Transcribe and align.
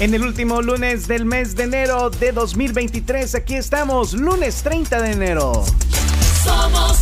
En 0.00 0.14
el 0.14 0.22
último 0.22 0.62
lunes 0.62 1.08
del 1.08 1.24
mes 1.24 1.56
de 1.56 1.64
enero 1.64 2.08
de 2.08 2.30
2023, 2.30 3.34
aquí 3.34 3.56
estamos, 3.56 4.12
lunes 4.12 4.62
30 4.62 5.02
de 5.02 5.10
enero. 5.10 5.64
Somos 6.44 6.97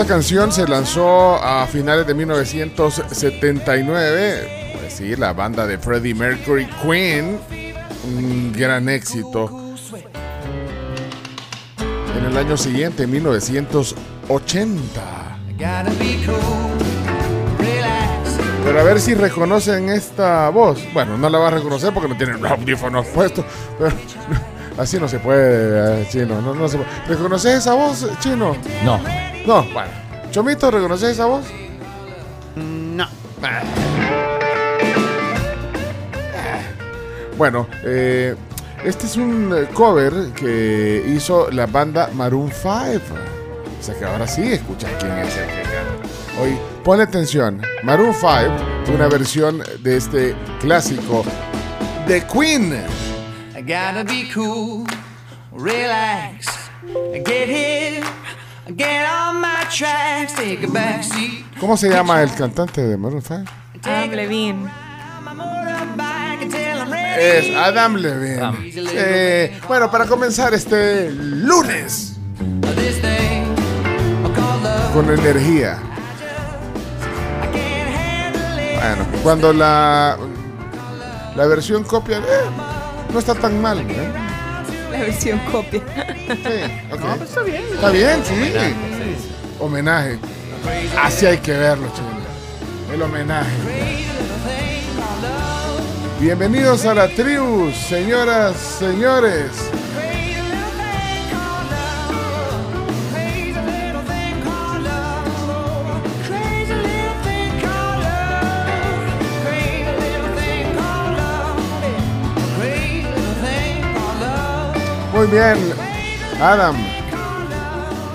esta 0.00 0.14
canción 0.14 0.52
se 0.52 0.68
lanzó 0.68 1.42
a 1.42 1.66
finales 1.66 2.06
de 2.06 2.14
1979. 2.14 4.76
Pues 4.78 4.92
sí, 4.92 5.16
la 5.16 5.32
banda 5.32 5.66
de 5.66 5.76
Freddie 5.76 6.14
Mercury, 6.14 6.68
Queen, 6.80 7.40
un 8.04 8.52
gran 8.52 8.88
éxito. 8.88 9.74
En 12.16 12.26
el 12.26 12.36
año 12.36 12.56
siguiente, 12.56 13.08
1980. 13.08 15.00
Gotta 15.58 15.90
be 15.98 16.20
cool. 16.24 16.38
Relax. 17.58 18.38
Pero 18.62 18.78
a 18.78 18.84
ver 18.84 19.00
si 19.00 19.14
reconocen 19.14 19.88
esta 19.88 20.48
voz. 20.50 20.78
Bueno, 20.94 21.18
no 21.18 21.28
la 21.28 21.38
va 21.38 21.48
a 21.48 21.50
reconocer 21.50 21.92
porque 21.92 22.08
no 22.08 22.16
tienen 22.16 22.40
los 22.40 22.52
audífonos 22.52 23.04
puestos. 23.08 23.44
Pero 23.76 23.90
así 24.78 25.00
no 25.00 25.08
se 25.08 25.18
puede, 25.18 26.02
eh, 26.02 26.06
chino. 26.08 26.40
¿Reconoces 27.08 27.56
esa 27.56 27.74
voz, 27.74 28.08
chino? 28.20 28.56
No. 28.84 29.17
No, 29.48 29.62
bueno. 29.72 29.90
Chomito, 30.30 30.70
¿reconoces 30.70 31.12
esa 31.12 31.24
voz? 31.24 31.46
No. 32.54 33.08
Bueno, 37.38 37.66
eh, 37.82 38.36
este 38.84 39.06
es 39.06 39.16
un 39.16 39.50
eh, 39.56 39.66
cover 39.72 40.34
que 40.34 41.02
hizo 41.16 41.50
la 41.50 41.64
banda 41.64 42.10
Maroon 42.12 42.52
5. 42.52 42.68
O 42.68 43.82
sea 43.82 43.98
que 43.98 44.04
ahora 44.04 44.26
sí 44.26 44.52
escuchas 44.52 44.90
quién 45.00 45.12
es 45.12 45.34
el 45.38 45.46
que 45.46 45.62
canta. 45.62 46.42
Hoy, 46.42 46.58
ponle 46.84 47.04
atención. 47.04 47.62
Maroon 47.84 48.12
5, 48.12 48.92
una 48.94 49.08
versión 49.08 49.62
de 49.80 49.96
este 49.96 50.36
clásico 50.60 51.24
de 52.06 52.22
Queen. 52.26 52.84
I 53.56 53.62
gotta 53.62 54.04
be 54.04 54.28
cool. 54.34 54.84
Relax. 55.52 56.48
Get 57.24 57.48
hip. 57.48 58.04
Get 58.76 59.06
on 59.08 59.40
my 59.40 59.64
tracks. 59.70 60.34
Take 60.34 60.64
a 60.64 60.68
back 60.70 61.02
seat. 61.02 61.44
¿Cómo 61.58 61.76
se 61.76 61.88
llama 61.88 62.22
el 62.22 62.32
cantante 62.34 62.82
de 62.82 62.96
Maroon 62.96 63.22
5? 63.22 63.42
Adam 63.84 64.10
Levine. 64.10 64.70
Es 67.18 67.56
Adam 67.56 67.96
Levine. 67.96 68.52
Eh, 68.94 69.60
bueno, 69.66 69.90
para 69.90 70.06
comenzar 70.06 70.54
este 70.54 71.10
lunes 71.10 72.16
con 74.92 75.10
energía. 75.10 75.78
Bueno, 78.80 79.06
cuando 79.22 79.52
la, 79.52 80.16
la 81.34 81.46
versión 81.46 81.82
copia 81.84 82.18
eh, 82.18 82.22
no 83.12 83.18
está 83.18 83.34
tan 83.34 83.60
mal. 83.60 83.80
¿eh? 83.80 84.27
La 84.92 85.00
versión 85.00 85.38
copia. 85.50 85.80
Sí, 86.26 86.92
ok. 86.92 87.00
pues 87.18 87.30
está 87.30 87.42
bien. 87.42 87.62
Está 87.74 87.90
bien, 87.90 88.24
sí. 88.24 88.34
Homenaje. 89.60 90.18
Así 90.98 91.26
hay 91.26 91.38
que 91.38 91.52
verlo, 91.52 91.88
chino. 91.94 92.08
El 92.92 93.02
homenaje. 93.02 93.50
Bienvenidos 96.20 96.84
a 96.86 96.94
la 96.94 97.08
tribu, 97.08 97.70
señoras, 97.70 98.56
señores. 98.56 99.50
Muy 115.18 115.26
bien, 115.26 115.58
Adam. 116.40 116.76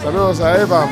Saludos 0.02 0.40
a 0.40 0.62
Eva. 0.62 0.88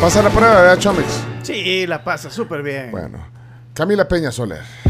Pasa 0.00 0.22
la 0.22 0.30
prueba, 0.30 0.54
¿verdad, 0.62 0.78
Chomix? 0.78 1.06
Sí, 1.42 1.86
la 1.86 2.02
pasa 2.02 2.30
súper 2.30 2.62
bien. 2.62 2.90
Bueno, 2.92 3.18
Camila 3.74 4.08
Peña 4.08 4.32
Soler. 4.32 4.89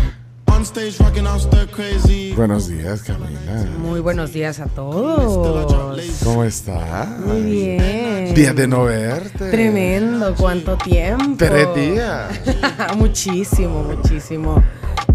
Buenos 2.37 2.69
días, 2.69 3.03
Camila. 3.03 3.65
Muy 3.79 4.01
buenos 4.01 4.31
días 4.35 4.61
a 4.61 4.67
todos. 4.67 6.23
¿Cómo 6.23 6.45
estás? 6.45 7.09
Muy 7.21 7.43
bien. 7.43 8.35
Días 8.35 8.55
de 8.55 8.69
no 8.69 8.85
verte. 8.85 9.51
Tremendo, 9.51 10.35
cuánto 10.37 10.77
tiempo. 10.77 11.37
Tres 11.39 11.75
días. 11.75 12.29
muchísimo, 12.99 13.83
muchísimo. 13.85 14.63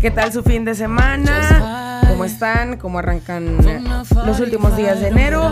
¿Qué 0.01 0.09
tal 0.09 0.33
su 0.33 0.41
fin 0.41 0.65
de 0.65 0.73
semana? 0.73 2.01
¿Cómo 2.09 2.25
están? 2.25 2.77
¿Cómo 2.77 2.97
arrancan 2.97 3.67
eh, 3.67 3.83
los 4.25 4.39
últimos 4.39 4.75
días 4.75 4.99
de 4.99 5.09
enero? 5.09 5.43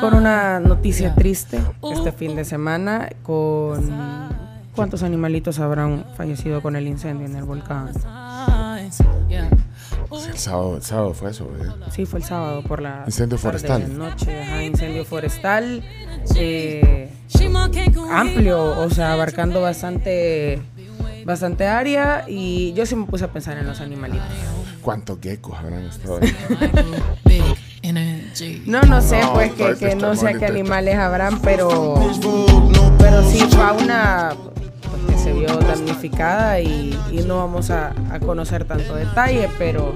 Con 0.00 0.14
una 0.14 0.58
noticia 0.58 1.14
triste 1.14 1.60
este 1.92 2.10
fin 2.10 2.34
de 2.34 2.44
semana, 2.44 3.08
con 3.22 3.88
cuántos 4.74 5.04
animalitos 5.04 5.60
habrán 5.60 6.06
fallecido 6.16 6.60
con 6.60 6.74
el 6.74 6.88
incendio 6.88 7.26
en 7.26 7.36
el 7.36 7.44
volcán. 7.44 7.92
Sí, 8.90 9.04
el, 10.30 10.38
sábado, 10.38 10.76
el 10.76 10.82
sábado 10.82 11.14
fue 11.14 11.30
eso, 11.30 11.44
¿eh? 11.60 11.66
Sí, 11.90 12.06
fue 12.06 12.20
el 12.20 12.24
sábado 12.24 12.62
por 12.62 12.80
la 12.80 13.02
Incendio 13.06 13.38
tarde, 13.38 13.58
forestal. 13.58 13.98
Noche, 13.98 14.42
ajá, 14.42 14.62
incendio 14.62 15.04
forestal. 15.04 15.82
eh, 16.36 17.10
amplio, 18.10 18.80
o 18.80 18.90
sea, 18.90 19.12
abarcando 19.12 19.60
bastante, 19.60 20.60
bastante 21.24 21.66
área. 21.66 22.24
Y 22.26 22.72
yo 22.72 22.86
sí 22.86 22.96
me 22.96 23.06
puse 23.06 23.24
a 23.24 23.32
pensar 23.32 23.58
en 23.58 23.66
los 23.66 23.80
animalitos. 23.80 24.26
¿Cuántos 24.82 25.18
geckos 25.20 25.58
habrán 25.58 25.84
estado 25.84 26.20
ahí? 26.22 26.34
No, 28.66 28.82
no 28.82 29.00
sé, 29.00 29.20
No, 29.20 29.32
pues 29.34 29.52
que, 29.52 29.74
que 29.76 29.94
no 29.94 30.14
sé 30.14 30.34
qué 30.38 30.46
animales 30.46 30.96
habrán, 30.96 31.40
pero, 31.40 31.94
pero 32.98 33.22
sí 33.30 33.38
fauna 33.50 34.34
que 35.08 35.18
se 35.18 35.32
vio 35.32 35.56
damnificada 35.56 36.60
y, 36.60 36.98
y 37.10 37.22
no 37.26 37.38
vamos 37.38 37.70
a, 37.70 37.92
conocer 38.24 38.64
tanto 38.64 38.94
detalle, 38.94 39.48
pero 39.58 39.94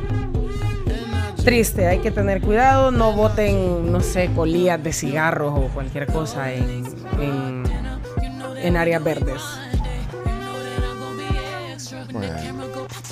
triste, 1.45 1.87
hay 1.87 1.99
que 1.99 2.11
tener 2.11 2.41
cuidado, 2.41 2.91
no 2.91 3.13
boten, 3.13 3.91
no 3.93 4.01
sé, 4.01 4.31
colillas 4.35 4.83
de 4.83 4.93
cigarros 4.93 5.53
o 5.57 5.69
cualquier 5.69 6.07
cosa 6.07 6.53
en, 6.53 6.85
en 8.63 8.77
áreas 8.77 9.03
verdes. 9.03 9.43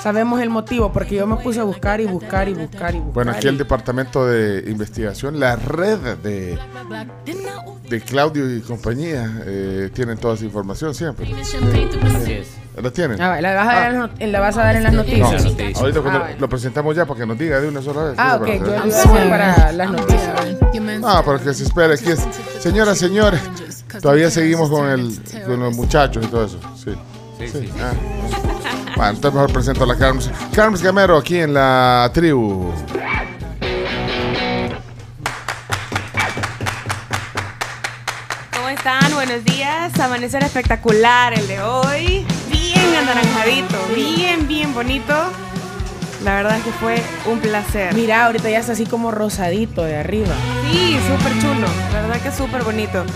Sabemos 0.03 0.41
el 0.41 0.49
motivo, 0.51 0.93
porque 0.93 1.17
yo 1.17 1.27
me 1.27 1.37
puse 1.37 1.61
a 1.61 1.65
buscar 1.65 2.01
y 2.01 2.07
buscar 2.07 2.49
y 2.49 2.55
buscar 2.55 2.95
y 2.95 2.99
buscar. 2.99 3.13
Bueno, 3.15 3.33
aquí 3.33 3.49
el 3.49 3.59
departamento 3.59 4.27
de 4.27 4.65
investigación, 4.71 5.39
la 5.39 5.57
red 5.57 5.99
de, 6.23 6.59
de 7.89 8.01
Claudio 8.01 8.55
y 8.57 8.61
compañía, 8.61 9.43
eh, 9.45 9.91
tienen 9.93 10.17
toda 10.19 10.35
esa 10.35 10.45
información 10.45 10.95
siempre. 10.95 11.27
Así 11.35 12.33
es. 12.33 12.49
¿La 12.83 12.91
tienen? 12.91 13.21
Ah, 13.21 13.39
la, 13.43 13.55
vas 13.55 13.69
a 13.69 13.73
dar 13.75 13.91
en 13.93 14.01
las 14.01 14.11
not- 14.11 14.21
la 14.23 14.41
vas 14.41 14.57
a 14.57 14.63
dar 14.65 14.77
en 14.77 14.83
las 14.85 14.93
No, 14.93 14.99
noticias. 15.01 15.45
noticias. 15.45 15.77
ahorita 15.79 15.99
Ah, 15.99 16.03
cuando 16.03 16.21
bueno. 16.21 16.37
lo 16.39 16.49
presentamos 16.49 16.97
ya 16.97 17.05
para 17.05 17.21
que 17.21 17.27
nos 17.27 17.39
diga 17.39 17.61
de 17.61 17.69
una 17.69 17.83
sola 17.83 18.03
vez. 18.05 18.15
Ah, 18.17 18.37
ok, 18.37 18.41
para 18.43 18.57
yo 18.57 18.65
lo 18.65 18.73
a 18.77 19.29
para 19.29 19.73
las 19.73 19.91
noticias. 19.91 20.31
Ah, 21.05 21.23
para 21.27 21.39
que 21.41 21.53
se 21.53 21.65
espere. 21.65 21.95
Aquí 21.95 22.11
es. 22.11 22.21
Señoras, 22.61 22.97
señores, 22.97 23.41
todavía 24.01 24.31
seguimos 24.31 24.71
con, 24.71 24.89
el, 24.89 25.21
con 25.45 25.61
los 25.61 25.75
muchachos 25.77 26.25
y 26.25 26.29
todo 26.29 26.47
eso. 26.47 26.59
Sí. 26.77 26.93
Sí, 27.39 27.49
sí. 27.49 27.71
Ah. 27.83 27.93
Bueno, 29.01 29.15
entonces 29.15 29.35
mejor 29.35 29.53
presento 29.55 29.85
a 29.85 29.87
la 29.87 29.97
Carms. 29.97 30.31
Carms 30.55 30.83
Gamero 30.83 31.17
aquí 31.17 31.39
en 31.39 31.55
la 31.55 32.11
tribu. 32.13 32.71
¿Cómo 38.55 38.69
están? 38.69 39.15
Buenos 39.15 39.43
días. 39.47 39.99
Amanecer 39.99 40.43
espectacular 40.43 41.33
el 41.33 41.49
de 41.49 41.63
hoy. 41.63 42.27
Bien 42.53 42.95
anaranjadito, 42.95 43.79
bien, 43.95 44.47
bien 44.47 44.75
bonito. 44.75 45.15
La 46.23 46.35
verdad 46.35 46.59
es 46.59 46.65
que 46.65 46.73
fue 46.73 47.03
un 47.25 47.41
placer. 47.41 47.95
Mira, 47.95 48.27
ahorita 48.27 48.51
ya 48.51 48.59
está 48.59 48.73
así 48.73 48.85
como 48.85 49.11
rosadito 49.11 49.83
de 49.83 49.97
arriba. 49.97 50.35
Sí, 50.71 50.99
súper 51.09 51.33
chulo. 51.41 51.69
La 51.95 52.03
verdad 52.03 52.21
que 52.21 52.31
súper 52.31 52.65
bonito. 52.65 53.07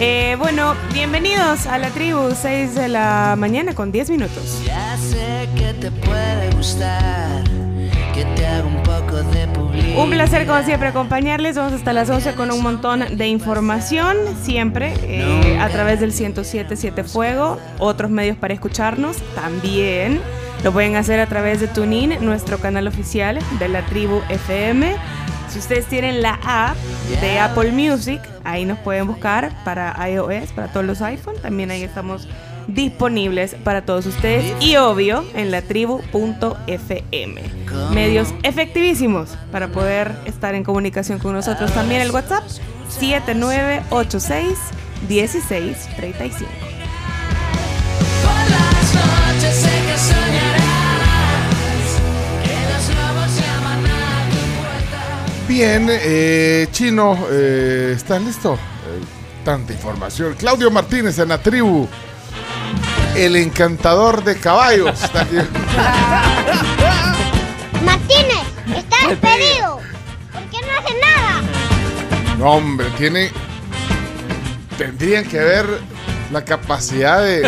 Eh, 0.00 0.36
bueno, 0.38 0.74
bienvenidos 0.92 1.66
a 1.66 1.78
la 1.78 1.90
tribu, 1.90 2.30
6 2.34 2.74
de 2.74 2.88
la 2.88 3.36
mañana 3.38 3.74
con 3.74 3.92
10 3.92 4.10
minutos. 4.10 4.62
Ya 4.64 4.96
sé 4.96 5.48
que 5.56 5.72
te 5.74 5.90
puede 5.90 6.50
gustar, 6.56 7.44
que 8.14 8.24
te 8.34 8.46
haga 8.46 8.66
un 8.66 8.82
poco 8.82 9.22
de 9.22 9.46
publicidad. 9.48 9.98
Un 10.02 10.10
placer 10.10 10.46
como 10.46 10.62
siempre 10.64 10.88
acompañarles. 10.88 11.56
Vamos 11.56 11.74
hasta 11.74 11.92
las 11.92 12.10
11 12.10 12.34
con 12.34 12.50
un 12.50 12.62
montón 12.62 13.16
de 13.16 13.28
información, 13.28 14.16
siempre 14.42 14.94
eh, 15.02 15.58
a 15.60 15.68
través 15.68 16.00
del 16.00 16.10
1077 16.10 17.04
Fuego. 17.04 17.58
Otros 17.78 18.10
medios 18.10 18.36
para 18.36 18.54
escucharnos 18.54 19.18
también. 19.34 20.20
Lo 20.64 20.72
pueden 20.72 20.94
hacer 20.94 21.18
a 21.18 21.26
través 21.26 21.60
de 21.60 21.66
TuneIn, 21.66 22.24
nuestro 22.24 22.58
canal 22.58 22.86
oficial 22.86 23.38
de 23.58 23.68
la 23.68 23.84
tribu 23.86 24.20
FM. 24.28 24.94
Si 25.52 25.58
ustedes 25.58 25.84
tienen 25.84 26.22
la 26.22 26.38
app 26.44 26.76
de 27.20 27.38
Apple 27.38 27.72
Music, 27.72 28.22
ahí 28.42 28.64
nos 28.64 28.78
pueden 28.78 29.06
buscar 29.06 29.52
para 29.64 29.94
iOS, 30.08 30.50
para 30.52 30.68
todos 30.68 30.86
los 30.86 31.02
iPhone. 31.02 31.34
También 31.42 31.70
ahí 31.70 31.82
estamos 31.82 32.26
disponibles 32.68 33.54
para 33.62 33.84
todos 33.84 34.06
ustedes. 34.06 34.54
Y 34.60 34.76
obvio, 34.76 35.26
en 35.34 35.50
la 35.50 35.60
tribu.fm. 35.60 37.42
Medios 37.92 38.32
efectivísimos 38.42 39.36
para 39.50 39.68
poder 39.68 40.12
estar 40.24 40.54
en 40.54 40.64
comunicación 40.64 41.18
con 41.18 41.34
nosotros. 41.34 41.70
También 41.72 42.00
el 42.00 42.12
WhatsApp 42.12 42.44
7986 42.88 44.58
1635. 45.06 46.50
Bien, 55.52 55.86
eh, 55.90 56.66
Chino, 56.72 57.26
eh, 57.30 57.92
¿estás 57.94 58.22
listo? 58.22 58.54
Eh, 58.54 58.56
tanta 59.44 59.74
información. 59.74 60.34
Claudio 60.38 60.70
Martínez 60.70 61.18
en 61.18 61.28
la 61.28 61.42
tribu. 61.42 61.86
El 63.14 63.36
encantador 63.36 64.24
de 64.24 64.38
caballos. 64.38 64.88
Está 65.04 65.20
aquí. 65.20 65.36
Martínez, 67.84 68.46
está 68.66 69.08
despedido. 69.08 69.78
¿Por 70.32 70.42
qué 70.44 70.56
no 70.62 70.68
hace 70.78 70.94
nada? 70.98 71.42
No, 72.38 72.52
hombre, 72.52 72.86
tiene. 72.96 73.30
Tendrían 74.78 75.26
que 75.26 75.38
ver 75.38 75.66
la 76.32 76.46
capacidad 76.46 77.22
de, 77.22 77.46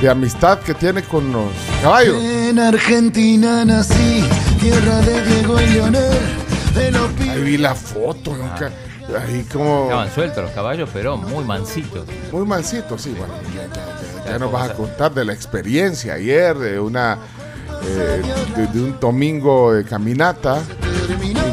de 0.00 0.10
amistad 0.10 0.58
que 0.58 0.74
tiene 0.74 1.04
con 1.04 1.32
los 1.32 1.52
caballos. 1.80 2.20
En 2.20 2.58
Argentina 2.58 3.64
nací, 3.64 4.24
tierra 4.60 4.96
de 5.02 5.22
Diego 5.26 5.60
y 5.60 5.66
Leonel, 5.66 6.41
Ahí 6.76 7.40
vi 7.42 7.58
la 7.58 7.74
foto, 7.74 8.34
nunca. 8.36 8.70
Ahí 9.20 9.44
como. 9.52 9.84
Estaban 9.84 10.10
sueltos 10.14 10.44
los 10.44 10.52
caballos, 10.52 10.88
pero 10.92 11.16
muy 11.16 11.44
mansitos. 11.44 12.04
Muy 12.30 12.46
mansito, 12.46 12.96
sí, 12.98 13.14
bueno. 13.16 13.34
Ya, 13.54 13.62
ya- 13.66 14.24
ya- 14.24 14.30
ya 14.32 14.38
nos 14.38 14.52
vas 14.52 14.70
a 14.70 14.74
contar 14.74 15.12
de 15.12 15.24
la 15.24 15.32
experiencia 15.32 16.14
ayer, 16.14 16.56
de 16.56 16.78
una. 16.80 17.18
eh, 17.84 18.22
de, 18.56 18.66
de 18.68 18.80
un 18.80 19.00
domingo 19.00 19.72
de 19.74 19.84
caminata, 19.84 20.62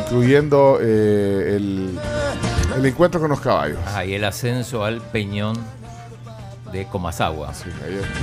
incluyendo 0.05 0.77
eh, 0.79 1.55
el, 1.55 1.99
el 2.77 2.85
encuentro 2.85 3.19
con 3.19 3.29
los 3.31 3.39
caballos. 3.41 3.79
Ajá, 3.87 4.05
y 4.05 4.13
el 4.13 4.23
ascenso 4.23 4.83
al 4.85 5.01
peñón 5.01 5.57
de 6.71 6.85
Comasagua. 6.85 7.51
Sí. 7.55 7.69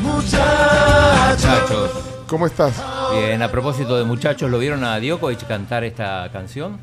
Muchachos. 0.02 1.90
¿Cómo 2.28 2.46
estás? 2.46 2.82
Bien, 3.12 3.40
a 3.40 3.50
propósito 3.50 3.96
de 3.96 4.04
muchachos, 4.04 4.50
¿lo 4.50 4.58
vieron 4.58 4.82
a 4.82 4.98
Djokovic 4.98 5.46
cantar 5.46 5.84
esta 5.84 6.28
canción? 6.32 6.78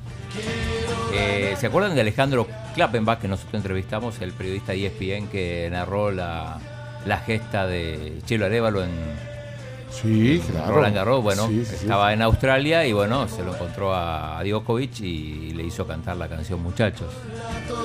Eh, 1.14 1.56
¿Se 1.60 1.68
acuerdan 1.68 1.96
de 1.96 2.02
Alejandro 2.02 2.48
Klappenbach 2.76 3.20
que 3.20 3.28
nosotros 3.28 3.56
entrevistamos, 3.56 4.22
el 4.22 4.32
periodista 4.32 4.74
E 4.74 4.86
ESPN 4.86 5.28
que 5.28 5.68
narró 5.70 6.12
la, 6.12 6.60
la 7.06 7.18
gesta 7.20 7.68
de 7.68 8.20
Chelo 8.26 8.46
Arevalo 8.46 8.84
en 8.84 8.90
Sí, 10.02 10.42
claro. 10.52 10.74
Roland 10.76 10.96
Garros? 10.96 11.22
Bueno, 11.24 11.48
Sí, 11.48 11.60
sí, 11.64 11.66
sí. 11.70 11.76
estaba 11.82 12.12
en 12.14 12.22
Australia 12.24 12.86
y 12.86 12.94
bueno, 12.94 13.28
se 13.28 13.44
lo 13.44 13.54
encontró 13.54 13.94
a, 13.94 14.42
Djokovic 14.44 15.00
y 15.02 15.52
le 15.54 15.64
hizo 15.64 15.86
cantar 15.86 16.18
la 16.18 16.28
canción 16.28 16.62
Muchachos. 16.64 17.08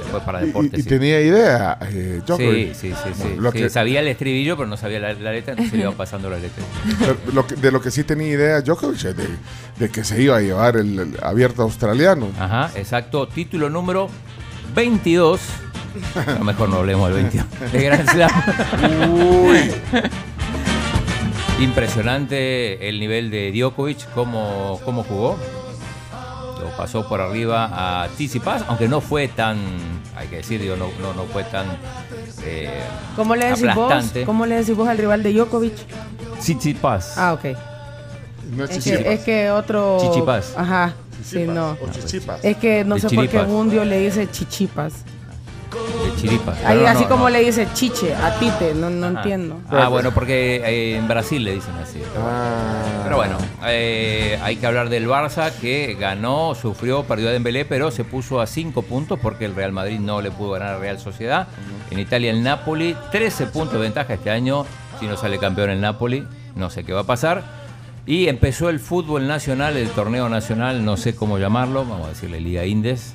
Después 0.02 0.22
para 0.25 0.40
deportes. 0.40 0.78
Y, 0.78 0.81
y 0.81 0.84
tenía 0.84 1.20
idea, 1.20 1.78
eh, 1.82 2.20
Sí, 2.20 2.22
Djokovic. 2.26 2.75
sí, 2.75 2.93
sí, 2.93 3.10
sí. 3.14 3.50
Que- 3.52 3.69
Sabía 3.70 4.00
el 4.00 4.08
estribillo, 4.08 4.56
pero 4.56 4.69
no 4.69 4.76
sabía 4.76 5.00
la, 5.00 5.12
la 5.12 5.32
letra, 5.32 5.52
entonces 5.52 5.75
le 5.75 5.81
iba 5.82 5.93
pasando 5.93 6.31
la 6.31 6.38
letra. 6.38 6.64
Pero 6.99 7.16
lo 7.32 7.46
que- 7.46 7.56
de 7.56 7.70
lo 7.70 7.81
que 7.81 7.90
sí 7.90 8.05
tenía 8.05 8.28
idea 8.28 8.60
Djokovic 8.62 9.05
es 9.05 9.16
de, 9.16 9.28
de 9.78 9.88
que 9.90 10.02
se 10.02 10.20
iba 10.22 10.37
a 10.38 10.40
llevar 10.40 10.76
el, 10.76 10.99
el 10.99 11.16
abierto 11.22 11.62
australiano. 11.62 12.28
Ajá, 12.38 12.70
exacto. 12.76 13.28
Título 13.28 13.69
número 13.70 14.08
22. 14.75 15.41
A 16.27 16.38
lo 16.38 16.44
mejor 16.44 16.69
no 16.69 16.77
hablemos 16.77 17.08
del 17.12 17.22
22. 17.24 17.46
De 17.72 17.82
Grand 17.82 18.08
Slam. 18.10 18.31
Uy, 19.10 19.58
Impresionante 21.58 22.88
el 22.88 23.00
nivel 23.00 23.31
de 23.31 23.50
Djokovic, 23.53 24.08
cómo, 24.15 24.81
cómo 24.84 25.03
jugó. 25.03 25.36
Lo 26.60 26.77
pasó 26.77 27.08
por 27.08 27.20
arriba 27.20 28.03
a 28.03 28.08
Tsitsipas, 28.08 28.65
aunque 28.69 28.86
no 28.88 29.00
fue 29.00 29.27
tan, 29.29 29.58
hay 30.17 30.29
que 30.29 30.36
decir, 30.36 30.60
digo, 30.60 30.77
no, 30.77 30.86
no, 31.00 31.15
no 31.15 31.24
fue 31.24 31.43
tan 31.44 31.67
eh, 32.44 32.81
¿Cómo 33.17 33.34
le 33.34 33.46
decís 33.46 33.62
vos? 33.74 33.93
aplastante. 33.93 34.24
¿Cómo 34.24 34.46
le 34.46 34.56
decís 34.56 34.77
vos 34.77 34.88
al 34.88 34.98
rival 34.98 35.22
de 35.22 35.32
Djokovic? 35.32 35.74
Tsitsipas. 36.38 37.19
Ah, 37.19 37.32
ok. 37.32 37.44
no 38.56 38.65
es 38.65 38.70
Es 38.70 38.84
que, 38.84 39.12
es 39.15 39.20
que 39.20 39.50
otro. 39.50 39.98
Chichipas. 40.00 40.55
Ajá. 40.56 40.94
Sí, 41.24 41.34
Chichipas, 41.41 41.55
no. 41.55 41.70
O 41.82 41.91
chichipas. 41.91 42.44
Es 42.44 42.56
que 42.58 42.84
no 42.84 42.94
De 42.94 43.00
sé 43.00 43.10
por 43.10 43.29
qué. 43.29 43.41
Bundio 43.43 43.84
le 43.84 43.98
dice 43.98 44.31
chichipas. 44.31 45.05
De 46.22 46.29
Chiripas. 46.29 46.65
Ahí, 46.65 46.79
no, 46.79 46.87
así 46.87 47.03
no, 47.05 47.08
como 47.08 47.25
no. 47.25 47.31
le 47.31 47.44
dice 47.44 47.67
chiche 47.75 48.15
a 48.15 48.39
Tite, 48.39 48.75
no, 48.75 48.91
no 48.91 49.06
Ajá. 49.06 49.17
entiendo. 49.19 49.60
Ah, 49.70 49.89
bueno, 49.89 50.13
porque 50.13 50.56
eh, 50.65 50.96
en 50.96 51.08
Brasil 51.08 51.43
le 51.44 51.55
dicen 51.55 51.75
así. 51.82 52.01
Ah. 52.17 53.01
Pero 53.05 53.17
bueno, 53.17 53.37
eh, 53.67 54.39
hay 54.43 54.56
que 54.56 54.67
hablar 54.67 54.89
del 54.89 55.08
Barça 55.08 55.53
que 55.53 55.96
ganó, 55.98 56.55
sufrió, 56.55 57.05
perdió 57.05 57.29
a 57.29 57.32
Dembélé, 57.32 57.65
pero 57.65 57.91
se 57.91 58.05
puso 58.05 58.41
a 58.41 58.46
5 58.46 58.82
puntos 58.82 59.19
porque 59.20 59.44
el 59.44 59.55
Real 59.55 59.72
Madrid 59.72 59.98
no 60.01 60.20
le 60.20 60.31
pudo 60.31 60.53
ganar 60.53 60.75
a 60.75 60.79
Real 60.79 60.98
Sociedad. 60.98 61.48
En 61.91 61.98
Italia 61.98 62.31
el 62.31 62.43
Napoli, 62.43 62.96
13 63.13 63.46
puntos 63.46 63.75
de 63.75 63.81
ventaja 63.81 64.15
este 64.15 64.31
año. 64.31 64.67
Si 65.01 65.06
no 65.06 65.17
sale 65.17 65.39
campeón 65.39 65.70
el 65.70 65.81
Napoli, 65.81 66.27
no 66.56 66.70
sé 66.70 66.84
qué 66.84 66.93
va 66.93 67.01
a 67.01 67.05
pasar. 67.05 67.43
Y 68.06 68.29
empezó 68.29 68.70
el 68.70 68.81
fútbol 68.81 69.29
nacional, 69.29 69.77
el 69.77 69.91
torneo 69.91 70.29
nacional, 70.29 70.84
no 70.84 70.96
sé 70.96 71.15
cómo 71.15 71.39
llamarlo, 71.39 71.84
vamos 71.84 72.06
a 72.06 72.08
decirle 72.08 72.41
Liga 72.41 72.65
Indes. 72.65 73.15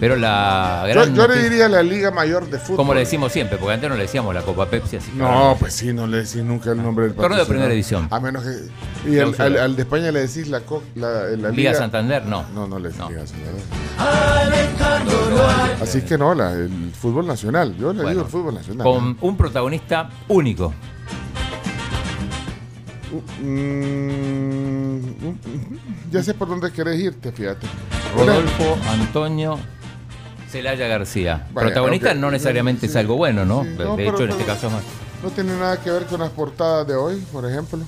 Pero 0.00 0.16
la 0.16 0.84
Yo, 0.88 0.92
gran 0.94 1.14
yo 1.14 1.28
le 1.28 1.42
diría 1.42 1.68
la 1.68 1.82
Liga 1.82 2.10
Mayor 2.10 2.50
de 2.50 2.58
Fútbol. 2.58 2.76
como 2.76 2.94
le 2.94 3.00
decimos 3.00 3.32
siempre, 3.32 3.56
porque 3.58 3.74
antes 3.74 3.88
no 3.88 3.94
le 3.96 4.02
decíamos 4.02 4.34
la 4.34 4.42
Copa 4.42 4.66
Pepsi, 4.66 4.96
así 4.96 5.10
que 5.12 5.22
ahora 5.22 5.34
No, 5.50 5.56
pues 5.58 5.72
sí, 5.72 5.92
no 5.92 6.06
le 6.06 6.18
decís 6.18 6.36
nunca 6.42 6.72
el 6.72 6.82
nombre 6.82 7.06
del 7.06 7.14
Torneo 7.14 7.38
de 7.38 7.46
primera 7.46 7.68
división. 7.70 8.08
A 8.10 8.18
menos 8.20 8.42
que. 8.42 9.10
Y 9.10 9.18
al, 9.18 9.24
Clausura. 9.34 9.44
al- 9.46 9.58
al 9.58 9.76
de 9.76 9.82
España 9.82 10.10
le 10.10 10.20
decís 10.26 10.48
la, 10.48 10.62
la, 10.96 11.08
la 11.22 11.36
Liga 11.36 11.50
Liga. 11.50 11.74
Santander, 11.74 12.26
no. 12.26 12.44
No, 12.54 12.66
no 12.66 12.78
le 12.78 12.88
decís 12.88 13.00
No. 13.00 13.08
Liga 13.10 13.26
Santander. 13.26 13.62
Así 15.80 16.02
que 16.02 16.18
no, 16.18 16.34
la- 16.34 16.52
el 16.52 16.90
fútbol 16.92 17.26
nacional. 17.26 17.76
Yo 17.76 17.92
le 17.92 18.02
Bueno, 18.02 18.10
digo 18.10 18.22
el 18.22 18.28
fútbol 18.28 18.54
nacional. 18.54 18.84
Con 18.84 19.16
un 19.20 19.36
protagonista 19.36 20.10
único. 20.28 20.74
Mm, 23.40 24.98
ya 26.10 26.22
sé 26.22 26.34
por 26.34 26.48
dónde 26.48 26.70
querés 26.72 27.00
irte, 27.00 27.30
fíjate. 27.32 27.66
Rodolfo 28.16 28.76
Antonio 28.88 29.58
Celaya 30.54 30.86
García. 30.86 31.46
Vaya, 31.52 31.66
Protagonista 31.66 32.14
no 32.14 32.30
necesariamente 32.30 32.86
es 32.86 32.94
algo 32.94 33.16
bueno, 33.16 33.44
¿no? 33.44 33.64
Sí, 33.64 33.70
De- 33.70 33.84
no, 33.84 33.96
de 33.96 34.08
hecho, 34.08 34.22
en 34.24 34.30
este 34.30 34.44
caso 34.44 34.68
es 34.68 34.72
más. 34.72 34.82
No 35.22 35.30
tiene 35.30 35.52
nada 35.58 35.80
que 35.80 35.90
ver 35.90 36.04
con 36.04 36.20
las 36.20 36.30
portadas 36.30 36.86
de 36.86 36.94
hoy, 36.94 37.16
por 37.32 37.44
ejemplo. 37.50 37.80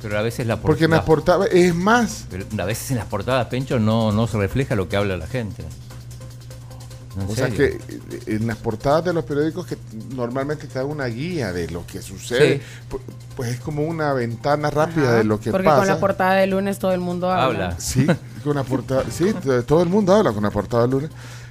Pero 0.00 0.18
a 0.18 0.22
veces 0.22 0.46
la 0.46 0.56
por- 0.56 0.70
Porque 0.70 0.84
en 0.84 0.92
las 0.92 1.00
la- 1.00 1.04
portadas, 1.04 1.48
es 1.52 1.74
más, 1.74 2.24
pero 2.30 2.44
a 2.58 2.64
veces 2.64 2.90
en 2.92 2.96
las 2.96 3.06
portadas, 3.06 3.46
Pencho, 3.48 3.78
no, 3.78 4.12
no 4.12 4.26
se 4.26 4.38
refleja 4.38 4.74
lo 4.76 4.88
que 4.88 4.96
habla 4.96 5.16
la 5.18 5.26
gente. 5.26 5.62
En 7.18 7.22
o 7.30 7.34
sea 7.34 7.48
que 7.48 7.64
eh, 7.64 7.78
en 8.26 8.46
las 8.46 8.58
portadas 8.58 9.04
de 9.06 9.14
los 9.14 9.24
periódicos 9.24 9.66
que 9.66 9.76
normalmente 10.14 10.66
te 10.66 10.78
da 10.78 10.84
una 10.84 11.06
guía 11.06 11.50
de 11.52 11.68
lo 11.70 11.86
que 11.86 12.02
sucede, 12.02 12.58
Sí. 12.90 12.96
pues 13.34 13.50
es 13.52 13.60
como 13.60 13.82
una 13.84 14.12
ventana 14.12 14.68
rápida 14.70 15.04
Ajá, 15.08 15.14
de 15.18 15.24
lo 15.24 15.40
que 15.40 15.50
Porque 15.50 15.64
pasa. 15.64 15.78
con 15.78 15.88
la 15.88 15.98
portada 15.98 16.34
de 16.34 16.46
lunes 16.46 16.78
todo 16.78 16.92
el 16.92 17.00
mundo 17.00 17.30
habla. 17.30 17.66
Habla. 17.68 17.80
Sí, 17.80 18.06
con 18.44 18.56
la 18.56 18.64
portada, 18.64 19.04
sí, 19.10 19.34
todo 19.66 19.82
el 19.82 19.88
mundo 19.88 20.14
habla 20.14 20.32
con 20.32 20.42
la 20.42 20.50
portada 20.50 20.82
del 20.82 20.90
lunes. 20.92 21.10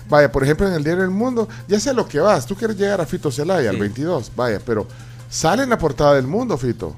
Vaya, 0.09 0.31
por 0.31 0.43
ejemplo, 0.43 0.67
en 0.67 0.73
el 0.73 0.83
diario 0.83 1.03
El 1.03 1.09
Mundo, 1.09 1.47
ya 1.67 1.79
sé 1.79 1.89
a 1.89 1.93
lo 1.93 2.07
que 2.07 2.19
vas, 2.19 2.45
tú 2.45 2.55
quieres 2.55 2.77
llegar 2.77 3.01
a 3.01 3.05
Fito 3.05 3.31
Celaya, 3.31 3.69
al 3.69 3.75
Sí. 3.75 3.81
22, 3.81 4.31
vaya, 4.35 4.59
pero 4.65 4.87
sale 5.29 5.63
en 5.63 5.69
la 5.69 5.77
portada 5.77 6.13
del 6.15 6.27
Mundo, 6.27 6.57
Fito. 6.57 6.95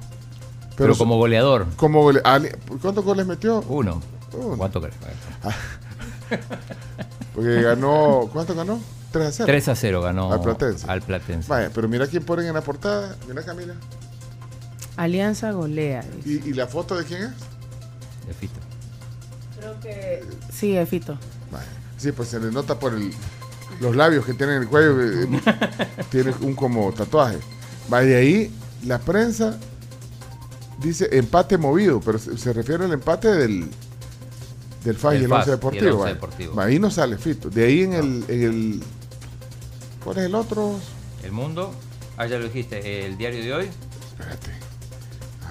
Pero, 0.76 0.96
como 0.98 1.18
goleador, 1.18 1.66
como 1.76 2.04
gole- 2.04 2.22
ali- 2.24 2.52
¿Cuántos 2.82 3.04
goles 3.04 3.26
metió? 3.26 3.64
uno. 3.68 4.02
Uno. 4.34 4.58
¿Cuánto 4.58 4.80
crees? 4.82 4.96
Porque 7.34 7.62
ganó, 7.62 8.30
¿cuánto 8.34 8.56
ganó? 8.56 8.80
3 9.12 9.28
a 9.28 9.32
0. 9.32 9.46
3 9.48 9.68
a 9.70 9.76
0 9.76 10.02
ganó 10.02 10.34
Al 10.34 10.42
Platense. 10.42 10.86
al 10.90 11.02
Platense. 11.02 11.48
Vaya, 11.48 11.72
pero 11.74 11.88
mira 11.88 12.08
quién 12.08 12.24
ponen 12.24 12.48
en 12.48 12.54
la 12.54 12.62
portada, 12.62 13.16
mira 13.28 13.44
Camila. 13.44 13.74
Alianza 14.98 15.52
golea. 15.52 16.04
¿Y, 16.26 16.50
y 16.50 16.54
la 16.54 16.68
foto 16.68 16.96
de 16.98 17.06
quién 17.06 17.24
es? 17.24 17.30
De 18.28 18.34
Fito. 18.34 18.60
Creo 19.60 19.80
que. 19.80 20.24
Sí, 20.52 20.76
Efito. 20.76 21.14
Vaya. 21.14 21.37
Sí, 21.98 22.12
pues 22.12 22.30
se 22.30 22.39
le 22.39 22.51
nota 22.51 22.80
por 22.80 22.94
el, 22.94 23.12
los 23.80 23.96
labios 23.96 24.25
que 24.25 24.34
tiene 24.34 24.56
en 24.56 24.62
el 24.63 24.68
cuello, 24.68 25.01
eh, 25.04 25.27
tiene 26.12 26.34
un 26.42 26.54
como 26.56 26.92
tatuaje. 26.94 27.38
Vaya, 27.89 28.08
de 28.08 28.16
ahí 28.16 28.51
la 28.86 29.00
prensa 29.00 29.58
dice 30.80 31.10
empate 31.12 31.58
movido, 31.58 32.00
pero 32.01 32.20
se, 32.20 32.38
se 32.38 32.54
refiere 32.54 32.86
al 32.86 32.94
empate 32.94 33.30
del 33.32 33.70
del 34.84 34.96
FAS 34.96 35.16
y 35.16 35.18
el 35.24 35.27
FAS 35.27 35.39
Once 35.39 35.50
y 35.50 35.51
el 35.51 35.58
Deportivo. 35.60 35.98
Once. 36.01 36.13
Deportivo. 36.13 36.62
Ahí 36.62 36.80
no 36.80 36.89
sale 36.92 37.18
Fito. 37.18 37.50
De 37.50 37.66
ahí 37.66 37.82
en 37.82 37.94
el, 37.94 38.25
en 38.27 38.44
el 38.44 38.84
¿cuál 40.04 40.20
es 40.20 40.25
el 40.25 40.36
otro? 40.36 40.80
El 41.24 41.32
mundo. 41.32 41.74
Ah, 42.16 42.25
ya 42.27 42.38
lo 42.38 42.46
dijiste. 42.46 43.06
El 43.06 43.18
diario 43.18 43.44
de 43.44 43.54
hoy. 43.54 43.70
Espérate. 44.12 44.51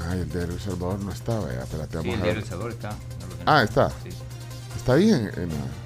Ay, 0.09 0.21
el 0.21 0.29
de 0.31 0.45
El 0.45 0.61
Salvador 0.61 1.01
no 1.01 1.13
está, 1.13 1.39
vaya, 1.41 1.63
espérate, 1.65 1.99
Sí, 2.01 2.09
vamos 2.09 2.15
el 2.15 2.21
a 2.21 2.25
diario 2.25 2.35
ver. 2.35 2.37
El 2.43 2.45
Salvador 2.49 2.73
está. 2.73 2.91
No. 2.91 2.97
Ah, 3.47 3.63
está. 3.63 3.91
Sí. 3.91 4.09
Está 4.77 4.93
ahí 4.95 5.11
en, 5.11 5.17
en 5.37 5.49
la- 5.49 5.86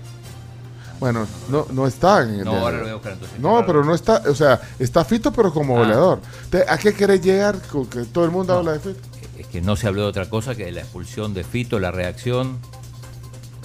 Bueno, 1.00 1.26
no, 1.48 1.66
no 1.72 1.86
está 1.86 2.22
en 2.22 2.34
el 2.40 2.44
No, 2.44 2.52
ahora 2.56 2.76
lo 2.76 2.82
voy 2.82 2.90
a 2.90 2.94
buscar 2.94 3.12
entonces. 3.14 3.40
No, 3.40 3.64
pero 3.66 3.82
no 3.84 3.94
está, 3.94 4.22
o 4.28 4.34
sea, 4.34 4.60
está 4.78 5.04
Fito 5.04 5.32
pero 5.32 5.52
como 5.52 5.76
Ah. 5.76 5.80
goleador. 5.80 6.20
Te- 6.50 6.64
¿A 6.68 6.76
qué 6.78 6.92
querés 6.94 7.22
llegar 7.22 7.60
con 7.62 7.86
que 7.86 8.04
todo 8.04 8.24
el 8.24 8.30
mundo 8.30 8.52
No. 8.52 8.58
habla 8.60 8.72
de 8.74 8.80
Fito? 8.80 9.00
Es 9.38 9.46
que 9.46 9.62
no 9.62 9.74
se 9.76 9.88
habló 9.88 10.02
de 10.02 10.08
otra 10.08 10.28
cosa 10.28 10.54
que 10.54 10.66
de 10.66 10.72
la 10.72 10.82
expulsión 10.82 11.32
de 11.32 11.42
Fito, 11.42 11.78
la 11.80 11.90
reacción. 11.90 12.58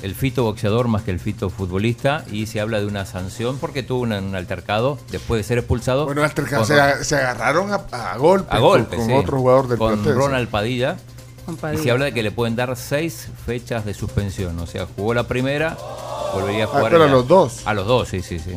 El 0.02 0.14
Fito 0.14 0.44
boxeador 0.44 0.88
más 0.88 1.02
que 1.04 1.12
el 1.12 1.20
Fito 1.20 1.50
futbolista. 1.50 2.24
Y 2.32 2.46
se 2.46 2.62
habla 2.62 2.80
de 2.80 2.86
una 2.86 3.06
sanción 3.06 3.58
porque 3.58 3.84
tuvo 3.84 4.02
una- 4.02 4.20
un 4.20 4.36
altercado 4.36 4.98
después 5.12 5.40
de 5.40 5.44
ser 5.44 5.58
expulsado. 5.58 6.06
Bueno, 6.06 6.24
altercado, 6.24 6.62
con- 6.62 6.68
se, 6.68 6.76
ag- 6.82 7.04
se 7.04 7.16
agarraron 7.18 7.72
a, 7.74 7.82
a 7.92 8.18
golpes 8.18 8.48
a 8.50 8.54
con- 8.54 8.62
golpes, 8.62 9.00
con, 9.00 9.08
sí. 9.08 9.14
otro 9.14 9.38
jugador 9.40 9.68
del 9.68 9.78
Con 9.78 9.94
Platense. 9.96 10.14
Ronald 10.18 10.48
Padilla. 10.50 10.98
Y 11.74 11.78
se 11.78 11.92
habla 11.92 12.06
de 12.06 12.14
que 12.14 12.24
le 12.24 12.32
pueden 12.32 12.56
dar 12.56 12.76
seis 12.76 13.28
fechas 13.46 13.86
de 13.86 13.94
suspensión. 13.94 14.58
O 14.60 14.66
sea, 14.68 14.88
jugó 14.96 15.14
la 15.14 15.28
primera, 15.28 15.78
volvería 16.34 16.64
a 16.64 16.68
Ah, 16.68 16.70
jugar. 16.72 16.92
pero 16.92 17.04
a 17.04 17.08
los 17.08 17.28
dos. 17.28 17.62
A 17.66 17.74
los 17.74 17.86
dos, 17.86 18.08
sí, 18.10 18.22
sí, 18.22 18.40
sí. 18.40 18.56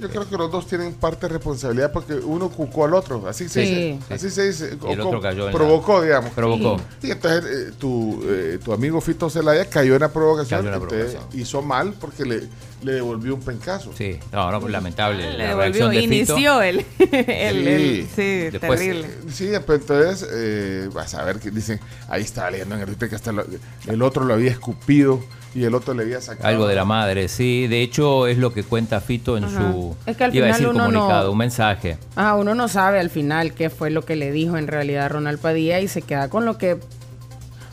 Yo 0.00 0.08
creo 0.08 0.28
que 0.28 0.36
los 0.36 0.50
dos 0.50 0.66
tienen 0.66 0.94
parte 0.94 1.26
de 1.26 1.34
responsabilidad 1.34 1.90
porque 1.92 2.14
uno 2.14 2.48
cucó 2.50 2.84
al 2.84 2.94
otro, 2.94 3.26
así 3.28 3.48
se 3.48 3.64
Sí. 3.64 3.74
dice. 3.74 4.14
Así 4.14 4.30
se 4.30 4.46
dice. 4.46 4.78
Y 4.88 4.92
el 4.92 5.00
otro 5.00 5.20
cayó 5.20 5.40
en 5.40 5.46
la- 5.46 5.52
Provocó, 5.52 6.02
digamos. 6.02 6.30
Provocó. 6.32 6.80
Y 7.02 7.10
entonces 7.10 7.44
eh, 7.44 7.72
tu, 7.78 8.22
eh, 8.28 8.58
tu 8.64 8.72
amigo 8.72 9.00
Fito 9.00 9.28
Celaya 9.28 9.64
cayó 9.68 9.94
en 9.94 10.00
la 10.00 10.12
provocación. 10.12 10.60
Cayó 10.60 10.74
en 10.74 10.80
la 10.80 10.86
provocación. 10.88 11.22
hizo 11.34 11.62
mal 11.62 11.94
porque 12.00 12.24
le, 12.24 12.42
le 12.82 12.92
devolvió 12.92 13.34
un 13.34 13.40
pencazo. 13.40 13.90
Sí, 13.96 14.18
no, 14.32 14.50
no, 14.52 14.60
pues 14.60 14.72
lamentable. 14.72 15.32
Le 15.32 15.38
la 15.38 15.44
devolvió, 15.48 15.88
reacción 15.88 15.90
de 15.90 16.00
Fito. 16.00 16.14
inició 16.38 16.62
el, 16.62 16.86
el, 16.98 17.68
el- 17.68 18.04
Sí. 18.04 18.08
sí, 18.14 18.50
Después, 18.50 18.78
terrible. 18.80 19.08
Sí, 19.32 19.50
pues 19.66 19.80
entonces 19.80 20.28
eh, 20.32 20.88
vas 20.92 21.14
a 21.14 21.24
ver 21.24 21.40
que 21.40 21.50
dicen, 21.50 21.80
ahí 22.08 22.22
estaba 22.22 22.50
leyendo 22.50 22.76
en 22.76 22.82
el 22.82 22.96
que 22.96 23.14
hasta 23.16 23.32
lo- 23.32 23.44
el 23.86 24.02
otro 24.02 24.24
lo 24.24 24.34
había 24.34 24.50
escupido 24.52 25.20
y 25.54 25.64
el 25.64 25.74
otro 25.74 25.94
le 25.94 26.02
había 26.02 26.20
sacado. 26.20 26.46
Algo 26.48 26.66
de 26.66 26.74
la 26.74 26.84
madre, 26.84 27.28
sí. 27.28 27.66
De 27.68 27.82
hecho, 27.82 28.26
es 28.26 28.38
lo 28.38 28.52
que 28.52 28.62
cuenta 28.64 29.00
Fito 29.00 29.36
en 29.36 29.44
Ajá. 29.44 29.72
su. 29.72 29.96
Es 30.06 30.16
que 30.16 30.24
al 30.24 30.34
iba 30.34 30.46
a 30.46 30.48
decir 30.48 30.68
uno 30.68 30.86
no- 30.88 30.92
comunicado, 31.00 31.32
un 31.32 31.38
mensaje. 31.38 31.98
Ah, 32.16 32.34
uno 32.36 32.54
no 32.54 32.68
sabe 32.68 33.00
al 33.00 33.10
final 33.10 33.52
qué 33.54 33.70
fue 33.70 33.90
lo 33.90 34.04
que 34.04 34.14
le 34.16 34.30
dijo 34.32 34.56
en 34.56 34.66
realidad 34.66 35.10
Ronald 35.10 35.38
Padilla 35.40 35.80
y 35.80 35.88
se 35.88 36.02
queda 36.02 36.28
con 36.28 36.44
lo 36.44 36.58
que 36.58 36.78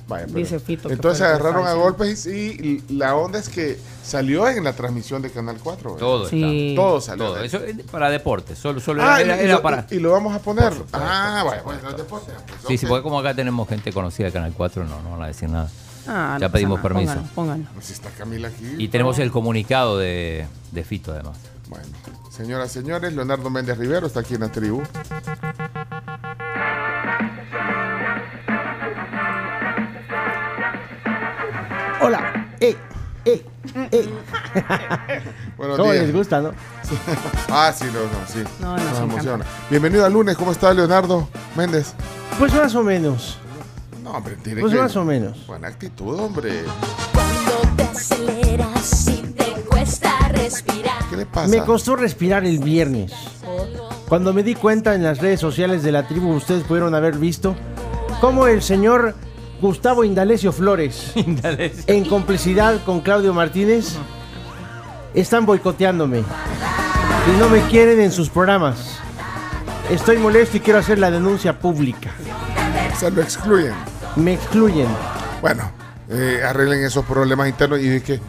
Vaya, 0.07 0.25
pero- 0.27 0.37
Dice 0.37 0.59
Fito 0.59 0.91
Entonces 0.91 1.17
se 1.17 1.25
agarraron 1.25 1.65
a 1.65 1.73
golpes 1.73 2.27
y, 2.27 2.83
y 2.89 2.93
la 2.93 3.15
onda 3.15 3.39
es 3.39 3.49
que 3.49 3.79
salió 4.03 4.47
en 4.47 4.63
la 4.63 4.73
transmisión 4.73 5.23
de 5.23 5.31
Canal 5.31 5.57
4. 5.63 5.95
¿verdad? 5.95 5.99
Todo 5.99 6.29
Sí. 6.29 6.69
está. 6.69 6.81
Todo 6.81 7.01
salió. 7.01 7.25
Todo. 7.25 7.39
Eso 7.43 7.57
es 7.63 7.75
para 7.89 8.11
deporte. 8.11 8.55
Solo, 8.55 8.79
solo 8.79 9.01
Ah, 9.03 9.19
era, 9.19 9.35
y, 9.35 9.45
era 9.45 9.53
lo, 9.55 9.61
para. 9.63 9.87
y 9.89 9.97
lo 9.97 10.11
vamos 10.11 10.35
a 10.35 10.39
poner. 10.39 10.71
Supuesto, 10.73 10.99
ah, 11.01 11.41
bueno, 11.43 11.63
bueno, 11.63 11.79
supuesto. 11.79 12.03
deporte, 12.03 12.31
pues, 12.47 12.59
Sí, 12.67 12.77
sí, 12.77 12.85
ok. 12.85 12.89
porque 12.91 13.01
como 13.03 13.19
acá 13.19 13.33
tenemos 13.33 13.67
gente 13.67 13.91
conocida 13.91 14.27
de 14.27 14.31
Canal 14.33 14.53
4, 14.55 14.83
no, 14.85 15.01
no 15.01 15.09
van 15.13 15.23
a 15.23 15.27
decir 15.27 15.49
nada. 15.49 15.71
Ah, 16.07 16.37
Ya 16.39 16.47
no 16.47 16.51
pedimos 16.51 16.79
pasa 16.81 16.93
nada, 16.93 17.05
permiso. 17.05 17.33
Póngalo, 17.35 17.57
póngalo. 17.57 17.73
Pues 17.75 17.89
está 17.91 18.09
Camila 18.11 18.47
aquí. 18.49 18.75
Y 18.77 18.87
tenemos 18.89 19.17
el 19.19 19.31
comunicado 19.31 19.97
de, 19.97 20.45
de 20.71 20.83
Fito, 20.83 21.11
además. 21.11 21.37
Bueno, 21.69 21.85
señoras 22.29 22.69
y 22.75 22.79
señores, 22.79 23.13
Leonardo 23.13 23.49
Méndez 23.49 23.77
Rivero 23.77 24.05
está 24.07 24.19
aquí 24.19 24.35
en 24.35 24.41
la 24.41 24.51
tribu. 24.51 24.83
Hola. 32.01 32.47
¡Ey! 32.59 32.75
¡Ey! 33.25 33.45
¡Ey! 33.91 34.09
Buenos 35.57 35.77
¿Cómo 35.77 35.91
días. 35.91 36.05
les 36.05 36.13
gusta, 36.15 36.41
no? 36.41 36.51
Ah, 37.49 37.73
sí, 37.75 37.85
no, 37.85 37.99
no, 38.01 38.27
sí. 38.27 38.43
No, 38.59 38.73
nos 38.73 38.81
encanta. 38.83 39.03
emociona. 39.03 39.45
Bienvenido 39.69 40.05
al 40.05 40.13
lunes. 40.13 40.37
¿Cómo 40.37 40.51
está 40.51 40.73
Leonardo 40.73 41.27
Méndez? 41.55 41.93
Pues 42.37 42.53
más 42.53 42.75
o 42.75 42.83
menos. 42.83 43.37
No, 44.05 44.11
hombre, 44.11 44.35
tiene 44.43 44.61
Pues 44.61 44.71
que... 44.71 44.79
más 44.79 44.95
o 44.95 45.03
menos. 45.03 45.47
Buena 45.47 45.67
actitud, 45.67 46.19
hombre. 46.19 46.63
Cuando 47.11 47.75
te 47.75 47.83
aceleras 47.85 49.07
y 49.07 49.21
te 49.33 49.45
cuesta 49.67 50.11
respirar. 50.29 51.09
¿Qué 51.09 51.17
le 51.17 51.25
pasa? 51.25 51.47
Me 51.47 51.63
costó 51.63 51.95
respirar 51.95 52.45
el 52.45 52.59
viernes. 52.59 53.11
Cuando 54.07 54.31
me 54.31 54.43
di 54.43 54.53
cuenta 54.53 54.93
en 54.93 55.01
las 55.01 55.17
redes 55.17 55.39
sociales 55.39 55.81
de 55.81 55.91
la 55.91 56.07
tribu, 56.07 56.35
ustedes 56.35 56.63
pudieron 56.65 56.93
haber 56.93 57.17
visto 57.17 57.55
cómo 58.21 58.45
el 58.45 58.61
señor 58.61 59.15
Gustavo 59.59 60.03
Indalecio 60.03 60.51
Flores, 60.51 61.13
en 61.87 62.05
complicidad 62.05 62.83
con 62.83 63.01
Claudio 63.01 63.33
Martínez, 63.33 63.95
están 65.15 65.47
boicoteándome 65.47 66.19
y 66.19 67.39
no 67.39 67.49
me 67.49 67.59
quieren 67.69 67.99
en 68.01 68.11
sus 68.11 68.29
programas. 68.29 68.99
Estoy 69.89 70.17
molesto 70.17 70.57
y 70.57 70.59
quiero 70.59 70.77
hacer 70.77 70.99
la 70.99 71.09
denuncia 71.09 71.57
pública. 71.57 72.11
Se 72.99 73.09
lo 73.09 73.23
excluyen. 73.23 73.94
Me 74.15 74.33
excluyen. 74.33 74.87
Bueno, 75.41 75.69
eh, 76.09 76.41
arreglen 76.47 76.83
esos 76.83 77.05
problemas 77.05 77.47
internos. 77.49 77.79
¿Y 77.79 77.89
de 77.89 78.01
qué, 78.01 78.19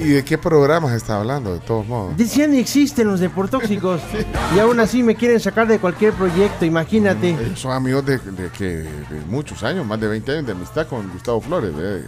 y 0.00 0.08
de 0.08 0.24
qué 0.24 0.38
programas 0.38 0.92
está 0.92 1.18
hablando, 1.18 1.52
de 1.54 1.60
todos 1.60 1.86
modos? 1.86 2.16
Decían 2.16 2.50
ni 2.52 2.58
existen 2.58 3.06
los 3.06 3.20
deportóxicos 3.20 4.00
y 4.54 4.58
aún 4.58 4.80
así 4.80 5.02
me 5.02 5.14
quieren 5.14 5.38
sacar 5.40 5.66
de 5.68 5.78
cualquier 5.78 6.12
proyecto, 6.14 6.64
imagínate. 6.64 7.30
Ellos 7.30 7.60
son 7.60 7.72
amigos 7.72 8.04
de, 8.06 8.18
de 8.18 8.48
que 8.50 8.66
de 8.66 9.20
muchos 9.28 9.62
años, 9.62 9.86
más 9.86 10.00
de 10.00 10.08
20 10.08 10.32
años 10.32 10.46
de 10.46 10.52
amistad 10.52 10.86
con 10.86 11.08
Gustavo 11.12 11.40
Flores. 11.40 11.72
eh. 11.78 12.04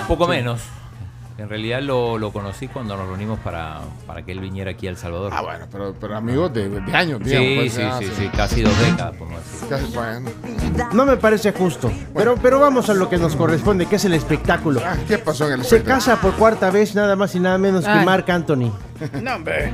Un 0.00 0.06
poco 0.06 0.26
menos. 0.28 0.60
En 1.38 1.48
realidad 1.48 1.80
lo, 1.82 2.18
lo 2.18 2.30
conocí 2.32 2.68
cuando 2.68 2.96
nos 2.96 3.06
reunimos 3.08 3.38
para, 3.40 3.80
para 4.06 4.22
que 4.22 4.32
él 4.32 4.40
viniera 4.40 4.72
aquí 4.72 4.86
a 4.86 4.90
El 4.90 4.96
Salvador. 4.96 5.32
Ah, 5.34 5.40
bueno, 5.42 5.66
pero, 5.72 5.94
pero 5.98 6.16
amigos 6.16 6.52
de, 6.52 6.68
de 6.68 6.94
años, 6.94 7.20
Sí, 7.24 7.30
digamos. 7.30 7.54
pues, 7.56 7.72
sí, 7.72 7.82
ah, 7.82 7.96
sí, 7.98 8.08
sí, 8.16 8.28
casi 8.28 8.62
dos 8.62 8.78
décadas, 8.78 9.16
podemos 9.16 9.40
decir. 9.44 9.68
Casi, 9.68 9.86
bueno. 9.94 10.30
No 10.92 11.06
me 11.06 11.16
parece 11.16 11.52
justo. 11.52 11.90
Pero, 12.14 12.36
pero 12.36 12.60
vamos 12.60 12.88
a 12.90 12.94
lo 12.94 13.08
que 13.08 13.16
nos 13.18 13.34
corresponde, 13.34 13.86
que 13.86 13.96
es 13.96 14.04
el 14.04 14.12
espectáculo. 14.14 14.80
Ah, 14.84 14.94
¿Qué 15.08 15.18
pasó 15.18 15.46
en 15.46 15.54
el 15.54 15.60
Se 15.64 15.76
espectáculo? 15.76 15.94
casa 15.94 16.20
por 16.20 16.34
cuarta 16.34 16.70
vez 16.70 16.94
nada 16.94 17.16
más 17.16 17.34
y 17.34 17.40
nada 17.40 17.56
menos 17.58 17.84
que 17.84 17.90
Ay. 17.90 18.04
Marc 18.04 18.28
Anthony. 18.30 18.70
No, 19.20 19.34
hombre. 19.36 19.72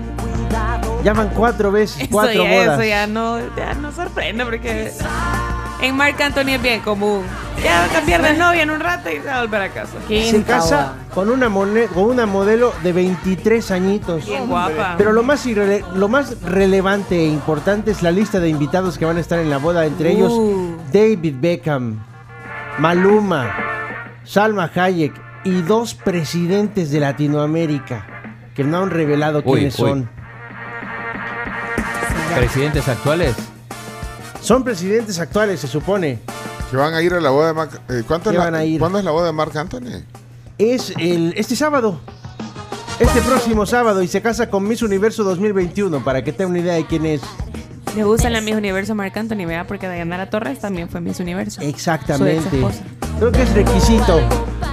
Llaman 1.04 1.30
cuatro 1.34 1.70
veces, 1.70 2.00
Eso 2.02 2.10
cuatro 2.10 2.44
ya, 2.44 2.50
bodas. 2.50 2.78
eso 2.80 2.88
ya 2.88 3.06
no, 3.06 3.38
ya 3.56 3.74
no 3.74 3.92
sorprende 3.92 4.44
porque 4.44 4.90
en 5.80 5.96
Marc 5.96 6.20
Anthony 6.20 6.50
es 6.54 6.62
bien 6.62 6.80
común. 6.80 7.22
Ya 7.62 7.80
va 7.80 7.84
a 7.86 7.88
cambiar 7.88 8.22
de 8.22 8.34
novia 8.34 8.62
en 8.62 8.70
un 8.70 8.78
rato 8.80 9.10
y 9.10 9.14
se 9.14 9.24
va 9.26 9.38
a 9.38 9.40
volver 9.40 9.62
a 9.62 9.68
casa. 9.70 9.94
Se 10.08 10.42
casa 10.44 10.92
con 11.14 11.28
una, 11.28 11.48
mone- 11.48 11.86
con 11.86 12.04
una 12.04 12.24
modelo 12.26 12.72
de 12.84 12.92
23 12.92 13.70
añitos. 13.72 14.26
Bien 14.26 14.46
guapa. 14.46 14.94
Pero 14.96 15.12
lo 15.12 15.22
más, 15.24 15.44
irrele- 15.46 15.84
lo 15.94 16.08
más 16.08 16.40
relevante 16.42 17.16
e 17.18 17.26
importante 17.26 17.90
es 17.90 18.02
la 18.02 18.10
lista 18.12 18.38
de 18.38 18.48
invitados 18.48 18.96
que 18.96 19.04
van 19.04 19.16
a 19.16 19.20
estar 19.20 19.38
en 19.40 19.50
la 19.50 19.58
boda, 19.58 19.86
entre 19.86 20.12
ellos 20.12 20.32
Uh. 20.32 20.76
David 20.92 21.34
Beckham, 21.40 21.98
Maluma, 22.78 23.52
Salma 24.24 24.70
Hayek 24.72 25.12
y 25.44 25.62
dos 25.62 25.94
presidentes 25.94 26.90
de 26.92 27.00
Latinoamérica 27.00 28.06
que 28.54 28.62
no 28.62 28.82
han 28.82 28.90
revelado 28.90 29.42
Uy, 29.44 29.54
quiénes 29.60 29.78
uy. 29.80 29.88
son. 29.90 30.10
¿Presidentes 32.36 32.86
actuales? 32.88 33.34
Son 34.48 34.64
presidentes 34.64 35.18
actuales, 35.18 35.60
se 35.60 35.66
supone. 35.68 36.20
Que 36.70 36.76
van 36.78 36.94
a 36.94 37.02
ir 37.02 37.12
a 37.12 37.20
la 37.20 37.28
boda 37.28 37.48
de 37.48 37.52
Marc... 37.52 37.80
eh, 37.90 38.02
¿cuánto 38.08 38.30
es 38.30 38.32
Que 38.32 38.38
la- 38.38 38.44
van 38.46 38.54
a 38.54 38.64
ir. 38.64 38.80
¿Cuándo 38.80 38.98
es 38.98 39.04
la 39.04 39.10
boda 39.10 39.26
de 39.26 39.32
Marc 39.32 39.54
Anthony? 39.54 40.02
Es 40.56 40.94
el 40.98 41.34
este 41.36 41.54
sábado. 41.54 42.00
Este 42.98 43.20
próximo 43.20 43.66
sábado 43.66 44.00
y 44.02 44.08
se 44.08 44.22
casa 44.22 44.48
con 44.48 44.66
Miss 44.66 44.80
Universo 44.80 45.22
2021 45.22 46.02
para 46.02 46.24
que 46.24 46.32
tenga 46.32 46.48
una 46.48 46.60
idea 46.60 46.72
de 46.76 46.86
quién 46.86 47.04
es. 47.04 47.20
Le 47.94 48.04
gusta 48.04 48.30
la 48.30 48.40
Miss 48.40 48.54
Universo 48.56 48.94
Marc 48.94 49.14
Anthony, 49.18 49.44
¿verdad? 49.44 49.66
Porque 49.68 49.86
Dayanara 49.86 50.30
Torres 50.30 50.58
también 50.60 50.88
fue 50.88 51.02
Miss 51.02 51.20
Universo. 51.20 51.60
Exactamente. 51.60 52.48
Creo 53.18 53.30
que 53.30 53.42
es 53.42 53.52
requisito 53.52 54.18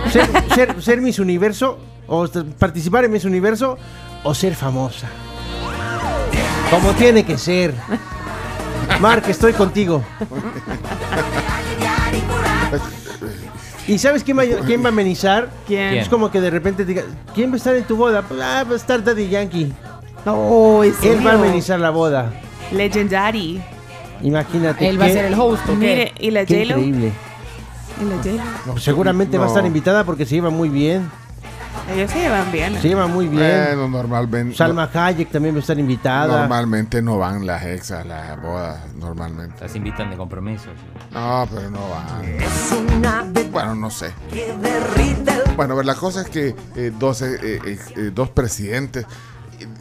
ser, 0.10 0.25
ser- 0.55 0.82
ser 0.82 1.01
Miss 1.01 1.20
Universo 1.20 1.79
o 2.08 2.25
participar 2.58 3.03
en 3.03 3.12
Miss 3.12 3.25
Universo 3.25 3.77
o 4.24 4.34
ser 4.34 4.55
famosa. 4.55 5.10
Como 6.72 6.94
tiene 6.94 7.25
que 7.25 7.38
ser. 7.38 7.74
Mark, 9.02 9.24
estoy 9.28 9.54
contigo. 9.54 10.04
¿Y 13.88 14.00
sabes 14.00 14.24
quién 14.24 14.38
va, 14.38 14.42
a- 14.44 14.66
quién 14.66 14.82
va 14.82 14.88
a 14.88 14.92
amenizar? 14.92 15.50
¿Quién? 15.68 15.94
Es 15.96 16.10
como 16.10 16.32
que 16.32 16.42
de 16.42 16.50
repente 16.50 16.86
diga, 16.86 17.04
¿quién 17.36 17.52
va 17.52 17.56
a 17.56 17.58
estar 17.58 17.75
en 17.75 17.84
tu 17.84 17.96
boda? 17.96 18.24
Pues, 18.24 18.40
ah, 18.42 18.64
va 18.68 18.74
a 18.74 18.78
estar 18.78 19.04
Daddy 19.04 19.30
Yankee. 19.30 19.72
No, 20.25 20.84
¿en 20.84 20.94
Él 21.04 21.25
va 21.25 21.32
a 21.32 21.36
amenizar 21.36 21.80
la 21.80 21.92
boda. 21.92 22.34
Legendary. 22.72 23.62
Imagínate. 24.24 24.88
Él 24.90 25.00
va 25.00 25.06
a 25.06 25.08
qué- 25.08 25.14
ser 25.14 25.25
el 25.25 25.40
host, 25.40 25.64
¿o 25.70 25.74
qué? 25.74 25.78
Mire, 25.78 26.14
¿y 26.20 26.32
la 26.32 26.46
Qué 26.46 26.66
J-Lo? 26.66 26.80
increíble. 26.80 27.12
¿Y 28.02 28.06
la 28.06 28.16
J-Lo? 28.18 28.74
No, 28.74 28.80
seguramente 28.80 29.38
va 29.38 29.44
a 29.44 29.48
No. 29.48 29.54
estar 29.54 29.66
invitada 29.68 30.04
porque 30.04 30.25
se 30.25 30.34
lleva 30.36 30.50
muy 30.50 30.70
bien. 30.70 31.12
Ellos 31.94 32.12
se 32.12 32.20
llevan 32.20 32.51
bien. 32.51 32.82
Se 32.82 32.88
lleva 32.88 33.08
muy 33.08 33.27
bien. 33.27 33.41
Bueno, 33.41 33.88
normalmente... 33.88 34.55
Salma 34.55 34.89
Hayek 34.94 35.32
también 35.32 35.55
va 35.55 35.60
a 35.60 35.62
estar 35.62 35.77
invitada. 35.77 36.39
Normalmente 36.39 37.01
no 37.01 37.17
van 37.17 37.46
las 37.46 37.63
ex 37.63 37.91
a 37.91 38.03
las 38.03 38.41
bodas, 38.41 38.79
normalmente. 38.96 39.62
Las 39.62 39.75
invitan 39.75 40.10
de 40.10 40.17
compromiso. 40.17 40.65
sí. 40.65 41.05
No, 41.12 41.48
pero 41.53 41.70
no 41.70 41.79
van. 41.89 43.51
Bueno, 43.51 43.75
no 43.75 43.89
sé. 43.89 44.12
Bueno, 45.55 45.74
a 45.74 45.77
ver, 45.77 45.86
la 45.86 45.96
cosa 45.96 46.22
es 46.22 46.29
que 46.29 46.55
eh, 46.75 46.91
dos, 46.98 47.22
eh, 47.22 47.38
eh, 47.41 48.12
dos 48.13 48.29
presidentes. 48.29 49.05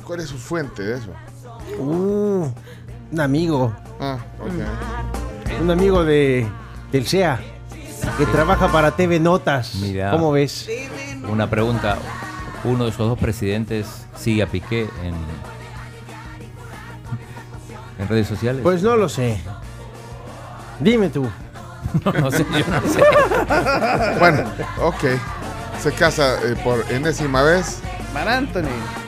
¿Cuál 0.05 0.21
es 0.21 0.29
su 0.29 0.39
fuente 0.39 0.83
de 0.83 0.99
eso? 0.99 1.11
Uh, 1.79 2.47
un 3.11 3.21
amigo. 3.21 3.75
Ah, 4.01 4.19
ok. 4.41 5.61
Un 5.63 5.71
amigo 5.71 6.05
de 6.05 6.47
del 6.93 7.07
SEA 7.07 7.41
que 8.19 8.27
trabaja 8.27 8.69
para 8.71 8.93
TV 8.93 9.19
Notas. 9.19 9.75
Mira. 9.77 10.11
¿Cómo 10.11 10.31
ves? 10.31 10.69
Una 11.29 11.49
pregunta. 11.49 11.99
Uno 12.65 12.85
de 12.85 12.91
esos 12.91 13.09
dos 13.09 13.19
presidentes 13.19 14.07
sigue 14.17 14.43
a 14.43 14.47
Piqué 14.47 14.89
en, 15.03 15.15
en 17.99 18.09
redes 18.09 18.27
sociales. 18.27 18.63
Pues 18.63 18.83
no 18.83 18.97
lo 18.97 19.09
sé. 19.09 19.39
Dime 20.81 21.11
tú. 21.11 21.29
no, 22.05 22.13
no 22.13 22.31
sé, 22.31 22.47
yo 22.51 22.65
no 22.69 22.89
sé. 22.89 23.03
Bueno, 24.19 24.51
ok. 24.81 25.05
Se 25.81 25.93
casa 25.93 26.39
eh, 26.43 26.57
por 26.65 26.85
enésima 26.91 27.43
vez. 27.43 27.81
Mar 28.15 28.29
Anthony. 28.29 28.63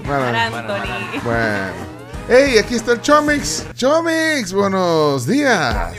Bueno, 0.04 0.24
Anthony. 0.24 1.20
bueno. 1.24 1.95
¡Hey! 2.28 2.58
Aquí 2.58 2.74
está 2.74 2.92
el 2.92 3.00
Chomix. 3.02 3.64
Chomix, 3.74 4.52
buenos 4.52 5.26
días. 5.26 5.94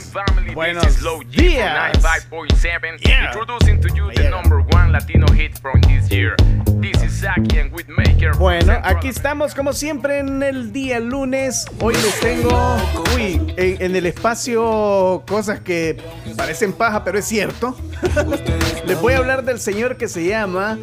Buenos 0.54 1.00
días. 1.32 1.94
95.7 2.02 2.98
Yeah. 3.00 3.28
introducing 3.32 3.80
to 3.80 3.88
you 3.96 4.12
the 4.14 4.30
number 4.30 4.60
one 4.76 4.92
Latino 4.92 5.26
hit 5.34 5.58
from 5.60 5.80
this 5.82 6.10
year. 6.12 6.36
This 6.82 7.02
is 7.02 7.22
Saki 7.22 7.60
and 7.60 7.72
Whitmaker. 7.72 8.34
from 8.34 8.40
Bueno, 8.40 8.74
aquí 8.84 9.08
estamos 9.08 9.56
como 9.56 9.72
siempre 9.72 10.20
en 10.20 10.44
el 10.44 10.74
día 10.74 11.00
lunes. 11.00 11.66
Hoy 11.80 11.94
les 11.96 12.20
tengo, 12.20 12.76
uy, 13.16 13.54
en, 13.56 13.82
en 13.82 13.96
el 13.96 14.06
espacio 14.06 15.24
cosas 15.28 15.62
que 15.62 15.96
parecen 16.36 16.74
paja, 16.74 17.06
pero 17.06 17.20
es 17.20 17.26
cierto. 17.26 17.78
les 18.86 19.00
voy 19.00 19.14
a 19.14 19.18
hablar 19.18 19.46
del 19.46 19.60
señor 19.62 19.96
que 19.96 20.10
se 20.10 20.26
llama 20.26 20.78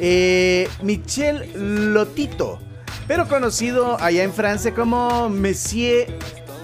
eh, 0.00 0.68
Michel 0.82 1.92
Lotito, 1.94 2.58
pero 3.08 3.26
conocido 3.26 4.00
allá 4.00 4.22
en 4.22 4.32
Francia 4.32 4.72
como 4.74 5.28
Monsieur 5.30 6.06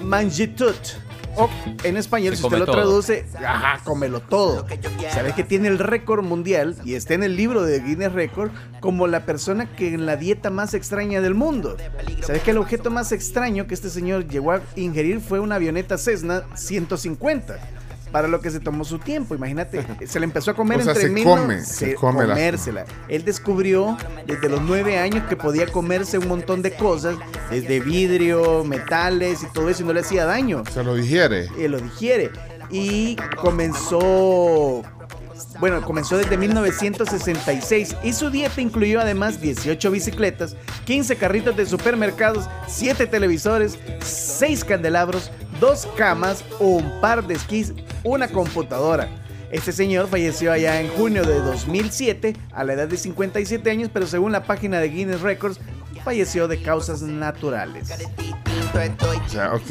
Mangetut. 0.03 0.77
O 1.37 1.51
en 1.83 1.97
español, 1.97 2.35
Se 2.37 2.43
si 2.43 2.47
usted 2.47 2.59
lo 2.61 2.67
todo. 2.67 2.77
traduce, 2.77 3.27
ajá, 3.45 3.81
cómelo 3.83 4.21
todo. 4.21 4.65
Sabes 5.13 5.35
que 5.35 5.43
tiene 5.43 5.67
el 5.67 5.81
récord 5.81 6.23
mundial 6.23 6.77
y 6.85 6.95
está 6.95 7.15
en 7.15 7.25
el 7.25 7.35
libro 7.35 7.65
de 7.65 7.81
Guinness 7.81 8.13
Record 8.13 8.53
como 8.79 9.09
la 9.09 9.27
persona 9.27 9.67
que 9.75 9.95
en 9.95 10.07
la 10.07 10.17
dieta 10.17 10.51
más 10.51 10.75
extraña 10.75 11.21
del 11.21 11.35
mundo. 11.35 11.77
Sabes 12.25 12.43
que 12.43 12.53
el 12.53 12.59
objeto 12.59 12.93
más 12.93 13.11
extraño 13.11 13.67
que 13.67 13.75
este 13.75 13.91
señor 13.91 14.29
llegó 14.29 14.53
a 14.53 14.61
ingerir 14.77 15.21
fue 15.21 15.41
una 15.41 15.57
avioneta 15.57 15.99
Cessna 15.99 16.45
150. 16.55 17.59
Para 18.15 18.29
lo 18.29 18.41
que 18.41 18.49
se 18.49 18.61
tomó 18.61 18.85
su 18.85 19.01
tiempo, 19.01 19.35
imagínate, 19.35 19.85
se 20.07 20.21
le 20.21 20.25
empezó 20.27 20.53
a 20.53 20.55
comer 20.55 20.79
O 20.79 20.83
sea, 20.85 20.93
entre 20.93 21.09
se 21.09 21.13
mil- 21.13 21.25
come, 21.25 21.61
se 21.65 21.95
come 21.97 22.21
la- 22.25 22.35
comérsela. 22.35 22.85
Él 23.09 23.25
descubrió 23.25 23.97
desde 24.25 24.49
los 24.49 24.63
nueve 24.63 24.99
años 24.99 25.25
que 25.29 25.35
podía 25.35 25.67
comerse 25.67 26.19
un 26.19 26.29
montón 26.29 26.63
de 26.63 26.77
cosas, 26.77 27.17
desde 27.51 27.81
vidrio, 27.81 28.63
metales 28.63 29.43
y 29.43 29.47
todo 29.53 29.69
eso, 29.69 29.83
y 29.83 29.87
no 29.87 29.93
le 29.93 29.99
hacía 30.03 30.27
daño 30.27 30.63
Se 30.73 30.85
lo 30.85 30.95
digiere. 30.95 31.49
eh, 31.59 31.69
lo 31.69 31.81
digiere. 31.81 32.31
Y 32.71 33.17
comenzó, 33.37 34.83
bueno, 35.61 35.83
comenzó 35.83 36.17
desde 36.17 36.37
1966 36.37 37.97
y 38.03 38.13
su 38.13 38.31
dieta 38.31 38.61
incluyó 38.61 39.01
además 39.01 39.41
18 39.41 39.91
bicicletas, 39.91 40.57
15 40.85 41.17
carritos 41.17 41.57
de 41.57 41.67
supermercados, 41.67 42.49
7 42.67 43.07
televisores, 43.07 43.79
6 44.01 44.65
candelabros, 44.65 45.31
2 45.61 45.89
camas, 45.97 46.45
un 46.59 47.01
par 47.01 47.27
de 47.27 47.35
esquís, 47.35 47.73
una 48.03 48.29
computadora. 48.29 49.09
Este 49.51 49.71
señor 49.71 50.09
falleció 50.09 50.51
allá 50.51 50.81
en 50.81 50.89
junio 50.89 51.23
de 51.23 51.39
2007 51.39 52.35
a 52.53 52.65
la 52.65 52.73
edad 52.73 52.89
de 52.89 52.97
57 52.97 53.71
años, 53.71 53.89
pero 53.93 54.07
según 54.09 54.33
la 54.33 54.43
página 54.43 54.81
de 54.81 54.89
Guinness 54.89 55.21
Records, 55.21 55.61
falleció 56.05 56.47
de 56.49 56.63
causas 56.63 57.03
naturales. 57.03 57.91
O 57.91 59.29
sea, 59.29 59.55
ok. 59.55 59.63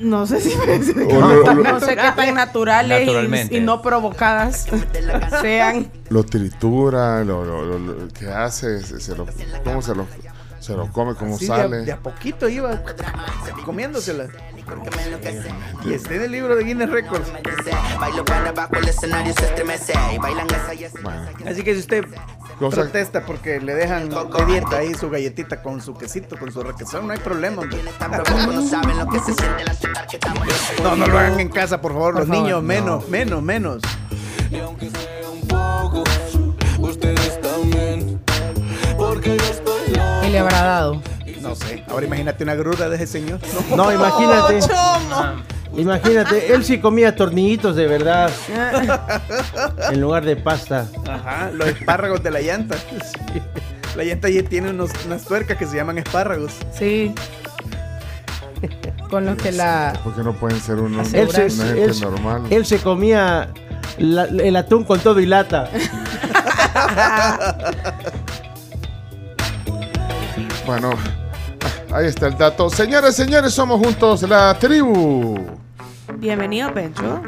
No 0.00 0.26
sé 0.26 0.40
si 0.40 0.52
O 0.54 1.20
lo, 1.20 1.42
lo- 1.42 1.54
No 1.54 1.80
sé 1.80 1.94
qué 1.96 2.10
tan 2.16 2.34
naturales 2.34 3.08
y, 3.50 3.56
y 3.56 3.60
no 3.60 3.82
provocadas 3.82 4.66
sean. 5.42 5.90
lo 6.10 6.24
tritura, 6.24 7.22
lo, 7.24 7.44
lo, 7.44 7.64
lo- 7.64 7.78
lo 7.78 8.08
que 8.08 8.28
hace, 8.28 8.82
se, 8.82 9.00
se 9.00 9.14
lo, 9.14 9.26
¿cómo 9.64 9.82
se 9.82 9.94
lo, 9.94 10.06
se 10.66 10.74
lo 10.74 10.90
come, 10.90 11.14
de 11.14 11.34
a, 11.34 11.38
sale? 11.38 11.76
de 11.84 11.92
a 11.92 11.96
poquito 11.96 12.48
iba 12.48 12.82
comiéndosela. 13.64 14.26
Y 15.84 15.92
está 15.92 16.14
en 16.14 16.22
el 16.22 16.32
libro 16.32 16.56
de 16.56 16.64
Guinness 16.64 16.90
Records. 16.90 17.30
Bueno, 21.04 21.22
Así 21.48 21.62
que 21.62 21.74
si 21.74 21.80
usted 21.80 22.04
Cosa- 22.58 22.80
protesta 22.82 23.24
porque 23.24 23.60
le 23.60 23.74
dejan 23.76 24.08
de 24.08 24.44
dieta 24.46 24.78
ahí 24.78 24.92
su 24.94 25.08
galletita 25.08 25.62
con 25.62 25.80
su 25.80 25.94
quesito, 25.94 26.36
con 26.36 26.50
su 26.50 26.64
requesón, 26.64 27.06
no 27.06 27.12
hay 27.12 27.20
problema. 27.20 27.62
hombre. 27.62 27.80
No, 30.82 30.96
no 30.96 31.06
lo 31.06 31.18
hagan 31.18 31.38
en 31.38 31.48
casa, 31.48 31.80
por 31.80 31.92
favor, 31.92 32.14
los 32.14 32.26
favor, 32.26 32.42
niños, 32.42 32.60
no. 32.60 32.66
menos, 32.66 33.08
menos, 33.08 33.40
menos. 33.40 33.82
¿Qué 39.22 40.28
le 40.30 40.38
habrá 40.38 40.62
dado? 40.62 41.02
No 41.40 41.54
sé. 41.54 41.84
Ahora 41.88 42.06
imagínate 42.06 42.42
una 42.44 42.54
gruda 42.54 42.88
de 42.88 42.96
ese 42.96 43.06
señor. 43.06 43.38
No, 43.76 43.92
imagínate. 43.92 44.60
chomo! 44.60 45.42
Imagínate, 45.76 46.54
él 46.54 46.64
sí 46.64 46.78
comía 46.80 47.14
tornillitos 47.14 47.76
de 47.76 47.86
verdad. 47.86 48.30
en 49.92 50.00
lugar 50.00 50.24
de 50.24 50.36
pasta. 50.36 50.86
Ajá, 51.08 51.50
los 51.52 51.68
espárragos 51.68 52.22
de 52.22 52.30
la 52.30 52.40
llanta. 52.40 52.76
La 53.94 54.04
llanta 54.04 54.28
ya 54.30 54.42
tiene 54.42 54.70
unos- 54.70 54.90
unas 55.06 55.22
tuercas 55.24 55.56
que 55.58 55.66
se 55.66 55.76
llaman 55.76 55.98
espárragos. 55.98 56.52
Sí. 56.72 57.14
Con 59.10 59.26
los 59.26 59.36
que 59.36 59.52
la. 59.52 59.92
porque 60.02 60.22
no 60.22 60.32
pueden 60.32 60.60
ser 60.60 60.76
unos, 60.76 61.12
Él 61.12 61.30
se, 61.30 61.44
una 61.44 61.64
gente 61.66 61.84
él 61.84 61.94
se- 61.94 62.04
normal. 62.06 62.42
él 62.50 62.64
se 62.66 62.78
comía 62.78 63.50
la- 63.98 64.24
el 64.24 64.56
atún 64.56 64.82
con 64.84 64.98
todo 65.00 65.20
y 65.20 65.26
lata. 65.26 65.68
Bueno, 70.66 70.90
ah, 71.90 71.96
ahí 71.98 72.06
está 72.06 72.26
el 72.26 72.36
dato. 72.36 72.68
Señores, 72.70 73.14
señores, 73.14 73.52
somos 73.54 73.80
juntos 73.84 74.22
la 74.22 74.58
tribu. 74.58 75.38
Bienvenido, 76.18 76.72
Pecho. 76.74 77.20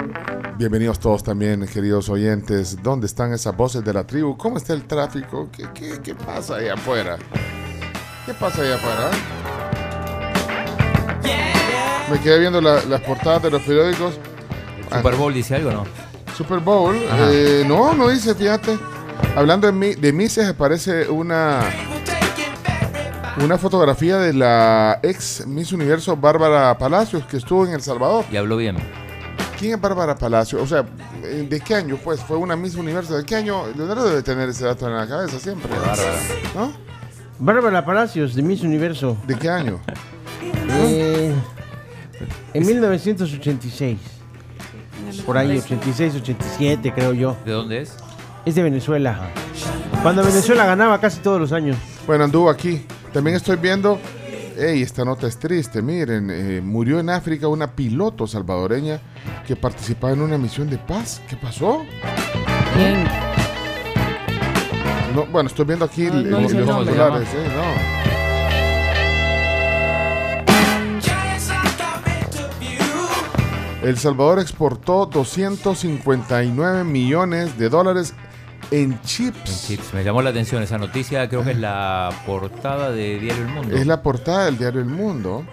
Bienvenidos 0.56 0.98
todos 0.98 1.22
también, 1.22 1.66
queridos 1.66 2.08
oyentes. 2.08 2.82
¿Dónde 2.82 3.06
están 3.06 3.32
esas 3.32 3.56
voces 3.56 3.84
de 3.84 3.92
la 3.92 4.04
tribu? 4.04 4.36
¿Cómo 4.36 4.56
está 4.56 4.72
el 4.72 4.84
tráfico? 4.84 5.48
¿Qué, 5.56 5.68
qué, 5.74 6.00
qué 6.02 6.14
pasa 6.14 6.56
ahí 6.56 6.68
afuera? 6.68 7.16
¿Qué 8.26 8.34
pasa 8.34 8.62
ahí 8.62 8.72
afuera? 8.72 9.10
Me 12.10 12.18
quedé 12.20 12.38
viendo 12.40 12.60
la- 12.60 12.82
las 12.84 13.00
portadas 13.02 13.42
de 13.42 13.50
los 13.50 13.62
periódicos. 13.62 14.18
Super 14.92 15.14
Bowl 15.14 15.32
dice 15.34 15.54
algo, 15.56 15.70
¿no? 15.70 15.84
Super 16.36 16.58
Bowl. 16.60 16.96
Eh, 16.96 17.64
no, 17.68 17.92
no 17.94 18.08
dice, 18.08 18.34
fíjate. 18.34 18.78
Hablando 19.36 19.66
de, 19.66 19.72
mi- 19.72 19.94
de 19.94 20.12
Mises, 20.12 20.48
aparece 20.48 21.08
una, 21.08 21.60
una 23.44 23.58
fotografía 23.58 24.18
de 24.18 24.32
la 24.32 25.00
ex 25.02 25.46
Miss 25.46 25.72
Universo 25.72 26.16
Bárbara 26.16 26.76
Palacios, 26.76 27.24
que 27.26 27.36
estuvo 27.36 27.66
en 27.66 27.72
El 27.72 27.82
Salvador. 27.82 28.24
Y 28.30 28.36
habló 28.36 28.56
bien. 28.56 28.76
¿Quién 29.58 29.74
es 29.74 29.80
Bárbara 29.80 30.16
Palacios? 30.16 30.62
O 30.62 30.66
sea, 30.66 30.84
¿de 31.22 31.60
qué 31.60 31.74
año? 31.74 31.98
Pues 32.02 32.20
fue 32.20 32.36
una 32.36 32.56
Miss 32.56 32.74
Universo. 32.76 33.16
¿De 33.16 33.24
qué 33.24 33.36
año? 33.36 33.66
Leonardo 33.76 34.08
debe 34.08 34.22
tener 34.22 34.48
ese 34.48 34.64
dato 34.64 34.86
en 34.86 34.94
la 34.94 35.06
cabeza 35.06 35.38
siempre. 35.38 35.70
¿No? 36.54 36.72
Bárbara 37.38 37.84
Palacios, 37.84 38.34
de 38.34 38.42
Miss 38.42 38.62
Universo. 38.62 39.16
¿De 39.26 39.36
qué 39.36 39.48
año? 39.48 39.80
Eh, 40.70 41.32
en 42.52 42.66
1986. 42.66 43.98
Por 45.24 45.36
ahí, 45.38 45.58
86, 45.58 46.16
87, 46.16 46.92
creo 46.94 47.14
yo. 47.14 47.36
¿De 47.44 47.52
dónde 47.52 47.80
es? 47.82 47.96
Es 48.44 48.54
de 48.54 48.62
Venezuela. 48.62 49.30
Cuando 50.02 50.22
Venezuela 50.22 50.66
ganaba 50.66 51.00
casi 51.00 51.20
todos 51.20 51.40
los 51.40 51.52
años. 51.52 51.76
Bueno, 52.06 52.24
anduvo 52.24 52.50
aquí. 52.50 52.86
También 53.12 53.36
estoy 53.36 53.56
viendo. 53.56 53.98
Ey, 54.56 54.82
esta 54.82 55.04
nota 55.04 55.26
es 55.26 55.38
triste. 55.38 55.82
Miren, 55.82 56.30
eh, 56.30 56.60
murió 56.62 56.98
en 57.00 57.10
África 57.10 57.46
una 57.48 57.72
piloto 57.74 58.26
salvadoreña 58.26 59.00
que 59.46 59.54
participaba 59.56 60.12
en 60.12 60.20
una 60.22 60.36
misión 60.36 60.68
de 60.68 60.78
paz. 60.78 61.22
¿Qué 61.28 61.36
pasó? 61.36 61.82
No, 65.14 65.26
bueno, 65.26 65.48
estoy 65.48 65.64
viendo 65.64 65.84
aquí 65.84 66.06
el- 66.06 66.28
no 66.30 66.38
el- 66.38 66.42
dice 66.44 66.58
el 66.58 66.66
los 66.66 66.86
titulares, 66.86 67.28
eh, 67.34 67.48
no. 67.56 67.98
El 73.82 73.96
Salvador 73.96 74.40
exportó 74.40 75.06
259 75.06 76.82
millones 76.84 77.56
de 77.58 77.68
dólares 77.68 78.12
en 78.70 79.00
chips. 79.02 79.66
Chips. 79.66 79.94
Me 79.94 80.04
llamó 80.04 80.22
la 80.22 80.30
atención 80.30 80.62
esa 80.62 80.78
noticia, 80.78 81.28
creo 81.28 81.44
que 81.44 81.52
es 81.52 81.58
la 81.58 82.10
portada 82.26 82.90
de 82.90 83.18
Diario 83.18 83.44
El 83.44 83.48
Mundo. 83.48 83.76
Es 83.76 83.86
la 83.86 84.02
portada 84.02 84.46
del 84.46 84.58
diario 84.58 84.80
El 84.80 84.86
Mundo. 84.86 85.44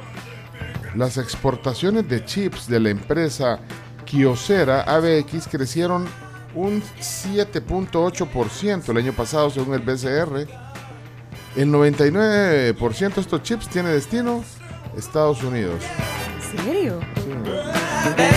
Las 0.95 1.17
exportaciones 1.17 2.07
de 2.07 2.23
chips 2.23 2.67
de 2.67 2.79
la 2.79 2.89
empresa 2.89 3.59
Kyocera 4.05 4.81
ABX 4.81 5.47
crecieron 5.49 6.05
un 6.53 6.81
7.8% 6.81 8.89
el 8.89 8.97
año 8.97 9.13
pasado 9.13 9.49
según 9.49 9.73
el 9.73 9.81
BCR. 9.81 10.47
El 11.55 11.71
99% 11.71 13.15
de 13.15 13.21
estos 13.21 13.43
chips 13.43 13.69
tiene 13.69 13.89
destino 13.89 14.43
Estados 14.97 15.41
Unidos. 15.43 15.81
¿En 16.53 16.65
serio? 16.65 16.99
También 18.03 18.31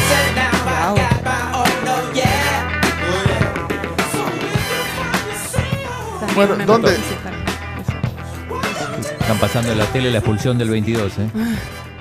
Bueno, 6.39 6.55
¿dónde? 6.67 6.97
Están 9.21 9.39
pasando 9.41 9.73
en 9.73 9.79
la 9.79 9.87
tele 9.87 10.09
la 10.13 10.19
expulsión 10.19 10.57
del 10.57 10.71
22, 10.71 11.13
¿eh? 11.19 11.31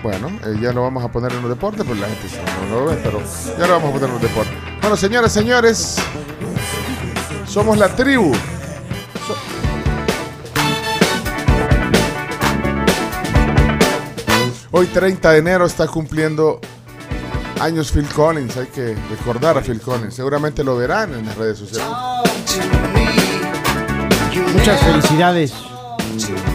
Bueno, 0.04 0.28
eh, 0.46 0.60
ya 0.62 0.72
lo 0.74 0.84
vamos 0.84 1.04
a 1.04 1.08
poner 1.12 1.32
en 1.32 1.42
los 1.42 1.50
deportes, 1.50 1.84
pues 1.84 2.00
la 2.00 2.06
gente 2.08 2.28
no 2.70 2.80
lo 2.82 2.86
ve, 2.86 3.00
pero 3.04 3.20
ya 3.58 3.66
lo 3.66 3.74
vamos 3.74 3.90
a 3.90 3.94
poner 3.94 4.08
en 4.10 4.14
los 4.14 4.22
deportes. 4.22 4.54
Bueno, 4.80 4.96
señoras, 4.96 5.32
señores, 5.34 5.98
somos 7.48 7.80
la 7.80 7.90
tribu. 7.96 8.32
So- 9.28 9.36
Hoy 14.72 14.86
30 14.88 15.32
de 15.32 15.38
enero 15.40 15.66
está 15.66 15.88
cumpliendo 15.88 16.60
años 17.60 17.92
Phil 17.92 18.08
Collins, 18.08 18.56
hay 18.58 18.68
que 18.68 18.96
recordar 19.10 19.58
a 19.58 19.62
Phil 19.62 19.82
Collins, 19.82 20.14
seguramente 20.14 20.64
lo 20.64 20.78
verán 20.78 21.14
en 21.16 21.26
las 21.26 21.36
redes 21.36 21.58
sociales. 21.58 21.88
Muchas 24.58 24.80
felicidades. 24.82 25.54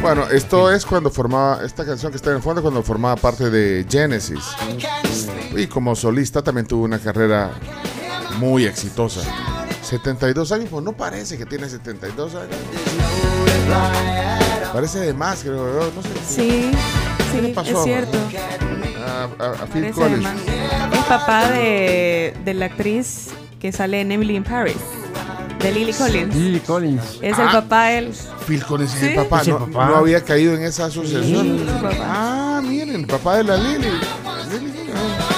Bueno, 0.00 0.26
esto 0.30 0.72
es 0.72 0.84
cuando 0.84 1.10
formaba, 1.10 1.64
esta 1.64 1.84
canción 1.84 2.10
que 2.10 2.16
está 2.16 2.30
en 2.30 2.36
el 2.36 2.42
fondo, 2.42 2.62
cuando 2.62 2.82
formaba 2.82 3.16
parte 3.16 3.50
de 3.50 3.86
Genesis. 3.88 4.40
Y 5.56 5.66
como 5.66 5.94
solista 5.94 6.42
también 6.42 6.66
tuvo 6.66 6.84
una 6.84 6.98
carrera 6.98 7.50
muy 8.38 8.64
exitosa. 8.66 9.20
72 9.82 10.50
años, 10.52 10.68
pues 10.70 10.82
no 10.84 10.92
parece 10.92 11.36
que 11.36 11.46
tiene 11.46 11.68
72 11.68 12.34
años. 12.34 12.56
Parece 14.72 15.00
de 15.00 15.12
más, 15.14 15.40
creo 15.42 15.80
yo, 15.80 15.92
no 15.94 16.02
sé. 16.02 16.08
Sí, 16.26 16.70
¿Qué 17.32 17.42
le 17.42 17.48
sí, 17.48 17.54
pasó 17.54 17.70
es 17.70 17.76
a- 17.76 17.82
cierto. 17.84 18.18
A, 19.06 19.44
a- 19.44 19.50
a 19.50 19.66
Phil 19.66 19.82
Parece 19.82 19.92
Collins. 19.92 20.26
además. 20.26 20.92
Es 20.92 21.04
papá 21.04 21.48
de, 21.50 22.34
de 22.44 22.54
la 22.54 22.66
actriz 22.66 23.28
que 23.60 23.70
sale 23.70 24.00
en 24.00 24.12
Emily 24.12 24.36
in 24.36 24.44
Paris, 24.44 24.76
de 25.62 25.72
Lily 25.72 25.92
Collins. 25.92 26.34
Lily 26.34 26.60
Collins. 26.60 27.02
Es 27.22 27.38
el 27.38 27.48
Ah. 27.48 27.52
papá 27.52 27.92
él. 27.92 28.12
Phil 28.46 28.64
Collins 28.64 28.92
es 28.94 29.00
Sí. 29.00 29.06
el 29.06 29.14
papá, 29.16 29.40
Es 29.42 29.46
el 29.48 29.54
no, 29.54 29.66
papá. 29.66 29.86
no 29.86 29.96
había 29.96 30.22
caído 30.24 30.54
en 30.54 30.62
esa 30.64 30.86
asociación. 30.86 31.58
Sí, 31.58 31.64
su 31.66 31.82
papá. 31.82 31.96
Ah, 32.02 32.60
miren, 32.64 32.96
el 32.96 33.06
papá 33.06 33.36
de 33.36 33.44
la 33.44 33.56
Lily. 33.56 33.78
Lily, 33.78 34.90
ah. 34.94 35.28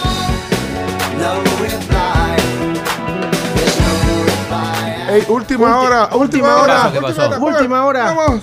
Ey, 5.10 5.22
última 5.28 5.80
hora, 5.80 6.08
última 6.16 6.56
hora, 6.56 6.90
¿Qué 6.92 7.00
pasó? 7.00 7.26
hora, 7.28 7.38
Última 7.38 7.84
hora. 7.84 8.12
Vamos. 8.12 8.42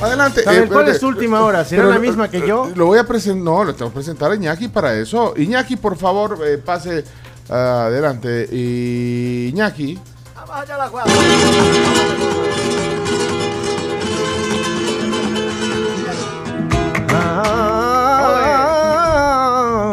Adelante. 0.00 0.42
A 0.46 0.50
ver, 0.50 0.64
Eh, 0.64 0.66
¿cuál 0.66 0.80
espérate. 0.80 0.90
es 0.92 1.00
tu 1.00 1.08
última 1.08 1.40
hora? 1.40 1.64
¿Será 1.64 1.82
Pero, 1.84 1.94
la 1.94 1.98
misma 1.98 2.28
que 2.28 2.46
yo? 2.46 2.66
eh, 2.68 2.72
Lo 2.76 2.86
voy 2.86 2.98
a 2.98 3.04
presentar, 3.04 3.42
no, 3.42 3.64
lo 3.64 3.74
tengo 3.74 3.90
que 3.90 3.94
presentar 3.94 4.30
a 4.30 4.34
Iñaki 4.34 4.68
para 4.68 4.94
eso. 4.94 5.32
Iñaki, 5.36 5.76
por 5.76 5.96
favor, 5.96 6.38
eh, 6.46 6.58
pase 6.58 7.02
ah, 7.48 7.84
adelante. 7.86 8.46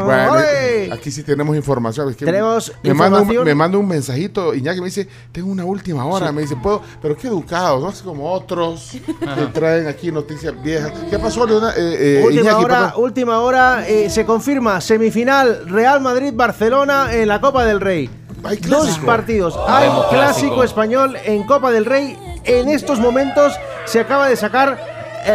Bueno, 0.06 0.34
¡Oye! 0.34 0.92
aquí 0.92 1.12
sí 1.12 1.24
tenemos 1.24 1.56
información. 1.56 2.10
Es 2.10 2.16
que 2.16 2.26
Tenemos 2.26 2.72
me 2.84 2.94
manda, 2.94 3.18
un, 3.18 3.24
información. 3.24 3.46
me 3.46 3.56
manda 3.56 3.78
un 3.78 3.88
mensajito, 3.88 4.54
Iñaki 4.54 4.80
me 4.80 4.86
dice, 4.86 5.08
tengo 5.32 5.50
una 5.52 5.66
última 5.66 6.06
hora. 6.06 6.32
Me 6.32 6.42
dice, 6.42 6.56
puedo, 6.56 6.82
pero 7.02 7.16
qué 7.18 7.28
educados, 7.28 7.82
no 7.82 7.90
es 7.90 8.02
como 8.02 8.32
otros 8.32 8.92
que 9.20 9.46
traen 9.54 9.88
aquí 9.88 10.12
noticias 10.12 10.54
viejas. 10.64 10.92
¿Qué 11.10 11.20
pasó, 11.20 11.46
Leona? 11.46 11.72
Eh, 11.72 12.20
eh, 12.20 12.24
Última 12.26 12.42
Iñaki, 12.42 12.64
hora, 12.64 12.94
última 12.98 13.40
hora, 13.40 13.88
eh, 13.88 14.10
se 14.10 14.26
confirma 14.26 14.80
semifinal 14.82 15.68
Real 15.68 16.02
Madrid-Barcelona 16.02 17.14
en 17.14 17.28
la 17.28 17.42
Copa 17.42 17.66
del 17.66 17.82
Rey. 17.82 18.10
Hay 18.44 18.58
Dos 18.58 18.84
clásico. 18.86 19.06
partidos. 19.06 19.60
Hay 19.68 19.88
Vemos 19.88 20.06
clásico 20.08 20.56
clásico. 20.56 20.64
español 20.64 21.18
en 21.26 21.44
Copa 21.44 21.72
del 21.72 21.86
Rey. 21.86 22.18
En 22.44 22.70
estos 22.70 23.00
momentos 23.00 23.54
se 23.86 24.00
acaba 24.00 24.28
de 24.28 24.36
sacar 24.36 24.80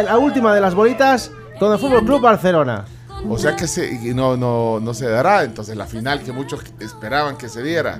la 0.05 0.17
última 0.17 0.53
de 0.53 0.61
las 0.61 0.75
bolitas 0.75 1.31
con 1.59 1.71
el 1.73 1.79
Fútbol 1.79 2.05
Club 2.05 2.21
Barcelona. 2.21 2.85
O 3.27 3.37
sea 3.37 3.55
que 3.55 3.67
se, 3.67 4.13
no, 4.13 4.37
no, 4.37 4.79
no 4.79 4.93
se 4.93 5.09
dará 5.09 5.43
entonces 5.43 5.75
la 5.75 5.85
final 5.87 6.21
que 6.23 6.31
muchos 6.31 6.61
esperaban 6.79 7.35
que 7.37 7.49
se 7.49 7.61
diera. 7.63 7.97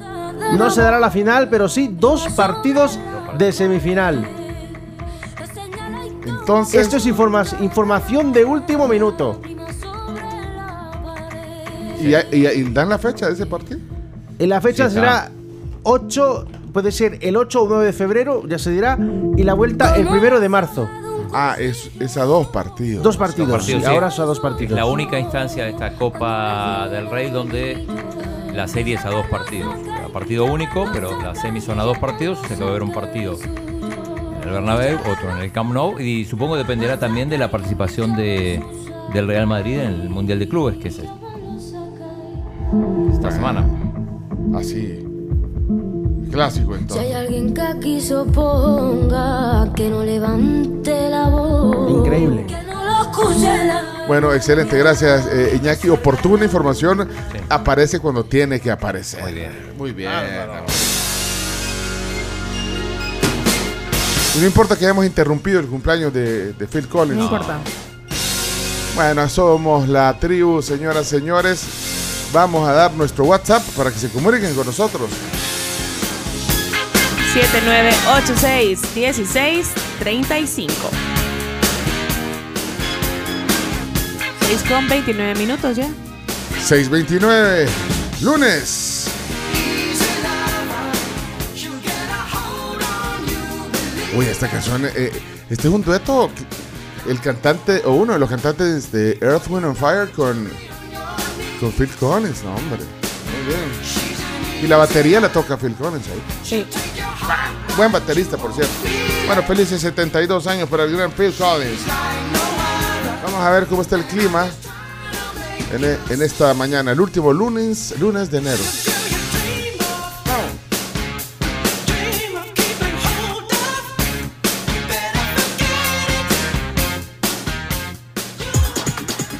No 0.53 0.69
se 0.69 0.81
dará 0.81 0.99
la 0.99 1.09
final, 1.11 1.49
pero 1.49 1.67
sí 1.67 1.89
dos 1.99 2.27
partidos 2.35 2.97
de 3.37 3.51
semifinal. 3.51 4.25
Entonces, 6.25 6.81
Esto 6.81 6.97
es 6.97 7.05
informa- 7.05 7.45
información 7.61 8.31
de 8.31 8.45
último 8.45 8.87
minuto. 8.87 9.41
y, 11.99 12.15
y- 12.15 12.47
y 12.47 12.63
dan 12.71 12.87
la 12.89 12.97
fecha 12.97 13.27
de 13.27 13.33
ese 13.33 13.45
partido? 13.45 13.79
En 14.39 14.49
la 14.49 14.61
fecha 14.61 14.87
Sí, 14.89 14.95
será 14.95 15.29
8, 15.83 16.45
puede 16.73 16.91
ser 16.91 17.19
el 17.21 17.37
8 17.37 17.61
o 17.63 17.67
9 17.67 17.85
de 17.85 17.93
febrero, 17.93 18.43
ya 18.47 18.57
se 18.57 18.71
dirá, 18.71 18.97
y 19.37 19.43
la 19.43 19.53
vuelta 19.53 19.95
el 19.95 20.07
primero 20.07 20.39
de 20.39 20.49
marzo. 20.49 20.87
Ah, 21.31 21.55
es, 21.59 21.91
es 21.99 22.17
a 22.17 22.23
dos 22.23 22.47
partidos. 22.47 23.03
Dos 23.03 23.15
partidos. 23.17 23.63
sí. 23.63 23.73
ahora 23.85 24.09
son 24.09 24.25
dos 24.25 24.37
Es 24.37 24.41
partidos. 24.41 24.75
la 24.75 24.85
única 24.85 25.19
instancia 25.19 25.65
de 25.65 25.71
esta 25.71 25.93
Copa 25.93 26.87
del 26.89 27.07
Rey 27.09 27.29
donde 27.29 27.85
la 28.51 28.67
serie 28.67 28.95
es 28.95 29.05
a 29.05 29.09
dos 29.11 29.27
partidos. 29.27 29.75
A 30.03 30.11
partido 30.11 30.45
único, 30.45 30.85
pero 30.91 31.21
las 31.21 31.39
semis 31.39 31.65
son 31.65 31.79
a 31.79 31.83
dos 31.83 31.99
partidos. 31.99 32.39
Se 32.47 32.55
va 32.55 32.69
a 32.69 32.73
ver 32.73 32.81
un 32.81 32.91
partido 32.91 33.37
en 33.43 34.43
el 34.43 34.49
Bernabéu, 34.49 34.97
otro 35.01 35.29
en 35.29 35.37
el 35.37 35.51
Camp 35.51 35.71
Nou. 35.71 35.99
Y 35.99 36.25
supongo 36.25 36.57
dependerá 36.57 36.97
también 36.97 37.29
de 37.29 37.37
la 37.37 37.51
participación 37.51 38.15
de, 38.15 38.59
del 39.13 39.27
Real 39.27 39.45
Madrid 39.45 39.79
en 39.81 40.01
el 40.01 40.09
Mundial 40.09 40.39
de 40.39 40.47
Clubes, 40.49 40.77
que 40.77 40.87
es 40.87 40.99
esta 43.13 43.31
semana. 43.31 43.65
Así. 44.55 45.05
Clásico 46.31 46.73
Si 46.73 46.73
hay 46.73 46.79
entonces. 46.81 47.15
alguien 47.15 47.53
que 47.53 47.61
aquí 47.61 48.01
se 48.01 48.15
oponga, 48.15 49.71
que 49.75 49.89
no 49.89 50.03
levante 50.03 51.09
la 51.09 51.27
voz. 51.29 51.91
Increíble. 51.91 52.45
Que 52.47 52.61
no 52.63 52.83
lo 52.85 53.01
escuche 53.01 53.65
la 53.65 54.05
Bueno, 54.07 54.33
excelente, 54.33 54.77
gracias 54.77 55.27
eh, 55.31 55.57
Iñaki. 55.61 55.89
Oportuna 55.89 56.43
información 56.45 57.07
aparece 57.49 57.99
cuando 57.99 58.23
tiene 58.25 58.59
que 58.59 58.69
aparecer. 58.69 59.21
Muy 59.23 59.33
bien. 59.33 59.51
Muy 59.77 59.91
bien. 59.91 60.11
Y 64.35 64.39
no 64.39 64.45
importa 64.45 64.75
que 64.77 64.85
hayamos 64.85 65.05
interrumpido 65.05 65.59
el 65.59 65.65
cumpleaños 65.65 66.13
de, 66.13 66.53
de 66.53 66.67
Phil 66.67 66.87
Collins. 66.87 67.17
No 67.17 67.23
importa. 67.23 67.57
Bueno, 68.95 69.27
somos 69.29 69.87
la 69.89 70.17
tribu, 70.19 70.61
señoras, 70.61 71.07
señores. 71.07 71.63
Vamos 72.31 72.67
a 72.67 72.73
dar 72.73 72.93
nuestro 72.93 73.25
WhatsApp 73.25 73.63
para 73.75 73.91
que 73.91 73.97
se 73.97 74.09
comuniquen 74.09 74.53
con 74.53 74.65
nosotros. 74.65 75.09
7986 77.33 78.81
1635. 78.95 80.73
6 84.41 84.63
con 84.67 84.87
29 84.87 85.35
minutos 85.35 85.75
ya. 85.75 85.89
629, 86.59 87.67
lunes. 88.21 89.07
Uy, 94.15 94.25
esta 94.25 94.49
canción, 94.49 94.85
eh, 94.85 95.11
este 95.49 95.67
es 95.67 95.73
un 95.73 95.83
dueto. 95.83 96.29
El 97.07 97.19
cantante, 97.21 97.81
o 97.85 97.93
uno 97.93 98.13
de 98.13 98.19
los 98.19 98.29
cantantes 98.29 98.91
de 98.91 99.17
Earth, 99.21 99.47
Wind 99.49 99.65
and 99.65 99.75
Fire 99.75 100.11
con, 100.11 100.49
con 101.59 101.71
Phil 101.71 101.89
Collins, 101.99 102.43
no, 102.43 102.55
hombre. 102.55 102.79
Muy 102.79 103.45
bien. 103.47 104.63
Y 104.63 104.67
la 104.67 104.77
batería 104.77 105.19
la 105.19 105.31
toca 105.31 105.57
Phil 105.57 105.75
Collins 105.75 106.07
ahí. 106.07 106.21
Sí. 106.43 106.65
Buen 107.77 107.91
baterista, 107.91 108.37
por 108.37 108.53
cierto. 108.53 108.73
Bueno, 109.25 109.43
felices 109.43 109.81
72 109.81 110.47
años 110.47 110.69
para 110.69 110.83
el 110.83 110.95
gran 110.95 111.11
Phil 111.11 111.33
Collins. 111.33 111.81
Vamos 113.23 113.41
a 113.41 113.51
ver 113.51 113.67
cómo 113.67 113.81
está 113.81 113.95
el 113.95 114.05
clima 114.05 114.47
en, 115.71 115.83
en 116.09 116.21
esta 116.21 116.53
mañana, 116.53 116.91
el 116.91 116.99
último 116.99 117.31
lunes, 117.31 117.93
lunes 117.99 118.31
de 118.31 118.37
enero. 118.39 118.63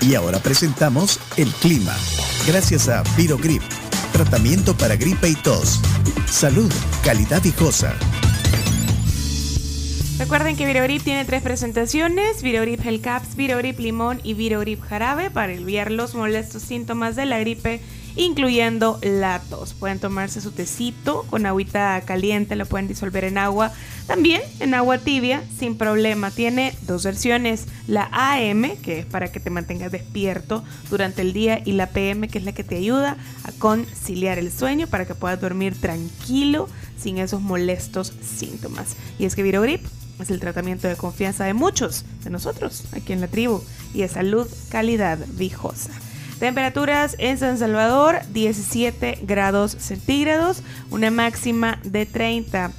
Y 0.02 0.16
ahora 0.16 0.40
presentamos 0.40 1.20
el 1.36 1.52
clima. 1.56 1.96
Gracias 2.48 2.88
a 2.88 3.04
Virogrip, 3.18 3.62
tratamiento 4.14 4.76
para 4.76 4.96
gripe 4.96 5.30
y 5.30 5.36
tos. 5.36 5.82
Salud, 6.26 6.72
calidad 7.04 7.42
viejosa. 7.44 7.94
Recuerden 10.18 10.56
que 10.56 10.66
Virogrip 10.66 11.04
tiene 11.04 11.26
tres 11.26 11.42
presentaciones: 11.42 12.42
Virogrip 12.42 12.82
Gel 12.82 13.02
Caps, 13.02 13.36
Virogrip 13.36 13.80
Limón 13.80 14.20
y 14.24 14.34
Virogrip 14.36 14.82
Jarabe 14.82 15.32
para 15.32 15.52
aliviar 15.52 15.92
los 15.92 16.16
molestos 16.16 16.62
síntomas 16.62 17.16
de 17.16 17.26
la 17.26 17.40
gripe, 17.40 17.82
incluyendo 18.20 19.00
la 19.02 19.40
tos. 19.50 19.74
Pueden 19.74 20.00
tomarse 20.00 20.42
su 20.42 20.52
tecito 20.52 21.26
con 21.30 21.46
agüita 21.46 22.02
caliente, 22.02 22.58
lo 22.58 22.66
pueden 22.66 22.90
disolver 22.90 23.24
en 23.24 23.38
agua, 23.38 23.72
también 24.08 24.42
en 24.60 24.74
agua 24.74 24.98
tibia, 24.98 25.42
sin 25.58 25.78
problema. 25.78 26.30
Tiene 26.30 26.76
dos 26.82 27.06
versiones: 27.06 27.66
la 27.88 28.10
AM, 28.12 28.76
que 28.82 29.00
es 29.00 29.06
para 29.06 29.32
que 29.32 29.40
te 29.40 29.50
mantengas 29.50 29.92
despierto 29.92 30.64
durante 30.90 31.22
el 31.22 31.32
día, 31.32 31.62
y 31.64 31.72
la 31.72 31.88
PM, 31.88 32.28
que 32.28 32.40
es 32.40 32.44
la 32.44 32.52
que 32.52 32.66
te 32.66 32.76
ayuda 32.76 33.18
a 33.44 33.52
conciliar 33.54 34.38
el 34.38 34.52
sueño 34.52 34.88
para 34.88 35.06
que 35.06 35.16
puedas 35.16 35.40
dormir 35.40 35.80
tranquilo 35.80 36.68
sin 37.02 37.20
esos 37.20 37.42
molestos 37.42 38.14
síntomas. 38.22 38.98
Y 39.18 39.26
es 39.26 39.36
que 39.36 39.44
Virogrip 39.44 39.86
es 40.20 40.30
el 40.30 40.42
tratamiento 40.42 40.90
de 40.90 40.98
confianza 40.98 41.46
de 41.46 41.54
muchos 41.54 42.04
de 42.26 42.30
nosotros 42.30 42.84
aquí 42.92 43.14
en 43.14 43.22
la 43.22 43.28
tribu 43.28 43.64
y 43.94 44.02
de 44.02 44.10
salud, 44.10 44.46
calidad 44.70 45.18
viejosa. 45.36 45.92
Temperaturas 46.40 47.18
en 47.20 47.38
San 47.38 47.58
Salvador 47.58 48.20
17 48.32 49.20
grados 49.24 49.72
centígrados, 49.78 50.64
una 50.90 51.12
máxima 51.12 51.80
de 51.84 52.06
30. 52.06 52.72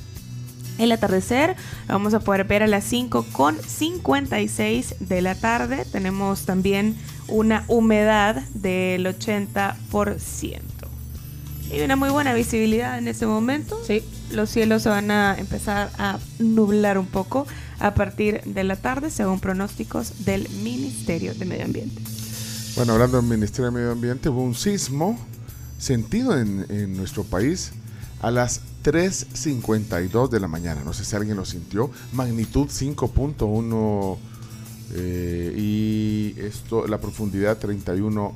El 0.79 0.93
atardecer 0.93 1.57
lo 1.87 1.95
vamos 1.95 2.15
a 2.15 2.21
poder 2.21 2.45
ver 2.45 2.63
a 2.63 2.67
las 2.67 2.85
5 2.85 3.27
con 3.33 3.59
56 3.59 4.95
de 5.01 5.21
la 5.21 5.35
tarde. 5.35 5.85
Tenemos 5.93 6.47
también 6.47 6.97
una 7.29 7.65
humedad 7.69 8.37
del 8.55 9.05
80%. 9.05 9.77
Y 11.71 11.83
una 11.83 11.97
muy 11.97 12.09
buena 12.09 12.33
visibilidad 12.33 12.97
en 12.97 13.09
este 13.09 13.27
momento. 13.27 13.79
Sí. 13.87 14.03
Los 14.33 14.49
cielos 14.49 14.83
se 14.83 14.89
van 14.89 15.11
a 15.11 15.37
empezar 15.39 15.91
a 15.99 16.19
nublar 16.39 16.97
un 16.97 17.07
poco 17.07 17.47
a 17.79 17.93
partir 17.93 18.41
de 18.45 18.65
la 18.65 18.77
tarde, 18.77 19.11
según 19.11 19.39
pronósticos 19.39 20.25
del 20.25 20.49
Ministerio 20.49 21.35
de 21.35 21.45
Medio 21.45 21.67
Ambiente. 21.67 22.01
Bueno, 22.77 22.93
hablando 22.93 23.17
del 23.21 23.27
Ministerio 23.27 23.67
de 23.67 23.71
Medio 23.73 23.91
Ambiente, 23.91 24.29
hubo 24.29 24.43
un 24.43 24.55
sismo 24.55 25.19
sentido 25.79 26.39
en, 26.39 26.97
nuestro 26.97 27.25
país 27.25 27.73
a 28.23 28.31
las 28.31 28.61
3.52 28.85 30.29
de 30.29 30.41
la 30.41 30.47
mañana. 30.47 30.83
No 30.85 30.93
sé 30.93 31.05
si 31.05 31.17
alguien 31.17 31.37
lo 31.37 31.45
sintió. 31.45 31.91
Magnitud 32.13 32.69
5.1 32.69 34.19
eh, 34.95 35.55
y 35.57 36.41
esto, 36.41 36.87
la 36.87 37.01
profundidad 37.01 37.59
31. 37.59 38.35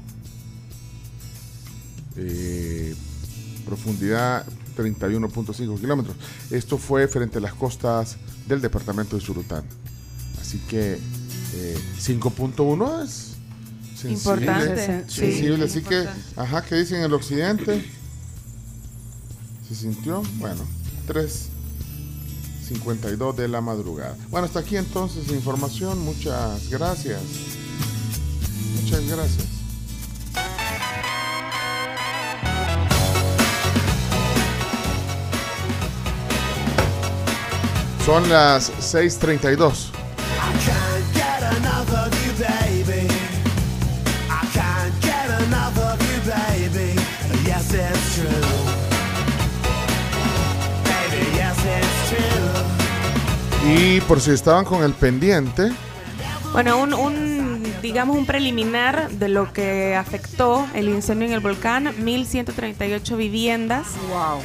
eh, 2.16 2.94
profundidad 3.64 4.44
31.5 4.76 5.80
kilómetros. 5.80 6.16
Esto 6.50 6.76
fue 6.76 7.06
frente 7.06 7.38
a 7.38 7.40
las 7.40 7.54
costas 7.54 8.16
del 8.48 8.60
departamento 8.60 9.16
de 9.16 9.22
Surután. 9.22 9.64
Así 10.40 10.58
que 10.68 10.98
eh, 11.54 11.78
5.1 12.00 13.04
es 13.04 13.33
sensible. 14.08 14.46
Importante, 14.46 15.04
sí, 15.08 15.20
sensible. 15.20 15.64
Así 15.64 15.82
que, 15.82 16.06
ajá, 16.36 16.64
¿qué 16.64 16.76
dicen 16.76 16.98
en 16.98 17.04
el 17.04 17.14
occidente? 17.14 17.84
¿Se 19.68 19.74
sintió? 19.74 20.22
Bueno, 20.34 20.62
3.52 21.08 23.34
de 23.34 23.48
la 23.48 23.60
madrugada. 23.60 24.16
Bueno, 24.30 24.46
hasta 24.46 24.60
aquí 24.60 24.76
entonces 24.76 25.26
la 25.28 25.34
información. 25.36 25.98
Muchas 26.00 26.70
gracias. 26.70 27.20
Muchas 28.82 29.06
gracias. 29.08 29.48
Son 38.04 38.28
las 38.28 38.70
6.32. 38.94 39.90
Y 53.66 54.00
por 54.02 54.20
si 54.20 54.30
estaban 54.32 54.64
con 54.64 54.82
el 54.82 54.92
pendiente, 54.92 55.72
Bueno, 56.52 56.78
un, 56.78 56.94
un, 56.94 57.62
digamos 57.82 58.16
un 58.16 58.26
preliminar 58.26 59.10
de 59.10 59.28
lo 59.28 59.52
que 59.52 59.96
afectó 59.96 60.66
el 60.74 60.88
incendio 60.88 61.26
en 61.26 61.32
el 61.34 61.40
volcán, 61.40 61.92
1138 62.04 63.16
viviendas, 63.16 63.88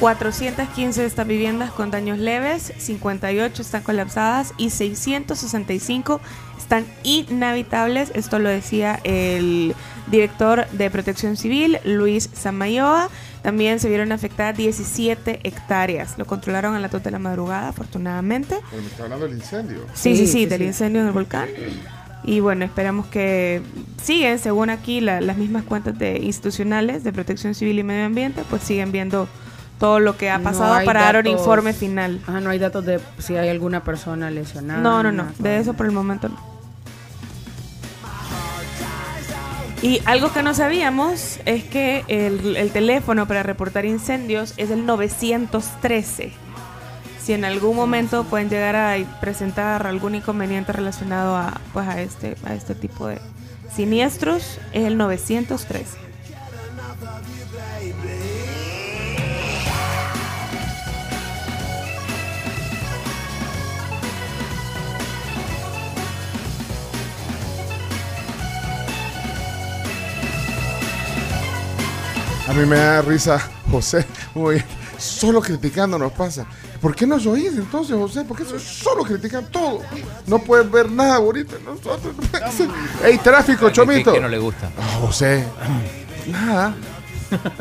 415 0.00 1.02
de 1.02 1.06
estas 1.06 1.26
viviendas 1.26 1.70
con 1.70 1.90
daños 1.90 2.18
leves, 2.18 2.72
58 2.78 3.62
están 3.62 3.82
colapsadas 3.82 4.54
y 4.56 4.70
665 4.70 6.20
están 6.58 6.86
inhabitables. 7.02 8.10
Esto 8.14 8.38
lo 8.38 8.48
decía 8.48 9.00
el 9.04 9.74
director 10.10 10.66
de 10.70 10.90
Protección 10.90 11.36
Civil, 11.36 11.78
Luis 11.84 12.30
Samayoa. 12.32 13.08
También 13.42 13.80
se 13.80 13.88
vieron 13.88 14.12
afectadas 14.12 14.56
17 14.56 15.40
hectáreas. 15.44 16.18
Lo 16.18 16.26
controlaron 16.26 16.74
a 16.74 16.80
las 16.80 16.90
2 16.90 17.02
de 17.02 17.10
la 17.10 17.18
madrugada, 17.18 17.68
afortunadamente. 17.68 18.56
pero 18.70 18.82
me 18.82 18.88
está 18.88 19.04
hablando 19.04 19.26
del 19.26 19.36
incendio. 19.36 19.78
Sí, 19.94 20.14
sí, 20.16 20.26
sí, 20.26 20.32
sí, 20.32 20.46
del 20.46 20.60
sí. 20.60 20.64
incendio 20.66 21.00
en 21.00 21.06
el 21.06 21.12
volcán. 21.12 21.48
Y 22.22 22.40
bueno, 22.40 22.66
esperamos 22.66 23.06
que 23.06 23.62
siguen, 24.02 24.38
según 24.38 24.68
aquí 24.68 25.00
la- 25.00 25.22
las 25.22 25.38
mismas 25.38 25.62
cuentas 25.64 25.98
de 25.98 26.18
institucionales 26.18 27.02
de 27.02 27.12
Protección 27.14 27.54
Civil 27.54 27.78
y 27.78 27.82
Medio 27.82 28.04
Ambiente, 28.04 28.42
pues 28.50 28.62
siguen 28.62 28.92
viendo 28.92 29.26
todo 29.78 30.00
lo 30.00 30.18
que 30.18 30.28
ha 30.28 30.36
No 30.36 30.44
pasado 30.44 30.74
hay 30.74 30.84
para 30.84 31.00
dar 31.00 31.16
un 31.16 31.22
datos- 31.24 31.40
informe 31.40 31.72
final. 31.72 32.20
Ajá, 32.26 32.40
no 32.40 32.50
hay 32.50 32.58
datos 32.58 32.84
de 32.84 33.00
si 33.18 33.36
hay 33.38 33.48
alguna 33.48 33.82
persona 33.84 34.30
lesionada. 34.30 34.82
No, 34.82 35.02
no, 35.02 35.10
no, 35.12 35.26
de 35.38 35.58
eso 35.58 35.72
por 35.72 35.86
el 35.86 35.92
momento 35.92 36.28
no. 36.28 36.49
Y 39.82 40.02
algo 40.04 40.30
que 40.32 40.42
no 40.42 40.52
sabíamos 40.52 41.40
es 41.46 41.64
que 41.64 42.04
el, 42.08 42.56
el 42.56 42.70
teléfono 42.70 43.26
para 43.26 43.42
reportar 43.42 43.86
incendios 43.86 44.52
es 44.58 44.70
el 44.70 44.84
913. 44.84 46.32
Si 47.22 47.32
en 47.32 47.46
algún 47.46 47.76
momento 47.76 48.24
pueden 48.24 48.50
llegar 48.50 48.76
a 48.76 48.96
presentar 49.20 49.86
algún 49.86 50.14
inconveniente 50.14 50.72
relacionado 50.72 51.34
a, 51.34 51.60
pues 51.72 51.88
a, 51.88 52.00
este, 52.02 52.36
a 52.44 52.54
este 52.54 52.74
tipo 52.74 53.06
de 53.06 53.18
siniestros, 53.74 54.58
es 54.72 54.84
el 54.84 54.98
913. 54.98 56.09
A 72.50 72.52
mí 72.52 72.66
me 72.66 72.76
da 72.76 73.00
risa, 73.02 73.40
José. 73.70 74.04
Muy, 74.34 74.60
solo 74.98 75.40
criticando 75.40 75.96
nos 75.98 76.10
pasa. 76.12 76.44
¿Por 76.80 76.96
qué 76.96 77.06
nos 77.06 77.24
oís 77.26 77.52
entonces, 77.56 77.94
José? 77.94 78.24
¿Por 78.24 78.36
qué 78.36 78.44
so- 78.44 78.58
solo 78.58 79.04
critican 79.04 79.46
todo? 79.52 79.82
No 80.26 80.40
puedes 80.40 80.68
ver 80.70 80.90
nada 80.90 81.18
bonito 81.18 81.56
en 81.56 81.64
nosotros. 81.64 82.12
¡Ey, 83.04 83.18
tráfico, 83.18 83.66
¿Qué- 83.68 83.72
chomito! 83.72 84.12
qué 84.12 84.20
no 84.20 84.28
le 84.28 84.38
gusta? 84.38 84.68
Ah, 84.80 84.98
José, 85.00 85.44
nada. 86.26 86.74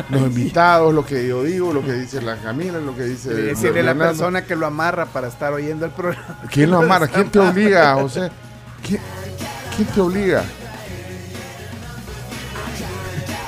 los 0.09 0.21
invitados, 0.21 0.91
lo 0.91 1.05
que 1.05 1.27
yo 1.27 1.43
digo, 1.43 1.71
lo 1.71 1.83
que 1.85 1.93
dice 1.93 2.19
la 2.21 2.37
Camila, 2.37 2.79
lo 2.79 2.95
que 2.95 3.03
dice. 3.03 3.29
Y 3.31 3.35
decirle 3.35 3.81
a 3.81 3.83
la 3.83 3.95
persona 3.95 4.43
que 4.43 4.55
lo 4.55 4.65
amarra 4.65 5.05
para 5.05 5.27
estar 5.27 5.53
oyendo 5.53 5.85
el 5.85 5.91
programa. 5.91 6.39
¿Quién 6.49 6.71
lo 6.71 6.79
amarra? 6.79 7.07
¿Quién 7.07 7.29
te 7.29 7.37
obliga, 7.47 7.93
José? 7.93 8.31
¿Quién, 8.87 8.99
quién 9.75 9.87
te 9.89 10.01
obliga? 10.01 10.43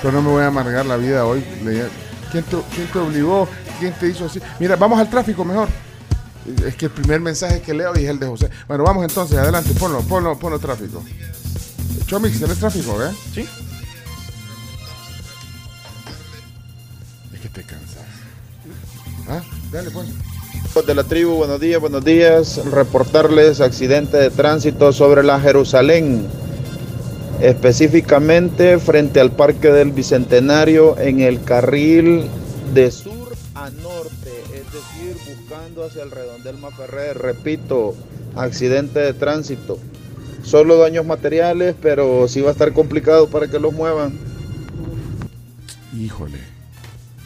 Pero 0.01 0.13
no 0.13 0.21
me 0.21 0.29
voy 0.29 0.43
a 0.43 0.47
amargar 0.47 0.85
la 0.85 0.97
vida 0.97 1.25
hoy. 1.25 1.43
leyendo. 1.63 1.89
¿Quién 2.31 2.43
te, 2.45 2.57
quién 2.75 2.87
te 2.87 2.99
obligó? 2.99 3.47
¿Quién 3.79 3.93
te 3.93 4.07
hizo 4.07 4.25
así? 4.25 4.39
Mira, 4.59 4.75
vamos 4.75 4.99
al 4.99 5.09
tráfico 5.09 5.43
mejor. 5.43 5.67
Es 6.65 6.75
que 6.75 6.85
el 6.85 6.91
primer 6.91 7.19
mensaje 7.19 7.61
que 7.61 7.73
leo 7.73 7.93
es 7.93 8.09
el 8.09 8.19
de 8.19 8.27
José. 8.27 8.49
Bueno, 8.67 8.83
vamos 8.83 9.03
entonces, 9.03 9.37
adelante, 9.37 9.71
ponlo, 9.77 10.01
ponlo, 10.01 10.37
ponlo 10.39 10.57
tráfico. 10.59 11.03
Chomix, 12.07 12.39
¿tenés 12.39 12.57
tráfico, 12.57 13.01
eh? 13.03 13.11
Sí. 13.33 13.47
Es 17.33 17.39
que 17.39 17.49
te 17.49 17.63
cansas. 17.63 18.03
¿Ah? 19.29 19.41
Dale, 19.71 19.91
pues. 19.91 20.07
De 20.85 20.95
la 20.95 21.03
tribu, 21.03 21.35
buenos 21.35 21.59
días, 21.59 21.81
buenos 21.81 22.03
días. 22.03 22.61
Reportarles 22.65 23.61
accidente 23.61 24.17
de 24.17 24.29
tránsito 24.29 24.93
sobre 24.93 25.21
la 25.21 25.39
Jerusalén, 25.39 26.27
específicamente 27.41 28.77
frente 28.79 29.19
al 29.19 29.31
Parque 29.31 29.71
del 29.71 29.91
Bicentenario 29.91 30.97
en 30.99 31.19
el 31.19 31.43
carril 31.43 32.25
de 32.73 32.91
sur 32.91 33.33
a 33.55 33.69
norte, 33.69 34.31
es 34.53 34.65
decir, 34.71 35.15
buscando 35.27 35.83
hacia 35.83 36.03
el 36.03 36.11
redondel 36.11 36.57
Maferrer. 36.57 37.17
Repito, 37.17 37.95
accidente 38.35 38.99
de 38.99 39.13
tránsito. 39.13 39.77
Solo 40.43 40.77
daños 40.77 41.05
materiales, 41.05 41.75
pero 41.81 42.27
sí 42.27 42.41
va 42.41 42.49
a 42.49 42.53
estar 42.53 42.73
complicado 42.73 43.27
para 43.27 43.47
que 43.47 43.59
los 43.59 43.73
muevan. 43.73 44.17
Híjole. 45.97 46.39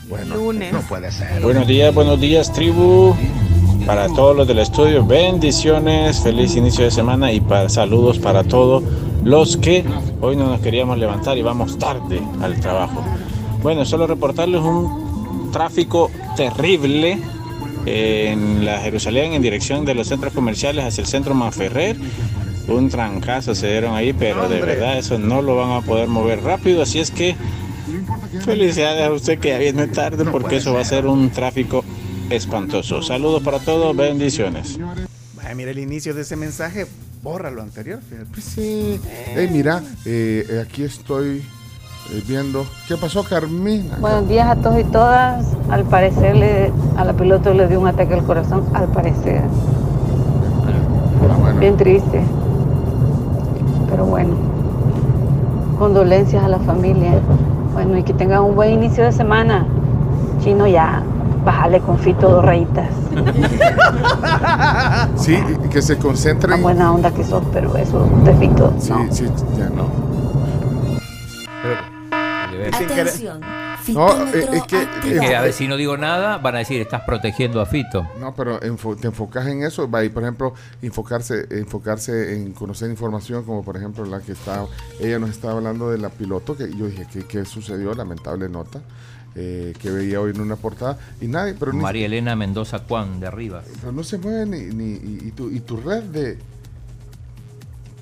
Bueno, 0.10 0.36
Lunes. 0.36 0.74
no 0.74 0.82
puede 0.82 1.12
ser. 1.12 1.42
Buenos 1.42 1.68
días, 1.68 1.94
buenos 1.94 2.20
días, 2.20 2.52
tribu. 2.54 3.16
Para 3.86 4.08
todos 4.08 4.36
los 4.36 4.48
del 4.48 4.60
estudio, 4.60 5.06
bendiciones, 5.06 6.20
feliz 6.22 6.56
inicio 6.56 6.86
de 6.86 6.92
semana 6.92 7.32
y 7.32 7.40
para, 7.40 7.70
saludos 7.70 8.18
para 8.18 8.44
todos 8.44 8.84
los 9.24 9.58
que 9.58 9.86
hoy 10.22 10.36
no 10.36 10.48
nos 10.48 10.60
queríamos 10.62 10.98
levantar 10.98 11.38
y 11.38 11.44
vamos 11.44 11.78
tarde 11.78 12.20
al 12.42 12.60
trabajo. 12.60 13.04
Bueno, 13.62 13.86
solo 13.86 14.08
reportarles 14.08 14.62
un 14.62 15.52
tráfico 15.52 16.10
terrible 16.36 17.20
en 17.86 18.66
la 18.66 18.80
Jerusalén 18.80 19.34
en 19.34 19.42
dirección 19.42 19.86
de 19.86 19.94
los 19.94 20.08
centros 20.08 20.34
comerciales 20.34 20.86
hacia 20.86 21.02
el 21.02 21.08
centro 21.08 21.36
Manferrer. 21.36 21.96
Un 22.68 22.90
trancazo 22.90 23.54
se 23.54 23.68
dieron 23.68 23.94
ahí, 23.94 24.14
pero 24.14 24.50
de 24.50 24.62
verdad 24.62 24.98
eso 24.98 25.20
no 25.20 25.44
lo 25.44 25.56
van 25.56 25.72
a 25.72 25.82
poder 25.82 26.08
mover 26.08 26.42
rápido, 26.42 26.82
así 26.82 27.00
es 27.00 27.12
que 27.12 27.36
Felicidades 28.44 29.08
a 29.08 29.12
usted 29.12 29.40
que 29.40 29.50
ya 29.50 29.58
viene 29.58 29.88
tarde 29.88 30.26
porque 30.26 30.58
eso 30.58 30.74
va 30.74 30.82
a 30.82 30.86
ser 30.86 31.06
un 31.06 31.30
tráfico 31.30 31.84
espantoso. 32.30 33.02
Saludos 33.02 33.42
para 33.44 33.60
todos, 33.60 33.96
bendiciones. 33.96 34.78
Ay, 35.46 35.56
mira 35.56 35.72
el 35.72 35.80
inicio 35.80 36.14
de 36.14 36.22
ese 36.22 36.36
mensaje, 36.36 36.88
borra 37.22 37.52
lo 37.52 37.62
anterior. 37.62 38.00
fíjate. 38.10 38.30
Pues 38.32 38.44
sí. 38.46 39.00
Hey, 39.36 39.50
mira, 39.52 39.82
eh, 40.06 40.64
aquí 40.66 40.84
estoy 40.84 41.44
eh, 42.12 42.24
viendo. 42.28 42.66
¿Qué 42.88 42.98
pasó, 42.98 43.24
Carmina? 43.24 43.98
Buenos 44.00 44.28
días 44.28 44.48
a 44.50 44.56
todos 44.56 44.80
y 44.80 44.84
todas. 44.86 45.46
Al 45.70 45.84
parecer 45.86 46.36
le- 46.36 46.72
a 46.98 47.06
la 47.06 47.14
piloto 47.14 47.54
le 47.54 47.68
dio 47.68 47.80
un 47.80 47.88
ataque 47.88 48.14
al 48.16 48.24
corazón, 48.24 48.64
al 48.74 48.88
parecer. 48.88 49.42
Bien 51.60 51.78
triste. 51.78 52.22
Pero 53.90 54.06
bueno. 54.06 54.36
Condolencias 55.80 56.44
a 56.44 56.48
la 56.48 56.60
familia. 56.60 57.20
Bueno, 57.74 57.98
y 57.98 58.04
que 58.04 58.14
tengan 58.14 58.44
un 58.44 58.56
buen 58.56 58.72
inicio 58.72 59.04
de 59.04 59.12
semana. 59.12 59.66
Chino 60.44 60.68
ya, 60.68 61.04
bájale 61.46 61.80
con 61.82 61.98
fito 62.00 62.28
dos 62.30 62.44
rayitas. 62.44 62.90
Sí, 65.18 65.38
que 65.72 65.82
se 65.82 65.98
concentren. 65.98 66.62
Buena 66.62 66.92
onda 66.92 67.12
que 67.12 67.24
sos, 67.24 67.44
pero 67.54 67.76
eso 67.78 68.08
de 68.24 68.34
fito. 68.36 68.74
Sí, 68.80 68.92
sí, 69.12 69.26
ya 69.58 69.70
no. 69.70 69.90
Atención. 72.74 73.42
No, 73.90 74.10
eh, 74.34 74.48
es 74.54 74.64
que. 74.64 74.82
Es 74.82 75.20
que, 75.20 75.36
a 75.36 75.42
ver, 75.42 75.54
si 75.54 75.68
no 75.68 75.76
digo 75.78 75.96
nada, 75.98 76.38
van 76.38 76.56
a 76.56 76.60
decir, 76.60 76.82
estás 76.82 77.02
protegiendo 77.02 77.62
a 77.62 77.66
Fito. 77.66 78.08
No, 78.20 78.34
pero 78.34 78.60
enfo- 78.62 78.96
te 79.00 79.08
enfocas 79.08 79.46
en 79.48 79.64
eso, 79.64 79.90
va, 79.90 80.04
y 80.04 80.10
por 80.10 80.24
ejemplo, 80.24 80.54
enfocarse, 80.82 81.46
enfocarse 81.52 82.36
en 82.36 82.54
conocer 82.54 82.90
información, 82.90 83.44
como 83.44 83.64
por 83.64 83.78
ejemplo 83.78 84.04
la 84.06 84.20
que 84.22 84.32
está, 84.32 84.66
ella 85.00 85.20
nos 85.20 85.30
estaba 85.30 85.54
hablando 85.54 85.92
de 85.92 86.00
la 86.00 86.10
piloto, 86.10 86.58
que 86.58 86.74
yo 86.76 86.88
dije, 86.88 87.06
¿qué, 87.12 87.24
qué 87.26 87.46
sucedió? 87.46 87.94
Lamentable 87.94 88.50
nota, 88.50 88.80
eh, 89.36 89.74
que 89.82 89.92
veía 89.92 90.22
hoy 90.22 90.32
en 90.32 90.42
una 90.42 90.56
portada, 90.56 90.98
y 91.22 91.28
nadie, 91.28 91.56
pero, 91.60 91.74
ni- 91.74 91.80
María 91.82 92.06
Elena 92.06 92.36
Mendoza 92.36 92.80
Juan, 92.88 93.20
de 93.20 93.28
arriba. 93.28 93.64
pero 93.82 93.92
no 93.92 94.04
se 94.04 94.18
mueve 94.18 94.46
ni, 94.46 94.74
ni 94.74 94.94
y, 94.94 95.20
y 95.28 95.32
tu, 95.32 95.52
y 95.52 95.60
tu 95.60 95.78
red 95.78 96.04
de, 96.04 96.38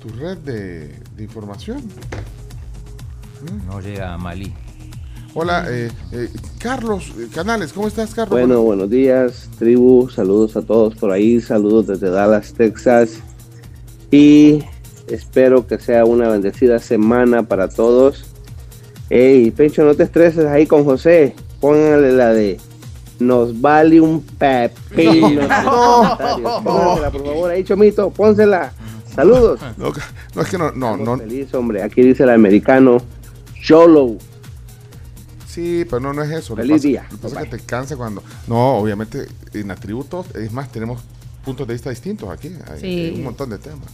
tu 0.02 0.08
red 0.10 0.38
de, 0.38 0.88
de 1.16 1.22
información. 1.22 1.82
No 3.66 3.80
llega 3.80 4.14
a 4.14 4.18
Malí. 4.18 4.52
Hola, 5.34 5.66
eh, 5.68 5.90
eh, 6.12 6.28
Carlos 6.58 7.12
eh, 7.18 7.26
Canales, 7.34 7.72
¿cómo 7.72 7.88
estás, 7.88 8.14
Carlos? 8.14 8.30
Bueno, 8.38 8.62
buenos 8.62 8.88
días, 8.88 9.50
tribu. 9.58 10.08
Saludos 10.08 10.56
a 10.56 10.62
todos 10.62 10.94
por 10.94 11.10
ahí. 11.10 11.40
Saludos 11.40 11.88
desde 11.88 12.08
Dallas, 12.10 12.54
Texas. 12.54 13.18
Y 14.12 14.62
espero 15.08 15.66
que 15.66 15.78
sea 15.80 16.04
una 16.04 16.28
bendecida 16.28 16.78
semana 16.78 17.42
para 17.42 17.68
todos. 17.68 18.24
Hey, 19.10 19.50
Pencho, 19.50 19.84
no 19.84 19.94
te 19.94 20.02
estreses 20.04 20.46
ahí 20.46 20.66
con 20.66 20.84
José. 20.84 21.34
Póngale 21.60 22.12
la 22.12 22.32
de 22.32 22.58
nos 23.20 23.60
vale 23.60 24.00
un 24.00 24.20
pepino. 24.22 25.20
comentarios. 25.22 26.62
Póngasela, 26.64 27.10
por 27.10 27.24
favor, 27.24 27.50
ahí, 27.50 27.64
Chomito, 27.64 28.10
pónsela. 28.10 28.72
Saludos. 29.14 29.60
No, 29.78 29.92
no, 30.34 30.42
es 30.42 30.48
que 30.48 30.58
no, 30.58 30.72
no, 30.72 30.96
no. 30.96 31.16
Feliz, 31.18 31.52
hombre. 31.54 31.82
Aquí 31.82 32.02
dice 32.02 32.24
el 32.24 32.30
americano, 32.30 32.98
Cholo. 33.62 34.16
Sí, 35.46 35.84
pero 35.88 36.00
no, 36.00 36.12
no 36.12 36.22
es 36.24 36.30
eso. 36.32 36.54
Lo 36.56 36.62
Feliz 36.62 36.76
pasa- 36.78 36.88
día. 36.88 37.06
Lo 37.12 37.18
pasa 37.18 37.42
es 37.42 37.48
que 37.50 37.56
te 37.58 37.64
cansa 37.64 37.96
cuando. 37.96 38.22
No, 38.48 38.76
obviamente, 38.78 39.26
en 39.52 39.70
atributos, 39.70 40.26
es 40.34 40.50
más, 40.52 40.70
tenemos 40.72 41.00
puntos 41.44 41.66
de 41.68 41.74
vista 41.74 41.90
distintos 41.90 42.28
aquí. 42.28 42.48
Hay, 42.68 42.80
Sí. 42.80 42.86
hay 42.86 43.14
un 43.14 43.22
montón 43.24 43.50
de 43.50 43.58
temas. 43.58 43.86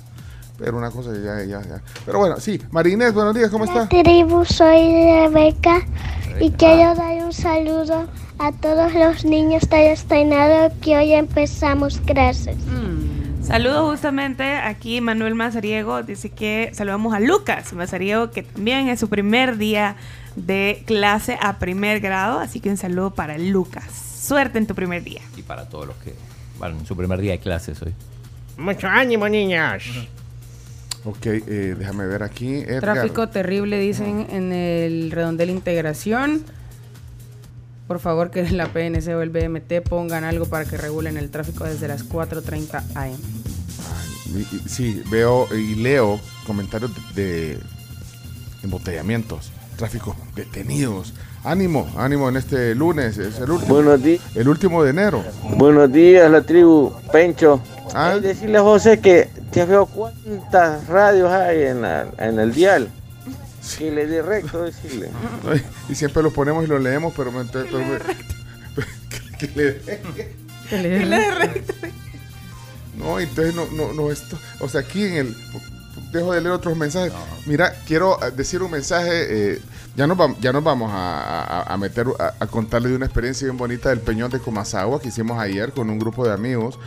Pero 0.61 0.77
una 0.77 0.91
cosa 0.91 1.13
que 1.13 1.23
ya, 1.23 1.43
ya, 1.43 1.63
ya. 1.63 1.83
Pero 2.05 2.19
bueno, 2.19 2.39
sí, 2.39 2.61
Marinés, 2.71 3.15
buenos 3.15 3.35
días, 3.35 3.51
¿cómo 3.51 3.65
está? 3.65 3.89
Tribu, 3.89 4.45
soy 4.45 4.93
Rebeca 4.93 5.81
y 6.39 6.51
quiero 6.51 6.95
dar 6.95 7.25
un 7.25 7.33
saludo 7.33 8.07
a 8.39 8.53
todos 8.53 8.93
los 8.95 9.25
niños 9.25 9.69
de 9.71 9.93
Estrenado 9.93 10.71
que 10.83 10.99
hoy 10.99 11.15
empezamos 11.15 11.99
clases. 12.01 12.57
Saludos 13.43 13.91
justamente 13.91 14.45
aquí 14.45 15.01
Manuel 15.01 15.35
Mazariego 15.35 16.03
dice 16.03 16.29
que 16.29 16.71
saludamos 16.75 17.15
a 17.15 17.21
Lucas 17.21 17.73
Mazariego 17.73 18.31
que 18.31 18.43
también 18.43 18.89
es 18.89 19.01
su 19.01 19.09
primer 19.09 19.57
día 19.57 19.97
de 20.37 20.85
clase 20.87 21.39
a 21.41 21.59
primer 21.59 22.01
grado, 22.01 22.39
así 22.39 22.61
que 22.61 22.69
un 22.69 22.77
saludo 22.77 23.13
para 23.13 23.39
Lucas. 23.39 23.85
Suerte 24.21 24.59
en 24.59 24.67
tu 24.67 24.75
primer 24.75 25.03
día. 25.03 25.23
Y 25.37 25.43
para 25.43 25.69
todos 25.69 25.87
los 25.87 25.97
que 25.97 26.15
van 26.59 26.79
en 26.79 26.87
su 26.87 26.95
primer 26.95 27.19
día 27.21 27.33
de 27.33 27.39
clases 27.39 27.81
hoy. 27.83 27.95
Mucho 28.59 28.87
ánimo, 28.87 29.27
niñas. 29.27 29.85
Ok, 31.05 31.27
eh, 31.27 31.75
déjame 31.79 32.07
ver 32.07 32.23
aquí. 32.23 32.57
Edgar. 32.57 32.81
Tráfico 32.81 33.29
terrible, 33.29 33.79
dicen 33.79 34.27
en 34.31 34.53
el 34.53 35.11
redondel 35.11 35.51
integración. 35.51 36.45
Por 37.87 37.99
favor, 37.99 38.31
que 38.31 38.49
la 38.51 38.67
PNC 38.67 39.09
o 39.17 39.23
el 39.23 39.31
BMT 39.31 39.83
pongan 39.89 40.25
algo 40.25 40.47
para 40.47 40.65
que 40.65 40.77
regulen 40.77 41.17
el 41.17 41.31
tráfico 41.31 41.65
desde 41.65 41.89
las 41.89 42.09
4.30 42.09 42.83
am. 42.95 43.17
Sí, 44.67 45.03
veo 45.11 45.49
y 45.53 45.75
leo 45.75 46.21
comentarios 46.47 46.93
de, 47.15 47.57
de 47.57 47.59
embotellamientos, 48.63 49.51
tráfico 49.77 50.15
detenidos. 50.37 51.15
Ánimo, 51.43 51.91
ánimo 51.97 52.29
en 52.29 52.37
este 52.37 52.75
lunes, 52.75 53.17
es 53.17 53.39
el 53.39 53.51
último. 53.51 53.75
Buenos 53.75 54.03
días. 54.03 54.21
El 54.35 54.49
último 54.49 54.85
de 54.85 54.91
enero. 54.91 55.25
Buenos 55.57 55.91
días, 55.91 56.31
la 56.31 56.43
tribu. 56.43 56.93
Pencho. 57.11 57.61
Ah. 57.95 58.19
Decirle 58.21 58.59
a 58.59 58.63
José 58.63 59.01
que 59.01 59.31
ya 59.53 59.65
veo 59.65 59.87
cuántas 59.87 60.87
radios 60.87 61.31
hay 61.31 61.63
en, 61.63 61.83
la- 61.83 62.07
en 62.19 62.39
el 62.39 62.53
dial. 62.55 62.89
Que 63.79 63.91
le 63.91 64.07
dé 64.07 64.23
recto, 64.23 64.63
decirle. 64.65 65.11
Y 65.89 65.95
siempre 65.95 66.23
los 66.23 66.33
ponemos 66.33 66.65
y 66.65 66.67
los 66.67 66.81
leemos, 66.83 67.13
pero 67.17 67.31
me 67.31 67.45
pero 67.45 67.79
me- 67.79 67.99
que 69.39 69.47
le- 69.55 69.81
Que 70.69 70.79
le 70.79 70.89
dé 70.89 71.65
No, 72.97 73.19
entonces 73.21 73.55
no, 73.55 73.67
no, 73.73 73.93
no, 73.93 74.11
esto, 74.11 74.39
o 74.61 74.69
sea, 74.69 74.81
aquí 74.83 75.05
en 75.05 75.15
el, 75.17 75.37
dejo 76.13 76.33
de 76.33 76.41
leer 76.41 76.53
otros 76.53 76.77
mensajes. 76.77 77.13
Mira, 77.47 77.75
quiero 77.87 78.19
decir 78.37 78.63
un 78.63 78.71
mensaje, 78.71 79.53
eh, 79.55 79.61
ya, 79.97 80.07
nos 80.07 80.17
vam- 80.19 80.37
ya 80.41 80.53
nos 80.53 80.63
vamos 80.65 80.91
a, 80.93 81.43
a- 81.43 81.63
a 81.73 81.77
meter, 81.77 82.07
a, 82.19 82.35
a 82.41 82.47
contarle 82.47 82.89
de 82.91 82.97
una 82.97 83.07
experiencia 83.07 83.47
bien 83.47 83.57
bonita 83.57 83.89
del 83.91 84.01
Peñón 84.01 84.31
de 84.31 84.39
Comasagua 84.41 85.01
que 85.01 85.09
hicimos 85.09 85.39
ayer 85.39 85.73
con 85.73 85.89
un 85.91 85.99
grupo 85.99 86.27
de 86.27 86.33
amigos. 86.33 86.79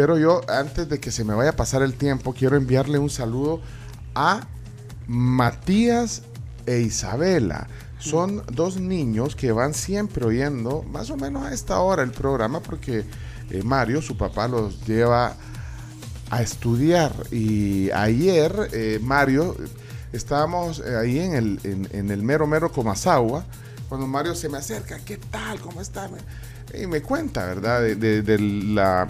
Pero 0.00 0.16
yo, 0.16 0.40
antes 0.48 0.88
de 0.88 0.98
que 0.98 1.10
se 1.10 1.24
me 1.24 1.34
vaya 1.34 1.50
a 1.50 1.56
pasar 1.56 1.82
el 1.82 1.92
tiempo, 1.92 2.32
quiero 2.32 2.56
enviarle 2.56 2.98
un 2.98 3.10
saludo 3.10 3.60
a 4.14 4.48
Matías 5.06 6.22
e 6.64 6.80
Isabela. 6.80 7.68
Son 7.98 8.42
dos 8.50 8.80
niños 8.80 9.36
que 9.36 9.52
van 9.52 9.74
siempre 9.74 10.24
oyendo, 10.24 10.84
más 10.84 11.10
o 11.10 11.18
menos 11.18 11.44
a 11.44 11.52
esta 11.52 11.80
hora, 11.80 12.02
el 12.02 12.12
programa, 12.12 12.60
porque 12.60 13.04
eh, 13.50 13.62
Mario, 13.62 14.00
su 14.00 14.16
papá, 14.16 14.48
los 14.48 14.86
lleva 14.86 15.34
a 16.30 16.40
estudiar. 16.40 17.12
Y 17.30 17.90
ayer, 17.90 18.70
eh, 18.72 19.00
Mario, 19.02 19.54
estábamos 20.14 20.78
eh, 20.78 20.96
ahí 20.96 21.18
en 21.18 21.34
el, 21.34 21.60
en, 21.92 22.10
el 22.10 22.22
mero 22.22 22.46
mero 22.46 22.72
Comasagua, 22.72 23.44
cuando 23.90 24.06
Mario 24.06 24.34
se 24.34 24.48
me 24.48 24.56
acerca, 24.56 24.98
¿qué 25.00 25.18
tal? 25.18 25.60
¿Cómo 25.60 25.82
está? 25.82 26.08
Y 26.72 26.86
me 26.86 27.02
cuenta, 27.02 27.44
¿verdad? 27.44 27.82
De 27.82 28.38
la, 28.38 29.06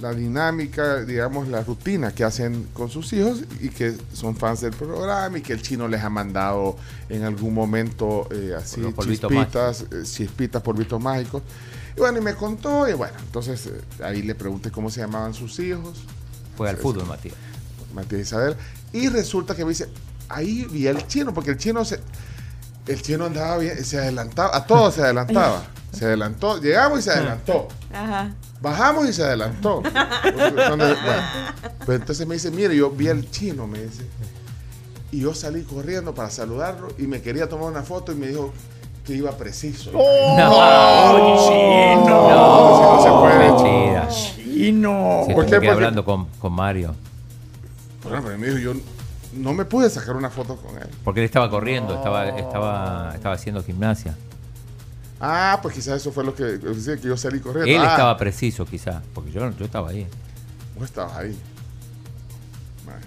la 0.00 0.12
dinámica, 0.12 1.04
digamos, 1.04 1.48
la 1.48 1.62
rutina 1.62 2.12
que 2.12 2.24
hacen 2.24 2.68
con 2.72 2.90
sus 2.90 3.12
hijos 3.12 3.42
y 3.60 3.70
que 3.70 3.96
son 4.12 4.36
fans 4.36 4.60
del 4.60 4.72
programa 4.72 5.38
y 5.38 5.42
que 5.42 5.52
el 5.52 5.62
chino 5.62 5.88
les 5.88 6.02
ha 6.02 6.10
mandado 6.10 6.76
en 7.08 7.24
algún 7.24 7.54
momento 7.54 8.28
eh, 8.30 8.54
así 8.56 8.82
chispitas, 9.00 9.82
eh, 9.82 10.02
chispitas, 10.04 10.62
polvitos 10.62 11.00
mágicos. 11.00 11.42
Y 11.96 12.00
bueno, 12.00 12.18
y 12.18 12.20
me 12.20 12.34
contó, 12.34 12.88
y 12.88 12.92
bueno, 12.92 13.14
entonces 13.20 13.66
eh, 13.66 14.04
ahí 14.04 14.22
le 14.22 14.34
pregunté 14.34 14.70
cómo 14.70 14.90
se 14.90 15.00
llamaban 15.00 15.32
sus 15.32 15.58
hijos. 15.60 16.02
Fue 16.56 16.68
al 16.68 16.76
fútbol, 16.76 17.06
Matías. 17.06 17.34
Matías 17.94 18.22
Isabel. 18.22 18.56
Y 18.92 19.08
resulta 19.08 19.54
que 19.54 19.64
me 19.64 19.70
dice, 19.70 19.88
ahí 20.28 20.66
vi 20.70 20.86
al 20.88 21.06
chino, 21.06 21.32
porque 21.32 21.50
el 21.52 21.56
chino 21.56 21.84
se, 21.84 22.00
el 22.86 23.00
chino 23.00 23.26
andaba 23.26 23.58
bien, 23.58 23.82
se 23.82 23.98
adelantaba, 23.98 24.54
a 24.54 24.66
todos 24.66 24.94
se 24.94 25.02
adelantaba. 25.02 25.64
Se 25.96 26.04
adelantó, 26.04 26.60
llegamos 26.60 26.98
y 26.98 27.02
se 27.02 27.10
adelantó. 27.10 27.68
Ajá. 27.90 28.34
Bajamos 28.66 29.08
y 29.08 29.12
se 29.12 29.22
adelantó. 29.22 29.80
Bueno, 29.80 30.84
pues 31.84 32.00
entonces 32.00 32.26
me 32.26 32.34
dice, 32.34 32.50
mire, 32.50 32.74
yo 32.76 32.90
vi 32.90 33.08
al 33.08 33.30
chino, 33.30 33.68
me 33.68 33.78
dice. 33.78 34.04
Y 35.12 35.20
yo 35.20 35.34
salí 35.34 35.62
corriendo 35.62 36.12
para 36.16 36.30
saludarlo 36.30 36.88
y 36.98 37.02
me 37.02 37.22
quería 37.22 37.48
tomar 37.48 37.70
una 37.70 37.84
foto 37.84 38.10
y 38.10 38.16
me 38.16 38.26
dijo 38.26 38.52
que 39.04 39.14
iba 39.14 39.30
preciso. 39.36 39.92
¡Oh, 39.94 41.46
chino! 41.46 42.28
No, 42.28 42.76
si 42.76 42.82
no 42.82 43.02
se 43.04 43.10
puede. 43.20 43.52
Mentira. 43.52 44.08
Chino. 44.08 45.20
Porque- 45.32 45.68
hablando 45.68 46.04
con, 46.04 46.26
con 46.40 46.52
Mario. 46.52 46.92
Bueno, 48.02 48.20
pero 48.24 48.36
me 48.36 48.48
dijo, 48.48 48.58
yo 48.58 48.72
no 49.34 49.54
me 49.54 49.64
pude 49.64 49.88
sacar 49.90 50.16
una 50.16 50.28
foto 50.28 50.56
con 50.56 50.76
él. 50.76 50.88
Porque 51.04 51.20
él 51.20 51.26
estaba 51.26 51.48
corriendo, 51.48 51.94
estaba, 51.94 52.26
estaba, 52.30 53.12
estaba 53.14 53.34
haciendo 53.36 53.62
gimnasia. 53.62 54.16
Ah, 55.20 55.58
pues 55.62 55.74
quizás 55.74 55.96
eso 56.00 56.12
fue 56.12 56.24
lo 56.24 56.34
que, 56.34 56.44
decía, 56.44 56.96
que 56.96 57.08
yo 57.08 57.16
salí 57.16 57.40
corriendo. 57.40 57.70
Él 57.70 57.80
Ah, 57.80 57.90
estaba 57.92 58.16
preciso, 58.18 58.66
quizás, 58.66 59.02
porque 59.14 59.30
yo, 59.32 59.50
yo 59.52 59.64
estaba 59.64 59.90
ahí. 59.90 60.06
Vos 60.74 60.84
estabas 60.84 61.16
ahí. 61.16 61.38
Vale. 62.84 63.04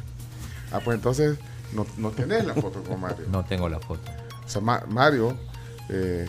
Ah, 0.72 0.80
pues 0.84 0.96
entonces 0.96 1.38
no, 1.74 1.86
no 1.98 2.10
tenés 2.12 2.46
la 2.46 2.54
foto 2.56 2.82
con 2.84 3.00
Mario. 3.00 3.26
No 3.32 3.46
tengo 3.46 3.70
la 3.70 3.80
foto. 3.80 4.10
O 4.46 4.50
sea, 4.50 4.62
Ma- 4.62 4.84
Mario, 4.90 5.38
eh, 5.90 6.28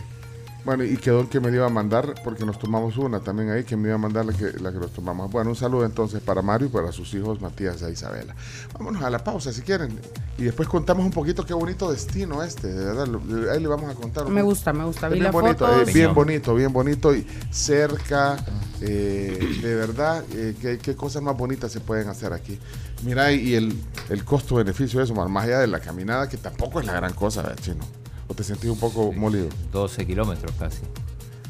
bueno, 0.63 0.83
y 0.83 0.97
quedó 0.97 1.21
el 1.21 1.27
que 1.29 1.39
me 1.39 1.49
iba 1.51 1.65
a 1.65 1.69
mandar, 1.69 2.13
porque 2.23 2.45
nos 2.45 2.59
tomamos 2.59 2.97
una 2.97 3.19
también 3.19 3.49
ahí, 3.49 3.63
que 3.63 3.75
me 3.75 3.87
iba 3.87 3.95
a 3.95 3.97
mandar 3.97 4.25
la 4.25 4.33
que, 4.33 4.51
la 4.59 4.71
que 4.71 4.77
nos 4.77 4.91
tomamos. 4.91 5.31
Bueno, 5.31 5.49
un 5.49 5.55
saludo 5.55 5.85
entonces 5.85 6.21
para 6.21 6.41
Mario 6.41 6.67
y 6.67 6.69
para 6.69 6.91
sus 6.91 7.13
hijos 7.15 7.41
Matías 7.41 7.81
e 7.81 7.91
Isabela. 7.91 8.35
Vámonos 8.73 9.01
a 9.03 9.09
la 9.09 9.23
pausa 9.23 9.51
si 9.51 9.61
quieren. 9.61 9.99
Y 10.37 10.43
después 10.43 10.67
contamos 10.69 11.03
un 11.05 11.11
poquito 11.11 11.45
qué 11.45 11.53
bonito 11.53 11.91
destino 11.91 12.43
este, 12.43 12.67
de 12.67 12.85
verdad. 12.85 13.07
Ahí 13.51 13.59
le 13.59 13.67
vamos 13.67 13.89
a 13.89 13.95
contar. 13.95 14.27
Me 14.29 14.41
gusta, 14.41 14.71
me 14.73 14.85
gusta. 14.85 15.07
Vi 15.09 15.13
bien 15.15 15.23
la 15.25 15.31
bonito, 15.31 15.65
foto. 15.65 15.81
eh, 15.81 15.93
bien 15.93 16.13
bonito, 16.13 16.53
bien 16.55 16.71
bonito 16.73 17.15
y 17.15 17.25
cerca, 17.49 18.37
eh, 18.81 19.59
de 19.61 19.75
verdad, 19.75 20.23
eh, 20.33 20.55
qué, 20.61 20.77
qué 20.77 20.95
cosas 20.95 21.21
más 21.23 21.35
bonitas 21.37 21.71
se 21.71 21.79
pueden 21.79 22.07
hacer 22.07 22.33
aquí. 22.33 22.59
Mira, 23.03 23.31
y 23.31 23.55
el, 23.55 23.75
el 24.09 24.23
costo-beneficio 24.23 24.99
de 24.99 25.05
eso, 25.05 25.15
más 25.15 25.29
más 25.29 25.45
allá 25.45 25.59
de 25.59 25.67
la 25.67 25.79
caminada, 25.79 26.29
que 26.29 26.37
tampoco 26.37 26.79
es 26.79 26.85
la 26.85 26.93
gran 26.93 27.13
cosa, 27.13 27.41
¿verdad, 27.41 27.57
chino. 27.61 28.00
¿O 28.31 28.33
te 28.33 28.45
sentís 28.45 28.69
un 28.69 28.79
poco 28.79 29.11
molido? 29.11 29.49
12 29.73 30.05
kilómetros 30.07 30.53
casi. 30.57 30.79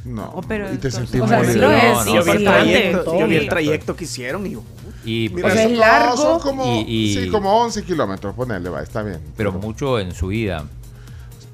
No, 0.04 0.32
Oh, 0.34 0.42
pero 0.42 0.66
y 0.66 0.78
te 0.78 0.88
entonces- 0.88 0.96
sentís 1.10 1.22
O 1.22 1.28
sea, 1.28 1.42
sí 1.42 1.46
molido. 1.50 1.70
lo 1.70 1.78
es, 1.78 2.06
No, 2.08 2.16
yo, 2.16 2.24
vi 2.24 2.32
el 2.32 2.44
trayecto, 2.44 3.20
yo 3.20 3.28
vi 3.28 3.36
el 3.36 3.44
Sí. 3.44 3.50
trayecto 3.50 3.96
que 3.96 4.04
hicieron 4.06 4.48
y 4.48 4.58
Y, 5.06 5.30
Mira, 5.30 5.48
O 5.48 5.52
sea, 5.52 5.62
son- 5.64 5.72
es 5.72 5.78
no, 5.78 5.80
largo. 5.86 6.18
son 6.18 6.40
como, 6.40 6.66
Y- 6.66 6.80
y- 6.88 7.14
sí, 7.24 7.30
como 7.30 7.54
11 7.62 7.84
kilómetros, 7.84 8.34
ponele, 8.36 8.68
va, 8.70 8.82
está 8.82 9.04
bien. 9.04 9.20
pero 9.38 9.52
mucho 9.52 10.00
en 10.00 10.12
su 10.14 10.28
vida. 10.28 10.66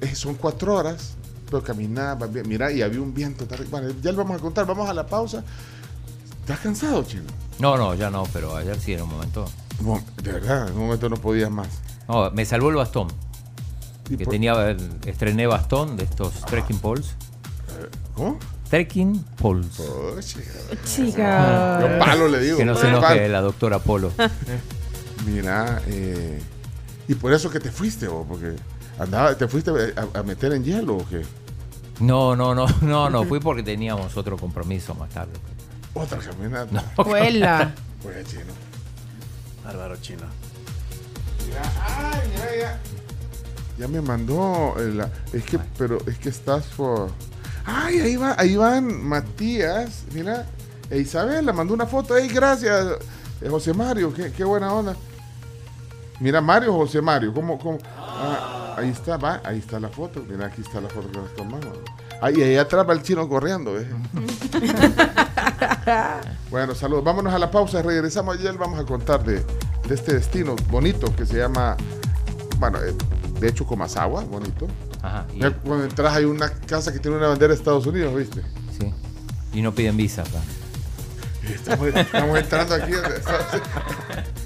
Eh, 0.00 0.14
son 0.14 0.34
cuatro 0.34 0.74
horas, 0.76 1.14
pero 1.46 1.62
caminaba 1.62 2.26
bien. 2.26 2.48
Mira, 2.48 2.72
y 2.72 2.80
había 2.80 3.00
un 3.02 3.12
viento. 3.12 3.46
Bueno, 3.70 3.88
ya 4.02 4.10
le 4.12 4.16
vamos 4.16 4.38
a 4.38 4.40
contar, 4.40 4.64
vamos 4.66 4.88
a 4.88 4.94
la 4.94 5.06
pausa. 5.06 5.44
¿Estás 6.40 6.60
cansado, 6.60 7.04
chino? 7.04 7.24
No, 7.58 7.76
no, 7.76 7.94
ya 7.94 8.08
no, 8.10 8.24
pero 8.32 8.56
ayer 8.56 8.78
sí, 8.80 8.94
en 8.94 9.02
un 9.02 9.10
momento. 9.10 9.44
Bueno, 9.80 10.04
de 10.22 10.32
verdad, 10.32 10.68
en 10.68 10.74
un 10.74 10.80
momento 10.84 11.08
no 11.10 11.16
podías 11.16 11.50
más. 11.50 11.68
No, 12.08 12.30
me 12.30 12.46
salvó 12.46 12.70
el 12.70 12.76
bastón. 12.76 13.08
¿Y 14.10 14.16
Que 14.16 14.24
por- 14.24 14.32
tenía, 14.32 14.76
estrené 15.06 15.46
bastón 15.46 15.96
de 15.96 16.04
estos 16.04 16.32
trekking 16.46 16.78
poles. 16.78 17.14
¿Cómo? 18.14 18.38
Trekking 18.70 19.22
poles. 19.40 19.78
Oh, 19.80 20.20
chica. 20.20 20.50
Chica. 20.84 21.80
Yo 21.80 21.98
palo 21.98 22.28
le 22.28 22.40
digo. 22.40 22.58
Que 22.58 22.64
no 22.64 22.74
se 22.74 22.88
enoje 22.88 23.28
la 23.28 23.40
doctora 23.40 23.78
Polo. 23.78 24.12
Mira, 25.26 25.80
eh, 25.86 26.40
y 27.06 27.14
por 27.14 27.32
eso 27.32 27.50
que 27.50 27.60
te 27.60 27.70
fuiste, 27.70 28.08
vos, 28.08 28.26
porque 28.28 28.54
andaba, 28.98 29.34
te 29.36 29.48
fuiste 29.48 29.70
a, 29.96 30.18
a 30.18 30.22
meter 30.22 30.52
en 30.52 30.64
hielo 30.64 30.96
o 30.98 31.08
qué? 31.08 31.22
No, 32.00 32.36
no, 32.36 32.54
no, 32.54 32.66
no, 32.82 33.10
no, 33.10 33.24
fui 33.24 33.40
porque 33.40 33.62
teníamos 33.62 34.16
otro 34.16 34.36
compromiso 34.36 34.94
más 34.94 35.10
tarde. 35.10 35.32
Otra 35.94 36.18
caminata. 36.18 36.68
No. 36.96 37.04
Cuela. 37.04 37.72
Pues 38.02 38.26
chino. 38.28 38.52
Bárbaro 39.64 39.96
chino. 39.96 40.22
Mira, 41.46 41.62
ay, 41.80 42.20
mira, 42.32 42.56
ya. 42.60 42.78
Ya 43.78 43.86
me 43.86 44.00
mandó 44.00 44.74
eh, 44.78 44.92
la, 44.92 45.08
es 45.32 45.44
que, 45.44 45.58
pero 45.78 45.98
es 46.06 46.18
que 46.18 46.30
estás 46.30 46.64
por. 46.76 47.10
Ay, 47.64 48.00
ahí 48.00 48.16
va, 48.16 48.34
ahí 48.36 48.56
van 48.56 49.06
Matías, 49.06 50.04
mira, 50.12 50.46
e 50.90 50.98
Isabela 50.98 51.52
mandó 51.52 51.74
una 51.74 51.86
foto, 51.86 52.16
ey, 52.16 52.28
gracias, 52.28 52.86
eh, 53.40 53.48
José 53.48 53.72
Mario, 53.74 54.12
qué, 54.12 54.32
qué 54.32 54.42
buena 54.42 54.72
onda. 54.72 54.96
Mira, 56.18 56.40
Mario, 56.40 56.72
José 56.72 57.00
Mario, 57.00 57.32
¿cómo, 57.32 57.58
cómo? 57.58 57.78
Ah, 57.96 58.74
ahí 58.78 58.88
está, 58.88 59.16
va, 59.16 59.40
ahí 59.44 59.58
está 59.58 59.78
la 59.78 59.88
foto, 59.88 60.24
mira, 60.28 60.46
aquí 60.46 60.62
está 60.62 60.80
la 60.80 60.88
foto 60.88 61.12
que 61.12 61.18
nos 61.18 61.34
tomamos. 61.36 61.78
Ahí, 62.20 62.42
ahí 62.42 62.56
atrás 62.56 62.88
va 62.88 62.94
el 62.94 63.02
chino 63.02 63.28
corriendo, 63.28 63.74
¿ves? 63.74 63.86
bueno, 66.50 66.74
saludos, 66.74 67.04
vámonos 67.04 67.32
a 67.32 67.38
la 67.38 67.48
pausa, 67.48 67.80
regresamos 67.80 68.36
ayer, 68.36 68.54
vamos 68.54 68.80
a 68.80 68.84
contar 68.84 69.22
de, 69.22 69.44
de 69.86 69.94
este 69.94 70.14
destino 70.14 70.56
bonito 70.68 71.14
que 71.14 71.24
se 71.24 71.36
llama, 71.36 71.76
bueno, 72.58 72.82
eh, 72.82 72.92
de 73.40 73.48
hecho 73.48 73.64
Comasagua, 73.66 74.24
bonito. 74.24 74.66
Ajá. 75.02 75.26
Y, 75.34 75.40
Cuando 75.40 75.84
entras 75.84 76.14
hay 76.14 76.24
una 76.24 76.50
casa 76.50 76.92
que 76.92 76.98
tiene 76.98 77.16
una 77.16 77.28
bandera 77.28 77.52
de 77.52 77.58
Estados 77.58 77.86
Unidos, 77.86 78.14
¿viste? 78.14 78.42
sí. 78.78 78.92
y 79.52 79.62
no 79.62 79.72
piden 79.72 79.96
visa 79.96 80.22
acá. 80.22 80.40
Estamos, 81.48 81.88
estamos 81.88 82.38
entrando 82.38 82.74
aquí. 82.74 82.92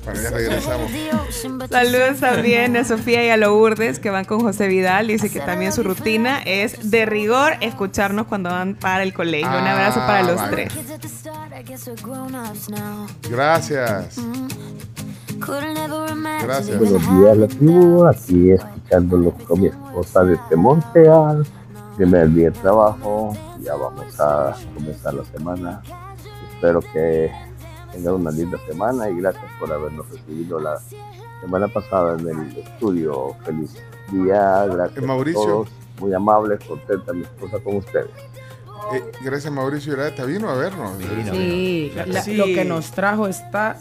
Bueno, 0.05 0.21
ya 0.21 0.31
regresamos. 0.31 0.91
Saludos 1.71 2.19
también 2.19 2.77
a 2.77 2.83
Sofía 2.85 3.25
y 3.25 3.29
a 3.29 3.37
Lourdes 3.37 4.01
que 4.01 4.11
van 4.11 4.25
con 4.25 4.41
José 4.41 4.67
Vidal. 4.67 5.07
Dice 5.07 5.31
que 5.31 5.39
también 5.39 5.73
su 5.73 5.85
rutina 5.85 6.43
es 6.43 6.91
de 6.91 7.07
rigor 7.07 7.53
escucharnos 7.61 8.27
cuando 8.27 8.51
van 8.51 8.75
para 8.75 9.05
el 9.05 9.15
colegio. 9.15 9.47
Un 9.49 9.65
abrazo 9.65 10.01
para 10.01 10.19
Ah, 10.19 10.23
los 10.23 10.51
tres. 10.51 10.73
Gracias. 13.31 14.17
Gracias. 16.43 16.79
Buenos 16.79 17.03
días, 17.21 17.37
la 17.37 17.47
tribu. 17.47 18.07
Aquí 18.07 18.51
escuchándolos 18.97 19.35
con 19.47 19.61
mi 19.61 19.67
esposa 19.69 20.25
desde 20.25 20.57
Montreal. 20.57 21.47
Primer 21.97 22.29
día 22.31 22.51
de 22.51 22.59
trabajo. 22.59 23.33
Ya 23.63 23.75
vamos 23.75 24.19
a 24.21 24.55
comenzar 24.75 25.15
la 25.15 25.25
semana. 25.25 25.83
Espero 26.55 26.81
que 26.81 27.31
tengan 27.93 28.15
una 28.15 28.31
linda 28.31 28.59
semana 28.67 29.09
y 29.09 29.17
gracias 29.21 29.45
por 29.59 29.73
habernos 29.73 30.09
recibido 30.11 30.59
la 30.61 30.79
semana 31.41 31.69
pasada 31.69 32.19
en 32.19 32.29
el 32.29 32.59
estudio. 32.59 33.35
Feliz 33.45 33.75
día. 34.11 34.67
Gracias 34.67 35.05
Mauricio. 35.05 35.43
a 35.43 35.47
todos. 35.47 35.69
Muy 36.01 36.15
amables, 36.15 36.59
contenta 36.67 37.13
mi 37.13 37.23
esposa 37.23 37.59
con 37.63 37.77
ustedes. 37.77 38.09
Eh, 38.95 39.13
gracias, 39.23 39.53
Mauricio 39.53 39.93
Irata. 39.93 40.25
Vino 40.25 40.49
a 40.51 40.55
vernos. 40.55 40.93
Sí, 41.31 41.93
la- 41.95 42.23
Sí. 42.23 42.35
lo 42.35 42.47
que 42.47 42.65
nos 42.65 42.91
trajo 42.91 43.29
está. 43.29 43.79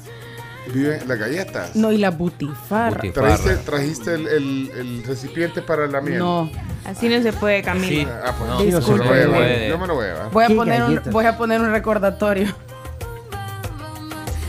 Vive 0.67 1.01
las 1.07 1.17
galletas. 1.17 1.75
No, 1.75 1.91
y 1.91 1.97
la 1.97 2.11
butifarra. 2.11 3.01
Buti- 3.01 3.13
¿Trajiste, 3.13 3.55
trajiste 3.57 4.13
el, 4.13 4.27
el- 4.27 4.71
el 4.77 5.03
recipiente 5.03 5.61
para 5.61 5.87
la 5.87 6.01
miel? 6.01 6.19
No. 6.19 6.51
Así 6.85 7.09
no 7.09 7.21
se 7.21 7.33
puede, 7.33 7.61
Camila. 7.63 7.87
Sí. 7.87 8.07
Ah, 8.25 8.33
pues 8.37 8.49
No, 8.49 8.95
no, 8.95 8.97
lo 8.97 9.03
voy 9.31 9.43
a. 9.43 9.67
Yo 9.67 9.77
me 9.79 9.87
lo 9.87 9.95
voy 9.95 10.05
a 10.05 10.13
llevar. 10.13 10.31
Voy 10.31 10.43
a, 10.43 10.47
¿Qué 10.47 10.55
poner 10.55 10.83
un, 10.83 11.01
voy 11.11 11.25
a 11.25 11.37
poner 11.37 11.61
un 11.61 11.71
recordatorio. 11.71 12.53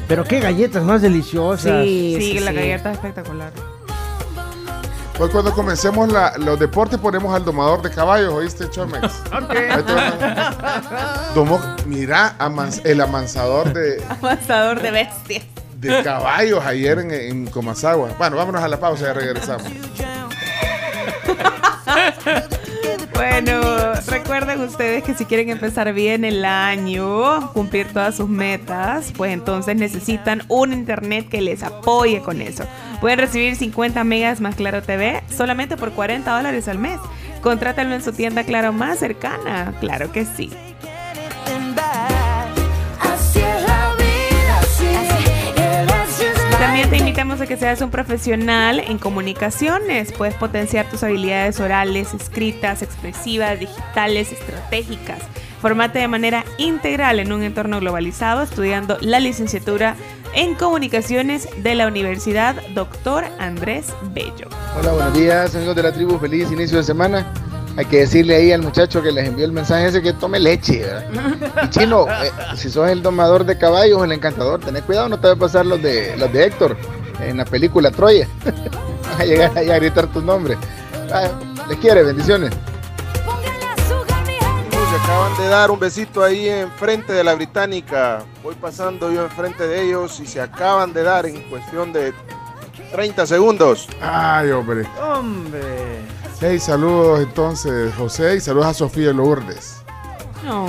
Pero 0.09 0.25
qué 0.25 0.41
galletas 0.41 0.83
más 0.85 1.01
deliciosas. 1.01 1.85
Sí, 1.85 2.17
Sí, 2.19 2.33
sí, 2.33 2.39
la 2.41 2.51
sí. 2.51 2.57
galleta 2.57 2.91
es 2.91 2.97
espectacular. 2.99 3.53
Hoy 5.19 5.29
cuando 5.31 5.53
comencemos 5.53 6.11
la- 6.13 6.35
los 6.39 6.59
deportes 6.59 6.99
ponemos 6.99 7.35
al 7.35 7.45
domador 7.45 7.81
de 7.83 7.91
caballos, 7.91 8.33
¿oíste, 8.35 8.69
Chomex? 8.71 9.03
Va. 9.33 11.33
Domó, 11.35 11.61
mira, 11.87 12.35
amans- 12.39 12.83
el 12.85 13.01
amansador 13.01 13.73
de, 13.73 14.03
Avanzador 14.09 14.81
de 14.83 14.91
bestias. 14.91 15.45
De 15.83 16.03
caballos 16.03 16.65
ayer 16.65 16.99
en, 16.99 17.11
en 17.11 17.47
Comasagua. 17.47 18.11
Bueno, 18.19 18.37
vámonos 18.37 18.63
a 18.63 18.69
la 18.69 18.79
pausa 18.79 19.11
y 19.11 19.13
regresamos. 19.13 19.67
Bueno, 23.15 23.61
recuerden 24.09 24.61
ustedes 24.63 25.05
que 25.05 25.15
si 25.15 25.27
quieren 25.27 25.49
empezar 25.51 25.93
bien 25.93 26.25
el 26.25 26.45
año, 26.45 27.53
cumplir 27.53 27.87
todas 27.93 28.17
sus 28.17 28.29
metas, 28.29 29.13
pues 29.17 29.33
entonces 29.33 29.77
necesitan 29.77 30.43
un 30.49 30.73
internet 30.73 31.29
que 31.29 31.41
les 31.41 31.63
apoye 31.63 32.21
con 32.21 32.43
eso. 32.43 32.65
Pueden 33.01 33.21
recibir 33.21 33.55
50 33.55 34.03
megas 34.03 34.41
más 34.41 34.57
Claro 34.57 34.83
TV 34.83 35.23
solamente 35.29 35.77
por 35.77 35.93
40 35.93 36.35
dólares 36.35 36.67
al 36.67 36.79
mes. 36.79 36.99
Contrátalo 37.43 37.95
en 37.95 38.03
su 38.03 38.13
tienda 38.13 38.45
Claro 38.45 38.73
más 38.73 38.99
cercana. 38.99 39.75
Claro 39.79 40.11
que 40.11 40.25
sí. 40.25 40.51
También 46.63 46.89
te 46.91 46.97
invitamos 46.97 47.41
a 47.41 47.47
que 47.49 47.57
seas 47.57 47.81
un 47.81 47.91
profesional 47.91 48.79
en 48.79 48.97
comunicaciones. 48.97 50.13
Puedes 50.13 50.37
potenciar 50.37 50.89
tus 50.89 51.03
habilidades 51.03 51.59
orales, 51.59 52.15
escritas, 52.15 52.83
expresivas, 52.83 53.59
digitales, 53.59 54.31
estratégicas. 54.31 55.19
Formate 55.61 55.99
de 55.99 56.07
manera 56.07 56.45
integral 56.59 57.19
en 57.19 57.33
un 57.33 57.43
entorno 57.43 57.81
globalizado 57.81 58.43
estudiando 58.43 58.97
la 59.01 59.19
licenciatura 59.19 59.97
en 60.37 60.55
comunicaciones 60.55 61.49
de 61.65 61.75
la 61.75 61.89
Universidad 61.89 62.55
Dr. 62.77 63.25
Andrés 63.41 63.93
Bello. 64.15 64.47
Hola, 64.79 64.93
buenos 64.93 65.15
días, 65.15 65.57
amigos 65.57 65.75
de 65.75 65.83
la 65.83 65.93
tribu. 65.93 66.17
Feliz 66.21 66.53
inicio 66.53 66.77
de 66.79 66.85
semana. 66.85 67.27
Hay 67.77 67.87
que 67.87 68.01
decirle 68.01 68.37
ahí 68.37 68.53
al 68.53 68.63
muchacho 68.63 69.03
que 69.03 69.11
les 69.11 69.29
envió 69.29 69.47
el 69.47 69.53
mensaje 69.53 69.87
ese 69.87 70.03
que 70.03 70.13
tome 70.13 70.39
leche. 70.39 70.81
¿verdad? 70.81 71.65
Y 71.65 71.71
chino, 71.71 72.07
eh, 72.23 72.31
si 72.57 72.71
sos 72.71 72.89
el 72.89 73.03
domador 73.03 73.45
de 73.45 73.57
caballos, 73.57 74.05
el 74.05 74.13
encantador, 74.13 74.61
tenés 74.61 74.83
cuidado, 74.83 75.09
no 75.09 75.19
te 75.19 75.29
va 75.29 75.35
a 75.35 75.37
pasar 75.37 75.65
los 75.65 75.83
de 75.83 76.15
los 76.19 76.33
de 76.33 76.45
Héctor 76.45 76.77
en 77.21 77.39
la 77.39 77.45
película 77.45 77.91
Troya. 77.91 78.29
Vas 79.11 79.21
a 79.21 79.25
llegar 79.25 79.57
ahí 79.57 79.71
a 79.71 79.77
gritar 79.77 80.07
tu 80.09 80.21
nombre. 80.21 80.57
Ah, 81.13 81.31
les 81.69 81.79
quiere, 81.79 82.03
bendiciones. 82.03 82.51
Se 84.91 84.99
acaban 84.99 85.37
de 85.39 85.49
dar 85.49 85.71
un 85.71 85.79
besito 85.79 86.23
ahí 86.23 86.49
enfrente 86.49 87.15
de 87.15 87.25
la 87.25 87.35
británica. 87.35 88.25
Voy 88.43 88.55
pasando 88.55 89.11
yo 89.11 89.25
enfrente 89.25 89.67
de 89.67 89.85
ellos 89.85 90.21
y 90.21 90.27
se 90.27 90.41
acaban 90.41 90.93
de 90.93 91.03
dar 91.03 91.25
en 91.25 91.43
cuestión 91.49 91.95
de 91.95 92.13
30 92.93 93.27
segundos. 93.27 93.89
Ay, 94.03 94.51
hombre. 94.51 94.87
Hombre. 95.03 95.61
Hey, 96.45 96.59
saludos 96.59 97.21
entonces, 97.21 97.95
José, 97.95 98.35
y 98.35 98.41
saludos 98.41 98.67
a 98.67 98.75
Sofía 98.75 99.13
Lourdes. 99.13 99.77
No. 100.45 100.67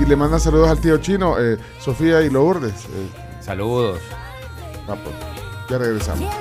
Y 0.00 0.04
le 0.04 0.16
mandan 0.16 0.40
saludos 0.40 0.68
al 0.68 0.80
tío 0.80 0.98
chino, 0.98 1.38
eh, 1.38 1.56
Sofía 1.78 2.20
y 2.22 2.30
Lourdes. 2.30 2.86
eh. 2.86 3.08
Saludos. 3.40 4.00
Ah, 4.88 4.96
pues, 5.04 5.14
ya 5.70 5.78
regresamos. 5.78 6.34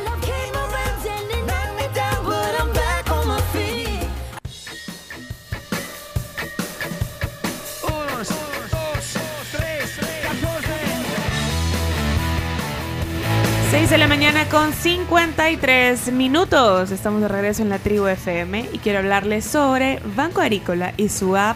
6 13.87 13.91
de 13.91 13.97
la 13.99 14.07
mañana 14.09 14.43
con 14.49 14.73
53 14.73 16.11
minutos. 16.11 16.91
Estamos 16.91 17.21
de 17.21 17.29
regreso 17.29 17.61
en 17.61 17.69
la 17.69 17.79
tribu 17.79 18.07
FM 18.07 18.67
y 18.73 18.79
quiero 18.79 18.99
hablarles 18.99 19.45
sobre 19.45 20.01
Banco 20.13 20.41
Agrícola 20.41 20.93
y 20.97 21.07
su 21.07 21.37
app 21.37 21.55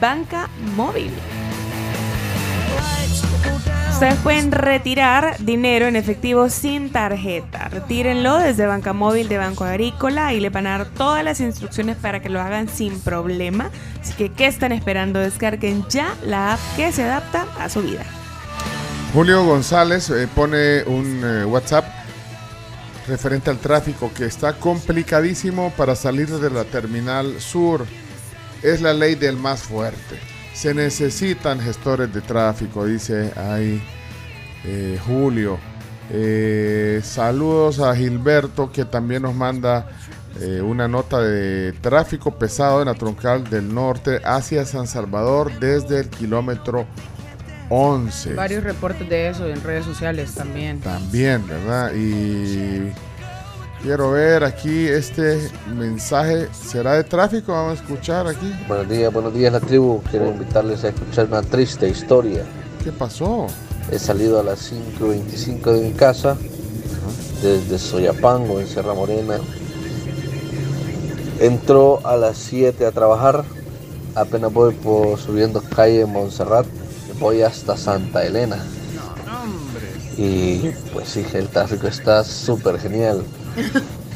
Banca 0.00 0.48
Móvil. 0.76 1.10
Ustedes 3.90 4.14
pueden 4.22 4.52
retirar 4.52 5.38
dinero 5.40 5.86
en 5.86 5.96
efectivo 5.96 6.50
sin 6.50 6.92
tarjeta. 6.92 7.68
Retírenlo 7.68 8.38
desde 8.38 8.66
Banca 8.66 8.92
Móvil 8.92 9.28
de 9.28 9.38
Banco 9.38 9.64
Agrícola 9.64 10.34
y 10.34 10.38
le 10.38 10.50
van 10.50 10.68
a 10.68 10.78
dar 10.78 10.86
todas 10.86 11.24
las 11.24 11.40
instrucciones 11.40 11.96
para 11.96 12.20
que 12.22 12.28
lo 12.28 12.40
hagan 12.40 12.68
sin 12.68 13.00
problema. 13.00 13.70
Así 14.00 14.14
que, 14.14 14.30
¿qué 14.30 14.46
están 14.46 14.70
esperando? 14.70 15.18
Descarguen 15.18 15.84
ya 15.88 16.14
la 16.24 16.52
app 16.52 16.60
que 16.76 16.92
se 16.92 17.02
adapta 17.02 17.44
a 17.58 17.68
su 17.68 17.82
vida. 17.82 18.04
Julio 19.16 19.46
González 19.46 20.10
eh, 20.10 20.28
pone 20.28 20.82
un 20.82 21.22
eh, 21.24 21.42
WhatsApp 21.46 21.86
referente 23.08 23.48
al 23.48 23.56
tráfico 23.56 24.12
que 24.14 24.26
está 24.26 24.52
complicadísimo 24.52 25.72
para 25.74 25.96
salir 25.96 26.28
de 26.28 26.50
la 26.50 26.64
terminal 26.64 27.40
sur. 27.40 27.86
Es 28.62 28.82
la 28.82 28.92
ley 28.92 29.14
del 29.14 29.38
más 29.38 29.62
fuerte. 29.62 30.20
Se 30.52 30.74
necesitan 30.74 31.60
gestores 31.60 32.12
de 32.12 32.20
tráfico, 32.20 32.84
dice 32.84 33.32
ahí 33.36 33.82
eh, 34.66 35.00
Julio. 35.06 35.58
Saludos 37.02 37.80
a 37.80 37.96
Gilberto 37.96 38.70
que 38.70 38.84
también 38.84 39.22
nos 39.22 39.34
manda 39.34 39.88
una 40.62 40.86
nota 40.86 41.22
de 41.22 41.72
tráfico 41.80 42.32
pesado 42.32 42.82
en 42.82 42.88
la 42.88 42.94
troncal 42.94 43.48
del 43.48 43.74
norte 43.74 44.20
hacia 44.22 44.66
San 44.66 44.86
Salvador 44.86 45.58
desde 45.58 46.00
el 46.00 46.10
kilómetro 46.10 46.86
11. 47.68 48.34
Varios 48.34 48.62
reportes 48.64 49.08
de 49.08 49.28
eso 49.28 49.46
en 49.48 49.62
redes 49.62 49.84
sociales 49.84 50.34
también. 50.34 50.80
También, 50.80 51.46
¿verdad? 51.46 51.92
Y 51.94 52.92
quiero 53.82 54.12
ver 54.12 54.44
aquí 54.44 54.86
este 54.86 55.50
mensaje. 55.74 56.48
¿Será 56.52 56.94
de 56.94 57.04
tráfico? 57.04 57.52
Vamos 57.52 57.80
a 57.80 57.82
escuchar 57.82 58.26
aquí. 58.28 58.52
Buenos 58.68 58.88
días, 58.88 59.12
buenos 59.12 59.34
días 59.34 59.52
la 59.52 59.60
tribu. 59.60 60.00
Quiero 60.10 60.28
invitarles 60.28 60.84
a 60.84 60.88
escuchar 60.88 61.26
una 61.26 61.42
triste 61.42 61.88
historia. 61.88 62.44
¿Qué 62.84 62.92
pasó? 62.92 63.46
He 63.90 63.98
salido 63.98 64.40
a 64.40 64.42
las 64.42 64.72
5.25 64.72 65.72
de 65.72 65.88
mi 65.88 65.92
casa, 65.92 66.36
desde 67.42 67.78
Soyapango, 67.78 68.60
en 68.60 68.66
Sierra 68.66 68.94
Morena. 68.94 69.38
Entro 71.40 72.00
a 72.04 72.16
las 72.16 72.36
7 72.38 72.86
a 72.86 72.92
trabajar. 72.92 73.44
Apenas 74.14 74.52
voy 74.52 74.72
por 74.74 75.18
subiendo 75.18 75.62
calle 75.62 76.06
Montserrat. 76.06 76.66
Voy 77.18 77.42
hasta 77.42 77.76
Santa 77.76 78.24
Elena. 78.24 78.58
Y 80.16 80.70
pues 80.92 81.08
sí, 81.10 81.24
el 81.34 81.48
tráfico 81.48 81.86
está 81.86 82.24
súper 82.24 82.78
genial. 82.80 83.24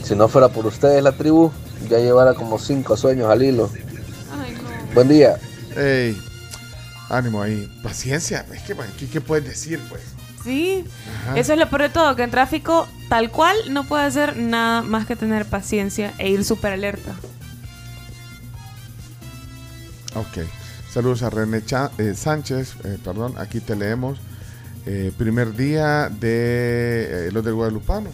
Si 0.02 0.14
no 0.14 0.28
fuera 0.28 0.48
por 0.48 0.66
ustedes 0.66 1.02
la 1.02 1.12
tribu, 1.12 1.50
ya 1.88 1.98
llevara 1.98 2.34
como 2.34 2.58
5 2.58 2.96
sueños 2.96 3.30
al 3.30 3.42
hilo. 3.42 3.70
Buen 4.94 5.08
día. 5.08 5.38
Ey, 5.76 6.20
ánimo 7.10 7.42
ahí. 7.42 7.70
Paciencia. 7.82 8.44
Es 8.52 8.62
que, 8.62 8.74
¿qué, 8.98 9.08
qué 9.08 9.20
puedes 9.20 9.44
decir, 9.44 9.80
pues? 9.88 10.02
Sí, 10.42 10.84
Ajá. 11.22 11.38
eso 11.38 11.52
es 11.52 11.58
lo 11.58 11.68
peor 11.68 11.82
de 11.82 11.88
todo, 11.90 12.16
que 12.16 12.22
en 12.22 12.30
tráfico 12.30 12.88
tal 13.10 13.30
cual 13.30 13.56
no 13.68 13.84
puede 13.86 14.04
hacer 14.04 14.38
nada 14.38 14.80
más 14.80 15.06
que 15.06 15.14
tener 15.16 15.44
paciencia 15.44 16.14
e 16.16 16.30
ir 16.30 16.44
súper 16.44 16.72
alerta. 16.72 17.12
Ok. 20.14 20.38
Saludos 20.92 21.22
a 21.22 21.30
René 21.30 21.64
Cha- 21.64 21.90
eh, 21.98 22.14
Sánchez, 22.16 22.74
eh, 22.84 22.98
perdón, 23.04 23.34
aquí 23.38 23.60
te 23.60 23.76
leemos. 23.76 24.18
Eh, 24.86 25.12
primer 25.16 25.54
día 25.54 26.08
de 26.08 27.28
eh, 27.28 27.32
los 27.32 27.44
del 27.44 27.54
Guadalupano. 27.54 28.10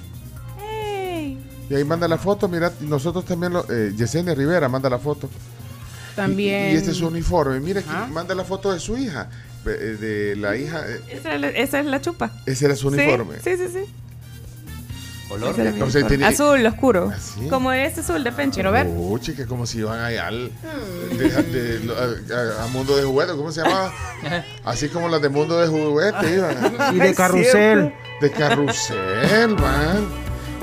Y 1.69 1.75
ahí 1.75 1.83
manda 1.85 2.07
la 2.07 2.17
foto, 2.19 2.49
mira, 2.49 2.73
nosotros 2.83 3.25
también, 3.25 3.53
lo, 3.53 3.67
Yesenia 3.97 4.35
Rivera 4.37 4.69
manda 4.69 4.89
la 4.89 4.99
foto. 5.01 5.29
También. 6.15 6.71
Y, 6.71 6.75
y 6.75 6.77
este 6.77 6.93
es 6.93 6.97
su 6.99 7.09
uniforme. 7.09 7.59
Mira, 7.59 7.81
aquí 7.81 8.13
manda 8.13 8.35
la 8.37 8.45
foto 8.45 8.73
de 8.73 8.79
su 8.79 8.97
hija, 8.97 9.29
de 9.65 10.37
la 10.37 10.57
hija. 10.57 10.85
Esa, 11.11 11.35
es 11.35 11.41
la- 11.41 11.49
esa 11.49 11.81
es 11.81 11.87
la 11.87 12.01
chupa. 12.01 12.31
ese 12.47 12.67
era 12.67 12.77
su 12.77 12.89
Sí, 12.91 12.97
uniforme. 12.97 13.37
Sí, 13.43 13.57
sí, 13.57 13.67
sí. 13.73 13.85
¿Color? 15.29 15.51
Ese 15.51 15.63
era 15.63 15.71
mi 15.73 15.83
O 15.83 15.91
sea, 15.91 16.01
uniforme. 16.03 16.09
tenía- 16.09 16.29
Azul, 16.29 16.67
oscuro. 16.67 17.11
¿Así? 17.15 17.49
Como 17.49 17.73
este 17.73 18.01
azul 18.01 18.23
de 18.23 18.33
pencho. 18.33 18.55
Quiero 18.55 18.71
ver. 18.73 18.87
Oh, 18.97 19.19
chica, 19.19 19.45
como 19.47 19.67
si 19.67 19.79
iban 19.79 19.99
allá 20.01 20.29
al, 20.29 20.51
de- 21.19 21.29
de- 21.43 21.81
lo- 21.85 21.95
a, 21.97 22.03
a- 22.03 22.65
a 22.65 22.67
Mundo 22.69 22.97
de 22.97 23.03
Juguete, 23.05 23.33
¿cómo 23.33 23.51
se 23.51 23.63
llamaba? 23.63 23.93
Así 24.65 24.89
como 24.89 25.09
las 25.09 25.21
de 25.21 25.29
Mundo 25.29 25.59
de 25.59 25.67
Juguete 25.69 26.35
iban. 26.35 26.77
Y 26.95 26.99
de 26.99 27.15
carrusel. 27.15 27.93
De 28.21 28.31
carrusel, 28.31 29.55
man. 29.59 30.07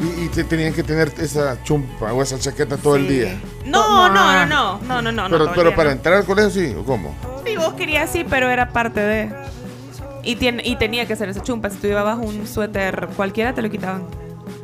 Y, 0.02 0.24
y 0.26 0.28
te 0.30 0.44
tenían 0.44 0.74
que 0.74 0.84
tener 0.84 1.12
esa 1.20 1.62
chumpa 1.64 2.12
o 2.14 2.22
esa 2.22 2.40
chaqueta 2.40 2.78
todo 2.78 2.96
el 2.96 3.08
día. 3.08 3.40
No, 3.66 4.10
no, 4.10 4.46
no, 4.46 4.80
no, 4.82 5.02
no, 5.02 5.12
no, 5.12 5.30
no. 5.30 5.52
pero 5.54 5.70
no, 5.70 5.76
para 5.76 5.90
no. 5.90 5.92
entrar 5.92 6.16
al 6.16 6.26
colegio 6.26 6.50
sí, 6.50 6.76
¿o 6.78 6.84
cómo? 6.84 7.16
Sí, 7.46 7.56
vos 7.58 7.74
querías 7.76 8.10
sí, 8.10 8.26
pero 8.30 8.50
era 8.50 8.70
parte 8.70 9.00
de. 9.02 9.30
Y, 10.24 10.38
tiene, 10.38 10.64
y 10.66 10.78
tenía 10.78 11.06
que 11.06 11.16
ser 11.16 11.30
esa 11.30 11.42
chumpa. 11.44 11.70
Si 11.70 11.78
tú 11.78 11.88
llevabas 11.88 12.18
un 12.18 12.48
suéter 12.48 13.10
cualquiera, 13.16 13.54
te 13.54 13.62
lo 13.62 13.70
quitaban. 13.70 14.06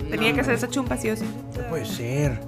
Tenía 0.09 0.33
que 0.33 0.43
ser 0.43 0.53
esa 0.55 0.69
chumpa, 0.69 0.97
sí 0.97 1.09
o 1.09 1.15
sí. 1.15 1.25
Puede 1.69 1.85
ser. 1.85 2.39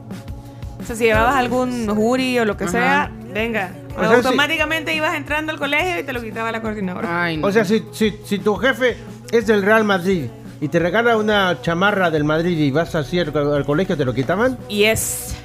O 0.82 0.84
sea, 0.86 0.96
si 0.96 1.04
llevabas 1.06 1.36
algún 1.36 1.88
jury 1.88 2.40
o 2.40 2.46
lo 2.46 2.58
que 2.58 2.64
Ajá. 2.64 2.72
sea, 2.72 3.12
venga. 3.34 3.72
O 3.96 4.00
sea, 4.00 4.16
automáticamente 4.18 4.96
ibas 4.96 5.16
entrando 5.16 5.52
al 5.52 5.60
colegio 5.60 6.00
y 6.00 6.04
te 6.04 6.12
lo 6.14 6.22
quitaba 6.22 6.52
la 6.52 6.62
coordinadora. 6.62 7.30
O 7.44 7.52
sea, 7.52 7.66
si, 7.66 7.86
si, 7.92 8.16
si 8.26 8.40
tu 8.40 8.56
jefe 8.56 8.98
es 9.32 9.46
del 9.48 9.62
Real 9.62 9.84
Madrid 9.84 10.26
y 10.60 10.68
te 10.70 10.80
regala 10.80 11.18
una 11.18 11.60
chamarra 11.62 12.10
del 12.10 12.24
Madrid 12.24 12.58
y 12.58 12.72
vas 12.72 12.96
así 12.96 13.20
al, 13.20 13.36
al 13.36 13.66
colegio, 13.66 13.96
¿te 13.98 14.06
lo 14.06 14.14
quitaban? 14.14 14.58
Y 14.70 14.86
es. 14.86 15.36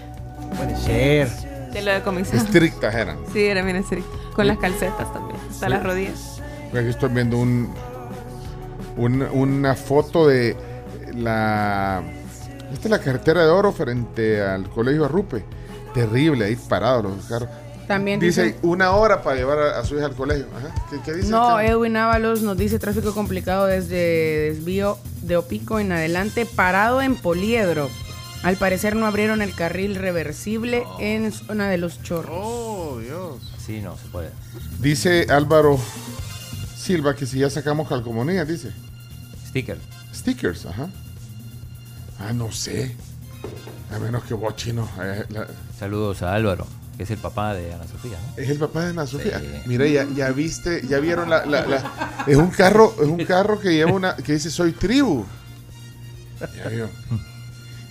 Puede 0.57 0.77
ser. 0.77 1.29
De 1.73 1.83
lo 1.83 1.93
de 1.93 2.01
comisión. 2.03 2.39
Estrictas 2.39 2.95
eran. 2.95 3.19
Sí, 3.33 3.45
era 3.45 3.63
bien 3.63 3.77
estricto. 3.77 4.11
Con 4.35 4.47
las 4.47 4.57
calcetas 4.59 5.13
también. 5.13 5.39
Hasta 5.51 5.67
Sí. 5.67 5.71
las 5.73 5.83
rodillas. 5.83 6.41
Aquí 6.75 6.89
estoy 6.89 7.11
viendo 7.11 7.37
un, 7.39 7.75
un- 8.97 9.23
una 9.23 9.75
foto 9.75 10.27
de 10.29 10.57
la 11.17 12.03
Esta 12.73 12.85
es 12.85 12.91
la 12.91 13.01
carretera 13.01 13.45
de 13.45 13.51
oro 13.51 13.73
frente 13.73 14.43
al 14.43 14.69
colegio 14.69 15.05
Arrupe. 15.05 15.45
Terrible, 15.95 16.45
ahí 16.45 16.57
parados 16.57 17.05
los 17.05 17.25
carros. 17.27 17.49
También 17.87 18.19
Dice 18.19 18.43
dice... 18.43 18.59
una 18.63 18.91
hora 18.91 19.23
para 19.23 19.37
llevar 19.37 19.59
a, 19.59 19.79
a 19.79 19.85
su 19.85 19.97
hija 19.97 20.07
al 20.07 20.15
colegio. 20.15 20.47
Ajá. 20.57 20.75
¿Qué, 20.91 21.01
qué 21.05 21.15
dice? 21.15 21.31
No. 21.31 21.61
Edwin 21.61 21.97
Ábalos 21.97 22.43
nos 22.43 22.57
dice 22.57 22.79
tráfico 22.79 23.15
complicado 23.15 23.67
desde 23.67 24.51
desvío 24.51 24.99
de 25.23 25.37
Opico 25.37 25.79
en 25.79 25.93
adelante, 25.93 26.47
parado 26.47 27.01
en 27.01 27.15
Poliedro. 27.15 27.89
Al 28.43 28.57
parecer 28.57 28.97
no 28.97 29.07
abrieron 29.07 29.41
el 29.41 29.55
carril 29.55 29.95
reversible 29.95 30.85
en 30.99 31.33
zona 31.33 31.69
de 31.69 31.79
los 31.79 32.03
chorros. 32.03 32.37
Oh, 32.39 32.99
Dios. 33.01 33.41
Sí, 33.65 33.81
no 33.81 33.97
se 33.97 34.07
puede. 34.09 34.31
Dice 34.81 35.27
Álvaro 35.31 35.79
Silva 36.77 37.15
que 37.15 37.27
si 37.27 37.39
ya 37.39 37.51
sacamos 37.51 37.89
calcomanías, 37.89 38.47
dice. 38.47 38.73
Sticker. 39.49 39.79
Stickers, 40.15 40.67
ajá. 40.67 40.89
Ah, 42.19 42.33
no 42.33 42.51
sé. 42.53 42.95
A 43.95 43.99
menos 43.99 44.25
que 44.25 44.35
vos, 44.35 44.57
chino. 44.57 44.89
eh, 45.03 45.25
la- 45.29 45.47
Saludos 45.79 46.23
a 46.23 46.35
Álvaro, 46.35 46.67
que 46.97 47.03
es 47.05 47.11
el 47.11 47.19
papá 47.19 47.55
de 47.55 47.73
Ana 47.73 47.85
Sofía. 47.87 48.19
¿no? 48.37 48.43
Es 48.43 48.49
el 48.51 48.59
papá 48.59 48.85
de 48.85 48.91
Ana 48.91 49.07
Sofía. 49.07 49.39
Sí. 49.39 49.47
Mira, 49.67 49.87
ya, 49.87 50.07
ya 50.15 50.31
viste, 50.31 50.83
ya 50.89 50.99
vieron 50.99 51.29
la, 51.31 51.45
la- 51.47 51.67
la- 51.67 52.25
es 52.27 52.37
un 52.37 52.49
carro, 52.51 52.95
es 53.01 53.07
un 53.07 53.25
carro 53.25 53.61
que 53.61 53.73
lleva 53.75 53.93
una, 53.93 54.17
que 54.17 54.33
dice 54.35 54.51
soy 54.51 54.73
tribu. 54.73 55.25
Ya 56.57 56.69
vio. 56.69 56.89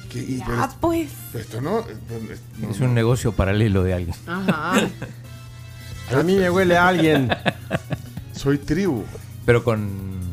Que- 0.10 0.20
y- 0.20 0.42
pero 0.46 0.62
Ah, 0.62 0.66
esto- 0.66 0.78
pues. 0.82 1.10
esto 1.34 1.62
no, 1.62 1.84
pues, 2.08 2.40
no, 2.60 2.70
Es 2.72 2.80
un 2.80 2.94
negocio 2.94 3.32
paralelo 3.32 3.84
de 3.84 3.94
alguien. 3.94 4.16
Ajá. 4.28 4.74
A 6.16 6.24
mí 6.24 6.36
me 6.36 6.50
huele 6.50 6.78
a 6.78 6.88
alguien. 6.90 7.30
Soy 8.34 8.58
tribu. 8.60 9.04
Pero 9.46 9.64
con. 9.64 10.25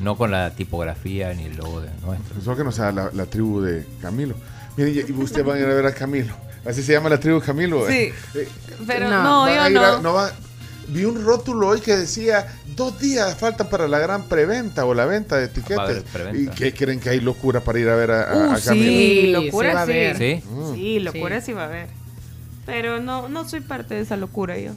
No 0.00 0.16
con 0.16 0.30
la 0.30 0.50
tipografía 0.50 1.32
ni 1.34 1.44
el 1.44 1.56
logo 1.56 1.80
de 1.80 1.90
nuestro. 2.04 2.40
Solo 2.42 2.56
que 2.56 2.64
no 2.64 2.72
sea 2.72 2.92
la, 2.92 3.10
la 3.12 3.26
tribu 3.26 3.60
de 3.60 3.84
Camilo. 4.00 4.34
Miren, 4.76 5.04
y 5.08 5.12
ustedes 5.12 5.44
van 5.46 5.56
a 5.58 5.60
ir 5.60 5.66
a 5.66 5.74
ver 5.74 5.86
a 5.86 5.92
Camilo. 5.94 6.34
Así 6.64 6.82
se 6.82 6.92
llama 6.92 7.08
la 7.08 7.18
tribu 7.18 7.40
Camilo. 7.40 7.86
Sí. 7.88 8.12
Eh, 8.34 8.48
Pero 8.86 9.08
No, 9.08 9.22
no, 9.46 9.54
yo 9.54 9.60
a 9.62 9.70
ir 9.70 9.78
a- 9.78 9.98
no. 10.00 10.12
va- 10.14 10.32
vi 10.88 11.04
un 11.04 11.22
rótulo 11.24 11.68
hoy 11.68 11.80
que 11.80 11.96
decía 11.96 12.46
dos 12.76 12.98
días 13.00 13.36
faltan 13.36 13.68
para 13.68 13.88
la 13.88 13.98
gran 13.98 14.24
preventa 14.28 14.84
o 14.86 14.94
la 14.94 15.04
venta 15.04 15.36
de 15.36 15.46
etiquetas. 15.46 16.02
¿Y 16.34 16.46
qué 16.48 16.72
creen 16.72 17.00
que 17.00 17.10
hay 17.10 17.20
locura 17.20 17.60
para 17.60 17.78
ir 17.80 17.88
a 17.88 17.96
ver 17.96 18.10
a, 18.12 18.22
a- 18.22 18.48
Uh, 18.48 18.52
a 18.52 18.60
Camilo? 18.60 18.90
sí, 18.92 19.20
Sí, 19.22 19.26
locura 19.32 19.70
sí 19.70 19.74
va 19.74 19.82
a 19.82 19.86
sí. 19.86 19.92
haber. 19.92 20.16
¿Sí? 20.16 20.42
Mm. 20.48 20.74
Sí, 20.74 20.98
locura 21.00 21.40
sí 21.40 21.52
va 21.52 21.62
a 21.62 21.66
haber. 21.66 21.88
Pero 22.66 23.00
no, 23.00 23.28
no 23.28 23.48
soy 23.48 23.60
parte 23.60 23.94
de 23.94 24.00
esa 24.02 24.16
locura 24.16 24.58
yo. 24.58 24.72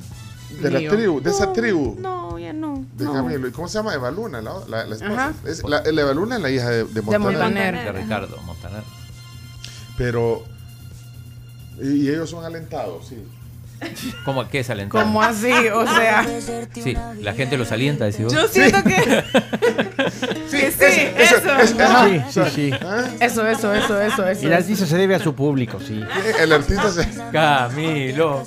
De 0.59 0.69
la 0.71 0.79
tribu, 0.89 1.21
de 1.21 1.29
esa 1.29 1.53
tribu 1.53 1.95
No, 1.99 2.37
ya 2.39 2.53
no. 2.53 2.85
de 2.97 3.05
no. 3.05 3.13
Camilo. 3.13 3.47
¿Y 3.47 3.51
cómo 3.51 3.67
se 3.67 3.77
llama? 3.77 3.93
Evaluna, 3.93 4.41
la, 4.41 4.53
la, 4.67 4.85
la 4.85 4.95
esposa. 4.95 5.33
Es, 5.45 5.63
la, 5.63 5.81
la 5.83 6.01
Evaluna 6.01 6.35
es 6.37 6.41
la 6.41 6.49
hija 6.49 6.69
de, 6.69 6.83
de 6.85 7.01
Montaner. 7.01 7.21
Montaner. 7.37 7.83
De 7.85 7.91
Ricardo 7.91 8.37
Montaner. 8.43 8.83
Pero. 9.97 10.43
Y, 11.81 12.03
y 12.05 12.09
ellos 12.09 12.29
son 12.29 12.43
alentados, 12.45 13.07
sí. 13.07 13.17
¿Cómo 14.25 14.47
qué 14.47 14.59
es 14.59 14.69
alentado? 14.69 15.03
¿Cómo 15.03 15.23
así? 15.23 15.51
O 15.73 15.85
sea, 15.95 16.23
Sí, 16.75 16.95
la 17.19 17.33
gente 17.33 17.57
los 17.57 17.71
alienta, 17.71 18.05
decís 18.05 18.25
vos. 18.25 18.33
Yo 18.33 18.47
siento 18.47 18.83
que, 18.83 18.95
que 18.95 19.23
sí, 20.47 20.57
eso. 20.57 20.85
Sí, 21.65 22.21
sí, 22.29 22.41
sí. 22.53 22.71
¿Ah? 22.79 23.09
eso, 23.19 23.47
eso, 23.47 23.73
eso, 23.73 23.99
eso, 23.99 24.27
eso. 24.27 24.45
Y 24.45 24.49
la 24.49 24.57
artista 24.57 24.85
se 24.85 24.97
debe 24.97 25.15
a 25.15 25.19
su 25.19 25.33
público, 25.33 25.79
sí. 25.79 25.99
El 26.39 26.51
artista 26.53 26.91
se. 26.91 27.07
Camilo. 27.31 28.43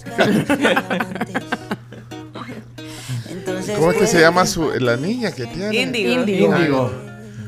¿Cómo 3.76 3.90
es 3.92 3.98
que 3.98 4.06
se 4.06 4.20
llama 4.20 4.46
su, 4.46 4.70
la 4.80 4.96
niña 4.96 5.32
que 5.32 5.46
tiene? 5.46 5.74
Índigo. 5.76 6.10
Índigo. 6.12 6.56
Índigo. 6.56 6.90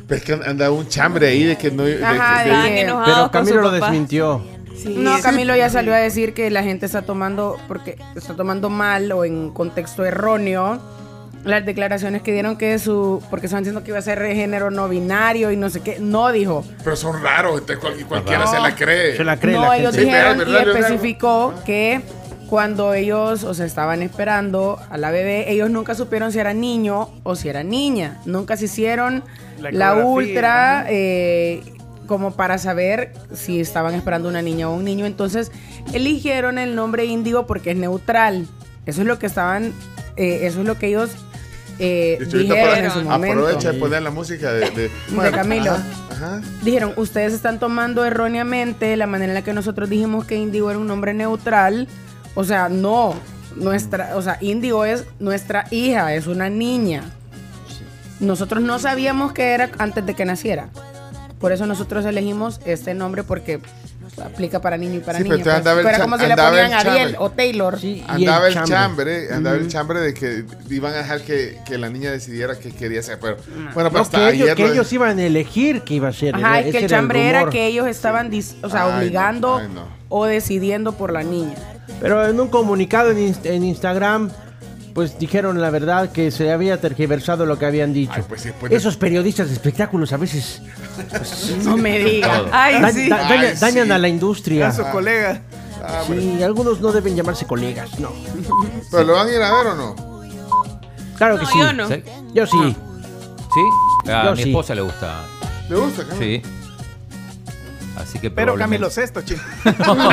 Pero 0.08 0.18
es 0.18 0.24
que 0.24 0.32
anda 0.34 0.70
un 0.70 0.88
chambre 0.88 1.26
ahí 1.28 1.44
de 1.44 1.56
que 1.56 1.70
no. 1.70 1.82
de- 1.84 2.04
Ajá, 2.04 2.44
de- 2.44 2.50
de 2.70 2.80
enojados 2.82 3.30
Pero 3.30 3.44
Camilo 3.44 3.60
lo 3.62 3.70
desmintió. 3.72 4.42
Sí, 4.76 4.94
No, 4.98 5.16
sí. 5.16 5.22
Camilo 5.22 5.56
ya 5.56 5.68
salió 5.70 5.94
a 5.94 5.98
decir 5.98 6.34
que 6.34 6.50
la 6.50 6.62
gente 6.62 6.86
está 6.86 7.02
tomando, 7.02 7.56
porque 7.66 7.96
está 8.14 8.34
tomando 8.36 8.68
mal 8.70 9.10
o 9.12 9.24
en 9.24 9.50
contexto 9.50 10.04
erróneo 10.04 10.80
las 11.44 11.64
declaraciones 11.64 12.22
que 12.22 12.32
dieron 12.32 12.56
que 12.58 12.76
su, 12.80 13.22
porque 13.30 13.46
estaban 13.46 13.62
diciendo 13.62 13.84
que 13.84 13.90
iba 13.90 13.98
a 13.98 14.02
ser 14.02 14.18
de 14.20 14.34
género 14.34 14.70
no 14.72 14.88
binario 14.88 15.52
y 15.52 15.56
no 15.56 15.70
sé 15.70 15.80
qué, 15.80 15.98
no 16.00 16.30
dijo. 16.32 16.64
Pero 16.82 16.96
son 16.96 17.22
raros, 17.22 17.60
entonces 17.60 17.78
cualquiera 18.08 18.44
No. 18.44 18.50
se 18.50 18.58
la 18.60 18.74
cree. 18.74 19.16
Se 19.16 19.22
la 19.24 19.36
cree 19.38 19.54
no, 19.54 19.62
la 19.62 19.76
ellos 19.78 19.94
gente. 19.94 20.00
Sí, 20.00 20.04
dijeron 20.12 20.38
¿verdad, 20.38 20.66
y 20.66 20.70
especificó 20.70 21.54
que 21.64 22.00
cuando 22.49 22.94
ellos, 22.94 23.42
o 23.44 23.55
sea, 23.55 23.66
estaban 23.66 24.03
esperando 24.03 24.78
a 24.90 24.97
la 24.99 25.11
bebé, 25.11 25.51
ellos 25.51 25.68
nunca 25.70 25.94
supieron 25.94 26.30
si 26.32 26.38
era 26.38 26.55
niño 26.55 27.09
o 27.24 27.34
si 27.34 27.49
era 27.49 27.62
niña. 27.64 28.20
Nunca 28.24 28.57
se 28.57 28.66
hicieron 28.66 29.24
La 29.72 29.94
ultra 30.07 30.86
eh, 30.88 31.62
como 32.07 32.32
para 32.32 32.59
saber 32.59 33.12
si 33.34 33.61
estaban 33.61 33.94
esperando 33.94 34.28
una 34.28 34.42
niña 34.42 34.68
o 34.70 34.74
un 34.74 34.84
niño. 34.84 35.07
Entonces, 35.07 35.51
eligieron 35.92 36.59
el 36.59 36.74
nombre 36.76 37.05
índigo 37.05 37.47
porque 37.47 37.72
es 37.72 37.76
neutral. 37.76 38.47
Eso 38.86 39.01
es 39.01 39.07
lo 39.09 39.18
que 39.18 39.26
estaban, 39.26 39.72
eh, 40.16 40.40
eso 40.42 40.61
es 40.61 40.66
lo 40.66 40.78
que 40.78 40.86
ellos 40.86 41.11
eh, 41.80 42.18
dijeron 42.32 42.59
apro- 42.59 42.84
en 42.84 42.90
su 42.92 43.03
momento. 43.03 43.38
Aprovecha 43.40 43.72
de 43.72 43.78
poner 43.80 44.03
la 44.03 44.11
música 44.11 44.53
de, 44.53 44.70
de, 44.70 44.82
De 44.88 45.30
Camilo. 45.32 45.72
Ajá, 45.72 45.84
ajá. 46.12 46.40
Dijeron, 46.62 46.92
ustedes 46.97 47.32
están 47.34 47.59
tomando 47.59 48.05
erróneamente 48.05 48.97
la 48.97 49.07
manera 49.09 49.32
en 49.32 49.34
la 49.34 49.42
que 49.42 49.53
nosotros 49.53 49.90
dijimos 49.90 50.24
que 50.24 50.36
Índigo 50.36 50.70
era 50.70 50.78
un 50.78 50.86
nombre 50.86 51.12
neutral. 51.12 51.88
O 52.37 52.45
sea, 52.45 52.68
no. 52.68 53.14
Nuestra, 53.57 54.16
o 54.16 54.22
sea, 54.22 54.37
Índigo 54.43 54.84
es 54.84 55.05
nuestra 55.18 55.66
hija, 55.70 56.14
es 56.14 56.26
una 56.28 56.49
niña. 56.51 57.03
Nosotros 58.20 58.62
no 58.62 58.78
sabíamos 58.78 59.32
que 59.32 59.53
era 59.53 59.70
antes 59.78 60.05
de 60.07 60.14
que 60.14 60.24
naciera. 60.24 60.68
Por 61.41 61.53
eso 61.53 61.66
nosotros 61.66 62.05
elegimos 62.07 62.61
este 62.64 62.95
nombre 62.95 63.22
porque 63.24 63.61
aplica 64.24 64.61
para 64.62 64.78
niño 64.78 64.95
y 64.97 65.01
para 65.01 65.18
Sí, 65.18 65.24
niña. 65.24 65.37
pero 65.37 65.45
pues. 65.45 65.57
andaba 65.57 65.80
el 65.80 65.84
Pero 65.87 65.97
era 65.97 66.05
como 66.05 66.16
si 66.18 66.26
le 66.26 66.37
ponían 66.37 66.72
Ariel 66.72 66.97
chambre. 66.97 67.16
o 67.18 67.30
Taylor. 67.30 67.78
Sí, 67.80 68.03
y 68.07 68.11
Andaba 68.11 68.49
el 68.49 68.55
chambre. 68.55 68.74
chambre, 68.74 69.32
andaba 69.34 69.57
el 69.57 69.68
chambre 69.68 70.01
de 70.01 70.14
que 70.14 70.45
iban 70.70 70.93
a 70.95 70.97
dejar 70.97 71.20
que, 71.22 71.59
que 71.66 71.76
la 71.76 71.91
niña 71.91 72.11
decidiera 72.11 72.59
qué 72.59 72.72
quería 72.72 73.01
hacer. 73.01 73.18
Pero 73.20 73.37
bueno, 73.74 73.89
No, 73.89 73.91
pues 73.91 74.03
hasta 74.03 74.18
que 74.18 74.28
ellos, 74.34 74.45
ayer 74.51 74.57
que 74.57 74.66
ellos 74.72 74.93
iban 74.95 75.18
a 75.18 75.22
elegir 75.22 75.82
qué 75.82 75.95
iba 75.95 76.09
a 76.09 76.12
ser. 76.12 76.34
Ajá, 76.37 76.61
Ese 76.61 76.68
es 76.68 76.72
que 76.72 76.78
el 76.78 76.84
era 76.84 76.97
chambre 76.97 77.28
era 77.28 77.51
que 77.51 77.66
ellos 77.66 77.87
estaban, 77.87 78.30
dis- 78.30 78.55
o 78.62 78.70
sea, 78.70 78.84
Ay, 78.84 78.91
no, 78.93 78.97
obligando 78.99 79.57
ay, 79.59 79.68
no. 79.74 79.87
o 80.09 80.24
decidiendo 80.26 80.93
por 80.93 81.12
la 81.12 81.22
niña. 81.22 81.55
Pero 82.01 82.26
en 82.26 82.39
un 82.41 82.49
comunicado 82.49 83.11
en, 83.11 83.18
Inst- 83.18 83.47
en 83.47 83.64
Instagram, 83.64 84.30
pues 84.95 85.18
dijeron 85.18 85.61
la 85.61 85.70
verdad 85.70 86.11
que 86.11 86.30
se 86.30 86.51
había 86.53 86.80
tergiversado 86.80 87.47
lo 87.47 87.59
que 87.59 87.66
habían 87.66 87.93
dicho. 87.93 88.12
Ay, 88.14 88.24
pues 88.28 88.41
sí, 88.43 88.49
después 88.49 88.70
de- 88.70 88.76
Esos 88.76 88.97
periodistas 88.97 89.49
de 89.49 89.55
espectáculos 89.55 90.12
a 90.12 90.16
veces 90.16 90.62
No 91.64 91.76
me 91.76 91.99
digas. 91.99 92.39
Todo. 92.39 92.49
Ay, 92.53 92.80
da- 92.80 92.93
sí. 92.93 93.09
da- 93.09 93.16
daña- 93.28 93.49
Ay, 93.51 93.57
dañan 93.61 93.87
sí. 93.87 93.93
a 93.93 93.99
la 93.99 94.09
industria. 94.09 94.68
A 94.68 94.72
su 94.72 94.84
colega. 94.84 95.43
Ah. 95.82 96.03
Sí, 96.07 96.43
algunos 96.43 96.80
no 96.80 96.91
deben 96.93 97.14
llamarse 97.14 97.47
colegas, 97.47 97.99
no. 98.01 98.11
¿Pero 98.91 99.05
lo 99.05 99.12
van 99.14 99.28
a 99.28 99.32
ir 99.32 99.41
a 99.43 99.53
ver 99.55 99.66
o 99.68 99.74
no? 99.74 99.95
Claro 101.16 101.37
que 101.39 101.45
No, 101.45 101.51
sí. 101.51 101.59
yo 101.59 101.72
no. 101.72 101.89
¿Sí? 101.89 102.03
Yo 102.34 102.47
sí. 102.47 102.76
¿Sí? 103.55 104.11
A 104.11 104.24
Yo 104.26 104.30
mi 104.37 104.43
sí. 104.43 104.49
esposa 104.51 104.74
le 104.74 104.80
gusta. 104.82 105.22
¿Le 105.68 105.76
gusta? 105.76 106.03
Sí. 106.18 106.43
Así 107.97 108.18
que 108.18 108.30
Pero 108.30 108.55
Camilo 108.57 108.90
Sesto, 108.90 109.22
chino. 109.22 109.40
No. 109.86 110.11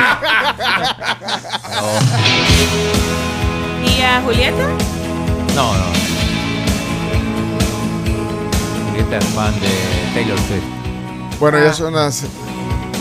¿Y 3.86 4.00
a 4.02 4.20
Julieta? 4.22 4.68
No, 5.54 5.74
no. 5.74 5.84
Julieta 8.90 9.18
es 9.18 9.24
fan 9.26 9.54
de 9.60 9.68
Taylor 10.14 10.38
Swift. 10.38 11.38
Bueno, 11.40 11.58
Ah. 11.58 11.64
ya 11.64 11.72
son 11.72 11.94
las, 11.94 12.24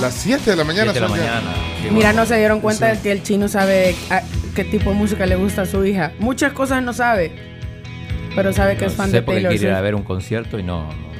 las 0.01 0.13
7 0.15 0.49
de 0.51 0.55
la 0.57 0.63
mañana. 0.63 0.91
7 0.91 0.99
de 0.99 1.01
la 1.01 1.07
mañana. 1.07 1.53
Mira, 1.91 2.13
no 2.13 2.25
se 2.25 2.37
dieron 2.37 2.59
cuenta 2.61 2.89
Sí. 2.91 2.95
de 2.97 3.01
que 3.03 3.11
el 3.11 3.23
chino 3.23 3.47
sabe 3.47 3.95
a- 4.09 4.21
qué 4.55 4.63
tipo 4.63 4.89
de 4.89 4.95
música 4.95 5.25
le 5.25 5.35
gusta 5.35 5.63
a 5.63 5.65
su 5.65 5.83
hija. 5.85 6.11
Muchas 6.19 6.53
cosas 6.53 6.81
no 6.83 6.93
sabe, 6.93 7.31
pero 8.35 8.53
sabe 8.53 8.77
que 8.77 8.85
es 8.85 8.93
fan 8.93 9.09
sé 9.11 9.17
de 9.17 9.21
Taylor 9.23 9.51
quiere 9.51 9.65
ir 9.67 9.71
a 9.71 9.75
Swift. 9.75 9.83
ver 9.83 9.95
un 9.95 10.03
concierto 10.03 10.59
y 10.59 10.63
no, 10.63 10.83
no, 10.87 10.93
no 10.93 11.12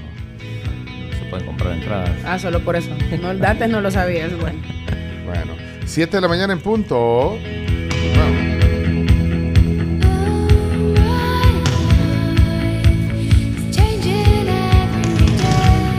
pueden 1.34 1.48
comprar 1.48 1.74
entradas. 1.74 2.12
Ah, 2.26 2.38
solo 2.38 2.60
por 2.60 2.76
eso. 2.76 2.92
No, 3.20 3.30
antes 3.48 3.68
no 3.70 3.82
lo 3.82 3.90
sabía, 3.90 4.28
es 4.28 4.40
bueno. 4.40 4.60
Bueno, 5.26 5.54
7 5.86 6.18
de 6.18 6.22
la 6.22 6.28
mañana 6.28 6.54
en 6.54 6.60
punto. 6.60 7.40
Bueno, 7.40 8.54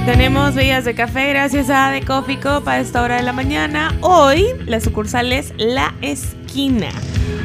Tenemos 0.07 0.55
bebidas 0.55 0.85
de 0.85 0.95
café 0.95 1.31
gracias 1.31 1.71
a 1.71 1.91
The 1.91 2.05
Coffee 2.05 2.37
Cup 2.39 2.69
a 2.69 2.79
esta 2.79 3.03
hora 3.03 3.17
de 3.17 3.23
la 3.23 3.33
mañana. 3.33 3.95
Hoy 4.03 4.45
la 4.67 4.79
sucursal 4.81 5.33
es 5.33 5.55
La 5.57 5.95
Esquina, 6.03 6.89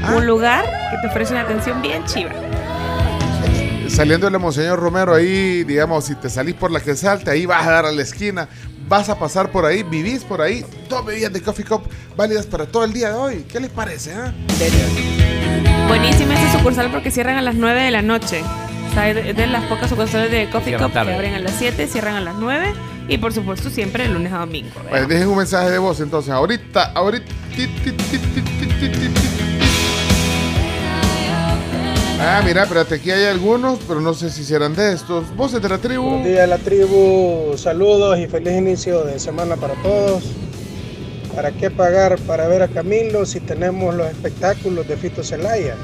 Ah. 0.03 0.15
un 0.17 0.27
lugar 0.27 0.65
que 0.91 0.97
te 1.01 1.07
ofrece 1.07 1.31
una 1.33 1.43
atención 1.43 1.81
bien 1.81 2.03
chiva. 2.05 2.31
Saliendo 3.89 4.27
de 4.27 4.31
la 4.31 4.39
Monseñor 4.39 4.79
Romero, 4.79 5.13
ahí, 5.13 5.63
digamos, 5.63 6.05
si 6.05 6.15
te 6.15 6.29
salís 6.29 6.55
por 6.55 6.71
la 6.71 6.79
que 6.79 6.95
salte, 6.95 7.31
ahí 7.31 7.45
vas 7.45 7.67
a 7.67 7.71
dar 7.71 7.85
a 7.85 7.91
la 7.91 8.01
esquina. 8.01 8.47
Vas 8.87 9.09
a 9.09 9.19
pasar 9.19 9.51
por 9.51 9.65
ahí, 9.65 9.83
vivís 9.83 10.23
por 10.23 10.41
ahí. 10.41 10.65
Dos 10.89 11.05
bebidas 11.05 11.31
de 11.31 11.41
Coffee 11.41 11.65
Cup 11.65 11.83
válidas 12.15 12.45
para 12.47 12.65
todo 12.65 12.83
el 12.83 12.93
día 12.93 13.09
de 13.09 13.15
hoy. 13.15 13.45
¿Qué 13.47 13.59
les 13.59 13.69
parece? 13.69 14.13
ah? 14.13 14.33
Buenísima 15.87 16.33
esta 16.33 16.57
sucursal 16.57 16.91
porque 16.91 17.11
cierran 17.11 17.37
a 17.37 17.41
las 17.41 17.55
9 17.55 17.81
de 17.81 17.91
la 17.91 18.01
noche. 18.01 18.41
O 18.89 18.93
sea, 18.93 19.09
es 19.09 19.35
de 19.35 19.47
las 19.47 19.63
pocas 19.65 19.89
sucursales 19.89 20.31
de 20.31 20.49
Coffee 20.49 20.77
Cup 20.77 20.91
que 20.91 20.99
abren 20.99 21.35
a 21.35 21.39
las 21.39 21.53
7, 21.57 21.87
cierran 21.87 22.15
a 22.15 22.21
las 22.21 22.35
9. 22.35 22.73
Y 23.07 23.17
por 23.17 23.33
supuesto, 23.33 23.69
siempre 23.69 24.03
de 24.03 24.09
lunes 24.09 24.31
a 24.33 24.39
domingo. 24.39 24.69
Vale, 24.91 25.07
dejen 25.07 25.27
un 25.27 25.37
mensaje 25.37 25.71
de 25.71 25.77
voz 25.79 25.99
entonces. 25.99 26.31
Ahorita, 26.31 26.91
ahorita. 26.93 27.25
ti, 27.55 27.67
ti, 27.67 27.91
ti, 27.91 29.58
Ah, 32.21 32.41
mira, 32.45 32.63
espérate, 32.63 32.95
aquí 32.95 33.11
hay 33.11 33.23
algunos, 33.25 33.79
pero 33.87 34.01
no 34.01 34.13
sé 34.13 34.29
si 34.29 34.43
serán 34.43 34.75
de 34.75 34.91
estos. 34.91 35.33
Voces 35.37 35.61
de 35.61 35.69
la 35.69 35.77
tribu. 35.77 36.03
Buenos 36.03 36.27
días, 36.27 36.49
la 36.49 36.57
tribu. 36.57 37.57
Saludos 37.57 38.19
y 38.19 38.27
feliz 38.27 38.57
inicio 38.57 39.05
de 39.05 39.17
semana 39.19 39.55
para 39.55 39.75
todos. 39.75 40.25
¿Para 41.33 41.51
qué 41.51 41.71
pagar 41.71 42.19
para 42.19 42.49
ver 42.49 42.61
a 42.61 42.67
Camilo 42.67 43.25
si 43.25 43.39
tenemos 43.39 43.95
los 43.95 44.07
espectáculos 44.07 44.85
de 44.85 44.97
Fito 44.97 45.23
Celaya? 45.23 45.75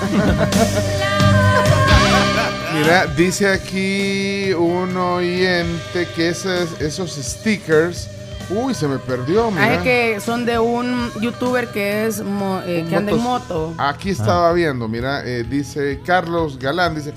Mira, 2.74 3.06
dice 3.16 3.48
aquí 3.48 4.52
un 4.52 4.94
oyente 4.94 6.06
que 6.14 6.28
esos, 6.28 6.78
esos 6.82 7.12
stickers. 7.12 8.10
Uy, 8.50 8.72
se 8.72 8.88
me 8.88 8.96
perdió, 8.98 9.48
Ah, 9.48 9.50
mira. 9.50 9.74
es 9.74 9.82
que 9.82 10.20
son 10.20 10.46
de 10.46 10.58
un 10.58 11.10
youtuber 11.20 11.68
que 11.68 12.06
es 12.06 12.22
mo- 12.22 12.60
eh, 12.64 12.86
que 12.88 12.96
anda 12.96 13.12
en 13.12 13.18
moto. 13.20 13.74
Aquí 13.76 14.10
estaba 14.10 14.52
viendo, 14.54 14.88
mira, 14.88 15.22
eh, 15.26 15.44
dice 15.44 16.00
Carlos 16.04 16.58
Galán, 16.58 16.94
dice, 16.94 17.12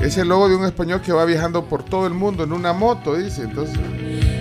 es 0.00 0.18
el 0.18 0.28
logo 0.28 0.48
de 0.48 0.56
un 0.56 0.64
español 0.66 1.00
que 1.00 1.10
va 1.12 1.24
viajando 1.24 1.64
por 1.64 1.82
todo 1.82 2.06
el 2.06 2.12
mundo 2.12 2.44
en 2.44 2.52
una 2.52 2.74
moto, 2.74 3.14
dice. 3.14 3.42
Entonces, 3.42 3.78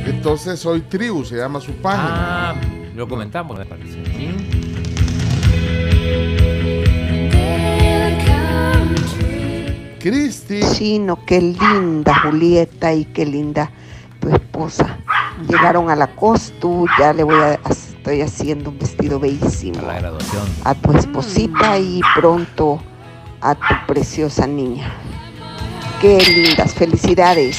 entonces 0.06 0.60
soy 0.60 0.82
tribu, 0.82 1.24
se 1.24 1.38
llama 1.38 1.62
su 1.62 1.72
página. 1.74 2.50
Ah, 2.52 2.56
lo 2.94 3.08
comentamos, 3.08 3.58
me 3.58 3.66
parece. 3.66 3.98
Cristi. 10.00 10.60
Chino, 10.76 11.20
qué 11.26 11.42
linda 11.42 12.14
Julieta 12.22 12.94
y 12.94 13.06
qué 13.06 13.26
linda 13.26 13.72
tu 14.20 14.30
esposa. 14.30 15.00
Llegaron 15.48 15.90
a 15.90 15.96
la 15.96 16.08
costu, 16.16 16.86
ya 17.00 17.14
le 17.14 17.24
voy 17.24 17.36
a, 17.40 17.60
estoy 17.70 18.22
haciendo 18.22 18.70
un 18.72 18.80
vestido 18.80 19.20
bellísimo 19.20 19.82
La 19.86 20.00
graduación. 20.00 20.44
a 20.64 20.74
tu 20.74 20.92
esposita 20.94 21.78
y 21.78 22.02
pronto 22.16 22.82
a 23.42 23.54
tu 23.56 23.76
preciosa 23.94 24.48
niña. 24.48 24.92
Qué 26.02 26.18
lindas, 26.26 26.74
felicidades. 26.76 27.58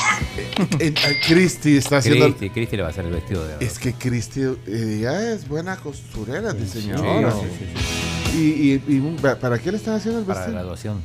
Eh, 0.78 0.92
eh, 0.94 1.20
Cristi 1.26 1.76
está 1.76 1.98
haciendo... 1.98 2.26
Cristi, 2.26 2.50
Cristi 2.50 2.76
le 2.76 2.82
va 2.82 2.88
a 2.88 2.90
hacer 2.92 3.04
el 3.04 3.12
vestido 3.12 3.44
de 3.46 3.64
Es 3.64 3.78
que 3.78 3.92
Cristi, 3.94 4.42
eh, 4.42 4.56
ella 4.66 5.32
es 5.32 5.48
buena 5.48 5.76
costurera, 5.76 6.52
diseñadora. 6.52 7.32
sí, 7.32 7.46
sí, 7.58 8.38
Y, 8.38 8.92
y- 8.92 8.96
y 8.96 8.98
un- 9.00 9.16
¿Para 9.16 9.58
qué 9.58 9.70
le 9.72 9.76
están 9.78 9.94
haciendo 9.94 10.20
el 10.20 10.26
para 10.26 10.40
vestido? 10.40 10.58
graduación. 10.58 11.02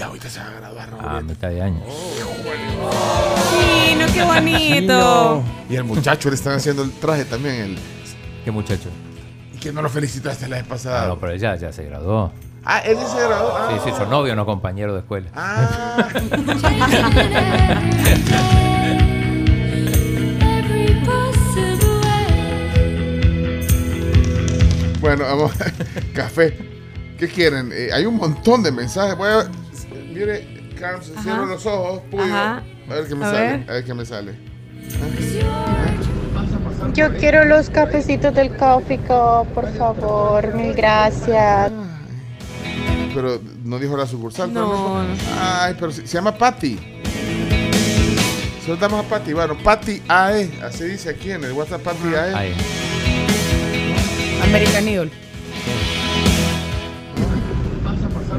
Y 0.00 0.02
ahorita 0.02 0.30
se 0.30 0.40
va 0.40 0.46
a 0.46 0.50
graduar, 0.52 0.88
A 0.98 1.20
mitad 1.20 1.50
de 1.50 1.60
año. 1.60 1.82
Chino, 3.50 4.06
qué 4.14 4.22
bonito. 4.22 5.42
Y 5.68 5.76
el 5.76 5.84
muchacho 5.84 6.30
le 6.30 6.36
están 6.36 6.54
haciendo 6.54 6.82
el 6.82 6.90
traje 6.92 7.26
también. 7.26 7.54
El, 7.56 7.78
¿Qué 8.42 8.50
muchacho? 8.50 8.88
y 9.54 9.58
que 9.58 9.74
no 9.74 9.82
lo 9.82 9.90
felicitaste 9.90 10.48
la 10.48 10.56
vez 10.56 10.64
pasada. 10.66 11.04
Ah, 11.04 11.08
no, 11.08 11.18
pero 11.18 11.36
ya, 11.36 11.54
ya 11.56 11.70
se 11.70 11.84
graduó. 11.84 12.32
Ah, 12.64 12.78
él 12.78 12.96
se 12.96 13.18
graduó. 13.22 13.52
Ah. 13.54 13.78
Sí, 13.84 13.90
sí, 13.90 13.94
son 13.94 14.08
novios, 14.08 14.34
no 14.36 14.46
compañeros 14.46 14.94
de 14.94 15.00
escuela. 15.00 15.28
Bueno, 25.00 25.24
vamos. 25.24 25.52
Café. 26.14 26.56
¿Qué 27.18 27.28
quieren? 27.28 27.70
Eh, 27.72 27.90
hay 27.92 28.06
un 28.06 28.16
montón 28.16 28.62
de 28.62 28.72
mensajes. 28.72 29.16
Voy 29.16 29.28
a- 29.28 29.50
Ajá. 30.24 31.22
cierro 31.22 31.46
los 31.46 31.66
ojos. 31.66 32.02
puyo. 32.10 32.24
Ajá. 32.24 32.62
A 32.88 32.94
ver 32.94 33.06
qué 33.08 33.14
me 33.14 33.24
A 33.26 33.30
sale. 33.30 33.40
ver. 33.58 33.70
A 33.70 33.72
ver 33.74 33.84
qué 33.84 33.94
me 33.94 34.04
sale. 34.04 34.34
Yo 36.94 37.14
quiero 37.16 37.44
los 37.44 37.70
cafecitos 37.70 38.34
del 38.34 38.56
Coffee 38.56 38.98
Cup, 38.98 39.46
por 39.54 39.72
favor, 39.76 40.54
mil 40.54 40.74
gracias. 40.74 41.70
Pero 43.14 43.40
no 43.64 43.78
dijo 43.78 43.96
la 43.96 44.06
sucursal. 44.06 44.52
No, 44.52 44.68
pero 44.70 45.02
no. 45.04 45.14
Ay, 45.40 45.74
pero 45.78 45.92
se, 45.92 46.06
se 46.06 46.14
llama 46.14 46.36
Patty. 46.36 46.78
Se 48.64 48.68
lo 48.68 48.76
damos 48.76 49.04
a 49.04 49.08
Patty. 49.08 49.32
Bueno, 49.32 49.56
Patty 49.62 50.02
AE. 50.08 50.50
Así 50.62 50.84
dice 50.84 51.10
aquí 51.10 51.30
en 51.32 51.44
el 51.44 51.52
WhatsApp 51.52 51.82
Patty 51.82 52.14
AE. 52.14 52.54
American 54.42 54.88
Idol. 54.88 55.10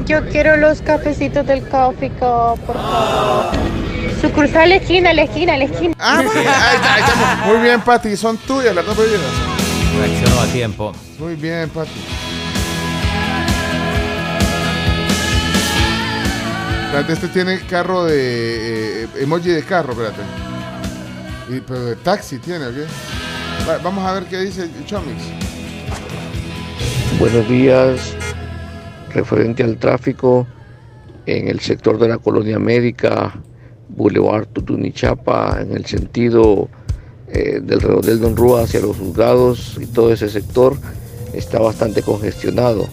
Yo 0.06 0.24
quiero 0.30 0.56
los 0.56 0.82
cafecitos 0.82 1.46
del 1.46 1.62
Coffee 1.68 2.10
Cup, 2.10 2.58
por 2.66 2.76
favor. 2.76 3.52
Sucursal 4.20 4.72
esquina, 4.72 5.12
la 5.12 5.22
esquina, 5.22 5.56
la 5.56 5.64
esquina. 5.64 5.94
Ah, 5.98 6.22
muy 6.22 6.32
bien, 6.34 6.48
ahí 6.48 6.76
está, 6.76 6.94
ahí 6.94 7.02
estamos. 7.02 7.46
Muy 7.46 7.58
bien, 7.62 7.80
Patty. 7.80 8.16
Son 8.16 8.36
tuyas 8.38 8.74
las 8.74 8.84
dos 8.86 8.96
bebidas. 8.96 9.20
Reaccionó 9.98 10.40
a 10.40 10.46
tiempo. 10.46 10.92
Muy 11.18 11.34
bien, 11.36 11.68
Patty. 11.70 11.90
Espérate, 16.86 17.12
este 17.14 17.28
tiene 17.28 17.60
carro 17.66 18.04
de. 18.04 19.04
eh, 19.04 19.08
emoji 19.20 19.48
de 19.50 19.62
carro, 19.62 19.92
espérate. 19.92 20.20
Y, 21.48 21.60
pero 21.60 21.84
de 21.86 21.96
taxi 21.96 22.38
tiene, 22.38 22.66
¿ok? 22.66 22.76
Va- 23.68 23.78
vamos 23.78 24.04
a 24.06 24.12
ver 24.12 24.24
qué 24.24 24.38
dice 24.40 24.68
Chomix. 24.86 25.22
Buenos 27.18 27.48
días. 27.48 28.14
Referente 29.14 29.62
al 29.62 29.78
tráfico 29.78 30.46
en 31.26 31.48
el 31.48 31.60
sector 31.60 31.98
de 31.98 32.08
la 32.08 32.18
colonia 32.18 32.58
médica, 32.58 33.40
Boulevard 33.88 34.46
Tutunichapa, 34.48 35.60
en 35.60 35.76
el 35.76 35.86
sentido 35.86 36.68
eh, 37.28 37.60
del 37.62 37.80
redondel 37.80 38.20
Don 38.20 38.36
Rúa 38.36 38.62
hacia 38.62 38.80
los 38.80 38.96
juzgados 38.96 39.78
y 39.80 39.86
todo 39.86 40.12
ese 40.12 40.28
sector 40.28 40.76
está 41.32 41.58
bastante 41.60 42.02
congestionado. 42.02 42.86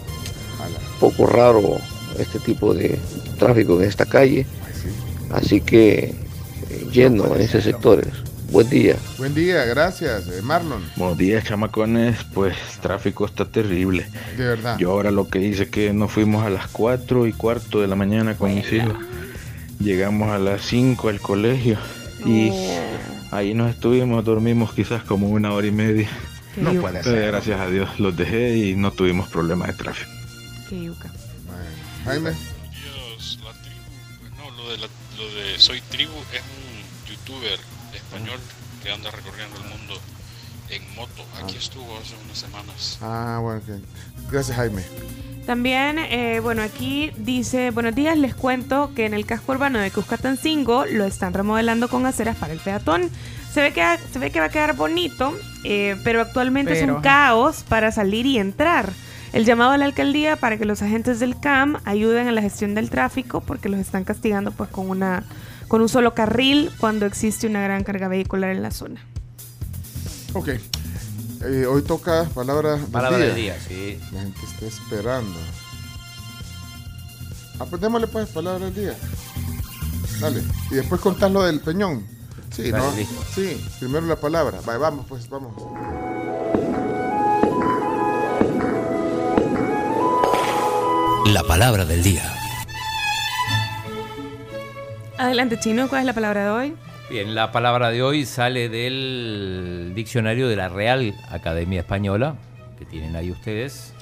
Poco 0.98 1.26
raro 1.26 1.76
este 2.18 2.38
tipo 2.38 2.74
de 2.74 2.98
tráfico 3.38 3.80
en 3.80 3.88
esta 3.88 4.04
calle, 4.04 4.46
así 5.30 5.60
que 5.60 6.14
eh, 6.70 6.86
lleno 6.92 7.34
en 7.34 7.40
ese 7.40 7.60
sector. 7.62 8.02
Buen 8.50 8.68
día. 8.68 8.96
Buen 9.16 9.34
día, 9.34 9.64
gracias, 9.64 10.26
eh, 10.28 10.42
Marlon. 10.42 10.82
Buenos 10.96 11.16
días, 11.18 11.44
chamacones. 11.44 12.16
Pues 12.34 12.56
tráfico 12.82 13.24
está 13.26 13.44
terrible. 13.44 14.08
De 14.36 14.44
verdad. 14.44 14.76
Yo 14.78 14.90
ahora 14.90 15.10
lo 15.10 15.28
que 15.28 15.38
hice 15.40 15.64
es 15.64 15.68
que 15.70 15.92
nos 15.92 16.10
fuimos 16.10 16.44
a 16.44 16.50
las 16.50 16.66
4 16.68 17.26
y 17.26 17.32
cuarto 17.32 17.80
de 17.80 17.86
la 17.86 17.94
mañana 17.96 18.36
con 18.36 18.54
mis 18.54 18.72
hijos. 18.72 18.94
Llegamos 19.78 20.30
a 20.30 20.38
las 20.38 20.62
5 20.62 21.08
al 21.08 21.20
colegio 21.20 21.78
y 22.26 22.50
ahí 23.30 23.54
nos 23.54 23.70
estuvimos, 23.70 24.24
dormimos 24.24 24.72
quizás 24.74 25.04
como 25.04 25.28
una 25.28 25.52
hora 25.52 25.66
y 25.68 25.72
media. 25.72 26.08
Qué 26.54 26.60
No 26.62 26.70
yuca. 26.72 26.80
puede 26.88 26.98
Entonces, 26.98 27.26
gracias 27.28 27.60
a 27.60 27.66
Dios 27.68 28.00
los 28.00 28.16
dejé 28.16 28.56
y 28.56 28.74
no 28.74 28.90
tuvimos 28.90 29.28
problemas 29.28 29.68
de 29.68 29.74
tráfico. 29.74 30.10
Qué 30.68 30.84
yuca. 30.84 31.08
Jaime. 32.04 32.30
No, 34.36 34.50
lo 34.56 34.70
de, 34.70 34.78
la- 34.78 34.88
lo 35.18 35.34
de 35.34 35.58
Soy 35.58 35.80
Tribu 35.90 36.12
es 36.32 36.40
un 36.40 37.10
youtuber 37.14 37.58
español 38.10 38.40
que 38.82 38.90
anda 38.90 39.10
recorriendo 39.10 39.56
el 39.56 39.68
mundo 39.68 39.94
en 40.68 40.94
moto. 40.94 41.24
Aquí 41.42 41.56
estuvo 41.56 41.96
hace 41.98 42.14
unas 42.24 42.38
semanas. 42.38 42.98
Ah, 43.00 43.38
bueno, 43.40 43.60
ok. 43.60 44.30
Gracias, 44.30 44.56
Jaime. 44.56 44.82
También, 45.46 45.98
eh, 45.98 46.40
bueno, 46.40 46.62
aquí 46.62 47.12
dice, 47.16 47.70
buenos 47.70 47.94
días, 47.94 48.16
les 48.18 48.34
cuento 48.34 48.92
que 48.94 49.06
en 49.06 49.14
el 49.14 49.26
casco 49.26 49.52
urbano 49.52 49.78
de 49.78 49.90
Cuscatancingo 49.90 50.86
lo 50.86 51.04
están 51.04 51.34
remodelando 51.34 51.88
con 51.88 52.04
aceras 52.06 52.36
para 52.36 52.52
el 52.52 52.58
peatón. 52.58 53.10
Se 53.52 53.60
ve 53.60 53.72
que, 53.72 53.82
se 54.12 54.18
ve 54.18 54.30
que 54.30 54.40
va 54.40 54.46
a 54.46 54.50
quedar 54.50 54.76
bonito, 54.76 55.32
eh, 55.64 55.96
pero 56.04 56.20
actualmente 56.20 56.78
es 56.78 56.88
un 56.88 57.00
caos 57.00 57.64
para 57.68 57.90
salir 57.90 58.26
y 58.26 58.38
entrar. 58.38 58.92
El 59.32 59.44
llamado 59.44 59.72
a 59.72 59.78
la 59.78 59.84
alcaldía 59.84 60.36
para 60.36 60.56
que 60.56 60.64
los 60.64 60.82
agentes 60.82 61.20
del 61.20 61.38
CAM 61.38 61.80
ayuden 61.84 62.26
en 62.26 62.34
la 62.34 62.42
gestión 62.42 62.74
del 62.74 62.90
tráfico 62.90 63.40
porque 63.40 63.68
los 63.68 63.78
están 63.78 64.04
castigando 64.04 64.50
pues 64.50 64.70
con 64.70 64.90
una 64.90 65.24
con 65.70 65.82
un 65.82 65.88
solo 65.88 66.14
carril 66.14 66.72
cuando 66.80 67.06
existe 67.06 67.46
una 67.46 67.62
gran 67.62 67.84
carga 67.84 68.08
vehicular 68.08 68.50
en 68.50 68.60
la 68.60 68.72
zona. 68.72 69.00
Ok. 70.32 70.48
Eh, 70.48 71.64
hoy 71.64 71.82
toca 71.82 72.24
palabra 72.34 72.72
del 72.72 72.86
Palabra 72.86 73.18
día. 73.18 73.26
del 73.28 73.36
día, 73.36 73.56
sí. 73.68 74.00
La 74.12 74.22
gente 74.22 74.40
está 74.52 74.66
esperando. 74.66 75.38
Ah, 77.60 77.66
pues 77.70 77.80
pues 78.10 78.28
palabra 78.30 78.64
del 78.64 78.74
día. 78.74 78.96
Dale. 80.18 80.42
Y 80.72 80.74
después 80.74 81.00
contás 81.00 81.30
lo 81.30 81.44
del 81.44 81.60
peñón. 81.60 82.04
Sí, 82.50 82.68
Dale, 82.72 82.84
¿no? 82.84 82.96
listo. 82.96 83.24
Sí, 83.32 83.64
primero 83.78 84.06
la 84.06 84.16
palabra. 84.16 84.58
Vale, 84.66 84.78
vamos, 84.80 85.06
pues, 85.08 85.28
vamos. 85.28 85.54
La 91.26 91.44
palabra 91.44 91.84
del 91.84 92.02
día. 92.02 92.39
Adelante, 95.20 95.58
Chino, 95.60 95.86
¿cuál 95.90 96.00
es 96.00 96.06
la 96.06 96.14
palabra 96.14 96.44
de 96.44 96.50
hoy? 96.50 96.74
Bien, 97.10 97.34
la 97.34 97.52
palabra 97.52 97.90
de 97.90 98.02
hoy 98.02 98.24
sale 98.24 98.70
del 98.70 99.92
diccionario 99.94 100.48
de 100.48 100.56
la 100.56 100.70
Real 100.70 101.14
Academia 101.28 101.80
Española, 101.80 102.36
que 102.78 102.86
tienen 102.86 103.14
ahí 103.16 103.30
ustedes. 103.30 103.92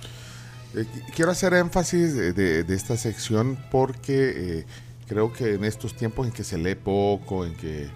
Eh, 0.77 0.85
qu- 0.85 1.13
quiero 1.17 1.33
hacer 1.33 1.55
énfasis 1.55 2.15
de, 2.15 2.33
de- 2.33 2.63
de 2.63 2.75
esta 2.77 2.97
sección 2.97 3.59
porque 3.69 4.59
eh, 4.61 4.67
creo 5.09 5.33
que 5.33 5.55
en 5.55 5.65
estos 5.65 5.95
tiempos 5.97 6.25
en 6.29 6.33
que 6.33 6.45
se 6.45 6.57
lee 6.57 6.77
poco, 6.77 7.45
en 7.45 7.57
que 7.57 7.87
eh, 7.87 7.91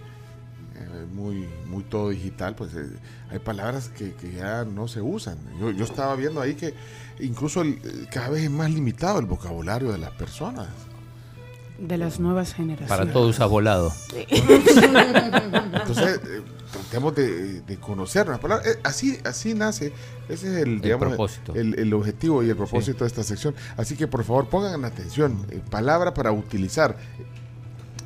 muy, 1.14 1.46
muy 1.68 1.84
todo 1.84 2.08
digital, 2.08 2.56
pues 2.56 2.74
eh, 2.74 2.86
hay 3.30 3.38
palabras 3.38 3.88
que, 3.96 4.14
que 4.14 4.32
ya 4.32 4.64
no 4.64 4.88
se 4.88 5.00
usan. 5.00 5.38
Yo, 5.60 5.70
yo 5.70 5.84
estaba 5.84 6.16
viendo 6.16 6.40
ahí 6.40 6.54
que 6.54 6.74
incluso 7.20 7.62
el- 7.62 7.78
cada 8.10 8.30
vez 8.30 8.42
es 8.42 8.50
más 8.50 8.68
limitado 8.72 9.20
el 9.20 9.26
vocabulario 9.26 9.92
de 9.92 9.98
las 9.98 10.10
personas. 10.10 10.66
De 11.82 11.98
las 11.98 12.20
nuevas 12.20 12.54
generaciones. 12.54 12.88
Para 12.88 13.12
todo 13.12 13.26
usa 13.26 13.46
volado. 13.46 13.92
Entonces, 14.28 16.20
eh, 16.24 16.42
tratemos 16.70 17.14
de, 17.16 17.60
de 17.62 17.76
conocer 17.78 18.28
las 18.28 18.38
palabras. 18.38 18.68
Eh, 18.68 18.78
así, 18.84 19.18
así 19.24 19.52
nace. 19.54 19.92
Ese 20.28 20.46
es 20.46 20.62
el, 20.62 20.80
digamos, 20.80 21.08
propósito. 21.08 21.54
El, 21.56 21.76
el 21.78 21.92
objetivo 21.92 22.42
y 22.44 22.50
el 22.50 22.56
propósito 22.56 23.02
de 23.02 23.08
esta 23.08 23.24
sección. 23.24 23.54
Así 23.76 23.96
que, 23.96 24.06
por 24.06 24.22
favor, 24.22 24.48
pongan 24.48 24.84
atención. 24.84 25.44
eh, 25.50 25.60
palabra 25.70 26.14
para 26.14 26.30
utilizar. 26.30 26.96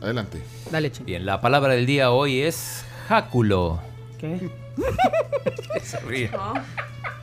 Adelante. 0.00 0.42
Dale, 0.70 0.90
Chino. 0.90 1.04
Bien, 1.06 1.26
la 1.26 1.40
palabra 1.42 1.74
del 1.74 1.84
día 1.84 2.10
hoy 2.10 2.40
es 2.40 2.82
jáculo. 3.08 3.80
¿Qué? 4.18 4.50
Se 5.82 5.98
ríe. 6.00 6.30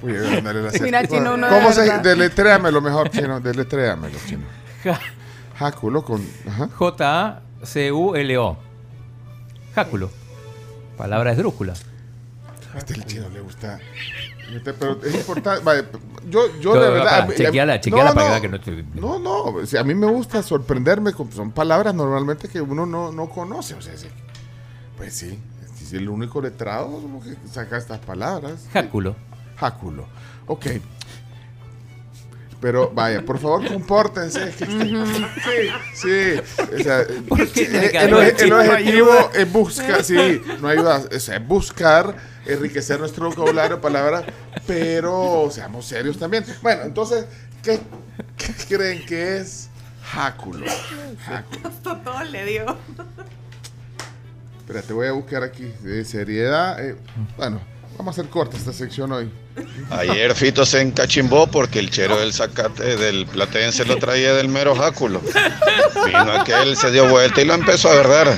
Uy, 0.03 0.13
voy 0.13 0.37
a 0.37 0.41
la 0.41 0.71
Mira. 0.81 1.07
Chino, 1.07 1.35
de 1.35 1.47
¿Cómo 1.47 1.71
se. 1.71 1.97
Deletréamelo 1.99 2.79
mejor, 2.79 3.09
chino. 3.09 3.39
Deletréamelo, 3.39 4.17
chino. 4.27 4.43
Jáculo 5.57 6.03
con. 6.03 6.21
J-A-C-U-L-O. 6.77 8.57
Jáculo. 9.75 10.09
Palabra 10.97 11.31
esdrújula. 11.31 11.73
A 12.73 12.77
este 12.77 12.93
el 12.93 13.05
chino 13.05 13.29
le 13.29 13.41
gusta. 13.41 13.79
Este, 14.53 14.73
Pero 14.73 14.99
es 15.03 15.15
importante. 15.15 15.63
vale, 15.63 15.85
yo, 16.29 16.41
yo 16.59 16.75
No, 16.75 16.81
de 16.81 16.89
verdad. 16.89 17.03
para, 17.05 17.23
a 17.23 17.27
mí- 17.27 17.33
chequeala, 17.35 17.75
no, 17.75 17.81
chequeala 17.81 18.13
para 18.13 18.35
no, 18.35 18.41
que 18.41 18.49
no 18.49 18.57
estoy- 18.57 18.85
No, 18.93 19.19
no. 19.19 19.43
o 19.45 19.65
sea, 19.65 19.81
a 19.81 19.83
mí 19.83 19.93
me 19.95 20.07
gusta 20.07 20.43
sorprenderme. 20.43 21.13
con- 21.13 21.31
son 21.31 21.51
palabras 21.51 21.93
normalmente 21.95 22.47
que 22.49 22.61
uno 22.61 22.85
no, 22.85 23.11
no 23.11 23.29
conoce. 23.29 23.73
O 23.75 23.81
sea, 23.81 23.95
sí, 23.97 24.07
pues 24.97 25.13
sí. 25.15 25.39
Si 25.75 25.85
es 25.85 25.93
el 25.93 26.09
único 26.09 26.41
letrado 26.41 26.99
que 27.23 27.35
saca 27.49 27.77
estas 27.77 27.99
palabras. 27.99 28.67
Jáculo. 28.73 29.15
Jáculo. 29.57 30.05
Ok. 30.47 30.65
Pero 32.63 32.89
vaya, 32.95 33.21
por 33.25 33.39
favor, 33.39 33.67
compórtense. 33.67 34.53
Sí, 34.57 35.69
sí. 35.95 36.41
O 36.79 36.81
sea, 36.81 37.05
¿Por 37.27 37.45
qué 37.49 37.63
eh, 37.63 37.91
que 37.91 37.97
el, 37.97 38.13
el 38.13 38.53
objetivo 38.53 39.31
es 39.33 39.51
buscar, 39.51 40.01
sí, 40.01 40.41
no 40.61 40.69
ayuda, 40.69 41.03
es 41.11 41.29
buscar 41.45 42.15
enriquecer 42.45 43.01
nuestro 43.01 43.29
vocabulario, 43.29 43.81
palabras, 43.81 44.23
pero 44.65 45.49
seamos 45.51 45.85
serios 45.85 46.17
también. 46.17 46.45
Bueno, 46.61 46.83
entonces, 46.83 47.25
¿qué, 47.61 47.81
qué 48.37 48.53
creen 48.77 49.05
que 49.05 49.39
es 49.39 49.67
jáculo? 50.01 50.65
Todo 51.83 52.23
le 52.23 52.45
dio. 52.45 52.77
Espera, 54.59 54.81
te 54.83 54.93
voy 54.93 55.07
a 55.07 55.11
buscar 55.11 55.43
aquí 55.43 55.69
de 55.81 56.05
seriedad. 56.05 56.81
eh, 56.81 56.95
bueno, 57.35 57.59
vamos 57.97 58.17
a 58.17 58.21
hacer 58.21 58.29
corta 58.29 58.57
esta 58.57 58.73
sección 58.73 59.11
hoy. 59.11 59.29
Ayer 59.89 60.33
Fito 60.35 60.65
se 60.65 60.81
encachimbó 60.81 61.47
porque 61.47 61.79
el 61.79 61.89
chero 61.89 62.19
del 62.19 62.33
zacate 62.33 62.97
del 62.97 63.25
platense 63.25 63.85
lo 63.85 63.97
traía 63.97 64.33
del 64.33 64.47
mero 64.47 64.75
jáculo. 64.75 65.21
Vino 66.05 66.31
aquel, 66.31 66.75
se 66.75 66.91
dio 66.91 67.07
vuelta 67.09 67.41
y 67.41 67.45
lo 67.45 67.53
empezó 67.53 67.89
a 67.89 67.95
verdar. 67.95 68.37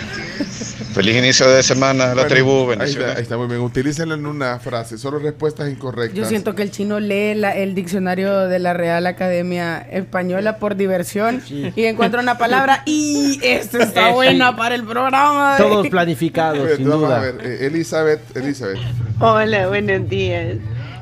Feliz 0.96 1.18
inicio 1.18 1.50
de 1.50 1.62
semana, 1.62 2.06
la 2.08 2.14
Bueno, 2.14 2.30
tribu, 2.30 2.52
ahí 2.52 2.62
está, 2.64 2.78
bendiciones. 2.80 3.16
ahí 3.18 3.22
está 3.24 3.38
muy 3.38 3.48
bien. 3.48 3.60
Utilícenlo 3.60 4.16
en 4.16 4.26
una 4.26 4.60
frase, 4.60 4.98
solo 4.98 5.20
respuestas 5.20 5.70
incorrectas. 5.70 6.18
Yo 6.18 6.24
siento 6.26 6.56
que 6.56 6.62
el 6.64 6.72
chino 6.72 7.02
lee 7.02 7.36
la- 7.36 7.54
el 7.54 7.76
diccionario 7.76 8.48
de 8.48 8.60
la 8.60 8.74
Real 8.74 9.06
Academia 9.06 9.78
Española 9.92 10.58
por 10.58 10.78
diversión 10.78 11.42
y 11.50 11.84
encuentra 11.84 12.22
una 12.22 12.38
palabra 12.38 12.82
y 12.86 13.42
esta 13.44 13.84
está 13.84 14.08
sí. 14.08 14.14
buena 14.14 14.56
para 14.56 14.74
el 14.76 14.86
programa. 14.86 15.56
Todos 15.58 15.90
planificados, 15.90 16.78
sin 16.78 16.90
vamos 16.90 17.10
duda. 17.10 17.18
a 17.18 17.22
ver, 17.22 17.36
eh, 17.44 17.66
Elizabeth, 17.68 18.22
Elizabeth. 18.38 18.80
Hola, 19.20 19.68
buenos 19.68 20.08
días. 20.08 20.56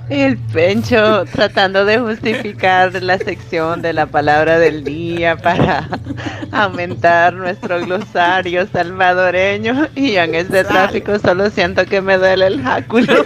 El 0.10 0.38
Pencho 0.38 1.24
tratando 1.26 1.86
de 1.86 1.98
justificar 1.98 3.02
la 3.02 3.18
sección 3.18 3.82
de 3.82 3.94
la 3.94 4.06
palabra 4.06 4.60
del 4.60 4.84
día 4.84 5.38
para 5.38 5.88
aumentar 6.52 7.34
nuestro 7.34 7.80
glosario 7.80 8.68
salvadoreño 8.68 9.88
y 9.96 10.18
en 10.18 10.36
este 10.36 10.66
tráfico 10.66 11.18
solo 11.20 11.50
siento 11.50 11.86
que 11.86 12.02
me 12.02 12.18
duele 12.18 12.48
el 12.48 12.62
jáculo. 12.62 13.24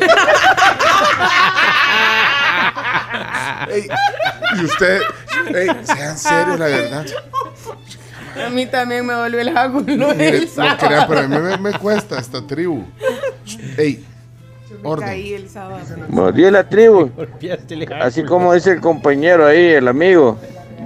Ey, 3.70 3.88
y 4.60 4.64
usted, 4.64 5.02
ey, 5.54 5.68
sean 5.84 6.18
serios, 6.18 6.60
la 6.60 6.68
verdad. 6.68 7.06
A 8.46 8.50
mí 8.50 8.68
también 8.68 9.06
me 9.06 9.16
volvió 9.16 9.40
el 9.40 9.52
jáculo 9.52 10.12
el 10.12 10.50
no 10.56 10.78
crean, 10.78 11.06
pero 11.08 11.20
a 11.22 11.28
mí 11.28 11.38
me, 11.38 11.58
me 11.58 11.74
cuesta 11.74 12.20
esta 12.20 12.46
tribu. 12.46 12.86
Ey, 13.78 14.06
orden. 14.84 15.08
Caí 15.08 15.34
el 15.34 15.50
sábado. 15.50 16.32
Días, 16.34 16.52
la 16.52 16.68
tribu. 16.68 17.10
Así 18.02 18.24
como 18.24 18.54
dice 18.54 18.72
el 18.72 18.82
compañero 18.82 19.46
ahí, 19.46 19.66
el 19.74 19.88
amigo. 19.88 20.38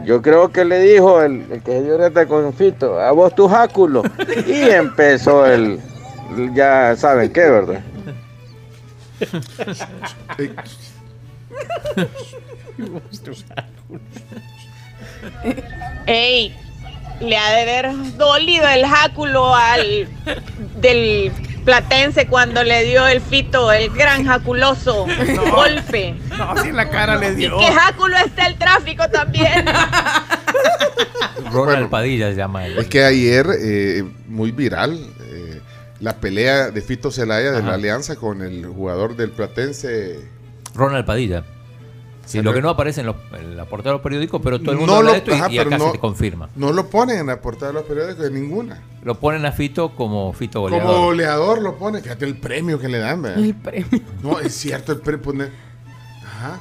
Yo 0.05 0.21
creo 0.21 0.51
que 0.51 0.65
le 0.65 0.79
dijo 0.79 1.21
el, 1.21 1.45
el 1.51 1.61
que 1.61 1.71
se 1.73 1.83
dio 1.83 1.97
reta 1.97 2.25
con 2.25 2.53
Fito, 2.53 2.99
a 2.99 3.11
vos 3.11 3.35
tu 3.35 3.47
jáculo. 3.47 4.03
Y 4.47 4.53
empezó 4.69 5.45
el, 5.45 5.79
el- 6.37 6.53
ya 6.55 6.95
saben 6.95 7.31
qué, 7.31 7.41
¿verdad? 7.41 7.81
Ey, 10.37 10.51
Ey, 16.07 16.55
le 17.19 17.37
ha 17.37 17.51
de 17.51 17.61
haber 17.61 17.91
dolido 18.17 18.67
el 18.67 18.85
jáculo 18.85 19.53
al 19.55 20.07
del 20.79 21.31
platense 21.61 22.27
cuando 22.27 22.63
le 22.63 22.83
dio 22.83 23.07
el 23.07 23.21
fito, 23.21 23.71
el 23.71 23.89
gran 23.91 24.25
jaculoso 24.25 25.05
golpe. 25.51 26.15
No, 26.37 26.51
así 26.51 26.69
en 26.69 26.75
la 26.75 26.89
cara 26.89 27.15
le 27.17 27.31
Y 27.31 27.35
dio. 27.35 27.57
que 27.57 27.65
jáculo 27.71 28.17
está 28.17 28.47
el 28.47 28.55
tráfico 28.57 29.07
también. 29.09 29.65
Ronald 31.51 31.89
Padilla 31.89 32.29
se 32.29 32.35
llama 32.35 32.65
él. 32.65 32.77
Es 32.77 32.87
que 32.87 33.03
ayer, 33.03 33.45
eh, 33.61 34.03
muy 34.27 34.51
viral, 34.51 34.99
eh, 35.21 35.61
la 35.99 36.17
pelea 36.17 36.71
de 36.71 36.81
Fito 36.81 37.11
Celaya 37.11 37.51
de 37.51 37.59
Ajá. 37.59 37.67
la 37.69 37.73
alianza 37.75 38.15
con 38.15 38.41
el 38.41 38.65
jugador 38.65 39.15
del 39.15 39.31
Platense. 39.31 40.19
Ronald 40.75 41.05
Padilla. 41.05 41.43
Sí, 42.31 42.41
lo 42.41 42.53
que 42.53 42.61
no 42.61 42.69
aparece 42.69 43.01
en, 43.01 43.07
los- 43.07 43.15
en 43.39 43.55
la 43.57 43.65
portada 43.65 43.91
de 43.91 43.95
los 43.97 44.01
periódicos, 44.03 44.41
pero 44.43 44.59
todo 44.59 44.71
el 44.71 44.77
mundo 44.77 44.93
No 44.93 44.97
habla 44.99 45.09
lo- 45.09 45.13
de 45.13 45.17
esto 45.19 45.31
y- 45.31 45.33
ajá, 45.35 45.51
y, 45.51 45.57
pero 45.57 45.67
acá 45.69 45.77
no- 45.77 45.85
se 45.87 45.91
te 45.91 45.99
confirma. 45.99 46.49
No 46.55 46.71
lo 46.73 46.89
ponen 46.89 47.19
en 47.19 47.27
la 47.27 47.41
portada 47.41 47.67
de 47.71 47.73
los 47.79 47.83
periódicos 47.83 48.23
de 48.23 48.31
ninguna. 48.31 48.81
Lo 49.03 49.15
ponen 49.15 49.45
a 49.45 49.51
Fito 49.51 49.95
como 49.95 50.31
Fito 50.33 50.61
goleador. 50.61 50.87
Como 50.87 51.05
goleador 51.05 51.61
lo 51.61 51.75
pone, 51.77 52.01
fíjate 52.01 52.25
el 52.25 52.37
premio 52.37 52.79
que 52.79 52.87
le 52.87 52.99
dan, 52.99 53.21
¿verdad? 53.21 53.39
El 53.43 53.55
premio. 53.55 54.01
No, 54.23 54.39
es 54.39 54.53
cierto, 54.55 54.91
el 54.91 54.99
premio 54.99 55.21
pone. 55.23 55.45
Ajá. 56.25 56.59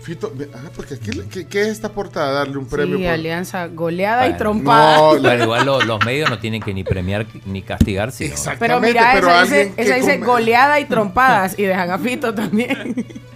Fito, 0.00 0.32
ajá, 0.54 0.70
porque 0.76 0.94
aquí, 0.94 1.10
¿qué, 1.28 1.48
qué 1.48 1.62
es 1.62 1.66
esta 1.68 1.88
portada? 1.88 2.30
Darle 2.30 2.58
un 2.58 2.66
premio 2.66 2.96
Sí, 2.96 3.02
por- 3.02 3.12
alianza 3.12 3.66
goleada 3.66 4.28
y 4.28 4.36
trompada. 4.36 4.98
no, 5.18 5.34
igual 5.44 5.66
lo- 5.66 5.80
los 5.84 6.04
medios 6.04 6.30
no 6.30 6.38
tienen 6.38 6.62
que 6.62 6.72
ni 6.72 6.84
premiar 6.84 7.26
ni 7.44 7.60
castigar, 7.62 8.12
sino 8.12 8.30
Pero 8.30 8.36
Exactamente, 8.38 8.86
mira, 9.00 9.10
pero 9.14 9.28
esa 9.30 9.42
dice, 9.42 9.72
que 9.74 9.82
esa 9.82 9.94
dice 9.96 10.14
come- 10.20 10.26
goleada 10.26 10.78
y 10.78 10.84
trompadas 10.84 11.58
y 11.58 11.64
dejan 11.64 11.90
a 11.90 11.98
Fito 11.98 12.32
también. 12.32 13.04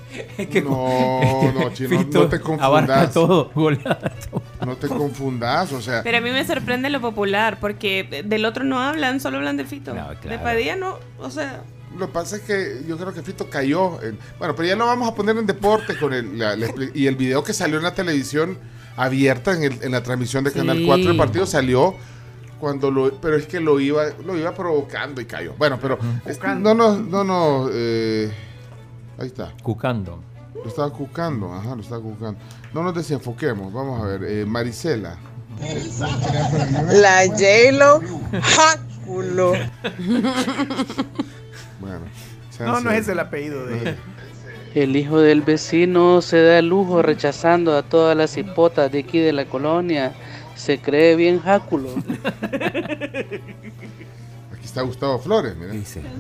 No, 0.65 1.53
no, 1.53 1.73
chino, 1.73 1.89
Fito 1.89 2.23
no 2.25 2.29
te 2.29 2.41
confundas. 2.41 3.13
todo, 3.13 3.51
goleada. 3.55 4.13
No 4.65 4.77
te 4.77 4.89
confundas, 4.89 5.73
o 5.73 5.81
sea. 5.81 6.03
Pero 6.03 6.19
a 6.19 6.21
mí 6.21 6.31
me 6.31 6.45
sorprende 6.45 6.91
lo 6.91 7.01
popular, 7.01 7.59
porque 7.61 8.23
del 8.27 8.45
otro 8.45 8.65
no 8.65 8.81
hablan, 8.81 9.21
solo 9.21 9.39
hablan 9.39 9.57
de 9.57 9.65
Fito. 9.65 9.95
No, 9.95 10.09
De. 10.23 10.39
Padilla 10.39 10.77
no, 10.77 10.99
o 11.19 11.31
sea... 11.31 11.63
Lo 11.99 12.07
que 12.07 12.13
pasa 12.13 12.37
es 12.37 12.43
que 12.43 12.83
yo 12.87 12.97
creo 12.97 13.13
que 13.13 13.21
Fito 13.23 13.51
cayó. 13.51 14.01
en- 14.03 14.17
bueno, 14.39 14.55
pero 14.55 14.69
ya 14.69 14.77
lo 14.77 14.87
vamos 14.87 15.09
a 15.09 15.15
poner 15.15 15.37
en 15.37 15.47
deporte 15.47 15.97
con 15.99 16.13
el, 16.15 16.39
la- 16.39 16.55
la 16.57 16.69
expli- 16.69 16.93
y 16.95 17.07
el 17.09 17.17
video 17.17 17.43
que 17.43 17.53
salió 17.53 17.79
en 17.79 17.83
la 17.83 17.95
televisión 17.95 18.59
abierta 18.97 19.53
en, 19.57 19.65
el- 19.65 19.83
en 19.83 19.91
la 19.93 20.03
transmisión 20.03 20.45
de 20.45 20.53
Canal 20.53 20.79
Sí. 20.79 20.87
4 20.87 21.11
el 21.11 21.17
partido 21.17 21.47
salió 21.47 21.97
cuando 22.61 22.91
lo 22.93 23.13
pero 23.21 23.37
es 23.37 23.47
que 23.47 23.59
lo 23.59 23.81
iba 23.81 24.05
lo 24.25 24.37
iba 24.37 24.55
provocando 24.55 25.21
y 25.21 25.25
cayó. 25.25 25.55
Bueno, 25.59 25.79
pero 25.83 25.99
es- 26.27 26.39
no 26.61 26.75
no 26.75 26.97
no 26.97 27.25
no 27.25 27.69
eh, 27.73 28.31
ahí 29.21 29.27
está. 29.29 29.53
Cucando. 29.63 30.19
Lo 30.55 30.67
estaba 30.69 30.91
cucando, 30.93 31.53
ajá, 31.55 31.77
lo 31.77 31.83
estaba 31.83 32.03
cucando. 32.03 32.41
No 32.75 32.83
nos 32.83 32.95
desenfoquemos, 32.95 33.73
vamos 33.73 34.03
a 34.03 34.07
ver. 34.07 34.25
eh, 34.25 34.45
Marisela. 34.45 35.17
La 36.93 37.27
J-Lo, 37.27 38.01
jáculo. 38.43 39.53
Bueno. 41.81 42.01
No, 42.61 42.81
no 42.81 42.91
es 42.91 43.09
el 43.09 43.19
apellido 43.21 43.67
de 43.67 43.79
ella. 43.81 43.97
El 44.75 44.95
hijo 44.97 45.19
del 45.21 45.41
vecino 45.43 46.21
se 46.23 46.43
da 46.43 46.59
el 46.59 46.69
lujo 46.69 47.03
rechazando 47.03 47.77
a 47.77 47.83
todas 47.83 48.17
las 48.17 48.37
hipotas 48.37 48.93
de 48.93 49.01
aquí 49.01 49.19
de 49.19 49.33
la 49.33 49.47
colonia. 49.47 50.13
Se 50.57 50.79
cree 50.79 51.17
bien 51.17 51.41
jáculo. 51.41 51.89
Está 54.71 54.83
Gustavo 54.83 55.19
Flores, 55.19 55.55
mira. 55.57 55.73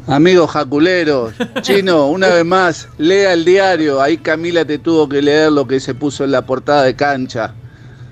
Amigos 0.09 0.51
jaculeros, 0.51 1.35
chino, 1.61 2.07
una 2.09 2.27
vez 2.27 2.45
más, 2.45 2.89
lea 2.99 3.33
el 3.33 3.45
diario. 3.45 4.03
Ahí 4.03 4.19
Camila 4.19 4.65
te 4.65 4.79
tuvo 4.79 5.09
que 5.09 5.23
leer 5.23 5.53
lo 5.53 5.69
que 5.69 5.79
se 5.79 5.95
puso 5.95 6.25
en 6.25 6.33
la 6.33 6.43
portada 6.43 6.83
de 6.83 6.97
cancha. 6.97 7.55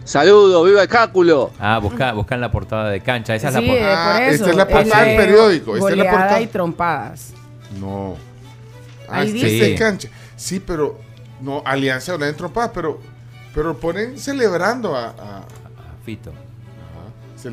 Saludos, 0.04 0.64
viva 0.64 0.82
el 0.82 0.88
cáculo. 0.88 1.50
Ah, 1.58 1.80
busca, 1.82 2.12
busca 2.12 2.36
en 2.36 2.40
la 2.40 2.52
portada 2.52 2.88
de 2.88 3.00
cancha. 3.00 3.34
Esa 3.34 3.50
Sí, 3.50 3.56
es 3.58 3.64
la 3.66 3.66
eh, 3.66 3.68
portada. 3.78 4.04
por 4.14 4.22
Ah, 4.22 4.28
esta 4.28 4.50
es 4.50 4.56
la 4.56 4.68
portada 4.68 5.02
del 5.02 5.10
Eh, 5.10 5.16
periódico, 5.16 5.76
esta 5.76 5.90
es 5.90 5.96
la 5.96 6.04
portada. 6.10 6.40
y 6.40 6.46
trompadas. 6.46 7.32
No. 7.80 8.14
Ah, 9.08 9.18
Ahí 9.18 9.26
este 9.26 9.46
dice. 9.46 9.56
es 9.64 9.68
de 9.70 9.74
cancha. 9.74 10.08
Sí, 10.36 10.60
pero 10.60 11.00
no, 11.40 11.62
Alianza 11.66 12.14
o 12.14 12.18
la 12.18 12.32
trompada, 12.32 12.72
pero 12.72 13.00
pero 13.52 13.76
ponen 13.76 14.16
celebrando 14.20 14.94
a, 14.94 15.06
a- 15.08 15.42
Fito. 16.04 16.32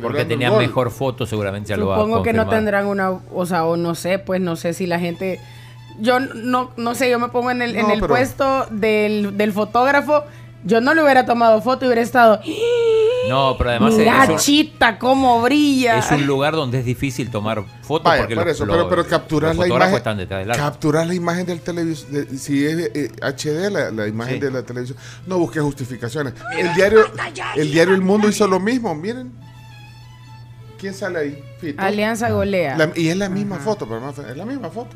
Porque 0.02 0.26
tenían 0.26 0.58
mejor 0.58 0.92
foto, 0.92 1.26
seguramente 1.26 1.70
ya 1.70 1.78
lo 1.78 1.88
va 1.88 1.96
a 1.96 2.00
Supongo 2.00 2.24
que 2.24 2.34
no 2.34 2.48
tendrán 2.48 2.86
una, 2.88 3.12
o 3.12 3.46
sea, 3.46 3.66
o 3.66 3.78
no 3.78 3.96
sé, 3.96 4.20
pues 4.20 4.42
no 4.42 4.56
sé 4.56 4.74
si 4.74 4.88
la 4.88 5.00
gente, 5.00 5.40
yo 6.00 6.20
no, 6.20 6.72
no 6.78 6.96
sé, 6.96 7.10
yo 7.10 7.20
me 7.20 7.30
pongo 7.30 7.52
en 7.52 7.62
el, 7.62 7.76
en 7.76 7.88
No, 7.88 7.94
el 7.94 8.00
pero- 8.02 8.14
puesto 8.14 8.66
del, 8.72 9.38
del 9.38 9.52
fotógrafo, 9.54 10.24
yo 10.64 10.82
no 10.82 10.94
le 10.94 11.04
hubiera 11.04 11.26
tomado 11.26 11.62
foto 11.62 11.86
y 11.86 11.88
hubiera 11.90 12.02
estado, 12.02 12.40
No, 13.30 13.56
pero 13.58 13.70
además 13.72 13.94
mira 13.96 14.24
es 14.24 14.30
un, 14.30 14.38
chita, 14.38 14.98
cómo 15.00 15.42
brilla. 15.42 15.98
es 16.00 16.12
un 16.12 16.26
lugar 16.26 16.54
donde 16.56 16.80
es 16.80 16.86
difícil 16.86 17.30
tomar 17.32 17.64
fotos 17.84 18.06
Vaya, 18.06 18.22
porque 18.24 18.36
por 18.36 18.46
los, 18.46 18.56
eso, 18.56 18.66
los- 18.66 18.76
pero, 18.76 18.90
pero 18.90 19.06
capturar 19.08 19.50
los 19.50 19.58
la 19.58 19.64
fotógrafos 19.66 19.90
imagen. 19.92 19.98
están 19.98 20.18
detrás 20.18 20.46
del. 20.48 20.56
Capturar 20.56 21.08
la 21.08 21.14
imagen 21.14 21.46
del 21.46 21.62
televisor. 21.62 22.28
si 22.38 22.66
es 22.66 22.78
eh, 22.96 23.12
HD, 23.22 23.70
la, 23.72 23.92
la 23.92 24.08
imagen 24.08 24.36
Sí. 24.36 24.40
de 24.42 24.52
la 24.52 24.64
televisión. 24.64 24.98
No 25.28 25.38
busques 25.38 25.62
justificaciones. 25.64 26.34
El 26.58 26.74
diario, 26.74 27.02
el 27.56 27.72
diario 27.72 27.94
El 27.96 28.02
Mundo 28.02 28.28
hizo 28.30 28.48
lo 28.48 28.60
mismo. 28.60 28.94
Miren. 28.96 29.32
¿Quién 30.80 30.94
sale 30.94 31.20
ahí? 31.20 31.44
Fito. 31.60 31.82
Alianza 31.82 32.30
golea. 32.30 32.78
La- 32.78 32.92
y 32.96 33.08
es 33.10 33.18
la 33.18 33.30
misma 33.30 33.58
foto, 33.58 33.88
pero 33.88 34.00
no, 34.02 34.10
es 34.10 34.38
la 34.38 34.46
misma 34.46 34.70
foto. 34.70 34.96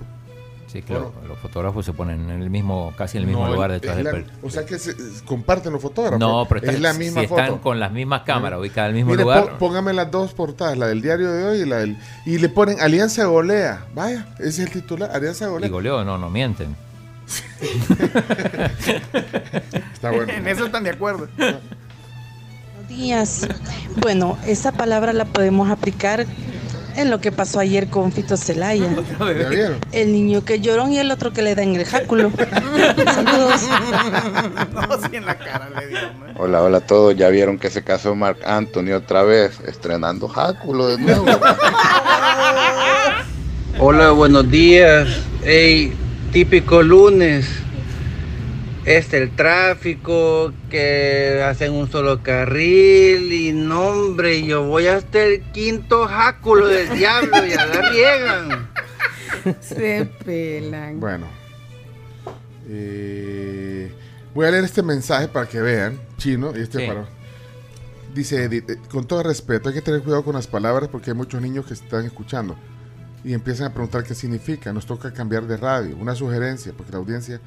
Sí, 0.68 0.84
claro. 0.84 1.12
Los 1.28 1.40
fotógrafos 1.40 1.84
se 1.84 1.94
ponen 1.94 2.30
en 2.30 2.44
el 2.44 2.50
mismo, 2.52 2.94
casi 2.96 3.18
en 3.18 3.24
el 3.24 3.28
mismo 3.30 3.48
No, 3.48 3.54
lugar 3.54 3.72
detrás 3.72 3.98
del 3.98 4.06
pel- 4.08 4.26
O 4.44 4.52
sea 4.52 4.68
que 4.68 4.78
se, 4.78 4.94
comparten 5.26 5.74
los 5.74 5.82
fotógrafos. 5.82 6.20
No, 6.20 6.46
pero 6.48 6.60
están, 6.60 6.76
es 6.76 6.82
la 6.82 6.94
misma 6.94 7.22
si 7.22 7.28
foto. 7.28 7.42
están 7.42 7.58
con 7.58 7.80
las 7.80 7.92
mismas 7.92 8.22
cámaras 8.22 8.60
ubicadas 8.60 8.90
en 8.92 8.98
el 8.98 8.98
mismo 8.98 9.12
Mire, 9.14 9.24
lugar. 9.24 9.50
pó- 9.54 9.58
póngame 9.58 9.94
las 9.94 10.12
dos 10.12 10.36
portadas, 10.36 10.78
la 10.78 10.86
del 10.86 11.02
diario 11.02 11.32
de 11.32 11.44
hoy 11.44 11.62
y 11.62 11.66
la 11.66 11.78
del. 11.78 11.98
Y 12.28 12.38
le 12.38 12.50
ponen 12.50 12.80
Alianza 12.82 13.26
Golea. 13.26 13.86
Vaya, 13.96 14.28
ese 14.38 14.48
es 14.50 14.60
el 14.60 14.70
titular, 14.70 15.10
Alianza 15.12 15.46
Y 15.46 15.50
Golea. 15.50 15.70
goleo, 15.70 16.06
no, 16.06 16.20
no 16.20 16.30
mienten. 16.30 16.76
Está 19.94 20.12
bueno. 20.12 20.32
En 20.34 20.48
eso 20.48 20.66
están 20.66 20.84
de 20.84 20.92
acuerdo. 20.92 21.28
Buenos 22.90 23.06
días. 23.06 23.48
Bueno, 23.98 24.36
esa 24.48 24.72
palabra 24.72 25.14
la 25.14 25.26
podemos 25.26 25.70
aplicar 25.70 26.26
en 26.96 27.12
lo 27.12 27.22
que 27.22 27.32
pasó 27.32 27.60
ayer 27.60 27.88
con 27.88 28.12
Fito 28.12 28.36
Celaya. 28.36 28.90
El 29.92 30.12
niño 30.12 30.44
que 30.44 30.60
lloró 30.60 30.90
y 30.90 30.98
el 30.98 31.12
otro 31.12 31.32
que 31.32 31.44
le 31.44 31.54
da 31.54 31.62
en 31.62 31.76
el 31.76 31.86
jáculo. 31.86 32.32
Hola, 36.36 36.64
hola 36.64 36.80
a 36.80 36.82
todos. 36.82 37.16
Ya 37.16 37.30
vieron 37.30 37.60
que 37.60 37.70
se 37.70 37.84
casó 37.84 38.16
Marc 38.16 38.40
Anthony 38.44 38.94
otra 38.96 39.22
vez, 39.22 39.60
estrenando 39.68 40.28
Jáculo 40.28 40.88
de 40.88 40.98
nuevo. 40.98 41.26
Hola, 43.80 44.10
buenos 44.12 44.50
días. 44.50 45.08
Hey, 45.44 45.94
típico 46.32 46.82
lunes. 46.82 47.69
Este, 48.86 49.18
el 49.18 49.36
tráfico, 49.36 50.54
que 50.70 51.44
hacen 51.46 51.74
un 51.74 51.92
solo 51.92 52.24
carril 52.24 53.32
y 53.32 53.52
no, 53.52 53.90
hombre, 53.90 54.44
yo 54.44 54.64
voy 54.64 54.88
hasta 54.88 55.24
el 55.24 55.42
quinto 55.52 56.08
jáculo 56.08 56.68
del 56.68 56.90
diablo 56.98 57.46
y 57.46 57.54
a 57.54 57.66
la 57.66 57.90
riegan. 57.90 58.70
Se 59.60 60.06
pelan. 60.26 61.00
Bueno. 61.00 61.28
Eh, 62.68 63.92
voy 64.34 64.48
a 64.48 64.52
leer 64.52 64.64
este 64.64 64.82
mensaje 64.82 65.28
para 65.28 65.48
que 65.48 65.60
vean, 65.60 66.00
chino, 66.18 66.54
y 66.56 66.62
este 66.62 66.80
Sí. 66.80 66.88
para. 66.88 67.06
Dice 68.14 68.44
Edith, 68.44 68.70
eh, 68.70 68.78
con 68.90 69.06
todo 69.06 69.22
respeto, 69.22 69.70
hay 69.70 69.76
que 69.76 69.82
tener 69.82 70.02
cuidado 70.02 70.24
con 70.24 70.34
las 70.36 70.48
palabras 70.48 70.90
porque 70.90 71.12
hay 71.12 71.16
muchos 71.18 71.42
niños 71.42 71.66
que 71.66 71.74
están 71.74 72.06
escuchando 72.06 72.56
y 73.24 73.34
empiezan 73.34 73.68
a 73.68 73.74
preguntar 73.74 74.04
qué 74.04 74.16
significa. 74.16 74.74
Nos 74.74 74.86
toca 74.86 75.14
cambiar 75.14 75.46
de 75.46 75.58
radio. 75.58 75.96
Una 75.98 76.16
sugerencia, 76.16 76.74
porque 76.76 76.92
la 76.92 76.98
audiencia 76.98 77.40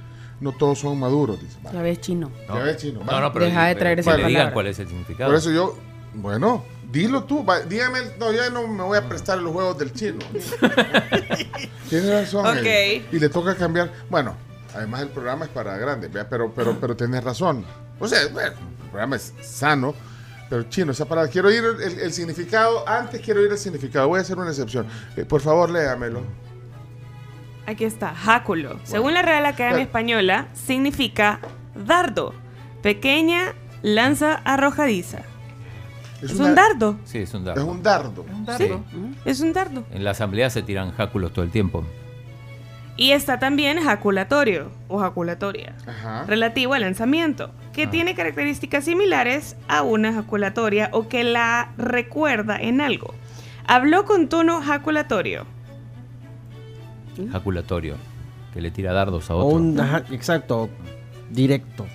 no 0.42 0.52
todos 0.52 0.78
son 0.80 0.98
maduros. 0.98 1.40
Dice. 1.40 1.56
Va. 1.64 1.72
Ya 1.72 1.82
ves, 1.82 2.00
chino. 2.00 2.30
No, 2.48 2.58
Ya 2.58 2.64
ves, 2.64 2.76
chino, 2.76 3.00
no, 3.04 3.20
no, 3.20 3.32
pero 3.32 3.44
Deja 3.46 3.66
de 3.66 3.74
traer 3.76 4.00
esa 4.00 4.10
le 4.12 4.16
digan 4.18 4.32
palabra. 4.32 4.52
cuál 4.54 4.66
es 4.66 4.78
el 4.78 4.88
significado. 4.88 5.30
Por 5.30 5.38
eso 5.38 5.50
yo, 5.50 5.78
bueno, 6.14 6.64
dilo 6.90 7.24
tú. 7.24 7.44
va, 7.44 7.60
dígame, 7.60 8.00
no, 8.18 8.32
ya 8.32 8.50
no 8.50 8.66
me 8.66 8.82
voy 8.82 8.98
a 8.98 9.08
prestar 9.08 9.38
los 9.38 9.52
juegos 9.52 9.78
del 9.78 9.92
chino. 9.92 10.18
Tienes 11.88 12.10
razón. 12.10 12.46
Ok. 12.46 12.64
Edith. 12.64 13.04
Y 13.12 13.18
le 13.18 13.28
toca 13.28 13.54
cambiar. 13.54 13.90
Bueno, 14.10 14.34
además 14.74 15.02
el 15.02 15.08
programa 15.08 15.44
es 15.44 15.50
para 15.50 15.76
grandes, 15.76 16.10
pero, 16.28 16.52
pero, 16.54 16.78
pero 16.80 16.96
tienes 16.96 17.22
razón. 17.22 17.64
O 17.98 18.08
sea, 18.08 18.26
bueno, 18.32 18.50
el 18.84 18.88
programa 18.90 19.16
es 19.16 19.32
sano. 19.42 19.94
Pero 20.50 20.64
chino, 20.64 20.92
esa 20.92 21.06
palabra, 21.06 21.30
quiero 21.30 21.48
oír 21.48 21.64
el, 21.64 21.98
el 22.00 22.12
significado, 22.12 22.86
antes 22.86 23.22
quiero 23.22 23.40
oír 23.40 23.50
el 23.50 23.56
significado, 23.56 24.08
voy 24.08 24.18
a 24.18 24.20
hacer 24.20 24.36
una 24.36 24.50
excepción. 24.50 24.86
Eh, 25.16 25.24
por 25.24 25.40
favor, 25.40 25.70
léamelo. 25.70 26.20
Aquí 27.66 27.84
está, 27.84 28.14
jáculo. 28.14 28.80
Según 28.84 29.14
la 29.14 29.22
Real 29.22 29.46
Academia 29.46 29.70
Bueno. 29.76 29.84
Española, 29.86 30.46
significa 30.52 31.38
dardo, 31.74 32.34
pequeña 32.82 33.54
lanza 33.82 34.34
arrojadiza. 34.44 35.20
Es, 36.20 36.32
una- 36.34 36.48
un 36.50 36.54
dardo. 36.54 36.96
Sí, 37.04 37.18
es 37.18 37.32
un 37.34 37.40
Es 37.40 37.46
dardo. 37.46 37.66
un 37.66 37.82
dardo. 37.82 38.24
Sí, 38.58 38.68
es 39.24 39.40
un 39.40 39.52
dardo. 39.52 39.84
En 39.92 40.04
la 40.04 40.10
asamblea 40.12 40.50
se 40.50 40.62
tiran 40.62 40.92
jáculos 40.92 41.32
todo 41.32 41.44
el 41.44 41.50
tiempo. 41.50 41.84
Y 42.96 43.12
está 43.12 43.38
también 43.38 43.82
jaculatorio 43.82 44.70
o 44.88 44.98
jaculatoria, 44.98 45.74
Ajá. 45.86 46.24
relativo 46.26 46.74
al 46.74 46.82
lanzamiento, 46.82 47.50
que 47.72 47.86
tiene 47.86 48.14
características 48.14 48.84
similares 48.84 49.56
a 49.66 49.82
una 49.82 50.12
jaculatoria 50.12 50.90
o 50.92 51.08
que 51.08 51.24
la 51.24 51.72
recuerda 51.78 52.56
en 52.60 52.80
algo. 52.82 53.14
Habló 53.66 54.04
con 54.04 54.28
tono 54.28 54.60
jaculatorio. 54.60 55.46
Jaculatorio. 57.30 57.96
Que 58.52 58.60
le 58.60 58.70
tira 58.70 58.92
dardos 58.92 59.30
a 59.30 59.34
O 59.36 59.46
otro. 59.46 59.56
un, 59.58 59.80
ajá, 59.80 60.04
exacto, 60.10 60.68
directo. 61.30 61.86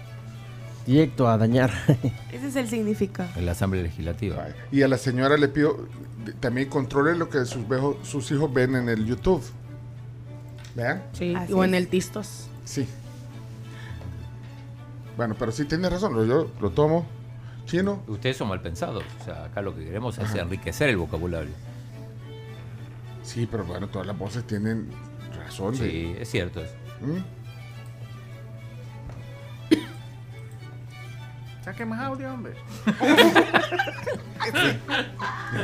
Directo 0.86 1.28
a 1.28 1.38
dañar. 1.38 1.72
Ese 2.32 2.48
es 2.48 2.56
el 2.56 2.68
significado. 2.68 3.30
En 3.36 3.46
la 3.46 3.52
asamblea 3.52 3.84
legislativa. 3.84 4.48
Y 4.72 4.82
a 4.84 4.88
la 4.88 4.98
señora 4.98 5.38
le 5.38 5.48
pido 5.50 5.86
de- 6.26 6.34
también 6.34 6.70
controle 6.70 7.16
lo 7.16 7.30
que 7.30 7.46
sus, 7.46 7.68
vejo- 7.68 8.00
sus 8.04 8.32
hijos 8.32 8.52
ven 8.54 8.76
en 8.76 8.90
el 8.90 9.06
YouTube. 9.06 9.44
¿Vean? 10.76 11.04
Sí, 11.14 11.36
Así 11.36 11.54
o 11.54 11.64
en 11.64 11.74
es. 11.76 11.82
el 11.82 11.88
Tistos. 11.90 12.48
Sí. 12.66 12.88
Bueno, 15.16 15.36
pero 15.38 15.52
sí 15.52 15.66
tiene 15.66 15.90
razón, 15.90 16.14
lo- 16.14 16.26
yo 16.26 16.52
lo 16.62 16.70
tomo. 16.72 17.06
Chino, 17.66 18.02
Ustedes 18.08 18.38
son 18.38 18.48
mal 18.48 18.62
pensados. 18.62 19.04
O 19.22 19.26
sea, 19.26 19.46
acá 19.46 19.62
lo 19.62 19.76
que 19.76 19.84
queremos 19.84 20.18
es 20.20 20.34
enriquecer 20.36 20.90
el 20.90 20.98
vocabulario. 20.98 21.52
sí, 23.24 23.46
pero 23.50 23.66
bueno, 23.66 23.90
todas 23.90 24.08
las 24.08 24.18
voces 24.18 24.46
tienen 24.48 24.88
razón. 25.48 25.72
de- 25.78 25.90
Sí, 25.92 26.16
es 26.20 26.30
cierto. 26.30 26.64
¿Mm? 27.02 27.18
Saque 31.66 31.86
más 31.86 32.00
audio, 32.02 32.34
hombre. 32.34 32.54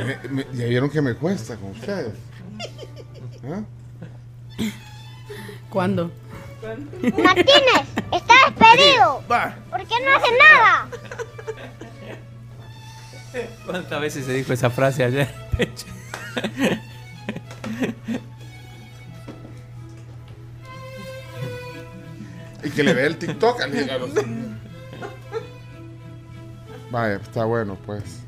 Me- 0.04 0.28
me- 0.28 0.46
ya 0.52 0.66
vieron 0.66 0.90
que 0.90 1.00
me 1.00 1.14
cuesta 1.14 1.56
con 1.56 1.70
ustedes. 1.70 2.12
¿Ah? 3.46 3.62
¿Cuándo? 5.70 6.10
Martínez, 6.62 7.86
está 8.12 8.34
despedido. 8.46 9.22
¿Por 9.26 9.86
qué 9.86 9.94
no 10.04 10.16
hace 10.16 10.30
nada? 10.38 10.88
¿Cuántas 13.66 14.00
veces 14.00 14.24
se 14.26 14.32
dijo 14.32 14.52
esa 14.52 14.70
frase 14.70 15.04
ayer? 15.04 15.28
que 22.74 22.82
le 22.82 22.94
vea 22.94 23.06
el 23.06 23.16
TikTok 23.18 23.60
al 23.62 23.90
a 23.90 23.98
los- 23.98 24.10
Vaya, 26.90 27.14
está 27.16 27.44
bueno, 27.44 27.76
pues. 27.86 28.20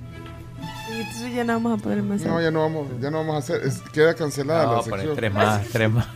Y 0.91 1.01
entonces 1.01 1.35
ya 1.35 1.45
no 1.45 1.53
vamos 1.55 1.79
a 1.79 1.83
poner 1.83 2.03
más. 2.03 2.21
No, 2.23 2.41
ya 2.41 2.51
no 2.51 2.61
vamos, 2.61 2.89
ya 3.01 3.11
no 3.11 3.19
vamos 3.19 3.35
a 3.37 3.39
hacer. 3.39 3.63
es- 3.65 3.81
queda 3.93 4.15
cancelada 4.15 4.65
No, 4.65 4.73
la 4.77 4.79
poner 4.83 4.95
sección. 5.01 5.17
tres 5.17 5.35
más, 5.35 5.67
tres 5.69 5.91
más. 5.91 6.07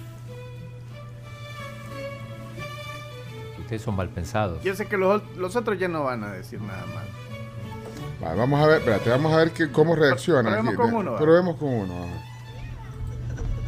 Ustedes 3.61 3.83
son 3.83 3.95
mal 3.97 4.09
pensados. 4.09 4.63
Yo 4.63 4.75
sé 4.75 4.87
que 4.87 4.97
los, 4.97 5.23
los 5.37 5.55
otros 5.55 5.79
ya 5.79 5.87
no 5.89 6.05
van 6.05 6.25
a 6.25 6.33
decir 6.33 6.61
nada 6.61 6.85
más. 6.87 7.05
Va, 8.23 8.35
vamos 8.35 8.61
a 8.61 8.67
ver, 8.67 8.79
espérate, 8.79 9.11
vamos 9.11 9.33
a 9.33 9.37
ver 9.37 9.53
que, 9.53 9.71
cómo 9.71 9.95
reaccionan. 9.95 10.45
probemos 10.53 10.75
aquí. 10.75 10.77
con 10.83 10.95
uno. 10.95 11.17
Probemos 11.17 11.57
con 11.57 11.69
uno. 11.69 12.07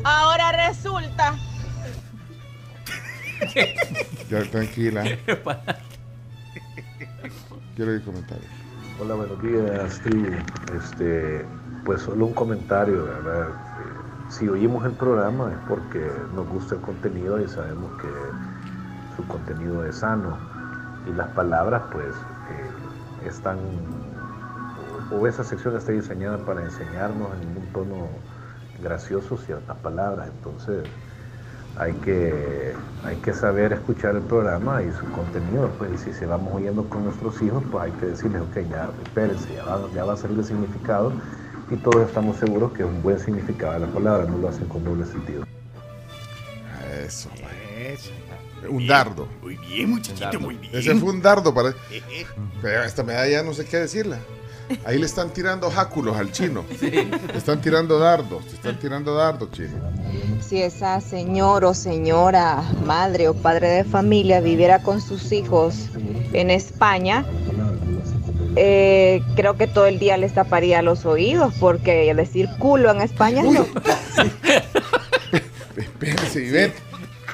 Ahora 0.04 0.68
resulta. 0.68 1.34
Ya, 4.30 4.43
tranquila. 4.51 5.03
Quiero 7.76 7.95
ir 7.95 8.03
comentarios. 8.05 8.51
Hola, 9.01 9.14
buenos 9.14 9.43
días, 9.43 10.01
tribu. 10.01 10.28
Este, 10.76 11.45
pues 11.84 12.03
solo 12.03 12.26
un 12.26 12.34
comentario, 12.34 13.05
¿verdad? 13.05 13.49
Eh, 13.49 13.53
Si 14.30 14.49
oímos 14.49 14.84
el 14.84 14.93
programa 14.93 15.51
es 15.53 15.59
porque 15.68 16.11
nos 16.34 16.47
gusta 16.49 16.76
el 16.76 16.80
contenido 16.82 17.40
y 17.40 17.49
sabemos 17.49 17.90
que 18.01 18.09
su 19.16 19.26
contenido 19.26 19.84
es 19.86 19.97
sano. 19.97 20.38
Y 21.09 21.12
las 21.14 21.28
palabras, 21.30 21.82
pues, 21.93 22.14
eh, 22.14 23.28
están 23.28 23.59
o 25.11 25.26
esa 25.26 25.45
sección 25.45 25.76
está 25.76 25.93
diseñada 25.93 26.38
para 26.38 26.62
enseñarnos 26.62 27.28
en 27.43 27.49
un 27.59 27.66
tono 27.72 28.09
gracioso 28.82 29.36
ciertas 29.36 29.76
palabras. 29.78 30.28
Entonces 30.28 30.84
hay 31.79 31.93
que, 31.95 32.75
hay 33.05 33.16
que 33.16 33.33
saber 33.33 33.73
escuchar 33.73 34.16
el 34.16 34.23
programa 34.23 34.83
y 34.83 34.91
su 34.93 35.11
contenido. 35.12 35.70
Pues, 35.79 35.91
y 35.95 35.99
si 35.99 36.12
se 36.12 36.27
vamos 36.27 36.55
oyendo 36.55 36.89
con 36.89 37.05
nuestros 37.05 37.41
hijos, 37.43 37.62
pues 37.70 37.85
hay 37.85 37.93
que 37.93 38.07
decirles, 38.07 38.43
ok, 38.43 38.70
ya 38.70 38.91
espérense, 39.05 39.55
ya 39.55 39.64
va, 39.64 39.81
ya 39.95 40.05
va 40.05 40.14
a 40.14 40.16
salir 40.16 40.39
el 40.39 40.45
significado 40.45 41.12
y 41.70 41.77
todos 41.77 42.07
estamos 42.07 42.37
seguros 42.37 42.73
que 42.73 42.83
es 42.83 42.89
un 42.89 43.03
buen 43.03 43.18
significado 43.18 43.75
de 43.75 43.81
la 43.81 43.87
palabra, 43.87 44.27
no 44.29 44.39
lo 44.39 44.49
hacen 44.49 44.66
con 44.68 44.85
doble 44.85 45.07
sentido. 45.07 45.45
Eso. 47.05 47.31
Un 48.68 48.87
dardo. 48.87 49.29
Muy 49.41 49.57
bien, 49.57 49.91
muchachito, 49.91 50.39
muy 50.39 50.57
bien. 50.57 50.77
Ese 50.77 50.95
fue 50.95 51.11
un 51.11 51.23
dardo 51.23 51.53
para. 51.53 51.75
Pero 52.62 52.83
esta 52.85 53.03
medalla 53.03 53.43
no 53.43 53.55
sé 53.55 53.64
qué 53.64 53.79
decirla. 53.79 54.18
Ahí 54.85 54.99
le 54.99 55.07
están 55.07 55.31
tirando 55.31 55.70
jáculos 55.70 56.16
al 56.16 56.33
chino. 56.33 56.64
Le 56.81 57.39
están 57.39 57.61
tirando 57.61 57.99
dardos. 57.99 58.45
Le 58.47 58.53
están 58.53 58.79
tirando 58.79 59.14
dardos, 59.14 59.51
chino. 59.53 59.79
Si 60.41 60.62
esa 60.62 61.01
señor 61.01 61.64
o 61.64 61.75
señora, 61.75 62.62
madre 62.85 63.29
o 63.29 63.35
padre 63.35 63.68
de 63.68 63.85
familia 63.85 64.41
viviera 64.41 64.83
con 64.83 65.01
sus 65.01 65.33
hijos 65.33 65.89
en 66.33 66.51
España, 66.51 67.25
eh, 68.57 69.23
creo 69.35 69.57
que 69.57 69.66
todo 69.66 69.87
el 69.87 69.99
día 69.99 70.16
les 70.16 70.35
taparía 70.35 70.83
los 70.83 71.07
oídos, 71.07 71.55
porque 71.59 72.12
decir 72.14 72.49
culo 72.59 72.91
en 72.91 73.01
España 73.01 73.43
no. 73.43 73.66
Espérense, 75.77 76.45
Ivette. 76.45 76.77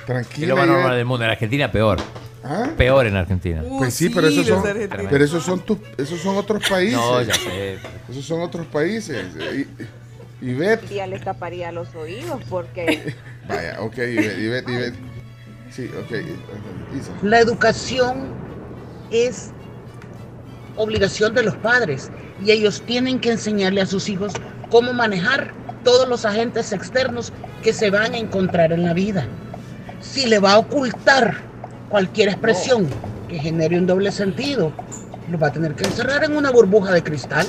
Tranquila. 0.06 0.48
lo 0.48 0.56
más 0.56 0.66
normal 0.66 0.96
del 0.96 1.04
mundo. 1.04 1.24
En 1.24 1.30
Argentina, 1.30 1.70
peor. 1.70 1.98
¿Ah? 2.44 2.70
Peor 2.76 3.06
en 3.06 3.16
Argentina. 3.16 3.62
Pues 3.78 3.94
sí, 3.94 4.10
pero 4.10 4.28
esos 4.28 4.46
son, 4.46 4.62
pero 4.62 5.24
esos 5.24 5.44
son 5.44 5.60
tus, 5.60 5.78
esos 5.96 6.20
son 6.20 6.36
otros 6.36 6.66
países. 6.68 6.96
No, 6.96 7.20
ya 7.22 7.34
sé. 7.34 7.78
Esos 8.08 8.24
son 8.24 8.40
otros 8.42 8.66
países. 8.66 9.26
Y, 10.40 10.50
Ivette, 10.50 10.88
día 10.88 11.06
les 11.06 11.24
taparía 11.24 11.72
los 11.72 11.92
oídos, 11.96 12.40
porque 12.48 13.14
vaya, 13.48 13.80
ok, 13.80 13.98
Ivette, 13.98 14.38
Ivette, 14.38 14.68
Ivette. 14.68 14.98
Sí, 15.70 15.90
ok. 15.98 16.12
Isa. 16.96 17.12
La 17.22 17.40
educación 17.40 18.32
es 19.10 19.50
obligación 20.76 21.34
de 21.34 21.42
los 21.42 21.56
padres 21.56 22.10
y 22.44 22.52
ellos 22.52 22.82
tienen 22.86 23.18
que 23.18 23.32
enseñarle 23.32 23.80
a 23.80 23.86
sus 23.86 24.08
hijos 24.08 24.32
cómo 24.70 24.92
manejar 24.92 25.52
todos 25.82 26.08
los 26.08 26.24
agentes 26.24 26.72
externos 26.72 27.32
que 27.62 27.72
se 27.72 27.90
van 27.90 28.14
a 28.14 28.18
encontrar 28.18 28.72
en 28.72 28.84
la 28.84 28.94
vida. 28.94 29.26
Si 30.00 30.26
le 30.26 30.38
va 30.38 30.52
a 30.52 30.58
ocultar 30.58 31.47
cualquier 31.88 32.28
expresión 32.28 32.88
que 33.28 33.38
genere 33.38 33.78
un 33.78 33.86
doble 33.86 34.10
sentido, 34.12 34.72
lo 35.30 35.38
va 35.38 35.48
a 35.48 35.52
tener 35.52 35.74
que 35.74 35.84
encerrar 35.84 36.24
en 36.24 36.36
una 36.36 36.50
burbuja 36.50 36.92
de 36.92 37.02
cristal. 37.02 37.46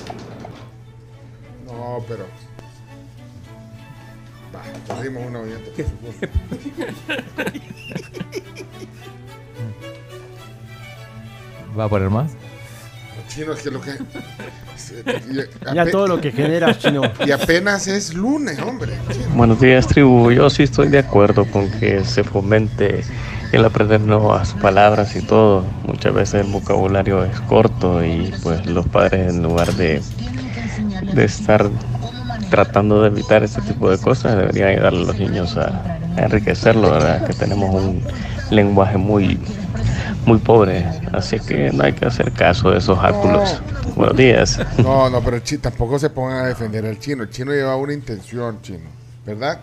No, 1.65 2.03
pero. 2.07 2.25
Va, 4.55 4.61
perdimos 4.87 5.25
una 5.27 5.39
oyente. 5.39 5.71
por 5.71 5.85
supuesto. 5.85 6.27
¿Va 11.77 11.83
a 11.85 11.89
poner 11.89 12.09
más? 12.09 12.31
Chino, 13.27 13.53
es 13.53 13.61
que 13.61 13.69
lo 13.71 13.79
que. 13.79 13.91
Ya 15.73 15.89
todo 15.89 16.07
lo 16.07 16.19
que 16.19 16.31
generas, 16.31 16.79
chino. 16.79 17.03
Y 17.25 17.31
apenas 17.31 17.87
es 17.87 18.13
lunes, 18.13 18.59
hombre. 18.59 18.93
Buenos 19.35 19.61
días, 19.61 19.87
tribu. 19.87 20.31
Yo 20.31 20.49
sí 20.49 20.63
estoy 20.63 20.87
de 20.87 20.99
acuerdo 20.99 21.45
con 21.45 21.69
que 21.79 22.03
se 22.03 22.23
fomente 22.23 23.03
el 23.51 23.65
aprender 23.65 24.01
nuevas 24.01 24.53
palabras 24.53 25.15
y 25.15 25.21
todo. 25.21 25.63
Muchas 25.85 26.13
veces 26.13 26.45
el 26.45 26.51
vocabulario 26.51 27.23
es 27.23 27.39
corto 27.41 28.03
y 28.03 28.31
pues 28.43 28.65
los 28.65 28.87
padres 28.87 29.29
en 29.29 29.43
lugar 29.43 29.73
de, 29.73 30.01
de 31.13 31.25
estar 31.25 31.69
tratando 32.49 33.01
de 33.01 33.07
evitar 33.09 33.43
este 33.43 33.61
tipo 33.61 33.89
de 33.89 33.97
cosas 33.99 34.35
deberían 34.35 34.69
ayudar 34.69 34.93
a 34.93 34.97
los 34.97 35.17
niños 35.17 35.57
a, 35.57 35.99
a 36.17 36.21
enriquecerlo, 36.23 36.91
¿verdad? 36.91 37.25
Que 37.25 37.33
tenemos 37.33 37.73
un 37.73 38.01
lenguaje 38.49 38.97
muy 38.97 39.39
muy 40.25 40.37
pobre, 40.39 40.85
así 41.11 41.39
que 41.39 41.71
no 41.71 41.83
hay 41.83 41.93
que 41.93 42.05
hacer 42.05 42.31
caso 42.31 42.71
de 42.71 42.79
esos 42.79 42.99
áculos. 42.99 43.61
Buenos 43.95 44.15
días. 44.17 44.59
No, 44.77 45.09
no, 45.09 45.21
pero 45.23 45.37
el 45.37 45.59
tampoco 45.59 45.97
se 45.97 46.09
pongan 46.09 46.45
a 46.45 46.47
defender 46.47 46.85
al 46.85 46.99
chino. 46.99 47.23
El 47.23 47.29
chino 47.29 47.51
lleva 47.51 47.75
una 47.75 47.93
intención, 47.93 48.61
chino. 48.61 48.89
¿Verdad? 49.25 49.61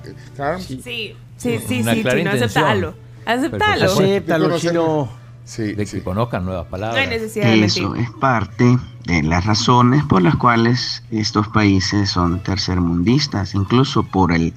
Sí, 0.59 0.81
sí, 0.83 1.17
sí, 1.37 1.59
sí, 1.67 1.81
Una 1.83 1.95
clara 1.97 2.19
chino, 2.19 2.31
intención. 2.33 2.45
aceptalo. 2.45 2.95
Aceptalo. 3.27 3.85
Acéptalo, 3.87 4.59
chino. 4.59 5.09
Sí, 5.45 5.75
de 5.75 5.87
que 5.87 6.03
conozcan 6.03 6.45
nuevas 6.45 6.65
No 6.65 6.71
palabras. 6.71 6.99
hay 7.05 7.09
necesidad 7.09 7.45
de 7.45 7.57
mentir. 7.61 7.83
Eso 7.85 7.95
es 7.95 8.11
parte 8.11 8.79
de 9.05 9.23
las 9.23 9.45
razones 9.47 10.03
por 10.05 10.21
las 10.23 10.35
cuales 10.35 11.05
estos 11.13 11.47
países 11.49 12.11
son 12.11 12.43
tercermundistas, 12.43 13.55
incluso 13.55 14.03
por 14.03 14.33
el 14.33 14.55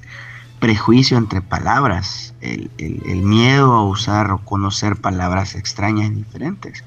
prejuicio 0.58 1.16
entre 1.16 1.42
palabras, 1.42 2.34
el, 2.40 2.70
el- 2.78 3.00
el 3.06 3.22
miedo 3.22 3.72
a 3.72 3.84
usar 3.84 4.32
o 4.32 4.38
conocer 4.38 4.96
palabras 4.96 5.54
extrañas 5.54 6.10
y 6.10 6.14
diferentes. 6.14 6.82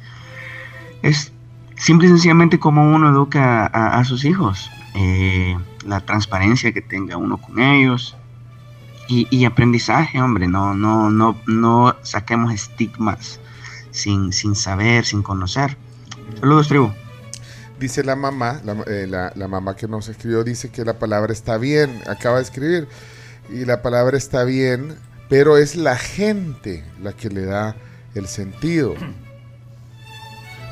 Es 1.02 1.32
simple 1.78 2.08
y 2.08 2.12
sencillamente 2.12 2.60
como 2.60 2.94
uno 2.94 3.10
educa 3.10 3.66
a, 3.66 4.00
a 4.00 4.04
sus 4.04 4.26
hijos, 4.26 4.70
eh, 4.96 5.58
la 5.88 6.02
transparencia 6.02 6.72
que 6.74 6.82
tenga 6.82 7.16
uno 7.18 7.38
con 7.38 7.60
ellos 7.60 8.16
y, 9.14 9.28
y 9.30 9.46
aprendizaje, 9.46 10.22
hombre, 10.22 10.48
no, 10.48 10.74
no, 10.74 11.10
no, 11.10 11.40
no 11.48 11.96
saquemos 12.04 12.54
estigmas 12.54 13.40
sin, 13.92 14.32
sin 14.34 14.56
saber, 14.56 15.06
sin 15.06 15.22
conocer. 15.22 15.78
Saludos, 16.40 16.68
tribu. 16.68 16.92
Dice 17.80 18.04
la 18.04 18.16
mamá, 18.16 18.62
la, 18.64 18.74
eh, 18.88 19.08
la- 19.08 19.32
la 19.36 19.48
mamá 19.48 19.76
que 19.76 19.88
nos 19.88 20.08
escribió, 20.08 20.44
dice 20.44 20.70
que 20.70 20.86
la 20.86 20.98
palabra 21.00 21.34
está 21.34 21.58
bien, 21.58 22.02
acaba 22.08 22.38
de 22.38 22.44
escribir, 22.44 22.88
y 23.50 23.66
la 23.66 23.82
palabra 23.82 24.18
está 24.18 24.44
bien, 24.46 24.96
pero 25.30 25.58
es 25.58 25.76
la 25.76 25.96
gente 25.98 26.84
la 27.02 27.14
que 27.14 27.30
le 27.30 27.46
da 27.46 27.76
el 28.16 28.28
sentido. 28.28 28.96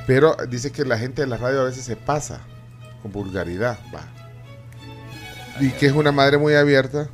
Pero 0.07 0.35
dice 0.49 0.71
que 0.71 0.83
la 0.83 0.97
gente 0.97 1.21
de 1.21 1.27
la 1.27 1.37
radio 1.37 1.61
a 1.61 1.65
veces 1.65 1.85
se 1.85 1.95
pasa 1.95 2.41
con 3.01 3.11
vulgaridad, 3.11 3.79
va. 3.93 4.01
Y 5.59 5.69
que 5.71 5.85
es 5.85 5.93
una 5.93 6.11
madre 6.11 6.37
muy 6.37 6.55
abierta 6.55 7.07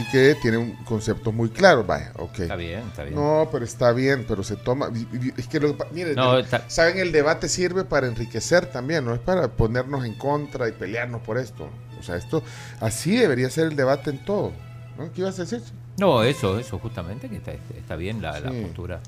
y 0.00 0.10
que 0.10 0.34
tiene 0.40 0.56
un 0.58 0.72
concepto 0.84 1.32
muy 1.32 1.48
claro, 1.50 1.84
vaya, 1.84 2.12
ok. 2.16 2.38
Está 2.40 2.56
bien, 2.56 2.80
está 2.88 3.02
bien. 3.04 3.14
No, 3.14 3.48
pero 3.50 3.64
está 3.64 3.92
bien, 3.92 4.24
pero 4.28 4.42
se 4.42 4.56
toma. 4.56 4.90
Es 5.36 5.46
que 5.48 5.58
lo 5.60 5.68
que 5.68 5.74
pa- 5.74 5.88
mire, 5.92 6.14
No, 6.14 6.36
el- 6.38 6.44
está- 6.44 6.68
saben, 6.68 6.98
el 6.98 7.10
debate 7.12 7.48
sirve 7.48 7.84
para 7.84 8.06
enriquecer 8.06 8.66
también, 8.66 9.04
no 9.04 9.14
es 9.14 9.20
para 9.20 9.48
ponernos 9.48 10.04
en 10.04 10.14
contra 10.14 10.68
y 10.68 10.72
pelearnos 10.72 11.22
por 11.22 11.38
esto. 11.38 11.68
O 11.98 12.02
sea, 12.02 12.16
esto, 12.16 12.42
así 12.80 13.16
debería 13.16 13.50
ser 13.50 13.66
el 13.66 13.76
debate 13.76 14.10
en 14.10 14.24
todo. 14.24 14.52
¿no? 14.96 15.12
¿Qué 15.12 15.20
ibas 15.22 15.38
a 15.38 15.42
decir? 15.42 15.62
No, 15.98 16.22
eso, 16.22 16.58
eso 16.58 16.78
justamente, 16.78 17.28
que 17.28 17.36
está, 17.36 17.52
está 17.52 17.96
bien 17.96 18.20
la, 18.22 18.38
la 18.40 18.50
Sí. 18.50 18.60
postura. 18.62 19.00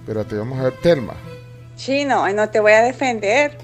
Espérate, 0.00 0.36
vamos 0.36 0.58
a 0.58 0.64
ver, 0.64 0.72
Telma. 0.82 1.14
Chino, 1.76 2.28
no 2.32 2.48
te 2.50 2.60
voy 2.60 2.72
a 2.72 2.82
defender. 2.82 3.56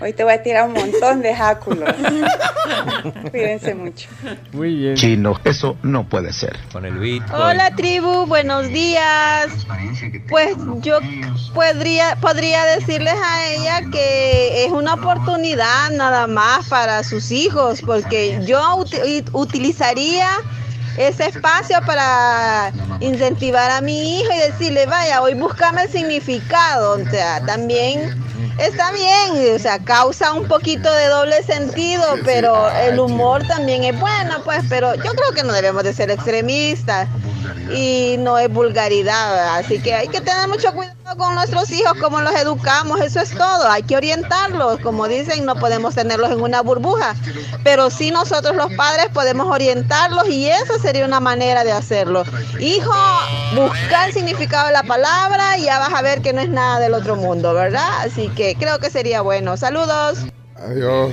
Hoy 0.00 0.12
te 0.12 0.22
voy 0.22 0.34
a 0.34 0.42
tirar 0.42 0.68
un 0.68 0.74
montón 0.74 1.22
de 1.22 1.34
jáculos. 1.34 1.88
Cuídense 3.30 3.74
mucho. 3.74 4.08
Muy 4.52 4.74
bien. 4.76 4.94
Chino, 4.94 5.40
eso 5.44 5.76
no 5.82 6.04
puede 6.08 6.32
ser. 6.32 6.56
Con 6.72 6.84
el 6.84 6.98
beat. 6.98 7.22
Hola 7.32 7.70
tribu, 7.74 8.26
buenos 8.26 8.68
días. 8.68 9.48
Pues 10.28 10.56
yo 10.82 10.98
podría, 11.54 12.16
podría 12.20 12.64
decirles 12.66 13.14
a 13.14 13.46
ella 13.46 13.80
que 13.90 14.64
es 14.66 14.72
una 14.72 14.94
oportunidad 14.94 15.90
nada 15.92 16.26
más 16.26 16.68
para 16.68 17.02
sus 17.02 17.30
hijos, 17.30 17.80
porque 17.82 18.40
yo 18.46 18.60
uti- 18.76 19.24
utilizaría 19.32 20.28
ese 20.96 21.26
espacio 21.28 21.78
para 21.86 22.72
incentivar 23.00 23.70
a 23.70 23.80
mi 23.80 24.20
hijo 24.20 24.30
y 24.32 24.50
decirle, 24.50 24.86
vaya, 24.86 25.22
hoy 25.22 25.34
búscame 25.34 25.84
el 25.84 25.88
significado. 25.90 27.00
O 27.00 27.10
sea, 27.10 27.40
también 27.46 28.16
está 28.58 28.92
bien, 28.92 29.54
o 29.54 29.58
sea, 29.58 29.78
causa 29.78 30.32
un 30.32 30.46
poquito 30.48 30.92
de 30.92 31.06
doble 31.06 31.42
sentido, 31.42 32.04
pero 32.24 32.70
el 32.70 32.98
humor 32.98 33.46
también 33.46 33.84
es 33.84 33.98
bueno, 33.98 34.36
pues, 34.44 34.64
pero 34.68 34.94
yo 34.94 35.12
creo 35.12 35.32
que 35.34 35.42
no 35.42 35.52
debemos 35.52 35.82
de 35.84 35.92
ser 35.92 36.10
extremistas 36.10 37.08
y 37.74 38.16
no 38.18 38.38
es 38.38 38.50
vulgaridad, 38.50 39.30
¿verdad? 39.30 39.58
así 39.58 39.80
que 39.80 39.94
hay 39.94 40.08
que 40.08 40.20
tener 40.20 40.48
mucho 40.48 40.72
cuidado 40.72 40.98
con 41.16 41.34
nuestros 41.34 41.70
hijos, 41.70 41.94
cómo 42.00 42.20
los 42.20 42.34
educamos, 42.34 43.00
eso 43.00 43.20
es 43.20 43.30
todo, 43.30 43.68
hay 43.70 43.82
que 43.82 43.96
orientarlos, 43.96 44.80
como 44.80 45.08
dicen, 45.08 45.44
no 45.44 45.56
podemos 45.56 45.94
tenerlos 45.94 46.30
en 46.30 46.40
una 46.40 46.60
burbuja, 46.62 47.14
pero 47.64 47.90
sí 47.90 48.10
nosotros 48.10 48.56
los 48.56 48.72
padres 48.74 49.06
podemos 49.12 49.46
orientarlos 49.46 50.28
y 50.28 50.48
esa 50.48 50.78
sería 50.78 51.04
una 51.04 51.20
manera 51.20 51.64
de 51.64 51.72
hacerlo. 51.72 52.24
Hijo, 52.58 52.94
busca 53.54 54.06
el 54.06 54.12
significado 54.12 54.66
de 54.66 54.72
la 54.72 54.82
palabra 54.82 55.58
y 55.58 55.64
ya 55.64 55.78
vas 55.78 55.92
a 55.92 56.02
ver 56.02 56.20
que 56.20 56.32
no 56.32 56.40
es 56.40 56.48
nada 56.48 56.78
del 56.78 56.94
otro 56.94 57.16
mundo, 57.16 57.54
¿verdad? 57.54 57.88
Así 58.00 58.27
que 58.34 58.54
creo 58.56 58.78
que 58.78 58.90
sería 58.90 59.22
bueno. 59.22 59.56
Saludos. 59.56 60.18
Adiós. 60.56 61.12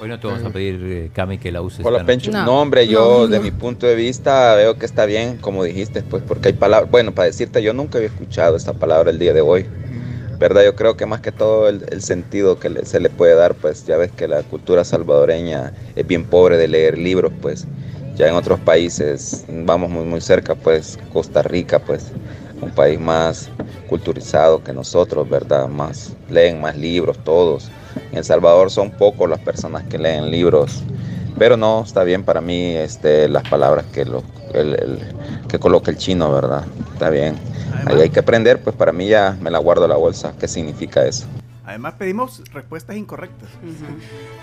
Hoy 0.00 0.08
no 0.08 0.18
te 0.18 0.26
vamos 0.26 0.44
a 0.44 0.50
pedir, 0.50 0.80
eh, 0.82 1.10
Cami, 1.14 1.38
que 1.38 1.52
la 1.52 1.62
uses. 1.62 1.86
Hola 1.86 2.04
Pencho, 2.04 2.32
no, 2.32 2.60
hombre, 2.60 2.88
yo 2.88 3.28
de 3.28 3.38
mi 3.38 3.50
punto 3.52 3.86
de 3.86 3.94
vista 3.94 4.54
veo 4.56 4.76
que 4.76 4.84
está 4.84 5.06
bien, 5.06 5.38
como 5.38 5.62
dijiste, 5.62 6.02
pues 6.02 6.24
porque 6.26 6.48
hay 6.48 6.54
palabras, 6.54 6.90
bueno, 6.90 7.12
para 7.12 7.26
decirte, 7.26 7.62
yo 7.62 7.72
nunca 7.72 7.98
había 7.98 8.08
escuchado 8.08 8.56
esta 8.56 8.72
palabra 8.72 9.10
el 9.10 9.20
día 9.20 9.32
de 9.32 9.42
hoy, 9.42 9.64
¿verdad? 10.40 10.64
Yo 10.64 10.74
creo 10.74 10.96
que 10.96 11.06
más 11.06 11.20
que 11.20 11.30
todo 11.30 11.68
el, 11.68 11.84
el 11.90 12.02
sentido 12.02 12.58
que 12.58 12.68
le- 12.68 12.84
se 12.84 12.98
le 12.98 13.10
puede 13.10 13.36
dar, 13.36 13.54
pues 13.54 13.86
ya 13.86 13.96
ves 13.96 14.10
que 14.10 14.26
la 14.26 14.42
cultura 14.42 14.82
salvadoreña 14.84 15.72
es 15.94 16.04
bien 16.04 16.24
pobre 16.24 16.56
de 16.56 16.66
leer 16.66 16.98
libros, 16.98 17.32
pues 17.40 17.64
ya 18.16 18.26
en 18.26 18.34
otros 18.34 18.58
países, 18.58 19.44
vamos 19.48 19.88
muy, 19.88 20.04
muy 20.04 20.20
cerca, 20.20 20.56
pues 20.56 20.98
Costa 21.12 21.42
Rica, 21.42 21.78
pues 21.78 22.06
un 22.62 22.70
país 22.70 22.98
más 22.98 23.50
culturizado 23.88 24.62
que 24.62 24.72
nosotros, 24.72 25.28
¿verdad? 25.28 25.68
Más, 25.68 26.12
leen 26.30 26.60
más 26.60 26.76
libros 26.76 27.18
todos. 27.24 27.70
En 28.12 28.18
El 28.18 28.24
Salvador 28.24 28.70
son 28.70 28.90
pocos 28.90 29.28
las 29.28 29.40
personas 29.40 29.84
que 29.84 29.98
leen 29.98 30.30
libros, 30.30 30.82
pero 31.38 31.56
no, 31.56 31.82
está 31.84 32.04
bien 32.04 32.24
para 32.24 32.40
mí 32.40 32.74
este, 32.76 33.28
las 33.28 33.42
palabras 33.44 33.86
que, 33.92 34.04
lo, 34.04 34.22
el- 34.54 34.74
el- 34.74 34.98
que 35.48 35.58
coloca 35.58 35.90
el 35.90 35.96
chino, 35.98 36.32
¿verdad? 36.32 36.64
Está 36.92 37.10
bien. 37.10 37.34
Ahí 37.84 38.00
hay 38.00 38.10
que 38.10 38.20
aprender, 38.20 38.62
pues 38.62 38.76
para 38.76 38.92
mí 38.92 39.08
ya 39.08 39.36
me 39.40 39.50
la 39.50 39.58
guardo 39.58 39.84
a 39.84 39.88
la 39.88 39.96
bolsa. 39.96 40.32
¿Qué 40.38 40.46
significa 40.48 41.04
eso? 41.04 41.26
Además 41.64 41.94
pedimos 41.96 42.42
respuestas 42.52 42.96
incorrectas. 42.96 43.48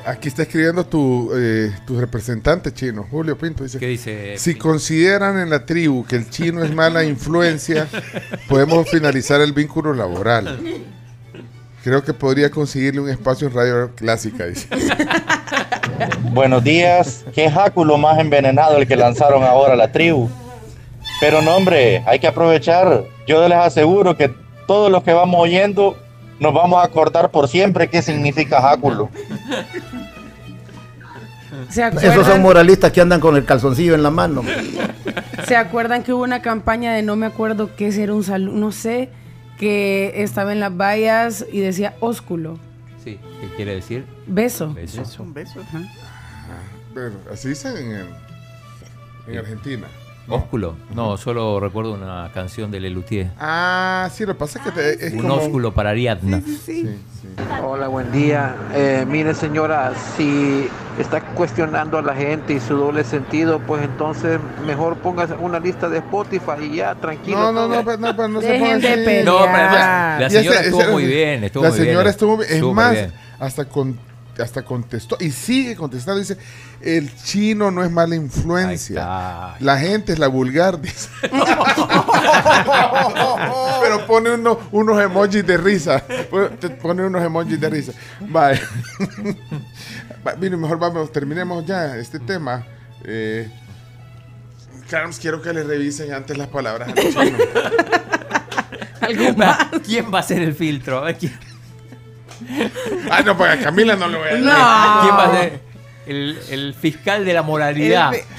Aquí 0.06 0.30
está 0.30 0.44
escribiendo 0.44 0.86
tu, 0.86 1.32
eh, 1.36 1.76
tu 1.86 2.00
representante 2.00 2.74
chino, 2.74 3.06
Julio 3.10 3.38
Pinto. 3.38 3.64
Dice, 3.64 3.78
¿Qué 3.78 3.88
dice? 3.88 4.38
Si 4.38 4.56
consideran 4.56 5.38
en 5.38 5.50
la 5.50 5.66
tribu 5.66 6.06
que 6.06 6.16
el 6.16 6.30
chino 6.30 6.64
es 6.64 6.74
mala 6.74 7.04
influencia, 7.04 7.88
podemos 8.48 8.90
finalizar 8.90 9.42
el 9.42 9.52
vínculo 9.52 9.94
laboral. 9.94 10.60
Creo 11.84 12.04
que 12.04 12.14
podría 12.14 12.50
conseguirle 12.50 13.02
un 13.02 13.10
espacio 13.10 13.48
en 13.48 13.54
Radio 13.54 13.92
Clásica, 13.96 14.46
dice. 14.46 14.68
Buenos 16.32 16.64
días. 16.64 17.26
Qué 17.34 17.52
jáculo 17.52 17.98
más 17.98 18.18
envenenado 18.20 18.78
el 18.78 18.88
que 18.88 18.96
lanzaron 18.96 19.44
ahora 19.44 19.74
a 19.74 19.78
la 19.78 19.92
tribu. 19.92 20.30
Pero 21.20 21.42
no, 21.42 21.58
hombre, 21.58 22.02
hay 22.06 22.20
que 22.20 22.28
aprovechar. 22.28 23.04
Yo 23.28 23.46
les 23.48 23.58
aseguro 23.58 24.16
que 24.16 24.34
todos 24.68 24.90
los 24.90 25.04
que 25.04 25.12
vamos 25.12 25.42
oyendo 25.42 25.98
nos 26.40 26.54
vamos 26.54 26.82
a 26.82 26.86
acordar 26.86 27.32
por 27.32 27.48
siempre 27.48 27.90
qué 27.90 28.02
significa 28.02 28.62
jáculo. 28.62 29.10
¿Se 31.70 31.84
Esos 31.84 32.02
son 32.02 32.10
acuerdan, 32.12 32.42
moralistas 32.42 32.92
que 32.92 33.02
andan 33.02 33.20
con 33.20 33.36
el 33.36 33.46
calzoncillo 33.46 33.94
en 33.94 34.04
la 34.04 34.10
mano. 34.12 34.44
¿Se 35.48 35.56
acuerdan 35.56 36.04
que 36.04 36.14
hubo 36.14 36.24
una 36.24 36.42
campaña 36.42 36.94
de 36.94 37.02
no 37.02 37.16
me 37.16 37.26
acuerdo 37.26 37.76
qué 37.76 37.88
era 37.90 38.14
un 38.14 38.24
saludo, 38.24 38.58
no 38.58 38.72
sé, 38.72 39.10
que 39.58 40.14
estaba 40.24 40.52
en 40.54 40.60
las 40.60 40.76
vallas 40.76 41.46
y 41.52 41.60
decía 41.60 41.96
ósculo, 42.00 42.58
Sí, 43.04 43.18
¿qué 43.42 43.56
quiere 43.56 43.76
decir? 43.76 44.06
beso? 44.28 44.74
Beso. 44.74 45.24
Un 45.24 45.34
beso. 45.34 45.60
Así 47.32 47.50
dicen 47.50 47.76
en, 47.78 48.08
en 49.28 49.38
Argentina. 49.38 49.88
Ósculo. 50.28 50.76
No, 50.94 51.18
solo 51.18 51.60
recuerdo 51.60 51.94
una 51.94 52.30
canción 52.34 52.70
de 52.70 52.80
Lelutier. 52.80 53.32
Ah, 53.40 54.10
sí, 54.14 54.26
lo 54.26 54.34
que 54.34 54.40
pasa 54.40 54.60
es 54.60 54.66
que 54.66 54.72
te- 54.72 55.08
es 55.08 55.14
Un 55.14 55.22
como... 55.22 55.36
ósculo 55.36 55.74
para 55.74 55.90
Ariadna. 55.90 56.42
Hola, 57.64 57.88
buen 57.88 58.12
día. 58.12 58.56
Eh, 58.76 59.06
mire, 59.08 59.34
señora, 59.34 59.92
si 60.16 60.68
está 61.00 61.22
cuestionando 61.22 61.98
a 61.98 62.02
la 62.04 62.14
gente 62.14 62.54
y 62.54 62.60
su 62.60 62.76
doble 62.76 63.04
sentido, 63.04 63.60
pues 63.60 63.82
entonces 63.84 64.40
mejor 64.68 64.98
póngase 64.98 65.34
una 65.34 65.60
lista 65.60 65.90
de 65.90 65.98
Spotify 65.98 66.64
y 66.72 66.76
ya, 66.76 66.94
tranquilo. 66.96 67.38
No, 67.40 67.52
no, 67.52 67.68
no, 67.68 67.84
pero 67.84 67.98
no, 67.98 68.16
pero 68.16 68.28
no 68.28 68.42
se 68.42 68.54
ponga 68.60 68.76
así. 68.76 68.86
No, 69.26 69.38
pero 69.40 69.40
además, 69.40 70.22
la 70.22 70.30
señora 70.30 70.58
ese- 70.58 70.66
estuvo 70.66 70.82
ese- 70.82 70.92
muy 70.92 71.06
bien, 71.06 71.44
estuvo 71.44 71.64
la 71.64 71.70
muy 71.70 71.80
bien. 71.80 71.90
señora 71.90 72.10
estuvo 72.12 72.38
bien. 72.38 72.50
Es 72.52 72.60
Súper 72.60 72.76
más, 72.76 72.92
bien. 72.94 73.14
hasta, 73.40 73.66
con, 73.66 73.98
hasta 74.42 74.64
contestó 74.64 75.18
y 75.20 75.32
sigue 75.32 75.76
contestando. 75.76 76.20
Dice, 76.20 76.38
el 76.82 77.14
chino 77.16 77.72
no 77.72 77.84
es 77.84 77.92
mala 77.92 78.16
influencia. 78.16 79.56
La 79.60 79.78
gente 79.78 80.14
es 80.14 80.20
la 80.20 80.28
vulgar, 80.28 80.80
dice. 80.82 81.10
Pero 83.82 84.06
pone 84.08 84.32
uno- 84.32 84.60
unos 84.72 85.02
emojis 85.02 85.46
de 85.46 85.58
risa. 85.58 86.04
Pone- 86.82 87.06
unos 87.06 87.24
emojis 87.24 87.60
de 87.60 87.70
risa. 87.70 87.92
Vale. 88.22 88.62
Va, 90.26 90.36
Mire, 90.36 90.58
mejor 90.58 90.80
vamos, 90.80 91.12
terminemos 91.12 91.66
ya 91.66 91.96
este 91.98 92.20
tema. 92.20 92.66
Eh, 93.04 93.50
Carlos, 94.90 95.20
quiero 95.20 95.42
que 95.42 95.54
le 95.54 95.64
revisen 95.64 96.12
antes 96.14 96.38
las 96.38 96.48
palabras 96.48 96.90
al 96.90 96.96
chino. 96.96 97.38
¿Quién 99.86 100.14
va 100.14 100.20
a 100.20 100.24
ser 100.24 100.42
el 100.42 100.54
filtro? 100.54 101.00
A 101.00 101.06
ver, 101.06 101.18
¿Quién, 101.18 101.34
Ah, 103.12 103.22
no, 103.26 103.38
pues 103.38 103.52
a 103.52 103.58
Camila 103.60 103.96
no 103.96 104.08
le 104.08 104.18
voy 104.18 104.28
a 104.28 104.32
¿Quién 104.32 104.46
va 105.16 105.26
a 105.26 105.32
ser 105.40 105.60
el, 106.08 106.40
el 106.50 106.74
fiscal 106.74 107.26
de 107.26 107.34
la 107.34 107.42
moralidad? 107.44 108.14
El 108.14 108.22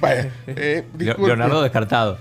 Vaya, 0.00 0.32
eh, 0.48 0.84
Leo- 0.84 0.98
disculpe. 0.98 1.26
Leonardo 1.28 1.62
descartado. 1.62 2.18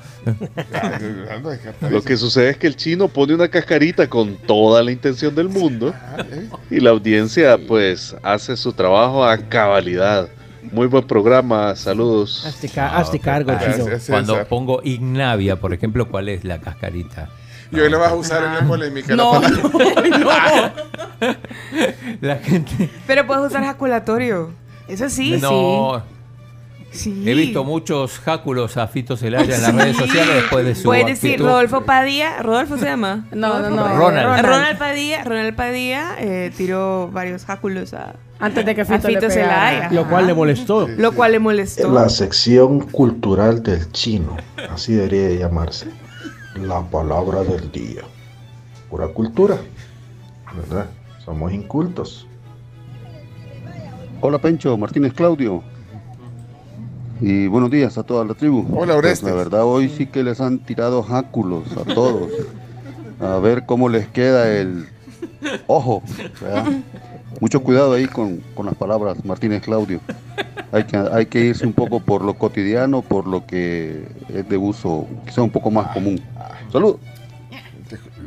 Ah, 0.72 1.00
Leonardo 1.00 1.50
descartado. 1.50 1.92
Lo 1.92 2.04
que 2.04 2.16
sucede 2.16 2.52
es 2.52 2.58
que 2.58 2.68
el 2.68 2.76
chino 2.76 3.08
pone 3.08 3.34
una 3.34 3.48
cascarita 3.48 4.08
con 4.08 4.36
toda 4.38 4.84
la 4.84 4.92
intención 4.92 5.34
del 5.34 5.50
mundo 5.50 5.92
¿eh? 6.30 6.48
y 6.70 6.80
la 6.80 6.92
audiencia 6.92 7.58
pues 7.68 8.16
hace 8.22 8.56
su 8.56 8.72
trabajo 8.74 9.26
a 9.26 9.36
cabalidad. 9.38 10.30
Muy 10.72 10.88
buen 10.88 11.06
programa, 11.08 11.76
saludos. 11.76 12.46
Hazte, 12.46 12.70
ca- 12.70 12.98
hazte 12.98 13.20
cargo, 13.20 13.52
Ah, 13.52 13.60
chino. 13.60 13.86
Cuando 14.08 14.46
pongo 14.48 14.82
Ignavia, 14.84 15.56
por 15.60 15.74
ejemplo, 15.74 16.08
¿cuál 16.08 16.30
es 16.30 16.44
la 16.44 16.60
cascarita? 16.60 17.30
Y 17.72 17.80
hoy 17.80 17.90
le 17.90 17.96
vas 17.98 18.12
a 18.12 18.16
usar 18.16 18.44
en 18.44 18.54
la 18.54 18.68
polémica. 18.68 19.16
No, 19.16 19.42
la 19.42 19.50
palabra. 20.20 20.74
La 22.22 22.36
gente. 22.38 22.90
Pero 23.08 23.26
puedes 23.28 23.46
usar 23.48 23.64
jaculatorio. 23.64 24.52
Eso 24.88 25.10
sí, 25.10 25.38
no. 25.40 26.04
sí. 26.92 27.24
He 27.26 27.34
visto 27.34 27.64
muchos 27.64 28.20
jáculos 28.20 28.76
a 28.78 28.88
Fito 28.88 29.16
Celaya 29.16 29.56
en 29.56 29.62
las 29.62 29.74
redes 29.76 29.96
Sí. 29.98 30.04
sociales 30.04 30.36
después 30.36 30.66
de 30.66 30.76
su 30.76 30.84
Puedes 30.84 31.06
decir 31.06 31.32
actitud. 31.32 31.46
Rodolfo 31.50 31.82
Padilla. 31.86 32.42
¿Rodolfo 32.42 32.78
se 32.78 32.86
llama? 32.86 33.26
No, 33.32 33.60
no, 33.60 33.70
Rodolfo 33.70 33.76
no, 33.76 33.84
Padilla. 33.84 34.00
Ronald. 34.00 34.46
Ronald. 34.46 34.78
Padilla, 34.78 35.24
Ronald 35.24 35.56
Padilla 35.56 36.16
eh, 36.20 36.52
tiró 36.58 37.10
varios 37.12 37.46
jáculos 37.46 37.94
a, 37.94 38.16
Antes 38.42 38.66
de 38.66 38.76
que 38.76 38.84
Fito, 38.86 39.08
le 39.08 39.20
pegara. 39.20 39.32
Celaya. 39.34 39.92
Lo 39.92 40.08
cual 40.10 40.28
le 40.28 40.34
molestó. 40.34 40.88
Lo 40.88 41.12
cual 41.14 41.32
le 41.34 41.40
molestó. 41.40 41.92
La 41.92 42.10
sección 42.10 42.80
cultural 42.82 43.62
del 43.64 43.92
chino, 43.92 44.36
así 44.70 44.94
debería 44.94 45.28
de 45.28 45.38
llamarse. 45.40 45.88
La 46.56 46.82
palabra 46.82 47.44
del 47.44 47.72
día. 47.72 48.02
Pura 48.90 49.08
cultura, 49.08 49.58
¿verdad? 50.56 50.88
Somos 51.24 51.54
incultos. 51.54 52.28
Hola 54.22 54.38
Pencho, 54.40 54.78
Martínez 54.78 55.14
Claudio. 55.14 55.64
Y 57.22 57.48
buenos 57.48 57.70
días 57.70 57.98
a 57.98 58.04
toda 58.04 58.26
la 58.26 58.34
tribu. 58.34 58.66
Hola, 58.72 58.94
Pues, 58.94 58.98
Orestes. 58.98 59.30
la 59.30 59.36
verdad 59.36 59.64
hoy 59.64 59.90
sí 59.90 60.08
que 60.08 60.24
les 60.24 60.42
han 60.42 60.60
tirado 60.60 61.04
jáculos 61.04 61.64
a 61.78 61.84
todos. 61.94 62.30
A 63.20 63.38
ver 63.38 63.66
cómo 63.68 63.88
les 63.90 64.08
queda 64.08 64.52
el 64.52 64.88
ojo. 65.68 66.04
Mucho 67.40 67.64
cuidado 67.64 67.94
ahí 67.94 68.08
con, 68.08 68.38
con 68.54 68.66
las 68.66 68.76
palabras, 68.76 69.24
Martínez 69.24 69.62
Claudio. 69.62 70.00
Hay 70.72 70.86
que, 70.86 70.98
hay 70.98 71.26
que 71.26 71.40
irse 71.40 71.66
un 71.66 71.74
poco 71.74 72.00
por 72.00 72.24
lo 72.24 72.36
cotidiano, 72.36 73.02
por 73.02 73.28
lo 73.28 73.46
que 73.46 74.08
es 74.30 74.48
de 74.48 74.58
uso 74.58 75.08
quizá 75.26 75.42
un 75.42 75.50
poco 75.50 75.72
más 75.72 75.92
común. 75.94 76.22
Salud. 76.72 76.98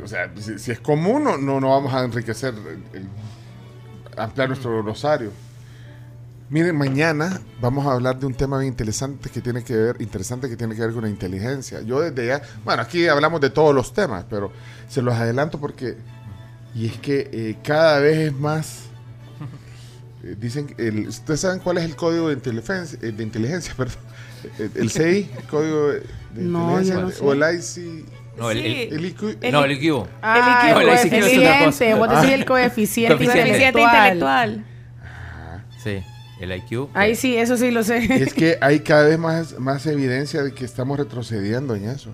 O 0.03 0.07
sea, 0.07 0.31
si, 0.37 0.71
es 0.71 0.79
común, 0.79 1.23
no, 1.23 1.37
no, 1.37 1.69
vamos 1.69 1.91
a 1.93 2.03
enriquecer, 2.03 2.53
ampliar 4.15 4.49
nuestro 4.49 4.83
glosario. 4.83 5.31
Miren, 6.47 6.77
mañana 6.77 7.41
vamos 7.59 7.87
a 7.87 7.93
hablar 7.93 8.19
de 8.19 8.27
un 8.27 8.35
tema 8.35 8.59
bien 8.59 8.71
interesante 8.71 9.31
que 9.31 9.41
tiene 9.41 9.63
que 9.63 9.75
ver, 9.75 9.99
interesante 9.99 10.47
que 10.47 10.55
tiene 10.55 10.75
que 10.75 10.81
ver 10.81 10.93
con 10.93 11.01
la 11.01 11.09
inteligencia. 11.09 11.81
Yo 11.81 12.01
desde 12.01 12.27
ya, 12.27 12.41
bueno, 12.63 12.83
aquí 12.83 13.07
hablamos 13.07 13.41
de 13.41 13.49
todos 13.49 13.73
los 13.73 13.93
temas, 13.93 14.25
pero 14.29 14.51
se 14.87 15.01
los 15.01 15.15
adelanto 15.15 15.59
porque, 15.59 15.97
y 16.75 16.87
es 16.87 16.97
que 16.99 17.29
eh, 17.31 17.55
cada 17.63 17.99
vez 17.99 18.17
es 18.17 18.33
más, 18.33 18.83
eh, 20.23 20.35
dicen, 20.39 20.67
que 20.67 20.87
el, 20.87 21.07
¿ustedes 21.07 21.39
saben 21.39 21.59
cuál 21.59 21.77
es 21.77 21.85
el 21.85 21.95
código 21.95 22.27
de 22.27 22.33
inteligencia? 22.35 22.99
eh, 23.01 23.11
de 23.11 23.23
inteligencia 23.23 23.73
perdón, 23.77 23.97
el, 24.59 24.71
el 24.75 24.89
CI, 24.91 25.29
el 25.37 25.43
código 25.49 25.87
de, 25.87 25.99
de 26.01 26.41
No, 26.43 26.79
inteligencia, 26.79 26.95
no 27.01 27.09
sé. 27.11 27.23
o 27.23 27.33
el 27.33 27.39
IC. 27.55 28.05
No, 28.37 28.51
el, 28.51 28.57
el- 28.57 28.93
El 28.93 29.05
IQ. 29.05 29.21
no, 29.51 29.63
el 29.63 29.71
IQ. 29.71 30.07
Ah, 30.21 30.71
No, 30.73 30.81
el 30.81 30.89
el 30.89 30.93
IQ 30.93 31.05
es 31.05 31.07
otra 31.07 31.15
coeficiente. 31.61 31.65
cosa. 31.65 31.95
Vos 31.95 32.09
decís 32.09 32.33
el 32.33 32.45
coeficiente, 32.45 33.15
Coeficiente. 33.15 33.81
Intelectual. 33.81 34.65
Sí, 35.81 36.03
el 36.41 36.51
IQ. 36.51 36.89
Ahí 36.93 37.15
sí, 37.15 37.37
eso 37.37 37.55
sí 37.55 37.71
lo 37.71 37.83
sé. 37.83 37.99
Es 38.21 38.33
que 38.33 38.57
hay 38.59 38.81
cada 38.81 39.05
vez 39.05 39.17
más, 39.17 39.57
más 39.57 39.85
evidencia 39.85 40.43
de 40.43 40.53
que 40.53 40.65
estamos 40.65 40.97
retrocediendo 40.99 41.75
en 41.75 41.87
eso. 41.87 42.13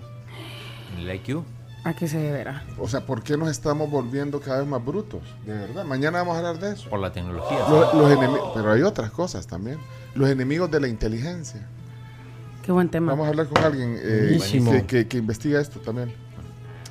El 0.96 1.12
IQ. 1.12 1.42
¿A 1.84 1.94
qué 1.94 2.06
se 2.06 2.16
deberá? 2.18 2.62
O 2.78 2.86
sea, 2.88 3.00
¿por 3.04 3.22
qué 3.24 3.36
nos 3.36 3.48
estamos 3.50 3.90
volviendo 3.90 4.40
cada 4.40 4.60
vez 4.60 4.68
más 4.68 4.84
brutos? 4.84 5.20
De 5.44 5.52
verdad. 5.52 5.84
Mañana 5.84 6.18
vamos 6.18 6.36
a 6.36 6.38
hablar 6.38 6.58
de 6.60 6.72
eso. 6.74 6.88
Por 6.88 7.00
la 7.00 7.12
tecnología. 7.12 7.58
Los- 7.68 8.52
pero 8.54 8.70
hay 8.72 8.82
otras 8.82 9.10
cosas 9.10 9.46
también. 9.48 9.78
Los 10.14 10.28
enemigos 10.30 10.70
de 10.70 10.78
la 10.80 10.86
inteligencia. 10.86 11.66
Qué 12.62 12.70
buen 12.70 12.88
tema. 12.88 13.10
Vamos 13.12 13.26
a 13.26 13.30
hablar 13.30 13.48
con 13.48 13.64
alguien 13.64 13.98
eh, 14.00 14.38
que, 14.70 14.86
que- 14.86 15.08
que 15.08 15.16
investiga 15.18 15.60
esto 15.60 15.80
también. 15.80 16.14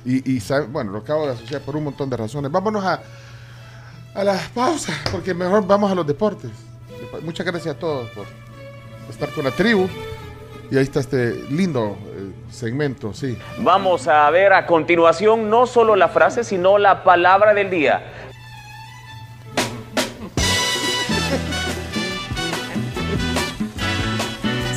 Y, 0.04 0.30
y 0.30 0.40
sabe- 0.40 0.66
bueno, 0.66 0.92
lo 0.92 0.98
acabo 0.98 1.26
de 1.26 1.32
asociar 1.32 1.62
por 1.62 1.74
un 1.76 1.84
montón 1.84 2.10
de 2.10 2.16
razones. 2.18 2.50
Vámonos 2.52 2.84
a, 2.84 3.00
a 4.14 4.24
la 4.24 4.38
pausa, 4.54 4.92
porque 5.10 5.32
mejor 5.32 5.66
vamos 5.66 5.90
a 5.90 5.94
los 5.94 6.06
deportes. 6.06 6.50
Muchas 7.22 7.46
gracias 7.46 7.76
a 7.76 7.78
todos 7.78 8.10
por 8.10 8.26
estar 9.08 9.30
con 9.32 9.44
la 9.44 9.52
tribu. 9.52 9.88
Y 10.70 10.76
ahí 10.76 10.82
está 10.84 11.00
este 11.00 11.34
lindo 11.50 11.96
segmento, 12.52 13.12
sí. 13.12 13.36
Vamos 13.58 14.08
a 14.08 14.28
ver 14.30 14.52
a 14.52 14.66
continuación 14.66 15.50
no 15.50 15.66
solo 15.66 15.96
la 15.96 16.08
frase, 16.08 16.44
sino 16.44 16.78
la 16.78 17.04
palabra 17.04 17.54
del 17.54 17.70
día. 17.70 18.02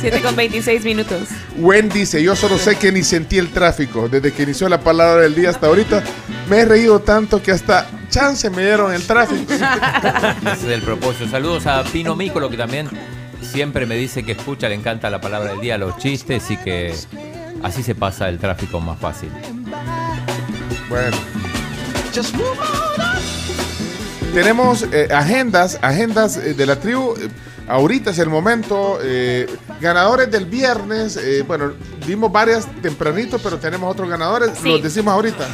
7 0.00 0.22
con 0.22 0.36
26 0.36 0.84
minutos. 0.84 1.28
Wendy 1.56 2.00
dice, 2.00 2.22
yo 2.22 2.36
solo 2.36 2.58
sé 2.58 2.76
que 2.76 2.92
ni 2.92 3.02
sentí 3.02 3.38
el 3.38 3.50
tráfico. 3.50 4.08
Desde 4.08 4.32
que 4.32 4.44
inició 4.44 4.68
la 4.68 4.78
palabra 4.78 5.22
del 5.22 5.34
día 5.34 5.50
hasta 5.50 5.66
ahorita, 5.66 6.04
me 6.48 6.58
he 6.58 6.64
reído 6.64 7.00
tanto 7.00 7.42
que 7.42 7.50
hasta 7.50 7.88
chance 8.08 8.48
me 8.50 8.62
dieron 8.62 8.92
el 8.94 9.04
tráfico. 9.04 9.52
Ese 9.52 10.52
es 10.52 10.64
el 10.64 10.82
propósito. 10.82 11.28
Saludos 11.28 11.66
a 11.66 11.82
Pino 11.82 12.14
Mícolo, 12.14 12.48
que 12.48 12.56
también 12.56 12.88
siempre 13.40 13.84
me 13.84 13.96
dice 13.96 14.22
que 14.22 14.32
escucha, 14.32 14.68
le 14.68 14.76
encanta 14.76 15.10
la 15.10 15.20
palabra 15.20 15.50
del 15.50 15.60
día, 15.60 15.76
los 15.76 15.96
chistes 15.98 16.50
y 16.50 16.56
que 16.56 16.94
así 17.62 17.82
se 17.82 17.94
pasa 17.94 18.28
el 18.28 18.38
tráfico 18.38 18.80
más 18.80 18.98
fácil. 18.98 19.30
Bueno. 20.88 21.16
Tenemos 24.34 24.82
eh, 24.92 25.08
agendas, 25.14 25.78
agendas 25.82 26.36
eh, 26.36 26.54
de 26.54 26.66
la 26.66 26.76
tribu. 26.76 27.14
eh, 27.18 27.28
ahorita 27.68 28.10
es 28.10 28.18
el 28.18 28.28
momento. 28.28 28.98
eh, 29.02 29.46
ganadores 29.80 30.30
del 30.30 30.44
viernes. 30.46 31.16
eh, 31.16 31.42
bueno, 31.46 31.72
dimos 32.06 32.30
varias 32.30 32.66
tempranito, 32.82 33.38
pero 33.38 33.58
tenemos 33.58 33.90
otros 33.90 34.08
ganadores. 34.08 34.50
Sí. 34.62 34.68
Los 34.68 34.82
decimos 34.82 35.12
ahorita. 35.14 35.46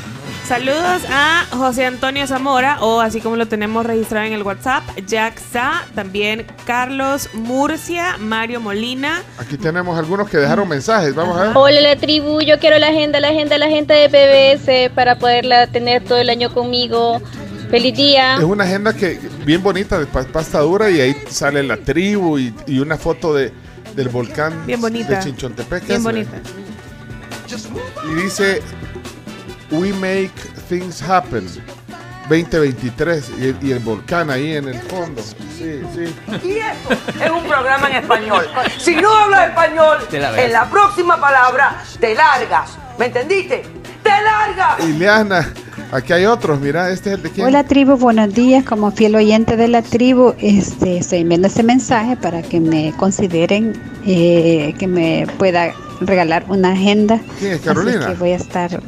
Saludos 0.46 1.02
a 1.08 1.46
José 1.52 1.86
Antonio 1.86 2.26
Zamora, 2.26 2.78
o 2.80 3.00
así 3.00 3.20
como 3.20 3.36
lo 3.36 3.46
tenemos 3.46 3.86
registrado 3.86 4.26
en 4.26 4.32
el 4.34 4.42
WhatsApp, 4.42 4.82
Jack 5.06 5.38
Sa, 5.38 5.84
también 5.94 6.46
Carlos 6.66 7.30
Murcia, 7.32 8.18
Mario 8.18 8.60
Molina. 8.60 9.22
Aquí 9.38 9.56
tenemos 9.56 9.96
algunos 9.98 10.28
que 10.28 10.36
dejaron 10.38 10.68
mensajes. 10.68 11.14
Vamos 11.14 11.38
a 11.38 11.44
ver. 11.44 11.52
Hola 11.54 11.80
la 11.80 11.96
tribu, 11.96 12.40
yo 12.42 12.58
quiero 12.58 12.78
la 12.78 12.88
agenda, 12.88 13.18
la 13.20 13.28
agenda, 13.28 13.56
la 13.56 13.66
agenda 13.66 13.94
de 13.94 14.08
PBS 14.10 14.94
para 14.94 15.16
poderla 15.18 15.68
tener 15.68 16.04
todo 16.04 16.18
el 16.18 16.28
año 16.28 16.52
conmigo. 16.52 17.22
Feliz 17.70 17.96
día. 17.96 18.36
Es 18.36 18.42
una 18.44 18.64
agenda 18.64 18.92
que 18.92 19.18
bien 19.46 19.62
bonita 19.62 19.98
de 19.98 20.04
pa- 20.06 20.24
pasta 20.24 20.58
dura 20.58 20.90
y 20.90 21.00
ahí 21.00 21.16
sale 21.30 21.62
la 21.62 21.78
tribu 21.78 22.38
y, 22.38 22.52
y 22.66 22.80
una 22.80 22.98
foto 22.98 23.32
de, 23.32 23.50
del 23.96 24.10
volcán 24.10 24.66
Bien 24.66 24.78
bonita. 24.80 25.16
de 25.16 25.24
Chinchontepec. 25.24 25.86
Bien 25.86 26.02
bonita. 26.02 26.32
Y 28.10 28.14
dice 28.22 28.60
We 29.72 29.92
Make 29.94 30.32
Things 30.68 31.02
Happen 31.02 31.46
2023 32.28 33.32
y 33.38 33.46
el, 33.46 33.56
y 33.62 33.72
el 33.72 33.78
volcán 33.80 34.30
ahí 34.30 34.56
en 34.56 34.68
el 34.68 34.78
fondo. 34.82 35.22
Sí, 35.22 35.80
sí. 35.94 36.14
Y 36.44 36.58
esto 36.58 37.24
es 37.24 37.30
un 37.30 37.42
programa 37.44 37.88
en 37.88 37.96
español. 37.96 38.46
Si 38.78 38.94
no 38.96 39.10
hablas 39.10 39.48
español, 39.48 39.98
en 40.12 40.52
la 40.52 40.68
próxima 40.68 41.20
palabra 41.20 41.82
te 41.98 42.14
largas. 42.14 42.78
¿Me 42.98 43.06
entendiste? 43.06 43.62
¡Te 44.02 44.10
largas! 44.10 44.84
Ileana, 44.84 45.52
aquí 45.90 46.12
hay 46.12 46.26
otros, 46.26 46.60
mira, 46.60 46.90
este 46.90 47.10
es 47.10 47.16
el 47.16 47.22
de 47.22 47.30
quién. 47.30 47.46
Hola 47.46 47.64
tribu, 47.64 47.96
buenos 47.96 48.32
días. 48.34 48.64
Como 48.64 48.90
fiel 48.90 49.16
oyente 49.16 49.56
de 49.56 49.68
la 49.68 49.82
tribu, 49.82 50.34
este, 50.38 50.98
estoy 50.98 51.20
enviando 51.20 51.48
este 51.48 51.62
mensaje 51.62 52.16
para 52.16 52.42
que 52.42 52.60
me 52.60 52.92
consideren 52.98 53.72
eh, 54.06 54.74
que 54.78 54.86
me 54.86 55.26
pueda 55.38 55.72
regalar 56.00 56.44
una 56.48 56.72
agenda. 56.72 57.20
¿Quién 57.38 57.52
es, 57.52 57.60
Carolina? 57.60 58.00
Así 58.00 58.12
que 58.12 58.18
voy 58.18 58.32
a 58.32 58.36
estar 58.36 58.80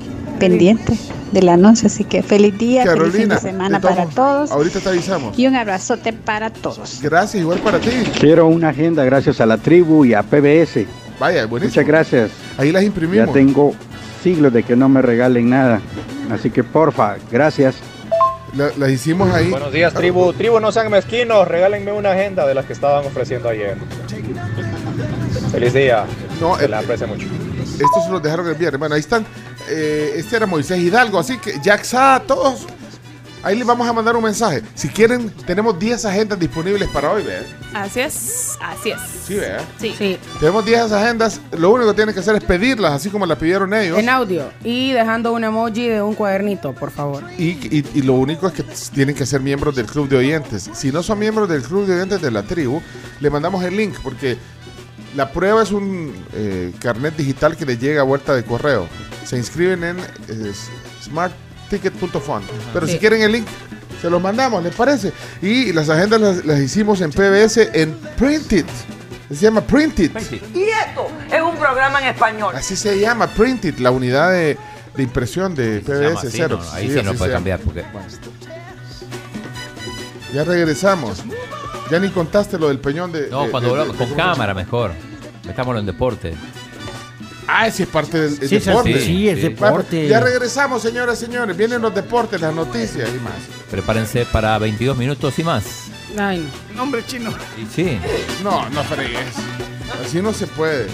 pendiente 0.48 0.96
del 1.32 1.48
anuncio. 1.48 1.86
Así 1.86 2.04
que 2.04 2.22
feliz 2.22 2.56
día, 2.58 2.84
feliz 2.84 2.94
fin 2.94 3.02
Carolina, 3.28 3.34
de 3.36 3.40
semana 3.40 3.78
de 3.78 3.88
para 3.88 4.06
todos 4.06 4.50
Ahorita 4.50 4.80
te 4.80 4.88
avisamos. 4.88 5.38
y 5.38 5.46
un 5.46 5.56
abrazote 5.56 6.12
para 6.12 6.50
todos. 6.50 7.00
Gracias, 7.02 7.40
igual 7.40 7.58
para 7.58 7.78
ti. 7.78 7.90
Quiero 8.20 8.46
una 8.46 8.68
agenda 8.70 9.04
gracias 9.04 9.40
a 9.40 9.46
la 9.46 9.58
tribu 9.58 10.04
y 10.04 10.14
a 10.14 10.22
PBS. 10.22 10.86
Vaya, 11.18 11.46
buenísimo. 11.46 11.70
Muchas 11.82 11.86
gracias. 11.86 12.30
Ahí 12.58 12.72
las 12.72 12.82
imprimimos. 12.82 13.26
Ya 13.28 13.32
tengo 13.32 13.72
siglos 14.22 14.52
de 14.52 14.62
que 14.62 14.74
no 14.76 14.88
me 14.88 15.02
regalen 15.02 15.50
nada. 15.50 15.80
Así 16.30 16.50
que 16.50 16.64
porfa, 16.64 17.16
gracias. 17.30 17.76
las 18.54 18.90
hicimos 18.90 19.32
ahí. 19.32 19.50
Buenos 19.50 19.72
días, 19.72 19.92
tribu. 19.94 20.32
Tribu, 20.32 20.60
no 20.60 20.72
sean 20.72 20.90
mezquinos. 20.90 21.46
Regálenme 21.46 21.92
una 21.92 22.12
agenda 22.12 22.46
de 22.46 22.54
las 22.54 22.64
que 22.64 22.72
estaban 22.72 23.04
ofreciendo 23.06 23.48
ayer. 23.48 23.76
Feliz 25.52 25.72
día. 25.72 26.04
No, 26.40 26.56
Se 26.56 26.68
la 26.68 26.80
aprecio 26.80 27.06
mucho. 27.06 27.26
Estos 27.74 28.08
los 28.10 28.22
dejaron 28.22 28.48
el 28.48 28.54
viernes. 28.54 28.78
Bueno, 28.78 28.94
ahí 28.94 29.00
están. 29.00 29.24
Eh, 29.69 30.15
este 30.16 30.36
era 30.36 30.47
Moisés 30.47 30.78
Hidalgo, 30.78 31.19
así 31.19 31.39
que 31.39 31.59
Jack 31.62 31.85
Sa, 31.85 32.23
todos. 32.27 32.66
Ahí 33.43 33.57
les 33.59 33.66
vamos 33.66 33.86
a 33.86 33.93
mandar 33.93 34.16
un 34.16 34.24
mensaje. 34.24 34.62
Si 34.74 34.89
quieren, 34.89 35.28
tenemos 35.47 35.78
10 35.78 36.07
agendas 36.07 36.39
disponibles 36.41 36.89
para 36.89 37.11
hoy, 37.12 37.23
¿ve? 37.24 37.41
Así 37.74 38.01
es, 38.01 38.53
así 38.59 38.91
es. 38.93 38.99
Sí, 39.27 39.35
¿ve? 39.35 39.57
Sí. 39.78 40.19
Tenemos 40.41 40.65
10 40.65 40.91
agendas. 40.93 41.43
Lo 41.59 41.70
único 41.73 41.91
que 41.91 41.95
tienen 41.97 42.15
que 42.15 42.20
hacer 42.23 42.35
es 42.36 42.43
pedirlas, 42.43 42.93
así 42.93 43.11
como 43.11 43.27
las 43.27 43.36
pidieron 43.36 43.74
ellos. 43.74 43.99
En 43.99 44.09
audio 44.09 44.51
y 44.65 44.93
dejando 44.93 45.35
un 45.35 45.45
emoji 45.45 45.89
de 45.89 46.01
un 46.01 46.15
cuadernito, 46.15 46.73
por 46.74 46.91
favor. 46.91 47.23
Y, 47.36 47.51
y- 47.70 47.85
y 47.93 48.01
lo 48.01 48.15
único 48.15 48.47
es 48.47 48.55
que 48.55 48.62
tienen 48.95 49.15
que 49.15 49.27
ser 49.27 49.43
miembros 49.43 49.77
del 49.77 49.85
club 49.85 50.09
de 50.09 50.16
oyentes. 50.16 50.70
Si 50.73 50.91
no 50.91 51.03
son 51.03 51.19
miembros 51.19 51.47
del 51.47 51.62
club 51.62 51.85
de 51.86 51.97
oyentes 51.97 52.23
de 52.23 52.31
la 52.31 52.45
tribu, 52.45 52.81
le 53.20 53.28
mandamos 53.28 53.62
el 53.62 53.77
link 53.77 53.95
porque 54.03 54.39
la 55.15 55.31
prueba 55.31 55.62
es 55.62 55.70
un 55.70 56.15
eh, 56.35 56.73
carnet 56.81 57.16
digital 57.16 57.57
que 57.57 57.65
les 57.65 57.78
llega 57.78 58.01
a 58.01 58.05
vuelta 58.05 58.35
de 58.35 58.45
correo. 58.45 58.89
Se 59.24 59.36
inscriben 59.36 59.85
en 59.85 59.99
eh, 60.01 60.53
smartticket.fun. 61.03 62.43
Pero 62.73 62.86
si 62.86 62.99
quieren 62.99 63.23
el 63.23 63.32
link, 63.32 63.47
se 64.01 64.11
los 64.11 64.20
mandamos, 64.20 64.62
¿les 64.62 64.74
parece? 64.74 65.12
Y 65.41 65.73
las 65.73 65.89
agendas 65.89 66.20
las, 66.20 66.45
las 66.45 66.61
hicimos 66.61 67.01
en 67.01 67.11
PBS 67.11 67.70
en 67.73 67.95
Printed. 68.16 68.66
Se 69.31 69.36
llama 69.36 69.62
Printed. 69.62 70.11
Y 70.55 70.65
esto 70.65 71.09
es 71.32 71.41
un 71.41 71.57
programa 71.57 72.01
en 72.01 72.09
español. 72.09 72.55
Así 72.57 72.77
se 72.77 72.99
llama 72.99 73.27
Printed, 73.28 73.78
la 73.78 73.91
unidad 73.91 74.31
de, 74.32 74.59
de 74.95 75.03
impresión 75.03 75.55
de 75.55 75.81
PBS 75.81 76.49
no, 76.49 76.61
ahí 76.73 76.89
Sí, 76.89 76.99
sí 76.99 77.03
no 77.03 77.15
puede 77.15 77.32
cambiar 77.32 77.61
porque 77.61 77.85
Ya 80.32 80.45
regresamos. 80.45 81.23
Ya 81.94 82.00
ni 82.00 82.08
contaste 82.08 82.58
lo 82.58 82.66
del 82.66 82.80
peñón 82.80 83.12
de. 83.12 83.28
no 83.30 83.44
de- 83.44 83.50
cuando 83.52 83.76
de- 83.76 83.84
de- 83.86 83.94
con 83.96 84.10
de- 84.10 84.16
cámara 84.16 84.52
mejor. 84.52 84.90
Estamos 85.48 85.78
en 85.78 85.86
deporte. 85.86 86.34
Ah, 87.46 87.68
ese 87.68 87.84
es 87.84 87.88
parte 87.88 88.18
del 88.20 88.36
del 88.36 88.48
Sí, 88.48 88.58
sí, 88.58 88.66
deporte. 88.66 89.00
sí, 89.00 89.28
es 89.28 89.42
deporte. 89.42 90.08
Ya 90.08 90.18
regresamos, 90.18 90.82
señoras 90.82 91.22
y 91.22 91.26
señores. 91.26 91.56
Vienen 91.56 91.80
los 91.82 91.94
deportes, 91.94 92.40
las 92.40 92.52
noticias 92.52 93.08
y 93.14 93.20
más. 93.20 93.34
Prepárense 93.70 94.26
para 94.26 94.58
22 94.58 94.96
minutos 94.96 95.38
y 95.38 95.44
más. 95.44 95.84
Ay, 96.18 96.44
Nombre 96.74 97.04
chino. 97.06 97.30
Y 97.62 97.66
sí. 97.72 97.96
No, 98.42 98.68
no 98.70 98.82
fregues. 98.82 99.20
Así 100.04 100.20
no 100.20 100.32
se 100.32 100.48
puede. 100.48 100.86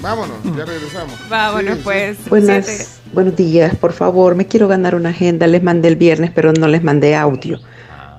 Vámonos, 0.00 0.38
ya 0.56 0.64
regresamos. 0.64 1.14
Vámonos, 1.28 1.74
Sí, 1.76 1.80
pues. 1.84 2.16
sí. 2.16 2.30
Buenas, 2.30 3.00
buenos 3.12 3.36
días, 3.36 3.76
por 3.76 3.92
favor, 3.92 4.34
me 4.36 4.46
quiero 4.46 4.68
ganar 4.68 4.94
una 4.94 5.10
agenda. 5.10 5.46
Les 5.46 5.62
mandé 5.62 5.88
el 5.88 5.96
viernes, 5.96 6.30
pero 6.34 6.54
no 6.54 6.66
les 6.66 6.82
mandé 6.82 7.14
audio. 7.14 7.60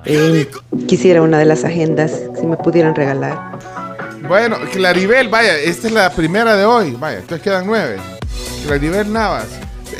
Eh, 0.05 0.49
quisiera 0.87 1.21
una 1.21 1.37
de 1.39 1.45
las 1.45 1.63
agendas, 1.63 2.11
si 2.39 2.45
me 2.45 2.57
pudieran 2.57 2.95
regalar. 2.95 3.59
Bueno, 4.27 4.57
Claribel, 4.71 5.29
vaya, 5.29 5.57
esta 5.57 5.87
es 5.87 5.93
la 5.93 6.09
primera 6.11 6.55
de 6.55 6.65
hoy. 6.65 6.91
Vaya, 6.99 7.19
entonces 7.19 7.41
quedan 7.41 7.65
nueve. 7.65 7.97
Claribel 8.65 9.11
Navas. 9.11 9.47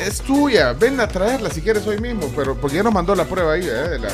Es 0.04 0.20
tuya, 0.20 0.72
ven 0.72 0.98
a 1.00 1.06
traerla 1.06 1.50
si 1.50 1.60
quieres 1.60 1.86
hoy 1.86 2.00
mismo, 2.00 2.30
pero 2.34 2.56
porque 2.56 2.76
ya 2.76 2.82
nos 2.82 2.92
mandó 2.92 3.14
la 3.14 3.24
prueba 3.24 3.52
ahí, 3.52 3.62
¿eh? 3.62 3.88
De 3.90 3.98
la, 3.98 4.08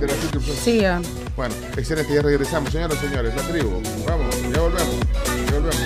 de 0.00 0.06
la 0.06 0.14
suscripción. 0.20 0.56
Sí, 0.62 0.80
ya. 0.80 1.00
Bueno, 1.36 1.54
excelente, 1.76 2.14
ya 2.14 2.22
regresamos, 2.22 2.70
señoras 2.70 2.98
y 3.02 3.06
señores, 3.08 3.34
la 3.34 3.42
tribu. 3.42 3.82
Vamos, 4.06 4.36
ya 4.52 4.60
volvemos. 4.60 4.96
Ya 5.46 5.54
volvemos. 5.54 5.76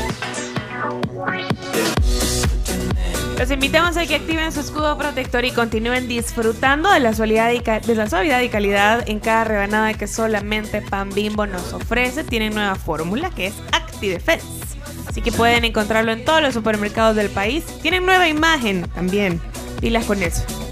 Los 3.39 3.51
invitamos 3.51 3.99
a 3.99 4.07
que 4.07 4.15
activen 4.15 4.51
su 4.51 4.61
escudo 4.61 4.97
protector 4.97 5.45
y 5.45 5.51
continúen 5.51 6.09
disfrutando 6.09 6.91
de 6.91 7.01
la, 7.01 7.13
suavidad 7.13 7.53
y, 7.53 7.61
de 7.61 7.95
la 7.95 8.09
suavidad 8.09 8.41
y 8.41 8.49
calidad 8.49 9.07
en 9.07 9.21
cada 9.21 9.45
rebanada 9.45 9.93
que 9.93 10.07
solamente 10.07 10.81
Pan 10.81 11.11
Bimbo 11.11 11.47
nos 11.47 11.75
ofrece. 11.75 12.25
Tienen 12.25 12.55
nueva 12.55 12.77
fórmula 12.77 13.29
que 13.31 13.49
es 13.49 13.55
ActiDefense. 13.73 14.47
Así 15.07 15.21
que 15.21 15.33
pueden 15.33 15.67
encontrarlo 15.67 16.13
en 16.13 16.25
todos 16.25 16.41
los 16.41 16.55
supermercados 16.55 17.15
del 17.15 17.29
país. 17.29 17.65
Tienen 17.83 18.07
nueva 18.07 18.27
imagen 18.27 18.89
también. 18.95 19.41
Pilas 19.81 20.07
con 20.07 20.23
eso. 20.23 20.66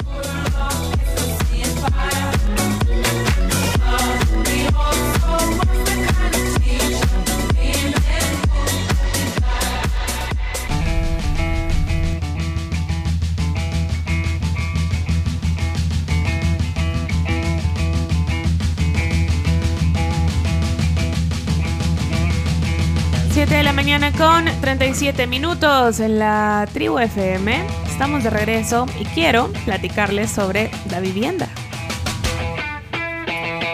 Siete 23.45 23.59
de 23.59 23.65
la 23.65 23.75
mañana 23.75 24.11
con 24.11 24.47
37 24.62 25.27
minutos 25.27 26.01
en 26.01 26.19
la 26.19 26.66
tribu 26.73 26.99
FM. 26.99 27.66
Estamos 27.87 28.25
de 28.25 28.31
regreso 28.31 28.87
y 28.99 29.05
quiero 29.05 29.53
platicarles 29.66 30.31
sobre 30.31 30.71
la 30.91 31.01
vivienda. 31.01 31.47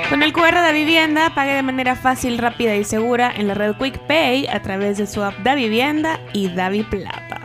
Con 0.09 0.25
el 0.25 0.33
QR 0.33 0.61
de 0.67 0.73
Vivienda, 0.73 1.33
pague 1.37 1.53
de 1.53 1.63
manera 1.63 1.95
fácil, 1.95 2.39
rápida 2.39 2.75
y 2.75 2.83
segura 2.83 3.33
en 3.33 3.47
la 3.47 3.55
red 3.55 3.77
Quick 3.77 3.97
Pay 4.09 4.49
a 4.49 4.61
través 4.61 4.99
de 4.99 5.07
su 5.07 5.23
app 5.23 5.39
Da 5.45 5.55
Vivienda 5.55 6.19
y 6.33 6.49
Davi 6.49 6.83
Plata. 6.83 7.41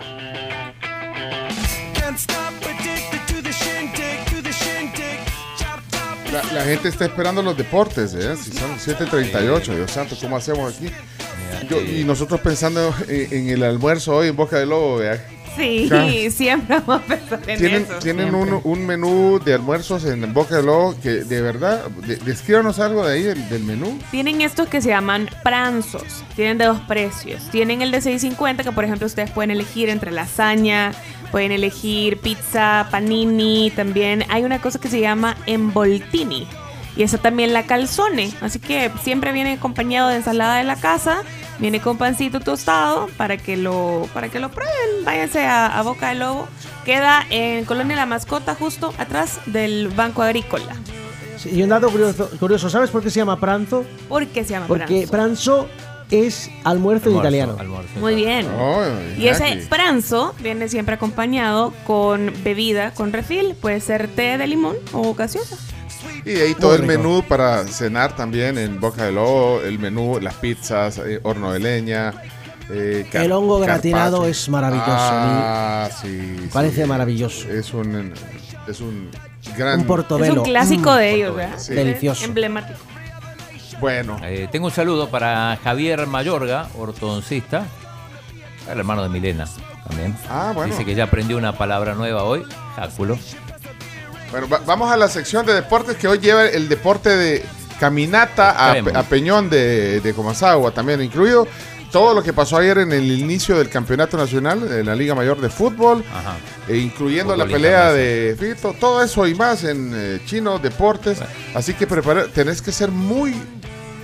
La, 6.33 6.43
la 6.53 6.63
gente 6.63 6.89
está 6.89 7.05
esperando 7.05 7.43
los 7.43 7.55
deportes, 7.55 8.15
¿eh? 8.15 8.35
Si 8.35 8.51
son 8.51 8.79
7.38, 8.79 9.75
Dios 9.75 9.91
santo, 9.91 10.17
¿cómo 10.19 10.37
hacemos 10.37 10.75
aquí? 10.75 10.89
Yo- 11.69 11.81
y 11.81 12.03
nosotros 12.03 12.39
pensando 12.41 12.93
en, 13.07 13.33
en 13.33 13.49
el 13.49 13.63
almuerzo 13.63 14.15
hoy 14.15 14.27
en 14.29 14.35
Boca 14.35 14.59
del 14.59 14.69
Lobo, 14.69 14.97
¿vea? 14.97 15.23
Sí, 15.55 15.87
Ya. 15.89 16.29
siempre 16.31 16.79
vamos 16.85 17.03
a 17.03 17.05
pensar 17.07 17.39
en 17.47 17.57
Tienen, 17.57 17.83
eso. 17.83 17.93
tienen 17.99 18.35
un, 18.35 18.59
un 18.61 18.85
menú 18.85 19.39
de 19.39 19.53
almuerzos 19.53 20.03
en 20.03 20.33
Boca 20.33 20.57
del 20.57 20.65
Lobo 20.65 20.95
que 21.01 21.23
de 21.23 21.41
verdad, 21.41 21.85
de- 22.05 22.17
descríbanos 22.17 22.77
algo 22.79 23.05
de 23.07 23.13
ahí 23.13 23.23
del, 23.23 23.47
del 23.47 23.63
menú. 23.63 23.97
Tienen 24.11 24.41
estos 24.41 24.67
que 24.67 24.81
se 24.81 24.89
llaman 24.89 25.29
pranzos. 25.43 26.25
Tienen 26.35 26.57
de 26.57 26.65
dos 26.65 26.81
precios. 26.81 27.41
Tienen 27.51 27.81
el 27.81 27.91
de 27.91 27.99
6.50 27.99 28.63
que 28.65 28.71
por 28.73 28.83
ejemplo 28.83 29.07
ustedes 29.07 29.31
pueden 29.31 29.49
elegir 29.49 29.87
entre 29.87 30.11
lasaña, 30.11 30.91
pueden 31.31 31.53
elegir 31.53 32.17
pizza, 32.19 32.87
panini, 32.91 33.71
también 33.73 34.25
hay 34.27 34.43
una 34.43 34.59
cosa 34.61 34.77
que 34.79 34.89
se 34.89 34.99
llama 34.99 35.37
envoltini. 35.45 36.47
Y 36.95 37.03
esa 37.03 37.17
también 37.17 37.53
la 37.53 37.63
calzone. 37.65 38.31
Así 38.41 38.59
que 38.59 38.91
siempre 39.03 39.31
viene 39.31 39.53
acompañado 39.53 40.09
de 40.09 40.15
ensalada 40.17 40.57
de 40.57 40.63
la 40.63 40.75
casa. 40.77 41.23
Viene 41.59 41.79
con 41.81 41.97
pancito 41.97 42.39
tostado 42.39 43.07
para 43.17 43.37
que 43.37 43.57
lo, 43.57 44.07
para 44.13 44.29
que 44.29 44.39
lo 44.39 44.49
prueben. 44.51 45.03
Váyanse 45.05 45.45
a, 45.45 45.65
a 45.77 45.81
Boca 45.83 46.09
del 46.09 46.19
Lobo. 46.19 46.47
Queda 46.85 47.25
en 47.29 47.65
Colonia 47.65 47.95
La 47.95 48.05
Mascota, 48.05 48.55
justo 48.55 48.93
atrás 48.97 49.39
del 49.45 49.89
Banco 49.89 50.21
Agrícola. 50.21 50.75
Sí, 51.37 51.49
y 51.53 51.63
un 51.63 51.69
dato 51.69 51.89
curioso, 51.89 52.29
curioso, 52.39 52.69
¿sabes 52.69 52.89
por 52.89 53.01
qué 53.03 53.09
se 53.09 53.19
llama 53.19 53.39
pranzo? 53.39 53.85
¿Por 54.07 54.25
qué 54.27 54.43
se 54.43 54.51
llama 54.51 54.67
Porque 54.67 55.07
pranzo? 55.09 55.65
pranzo 55.65 55.69
es 56.11 56.51
almuerzo, 56.63 57.09
en 57.09 57.17
italiano. 57.17 57.57
Muy 57.99 58.15
bien. 58.15 58.47
Y 59.17 59.27
ese 59.27 59.65
pranzo 59.69 60.33
viene 60.39 60.69
siempre 60.69 60.95
acompañado 60.95 61.73
con 61.85 62.31
bebida, 62.43 62.91
con 62.91 63.11
refil. 63.11 63.55
Puede 63.55 63.79
ser 63.81 64.07
té 64.07 64.37
de 64.37 64.47
limón 64.47 64.75
o 64.93 65.13
gaseosa. 65.13 65.57
Y 66.25 66.31
de 66.31 66.41
ahí 66.43 66.55
todo 66.55 66.71
Muy 66.71 66.75
el 66.77 66.81
rico. 66.87 67.03
menú 67.03 67.23
para 67.27 67.63
cenar 67.67 68.15
también 68.15 68.57
en 68.57 68.79
Boca 68.79 69.03
del 69.05 69.15
Lobo, 69.15 69.61
el 69.61 69.77
menú, 69.79 70.19
las 70.19 70.33
pizzas, 70.35 70.97
eh, 70.97 71.19
horno 71.23 71.51
de 71.53 71.59
leña. 71.59 72.13
eh, 72.69 73.05
El 73.13 73.31
hongo 73.31 73.59
gratinado 73.59 74.25
es 74.25 74.49
maravilloso. 74.49 74.89
Ah, 74.91 75.87
sí. 76.01 76.49
Parece 76.51 76.81
sí. 76.81 76.87
maravilloso. 76.89 77.47
Es 77.49 77.73
un, 77.75 78.11
es 78.67 78.81
un 78.81 79.11
gran... 79.55 79.81
Un 79.81 79.85
portobelo. 79.85 80.33
Es 80.33 80.37
un 80.39 80.43
clásico 80.45 80.91
Mm. 80.93 80.97
de 80.97 81.13
ellos, 81.13 81.35
¿verdad? 81.35 81.59
Sí. 81.59 81.73
Delicioso. 81.75 82.21
Es 82.23 82.27
emblemático. 82.27 82.79
Bueno. 83.79 84.17
Eh, 84.23 84.47
tengo 84.51 84.65
un 84.65 84.71
saludo 84.73 85.09
para 85.09 85.59
Javier 85.63 86.07
Mayorga, 86.07 86.69
ortodoncista, 86.79 87.65
el 88.71 88.79
hermano 88.79 89.03
de 89.03 89.09
Milena 89.09 89.45
también. 89.87 90.15
Ah, 90.27 90.53
bueno. 90.55 90.71
Dice 90.73 90.85
que 90.85 90.95
ya 90.95 91.03
aprendió 91.03 91.37
una 91.37 91.55
palabra 91.55 91.93
nueva 91.93 92.23
hoy, 92.23 92.43
jáculo. 92.75 93.19
Bueno, 94.31 94.47
va- 94.49 94.61
vamos 94.65 94.91
a 94.91 94.97
la 94.97 95.07
sección 95.07 95.45
de 95.45 95.53
deportes 95.53 95.95
que 95.97 96.07
hoy 96.07 96.19
lleva 96.19 96.45
el 96.45 96.67
deporte 96.67 97.09
de 97.09 97.43
caminata 97.79 98.71
a, 98.71 99.03
Peñón 99.03 99.49
de, 99.49 99.99
de 100.01 100.13
Comasagua 100.13 100.71
también 100.71 101.01
incluido. 101.01 101.47
Todo 101.91 102.13
lo 102.13 102.21
que 102.23 102.33
pasó 102.33 102.57
ayer 102.57 102.79
en 102.79 102.91
el 102.91 103.09
inicio 103.19 103.57
del 103.57 103.69
campeonato 103.69 104.17
nacional 104.17 104.67
de 104.67 104.83
la 104.83 104.95
Liga 104.95 105.15
Mayor 105.15 105.39
de 105.39 105.49
Fútbol, 105.49 106.03
Ajá. 106.13 106.35
e 106.67 106.75
incluyendo 106.77 107.33
Fútbol 107.33 107.47
la 107.47 107.53
pelea 107.53 107.93
de 107.93 108.35
Fito, 108.37 108.73
todo 108.77 109.01
eso 109.01 109.25
y 109.27 109.35
más 109.35 109.63
en 109.63 109.93
eh, 109.95 110.19
Chino 110.25 110.59
Deportes. 110.59 111.19
Así 111.53 111.73
que 111.73 111.87
prepara, 111.87 112.25
tenés 112.27 112.61
que 112.61 112.73
ser 112.73 112.91
muy 112.91 113.33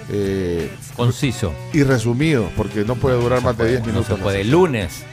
eh, 0.09 0.71
Conciso. 0.95 1.53
y 1.73 1.83
resumido, 1.83 2.49
porque 2.55 2.85
no 2.85 2.95
puede 2.95 3.19
durar 3.21 3.41
más 3.41 3.57
de 3.57 3.67
10 3.67 3.79
No 3.81 3.85
minutos. 3.87 4.07
se 4.07 4.13
la 4.17 4.23
puede. 4.23 4.43
Lunes. 4.45 5.03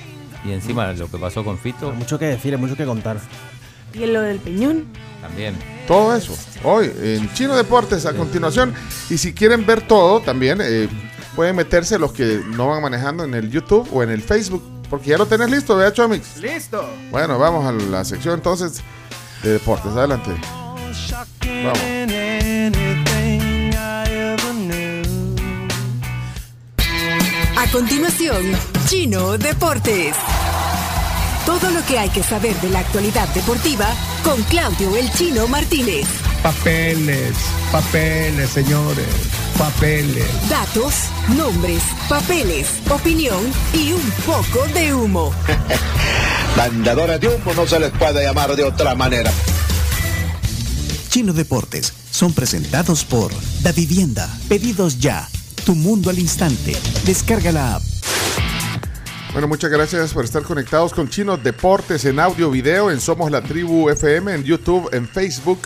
Y 0.45 0.53
encima 0.53 0.93
lo 0.93 1.11
que 1.11 1.19
pasó 1.19 1.43
con 1.45 1.59
Fito, 1.59 1.91
Mucho 1.93 2.17
que 2.17 2.27
decir, 2.27 2.57
mucho 2.59 2.77
que 2.77 2.85
contar. 2.85 3.17
Y 3.95 4.05
en 4.05 4.13
lo 4.13 4.23
del 4.23 4.39
peñón. 4.39 4.87
también. 5.21 5.57
Todo 5.87 6.15
eso, 6.15 6.37
hoy 6.65 6.93
en 7.03 7.33
Chino 7.33 7.57
Deportes 7.57 8.05
a 8.05 8.13
continuación. 8.13 8.75
Y 9.09 9.17
si 9.17 9.33
quieren 9.33 9.65
ver 9.65 9.81
todo, 9.81 10.21
también 10.21 10.59
eh, 10.63 10.87
pueden 11.35 11.57
meterse 11.57 11.99
los 11.99 12.13
que 12.13 12.43
no 12.47 12.69
van 12.69 12.83
manejando 12.83 13.25
en 13.25 13.33
el 13.35 13.51
YouTube 13.51 13.89
o 13.93 14.03
en 14.03 14.11
el 14.11 14.21
Facebook, 14.21 14.63
porque 14.91 15.11
ya 15.11 15.19
lo 15.19 15.27
tenés 15.27 15.51
listo, 15.51 15.77
vea 15.77 15.93
Chomix. 15.93 16.37
Listo. 16.37 16.87
Bueno, 17.11 17.39
vamos 17.39 17.65
a 17.65 17.73
la 17.73 18.05
sección 18.05 18.35
entonces 18.35 18.83
de 19.43 19.53
deportes. 19.53 19.93
Adelante. 19.93 20.31
Vamos. 21.65 21.79
A 27.57 27.71
continuación, 27.73 28.53
Chino 28.87 29.37
Deportes. 29.37 30.15
Todo 31.61 31.71
lo 31.73 31.85
que 31.87 31.99
hay 31.99 32.09
que 32.11 32.23
saber 32.23 32.55
de 32.61 32.71
la 32.71 32.81
actualidad 32.81 33.29
deportiva 33.35 33.87
con 34.23 34.41
Claudio 34.45 34.97
El 34.97 35.11
Chino 35.13 35.49
Martínez. 35.49 36.07
Papeles, 36.41 37.35
papeles, 37.73 38.51
señores, 38.51 39.09
papeles. 39.59 40.27
Datos, 40.49 40.95
nombres, 41.37 41.83
papeles, 42.09 42.69
opinión 42.89 43.41
y 43.75 43.93
un 43.93 44.11
poco 44.25 44.69
de 44.73 44.95
humo. 44.95 45.33
Mandadores 46.57 47.21
de 47.21 47.29
humo 47.29 47.53
no 47.55 47.67
se 47.67 47.81
les 47.81 47.91
puede 47.91 48.23
llamar 48.23 48.55
de 48.55 48.63
otra 48.63 48.95
manera. 48.95 49.33
Chino 51.09 51.33
Deportes 51.33 51.93
son 52.13 52.35
presentados 52.35 53.05
por 53.05 53.33
Da 53.63 53.73
Vivienda. 53.73 54.29
Pedidos 54.49 55.01
ya. 55.01 55.29
Tu 55.65 55.75
mundo 55.75 56.11
al 56.11 56.21
instante. 56.21 56.77
Descarga 57.05 57.51
la 57.51 57.75
app. 57.77 57.83
Bueno, 59.33 59.47
muchas 59.47 59.71
gracias 59.71 60.13
por 60.13 60.25
estar 60.25 60.43
conectados 60.43 60.93
con 60.93 61.09
Chino 61.09 61.37
Deportes 61.37 62.05
en 62.07 62.19
audio, 62.19 62.51
video, 62.51 62.91
en 62.91 63.01
Somos 63.01 63.31
la 63.31 63.41
Tribu 63.43 63.89
FM, 63.91 64.35
en 64.35 64.43
YouTube, 64.43 64.89
en 64.93 65.07
Facebook 65.07 65.61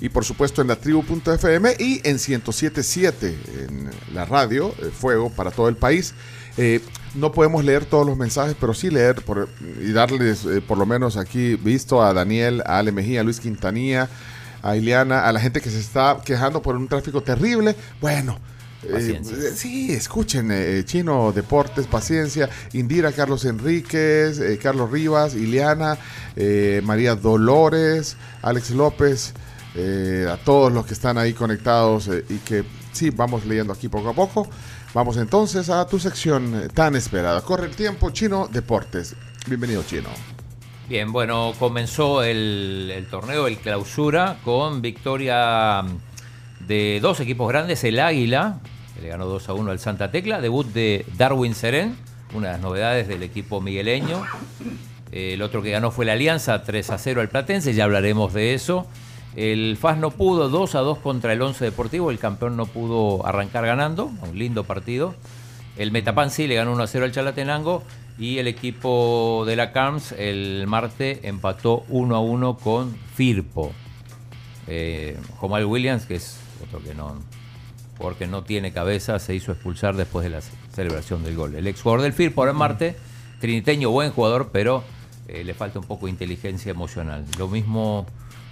y 0.00 0.08
por 0.08 0.24
supuesto 0.24 0.62
en 0.62 0.68
la 0.68 0.76
tribu.fm 0.76 1.74
y 1.78 2.00
en 2.04 2.14
1077 2.16 3.38
en 3.68 3.90
la 4.14 4.24
radio, 4.24 4.74
eh, 4.78 4.90
Fuego 4.96 5.28
para 5.30 5.50
todo 5.50 5.68
el 5.68 5.76
país. 5.76 6.14
Eh, 6.56 6.80
no 7.14 7.32
podemos 7.32 7.64
leer 7.64 7.84
todos 7.84 8.06
los 8.06 8.16
mensajes, 8.16 8.56
pero 8.58 8.72
sí 8.72 8.88
leer 8.90 9.16
por- 9.22 9.48
y 9.82 9.92
darles 9.92 10.44
eh, 10.46 10.62
por 10.66 10.78
lo 10.78 10.86
menos 10.86 11.16
aquí 11.18 11.56
visto 11.56 12.02
a 12.02 12.14
Daniel, 12.14 12.62
a 12.64 12.78
Ale 12.78 12.92
Mejía, 12.92 13.20
a 13.20 13.24
Luis 13.24 13.40
Quintanilla, 13.40 14.08
a 14.62 14.76
Ileana, 14.76 15.26
a 15.26 15.32
la 15.32 15.40
gente 15.40 15.60
que 15.60 15.68
se 15.70 15.80
está 15.80 16.18
quejando 16.24 16.62
por 16.62 16.76
un 16.76 16.88
tráfico 16.88 17.22
terrible. 17.22 17.74
Bueno, 18.00 18.38
Paciencia. 18.88 19.36
eh, 19.36 19.52
sí, 19.54 19.92
escuchen, 19.92 20.50
eh, 20.52 20.82
Chino 20.84 21.32
Deportes, 21.32 21.86
Paciencia, 21.86 22.48
Indira, 22.72 23.12
Carlos 23.12 23.44
Enríquez, 23.44 24.38
eh, 24.40 24.58
Carlos 24.62 24.90
Rivas, 24.90 25.34
Ileana, 25.34 25.98
eh, 26.36 26.80
María 26.84 27.14
Dolores, 27.14 28.16
Alex 28.42 28.70
López, 28.70 29.34
eh, 29.74 30.26
a 30.30 30.36
todos 30.36 30.72
los 30.72 30.86
que 30.86 30.94
están 30.94 31.18
ahí 31.18 31.32
conectados 31.32 32.08
eh, 32.08 32.24
y 32.28 32.38
que 32.38 32.64
sí, 32.92 33.10
vamos 33.10 33.44
leyendo 33.46 33.72
aquí 33.72 33.88
poco 33.88 34.08
a 34.08 34.14
poco. 34.14 34.48
Vamos 34.92 35.16
entonces 35.18 35.68
a 35.68 35.86
tu 35.86 35.98
sección 36.00 36.64
eh, 36.64 36.68
tan 36.68 36.96
esperada. 36.96 37.42
Corre 37.42 37.66
el 37.66 37.76
tiempo, 37.76 38.10
Chino 38.10 38.48
Deportes. 38.50 39.14
Bienvenido, 39.46 39.82
Chino. 39.84 40.08
Bien, 40.88 41.12
bueno, 41.12 41.52
comenzó 41.56 42.24
el, 42.24 42.90
el 42.92 43.06
torneo, 43.06 43.46
el 43.46 43.58
clausura, 43.58 44.40
con 44.44 44.82
victoria 44.82 45.84
de 46.70 47.00
dos 47.02 47.18
equipos 47.18 47.48
grandes, 47.48 47.82
el 47.82 47.98
Águila, 47.98 48.60
que 48.94 49.00
le 49.02 49.08
ganó 49.08 49.26
2 49.26 49.48
a 49.48 49.54
1 49.54 49.72
al 49.72 49.80
Santa 49.80 50.12
Tecla, 50.12 50.40
debut 50.40 50.64
de 50.68 51.04
Darwin 51.18 51.52
Serén, 51.52 51.96
una 52.32 52.46
de 52.46 52.52
las 52.52 52.62
novedades 52.62 53.08
del 53.08 53.24
equipo 53.24 53.60
migueleño. 53.60 54.22
El 55.10 55.42
otro 55.42 55.62
que 55.62 55.72
ganó 55.72 55.90
fue 55.90 56.04
la 56.04 56.12
Alianza, 56.12 56.62
3 56.62 56.90
a 56.90 56.98
0 56.98 57.22
al 57.22 57.28
Platense, 57.28 57.74
ya 57.74 57.82
hablaremos 57.82 58.32
de 58.32 58.54
eso. 58.54 58.86
El 59.34 59.76
FAS 59.78 59.98
no 59.98 60.12
pudo, 60.12 60.48
2 60.48 60.76
a 60.76 60.78
2 60.78 60.98
contra 60.98 61.32
el 61.32 61.42
Once 61.42 61.64
Deportivo, 61.64 62.12
el 62.12 62.20
campeón 62.20 62.56
no 62.56 62.66
pudo 62.66 63.26
arrancar 63.26 63.66
ganando, 63.66 64.04
un 64.04 64.38
lindo 64.38 64.62
partido. 64.62 65.16
El 65.76 65.90
Metapan 65.90 66.30
sí 66.30 66.46
le 66.46 66.54
ganó 66.54 66.72
1 66.74 66.84
a 66.84 66.86
0 66.86 67.04
al 67.04 67.10
Chalatenango 67.10 67.82
y 68.16 68.38
el 68.38 68.46
equipo 68.46 69.42
de 69.44 69.56
la 69.56 69.72
CARMS 69.72 70.12
el 70.12 70.68
martes 70.68 71.18
empató 71.24 71.84
1 71.88 72.14
a 72.14 72.20
1 72.20 72.58
con 72.58 72.94
Firpo. 73.16 73.72
Eh, 74.68 75.18
Jomal 75.38 75.64
Williams, 75.64 76.06
que 76.06 76.14
es 76.14 76.39
que 76.78 76.94
no, 76.94 77.16
porque 77.98 78.26
no 78.26 78.44
tiene 78.44 78.72
cabeza, 78.72 79.18
se 79.18 79.34
hizo 79.34 79.52
expulsar 79.52 79.96
después 79.96 80.24
de 80.24 80.30
la 80.30 80.40
ce- 80.40 80.52
celebración 80.74 81.22
del 81.24 81.36
gol. 81.36 81.54
El 81.54 81.66
ex 81.66 81.82
jugador 81.82 82.02
del 82.02 82.12
Firpo 82.12 82.40
ahora 82.42 82.52
en 82.52 82.58
Marte, 82.58 82.96
triniteño, 83.40 83.90
buen 83.90 84.10
jugador, 84.12 84.50
pero 84.52 84.84
eh, 85.28 85.44
le 85.44 85.54
falta 85.54 85.78
un 85.78 85.86
poco 85.86 86.06
de 86.06 86.12
inteligencia 86.12 86.70
emocional. 86.70 87.24
Lo 87.38 87.48
mismo 87.48 88.06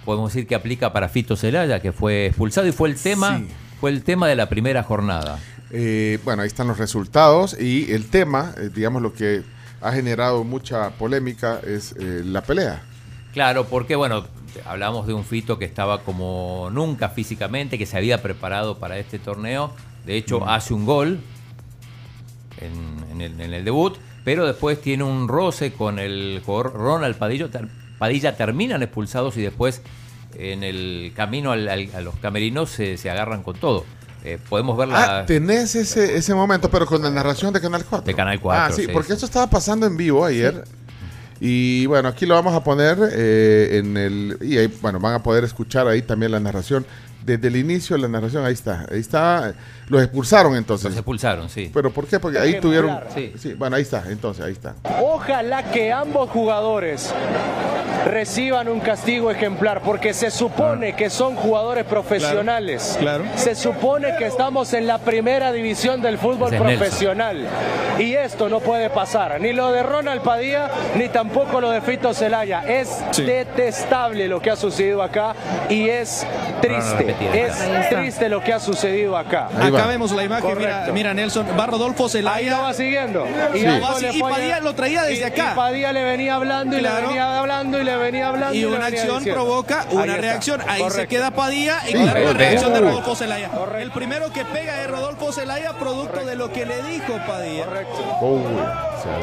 podemos 0.05 0.33
decir 0.33 0.47
que 0.47 0.55
aplica 0.55 0.91
para 0.93 1.09
Fito 1.09 1.35
Celaya, 1.35 1.81
que 1.81 1.91
fue 1.91 2.27
expulsado 2.27 2.67
y 2.67 2.71
fue 2.71 2.89
el 2.89 2.95
tema, 2.95 3.37
Sí. 3.39 3.47
fue 3.79 3.89
el 3.91 4.03
tema 4.03 4.27
de 4.27 4.35
la 4.35 4.49
primera 4.49 4.83
jornada. 4.83 5.39
Eh, 5.71 6.17
bueno, 6.23 6.41
ahí 6.41 6.47
están 6.47 6.67
los 6.67 6.77
resultados 6.79 7.55
y 7.59 7.91
el 7.91 8.07
tema, 8.09 8.53
eh, 8.57 8.69
digamos 8.73 9.01
lo 9.03 9.13
que 9.13 9.43
ha 9.81 9.91
generado 9.93 10.43
mucha 10.43 10.89
polémica 10.91 11.59
es 11.65 11.95
la 11.99 12.41
pelea. 12.41 12.81
Claro, 13.33 13.65
porque 13.67 13.95
bueno, 13.95 14.25
hablamos 14.65 15.07
de 15.07 15.13
un 15.13 15.23
Fito 15.25 15.57
que 15.59 15.65
estaba 15.65 16.01
como 16.03 16.69
nunca 16.71 17.09
físicamente, 17.09 17.77
que 17.77 17.85
se 17.85 17.97
había 17.97 18.21
preparado 18.21 18.77
para 18.77 18.97
este 18.97 19.19
torneo. 19.19 19.71
De 20.05 20.17
hecho, 20.17 20.39
Mm. 20.41 20.49
hace 20.49 20.73
un 20.73 20.85
gol 20.85 21.19
en, 22.59 23.11
en 23.11 23.21
el, 23.21 23.41
en 23.41 23.53
el 23.53 23.65
debut, 23.65 23.97
pero 24.23 24.45
después 24.45 24.81
tiene 24.81 25.03
un 25.03 25.27
roce 25.27 25.71
con 25.73 25.99
el 25.99 26.41
jugador 26.45 26.73
Ronald 26.73 27.15
Padillo. 27.17 27.49
Padilla 27.97 28.35
terminan 28.35 28.81
expulsados 28.83 29.37
y 29.37 29.41
después 29.41 29.81
en 30.37 30.63
el 30.63 31.11
camino 31.15 31.51
al- 31.51 31.67
al- 31.67 31.89
a 31.95 32.01
los 32.01 32.15
camerinos 32.17 32.69
se, 32.69 32.97
se 32.97 33.09
agarran 33.09 33.43
con 33.43 33.55
todo. 33.57 33.85
Eh, 34.23 34.37
podemos 34.49 34.77
ver 34.77 34.89
la... 34.89 35.19
Ah, 35.19 35.25
tenés 35.25 35.75
ese, 35.75 36.17
ese 36.17 36.35
momento, 36.35 36.69
pero 36.69 36.85
con 36.85 37.01
la 37.01 37.09
narración 37.09 37.53
de 37.53 37.61
Canal 37.61 37.85
4. 37.85 38.05
De 38.05 38.13
Canal 38.13 38.39
4, 38.39 38.63
Ah, 38.63 38.71
sí, 38.75 38.81
sí, 38.85 38.89
porque 38.91 39.07
sí. 39.07 39.13
esto 39.13 39.25
estaba 39.25 39.47
pasando 39.49 39.85
en 39.85 39.95
vivo 39.95 40.25
ayer. 40.25 40.65
Y 41.39 41.85
bueno, 41.85 42.09
aquí 42.09 42.25
lo 42.25 42.35
vamos 42.35 42.53
a 42.53 42.63
poner 42.63 42.97
eh, 43.13 43.77
en 43.77 43.95
el. 43.97 44.37
Y 44.41 44.67
bueno, 44.81 44.99
van 44.99 45.15
a 45.15 45.23
poder 45.23 45.43
escuchar 45.43 45.87
ahí 45.87 46.01
también 46.01 46.31
la 46.31 46.39
narración. 46.39 46.85
Desde 47.25 47.47
el 47.49 47.55
inicio 47.57 47.95
de 47.95 48.01
la 48.03 48.07
narración, 48.07 48.45
ahí 48.45 48.53
está. 48.53 48.85
Ahí 48.91 48.99
está. 48.99 49.53
Los 49.87 50.01
expulsaron 50.03 50.55
entonces. 50.55 50.85
Los 50.85 50.95
expulsaron, 50.95 51.49
sí. 51.49 51.69
¿Pero 51.73 51.91
por 51.91 52.05
qué? 52.07 52.19
Porque 52.19 52.39
ahí 52.39 52.59
tuvieron. 52.59 52.99
Sí. 53.13 53.33
Sí, 53.37 53.53
bueno, 53.53 53.75
ahí 53.75 53.81
está, 53.81 54.03
entonces, 54.09 54.45
ahí 54.45 54.51
está. 54.53 54.75
Ojalá 55.01 55.63
que 55.71 55.91
ambos 55.91 56.29
jugadores 56.29 57.13
reciban 58.05 58.67
un 58.69 58.79
castigo 58.79 59.29
ejemplar, 59.29 59.81
porque 59.81 60.13
se 60.13 60.31
supone 60.31 60.95
que 60.95 61.09
son 61.09 61.35
jugadores 61.35 61.85
profesionales. 61.85 62.95
Claro. 62.99 63.25
Se 63.35 63.55
supone 63.55 64.15
que 64.17 64.25
estamos 64.25 64.73
en 64.73 64.87
la 64.87 64.99
primera 64.99 65.51
división 65.51 66.01
del 66.01 66.17
fútbol 66.17 66.51
Nelson. 66.51 66.67
profesional. 66.67 67.47
Y 67.99 68.13
esto 68.13 68.47
no 68.47 68.59
puede 68.61 68.89
pasar. 68.89 69.39
Ni 69.41 69.51
lo 69.53 69.71
de 69.71 69.83
Ronald 69.83 70.21
Padilla, 70.21 70.69
ni 70.95 71.09
tampoco 71.09 71.59
lo 71.59 71.69
de 71.71 71.81
Fito 71.81 72.13
Celaya. 72.13 72.63
Es 72.65 72.89
Sí. 73.11 73.23
detestable 73.23 74.27
lo 74.29 74.41
que 74.41 74.51
ha 74.51 74.55
sucedido 74.55 75.03
acá 75.03 75.35
y 75.69 75.89
es 75.89 76.25
triste. 76.61 77.15
Es 77.19 77.89
triste 77.89 78.29
lo 78.29 78.41
que 78.43 78.53
ha 78.53 78.59
sucedido 78.59 79.17
acá. 79.17 79.49
Acá 79.59 79.87
vemos 79.87 80.11
la 80.11 80.23
imagen, 80.23 80.57
mira, 80.93 81.13
Nelson, 81.13 81.45
va 81.57 81.65
Rodolfo 81.65 82.07
Zelaya. 82.09 82.29
Ahí 82.39 82.49
lo 82.49 82.61
va 82.61 82.73
siguiendo. 82.73 83.25
Y, 83.53 83.59
le 83.59 83.79
Padilla 84.19 84.59
lo 84.59 84.73
traía 84.75 85.03
desde 85.03 85.21
y- 85.21 85.23
acá. 85.23 85.51
Y 85.53 85.55
Padilla 85.55 85.91
le 85.93 86.03
venía 86.03 86.35
hablando 86.35 86.77
y 86.77 86.79
Claro. 86.79 87.01
le 87.01 87.07
venía 87.07 87.39
hablando 87.39 87.79
y 87.79 87.83
le 87.83 87.95
venía 87.97 88.27
hablando. 88.29 88.55
Y 88.55 88.65
una 88.65 88.85
acción 88.85 89.17
diciendo. 89.19 89.41
provoca 89.41 89.85
una 89.91 90.15
reacción. 90.17 90.61
Ahí 90.67 90.83
se 90.91 91.07
queda 91.07 91.31
Padilla 91.31 91.79
y 91.85 91.87
Sí, 91.87 91.93
claro, 91.93 92.07
la 92.07 92.13
pero- 92.13 92.33
reacción 92.33 92.73
de. 92.73 92.79
Rodolfo 92.79 93.15
Zelaya. 93.15 93.49
El 93.79 93.91
primero 93.91 94.31
que 94.31 94.45
pega 94.45 94.81
es 94.83 94.89
Rodolfo 94.89 95.31
Zelaya, 95.31 95.73
producto 95.73 96.25
de 96.25 96.35
lo 96.35 96.51
que 96.51 96.65
le 96.65 96.81
dijo 96.83 97.13
Padilla. 97.27 97.65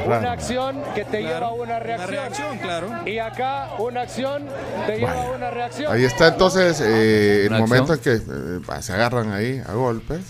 Una 0.07 0.33
acción 0.33 0.83
que 0.95 1.05
te 1.05 1.23
lleva 1.23 1.49
a 1.49 1.53
una 1.53 1.79
reacción. 1.79 2.11
reacción, 2.11 2.59
claro. 2.59 2.89
Y 3.07 3.19
acá 3.19 3.69
una 3.79 4.03
acción 4.03 4.45
te 4.87 4.97
lleva 4.99 5.13
a 5.13 5.31
una 5.31 5.51
reacción. 5.51 5.93
Ahí 5.93 6.05
está 6.05 6.29
entonces 6.29 6.81
eh, 6.81 7.43
el 7.47 7.49
Una 7.53 7.59
momento 7.83 7.95
en 7.95 8.01
que 8.01 8.13
eh, 8.73 8.83
se 8.83 8.93
agarran 8.93 9.33
ahí 9.33 9.61
a 9.67 9.73
golpes. 9.75 10.21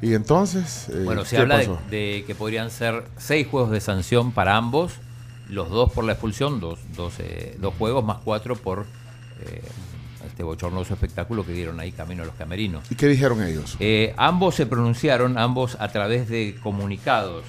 Y 0.00 0.14
entonces. 0.14 0.88
eh, 0.90 1.02
Bueno, 1.04 1.24
se 1.24 1.36
¿qué 1.36 1.42
habla 1.42 1.58
de, 1.58 1.66
pasó? 1.66 1.80
de 1.90 2.24
que 2.26 2.34
podrían 2.34 2.70
ser 2.70 3.04
seis 3.16 3.46
juegos 3.50 3.70
de 3.70 3.80
sanción 3.80 4.32
para 4.32 4.56
ambos, 4.56 4.92
los 5.48 5.70
dos 5.70 5.92
por 5.92 6.04
la 6.04 6.12
expulsión, 6.12 6.60
dos, 6.60 6.78
dos, 6.96 7.14
eh, 7.18 7.56
dos 7.58 7.74
juegos 7.78 8.04
más 8.04 8.18
cuatro 8.24 8.54
por 8.54 8.86
eh, 9.40 9.62
este 10.26 10.42
bochornoso 10.44 10.94
espectáculo 10.94 11.44
que 11.44 11.52
dieron 11.52 11.80
ahí 11.80 11.90
camino 11.90 12.22
a 12.22 12.26
los 12.26 12.34
camerinos. 12.36 12.84
¿Y 12.90 12.94
qué 12.94 13.08
dijeron 13.08 13.42
ellos? 13.42 13.76
Eh, 13.80 14.14
ambos 14.16 14.54
se 14.54 14.66
pronunciaron, 14.66 15.36
ambos 15.38 15.76
a 15.80 15.88
través 15.88 16.28
de 16.28 16.56
comunicados. 16.62 17.44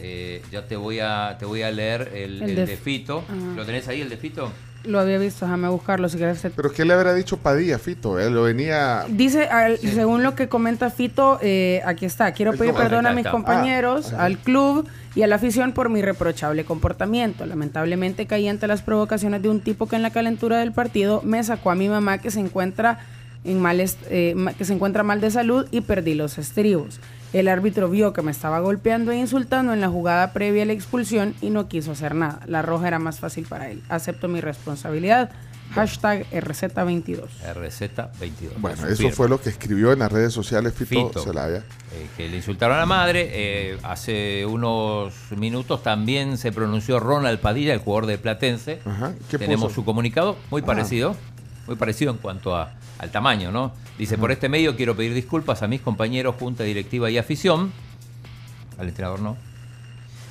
Eh, 0.00 0.42
ya 0.52 0.66
te 0.66 0.76
voy 0.76 1.00
a 1.00 1.36
te 1.38 1.46
voy 1.46 1.62
a 1.62 1.70
leer 1.70 2.10
el, 2.14 2.42
El 2.42 2.56
de-. 2.56 2.78
Ajá. 3.20 3.34
¿Lo 3.56 3.64
tenés 3.64 3.88
ahí, 3.88 4.00
el 4.02 4.10
de 4.10 4.16
Fito? 4.18 4.50
Lo 4.84 5.00
había 5.00 5.18
visto, 5.18 5.46
déjame 5.46 5.68
buscarlo 5.68 6.08
si 6.08 6.18
quieres. 6.18 6.46
Pero 6.54 6.70
¿qué 6.72 6.84
le 6.84 6.92
habrá 6.92 7.14
dicho 7.14 7.38
Padilla, 7.38 7.78
Fito? 7.78 8.18
Él 8.18 8.34
lo 8.34 8.42
venía. 8.42 9.04
Dice, 9.08 9.44
al- 9.48 9.78
según 9.78 10.22
lo 10.22 10.34
que 10.34 10.48
comenta 10.48 10.90
Fito, 10.90 11.38
eh, 11.42 11.80
aquí 11.86 12.04
está, 12.04 12.32
quiero 12.32 12.52
El 12.52 12.58
pedir 12.58 12.74
perdón 12.74 13.06
a 13.06 13.12
mis 13.12 13.26
compañeros, 13.26 14.12
Ah, 14.12 14.24
al 14.24 14.36
club 14.38 14.86
y 15.14 15.22
a 15.22 15.26
la 15.26 15.36
afición 15.36 15.72
por 15.72 15.88
mi 15.88 16.02
reprochable 16.02 16.64
comportamiento. 16.64 17.46
Lamentablemente 17.46 18.26
caí 18.26 18.46
ante 18.48 18.66
las 18.66 18.82
provocaciones 18.82 19.40
de 19.42 19.48
un 19.48 19.60
tipo 19.60 19.86
que 19.86 19.96
en 19.96 20.02
la 20.02 20.10
calentura 20.10 20.58
del 20.58 20.72
partido 20.72 21.22
me 21.24 21.42
sacó 21.42 21.70
a 21.70 21.74
mi 21.74 21.88
mamá 21.88 22.18
que 22.18 22.30
se 22.30 22.40
encuentra 22.40 22.98
en 23.44 23.60
mal 23.60 23.80
est- 23.80 23.98
eh, 24.10 24.34
que 24.58 24.64
se 24.64 24.72
encuentra 24.74 25.02
mal 25.02 25.20
de 25.20 25.30
salud 25.30 25.66
y 25.70 25.80
perdí 25.82 26.14
los 26.14 26.36
estribos. 26.38 27.00
El 27.34 27.48
árbitro 27.48 27.90
vio 27.90 28.12
que 28.12 28.22
me 28.22 28.30
estaba 28.30 28.60
golpeando 28.60 29.10
e 29.10 29.16
insultando 29.16 29.72
en 29.72 29.80
la 29.80 29.88
jugada 29.88 30.32
previa 30.32 30.62
a 30.62 30.66
la 30.66 30.72
expulsión 30.72 31.34
y 31.40 31.50
no 31.50 31.66
quiso 31.68 31.90
hacer 31.92 32.14
nada. 32.14 32.38
La 32.46 32.62
roja 32.62 32.86
era 32.86 33.00
más 33.00 33.18
fácil 33.18 33.44
para 33.46 33.70
él. 33.70 33.82
Acepto 33.88 34.28
mi 34.28 34.40
responsabilidad. 34.40 35.30
Hashtag 35.74 36.24
RZ22. 36.30 37.26
RZ22. 37.56 38.50
Bueno, 38.58 38.86
eso 38.86 39.10
fue 39.10 39.28
lo 39.28 39.40
que 39.40 39.48
escribió 39.48 39.92
en 39.92 39.98
las 39.98 40.12
redes 40.12 40.32
sociales 40.32 40.74
Fito, 40.74 41.08
Fito. 41.08 41.24
Celaya. 41.24 41.58
eh, 41.92 42.06
que 42.16 42.28
le 42.28 42.36
insultaron 42.36 42.76
a 42.76 42.80
la 42.80 42.86
madre. 42.86 43.28
Eh, 43.32 43.78
hace 43.82 44.46
unos 44.46 45.12
minutos 45.36 45.82
también 45.82 46.38
se 46.38 46.52
pronunció 46.52 47.00
Ronald 47.00 47.40
Padilla, 47.40 47.72
el 47.72 47.80
jugador 47.80 48.06
de 48.06 48.18
Platense. 48.18 48.78
¿qué 49.28 49.38
Tenemos 49.38 49.64
puso? 49.64 49.74
su 49.76 49.84
comunicado, 49.84 50.36
muy 50.50 50.62
Ah. 50.62 50.66
parecido, 50.66 51.16
muy 51.66 51.76
parecido 51.76 52.12
en 52.12 52.18
cuanto 52.18 52.56
a, 52.56 52.72
al 52.98 53.10
tamaño, 53.10 53.50
¿no? 53.50 53.72
Dice, 53.98 54.18
por 54.18 54.32
este 54.32 54.48
medio 54.48 54.76
quiero 54.76 54.96
pedir 54.96 55.14
disculpas 55.14 55.62
a 55.62 55.68
mis 55.68 55.80
compañeros, 55.80 56.34
junta 56.38 56.64
directiva 56.64 57.10
y 57.10 57.18
afición. 57.18 57.72
Al 58.78 58.88
entrenador 58.88 59.20
no. 59.20 59.36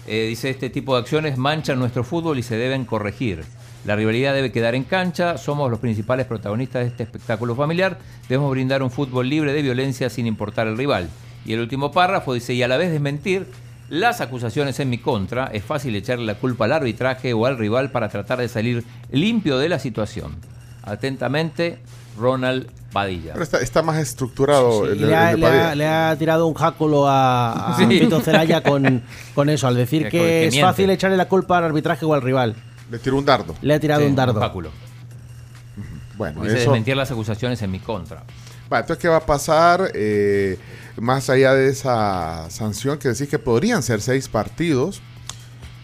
Eh, 0.05 0.27
dice, 0.27 0.49
este 0.49 0.69
tipo 0.69 0.95
de 0.95 1.01
acciones 1.01 1.37
manchan 1.37 1.79
nuestro 1.79 2.03
fútbol 2.03 2.37
y 2.37 2.43
se 2.43 2.57
deben 2.57 2.85
corregir. 2.85 3.43
La 3.85 3.95
rivalidad 3.95 4.33
debe 4.33 4.51
quedar 4.51 4.75
en 4.75 4.83
cancha, 4.83 5.37
somos 5.37 5.69
los 5.69 5.79
principales 5.79 6.25
protagonistas 6.25 6.83
de 6.83 6.89
este 6.89 7.03
espectáculo 7.03 7.55
familiar, 7.55 7.99
debemos 8.29 8.51
brindar 8.51 8.81
un 8.81 8.91
fútbol 8.91 9.27
libre 9.27 9.51
de 9.51 9.61
violencia 9.61 10.09
sin 10.09 10.25
importar 10.25 10.67
el 10.67 10.77
rival. 10.77 11.09
Y 11.45 11.53
el 11.53 11.59
último 11.59 11.91
párrafo 11.91 12.33
dice, 12.33 12.53
y 12.53 12.63
a 12.63 12.67
la 12.69 12.77
vez 12.77 12.91
desmentir 12.91 13.45
las 13.89 14.21
acusaciones 14.21 14.79
en 14.79 14.89
mi 14.89 14.97
contra, 14.97 15.47
es 15.47 15.63
fácil 15.63 15.95
echarle 15.95 16.25
la 16.25 16.35
culpa 16.35 16.65
al 16.65 16.71
arbitraje 16.71 17.33
o 17.33 17.45
al 17.45 17.57
rival 17.57 17.91
para 17.91 18.07
tratar 18.07 18.39
de 18.39 18.47
salir 18.47 18.85
limpio 19.11 19.57
de 19.57 19.69
la 19.69 19.79
situación. 19.79 20.37
Atentamente, 20.83 21.79
Ronald 22.19 22.67
Padilla. 22.91 23.33
Pero 23.33 23.43
está, 23.43 23.59
está 23.59 23.81
más 23.81 23.97
estructurado 23.97 24.85
el, 24.85 25.01
le, 25.01 25.15
ha, 25.15 25.31
de 25.31 25.37
le 25.37 25.45
ha- 25.47 25.49
Padilla. 25.49 25.75
le 25.75 25.87
ha 25.87 26.15
tirado 26.19 26.45
un 26.47 26.53
jáculo 26.53 27.07
a, 27.07 27.73
a 27.73 27.77
Sí. 27.77 27.85
Fito 27.87 28.21
Celaya 28.21 28.61
con, 28.61 29.01
con 29.33 29.49
eso, 29.49 29.67
al 29.67 29.75
decir 29.75 30.03
Que- 30.03 30.09
que, 30.11 30.17
que 30.19 30.47
es 30.47 30.53
miente. 30.53 30.67
fácil 30.69 30.89
echarle 30.91 31.17
la 31.17 31.27
culpa 31.27 31.57
al 31.57 31.63
arbitraje 31.65 32.05
o 32.05 32.13
al 32.13 32.21
rival. 32.21 32.55
Le 32.91 32.99
tiró 32.99 33.17
un 33.17 33.25
dardo. 33.25 33.55
Le 33.61 33.73
ha 33.73 33.79
tirado 33.79 34.01
Sí, 34.01 34.07
un 34.07 34.15
dardo. 34.15 34.39
jáculo. 34.39 34.69
Bueno, 36.17 36.41
Dice 36.43 36.57
eso. 36.57 36.69
desmentir 36.69 36.95
las 36.95 37.09
acusaciones 37.11 37.61
en 37.63 37.71
mi 37.71 37.79
contra. 37.79 38.23
Va, 38.71 38.79
entonces, 38.81 39.01
¿qué 39.01 39.07
va 39.07 39.17
a 39.17 39.25
pasar? 39.25 39.91
Eh, 39.95 40.59
más 40.97 41.29
allá 41.29 41.53
de 41.55 41.69
esa 41.69 42.49
sanción 42.51 42.99
que 42.99 43.07
decís 43.09 43.27
que 43.27 43.39
podrían 43.39 43.81
ser 43.81 44.01
seis 44.01 44.27
partidos. 44.27 45.01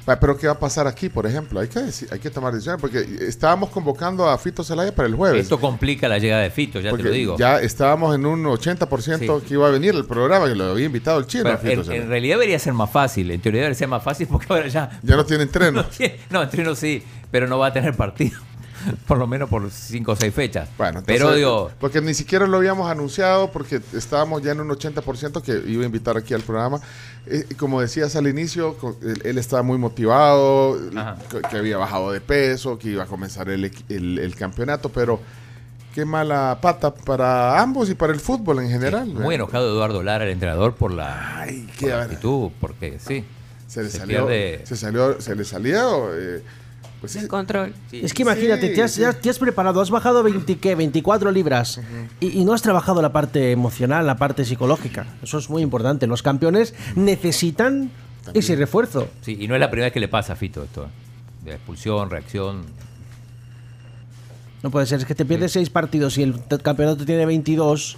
Va, 0.09 0.19
Pero 0.19 0.35
¿qué 0.37 0.47
va 0.47 0.53
a 0.53 0.59
pasar 0.59 0.87
aquí, 0.87 1.07
por 1.09 1.27
ejemplo? 1.27 1.59
Hay 1.59 1.67
que, 1.67 1.79
decir- 1.79 2.07
hay 2.11 2.19
que 2.19 2.29
tomar 2.31 2.51
decisiones 2.53 2.81
porque 2.81 2.99
estábamos 3.27 3.69
convocando 3.69 4.27
a 4.27 4.37
Fito 4.39 4.63
Zelaya 4.63 4.93
para 4.95 5.07
el 5.07 5.13
jueves. 5.15 5.43
Esto 5.43 5.59
complica 5.59 6.07
la 6.07 6.17
llegada 6.17 6.41
de 6.41 6.49
Fito, 6.49 6.79
ya 6.79 6.89
porque 6.89 7.03
te 7.03 7.09
lo 7.09 7.15
digo. 7.15 7.37
Ya 7.37 7.59
estábamos 7.61 8.15
en 8.15 8.25
un 8.25 8.43
80% 8.45 9.41
que 9.43 9.53
iba 9.53 9.67
a 9.67 9.71
venir 9.71 9.93
el 9.93 10.05
programa, 10.05 10.47
que 10.47 10.55
lo 10.55 10.71
había 10.71 10.85
invitado 10.85 11.19
el 11.19 11.27
chino. 11.27 11.43
Pero 11.43 11.55
a 11.55 11.57
Fito 11.59 11.73
en, 11.73 11.83
Zelaya. 11.83 12.01
en 12.03 12.09
realidad 12.09 12.35
debería 12.37 12.59
ser 12.59 12.73
más 12.73 12.89
fácil. 12.89 13.29
En 13.31 13.39
teoría 13.41 13.61
debería 13.61 13.77
ser 13.77 13.87
más 13.87 14.03
fácil 14.03 14.27
porque 14.31 14.47
ahora 14.49 14.67
ya. 14.67 14.99
Ya 15.03 15.15
no 15.15 15.25
tiene 15.25 15.43
entreno. 15.43 15.79
No, 15.83 15.85
tiene- 15.85 16.19
no, 16.29 16.41
entreno 16.43 16.75
sí, 16.75 17.03
pero 17.29 17.47
no 17.47 17.59
va 17.59 17.67
a 17.67 17.73
tener 17.73 17.93
partido. 17.95 18.39
Por 19.07 19.17
lo 19.17 19.27
menos 19.27 19.49
por 19.49 19.69
cinco 19.71 20.13
o 20.13 20.15
seis 20.15 20.33
fechas. 20.33 20.69
Bueno, 20.77 21.01
pero 21.05 21.17
entonces, 21.17 21.37
digo, 21.37 21.71
Porque 21.79 22.01
ni 22.01 22.13
siquiera 22.13 22.47
lo 22.47 22.57
habíamos 22.57 22.89
anunciado 22.89 23.51
porque 23.51 23.81
estábamos 23.93 24.41
ya 24.41 24.51
en 24.51 24.61
un 24.61 24.69
80% 24.69 25.41
que 25.41 25.63
iba 25.69 25.83
a 25.83 25.85
invitar 25.85 26.17
aquí 26.17 26.33
al 26.33 26.41
programa. 26.41 26.79
Eh, 27.25 27.45
como 27.57 27.81
decías 27.81 28.15
al 28.15 28.27
inicio, 28.27 28.75
él, 29.03 29.21
él 29.23 29.37
estaba 29.37 29.61
muy 29.63 29.77
motivado, 29.77 30.77
que, 31.29 31.41
que 31.49 31.57
había 31.57 31.77
bajado 31.77 32.11
de 32.11 32.21
peso, 32.21 32.77
que 32.79 32.89
iba 32.89 33.03
a 33.03 33.07
comenzar 33.07 33.49
el, 33.49 33.71
el- 33.89 34.19
el 34.19 34.35
campeonato, 34.35 34.89
pero 34.89 35.19
qué 35.93 36.05
mala 36.05 36.57
pata 36.61 36.93
para 36.93 37.59
ambos 37.61 37.89
y 37.89 37.95
para 37.95 38.13
el 38.13 38.19
fútbol 38.19 38.59
en 38.59 38.69
general. 38.69 39.07
muy 39.07 39.35
enojado 39.35 39.69
Eduardo 39.71 40.01
Lara, 40.03 40.23
el 40.25 40.31
entrenador, 40.31 40.75
por 40.75 40.91
la, 40.91 41.45
qué 41.77 41.87
por 41.87 41.89
la 41.89 41.99
a- 41.99 42.03
actitud, 42.03 42.51
porque 42.61 42.99
sí. 42.99 43.25
Se 43.67 43.83
le 43.83 43.89
se 43.89 43.97
salió, 43.99 44.27
pierde- 44.27 44.61
se 44.65 44.75
salió, 44.75 45.21
se 45.21 45.35
le 45.35 45.43
salió, 45.45 46.09
eh, 46.17 46.41
pues 46.99 47.13
sí. 47.13 47.27
Control. 47.27 47.73
Es 47.91 48.13
que 48.13 48.23
imagínate, 48.23 48.69
Sí, 48.69 48.75
te, 48.75 48.83
has, 48.83 48.91
sí. 48.91 49.01
ya 49.01 49.13
te 49.13 49.29
has 49.29 49.39
preparado, 49.39 49.79
has 49.81 49.89
bajado 49.89 50.21
20, 50.23 50.57
¿qué? 50.57 50.75
24 50.75 51.31
libras 51.31 51.79
y, 52.19 52.39
y 52.39 52.45
no 52.45 52.53
has 52.53 52.61
trabajado 52.61 53.01
la 53.01 53.11
parte 53.13 53.51
emocional, 53.51 54.05
la 54.05 54.17
parte 54.17 54.43
psicológica. 54.45 55.05
Eso 55.23 55.37
es 55.37 55.49
muy 55.49 55.61
importante. 55.61 56.07
Los 56.07 56.21
campeones 56.23 56.73
necesitan 56.95 57.91
ese 58.33 58.55
refuerzo. 58.55 59.07
Sí, 59.21 59.37
y 59.39 59.47
no 59.47 59.55
es 59.55 59.61
la 59.61 59.69
primera 59.69 59.85
vez 59.87 59.93
que 59.93 59.99
le 59.99 60.07
pasa 60.07 60.33
a 60.33 60.35
Fito 60.35 60.63
esto. 60.63 60.85
¿eh? 60.85 61.45
De 61.45 61.51
expulsión, 61.53 62.09
reacción. 62.09 62.63
No 64.61 64.71
puede 64.71 64.85
ser, 64.85 64.99
es 64.99 65.05
que 65.05 65.15
te 65.15 65.23
pierdes 65.25 65.53
6 65.53 65.69
partidos 65.69 66.17
y 66.17 66.23
el 66.23 66.35
campeonato 66.61 67.05
tiene 67.05 67.25
22. 67.25 67.97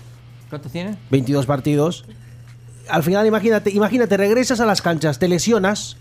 ¿Cuántos 0.49 0.72
tiene? 0.72 0.95
22 1.10 1.45
partidos. 1.48 2.06
Al 2.88 3.03
final, 3.03 3.26
imagínate, 3.26 3.72
imagínate, 3.72 4.15
regresas 4.18 4.60
a 4.60 4.65
las 4.65 4.82
canchas, 4.82 5.18
te 5.18 5.28
lesionas 5.28 5.98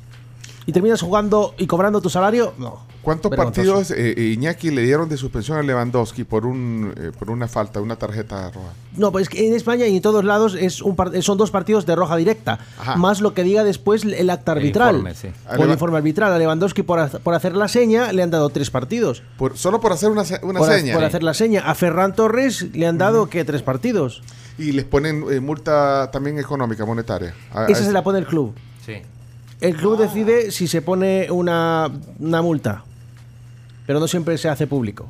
y 0.71 0.73
terminas 0.73 1.03
jugando 1.03 1.53
y 1.59 1.67
cobrando 1.67 2.01
tu 2.01 2.09
salario, 2.09 2.55
no. 2.59 2.89
¿Cuántos 3.03 3.35
partidos 3.35 3.91
eh, 3.93 4.15
eh, 4.17 4.23
Iñaki 4.35 4.71
le 4.71 4.83
dieron 4.83 5.09
de 5.09 5.17
suspensión 5.17 5.57
a 5.57 5.63
Lewandowski 5.63 6.25
por 6.25 6.45
un 6.47 6.93
eh, 6.97 7.11
por 7.19 7.31
una 7.31 7.49
falta, 7.49 7.81
una 7.81 7.97
tarjeta 7.97 8.51
roja? 8.51 8.69
No, 8.95 9.11
pues 9.11 9.23
es 9.23 9.29
que 9.31 9.49
en 9.49 9.55
España 9.55 9.87
y 9.87 9.97
en 9.97 10.03
todos 10.03 10.23
lados 10.23 10.55
es 10.55 10.83
un 10.83 10.95
par- 10.97 11.11
son 11.23 11.39
dos 11.39 11.51
partidos 11.51 11.87
de 11.87 11.97
roja 11.97 12.17
directa, 12.17 12.59
Ajá. 12.79 12.97
más 12.97 13.21
lo 13.23 13.33
que 13.35 13.43
diga 13.43 13.65
después 13.65 14.05
el 14.05 14.29
acta 14.31 14.53
arbitral. 14.53 14.97
informe, 14.97 15.15
sí. 15.15 15.29
O 15.59 15.65
el 15.65 15.71
informe 15.71 15.97
arbitral. 15.97 16.33
A 16.33 16.39
Lewandowski 16.39 16.83
por, 16.83 17.01
ha- 17.01 17.09
por 17.09 17.35
hacer 17.35 17.57
la 17.57 17.69
seña 17.69 18.13
le 18.13 18.23
han 18.23 18.31
dado 18.31 18.49
tres 18.51 18.71
partidos. 18.71 19.23
Por, 19.39 19.57
solo 19.57 19.81
por 19.81 19.93
hacer 19.93 20.11
una, 20.11 20.25
se- 20.25 20.39
una 20.45 20.59
por, 20.61 20.69
seña. 20.71 20.95
por 20.95 21.03
hacer 21.03 21.23
la 21.23 21.33
seña. 21.35 21.63
A 21.63 21.75
Ferran 21.75 22.15
Torres 22.15 22.67
le 22.75 22.87
han 22.87 22.99
dado 22.99 23.29
que 23.31 23.45
tres 23.47 23.63
partidos. 23.63 24.23
Y 24.59 24.73
les 24.73 24.85
ponen 24.85 25.25
eh, 25.33 25.41
multa 25.41 26.11
también 26.13 26.39
económica, 26.39 26.85
monetaria. 26.85 27.35
A- 27.55 27.63
a 27.63 27.67
Esa 27.67 27.83
se 27.83 27.93
la 27.93 28.05
pone 28.05 28.19
el 28.19 28.27
club. 28.27 28.55
Sí. 28.85 28.97
El 29.61 29.77
club 29.77 29.99
decide 29.99 30.51
si 30.51 30.67
se 30.67 30.81
pone 30.83 31.31
una, 31.31 31.91
una 32.19 32.43
multa, 32.43 32.83
pero 33.87 34.01
no 34.01 34.09
siempre 34.09 34.39
se 34.39 34.49
hace 34.49 34.67
público. 34.67 35.09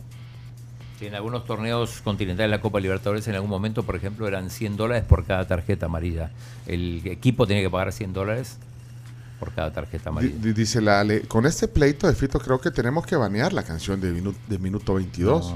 Sí, 0.98 1.06
en 1.06 1.14
algunos 1.14 1.46
torneos 1.46 2.00
continentales 2.02 2.50
de 2.50 2.56
la 2.56 2.60
Copa 2.60 2.78
Libertadores, 2.80 3.26
en 3.28 3.34
algún 3.34 3.48
momento, 3.48 3.84
por 3.84 3.96
ejemplo, 3.96 4.26
eran 4.28 4.50
100 4.50 4.76
dólares 4.76 5.04
por 5.08 5.24
cada 5.24 5.46
tarjeta 5.46 5.86
amarilla. 5.86 6.30
El 6.66 7.00
equipo 7.06 7.46
tenía 7.46 7.62
que 7.62 7.70
pagar 7.70 7.92
100 7.92 8.12
dólares 8.12 8.58
por 9.38 9.52
cada 9.52 9.72
tarjeta 9.72 10.10
amarilla. 10.10 10.34
di- 10.38 10.52
dice 10.52 10.82
la 10.82 11.00
Ale, 11.00 11.22
con 11.22 11.46
este 11.46 11.66
pleito 11.68 12.06
de 12.06 12.14
Fito 12.14 12.38
creo 12.38 12.60
que 12.60 12.70
tenemos 12.70 13.06
que 13.06 13.16
banear 13.16 13.52
la 13.54 13.62
canción 13.62 13.98
de, 14.00 14.12
minu- 14.12 14.34
de 14.48 14.58
minuto 14.58 14.94
22. 14.94 15.54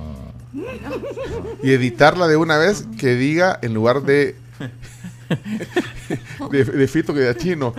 Y 1.63 1.73
editarla 1.73 2.27
de 2.29 2.37
una 2.37 2.57
vez 2.57 2.87
que 2.99 3.15
diga 3.17 3.59
en 3.61 3.75
lugar 3.75 4.01
de 4.03 4.37
de, 6.51 6.65
de 6.65 6.89
Fito 6.89 7.13
que 7.13 7.21
de 7.21 7.37
chino. 7.37 7.75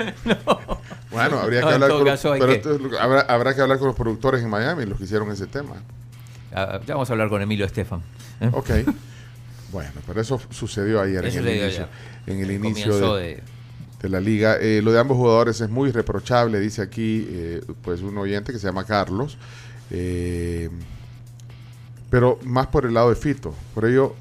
Bueno, 1.15 1.39
habría 1.39 1.59
que 1.61 1.65
No, 1.65 1.71
hablar 1.73 1.89
con, 1.91 2.05
caso 2.05 2.31
hay 2.33 2.39
pero 2.39 2.51
que- 2.51 2.57
esto- 2.57 2.99
habrá, 2.99 3.21
habrá 3.21 3.55
que 3.55 3.61
hablar 3.61 3.77
con 3.79 3.87
los 3.87 3.95
productores 3.95 4.43
en 4.43 4.49
Miami, 4.49 4.85
los 4.85 4.97
que 4.97 5.05
hicieron 5.05 5.31
ese 5.31 5.47
tema. 5.47 5.75
Ah, 6.53 6.79
ya 6.85 6.93
vamos 6.93 7.09
a 7.09 7.13
hablar 7.13 7.29
con 7.29 7.41
Emilio 7.41 7.65
Estefan. 7.65 8.01
¿eh? 8.41 8.49
Ok. 8.53 8.69
Bueno, 9.71 9.91
pero 10.07 10.21
eso 10.21 10.39
sucedió 10.51 11.01
ayer 11.01 11.25
Eso 11.25 11.39
en 11.39 11.47
el 11.47 11.55
inicio, 11.57 11.87
en 12.27 12.39
el 12.39 12.49
El 12.49 12.55
inicio 12.57 12.91
comienzo 12.91 13.15
de, 13.17 13.23
de- 13.27 13.43
de 14.01 14.09
la 14.09 14.19
liga. 14.21 14.57
Eh, 14.59 14.81
lo 14.83 14.91
de 14.93 14.99
ambos 14.99 15.17
jugadores 15.17 15.59
es 15.61 15.69
muy 15.69 15.91
reprochable, 15.91 16.59
dice 16.59 16.81
aquí 16.81 17.25
eh, 17.29 17.61
pues 17.81 18.01
un 18.01 18.17
oyente 18.17 18.53
que 18.53 18.59
se 18.59 18.67
llama 18.67 18.85
Carlos. 18.85 19.37
Eh, 19.91 20.69
pero 22.09 22.39
más 22.43 22.67
por 22.67 22.85
el 22.85 22.93
lado 22.93 23.09
de 23.09 23.15
Fito. 23.15 23.53
Por 23.73 23.85
ello, 23.85 24.15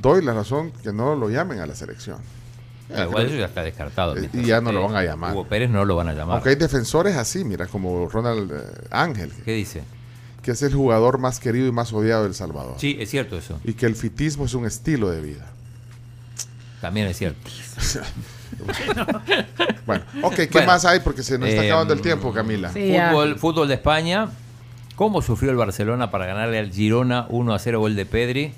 doy 0.00 0.22
la 0.22 0.32
razón 0.34 0.72
que 0.82 0.92
no 0.92 1.16
lo 1.16 1.28
llamen 1.28 1.58
a 1.60 1.66
la 1.66 1.74
selección. 1.74 2.18
Ah, 2.94 3.04
igual 3.04 3.26
eso 3.26 3.36
ya 3.36 3.46
está 3.46 3.62
descartado. 3.62 4.16
Eh, 4.16 4.20
mientras 4.20 4.44
y 4.44 4.46
ya 4.46 4.60
no 4.60 4.72
lo 4.72 4.82
van 4.82 4.96
a 4.96 5.02
llamar. 5.02 5.32
Hugo 5.32 5.46
Pérez 5.46 5.70
no 5.70 5.84
lo 5.84 5.96
van 5.96 6.08
a 6.08 6.14
llamar. 6.14 6.36
Aunque 6.36 6.50
hay 6.50 6.56
defensores 6.56 7.16
así, 7.16 7.44
mira, 7.44 7.66
como 7.66 8.08
Ronald 8.08 8.50
eh, 8.52 8.86
Ángel. 8.90 9.30
¿Qué 9.44 9.52
dice? 9.52 9.82
Que 10.42 10.52
es 10.52 10.62
el 10.62 10.74
jugador 10.74 11.18
más 11.18 11.40
querido 11.40 11.66
y 11.66 11.72
más 11.72 11.92
odiado 11.92 12.22
de 12.22 12.28
El 12.28 12.34
Salvador. 12.34 12.76
Sí, 12.78 12.96
es 12.98 13.10
cierto 13.10 13.36
eso. 13.36 13.60
Y 13.64 13.74
que 13.74 13.86
el 13.86 13.94
fitismo 13.94 14.46
es 14.46 14.54
un 14.54 14.66
estilo 14.66 15.10
de 15.10 15.20
vida. 15.20 15.46
También 16.80 17.08
es 17.08 17.18
cierto. 17.18 17.50
bueno, 19.86 20.04
ok, 20.22 20.34
¿qué 20.34 20.48
Bueno, 20.52 20.66
más 20.68 20.84
hay? 20.84 21.00
Porque 21.00 21.22
se 21.22 21.38
nos 21.38 21.48
está 21.48 21.64
eh, 21.64 21.66
acabando 21.66 21.92
el 21.92 22.00
tiempo, 22.00 22.32
Camila. 22.32 22.70
fútbol, 22.70 23.38
fútbol 23.38 23.68
de 23.68 23.74
España. 23.74 24.28
¿Cómo 24.94 25.22
sufrió 25.22 25.50
el 25.50 25.56
Barcelona 25.56 26.10
para 26.10 26.26
ganarle 26.26 26.58
al 26.58 26.72
Girona 26.72 27.26
1 27.28 27.54
a 27.54 27.58
0 27.58 27.80
gol 27.80 27.94
de 27.94 28.06
Pedri? 28.06 28.52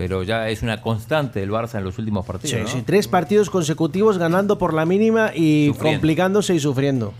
Pero 0.00 0.22
ya 0.22 0.48
es 0.48 0.62
una 0.62 0.80
constante 0.80 1.40
del 1.40 1.50
Barça 1.50 1.76
en 1.76 1.84
los 1.84 1.98
últimos 1.98 2.24
partidos. 2.24 2.56
Sí, 2.56 2.62
¿no? 2.62 2.68
sí, 2.68 2.82
tres 2.86 3.06
partidos 3.06 3.50
consecutivos 3.50 4.16
ganando 4.16 4.56
por 4.56 4.72
la 4.72 4.86
mínima 4.86 5.30
y 5.34 5.66
Sufriendo. 5.66 5.98
complicándose 5.98 6.54
y 6.54 6.58
sufriendo. 6.60 7.12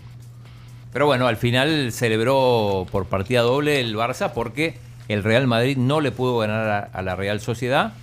Pero 0.91 1.05
bueno, 1.05 1.27
al 1.27 1.37
final 1.37 1.91
celebró 1.91 2.87
por 2.91 3.05
partida 3.05 3.41
doble 3.41 3.79
el 3.79 3.95
Barça 3.95 4.31
porque 4.33 4.77
el 5.09 5.23
Real 5.23 5.45
Madrid 5.45 5.77
no 5.77 6.01
le 6.01 6.11
pudo 6.11 6.39
ganar 6.39 6.67
a, 6.69 6.79
a 6.79 7.01
la 7.03 7.15
Real 7.15 7.39
Sociedad 7.39 7.93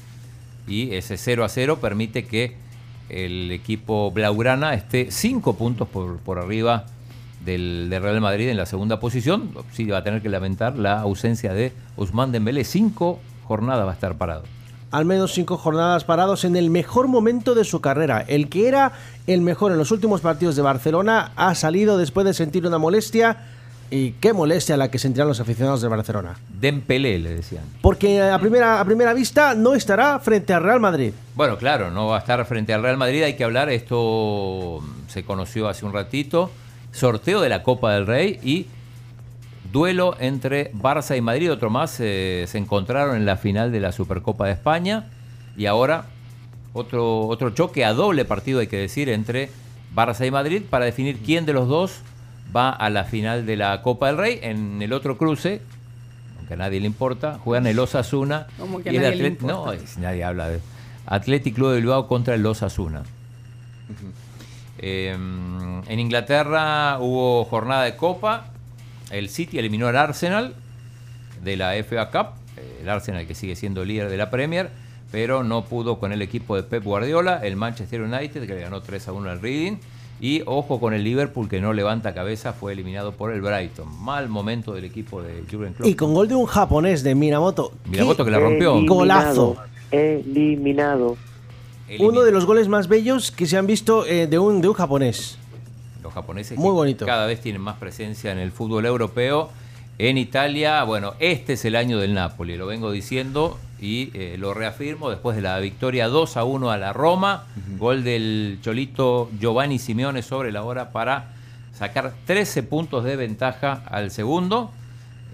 y 0.69 0.95
ese 0.95 1.17
0 1.17 1.45
a 1.45 1.49
0 1.49 1.79
permite 1.81 2.27
que 2.27 2.55
el 3.09 3.51
equipo 3.51 4.13
Blaugrana 4.13 4.75
esté 4.75 5.11
cinco 5.11 5.57
puntos 5.57 5.89
por, 5.89 6.19
por 6.19 6.39
arriba 6.39 6.87
del, 7.45 7.89
del 7.91 8.01
Real 8.01 8.21
Madrid 8.21 8.49
en 8.49 8.57
la 8.57 8.67
segunda 8.67 9.01
posición. 9.01 9.51
Sí, 9.73 9.87
va 9.87 9.99
a 9.99 10.05
tener 10.05 10.23
que 10.23 10.29
lamentar 10.29 10.79
la 10.79 11.01
ausencia 11.01 11.53
de 11.53 11.73
Ousmane 11.97 12.31
Dembélé. 12.31 12.63
Cinco 12.63 13.19
jornadas 13.43 13.85
va 13.85 13.91
a 13.91 13.95
estar 13.95 14.15
parado. 14.17 14.45
Al 14.91 15.05
menos 15.05 15.33
cinco 15.33 15.59
jornadas 15.59 16.05
parados 16.05 16.45
en 16.45 16.57
el 16.57 16.71
mejor 16.71 17.09
momento 17.09 17.55
de 17.55 17.65
su 17.65 17.81
carrera. 17.81 18.25
El 18.27 18.49
que 18.49 18.69
era 18.69 18.93
el 19.27 19.43
mejor 19.43 19.73
en 19.73 19.79
los 19.79 19.91
últimos 19.91 20.21
partidos 20.23 20.57
de 20.57 20.63
Barcelona 20.63 21.33
ha 21.37 21.55
salido 21.55 21.99
después 21.99 22.25
de 22.25 22.33
sentir 22.35 22.67
una 22.67 22.79
molestia. 22.79 23.37
Y 23.91 24.13
qué 24.13 24.35
molestia 24.35 24.77
la 24.77 24.91
que 24.91 24.99
sentirán 24.99 25.29
los 25.29 25.41
aficionados 25.41 25.81
de 25.81 25.89
Barcelona. 25.89 26.37
Dembélé, 26.61 27.19
le 27.19 27.37
decían. 27.37 27.65
Porque 27.81 28.21
a 28.21 28.39
primera, 28.39 28.81
a 28.81 28.85
primera 28.85 29.15
vista 29.15 29.55
no 29.55 29.75
estará 29.75 30.19
frente 30.19 30.53
al 30.53 30.63
Real 30.63 30.79
Madrid. 30.79 31.13
Bueno, 31.35 31.57
claro, 31.57 31.91
no 31.91 32.07
va 32.09 32.17
a 32.17 32.21
estar 32.21 32.45
frente 32.45 32.75
al 32.75 32.83
Real 32.83 32.99
Madrid, 32.99 33.23
hay 33.23 33.35
que 33.35 33.45
hablar, 33.45 33.71
esto 33.71 34.83
se 35.07 35.25
conoció 35.25 35.69
hace 35.69 35.87
un 35.87 35.95
ratito, 35.95 36.51
sorteo 36.93 37.41
de 37.41 37.49
la 37.49 37.63
Copa 37.63 37.95
del 37.95 38.07
Rey 38.07 38.39
y 38.43 38.67
duelo 39.73 40.17
entre 40.19 40.73
Barça 40.73 41.17
y 41.17 41.21
Madrid, 41.21 41.53
otro 41.53 41.71
más, 41.71 41.99
eh, 42.01 42.45
se 42.49 42.59
encontraron 42.59 43.17
en 43.17 43.27
la 43.27 43.37
final 43.37 43.71
de 43.73 43.81
la 43.81 43.93
Supercopa 43.93 44.47
de 44.47 44.53
España 44.53 45.07
y 45.57 45.67
ahora 45.67 46.07
otro, 46.73 47.27
otro 47.27 47.51
choque 47.51 47.85
a 47.85 47.93
doble 47.93 48.25
partido, 48.25 48.61
hay 48.61 48.67
que 48.67 48.77
decir, 48.79 49.09
entre 49.09 49.51
Barça 49.95 50.27
y 50.27 50.31
Madrid 50.31 50.63
para 50.69 50.85
definir 50.85 51.19
quién 51.19 51.45
de 51.47 51.53
los 51.53 51.69
dos 51.69 52.01
va 52.55 52.71
a 52.71 52.89
la 52.91 53.05
final 53.05 53.45
de 53.47 53.57
la 53.57 53.83
Copa 53.83 54.07
del 54.07 54.17
Rey. 54.17 54.39
En 54.43 54.81
el 54.81 54.93
otro 54.93 55.19
cruce, 55.19 55.61
aunque 56.39 56.55
a 56.55 56.57
nadie 56.57 56.81
le 56.81 56.87
importa, 56.87 57.39
juegan 57.43 57.67
el 57.67 57.79
Osasuna 57.79 58.47
¿Cómo 58.59 58.81
que 58.83 58.89
a 58.89 58.93
y 58.93 58.97
el 58.97 59.03
nadie 59.03 59.17
le 59.17 59.33
Atlet- 59.39 59.41
No, 59.43 59.59
importa? 59.73 59.75
es- 59.85 59.99
nadie 59.99 60.25
habla 60.25 60.49
de 60.49 60.61
Athletic 61.07 61.55
Club 61.55 61.71
de 61.73 61.77
Bilbao 61.77 62.07
contra 62.07 62.35
el 62.35 62.45
Osasuna. 62.47 63.03
Eh, 64.79 65.11
en 65.89 65.99
Inglaterra 65.99 66.99
hubo 67.01 67.45
jornada 67.45 67.85
de 67.85 67.97
Copa. 67.97 68.47
El 69.11 69.29
City 69.29 69.59
eliminó 69.59 69.89
al 69.89 69.97
Arsenal 69.97 70.55
de 71.43 71.57
la 71.57 71.73
FA 71.83 72.11
Cup. 72.11 72.35
eh, 72.57 72.81
El 72.83 72.89
Arsenal 72.89 73.27
que 73.27 73.35
sigue 73.35 73.57
siendo 73.57 73.85
líder 73.85 74.11
de 74.11 74.17
la 74.17 74.31
Premier, 74.31 74.71
pero 75.11 75.43
no 75.45 75.65
pudo 75.65 75.99
con 75.99 76.13
el 76.13 76.21
equipo 76.23 76.57
de 76.57 76.63
Pep 76.63 76.85
Guardiola. 76.85 77.41
El 77.43 77.57
Manchester 77.57 78.03
United 78.03 78.47
que 78.47 78.55
le 78.55 78.61
ganó 78.61 78.83
3 78.83 79.09
a 79.09 79.13
1 79.13 79.31
al 79.31 79.41
Reading. 79.41 79.79
Y 80.21 80.43
ojo 80.47 80.81
con 80.81 80.95
el 80.95 81.05
Liverpool 81.05 81.49
que 81.49 81.61
no 81.61 81.73
levanta 81.73 82.13
cabeza, 82.13 82.53
fue 82.53 82.73
eliminado 82.73 83.13
por 83.13 83.33
el 83.33 83.41
Brighton. 83.41 83.87
Mal 84.03 84.29
momento 84.29 84.75
del 84.75 84.85
equipo 84.85 85.23
de 85.23 85.45
Jurgen 85.49 85.75
Klopp. 85.75 85.89
Y 85.89 85.95
con 85.95 86.13
gol 86.13 86.27
de 86.27 86.35
un 86.35 86.47
japonés 86.47 87.05
de 87.05 87.15
Minamoto. 87.15 87.73
Minamoto 87.89 88.25
¡Qué 88.25 88.31
que 88.31 88.31
la 88.33 88.41
rompió. 88.41 88.85
Golazo. 88.85 89.57
Eliminado. 89.93 91.17
Uno 92.01 92.23
de 92.23 92.33
los 92.33 92.45
goles 92.45 92.67
más 92.69 92.89
bellos 92.89 93.31
que 93.31 93.47
se 93.47 93.57
han 93.57 93.67
visto 93.67 94.05
eh, 94.07 94.27
de, 94.27 94.39
un, 94.39 94.61
de 94.61 94.69
un 94.69 94.75
japonés. 94.75 95.39
Los 96.09 96.15
japoneses 96.15 96.57
Muy 96.57 96.69
que 96.69 96.73
bonito. 96.73 97.07
cada 97.07 97.27
vez 97.27 97.41
tienen 97.43 97.61
más 97.61 97.77
presencia 97.77 98.33
en 98.33 98.39
el 98.39 98.51
fútbol 98.51 98.87
europeo. 98.87 99.51
En 99.99 100.17
Italia, 100.17 100.83
bueno, 100.85 101.13
este 101.19 101.53
es 101.53 101.65
el 101.67 101.77
año 101.77 101.99
del 101.99 102.15
Napoli, 102.15 102.57
lo 102.57 102.67
vengo 102.67 102.91
diciendo 102.91 103.59
y 103.79 104.11
eh, 104.15 104.37
lo 104.39 104.55
reafirmo 104.55 105.11
después 105.11 105.37
de 105.37 105.43
la 105.43 105.59
victoria 105.59 106.09
2 106.09 106.39
a 106.39 106.45
1 106.45 106.71
a 106.71 106.79
la 106.79 106.95
Roma, 106.95 107.45
gol 107.79 108.05
del 108.05 108.59
Cholito 108.63 109.29
Giovanni 109.39 109.79
Simeone 109.79 110.23
sobre 110.23 110.51
la 110.51 110.63
hora 110.63 110.93
para 110.93 111.33
sacar 111.75 112.15
13 112.25 112.63
puntos 112.63 113.05
de 113.05 113.17
ventaja 113.17 113.83
al 113.87 114.11
segundo. 114.11 114.71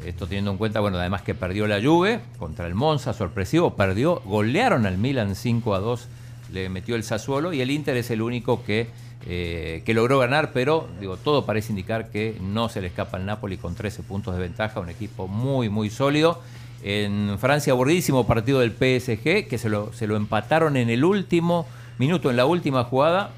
Esto 0.04 0.26
teniendo 0.26 0.50
en 0.50 0.56
cuenta, 0.56 0.80
bueno, 0.80 0.98
además 0.98 1.22
que 1.22 1.34
perdió 1.34 1.68
la 1.68 1.80
Juve 1.80 2.20
contra 2.38 2.66
el 2.66 2.74
Monza, 2.74 3.12
sorpresivo, 3.12 3.76
perdió, 3.76 4.22
golearon 4.24 4.86
al 4.86 4.98
Milan 4.98 5.36
5 5.36 5.72
a 5.72 5.78
2, 5.78 6.08
le 6.52 6.68
metió 6.68 6.96
el 6.96 7.04
Sassuolo 7.04 7.52
y 7.52 7.60
el 7.60 7.70
Inter 7.70 7.96
es 7.96 8.10
el 8.10 8.22
único 8.22 8.64
que, 8.64 8.88
eh, 9.26 9.82
que 9.86 9.94
logró 9.94 10.18
ganar, 10.18 10.52
pero 10.52 10.86
digo, 11.00 11.16
todo 11.16 11.46
parece 11.46 11.72
indicar 11.72 12.10
que 12.10 12.36
no 12.42 12.68
se 12.68 12.80
le 12.82 12.88
escapa 12.88 13.16
al 13.16 13.24
Napoli 13.24 13.56
con 13.56 13.74
13 13.74 14.02
puntos 14.02 14.34
de 14.34 14.40
ventaja, 14.40 14.80
un 14.80 14.90
equipo 14.90 15.28
muy, 15.28 15.68
muy 15.68 15.88
sólido. 15.90 16.42
En 16.82 17.38
Francia, 17.38 17.72
aburridísimo 17.72 18.26
partido 18.26 18.60
del 18.60 18.72
PSG, 18.72 19.48
que 19.48 19.56
se 19.58 19.70
lo, 19.70 19.92
se 19.94 20.06
lo 20.06 20.16
empataron 20.16 20.76
en 20.76 20.90
el 20.90 21.04
último 21.04 21.66
minuto, 21.98 22.28
en 22.28 22.36
la 22.36 22.44
última 22.44 22.84
jugada. 22.84 23.30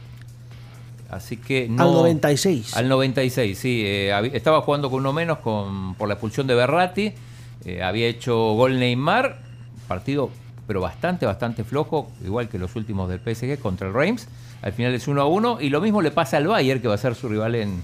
Así 1.08 1.36
que 1.36 1.68
no. 1.68 1.84
Al 1.84 1.92
96. 1.92 2.76
Al 2.76 2.88
96, 2.88 3.56
sí. 3.56 3.82
eh, 3.84 4.30
estaba 4.34 4.62
jugando 4.62 4.90
con 4.90 5.00
uno 5.00 5.12
menos 5.12 5.38
con, 5.38 5.94
por 5.94 6.08
la 6.08 6.14
expulsión 6.14 6.48
de 6.48 6.56
Berratti. 6.56 7.12
eh, 7.64 7.82
había 7.84 8.08
hecho 8.08 8.34
gol 8.54 8.80
Neymar. 8.80 9.38
Partido, 9.86 10.30
pero 10.66 10.80
bastante, 10.80 11.26
bastante 11.26 11.64
flojo, 11.64 12.10
igual 12.24 12.48
que 12.48 12.58
los 12.58 12.74
últimos 12.76 13.08
del 13.08 13.20
PSG 13.20 13.58
contra 13.60 13.88
el 13.88 13.94
Reims. 13.94 14.26
Al 14.62 14.72
final 14.72 14.94
es 14.94 15.06
1 15.06 15.20
a 15.20 15.26
1. 15.26 15.60
Y 15.60 15.68
lo 15.70 15.80
mismo 15.80 16.02
le 16.02 16.10
pasa 16.10 16.36
al 16.38 16.46
Bayern, 16.48 16.80
que 16.80 16.88
va 16.88 16.94
a 16.94 16.98
ser 16.98 17.14
su 17.14 17.28
rival 17.28 17.54
en, 17.54 17.82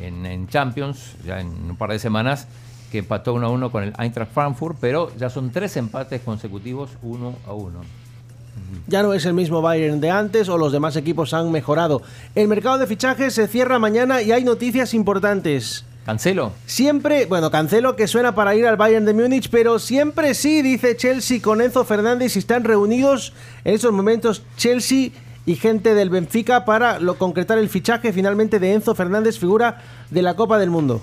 en- 0.00 0.48
Champions, 0.48 1.16
ya 1.24 1.40
en 1.40 1.48
un 1.48 1.76
par 1.76 1.90
de 1.90 1.98
semanas, 1.98 2.46
que 2.92 2.98
empató 2.98 3.34
1 3.34 3.46
a 3.46 3.50
1 3.50 3.70
con 3.72 3.82
el 3.84 3.92
Eintracht 3.98 4.32
Frankfurt. 4.32 4.76
Pero 4.80 5.10
ya 5.16 5.28
son 5.30 5.50
tres 5.50 5.76
empates 5.76 6.20
consecutivos, 6.22 6.90
1 7.02 7.34
a 7.46 7.52
1. 7.52 7.80
Ya 8.86 9.02
no 9.02 9.14
es 9.14 9.24
el 9.24 9.32
mismo 9.34 9.62
Bayern 9.62 10.00
de 10.00 10.10
antes 10.10 10.48
o 10.48 10.58
los 10.58 10.70
demás 10.72 10.94
equipos 10.96 11.34
han 11.34 11.50
mejorado. 11.50 12.02
El 12.34 12.46
mercado 12.48 12.78
de 12.78 12.86
fichajes 12.86 13.34
se 13.34 13.48
cierra 13.48 13.78
mañana 13.78 14.22
y 14.22 14.32
hay 14.32 14.44
noticias 14.44 14.92
importantes. 14.94 15.84
¿Cancelo? 16.04 16.52
Siempre, 16.66 17.26
bueno, 17.26 17.50
Cancelo 17.50 17.94
que 17.94 18.08
suena 18.08 18.34
para 18.34 18.54
ir 18.54 18.66
al 18.66 18.76
Bayern 18.76 19.04
de 19.04 19.14
Múnich, 19.14 19.50
pero 19.50 19.78
siempre 19.78 20.34
sí, 20.34 20.62
dice 20.62 20.96
Chelsea 20.96 21.40
con 21.42 21.60
Enzo 21.60 21.84
Fernández 21.84 22.36
y 22.36 22.38
están 22.38 22.64
reunidos 22.64 23.32
en 23.64 23.74
estos 23.74 23.92
momentos 23.92 24.42
Chelsea 24.56 25.10
y 25.46 25.56
gente 25.56 25.94
del 25.94 26.10
Benfica 26.10 26.64
para 26.64 26.98
lo, 26.98 27.16
concretar 27.18 27.58
el 27.58 27.68
fichaje 27.68 28.12
finalmente 28.12 28.58
de 28.58 28.72
Enzo 28.72 28.94
Fernández, 28.94 29.38
figura 29.38 29.82
de 30.10 30.22
la 30.22 30.34
Copa 30.36 30.58
del 30.58 30.70
Mundo. 30.70 31.00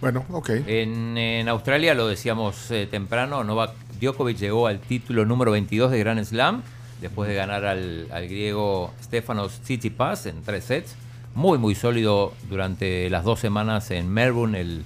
Bueno, 0.00 0.24
ok. 0.30 0.50
En, 0.66 1.16
en 1.16 1.48
Australia, 1.48 1.94
lo 1.94 2.06
decíamos 2.06 2.70
eh, 2.70 2.86
temprano, 2.90 3.44
Novak 3.44 3.72
Djokovic 4.00 4.36
llegó 4.36 4.66
al 4.66 4.80
título 4.80 5.24
número 5.24 5.52
22 5.52 5.90
de 5.90 5.98
Grand 5.98 6.22
Slam, 6.22 6.62
después 7.00 7.28
de 7.28 7.34
ganar 7.34 7.64
al, 7.64 8.08
al 8.10 8.28
griego 8.28 8.92
Stefanos 9.02 9.60
Tsitsipas 9.60 10.26
en 10.26 10.42
tres 10.42 10.64
sets. 10.64 10.96
Muy, 11.34 11.58
muy 11.58 11.74
sólido 11.74 12.32
durante 12.48 13.10
las 13.10 13.24
dos 13.24 13.40
semanas 13.40 13.90
en 13.90 14.08
Melbourne, 14.08 14.60
el, 14.60 14.84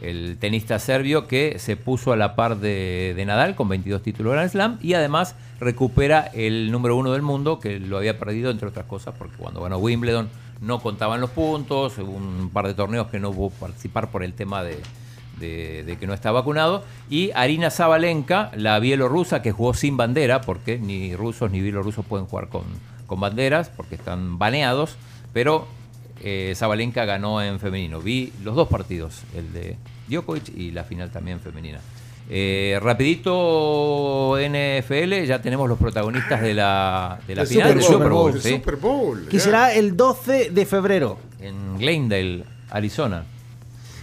el 0.00 0.36
tenista 0.38 0.78
serbio 0.78 1.26
que 1.26 1.58
se 1.58 1.76
puso 1.76 2.12
a 2.12 2.16
la 2.16 2.36
par 2.36 2.58
de, 2.58 3.20
Nadal 3.26 3.56
con 3.56 3.68
22 3.68 4.02
títulos 4.02 4.32
Grand 4.34 4.48
Slam 4.50 4.78
y 4.80 4.94
además 4.94 5.34
recupera 5.58 6.20
el 6.34 6.70
número 6.70 6.96
uno 6.96 7.12
del 7.12 7.22
mundo 7.22 7.58
que 7.58 7.80
lo 7.80 7.96
había 7.98 8.18
perdido, 8.18 8.50
entre 8.52 8.68
otras 8.68 8.86
cosas, 8.86 9.14
porque 9.18 9.36
cuando 9.36 9.60
ganó 9.60 9.78
Wimbledon 9.78 10.28
no 10.60 10.78
contaban 10.80 11.20
los 11.20 11.30
puntos, 11.30 11.98
un 11.98 12.50
par 12.52 12.66
de 12.68 12.74
torneos 12.74 13.08
que 13.08 13.18
no 13.18 13.30
hubo 13.30 13.50
participar 13.50 14.10
por 14.10 14.22
el 14.22 14.34
tema 14.34 14.62
de, 14.62 14.78
de- 15.40 15.82
de 15.84 15.96
que 15.98 16.06
no 16.06 16.14
está 16.14 16.30
vacunado. 16.30 16.84
Y 17.10 17.32
Arina 17.34 17.70
Zabalenka, 17.70 18.52
la 18.54 18.78
bielorrusa 18.78 19.42
que 19.42 19.50
jugó 19.50 19.74
sin 19.74 19.96
bandera, 19.96 20.40
porque 20.42 20.78
ni 20.78 21.16
rusos 21.16 21.50
ni 21.50 21.60
bielorrusos 21.60 22.04
pueden 22.06 22.26
jugar 22.26 22.48
con, 22.48 22.62
con 23.08 23.18
banderas, 23.18 23.68
porque 23.68 23.96
están 23.96 24.38
baneados, 24.38 24.96
pero 25.32 25.66
eh, 26.22 26.52
Zabalenka 26.56 27.04
ganó 27.04 27.42
en 27.42 27.58
femenino. 27.60 28.00
Vi 28.00 28.32
los 28.42 28.54
dos 28.54 28.68
partidos, 28.68 29.22
el 29.34 29.52
de 29.52 29.76
Djokovic 30.08 30.48
y 30.56 30.70
la 30.70 30.84
final 30.84 31.10
también 31.10 31.40
femenina. 31.40 31.80
Eh, 32.30 32.78
rapidito 32.82 34.36
NFL, 34.36 35.24
ya 35.24 35.40
tenemos 35.40 35.66
los 35.68 35.78
protagonistas 35.78 36.42
de 36.42 36.52
la, 36.52 37.18
de 37.26 37.34
la 37.34 37.46
final 37.46 37.68
del 37.74 37.82
Super 37.82 37.96
Super 37.98 38.10
Bowl. 38.10 38.32
Bowl. 38.32 38.40
sí. 38.40 38.50
Super 38.50 38.76
Bowl. 38.76 39.28
Que 39.28 39.40
será 39.40 39.72
el 39.74 39.96
12 39.96 40.50
de 40.50 40.66
febrero. 40.66 41.18
En 41.40 41.78
Glendale, 41.78 42.44
Arizona. 42.70 43.24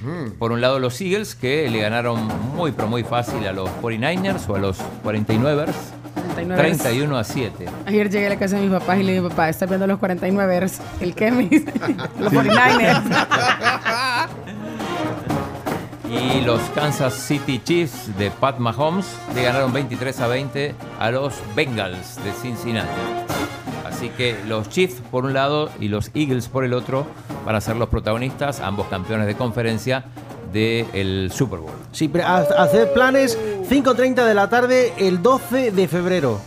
Mm. 0.05 0.37
Por 0.37 0.51
un 0.51 0.61
lado 0.61 0.79
los 0.79 1.01
Eagles, 1.01 1.35
que 1.35 1.69
le 1.69 1.79
ganaron 1.79 2.27
muy, 2.55 2.71
pero 2.71 2.87
muy 2.87 3.03
fácil 3.03 3.45
a 3.47 3.51
los 3.51 3.69
49ers 3.81 4.47
o 4.47 4.55
a 4.55 4.59
los 4.59 4.77
49ers. 5.03 5.73
49ers. 6.35 6.55
31 6.55 7.17
a 7.17 7.23
7. 7.23 7.65
Ayer 7.85 8.09
llegué 8.09 8.27
a 8.27 8.29
la 8.29 8.37
casa 8.37 8.57
de 8.57 8.63
mis 8.63 8.71
papás 8.71 8.99
y 8.99 9.03
le 9.03 9.13
dije, 9.13 9.29
papá, 9.29 9.49
¿estás 9.49 9.67
viendo 9.67 9.87
los 9.87 9.99
49ers? 9.99 10.79
¿El 11.01 11.15
dice, 11.49 11.73
los 12.19 12.31
49ers. 12.31 13.01
Y 16.09 16.41
los 16.41 16.61
Kansas 16.75 17.13
City 17.13 17.59
Chiefs 17.63 18.15
de 18.17 18.29
Pat 18.29 18.59
Mahomes 18.59 19.07
le 19.33 19.43
ganaron 19.43 19.73
23 19.73 20.19
a 20.21 20.27
20 20.27 20.75
a 20.99 21.11
los 21.11 21.33
Bengals 21.55 22.23
de 22.23 22.31
Cincinnati. 22.31 22.87
Así 23.95 24.09
que 24.09 24.37
los 24.45 24.67
Chiefs 24.69 25.01
por 25.09 25.23
un 25.23 25.31
lado 25.31 25.69
y 25.79 25.87
los 25.87 26.11
Eagles 26.13 26.49
por 26.49 26.65
el 26.65 26.73
otro 26.73 27.07
van 27.45 27.55
a 27.55 27.61
ser 27.61 27.77
los 27.77 27.87
protagonistas, 27.87 28.59
ambos 28.59 28.87
campeones 28.87 29.25
de 29.25 29.35
conferencia 29.35 30.03
del 30.51 31.31
Super 31.31 31.59
Bowl. 31.59 31.71
Sí, 31.93 32.09
pero 32.09 32.27
hacer 32.27 32.91
planes 32.91 33.39
5.30 33.69 34.25
de 34.25 34.33
la 34.33 34.49
tarde 34.49 34.91
el 34.97 35.21
12 35.21 35.71
de 35.71 35.87
febrero. 35.87 36.41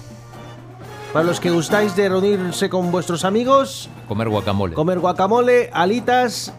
Para 1.15 1.25
los 1.25 1.41
que 1.41 1.51
gustáis 1.51 1.97
de 1.97 2.11
reunirse 2.11 2.69
con 2.69 2.93
vuestros 2.93 3.25
amigos, 3.25 3.89
Comer 4.09 4.29
guacamole. 4.29 4.75
comer 4.75 4.99
guacamole, 4.99 5.71
alitas, 5.73 6.53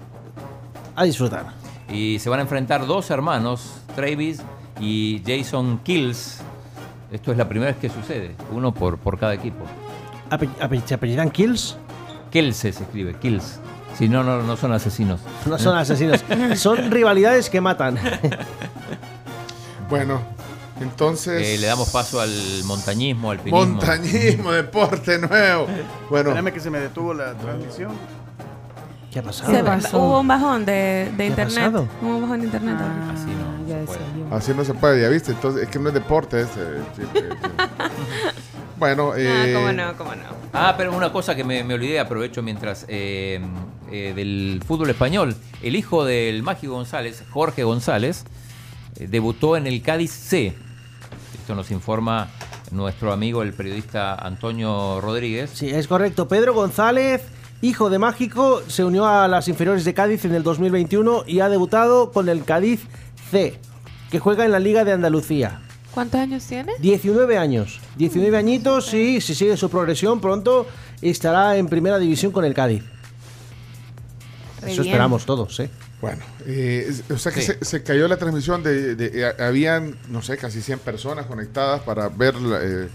a 0.96 1.04
disfrutar. 1.04 1.46
Y 1.88 2.18
se 2.18 2.32
van 2.32 2.40
a 2.40 2.42
enfrentar 2.42 2.88
dos 2.88 3.12
hermanos, 3.12 3.76
Travis 3.96 4.42
y 4.80 5.22
Jason 5.24 5.82
Kills. 5.84 6.40
Esto 7.12 7.32
es 7.32 7.38
la 7.38 7.48
primera 7.48 7.74
vez 7.74 7.80
que 7.80 7.90
sucede, 7.90 8.36
uno 8.52 8.74
por, 8.74 8.98
por 8.98 9.20
cada 9.20 9.36
equipo. 9.36 9.66
¿Se 10.86 10.94
apellidan 10.94 11.30
Kills? 11.32 11.78
Kills 12.32 12.56
se 12.58 12.70
escribe, 12.70 13.16
Kills. 13.16 13.60
Si 13.98 14.08
no, 14.08 14.24
no, 14.24 14.42
no 14.44 14.56
son 14.56 14.72
asesinos. 14.72 15.20
No 15.46 15.58
son 15.58 15.78
asesinos, 15.78 16.24
son 16.56 16.90
rivalidades 16.92 17.50
que 17.50 17.60
matan. 17.60 17.98
Bueno, 19.90 20.22
entonces. 20.80 21.42
Eh, 21.46 21.58
le 21.58 21.68
damos 21.68 21.90
paso 21.90 22.22
al 22.22 22.30
montañismo, 22.66 23.32
al 23.32 23.40
pinismo. 23.40 23.66
Montañismo, 23.66 24.52
deporte 24.52 25.18
nuevo. 25.18 25.68
Bueno, 26.10 26.30
Espérame 26.30 26.54
que 26.54 26.60
se 26.60 26.70
me 26.70 26.80
detuvo 26.80 27.14
la 27.14 27.34
transmisión. 27.34 27.92
¿Qué 29.12 29.20
ha 29.20 29.24
pasado? 29.24 29.52
Se- 29.82 29.96
Hubo 29.98 30.20
un 30.20 30.28
bajón 30.28 30.66
de, 30.66 31.12
de 31.18 31.24
ha 31.24 31.28
internet. 31.28 31.56
pasado? 31.56 31.88
Hubo 32.02 32.16
un 32.18 32.22
bajón 32.22 32.40
de 32.42 32.46
internet. 32.46 32.76
Así 33.12 33.26
no. 33.26 33.68
Ya 33.68 33.78
decía 33.80 33.98
yo. 34.30 34.36
así 34.36 34.54
no 34.54 34.64
se 34.64 34.74
puede, 34.76 35.02
ya 35.02 35.10
viste. 35.10 35.32
Entonces, 35.32 35.64
es 35.64 35.70
que 35.70 35.80
no 35.80 35.88
es 35.90 35.96
deporte. 35.96 36.42
es, 36.42 36.48
sí, 36.96 37.02
sí. 37.02 37.20
bueno, 38.80 39.16
eh, 39.16 39.30
Ah, 39.30 39.54
cómo 39.54 39.72
no, 39.74 39.98
cómo 39.98 40.16
no. 40.16 40.24
Ah, 40.54 40.74
pero 40.78 40.96
una 40.96 41.12
cosa 41.12 41.36
que 41.36 41.44
me, 41.44 41.64
me 41.64 41.74
olvidé, 41.76 42.00
aprovecho 42.00 42.42
mientras, 42.42 42.86
eh, 42.88 43.40
eh, 43.92 44.14
del 44.16 44.62
fútbol 44.66 44.90
español. 44.90 45.36
El 45.62 45.76
hijo 45.76 46.06
del 46.06 46.42
Mágico 46.42 46.74
González, 46.74 47.24
Jorge 47.30 47.64
González, 47.64 48.26
eh, 49.00 49.08
debutó 49.08 49.58
en 49.58 49.68
el 49.68 49.82
Cádiz 49.82 50.12
C. 50.12 50.56
Esto 51.40 51.56
nos 51.56 51.70
informa 51.72 52.30
nuestro 52.72 53.12
amigo, 53.12 53.42
el 53.44 53.54
periodista 53.54 54.16
Antonio 54.16 55.02
Rodríguez. 55.02 55.52
Sí, 55.54 55.70
es 55.70 55.88
correcto. 55.88 56.28
Pedro 56.28 56.54
González, 56.54 57.22
hijo 57.62 57.90
de 57.90 58.00
Mágico, 58.00 58.62
se 58.68 58.84
unió 58.84 59.08
a 59.08 59.28
las 59.28 59.48
inferiores 59.48 59.86
de 59.86 59.94
Cádiz 59.94 60.26
en 60.26 60.34
el 60.36 60.44
2021 60.44 61.24
y 61.28 61.40
ha 61.42 61.50
debutado 61.50 62.12
con 62.12 62.30
el 62.30 62.44
Cádiz 62.44 62.82
C, 63.32 63.60
que 64.12 64.20
juega 64.20 64.46
en 64.46 64.52
la 64.52 64.60
Liga 64.60 64.84
de 64.86 64.94
Andalucía. 64.94 65.62
¿Cuántos 65.94 66.20
años 66.22 66.44
tiene? 66.46 66.74
19 66.80 67.38
años. 67.38 67.80
19 67.98 68.38
añitos 68.38 68.94
y 68.94 69.22
si 69.22 69.34
sigue 69.36 69.58
su 69.58 69.70
progresión 69.70 70.22
pronto 70.22 70.68
estará 71.02 71.58
en 71.58 71.68
primera 71.68 71.98
división 71.98 72.32
con 72.32 72.46
el 72.46 72.54
Cádiz. 72.54 72.84
Re 74.62 74.72
Eso 74.72 74.82
bien. 74.82 74.94
esperamos 74.94 75.26
todos, 75.26 75.60
¿eh? 75.60 75.70
Bueno, 76.02 76.22
eh, 76.46 76.94
o 77.14 77.18
sea 77.18 77.32
que 77.32 77.42
Sí. 77.42 77.48
se, 77.60 77.66
se 77.66 77.84
cayó 77.84 78.08
la 78.08 78.18
transmisión 78.18 78.64
de, 78.64 78.96
de- 78.96 79.22
eh, 79.30 79.34
habían, 79.44 79.98
no 80.10 80.22
sé, 80.22 80.38
casi 80.38 80.62
100 80.62 80.80
personas 80.80 81.26
conectadas 81.26 81.82
para 81.82 82.08
ver, 82.10 82.36
la, 82.36 82.60
eh, 82.62 82.88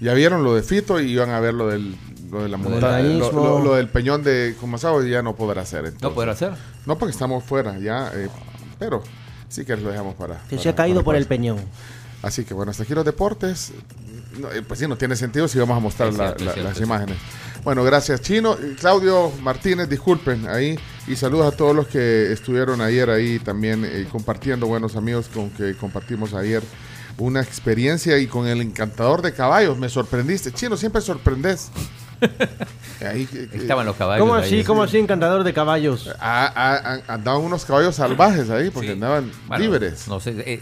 ya 0.00 0.14
vieron 0.14 0.42
lo 0.42 0.54
de 0.54 0.62
Fito 0.62 0.98
y 1.00 1.12
iban 1.12 1.30
a 1.30 1.38
ver 1.40 1.54
lo 1.54 1.68
del, 1.68 1.94
lo 2.30 2.42
de 2.42 2.48
la 2.48 2.56
Lo 2.56 2.62
del 2.64 2.72
montaña, 2.72 3.02
lo, 3.02 3.26
organismo. 3.26 3.42
lo- 3.44 3.64
lo 3.64 3.74
del 3.76 3.88
peñón 3.88 4.24
de 4.24 4.56
Comasado 4.58 5.04
y 5.06 5.10
ya 5.10 5.22
no 5.22 5.36
podrá 5.36 5.62
hacer. 5.62 5.82
¿No 5.82 5.88
entonces. 5.88 6.14
podrá 6.14 6.32
hacer? 6.32 6.52
No, 6.86 6.98
porque 6.98 7.12
estamos 7.12 7.44
fuera 7.44 7.78
ya, 7.78 8.10
eh, 8.14 8.28
pero 8.80 9.02
sí 9.48 9.64
que 9.64 9.76
lo 9.76 9.90
dejamos 9.90 10.14
para. 10.16 10.38
Que 10.48 10.50
para- 10.56 10.62
se 10.62 10.68
ha 10.70 10.74
caído 10.74 11.04
por 11.04 11.14
el 11.14 11.26
peñón. 11.26 11.58
Así 12.22 12.44
que 12.44 12.52
bueno, 12.54 12.70
hasta 12.70 12.82
aquí 12.82 12.94
los 12.94 13.04
deportes. 13.04 13.72
No, 14.38 14.50
eh, 14.52 14.62
pues 14.62 14.78
sí, 14.80 14.86
no 14.86 14.96
tiene 14.96 15.16
sentido 15.16 15.48
si 15.48 15.58
vamos 15.58 15.76
a 15.76 15.80
mostrar 15.80 16.12
la- 16.12 16.26
cierto, 16.28 16.36
es 16.40 16.46
la- 16.46 16.52
cierto, 16.52 16.68
las 16.70 16.78
es 16.78 16.84
imágenes. 16.84 17.16
Bueno, 17.64 17.82
gracias 17.84 18.20
Chino. 18.22 18.54
Eh, 18.54 18.76
Claudio 18.78 19.30
Martínez, 19.42 19.88
disculpen 19.88 20.48
ahí. 20.48 20.78
Y 21.06 21.16
saludos 21.16 21.52
a 21.52 21.56
todos 21.56 21.74
los 21.74 21.88
que 21.88 22.32
estuvieron 22.32 22.80
ayer 22.80 23.10
ahí 23.10 23.38
también 23.38 23.84
eh, 23.84 24.06
compartiendo, 24.10 24.66
buenos 24.66 24.96
amigos 24.96 25.28
con 25.32 25.50
que 25.50 25.74
compartimos 25.74 26.32
ayer 26.34 26.62
una 27.18 27.40
experiencia 27.42 28.16
y 28.18 28.26
con 28.26 28.46
el 28.46 28.60
encantador 28.62 29.20
de 29.20 29.32
caballos. 29.34 29.76
Me 29.78 29.88
sorprendiste. 29.88 30.52
Chino, 30.52 30.76
siempre 30.76 31.02
sorprendes. 31.02 31.70
Ahí, 33.00 33.22
eh, 33.32 33.48
eh, 33.52 33.56
Estaban 33.56 33.86
los 33.86 33.96
caballos. 33.96 34.20
¿Cómo 34.22 34.34
ahí, 34.34 34.42
así? 34.44 34.58
sí. 34.58 34.64
¿Cómo 34.64 34.82
así, 34.82 34.98
encantador 34.98 35.42
de 35.42 35.52
caballos? 35.54 36.08
ah, 36.20 36.52
ah, 36.54 36.80
ah, 37.08 37.14
andaban 37.14 37.40
unos 37.42 37.64
caballos 37.64 37.96
salvajes 37.96 38.50
ahí 38.50 38.68
porque 38.70 38.88
Sí. 38.88 38.92
andaban 38.92 39.32
Bueno, 39.48 39.64
libres. 39.64 40.06
No 40.06 40.20
sé, 40.20 40.34
eh, 40.46 40.60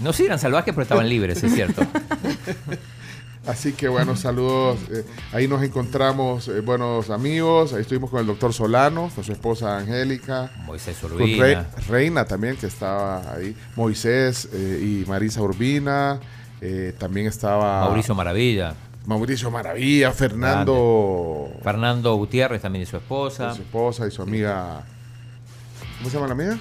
no 0.00 0.12
sí 0.12 0.24
eran 0.26 0.38
salvajes, 0.38 0.72
pero 0.74 0.82
estaban 0.82 1.08
libres, 1.08 1.42
es 1.42 1.54
cierto. 1.54 1.82
Así 3.46 3.72
que 3.74 3.88
bueno, 3.88 4.16
saludos. 4.16 4.78
eh, 4.90 5.04
ahí 5.32 5.46
nos 5.46 5.62
encontramos 5.62 6.48
eh, 6.48 6.60
buenos 6.60 7.10
amigos. 7.10 7.74
Ahí 7.74 7.82
estuvimos 7.82 8.08
con 8.10 8.20
el 8.20 8.26
doctor 8.26 8.54
Solano, 8.54 9.10
con 9.14 9.22
su 9.22 9.32
esposa 9.32 9.76
Angélica. 9.76 10.50
Moisés 10.64 10.96
Con 10.98 11.12
Urbina. 11.12 11.44
Re- 11.44 11.66
Reina 11.88 12.24
también, 12.24 12.56
que 12.56 12.66
estaba 12.66 13.34
ahí. 13.34 13.54
Moisés 13.76 14.48
eh, 14.50 15.02
y 15.04 15.08
Marisa 15.08 15.42
Urbina. 15.42 16.20
también 16.98 17.26
estaba 17.26 17.80
Mauricio 17.84 18.14
Maravilla. 18.14 18.74
Mauricio 19.04 19.50
Maravilla, 19.50 20.10
Fernando, 20.12 21.52
Fernando 21.62 22.14
Gutiérrez 22.14 22.62
también 22.62 22.84
y 22.84 22.86
su 22.86 22.96
esposa. 22.96 23.54
su 23.54 23.60
esposa 23.60 24.06
y 24.06 24.10
su 24.10 24.22
amiga. 24.22 24.82
¿Cómo 25.98 26.08
se 26.08 26.16
llama 26.16 26.28
la 26.28 26.32
amiga? 26.32 26.54
No 26.54 26.60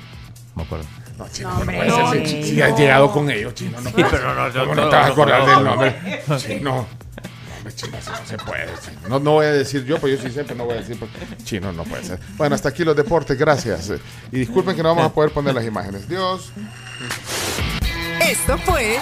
me 0.57 0.63
acuerdo. 0.63 0.85
No, 1.17 1.27
chino, 1.31 1.49
No, 1.59 1.65
puede 1.65 1.89
ser, 1.91 2.27
si- 2.27 2.33
chino. 2.33 2.45
si 2.47 2.61
has 2.61 2.79
llegado 2.79 3.11
con 3.11 3.29
ellos, 3.29 3.53
chino. 3.53 3.79
No, 3.79 3.89
Sí, 3.89 3.93
puede 3.95 4.09
pero 4.09 4.33
no, 4.35 4.49
yo 4.49 4.59
¿Cómo 4.61 4.75
no- 4.75 4.81
no 4.83 4.89
te 4.89 4.95
vas 4.95 5.05
a 5.05 5.09
acordar 5.11 5.45
del 5.45 5.63
nombre? 5.63 5.95
Chino. 6.39 6.61
No, 6.71 6.87
hombre, 7.57 7.75
chino, 7.75 7.97
así 7.97 8.09
no 8.09 8.27
se 8.27 8.37
puede. 8.37 8.65
chino. 8.83 8.99
No, 9.09 9.19
no 9.19 9.31
voy 9.33 9.45
a 9.45 9.51
decir 9.51 9.85
yo, 9.85 9.99
pues 9.99 10.17
yo 10.17 10.27
sí 10.27 10.33
sé, 10.33 10.43
pero 10.43 10.55
no 10.55 10.65
voy 10.65 10.75
a 10.75 10.79
decir. 10.79 10.97
porque- 10.99 11.43
Chino, 11.43 11.71
no 11.71 11.83
puede 11.83 12.03
ser. 12.03 12.19
Bueno, 12.35 12.55
hasta 12.55 12.69
aquí 12.69 12.83
los 12.83 12.95
deportes, 12.95 13.37
gracias. 13.37 13.91
Y 14.31 14.39
disculpen 14.39 14.75
que 14.75 14.81
no 14.83 14.89
vamos 14.89 15.05
a 15.05 15.13
poder 15.13 15.31
poner 15.31 15.53
las 15.53 15.65
imágenes. 15.65 16.07
Dios. 16.09 16.51
Esto 18.21 18.57
fue 18.59 18.97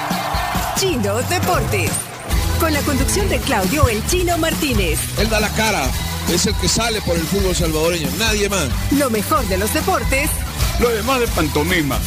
Chino 0.76 1.16
Deportes. 1.24 1.92
Con 2.60 2.74
la 2.74 2.82
conducción 2.82 3.28
de 3.30 3.40
Claudio 3.40 3.88
El 3.88 4.06
Chino 4.08 4.38
Martínez. 4.38 5.00
Él 5.20 5.30
da 5.30 5.40
la 5.40 5.50
cara, 5.50 5.84
es 6.34 6.45
el 6.45 6.56
que 6.56 6.68
sale 6.68 7.02
por 7.02 7.18
el 7.18 7.24
fútbol 7.24 7.56
salvadoreño, 7.56 8.10
nadie 8.18 8.48
más. 8.48 8.70
Lo 8.91 9.10
mejor 9.10 9.45
de 9.48 9.58
los 9.58 9.74
deportes. 9.74 10.30
Lo 10.80 10.90
demás 10.90 11.20
de 11.20 11.28
pantomima. 11.28 11.99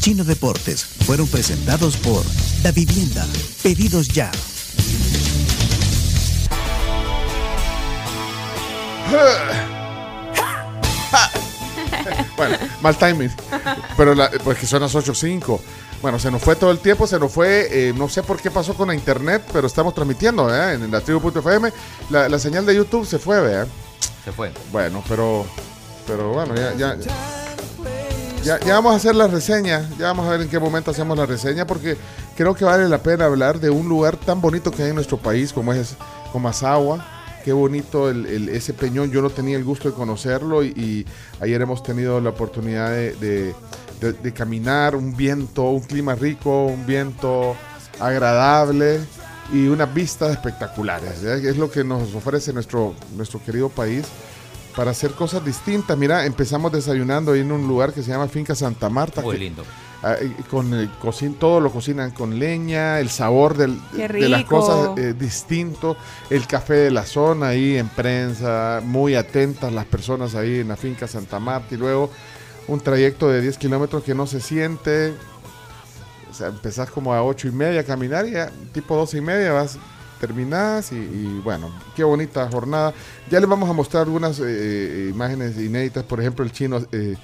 Chino 0.00 0.24
Deportes 0.24 0.84
fueron 0.84 1.26
presentados 1.26 1.96
por 1.96 2.22
Da 2.62 2.70
Vivienda. 2.70 3.26
Pedidos 3.62 4.08
ya. 4.08 4.30
bueno, 12.36 12.58
mal 12.80 12.96
timing. 12.96 13.30
Pero 13.96 14.14
la, 14.14 14.30
pues 14.30 14.58
que 14.58 14.66
son 14.66 14.82
las 14.82 14.94
8.05. 14.94 15.60
Bueno, 16.00 16.18
se 16.18 16.30
nos 16.30 16.40
fue 16.40 16.54
todo 16.54 16.70
el 16.70 16.78
tiempo, 16.78 17.06
se 17.08 17.18
nos 17.18 17.32
fue, 17.32 17.88
eh, 17.88 17.92
no 17.96 18.08
sé 18.08 18.22
por 18.22 18.40
qué 18.40 18.50
pasó 18.52 18.74
con 18.74 18.88
la 18.88 18.94
internet, 18.94 19.42
pero 19.52 19.66
estamos 19.66 19.94
transmitiendo 19.94 20.44
¿verdad? 20.46 20.74
en 20.74 20.90
la 20.90 21.00
tribu.fm. 21.00 21.72
La, 22.10 22.28
la 22.28 22.38
señal 22.38 22.64
de 22.64 22.76
YouTube 22.76 23.04
se 23.04 23.18
fue, 23.18 23.40
¿verdad? 23.40 23.66
Se 24.24 24.30
fue. 24.30 24.52
Bueno, 24.70 25.02
pero, 25.08 25.44
pero 26.06 26.32
bueno, 26.32 26.54
ya, 26.54 26.72
ya, 26.74 26.96
ya, 28.44 28.60
ya 28.60 28.74
vamos 28.74 28.92
a 28.92 28.96
hacer 28.96 29.16
la 29.16 29.26
reseña, 29.26 29.88
ya 29.98 30.06
vamos 30.06 30.26
a 30.28 30.30
ver 30.30 30.42
en 30.42 30.48
qué 30.48 30.60
momento 30.60 30.92
hacemos 30.92 31.18
la 31.18 31.26
reseña, 31.26 31.66
porque 31.66 31.96
creo 32.36 32.54
que 32.54 32.64
vale 32.64 32.88
la 32.88 33.02
pena 33.02 33.24
hablar 33.24 33.58
de 33.58 33.68
un 33.70 33.88
lugar 33.88 34.16
tan 34.16 34.40
bonito 34.40 34.70
que 34.70 34.84
hay 34.84 34.90
en 34.90 34.94
nuestro 34.94 35.16
país 35.18 35.52
como 35.52 35.72
es 35.72 35.96
Comasagua. 36.32 37.04
Qué 37.44 37.52
bonito 37.52 38.08
el, 38.10 38.26
el- 38.26 38.48
ese 38.50 38.72
peñón, 38.74 39.10
yo 39.10 39.22
no 39.22 39.30
tenía 39.30 39.56
el 39.56 39.64
gusto 39.64 39.88
de 39.88 39.94
conocerlo 39.94 40.62
y, 40.62 40.68
y 40.68 41.06
ayer 41.40 41.60
hemos 41.62 41.82
tenido 41.82 42.20
la 42.20 42.30
oportunidad 42.30 42.90
de, 42.90 43.14
de- 43.14 43.54
de- 44.00 44.12
de 44.12 44.32
caminar, 44.32 44.94
un 44.96 45.16
viento, 45.16 45.64
un 45.70 45.80
clima 45.80 46.14
rico, 46.14 46.66
un 46.66 46.86
viento 46.86 47.56
agradable 48.00 49.00
y 49.52 49.66
unas 49.68 49.92
vistas 49.92 50.30
espectaculares. 50.32 51.22
Es 51.22 51.56
lo 51.56 51.70
que 51.70 51.84
nos 51.84 52.14
ofrece 52.14 52.52
nuestro, 52.52 52.94
nuestro 53.16 53.42
querido 53.42 53.68
país 53.68 54.04
para 54.76 54.90
hacer 54.92 55.12
cosas 55.12 55.44
distintas. 55.44 55.96
Mira, 55.98 56.24
empezamos 56.26 56.70
desayunando 56.72 57.32
ahí 57.32 57.40
en 57.40 57.50
un 57.52 57.66
lugar 57.66 57.92
que 57.92 58.02
se 58.02 58.10
llama 58.10 58.28
Finca 58.28 58.54
Santa 58.54 58.88
Marta. 58.88 59.20
Muy 59.22 59.34
que- 59.36 59.40
lindo. 59.44 59.64
ah, 60.02 60.14
y 60.22 60.42
con 60.44 60.72
el 60.74 60.88
cocin, 61.00 61.34
todo 61.34 61.60
lo 61.60 61.72
cocinan 61.72 62.12
con 62.12 62.38
leña, 62.38 63.00
el 63.00 63.08
sabor 63.10 63.56
del- 63.56 63.80
de 63.92 64.28
las 64.28 64.44
cosas 64.44 64.96
eh, 64.96 65.14
distinto, 65.18 65.96
el 66.30 66.46
café 66.46 66.74
de 66.74 66.90
la 66.92 67.04
zona 67.04 67.48
ahí 67.48 67.76
en 67.76 67.88
prensa, 67.88 68.80
muy 68.84 69.16
atentas 69.16 69.72
las 69.72 69.86
personas 69.86 70.34
ahí 70.36 70.60
en 70.60 70.68
la 70.68 70.76
finca 70.76 71.08
Santa 71.08 71.40
Marta 71.40 71.74
y 71.74 71.78
luego 71.78 72.10
un 72.68 72.80
trayecto 72.80 73.28
de 73.28 73.40
10 73.40 73.58
kilómetros 73.58 74.02
que 74.04 74.14
no 74.14 74.26
se 74.26 74.40
siente, 74.40 75.12
o 76.30 76.34
sea, 76.34 76.48
empezás 76.48 76.90
como 76.90 77.12
a 77.14 77.22
8 77.24 77.48
y 77.48 77.50
media 77.52 77.80
a 77.80 77.84
caminar 77.84 78.26
y 78.26 78.32
ya 78.32 78.50
tipo 78.72 78.94
12 78.96 79.18
y 79.18 79.20
media 79.20 79.52
vas, 79.52 79.78
terminás 80.20 80.92
y, 80.92 80.96
y 80.96 81.40
bueno, 81.42 81.70
qué 81.96 82.04
bonita 82.04 82.48
jornada. 82.50 82.92
Ya 83.30 83.40
les 83.40 83.48
vamos 83.48 83.68
a 83.70 83.72
mostrar 83.72 84.02
algunas 84.04 84.40
eh, 84.44 85.10
imágenes 85.12 85.56
inéditas, 85.56 86.04
por 86.04 86.20
ejemplo 86.20 86.44
el 86.44 86.52
chino, 86.52 86.80
eh, 86.92 87.16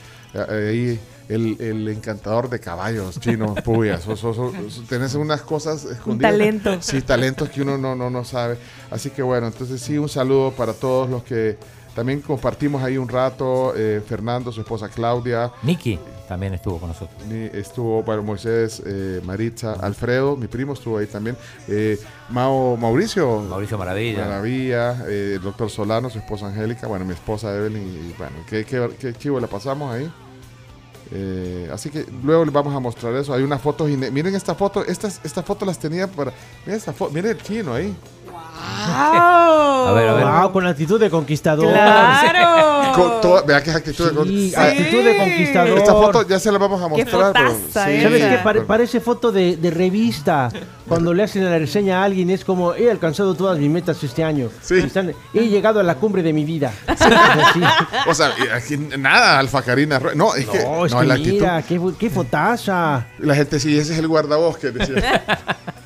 ahí 0.49 0.99
el, 1.29 1.57
el 1.61 1.89
encantador 1.89 2.49
de 2.51 2.61
caballos 2.61 3.19
chino, 3.21 3.55
puya, 3.65 4.01
sos- 4.01 4.21
sos- 4.21 4.37
sos- 4.37 4.85
tenés 4.89 5.15
unas 5.15 5.43
cosas 5.43 5.85
escondidas. 5.85 6.33
talento. 6.33 6.77
Sí, 6.81 7.01
talentos 7.03 7.49
que 7.51 7.63
uno 7.63 7.77
no, 7.79 7.95
no, 7.95 8.11
no 8.11 8.25
sabe. 8.25 8.59
Así 8.91 9.11
que 9.11 9.23
bueno, 9.23 9.47
entonces 9.49 9.81
sí, 9.81 9.99
un 9.99 10.09
saludo 10.09 10.53
para 10.53 10.73
todos 10.73 11.09
los 11.11 11.23
que 11.25 11.57
también 11.95 12.21
compartimos 12.21 12.83
ahí 12.83 12.97
un 12.97 13.09
rato, 13.09 13.75
eh, 13.77 14.03
Fernando, 14.07 14.53
su 14.53 14.61
esposa 14.61 14.89
Claudia, 14.89 15.53
Nicky 15.63 15.99
también 16.29 16.55
estuvo 16.55 16.79
con 16.79 16.89
nosotros. 16.89 17.23
estuvo 17.53 18.03
bueno, 18.03 18.23
Moisés, 18.23 18.83
eh, 18.87 19.21
Maritza, 19.25 19.75
Alfredo, 19.75 20.37
mi 20.37 20.47
primo 20.47 20.73
estuvo 20.73 20.99
ahí 20.99 21.07
también. 21.07 21.37
Eh, 21.69 21.99
Mao, 22.31 22.77
Mauricio. 22.77 23.41
Mauricio 23.41 23.77
Maravilla. 23.77 24.25
Maravilla, 24.25 25.05
eh, 25.07 25.35
el 25.37 25.43
doctor 25.43 25.71
Solano, 25.71 26.09
su 26.11 26.19
esposa 26.19 26.47
Angélica, 26.47 26.87
bueno, 26.87 27.05
mi 27.05 27.13
esposa 27.13 27.55
Evelyn, 27.55 27.83
y 27.83 28.15
bueno, 28.17 28.37
qué, 28.49 28.65
qué, 28.65 28.91
qué 28.99 29.13
chivo 29.13 29.39
la 29.39 29.47
pasamos 29.47 29.93
ahí. 29.93 30.11
Eh, 31.13 31.69
así 31.73 31.91
que 31.91 32.07
luego 32.23 32.45
les 32.45 32.55
vamos 32.55 32.75
a 32.75 32.81
mostrar 32.81 33.15
eso. 33.15 33.35
Hay 33.35 33.43
unas 33.43 33.61
fotos, 33.61 33.89
miren 33.89 34.35
esta 34.35 34.55
foto, 34.55 34.85
estas, 34.85 35.21
estas 35.23 35.45
fotos 35.45 35.69
las 35.69 35.79
tenía 35.79 36.07
para, 36.07 36.33
miren 36.65 36.79
esta 36.79 36.93
foto, 36.93 37.13
miren 37.13 37.33
el 37.33 37.43
chino 37.43 37.75
ahí. 37.75 37.95
A 38.57 39.93
ver, 39.95 40.09
a 40.09 40.13
ver. 40.15 40.25
Wow, 40.25 40.53
con 40.53 40.67
actitud 40.67 41.01
de 41.01 41.11
conquistador. 41.11 41.73
¡Claro! 41.73 42.93
Con 42.95 43.21
toda- 43.21 43.43
vea 43.43 43.61
que 43.61 43.71
es 43.71 43.77
actitud 43.77 44.13
de 44.13 44.25
Sí, 44.29 44.53
Ah, 44.57 44.67
actitud 44.67 45.03
de 45.03 45.17
conquistador. 45.17 45.79
Esta 45.79 45.93
foto 45.95 46.29
ya 46.29 46.39
se 46.39 46.53
la 46.53 46.59
vamos 46.59 46.81
a 46.81 46.85
Qué 46.95 47.03
mostrar. 47.05 47.33
pero- 47.33 47.51
fotaza 47.51 47.87
sí. 47.91 48.03
¿Sabes 48.03 48.23
qué? 48.23 48.39
Pare- 48.45 48.61
parece 48.61 49.01
foto 49.01 49.33
de, 49.33 49.57
de 49.57 49.71
revista. 49.73 50.49
Cuando 50.87 51.13
le 51.13 51.25
hacen 51.25 51.45
la 51.45 51.59
reseña 51.59 52.03
a 52.03 52.05
alguien 52.05 52.31
es 52.31 52.45
como, 52.45 52.73
he 52.75 52.89
alcanzado 52.89 53.35
todas 53.35 53.59
mis 53.59 53.69
metas 53.69 54.01
este 54.05 54.23
año. 54.23 54.49
Sí. 54.63 54.77
Están- 54.77 55.13
he 55.33 55.49
llegado 55.49 55.81
a 55.81 55.83
la 55.83 55.97
cumbre 55.97 56.23
de 56.23 56.33
mi 56.33 56.45
vida. 56.45 56.73
O 58.07 58.15
sea, 58.15 58.33
aquí 58.55 58.77
nada, 58.77 59.39
Alfa 59.41 59.63
Karina. 59.63 60.01
No, 60.15 60.35
es 60.37 60.47
que, 60.47 60.63
No, 60.63 60.87
es 60.87 60.93
no, 60.93 61.01
que 61.01 61.07
la 61.07 61.15
actitud. 61.15 61.33
mira, 61.41 61.63
qué, 61.63 61.81
qué 61.99 62.11
fotaza. 62.11 63.07
La 63.19 63.35
gente 63.35 63.59
sí, 63.59 63.77
ese 63.77 63.93
es 63.95 63.99
el 63.99 64.07
guardabosques, 64.09 64.73
decía. 64.75 65.25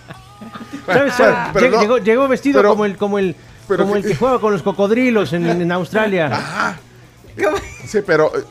Llegó, 1.60 1.98
llegó 1.98 2.28
vestido 2.28 2.58
pero- 2.60 2.70
como 2.70 2.84
el, 2.84 2.96
como 2.96 3.18
el, 3.18 3.34
pero 3.66 3.82
como 3.84 3.94
que- 3.94 4.00
el 4.00 4.06
que 4.06 4.14
juega 4.16 4.38
con 4.40 4.52
los 4.52 4.62
cocodrilos 4.62 5.32
en, 5.32 5.46
en 5.46 5.72
Australia. 5.72 6.76
Sí, 7.86 7.98
pero. 8.04 8.32
eh, 8.36 8.42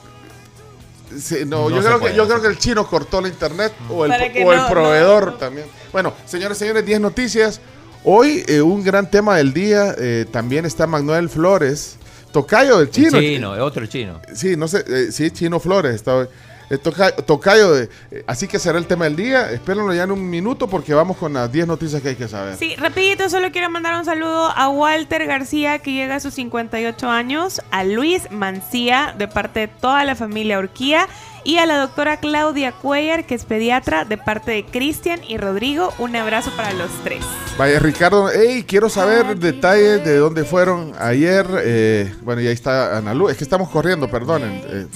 sí, 1.20 1.38
no, 1.46 1.70
No 1.70 1.76
yo, 1.76 1.82
creo 1.84 2.00
puede, 2.00 2.12
que, 2.14 2.18
yo 2.18 2.28
creo 2.28 2.42
que 2.42 2.48
el 2.48 2.58
chino 2.58 2.88
cortó 2.88 3.20
la 3.22 3.28
internet 3.28 3.74
o 3.90 4.06
el, 4.06 4.12
o 4.12 4.52
el 4.54 4.58
no- 4.60 4.70
proveedor 4.70 5.38
también. 5.38 5.68
Bueno, 5.92 6.14
señores, 6.26 6.58
señores, 6.58 6.86
10 6.86 7.02
noticias. 7.02 7.60
Hoy 8.04 8.44
eh, 8.48 8.62
un 8.62 8.84
gran 8.84 9.10
tema 9.12 9.36
del 9.36 9.54
día. 9.54 9.94
eh, 9.98 10.26
también 10.32 10.66
está 10.66 10.88
Manuel 10.88 11.28
Flores, 11.30 11.98
tocayo 12.32 12.78
del 12.80 12.90
chino. 12.90 13.20
Chino, 13.20 13.52
otro 13.64 13.86
chino. 13.88 14.22
Sí, 14.34 14.56
no 14.56 14.68
sé, 14.70 14.86
eh, 14.88 15.08
sí, 15.12 15.32
Chino 15.32 15.60
Flores 15.60 15.96
está 15.96 16.16
hoy. 16.16 16.28
Eh, 16.70 16.78
toca- 16.78 17.12
tocayo, 17.16 17.74
de- 17.74 17.90
eh, 18.12 18.24
así 18.28 18.48
que 18.48 18.60
será 18.60 18.78
el 18.78 18.88
tema 18.88 19.06
del 19.06 19.16
día. 19.16 19.52
Espérenlo 19.52 19.94
ya 19.94 20.04
en 20.04 20.12
un 20.12 20.30
minuto 20.30 20.68
porque 20.68 20.94
vamos 20.94 21.16
con 21.18 21.34
las 21.34 21.52
10 21.52 21.66
noticias 21.68 22.02
que 22.02 22.10
hay 22.10 22.16
que 22.16 22.28
saber. 22.28 22.56
Sí, 22.58 22.76
rapidito, 22.76 23.30
solo 23.30 23.52
quiero 23.52 23.70
mandar 23.70 23.96
un 23.98 24.04
saludo 24.06 24.48
a 24.56 24.68
Walter 24.70 25.26
García, 25.28 25.80
que 25.80 25.94
llega 25.94 26.16
a 26.16 26.20
sus 26.20 26.34
58 26.34 27.10
años, 27.10 27.62
a 27.72 27.84
Luis 27.84 28.30
Mancía, 28.32 29.16
de 29.18 29.28
parte 29.28 29.62
de 29.62 29.68
toda 29.70 30.04
la 30.04 30.16
familia 30.16 30.60
Urquía, 30.60 31.08
y 31.46 31.60
a 31.60 31.66
la 31.66 31.78
doctora 31.78 32.18
Claudia 32.20 32.74
Cuellar, 32.74 33.26
que 33.26 33.36
es 33.36 33.46
pediatra, 33.46 34.04
de 34.04 34.18
parte 34.18 34.52
de 34.52 34.66
Cristian 34.66 35.22
y 35.26 35.38
Rodrigo. 35.38 35.94
Un 35.98 36.16
abrazo 36.18 36.52
para 36.58 36.74
los 36.74 36.90
tres. 37.06 37.24
Vaya, 37.58 37.80
Ricardo, 37.80 38.30
hey, 38.30 38.66
quiero 38.68 38.90
saber 38.90 39.38
detalles 39.40 40.04
de 40.04 40.18
dónde 40.18 40.44
fueron 40.44 40.92
ayer. 41.00 41.48
eh, 41.64 42.14
bueno, 42.24 42.42
y 42.42 42.48
ahí 42.48 42.54
está 42.54 42.98
Ana 42.98 43.14
Lu. 43.14 43.30
Es 43.30 43.38
que 43.38 43.46
estamos 43.46 43.70
corriendo, 43.70 44.10
perdonen. 44.10 44.62
eh, 44.68 44.88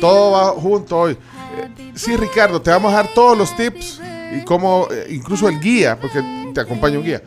todo 0.00 0.30
va 0.32 0.48
junto 0.60 0.98
hoy. 0.98 1.12
Eh, 1.12 1.92
sí, 1.94 2.16
Ricardo, 2.16 2.60
te 2.62 2.70
vamos 2.70 2.92
a 2.92 2.96
dar 2.96 3.08
todos 3.14 3.36
los 3.36 3.54
tips 3.56 4.00
y 4.36 4.44
cómo, 4.44 4.86
eh, 4.90 5.08
incluso 5.10 5.48
el 5.48 5.60
guía, 5.60 5.98
porque 6.00 6.22
te 6.54 6.60
acompaña 6.60 6.98
un 6.98 7.04
guía. 7.04 7.22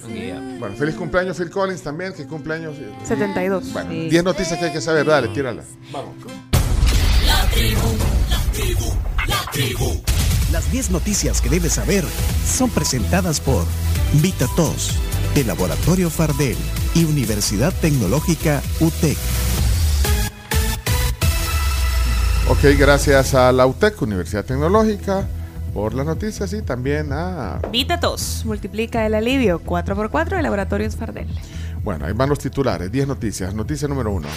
Bueno, 0.60 0.76
feliz 0.78 0.95
cumpleaños 0.95 1.38
Phil 1.38 1.50
Collins 1.50 1.82
también, 1.82 2.14
que 2.14 2.26
cumpleaños. 2.26 2.76
eh, 2.78 2.91
72. 3.04 3.72
Bueno, 3.74 3.90
Sí. 3.91 4.10
10 4.10 4.24
noticias 4.24 4.60
que 4.60 4.66
hay 4.66 4.72
que 4.72 4.82
saber, 4.82 5.06
dale, 5.06 5.28
tírala. 5.30 5.64
Vamos. 5.91 6.16
Las 10.52 10.72
10 10.72 10.91
noticias 10.91 11.41
que 11.41 11.50
debes 11.50 11.74
saber 11.74 12.06
son 12.48 12.70
presentadas 12.70 13.40
por 13.40 13.66
VitaTos, 14.22 14.91
de 15.36 15.44
Laboratorio 15.44 16.10
Fardel 16.10 16.58
y 16.94 17.06
Universidad 17.06 17.74
Tecnológica 17.82 18.62
UTEC. 18.80 19.18
Ok, 22.49 22.60
gracias 22.78 23.34
a 23.36 23.52
la 23.52 23.65
UTEC, 23.65 24.02
Universidad 24.02 24.44
Tecnológica, 24.45 25.26
por 25.74 25.94
las 25.94 26.06
noticias 26.06 26.52
y 26.53 26.61
también 26.61 27.11
a... 27.11 27.60
Vitatos, 27.72 28.44
multiplica 28.45 29.06
el 29.06 29.14
alivio. 29.15 29.61
4x4 29.64 30.36
de 30.38 30.41
Laboratorios 30.44 30.95
Fardel. 30.95 31.28
Bueno, 31.84 32.06
ahí 32.06 32.14
van 32.14 32.30
los 32.30 32.40
titulares, 32.40 32.91
10 32.91 33.07
noticias. 33.07 33.53
Noticia 33.53 33.88
número 33.88 34.11
1. 34.11 34.28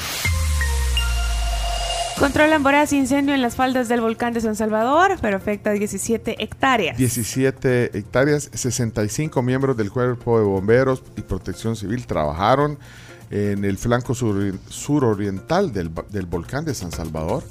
Controlan 2.18 2.62
voraz 2.62 2.92
incendio 2.94 3.34
en 3.34 3.42
las 3.42 3.56
faldas 3.56 3.88
del 3.88 4.00
volcán 4.00 4.32
de 4.32 4.40
San 4.40 4.56
Salvador, 4.56 5.18
pero 5.20 5.36
afecta 5.36 5.70
a 5.70 5.72
17 5.74 6.42
hectáreas. 6.42 6.96
17 6.96 7.98
hectáreas, 7.98 8.48
65 8.54 9.42
miembros 9.42 9.76
del 9.76 9.90
Cuerpo 9.90 10.38
de 10.38 10.44
Bomberos 10.46 11.02
y 11.16 11.20
Protección 11.20 11.76
Civil 11.76 12.06
trabajaron 12.06 12.78
en 13.30 13.64
el 13.66 13.76
flanco 13.76 14.14
sur- 14.14 14.54
suroriental 14.70 15.72
del, 15.74 15.90
del 16.08 16.24
volcán 16.24 16.64
de 16.64 16.72
San 16.74 16.90
Salvador. 16.90 17.42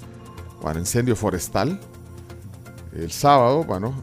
Bueno, 0.65 0.79
incendio 0.79 1.15
forestal. 1.15 1.79
El 2.91 3.11
sábado, 3.11 3.63
bueno, 3.65 3.93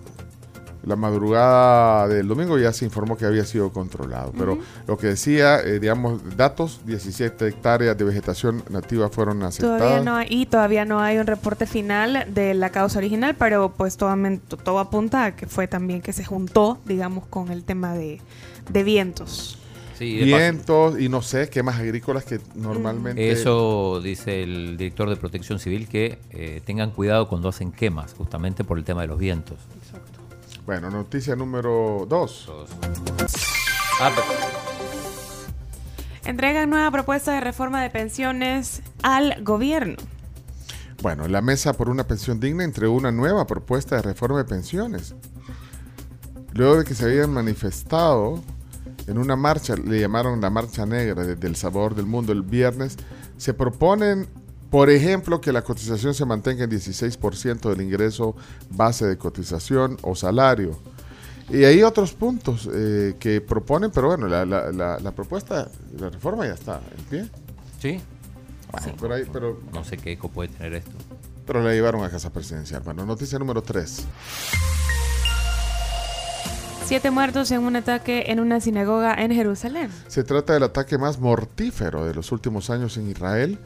La 0.84 0.94
madrugada 0.94 2.06
del 2.06 2.28
domingo 2.28 2.56
ya 2.56 2.72
se 2.72 2.84
informó 2.84 3.16
que 3.16 3.24
había 3.24 3.44
sido 3.44 3.72
controlado, 3.72 4.32
pero 4.39 4.59
lo 4.86 4.97
que 4.97 5.09
decía, 5.09 5.59
eh, 5.59 5.80
digamos, 5.80 6.36
datos, 6.36 6.80
17 6.86 7.48
hectáreas 7.48 7.98
de 7.98 8.05
vegetación 8.05 8.62
nativa 8.70 9.09
fueron 9.09 9.43
aceptadas. 9.43 9.80
Todavía 9.80 10.05
no 10.05 10.14
hay, 10.14 10.26
y 10.30 10.47
todavía 10.47 10.84
no 10.84 11.01
hay 11.01 11.18
un 11.18 11.26
reporte 11.26 11.66
final 11.66 12.26
de 12.32 12.55
la 12.55 12.70
causa 12.70 12.98
original, 12.98 13.34
pero 13.36 13.72
pues 13.76 13.97
todo, 13.97 14.14
todo 14.62 14.78
apunta 14.78 15.24
a 15.24 15.36
que 15.36 15.48
fue 15.48 15.66
también 15.66 16.01
que 16.01 16.12
se 16.12 16.24
juntó, 16.24 16.78
digamos, 16.84 17.26
con 17.26 17.51
el 17.51 17.64
tema 17.64 17.94
de, 17.94 18.20
de 18.70 18.84
vientos. 18.84 19.61
Sí, 19.98 20.16
Vientos 20.16 20.98
y 20.98 21.09
no 21.09 21.23
sé, 21.23 21.48
quemas 21.48 21.78
agrícolas 21.78 22.24
que 22.24 22.40
normalmente... 22.55 23.31
Eso 23.31 24.01
dice 24.02 24.43
el 24.43 24.77
director 24.77 25.09
de 25.09 25.16
Protección 25.16 25.59
Civil 25.59 25.89
que 25.89 26.19
eh, 26.31 26.60
tengan 26.64 26.90
cuidado 26.90 27.28
cuando 27.28 27.48
hacen 27.48 27.73
quemas, 27.73 28.14
justamente 28.14 28.64
por 28.64 28.78
el 28.78 28.85
tema 28.85 29.02
de 29.02 29.09
los 29.09 29.19
vientos. 29.19 29.59
Bueno, 30.64 30.90
noticia 30.90 31.36
número 31.36 32.06
2. 32.09 32.52
Entregan 36.24 36.70
nueva 36.70 36.90
propuesta 36.90 37.32
de 37.32 37.40
reforma 37.40 37.82
de 37.82 37.90
pensiones 37.90 38.82
al 39.02 39.43
gobierno. 39.43 39.97
Bueno, 41.02 41.27
la 41.27 41.43
Mesa 41.43 41.73
por 41.73 41.89
una 41.89 42.05
Pensión 42.05 42.39
Digna 42.39 42.62
entregó 42.62 42.94
una 42.94 43.10
nueva 43.10 43.44
propuesta 43.44 43.97
de 43.97 44.02
reforma 44.02 44.39
de 44.39 44.44
pensiones. 44.44 45.16
Luego 46.52 46.77
de 46.77 46.85
que 46.85 46.94
se 46.94 47.06
habían 47.06 47.32
manifestado 47.32 48.40
en 49.07 49.19
una 49.19 49.37
marcha, 49.37 49.74
le 49.77 50.01
llamaron 50.01 50.41
la 50.41 50.51
Marcha 50.51 50.87
Negra 50.87 51.24
desde 51.24 51.47
El 51.47 51.57
Sabor 51.57 51.95
del 51.95 52.07
Mundo 52.07 52.33
el 52.33 52.43
viernes, 52.43 52.97
se 53.37 53.55
proponen, 53.55 54.27
por 54.70 54.91
ejemplo, 54.91 55.41
que 55.41 55.53
la 55.53 55.62
cotización 55.62 56.15
se 56.15 56.24
mantenga 56.24 56.65
en 56.65 56.70
16% 56.70 57.69
del 57.70 57.81
ingreso 57.83 58.35
base 58.70 59.07
de 59.07 59.19
cotización 59.19 59.99
o 60.03 60.15
salario. 60.15 60.79
Y 61.51 61.65
hay 61.65 61.83
otros 61.83 62.12
puntos 62.15 62.69
eh, 62.73 63.15
que 63.19 63.41
proponen, 63.41 63.91
pero 63.91 64.07
bueno, 64.09 64.27
la, 64.29 64.47
la- 64.47 64.70
la- 64.73 64.99
la 64.99 65.11
propuesta, 65.11 65.69
la 65.99 66.09
reforma 66.09 66.47
ya 66.47 66.55
está 66.55 66.81
en 66.97 67.05
pie. 67.05 67.31
¿Sí? 67.81 68.01
Bueno, 68.70 69.27
pero 69.33 69.61
No 69.74 69.85
sé 69.85 69.99
qué 69.99 70.12
eco 70.12 70.29
puede 70.31 70.49
tener 70.49 70.73
esto. 70.74 70.93
pero 71.47 71.62
la 71.62 71.73
llevaron 71.73 72.03
a 72.05 72.09
casa 72.09 72.31
presidencial. 72.33 72.81
Bueno, 72.83 73.05
noticia 73.05 73.39
número 73.39 73.61
3. 73.62 74.07
Siete 76.85 77.11
muertos 77.11 77.51
en 77.53 77.63
un 77.63 77.77
ataque 77.77 78.25
en 78.29 78.41
una 78.41 78.61
sinagoga 78.61 79.15
en 79.15 79.33
Jerusalén. 79.33 79.91
Se 80.09 80.25
trata 80.25 80.53
del 80.53 80.65
ataque 80.65 80.99
más 80.99 81.19
mortífero 81.19 82.05
de 82.05 82.15
los 82.15 82.33
últimos 82.33 82.71
años 82.71 82.97
en 82.97 83.09
Israel. 83.11 83.59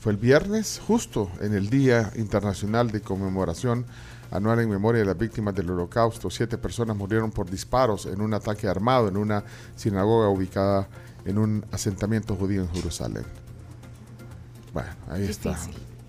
Fue 0.00 0.12
el 0.12 0.18
viernes, 0.18 0.80
justo 0.84 1.30
en 1.40 1.54
el 1.54 1.70
Día 1.70 2.10
Internacional 2.16 2.90
de 2.90 3.00
Conmemoración 3.00 3.86
Anual 4.32 4.60
en 4.60 4.70
Memoria 4.70 5.00
de 5.00 5.06
las 5.06 5.16
Víctimas 5.16 5.54
del 5.54 5.70
Holocausto. 5.70 6.30
Siete 6.30 6.58
personas 6.58 6.96
murieron 6.96 7.30
por 7.30 7.48
disparos 7.48 8.06
en 8.06 8.20
un 8.20 8.34
ataque 8.34 8.66
armado 8.66 9.06
en 9.06 9.16
una 9.16 9.44
sinagoga 9.76 10.28
ubicada 10.28 10.88
en 11.24 11.38
un 11.38 11.64
asentamiento 11.70 12.34
judío 12.34 12.62
en 12.62 12.70
Jerusalén. 12.70 13.24
Bueno, 14.72 14.90
ahí 15.08 15.24
está. 15.24 15.56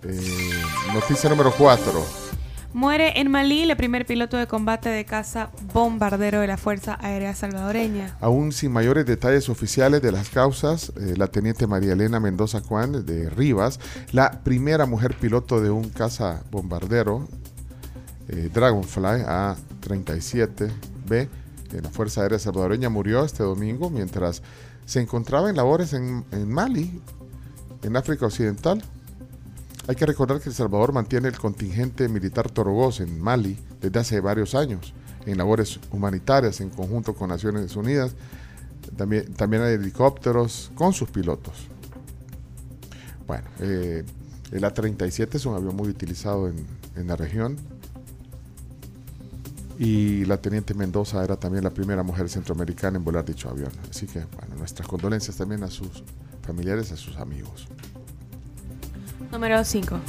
Eh, 0.04 0.64
noticia 0.94 1.30
número 1.30 1.54
4. 1.56 2.33
Muere 2.74 3.20
en 3.20 3.30
Malí 3.30 3.62
el 3.62 3.78
primer 3.78 4.08
piloto 4.08 4.36
de 4.36 4.48
combate 4.48 4.90
de 4.90 5.06
caza 5.06 5.52
bombardero 5.74 6.42
de 6.42 6.48
la 6.48 6.58
Fuerza 6.58 6.98
Aérea 7.00 7.36
Salvadoreña. 7.36 8.18
Aún 8.20 8.52
sin 8.52 8.72
mayores 8.72 9.06
detalles 9.06 9.48
oficiales 9.48 10.02
de 10.02 10.12
las 10.12 10.32
causas, 10.32 10.92
eh, 11.00 11.14
la 11.16 11.28
teniente 11.28 11.68
María 11.68 11.94
Elena 11.94 12.20
Mendoza 12.20 12.62
Juan 12.62 13.06
de 13.06 13.30
Rivas, 13.30 13.80
la 14.12 14.42
primera 14.44 14.88
mujer 14.88 15.16
piloto 15.16 15.62
de 15.62 15.70
un 15.70 15.90
caza 15.90 16.42
bombardero 16.50 17.28
eh, 18.28 18.50
Dragonfly 18.52 19.22
A-37B 19.28 21.28
de 21.70 21.82
la 21.82 21.90
Fuerza 21.92 22.22
Aérea 22.22 22.40
Salvadoreña, 22.40 22.90
murió 22.90 23.24
este 23.24 23.44
domingo 23.44 23.92
mientras 23.92 24.42
se 24.86 25.00
encontraba 25.00 25.52
en 25.52 25.58
labores 25.58 25.94
en, 25.94 26.26
en 26.32 26.52
Mali, 26.52 27.00
en 27.84 27.96
África 27.96 28.26
Occidental. 28.26 28.84
Hay 29.88 29.96
que 29.96 30.06
recordar 30.06 30.40
que 30.40 30.50
El 30.50 30.56
Salvador 30.56 30.94
mantiene 30.94 31.28
el 31.28 31.38
contingente 31.38 32.08
militar 32.08 32.50
Torogos 32.50 33.02
en 33.02 33.20
Mali 33.22 33.58
desde 33.82 34.00
hace 34.00 34.20
varios 34.22 34.56
años 34.56 34.94
en 35.26 35.38
labores 35.38 35.80
humanitarias 35.92 36.62
en 36.62 36.70
conjunto 36.70 37.14
con 37.14 37.30
Naciones 37.30 37.76
Unidas. 37.76 38.14
También, 38.96 39.34
también 39.34 39.64
hay 39.64 39.74
helicópteros 39.74 40.72
con 40.76 40.94
sus 40.94 41.10
pilotos. 41.10 41.68
Bueno, 43.28 43.46
eh, 43.60 44.04
el 44.52 44.64
A-37 44.64 45.36
es 45.36 45.46
un 45.46 45.56
avión 45.56 45.76
muy 45.76 45.90
utilizado 45.90 46.48
en, 46.48 46.56
en 46.96 47.08
la 47.08 47.16
región. 47.16 47.58
Y 49.80 50.26
la 50.26 50.38
teniente 50.38 50.74
Mendoza 50.76 51.24
era 51.24 51.36
también 51.36 51.64
la 51.64 51.72
primera 51.72 52.04
mujer 52.04 52.30
centroamericana 52.30 52.98
en 52.98 53.04
volar 53.04 53.26
dicho 53.26 53.50
avión. 53.50 53.72
Así 53.90 54.06
que, 54.06 54.24
nuestras 54.58 54.88
condolencias 54.88 55.36
también 55.36 55.64
a 55.64 55.70
sus 55.70 56.04
familiares, 56.44 56.92
a 56.92 56.98
sus 56.98 57.18
amigos. 57.18 57.68
Número 59.34 59.64
5. 59.64 60.00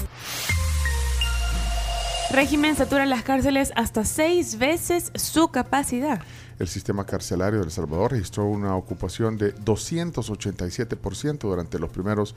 Régimen 2.31 2.77
satura 2.77 3.07
las 3.07 3.23
cárceles 3.23 3.73
hasta 3.75 4.05
seis 4.05 4.59
veces 4.59 5.11
su 5.15 5.49
capacidad. 5.49 6.21
El 6.59 6.69
sistema 6.69 7.07
carcelario 7.07 7.61
de 7.61 7.65
El 7.65 7.71
Salvador 7.71 8.13
registró 8.13 8.45
una 8.45 8.77
ocupación 8.77 9.39
de 9.39 9.55
287% 9.55 11.39
durante 11.39 11.79
los 11.79 11.91
primeros 11.91 12.35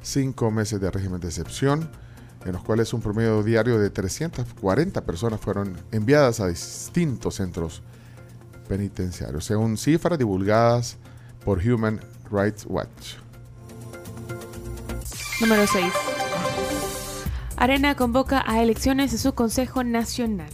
cinco 0.00 0.50
meses 0.50 0.80
de 0.80 0.90
régimen 0.90 1.20
de 1.20 1.28
excepción, 1.28 1.90
en 2.46 2.52
los 2.52 2.62
cuales 2.62 2.94
un 2.94 3.02
promedio 3.02 3.42
diario 3.42 3.78
de 3.78 3.90
340 3.90 5.04
personas 5.04 5.40
fueron 5.40 5.76
enviadas 5.92 6.40
a 6.40 6.46
distintos 6.46 7.34
centros 7.34 7.82
penitenciarios, 8.66 9.44
según 9.44 9.76
cifras 9.76 10.18
divulgadas 10.18 10.96
por 11.44 11.58
Human 11.58 12.00
Rights 12.30 12.64
Watch. 12.66 13.16
Número 15.40 15.66
6. 15.66 15.84
Arena 17.60 17.94
convoca 17.94 18.42
a 18.46 18.62
elecciones 18.62 19.12
de 19.12 19.18
su 19.18 19.34
Consejo 19.34 19.84
Nacional. 19.84 20.50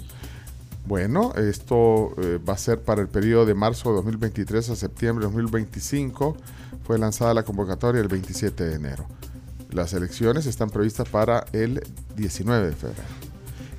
Bueno, 0.87 1.33
esto 1.35 2.15
eh, 2.21 2.39
va 2.39 2.55
a 2.55 2.59
ser 2.59 2.81
para 2.83 3.01
el 3.01 3.09
periodo 3.09 3.47
de 3.47 3.55
marzo 3.55 3.91
de 3.91 3.97
2023 3.97 4.71
a 4.71 4.77
septiembre 4.77 5.25
de 5.27 5.33
2025. 5.33 6.37
Fue 6.85 6.99
lanzada 6.99 7.33
la 7.35 7.43
convocatoria 7.45 8.01
el 8.03 8.09
27 8.09 8.65
de 8.65 8.75
enero. 8.75 9.07
Las 9.71 9.93
elecciones 9.95 10.47
están 10.47 10.71
previstas 10.71 11.09
para 11.09 11.45
el 11.53 11.83
19 12.17 12.67
de 12.67 12.73
febrero. 12.73 13.03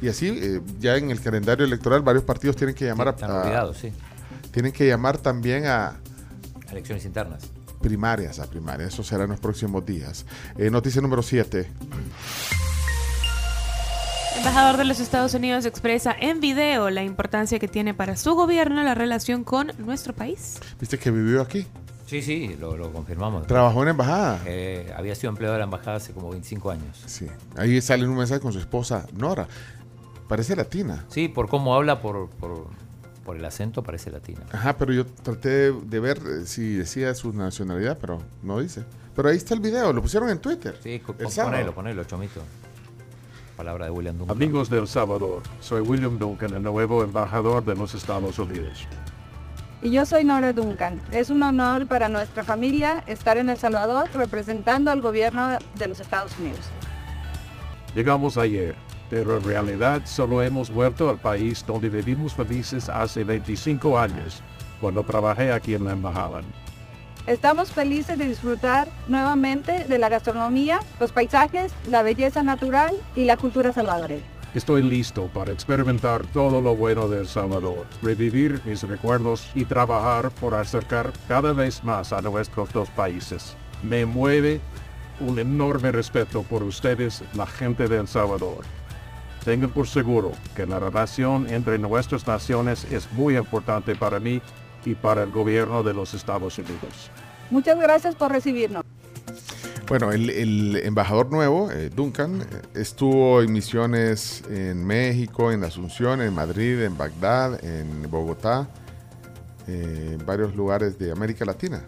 Y 0.02 0.10
así, 0.10 0.28
eh, 0.28 0.62
ya 0.80 0.96
en 0.98 1.12
el 1.12 1.20
calendario 1.22 1.66
electoral, 1.66 2.02
varios 2.02 2.24
partidos 2.24 2.56
tienen 2.56 2.76
que 2.76 2.86
llamar 2.86 3.10
Están 3.10 3.32
a, 3.32 3.34
a- 3.34 3.42
obligados, 3.44 3.78
sí. 3.78 3.92
Tienen 4.52 4.72
que 4.72 4.88
llamar 4.88 5.18
también 5.18 5.66
a 5.66 5.98
Elecciones 6.72 7.06
internas. 7.06 7.44
primarias, 7.82 8.40
a 8.40 8.48
primarias. 8.48 8.94
Eso 8.94 9.04
será 9.04 9.24
en 9.26 9.32
los 9.32 9.40
próximos 9.40 9.86
días. 9.86 10.26
Eh, 10.58 10.70
noticia 10.70 11.02
número 11.02 11.24
7. 11.24 11.68
Embajador 14.38 14.78
de 14.78 14.86
los 14.86 15.00
Estados 15.00 15.34
Unidos 15.34 15.66
expresa 15.66 16.16
en 16.20 16.40
video 16.40 16.90
la 16.90 17.04
importancia 17.04 17.60
que 17.60 17.68
tiene 17.68 17.94
para 17.94 18.16
su 18.16 18.36
gobierno 18.36 18.84
la 18.84 18.94
relación 18.96 19.44
con 19.44 19.72
nuestro 19.80 20.14
país. 20.14 20.60
¿Viste 20.80 20.98
que 21.00 21.12
vivió 21.12 21.42
aquí? 21.42 21.66
Sí, 22.06 22.22
sí, 22.22 22.56
lo, 22.60 22.78
lo 22.78 22.92
confirmamos. 22.94 23.48
Trabajó 23.48 23.80
en 23.80 23.86
la 23.86 23.92
embajada. 23.92 24.42
Eh, 24.46 24.94
había 24.96 25.16
sido 25.16 25.30
empleado 25.30 25.54
de 25.54 25.60
la 25.60 25.66
embajada 25.66 25.98
hace 25.98 26.14
como 26.14 26.30
25 26.30 26.72
años. 26.72 27.02
Sí. 27.06 27.28
Ahí 27.58 27.82
sale 27.82 28.08
un 28.08 28.16
mensaje 28.16 28.40
con 28.40 28.54
su 28.54 28.60
esposa 28.60 29.06
Nora. 29.14 29.48
Parece 30.28 30.56
latina. 30.56 31.06
Sí, 31.10 31.28
por 31.28 31.50
cómo 31.50 31.74
habla, 31.76 32.00
por, 32.02 32.30
por, 32.30 32.68
por 33.26 33.36
el 33.38 33.44
acento, 33.44 33.82
parece 33.84 34.12
latina. 34.12 34.42
Ajá, 34.52 34.78
pero 34.78 34.94
yo 34.94 35.06
traté 35.06 35.50
de, 35.50 35.72
de 35.82 36.00
ver 36.00 36.18
eh, 36.20 36.46
si 36.46 36.76
decía 36.76 37.14
su 37.16 37.34
nacionalidad, 37.34 37.98
pero 38.00 38.20
no 38.44 38.60
dice. 38.60 38.84
Pero 39.16 39.30
ahí 39.30 39.38
está 39.38 39.56
el 39.56 39.60
video, 39.62 39.92
lo 39.92 40.02
pusieron 40.02 40.30
en 40.30 40.40
Twitter. 40.40 40.78
Sí, 40.82 41.02
ponelo, 41.44 41.74
ponelo, 41.74 42.04
chomito. 42.04 42.42
Palabra 43.58 43.86
de 43.86 43.92
William 43.92 44.16
Duncan. 44.16 44.38
Amigos 44.38 44.70
de 44.70 44.78
El 44.78 44.88
Salvador, 44.88 45.42
soy 45.60 45.82
William 45.82 46.20
Duncan, 46.20 46.54
el 46.54 46.62
nuevo 46.62 47.04
embajador 47.04 47.66
de 47.66 47.76
los 47.76 47.96
Estados 47.96 48.38
Unidos. 48.38 48.88
Y 49.82 49.90
yo 49.90 50.06
soy 50.06 50.24
Nora 50.24 50.54
Duncan. 50.54 51.02
Es 51.12 51.32
un 51.32 51.42
honor 51.42 51.88
para 51.88 52.08
nuestra 52.08 52.44
familia 52.44 53.04
estar 53.08 53.38
en 53.38 53.50
El 53.50 53.58
Salvador 53.58 54.10
representando 54.14 54.92
al 54.92 55.02
gobierno 55.02 55.58
de 55.76 55.88
los 55.88 56.00
Estados 56.00 56.38
Unidos. 56.40 56.70
Llegamos 57.96 58.38
ayer, 58.38 58.76
pero 59.10 59.38
en 59.38 59.44
realidad 59.44 60.04
solo 60.06 60.44
hemos 60.44 60.70
vuelto 60.70 61.10
al 61.10 61.18
país 61.18 61.66
donde 61.66 61.90
vivimos 61.90 62.36
felices 62.36 62.90
hace 62.90 63.24
25 63.24 63.98
años, 63.98 64.44
cuando 64.80 65.04
trabajé 65.04 65.52
aquí 65.52 65.74
en 65.74 65.86
la 65.86 65.94
embajada. 65.94 66.42
Estamos 67.28 67.74
felices 67.74 68.18
de 68.18 68.26
disfrutar 68.26 68.88
nuevamente 69.10 69.84
de 69.84 69.98
la 69.98 70.08
gastronomía, 70.08 70.80
los 70.98 71.12
paisajes, 71.12 71.74
la 71.90 72.02
belleza 72.02 72.42
natural 72.42 72.96
y 73.18 73.26
la 73.26 73.36
cultura 73.36 73.74
salvadoreña. 73.74 74.24
Estoy 74.54 74.82
listo 74.82 75.28
para 75.34 75.52
experimentar 75.52 76.26
todo 76.28 76.62
lo 76.62 76.78
bueno 76.78 77.10
de 77.10 77.20
El 77.20 77.28
Salvador, 77.28 77.86
revivir 78.02 78.62
mis 78.64 78.82
recuerdos 78.84 79.52
y 79.56 79.66
trabajar 79.66 80.32
por 80.32 80.56
acercar 80.56 81.12
cada 81.28 81.52
vez 81.52 81.84
más 81.84 82.14
a 82.14 82.22
nuestros 82.22 82.72
dos 82.72 82.90
países. 82.92 83.58
Me 83.84 84.06
mueve 84.06 84.62
un 85.20 85.38
enorme 85.38 85.92
respeto 85.92 86.44
por 86.44 86.64
ustedes, 86.64 87.26
la 87.34 87.46
gente 87.46 87.90
de 87.90 87.98
El 87.98 88.08
Salvador. 88.08 88.64
Tengan 89.44 89.72
por 89.72 89.90
seguro 89.90 90.32
que 90.56 90.66
la 90.66 90.80
relación 90.80 91.46
entre 91.50 91.78
nuestras 91.78 92.26
naciones 92.26 92.86
es 92.90 93.12
muy 93.12 93.36
importante 93.36 93.96
para 93.96 94.18
mí 94.22 94.42
y 94.88 94.96
para 94.96 95.24
el 95.24 95.32
gobierno 95.32 95.84
de 95.84 95.94
los 95.94 96.14
Estados 96.14 96.58
Unidos. 96.58 97.12
Muchas 97.50 97.78
gracias 97.78 98.16
por 98.16 98.32
recibirnos. 98.32 98.84
Bueno, 99.88 100.12
el, 100.12 100.30
el 100.30 100.76
embajador 100.78 101.30
nuevo, 101.30 101.70
eh, 101.72 101.90
Duncan, 101.90 102.42
eh, 102.42 102.46
estuvo 102.76 103.42
en 103.42 103.52
misiones 103.52 104.44
en 104.50 104.86
México, 104.86 105.52
en 105.52 105.64
Asunción, 105.64 106.22
en 106.22 106.34
Madrid, 106.34 106.82
en 106.84 106.98
Bagdad, 106.98 107.64
en 107.64 108.10
Bogotá, 108.10 108.68
eh, 109.68 110.18
en 110.18 110.26
varios 110.26 110.56
lugares 110.56 110.98
de 110.98 111.12
América 111.12 111.44
Latina. 111.44 111.84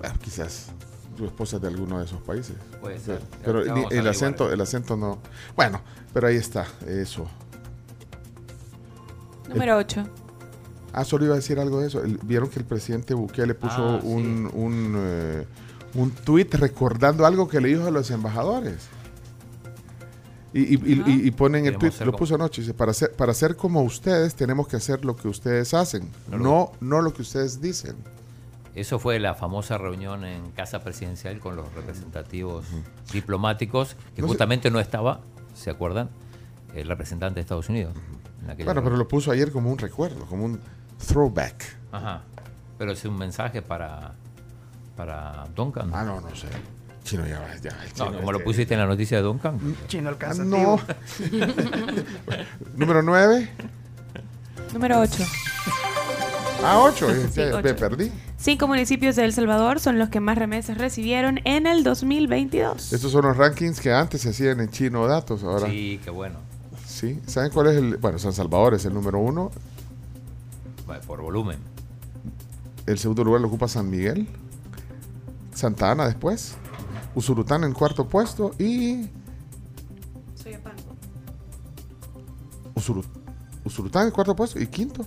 Bueno, 0.00 0.14
quizás 0.22 0.70
su 1.16 1.24
esposa 1.24 1.56
es 1.56 1.62
de 1.62 1.68
alguno 1.68 1.98
de 1.98 2.04
esos 2.04 2.20
países. 2.20 2.56
Puede 2.80 2.98
ser. 2.98 3.20
Pero 3.42 3.64
Ya 3.64 3.88
el, 3.90 4.06
acento, 4.06 4.52
el 4.52 4.60
acento 4.60 4.96
no. 4.96 5.18
Bueno, 5.56 5.80
pero 6.12 6.26
ahí 6.26 6.36
está, 6.36 6.66
eso. 6.86 7.26
Número 9.48 9.76
8. 9.78 10.23
Ah, 10.94 11.04
solo 11.04 11.24
iba 11.24 11.34
a 11.34 11.36
decir 11.36 11.58
algo 11.58 11.80
de 11.80 11.88
eso. 11.88 12.02
Vieron 12.22 12.48
que 12.48 12.58
el 12.60 12.64
presidente 12.64 13.14
Bukele 13.14 13.54
puso 13.54 13.96
Ah, 13.96 13.98
sí. 14.00 14.06
un, 14.06 14.50
un, 14.54 14.94
eh, 14.96 15.46
un 15.94 16.10
tuit 16.12 16.54
recordando 16.54 17.26
algo 17.26 17.48
que 17.48 17.60
le 17.60 17.68
dijo 17.68 17.86
a 17.86 17.90
los 17.90 18.10
embajadores. 18.10 18.76
Y, 20.52 20.60
y, 20.60 20.74
y- 20.84 21.02
y- 21.06 21.26
y 21.26 21.30
pone 21.32 21.58
en 21.58 21.66
el 21.66 21.80
ser 21.92 22.06
lo 22.06 22.12
como- 22.12 22.18
puso 22.18 22.36
anoche, 22.36 22.60
dice, 22.60 22.74
para 22.74 22.92
ser, 22.94 23.10
para 23.12 23.34
ser 23.34 23.56
como 23.56 23.82
ustedes 23.82 24.36
tenemos 24.36 24.68
que 24.68 24.76
hacer 24.76 25.04
lo 25.04 25.16
que 25.16 25.26
ustedes 25.26 25.74
hacen, 25.74 26.08
No 26.30 26.38
no, 26.38 26.44
lo- 26.44 26.72
no, 26.80 27.02
lo 27.02 27.12
que 27.12 27.22
ustedes 27.22 27.60
dicen. 27.60 27.96
Eso 28.76 29.00
fue 29.00 29.18
la 29.18 29.34
famosa 29.34 29.78
reunión 29.78 30.24
en 30.24 30.50
Casa 30.52 30.80
Presidencial 30.84 31.40
con 31.40 31.56
los 31.56 31.72
representativos 31.74 32.66
diplomáticos, 33.12 33.96
que 34.14 34.22
No 34.22 34.28
sé- 34.28 34.32
justamente 34.32 34.70
no 34.70 34.78
estaba, 34.78 35.20
¿se 35.54 35.70
acuerdan? 35.70 36.08
El 36.74 36.86
representante 36.86 37.36
de 37.36 37.40
Estados 37.40 37.68
Unidos. 37.68 37.94
en 38.46 38.64
Bueno, 38.64 38.84
pero 38.84 38.96
lo 38.96 39.08
puso 39.08 39.30
ayer 39.32 39.50
como 39.50 39.72
un 39.72 39.78
recuerdo, 39.78 40.24
como 40.26 40.44
un 40.44 40.60
throwback. 40.98 41.76
Ajá. 41.92 42.22
Pero 42.78 42.92
es 42.92 43.04
un 43.04 43.16
mensaje 43.16 43.62
para, 43.62 44.12
para 44.96 45.46
Duncan. 45.54 45.90
Ah, 45.94 46.04
no, 46.04 46.20
no 46.20 46.34
sé. 46.34 46.48
Chino 47.04 47.26
ya 47.26 47.38
va, 47.40 47.54
ya. 47.56 47.70
el 47.70 47.88
No, 47.98 48.06
chino 48.06 48.16
como 48.18 48.32
lo 48.32 48.38
este- 48.38 48.44
pusiste 48.44 48.74
en 48.74 48.80
la 48.80 48.86
noticia 48.86 49.18
de 49.18 49.22
Duncan. 49.22 49.58
Chino 49.88 50.08
Ah, 50.08 50.12
alcanzativo. 50.12 50.80
no. 50.80 50.80
Número 52.76 53.02
9. 53.02 53.48
Número 54.72 55.00
8. 55.00 55.24
Ah, 56.64 56.80
8. 56.80 57.08
Sí, 57.30 57.40
me 57.40 57.52
ocho. 57.54 57.76
perdí. 57.76 58.10
Cinco 58.38 58.66
municipios 58.66 59.16
de 59.16 59.24
El 59.24 59.32
Salvador 59.32 59.80
son 59.80 59.98
los 59.98 60.08
que 60.08 60.20
más 60.20 60.36
remesas 60.38 60.78
recibieron 60.78 61.40
en 61.44 61.66
el 61.66 61.82
2022. 61.84 62.92
Estos 62.92 63.12
son 63.12 63.22
los 63.26 63.36
rankings 63.36 63.80
que 63.80 63.92
antes 63.92 64.22
se 64.22 64.30
hacían 64.30 64.60
en 64.60 64.70
Chino 64.70 65.06
Datos. 65.06 65.44
Ahora, 65.44 65.66
Sí, 65.68 66.00
qué 66.02 66.10
bueno. 66.10 66.38
sí. 66.86 67.20
¿Saben 67.26 67.50
cuál 67.52 67.68
es 67.68 67.76
el? 67.76 67.96
Bueno, 67.98 68.18
San 68.18 68.32
Salvador 68.32 68.74
es 68.74 68.84
el 68.86 68.94
número 68.94 69.18
uno. 69.18 69.50
Por 71.06 71.20
volumen. 71.22 71.58
El 72.86 72.98
segundo 72.98 73.24
lugar 73.24 73.40
lo 73.40 73.48
ocupa 73.48 73.68
San 73.68 73.88
Miguel. 73.90 74.28
Santa 75.54 75.90
Ana 75.90 76.06
después. 76.06 76.56
Usurután 77.14 77.64
en 77.64 77.72
cuarto 77.72 78.06
puesto. 78.08 78.52
Y 78.58 79.08
Usuru- 82.74 83.04
Usurután 83.64 84.06
en 84.06 84.10
cuarto 84.12 84.36
puesto. 84.36 84.60
Y 84.60 84.66
quinto. 84.66 85.06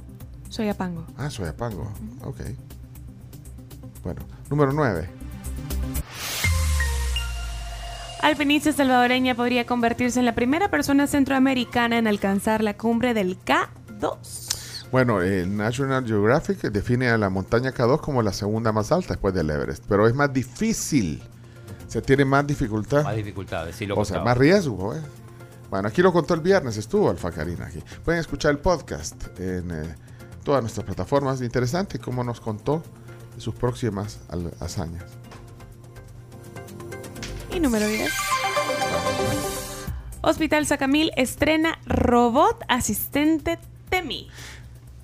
Soyapango. 0.49 1.05
Ah, 1.17 1.29
Soyapango. 1.29 1.91
Ok. 2.23 2.39
Bueno, 4.03 4.21
número 4.49 4.71
9. 4.73 5.09
Alpinista 8.21 8.71
salvadoreña 8.73 9.35
podría 9.35 9.65
convertirse 9.65 10.19
en 10.19 10.25
la 10.25 10.33
primera 10.33 10.69
persona 10.71 11.05
centroamericana 11.07 11.97
en 11.97 12.07
alcanzar 12.07 12.63
la 12.63 12.75
cumbre 12.75 13.13
del 13.13 13.37
K2. 13.39 14.56
Bueno, 14.91 15.21
el 15.21 15.55
National 15.55 16.05
Geographic 16.05 16.61
define 16.71 17.09
a 17.09 17.17
la 17.17 17.29
montaña 17.29 17.73
K2 17.73 17.99
como 17.99 18.21
la 18.21 18.31
segunda 18.31 18.71
más 18.71 18.91
alta 18.91 19.09
después 19.13 19.33
del 19.33 19.49
Everest, 19.49 19.83
pero 19.87 20.07
es 20.07 20.13
más 20.15 20.31
difícil. 20.31 21.21
Se 21.87 22.01
tiene 22.01 22.25
más 22.25 22.45
dificultad. 22.47 23.03
Más 23.03 23.15
dificultades, 23.15 23.75
sí 23.75 23.85
lo 23.85 23.95
o 23.97 24.05
sea, 24.05 24.21
más 24.21 24.37
riesgo. 24.37 24.95
¿eh? 24.95 25.01
Bueno, 25.69 25.89
aquí 25.89 26.01
lo 26.01 26.13
contó 26.13 26.33
el 26.33 26.41
viernes, 26.41 26.77
estuvo 26.77 27.09
Alfa 27.09 27.31
Karina 27.31 27.65
aquí. 27.65 27.83
Pueden 28.03 28.19
escuchar 28.21 28.51
el 28.51 28.59
podcast 28.59 29.15
en 29.39 29.71
eh, 29.71 29.95
todas 30.43 30.61
nuestras 30.61 30.85
plataformas. 30.85 31.41
Interesante 31.41 31.99
cómo 31.99 32.23
nos 32.23 32.39
contó 32.39 32.81
sus 33.37 33.53
próximas 33.53 34.19
al- 34.29 34.53
hazañas. 34.61 35.03
Y 37.53 37.59
número 37.59 37.87
10. 37.87 38.11
Hospital 40.21 40.65
Sacamil 40.65 41.11
estrena 41.15 41.77
robot 41.85 42.63
asistente 42.67 43.59
Temi. 43.89 44.29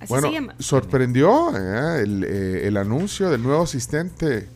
Así 0.04 0.12
bueno, 0.12 0.28
se 0.28 0.34
llama. 0.34 0.54
sorprendió 0.58 1.56
eh, 1.56 2.02
el, 2.02 2.24
eh, 2.24 2.68
el 2.68 2.76
anuncio 2.76 3.30
del 3.30 3.42
nuevo 3.42 3.62
asistente 3.64 4.48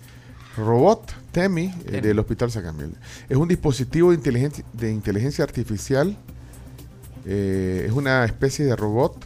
robot 0.56 1.12
Temi 1.32 1.72
eh, 1.86 2.00
del 2.00 2.18
Hospital 2.18 2.50
Sacamil. 2.50 2.94
Es 3.28 3.36
un 3.36 3.48
dispositivo 3.48 4.10
de 4.10 4.16
inteligencia, 4.16 4.64
de 4.72 4.90
inteligencia 4.92 5.44
artificial. 5.44 6.16
eh, 7.26 7.84
es 7.86 7.92
una 7.92 8.24
especie 8.24 8.64
de 8.64 8.74
robot 8.76 9.24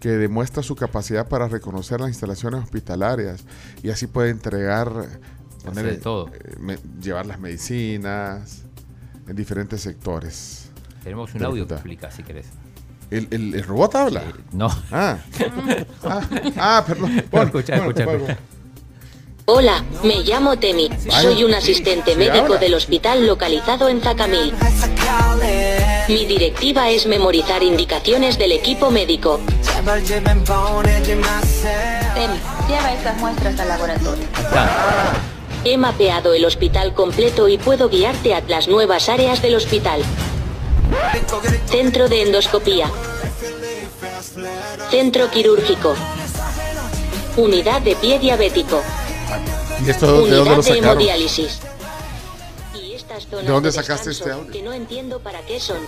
que 0.00 0.10
demuestra 0.10 0.62
su 0.62 0.76
capacidad 0.76 1.26
para 1.28 1.48
reconocer 1.48 2.00
las 2.00 2.10
instalaciones 2.10 2.62
hospitalarias 2.62 3.44
y 3.82 3.90
así 3.90 4.06
puede 4.06 4.30
entregar, 4.30 4.92
Hace 5.66 5.82
de 5.82 5.96
todo. 5.96 6.28
eh, 6.32 6.56
me- 6.60 6.78
llevar 7.02 7.26
las 7.26 7.40
medicinas 7.40 8.62
en 9.26 9.34
diferentes 9.34 9.80
sectores. 9.80 10.70
Tenemos 11.02 11.34
un 11.34 11.42
audio 11.44 11.66
que 11.66 11.74
explica, 11.74 12.10
si 12.10 12.22
querés. 12.22 12.46
¿El, 13.10 13.28
el- 13.30 13.54
el 13.54 13.62
robot 13.64 13.94
habla? 13.94 14.22
No. 14.52 14.68
Ah, 14.90 15.18
ah, 16.04 16.20
ah, 16.58 16.84
perdón. 16.86 17.18
Escucha, 17.18 17.76
escucha, 17.76 18.04
escucha. 18.04 18.36
Hola, 19.48 19.84
me 20.02 20.24
llamo 20.24 20.56
Temi. 20.58 20.90
Soy 21.08 21.44
un 21.44 21.54
asistente 21.54 22.12
sí, 22.12 22.18
médico 22.18 22.46
ahora. 22.46 22.58
del 22.58 22.74
hospital 22.74 23.24
localizado 23.26 23.88
en 23.88 24.00
Zacamil. 24.00 24.52
Mi 26.08 26.24
directiva 26.26 26.90
es 26.90 27.06
memorizar 27.06 27.62
indicaciones 27.62 28.38
del 28.38 28.50
equipo 28.52 28.90
médico. 28.90 29.38
Temi, 32.14 32.40
lleva 32.68 32.92
estas 32.92 33.16
muestras 33.18 33.60
al 33.60 33.68
laboratorio. 33.68 34.24
He 35.64 35.76
mapeado 35.76 36.34
el 36.34 36.44
hospital 36.44 36.92
completo 36.94 37.48
y 37.48 37.56
puedo 37.58 37.88
guiarte 37.88 38.34
a 38.34 38.40
las 38.48 38.66
nuevas 38.66 39.08
áreas 39.08 39.42
del 39.42 39.54
hospital. 39.54 40.00
Centro 41.66 42.08
de 42.08 42.22
endoscopía. 42.22 42.90
Centro 44.90 45.30
quirúrgico. 45.30 45.94
Unidad 47.36 47.82
de 47.82 47.96
pie 47.96 48.18
diabético. 48.18 48.82
¿Y 49.84 49.90
esto 49.90 50.06
de 50.06 50.12
dónde 50.12 50.40
Unidad 50.40 50.56
lo 50.56 50.56
de 50.56 50.62
sacaron? 50.62 50.84
hemodiálisis. 50.90 51.58
Y 52.74 52.94
estas 52.94 53.24
zonas 53.26 53.46
¿De 53.46 53.52
dónde 53.52 53.68
de 53.68 53.72
sacaste 53.72 54.10
este 54.10 54.30
audio? 54.32 54.50
Que 54.50 54.62
no 54.62 54.72
entiendo 54.72 55.20
para 55.20 55.40
qué 55.42 55.60
son. 55.60 55.78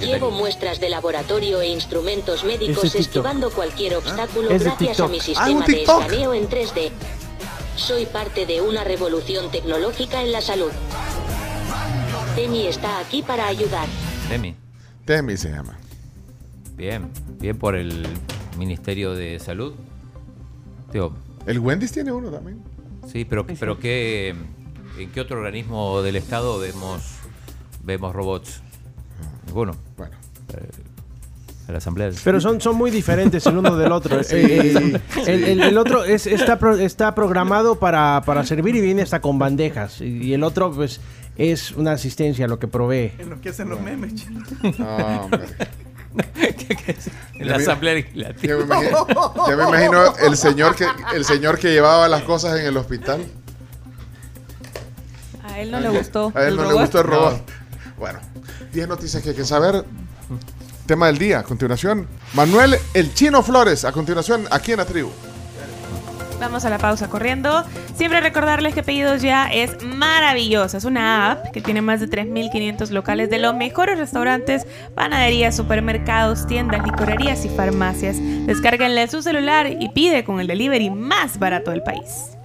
Llevo 0.00 0.30
muestras 0.30 0.78
de 0.80 0.88
laboratorio 0.88 1.60
e 1.60 1.68
instrumentos 1.68 2.44
médicos 2.44 2.94
esquivando 2.94 3.50
cualquier 3.50 3.96
obstáculo 3.96 4.50
Es 4.50 4.60
de 4.62 4.70
gracias 4.70 5.00
a 5.00 5.08
mi 5.08 5.18
Ah, 5.18 5.22
sistema 5.22 5.66
de 5.66 5.82
escaneo 5.82 6.32
en 6.34 6.48
3D. 6.48 6.90
Soy 7.76 8.06
parte 8.06 8.46
de 8.46 8.60
una 8.60 8.84
revolución 8.84 9.50
tecnológica 9.50 10.22
en 10.22 10.30
la 10.32 10.40
salud. 10.42 10.70
Temi 12.36 12.66
está 12.66 13.00
aquí 13.00 13.22
para 13.22 13.46
ayudar. 13.48 13.86
Temi. 14.28 14.54
Temi 15.04 15.36
se 15.36 15.50
llama. 15.50 15.76
Bien, 16.76 17.10
bien 17.38 17.58
por 17.58 17.74
el 17.76 18.06
Ministerio 18.58 19.14
de 19.14 19.38
Salud. 19.38 19.74
Tío, 20.92 21.12
El 21.46 21.58
Wendy's 21.58 21.92
tiene 21.92 22.12
uno 22.12 22.30
también. 22.30 22.62
sí, 23.10 23.24
pero, 23.24 23.46
pero 23.46 23.78
¿qué, 23.78 24.34
¿en 24.98 25.10
qué 25.10 25.20
otro 25.20 25.38
organismo 25.38 26.00
del 26.02 26.16
Estado 26.16 26.58
vemos, 26.58 27.02
vemos 27.84 28.14
robots? 28.14 28.62
Ninguno. 29.46 29.76
Bueno. 29.96 30.16
la 31.68 31.78
Asamblea. 31.78 32.10
Pero 32.24 32.40
son, 32.40 32.60
son 32.60 32.76
muy 32.76 32.90
diferentes 32.90 33.46
el 33.46 33.56
uno 33.58 33.76
del 33.76 33.92
otro. 33.92 34.22
Sí, 34.24 34.36
Eh, 34.36 35.00
sí. 35.14 35.20
el, 35.30 35.44
el- 35.44 35.60
el 35.62 35.78
otro 35.78 36.02
es, 36.04 36.26
está, 36.26 36.58
pro- 36.58 36.76
está 36.78 37.14
programado 37.14 37.78
para, 37.78 38.22
para 38.26 38.44
servir 38.44 38.74
y 38.76 38.80
viene 38.80 39.02
hasta 39.02 39.20
con 39.20 39.38
bandejas. 39.38 40.00
Y, 40.00 40.06
y 40.24 40.34
el 40.34 40.42
otro, 40.42 40.72
pues, 40.72 41.00
es 41.40 41.70
una 41.72 41.92
asistencia 41.92 42.46
lo 42.46 42.58
que 42.58 42.68
provee. 42.68 43.12
En 43.18 43.30
lo 43.30 43.40
que 43.40 43.48
hacen 43.48 43.70
los 43.70 43.80
memes, 43.80 44.14
chino. 44.14 44.42
No, 44.78 45.22
hombre. 45.22 45.46
En 47.34 47.48
la 47.48 47.56
Asamblea 47.56 47.94
Legislativa. 47.94 48.54
Ya 48.54 48.58
me 48.58 48.64
imagino, 48.64 49.06
ya 49.48 49.56
me 49.56 49.62
imagino 49.62 50.16
el 50.18 50.36
señor 50.36 50.76
que 50.76 50.86
el 51.14 51.24
señor 51.24 51.58
que 51.58 51.72
llevaba 51.72 52.08
las 52.08 52.24
cosas 52.24 52.60
en 52.60 52.66
el 52.66 52.76
hospital. 52.76 53.24
A 55.44 55.60
él 55.60 55.70
no 55.70 55.80
le 55.80 55.88
gustó. 55.88 56.30
A 56.34 56.46
él 56.46 56.56
no 56.56 56.66
le 56.66 56.74
gustó 56.74 57.00
el 57.00 57.06
robot. 57.06 57.50
Bueno, 57.96 58.18
10 58.72 58.88
noticias 58.88 59.22
que 59.22 59.30
hay 59.30 59.36
que 59.36 59.44
saber. 59.44 59.84
Tema 60.84 61.06
del 61.06 61.18
día, 61.18 61.38
a 61.38 61.42
continuación. 61.42 62.06
Manuel 62.34 62.76
El 62.92 63.14
Chino 63.14 63.42
Flores, 63.42 63.84
a 63.84 63.92
continuación, 63.92 64.46
aquí 64.50 64.72
en 64.72 64.78
la 64.78 64.84
tribu. 64.84 65.10
Vamos 66.40 66.64
a 66.64 66.70
la 66.70 66.78
pausa 66.78 67.10
corriendo. 67.10 67.64
Siempre 67.94 68.20
recordarles 68.20 68.74
que 68.74 68.82
Pedidos 68.82 69.20
Ya 69.20 69.46
es 69.46 69.84
maravillosa. 69.84 70.78
Es 70.78 70.84
una 70.84 71.30
app 71.30 71.50
que 71.52 71.60
tiene 71.60 71.82
más 71.82 72.00
de 72.00 72.08
3.500 72.08 72.90
locales 72.90 73.28
de 73.28 73.38
los 73.38 73.54
mejores 73.54 73.98
restaurantes, 73.98 74.66
panaderías, 74.94 75.54
supermercados, 75.54 76.46
tiendas, 76.46 76.82
licorerías 76.82 77.44
y 77.44 77.50
farmacias. 77.50 78.16
Descárguenle 78.46 79.06
su 79.08 79.20
celular 79.20 79.66
y 79.78 79.90
pide 79.90 80.24
con 80.24 80.40
el 80.40 80.46
delivery 80.46 80.88
más 80.88 81.38
barato 81.38 81.72
del 81.72 81.82
país. 81.82 82.38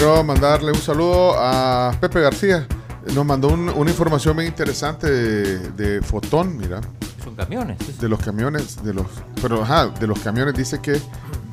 Quiero 0.00 0.24
mandarle 0.24 0.72
un 0.72 0.78
saludo 0.80 1.34
a 1.38 1.94
Pepe 2.00 2.22
García. 2.22 2.66
Nos 3.14 3.26
mandó 3.26 3.48
un- 3.48 3.68
una 3.68 3.90
información 3.90 4.34
bien 4.34 4.48
interesante 4.48 5.06
de, 5.10 5.58
de 5.72 6.00
Fotón, 6.00 6.56
mira. 6.56 6.80
Son 7.22 7.34
camiones. 7.34 8.00
De 8.00 8.08
los 8.08 8.18
camiones, 8.18 8.82
de 8.82 8.94
los. 8.94 9.04
Pero 9.42 9.62
ajá, 9.62 9.88
de 9.88 10.06
los 10.06 10.18
camiones 10.20 10.54
dice 10.54 10.80
que 10.80 10.98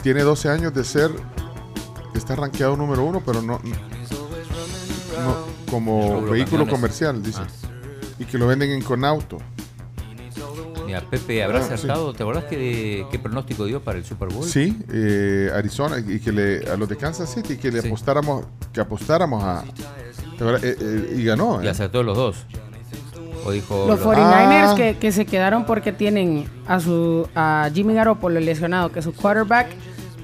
tiene 0.01 0.21
12 0.21 0.47
años 0.47 0.73
de 0.73 0.85
ser. 0.85 1.11
Está 2.15 2.37
rankeado 2.37 2.77
número 2.77 3.03
uno, 3.03 3.21
pero 3.25 3.41
no. 3.41 3.59
no- 3.59 5.57
como 5.69 6.21
vehículo 6.21 6.59
camiones. 6.63 6.69
comercial, 6.73 7.21
dice. 7.21 7.41
Ah. 7.41 7.47
Y 8.17 8.23
que 8.23 8.37
lo 8.37 8.47
venden 8.47 8.71
en 8.71 8.81
Conauto. 8.81 9.39
Mira, 10.87 11.01
Pepe, 11.01 11.43
¿habrá 11.43 11.59
Ah, 11.59 11.63
sí. 11.67 11.73
acertado? 11.73 12.13
¿Te 12.13 12.23
acordás 12.23 12.45
que, 12.45 13.05
qué 13.11 13.19
pronóstico 13.19 13.65
dio 13.65 13.81
para 13.81 13.97
el 13.99 14.05
Super 14.05 14.29
Bowl? 14.29 14.43
Sí, 14.45 14.75
eh, 14.91 15.51
Arizona 15.53 15.97
y 15.99 16.19
que 16.19 16.31
le 16.31 16.67
a 16.71 16.75
los 16.77 16.87
de 16.89 16.95
Kansas 16.97 17.31
City 17.31 17.57
que 17.57 17.71
le 17.71 17.81
Sí. 17.81 17.87
apostáramos 17.87 18.45
que 18.73 18.79
apostáramos 18.81 19.43
a. 19.43 19.63
Eh, 20.39 20.77
eh, 20.79 21.15
y 21.17 21.23
ganó. 21.25 21.61
Y 21.61 21.67
eh. 21.67 21.69
acertó 21.69 22.01
los 22.03 22.15
dos. 22.17 22.37
O 23.45 23.51
dijo. 23.51 23.85
Los 23.87 23.99
lo- 23.99 24.05
49ers 24.05 24.71
Ah. 24.71 24.75
que, 24.75 24.97
que 24.97 25.11
se 25.11 25.25
quedaron 25.25 25.65
porque 25.65 25.91
tienen 25.91 26.49
a 26.67 26.79
su 26.79 27.27
a 27.35 27.69
Jimmy 27.73 27.93
Garoppolo 27.93 28.39
lesionado, 28.39 28.91
que 28.91 28.99
es 28.99 29.05
su 29.05 29.13
quarterback. 29.13 29.67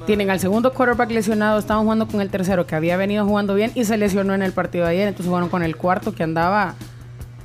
Tienen 0.05 0.29
al 0.29 0.39
segundo 0.39 0.73
quarterback 0.73 1.11
lesionado, 1.11 1.59
estaban 1.59 1.83
jugando 1.83 2.07
con 2.07 2.19
el 2.19 2.29
tercero 2.29 2.67
que 2.67 2.75
había 2.75 2.97
venido 2.97 3.25
jugando 3.25 3.53
bien 3.55 3.71
y 3.75 3.85
se 3.85 3.97
lesionó 3.97 4.33
en 4.33 4.43
el 4.43 4.51
partido 4.51 4.83
de 4.85 4.91
ayer. 4.91 5.07
Entonces 5.07 5.27
jugaron 5.27 5.47
con 5.49 5.63
el 5.63 5.77
cuarto 5.77 6.13
que 6.13 6.23
andaba 6.23 6.75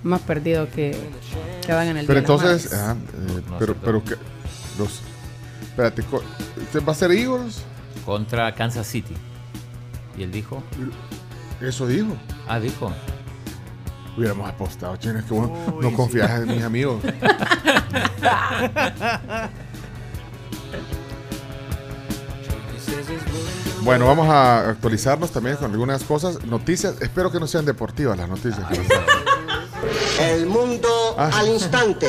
más 0.03 0.21
perdido 0.23 0.69
que, 0.71 0.97
que 1.69 1.75
van 1.75 1.87
en 1.89 1.99
el 1.99 2.07
Pero 2.07 2.21
día 2.23 2.27
de 2.27 2.33
las 2.35 2.65
entonces, 2.65 2.73
madres. 2.73 2.89
ajá, 2.89 3.39
eh, 3.39 3.43
pero 3.59 3.75
pero 3.75 4.03
que 4.03 4.15
los 4.79 5.01
espérate, 5.61 6.03
co- 6.05 6.23
¿usted 6.63 6.83
va 6.83 6.93
a 6.93 6.95
ser 6.95 7.11
Eagles? 7.13 7.61
Contra 8.07 8.55
Kansas 8.55 8.87
City. 8.87 9.13
Y 10.17 10.23
él 10.23 10.33
dijo. 10.33 10.63
Eso 11.61 11.87
dijo. 11.87 12.17
Ah, 12.49 12.59
dijo. 12.59 12.91
Hubiéramos 14.17 14.49
apostado, 14.49 14.97
chino, 14.97 15.19
es 15.19 15.27
que 15.27 15.35
vos 15.35 15.51
no 15.83 15.93
confías 15.93 16.41
en 16.41 16.49
mis 16.49 16.63
amigos. 16.65 17.03
Bueno, 23.83 24.07
vamos 24.07 24.29
a 24.29 24.71
actualizarnos 24.71 25.31
también 25.31 25.57
con 25.57 25.71
algunas 25.71 26.03
cosas, 26.05 26.45
noticias. 26.45 26.97
Espero 27.01 27.31
que 27.31 27.41
no 27.41 27.47
sean 27.47 27.65
deportivas 27.65 28.19
las 28.19 28.29
noticias. 28.29 28.59
El 30.21 30.47
mundo 30.47 30.89
Ah. 31.17 31.31
al 31.35 31.49
instante. 31.49 32.07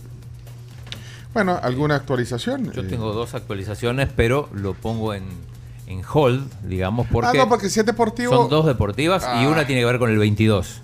Bueno, 1.34 1.60
¿alguna 1.62 1.96
actualización? 1.96 2.72
Yo 2.72 2.82
Eh, 2.82 2.86
tengo 2.86 3.14
dos 3.14 3.34
actualizaciones, 3.36 4.10
pero 4.16 4.50
lo 4.54 4.74
pongo 4.74 5.14
en, 5.14 5.24
en 5.88 6.02
hold, 6.12 6.50
digamos, 6.64 7.08
porque. 7.12 7.30
Ah, 7.38 7.44
no, 7.44 7.50
porque 7.50 7.70
si 7.70 7.80
es 7.80 7.86
deportivo. 7.86 8.34
Son 8.36 8.50
dos 8.50 8.66
deportivas 8.66 9.24
y 9.24 9.46
Ah. 9.46 9.48
una 9.50 9.66
tiene 9.66 9.82
que 9.82 9.86
ver 9.86 10.00
con 10.00 10.10
el 10.10 10.18
22. 10.18 10.82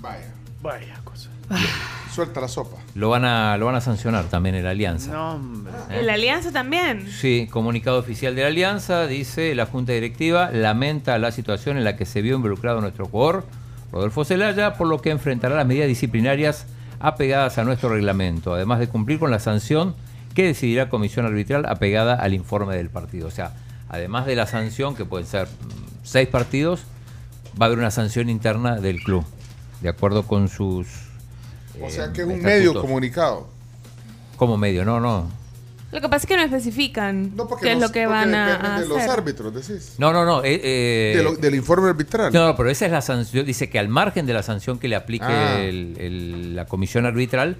Vaya. 0.00 0.32
Vaya 0.62 0.98
cosa. 1.04 1.28
Suelta 2.14 2.40
la 2.42 2.48
sopa. 2.48 2.76
Lo 2.94 3.08
van 3.10 3.24
a, 3.24 3.56
lo 3.56 3.66
van 3.66 3.74
a 3.74 3.80
sancionar 3.80 4.24
también 4.26 4.54
en 4.54 4.64
la 4.64 4.70
Alianza. 4.70 5.12
No, 5.12 5.34
hombre. 5.34 5.72
¿En 5.90 6.06
la 6.06 6.14
alianza 6.14 6.52
también? 6.52 7.08
Sí, 7.10 7.48
comunicado 7.50 7.98
oficial 7.98 8.34
de 8.34 8.42
la 8.42 8.48
Alianza, 8.48 9.06
dice 9.06 9.54
la 9.54 9.64
Junta 9.66 9.92
Directiva 9.92 10.50
lamenta 10.52 11.16
la 11.18 11.32
situación 11.32 11.78
en 11.78 11.84
la 11.84 11.96
que 11.96 12.04
se 12.04 12.20
vio 12.20 12.36
involucrado 12.36 12.80
nuestro 12.82 13.06
jugador, 13.06 13.46
Rodolfo 13.92 14.24
Zelaya, 14.26 14.74
por 14.74 14.88
lo 14.88 15.00
que 15.00 15.10
enfrentará 15.10 15.56
las 15.56 15.66
medidas 15.66 15.88
disciplinarias 15.88 16.66
apegadas 17.02 17.58
a 17.58 17.64
nuestro 17.64 17.90
reglamento, 17.90 18.54
además 18.54 18.78
de 18.78 18.88
cumplir 18.88 19.18
con 19.18 19.30
la 19.30 19.40
sanción 19.40 19.94
que 20.34 20.44
decidirá 20.44 20.88
comisión 20.88 21.26
arbitral 21.26 21.66
apegada 21.66 22.14
al 22.14 22.32
informe 22.32 22.76
del 22.76 22.88
partido. 22.88 23.26
O 23.26 23.30
sea, 23.30 23.52
además 23.88 24.24
de 24.24 24.36
la 24.36 24.46
sanción, 24.46 24.94
que 24.94 25.04
pueden 25.04 25.26
ser 25.26 25.48
mm, 25.48 26.04
seis 26.04 26.28
partidos, 26.28 26.84
va 27.60 27.64
a 27.64 27.66
haber 27.66 27.78
una 27.78 27.90
sanción 27.90 28.30
interna 28.30 28.76
del 28.76 29.02
club, 29.02 29.24
de 29.80 29.88
acuerdo 29.88 30.22
con 30.22 30.48
sus... 30.48 30.86
O 31.80 31.86
eh, 31.86 31.90
sea 31.90 32.12
que 32.12 32.22
es 32.22 32.26
un 32.26 32.34
estatutos. 32.34 32.44
medio 32.44 32.80
comunicado. 32.80 33.48
Como 34.36 34.56
medio, 34.56 34.84
no, 34.84 35.00
no. 35.00 35.41
Lo 35.92 36.00
que 36.00 36.08
pasa 36.08 36.24
es 36.24 36.26
que 36.26 36.36
no 36.36 36.42
especifican 36.42 37.32
qué 37.60 37.68
es 37.72 37.78
los- 37.78 37.88
lo 37.88 37.92
que 37.92 38.06
van 38.06 38.34
a, 38.34 38.76
a 38.76 38.80
de 38.80 38.88
los 38.88 38.96
hacer. 38.98 39.10
árbitros, 39.10 39.54
decís. 39.54 39.94
No, 39.98 40.12
no, 40.12 40.24
no. 40.24 40.42
eh, 40.42 40.58
eh, 40.64 41.12
De 41.18 41.22
lo- 41.22 41.36
del 41.36 41.54
informe 41.54 41.90
arbitral. 41.90 42.32
No, 42.32 42.46
no, 42.46 42.56
pero 42.56 42.70
esa 42.70 42.86
es 42.86 42.92
la 42.92 43.02
sanción. 43.02 43.44
Dice 43.44 43.68
que 43.68 43.78
al 43.78 43.88
margen 43.88 44.24
de 44.24 44.32
la 44.32 44.42
sanción 44.42 44.78
que 44.78 44.88
le 44.88 44.96
aplique 44.96 45.24
Ah. 45.26 45.60
el- 45.60 45.94
el- 45.98 46.56
la 46.56 46.64
comisión 46.64 47.04
arbitral, 47.04 47.58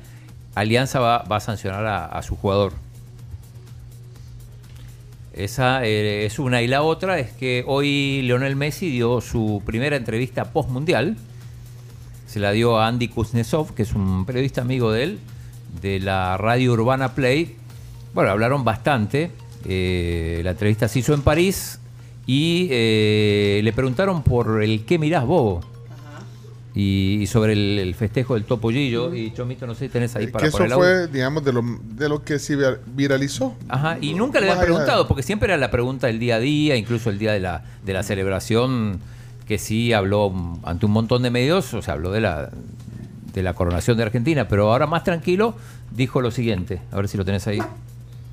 Alianza 0.54 0.98
va, 0.98 1.18
va 1.24 1.36
a 1.36 1.40
sancionar 1.40 1.84
a, 1.86 2.06
a 2.06 2.22
su 2.22 2.34
jugador. 2.36 2.72
Esa 5.34 5.84
eh, 5.84 6.26
es 6.26 6.38
una. 6.38 6.60
Y 6.62 6.68
la 6.68 6.82
otra 6.82 7.18
es 7.18 7.32
que 7.32 7.64
hoy 7.66 8.22
Leonel 8.22 8.54
Messi 8.56 8.90
dio 8.90 9.20
su 9.20 9.62
primera 9.64 9.96
entrevista 9.96 10.44
post-mundial. 10.52 11.16
Se 12.26 12.38
la 12.40 12.52
dio 12.52 12.78
a 12.78 12.86
Andy 12.86 13.08
Kuznetsov, 13.08 13.74
que 13.74 13.82
es 13.82 13.92
un 13.92 14.24
periodista 14.26 14.60
amigo 14.62 14.90
de 14.92 15.02
él, 15.04 15.18
de 15.80 16.00
la 16.00 16.36
radio 16.36 16.72
Urbana 16.72 17.14
Play. 17.14 17.56
Bueno, 18.14 18.30
hablaron 18.30 18.64
bastante. 18.64 19.30
Eh, 19.64 20.40
la 20.44 20.50
entrevista 20.50 20.88
se 20.88 20.98
hizo 20.98 21.14
en 21.14 21.22
París 21.22 21.78
y 22.26 22.68
eh, 22.70 23.60
le 23.62 23.72
preguntaron 23.72 24.22
por 24.22 24.62
el 24.62 24.84
qué 24.84 24.98
mirás, 24.98 25.24
Bobo. 25.24 25.60
Y, 26.74 27.18
y 27.20 27.26
sobre 27.26 27.52
el, 27.52 27.78
el 27.78 27.94
festejo 27.94 28.32
del 28.34 28.44
Topollillo. 28.44 29.14
Y 29.14 29.32
Chomito, 29.34 29.66
no 29.66 29.74
sé 29.74 29.86
si 29.86 29.88
tenés 29.90 30.16
ahí 30.16 30.28
para 30.28 30.42
que 30.44 30.48
eso 30.48 30.56
poner 30.56 30.68
el 30.68 30.72
audio. 30.72 30.84
fue, 30.86 31.08
digamos, 31.08 31.44
de 31.44 31.52
lo, 31.52 31.62
de 31.82 32.08
lo 32.08 32.24
que 32.24 32.38
se 32.38 32.56
vir- 32.56 32.78
viralizó. 32.86 33.54
Ajá, 33.68 33.98
y 34.00 34.14
nunca 34.14 34.40
le 34.40 34.46
habían 34.50 34.64
preguntado, 34.64 35.06
porque 35.06 35.22
siempre 35.22 35.48
era 35.48 35.58
la 35.58 35.70
pregunta 35.70 36.06
del 36.06 36.18
día 36.18 36.36
a 36.36 36.40
día, 36.40 36.76
incluso 36.76 37.10
el 37.10 37.18
día 37.18 37.32
de 37.32 37.40
la, 37.40 37.62
de 37.84 37.92
la 37.92 38.02
celebración, 38.02 39.00
que 39.46 39.58
sí 39.58 39.92
habló 39.92 40.32
ante 40.62 40.86
un 40.86 40.92
montón 40.92 41.22
de 41.22 41.30
medios, 41.30 41.74
o 41.74 41.82
sea, 41.82 41.92
habló 41.92 42.10
de 42.10 42.22
la, 42.22 42.50
de 43.34 43.42
la 43.42 43.52
coronación 43.52 43.98
de 43.98 44.04
Argentina, 44.04 44.48
pero 44.48 44.72
ahora 44.72 44.86
más 44.86 45.04
tranquilo, 45.04 45.54
dijo 45.90 46.22
lo 46.22 46.30
siguiente, 46.30 46.80
a 46.90 46.96
ver 46.96 47.06
si 47.06 47.18
lo 47.18 47.24
tenés 47.26 47.46
ahí. 47.48 47.60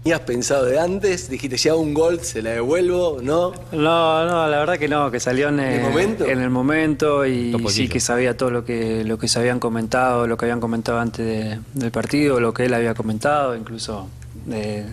¿Tenías 0.04 0.22
pensado 0.22 0.64
de 0.66 0.80
antes? 0.80 1.30
Dijiste, 1.30 1.58
si 1.58 1.68
hago 1.68 1.80
un 1.82 1.94
gol, 1.94 2.22
se 2.22 2.42
la 2.42 2.52
devuelvo, 2.52 3.20
¿no? 3.22 3.52
No, 3.74 4.26
no, 4.26 4.48
la 4.48 4.60
verdad 4.60 4.78
que 4.80 4.88
no, 4.88 5.12
que 5.12 5.20
salió 5.20 5.50
en, 5.50 5.60
¿En 5.60 5.74
el 5.74 5.82
momento? 5.82 6.26
en 6.26 6.40
el 6.40 6.50
momento 6.50 7.26
y 7.26 7.54
sí 7.68 7.90
que 7.90 8.00
sabía 8.00 8.38
todo 8.38 8.50
lo 8.50 8.64
que, 8.64 9.04
lo 9.04 9.20
que 9.20 9.28
se 9.28 9.40
habían 9.40 9.60
comentado, 9.60 10.26
lo 10.26 10.38
que 10.38 10.46
habían 10.46 10.62
comentado 10.62 11.00
antes 11.00 11.26
de- 11.26 11.60
del 11.74 11.92
partido, 11.92 12.40
lo 12.40 12.54
que 12.54 12.66
él 12.66 12.74
había 12.74 12.94
comentado, 12.94 13.56
incluso 13.58 14.08
eh, 14.50 14.86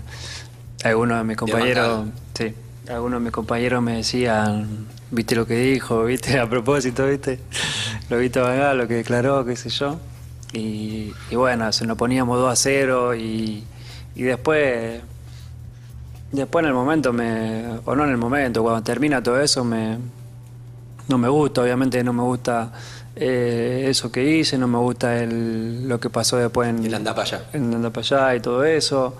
algunos 0.82 1.18
de 1.18 1.24
mis 1.24 1.36
compañeros, 1.36 2.06
sí, 2.34 2.52
algunos 2.88 3.20
de 3.20 3.24
mis 3.24 3.32
compañeros 3.32 3.80
me 3.82 3.98
decían, 3.98 4.86
viste 5.12 5.36
lo 5.36 5.46
que 5.46 5.54
dijo, 5.56 6.04
viste, 6.04 6.36
a 6.40 6.50
propósito, 6.50 7.06
viste, 7.06 7.38
lo 8.10 8.18
viste 8.18 8.40
a 8.40 8.74
lo 8.74 8.88
que 8.88 8.94
declaró, 8.94 9.44
qué 9.44 9.54
sé 9.54 9.68
yo. 9.70 9.98
Y, 10.52 11.12
y 11.30 11.36
bueno, 11.36 11.70
se 11.72 11.86
nos 11.86 11.96
poníamos 11.96 12.38
2 12.40 12.52
a 12.52 12.56
0 12.56 13.14
y, 13.14 13.64
y 14.16 14.22
después 14.24 15.02
Después 16.32 16.64
en 16.64 16.68
el 16.68 16.74
momento, 16.74 17.12
me, 17.12 17.64
o 17.84 17.94
no 17.94 18.04
en 18.04 18.10
el 18.10 18.16
momento, 18.16 18.62
cuando 18.62 18.82
termina 18.82 19.22
todo 19.22 19.40
eso, 19.40 19.64
me, 19.64 19.96
no 21.08 21.18
me 21.18 21.28
gusta, 21.28 21.62
obviamente 21.62 22.02
no 22.02 22.12
me 22.12 22.22
gusta 22.22 22.72
eh, 23.14 23.86
eso 23.88 24.10
que 24.10 24.22
hice, 24.22 24.58
no 24.58 24.66
me 24.66 24.78
gusta 24.78 25.22
el, 25.22 25.88
lo 25.88 26.00
que 26.00 26.10
pasó 26.10 26.36
después 26.36 26.68
en 26.68 26.84
El 26.84 26.94
anda 26.94 27.14
para 27.14 27.28
allá. 27.28 27.44
en 27.52 27.72
anda 27.72 27.90
para 27.90 28.04
allá 28.04 28.34
y 28.34 28.40
todo 28.40 28.64
eso. 28.64 29.14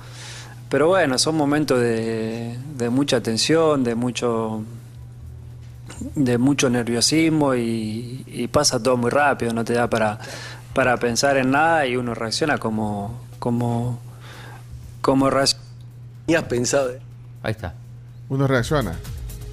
Pero 0.69 0.89
bueno, 0.89 1.17
son 1.17 1.37
momentos 1.37 1.81
de, 1.81 2.59
de 2.77 2.91
mucha 2.91 3.21
tensión, 3.23 3.85
de 3.85 3.95
mucho 3.95 4.65
de 6.17 6.37
mucho 6.37 6.69
nerviosismo 6.69 7.55
y, 7.55 8.25
y 8.27 8.49
pasa 8.49 8.83
todo 8.83 8.97
muy 8.97 9.11
rápido, 9.11 9.55
no 9.55 9.65
te 9.65 9.73
da 9.73 9.89
para, 9.89 10.19
para 10.75 10.97
pensar 10.99 11.37
en 11.39 11.53
nada 11.53 11.87
y 11.87 11.97
uno 11.97 12.15
reacciona 12.15 12.59
como 12.59 13.21
como 13.39 14.01
como 15.07 15.31
reacciona. 15.31 15.65
¿Tenías 16.27 16.43
pensado? 16.45 16.91
Ahí 17.45 17.53
está. 17.53 17.75
Uno 18.29 18.49
reacciona. 18.49 18.93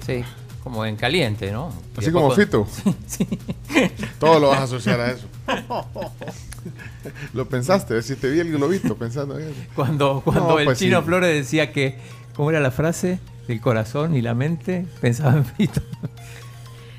Sí, 0.04 0.24
como 0.64 0.84
en 0.84 0.96
caliente, 0.96 1.52
¿no? 1.52 1.72
Y 1.96 2.00
Así 2.00 2.10
como 2.10 2.26
con- 2.28 2.36
Fito. 2.36 2.66
Todo 4.18 4.40
lo 4.40 4.48
vas 4.48 4.58
a 4.58 4.62
asociar 4.64 5.00
a 5.00 5.12
eso. 5.12 5.28
Lo 7.34 7.48
pensaste, 7.48 8.02
si 8.02 8.16
te 8.16 8.30
vi 8.30 8.40
el 8.40 8.50
globito 8.50 8.96
pensando 8.96 9.38
en 9.38 9.48
eso. 9.50 9.60
Cuando, 9.76 10.22
cuando 10.24 10.48
No, 10.48 10.58
el 10.58 10.64
pues 10.64 10.78
chino 10.78 11.00
sí. 11.00 11.06
Flores 11.06 11.34
decía 11.34 11.70
que, 11.72 11.98
¿cómo 12.34 12.50
era 12.50 12.58
la 12.60 12.70
frase? 12.72 13.20
El 13.46 13.60
corazón 13.60 14.16
y 14.16 14.22
la 14.22 14.34
mente 14.34 14.86
pensaba 15.00 15.34
en 15.36 15.44
Fito. 15.44 15.82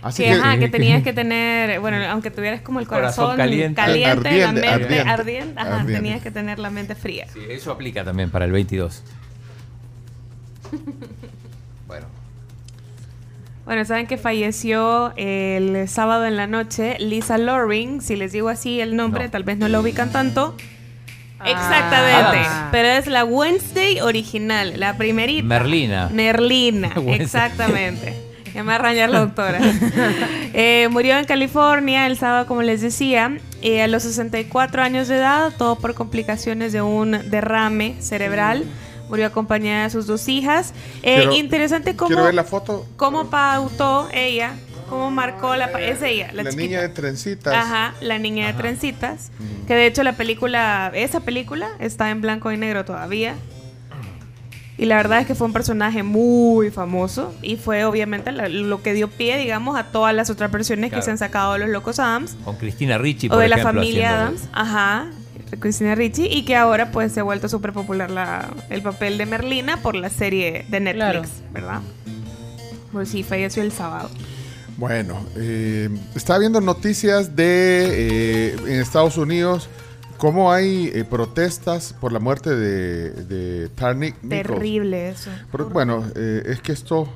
Así 0.06 0.22
que, 0.24 0.34
ajá, 0.34 0.60
que 0.60 0.70
tenías 0.70 1.02
que 1.02 1.14
tener, 1.22 1.80
bueno, 1.80 1.98
aunque 2.12 2.30
tuvieras 2.30 2.62
como 2.62 2.80
el 2.80 2.86
Corazón 2.86 3.26
corazón, 3.26 3.38
caliente. 3.38 3.74
caliente, 3.82 4.06
la 4.06 4.12
Ardiente, 4.12 4.54
mente 4.54 4.70
ardiente. 4.70 5.10
ardiente, 5.10 5.60
ajá, 5.60 5.70
Ardiente. 5.80 5.94
tenías 5.94 6.22
que 6.22 6.30
tener 6.32 6.60
la 6.60 6.70
mente 6.70 6.94
fría. 6.94 7.26
Sí, 7.34 7.40
eso 7.50 7.72
aplica 7.72 8.04
también 8.04 8.30
para 8.30 8.46
el 8.46 8.52
22. 8.52 9.04
Bueno. 11.88 12.08
Bueno, 13.66 13.86
saben 13.86 14.06
que 14.08 14.18
falleció 14.18 15.14
el 15.18 15.88
sábado 15.88 16.26
en 16.26 16.36
la 16.36 16.46
noche 16.48 16.98
Lisa 17.00 17.38
Loring, 17.38 18.02
si 18.02 18.16
les 18.16 18.32
digo 18.32 18.50
así 18.50 18.80
el 18.82 18.96
nombre, 18.96 19.30
tal 19.30 19.44
vez 19.44 19.58
no 19.58 19.68
lo 19.70 19.82
ubican 19.82 20.12
tanto. 20.12 20.56
Exactamente, 21.44 22.38
Adams. 22.40 22.70
pero 22.72 22.88
es 22.88 23.06
la 23.08 23.24
Wednesday 23.24 24.00
original, 24.02 24.80
la 24.80 24.98
primerita. 24.98 25.46
Merlina. 25.46 26.10
Merlina, 26.12 26.92
exactamente. 27.08 28.16
Ya 28.56 28.64
me 28.64 28.78
va 28.78 28.90
a 28.90 28.94
la 28.94 29.20
doctora. 29.20 29.60
Eh, 30.58 30.88
murió 30.90 31.18
en 31.18 31.26
California 31.26 32.08
el 32.08 32.18
sábado, 32.18 32.48
como 32.48 32.62
les 32.62 32.80
decía, 32.80 33.38
eh, 33.62 33.82
a 33.82 33.88
los 33.88 34.04
64 34.04 34.82
años 34.82 35.10
de 35.10 35.18
edad, 35.18 35.52
todo 35.58 35.78
por 35.78 35.94
complicaciones 35.96 36.72
de 36.72 36.82
un 36.82 37.12
derrame 37.30 37.98
cerebral. 38.00 38.64
Murió 39.10 39.26
acompañada 39.26 39.84
de 39.84 39.90
sus 39.90 40.08
dos 40.08 40.30
hijas. 40.30 40.74
Eh, 41.04 41.16
Quiero- 41.18 41.34
interesante 41.34 41.98
cómo, 41.98 42.24
ver 42.24 42.34
la 42.34 42.46
foto. 42.46 42.86
cómo 42.96 43.30
pautó 43.30 44.08
ella, 44.14 44.54
cómo 44.90 45.12
marcó 45.12 45.58
la... 45.58 45.66
Es 45.66 46.02
ella, 46.02 46.30
la, 46.32 46.44
La, 46.44 46.52
niña 46.52 46.80
de 46.82 46.88
trencitas. 46.88 47.54
Ajá, 47.54 47.94
la 48.00 48.18
niña 48.18 48.48
de 48.48 48.54
trencitas. 48.54 49.32
Que 49.68 49.76
de 49.76 49.88
hecho 49.88 50.04
la 50.04 50.14
película, 50.14 50.90
esa 50.96 51.20
película 51.20 51.68
está 51.80 52.12
en 52.12 52.22
blanco 52.22 52.50
y 52.54 52.56
negro 52.58 52.86
todavía. 52.86 53.36
Y 54.78 54.86
la 54.86 54.98
verdad 54.98 55.22
es 55.22 55.26
que 55.28 55.36
fue 55.36 55.48
un 55.48 55.54
personaje 55.54 56.04
muy 56.04 56.70
famoso 56.70 57.34
y 57.42 57.56
fue 57.56 57.86
obviamente 57.86 58.32
la- 58.34 58.50
lo 58.50 58.82
que 58.84 58.94
dio 58.94 59.10
pie, 59.10 59.38
digamos, 59.38 59.78
a 59.78 59.86
todas 59.86 60.14
las 60.14 60.30
otras 60.30 60.52
versiones 60.52 60.90
Claro. 60.90 61.00
que 61.02 61.06
se 61.06 61.12
han 61.12 61.18
sacado 61.18 61.54
de 61.54 61.60
los 61.60 61.70
Locos 61.70 61.98
Adams 62.00 62.36
Con 62.44 62.58
Cristina 62.58 62.98
Ricci, 62.98 63.28
o 63.28 63.30
por 63.32 63.40
de 63.40 63.48
la 63.48 63.58
familia 63.60 64.22
Adams, 64.24 64.50
ajá, 64.52 65.08
Cristina 65.60 65.96
Ricci 65.96 66.26
y 66.26 66.44
que 66.44 66.58
ahora 66.58 66.92
pues 66.92 67.14
se 67.14 67.22
ha 67.22 67.24
vuelto 67.24 67.48
súper 67.48 67.72
popular 67.72 68.12
la, 68.12 68.50
el 68.70 68.82
papel 68.82 69.18
de 69.18 69.26
Merlina 69.26 69.78
por 69.78 69.96
la 69.96 70.10
serie 70.10 70.66
de 70.68 70.80
Netflix, 70.82 71.04
Claro. 71.06 71.52
¿verdad? 71.54 71.82
Pues 72.92 73.10
sí, 73.10 73.24
falleció 73.24 73.64
el 73.64 73.72
sábado. 73.72 74.10
Bueno, 74.78 75.26
eh, 75.38 75.90
estaba 76.16 76.40
viendo 76.40 76.60
noticias 76.60 77.34
de 77.36 78.50
eh, 78.50 78.56
en 78.68 78.82
Estados 78.82 79.18
Unidos 79.18 79.70
cómo 80.18 80.52
hay 80.52 80.92
eh, 80.94 81.04
protestas 81.04 81.94
por 82.00 82.12
la 82.12 82.20
muerte 82.20 82.50
de, 82.56 83.12
de 83.12 83.70
Tarnik 83.70 84.16
Nichols. 84.24 84.48
Terrible 84.48 85.10
eso. 85.10 85.30
Pero, 85.52 85.70
bueno, 85.70 86.04
eh, 86.16 86.44
es 86.48 86.62
que 86.62 86.72
esto 86.72 87.08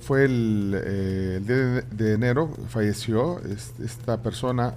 fue 0.00 0.24
el, 0.24 0.74
eh, 0.84 1.34
el 1.38 1.46
día 1.46 1.56
de, 1.56 1.82
de 1.82 2.12
enero, 2.14 2.50
falleció 2.68 3.40
es- 3.44 3.72
esta 3.84 4.20
persona 4.22 4.74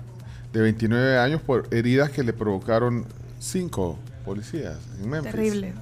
de 0.53 0.61
29 0.61 1.17
años 1.17 1.41
por 1.41 1.67
heridas 1.71 2.11
que 2.11 2.23
le 2.23 2.33
provocaron 2.33 3.05
cinco 3.39 3.97
policías 4.25 4.77
en 5.01 5.09
Memphis. 5.09 5.31
Terrible. 5.31 5.73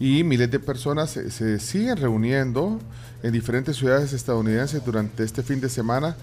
Y 0.00 0.24
miles 0.24 0.50
de 0.50 0.58
personas 0.58 1.10
se, 1.10 1.30
se 1.30 1.60
siguen 1.60 1.96
reuniendo 1.98 2.80
en 3.22 3.32
diferentes 3.32 3.76
ciudades 3.76 4.12
estadounidenses 4.14 4.82
durante 4.84 5.22
este 5.24 5.42
fin 5.42 5.60
de 5.60 5.68
semana 5.68 6.16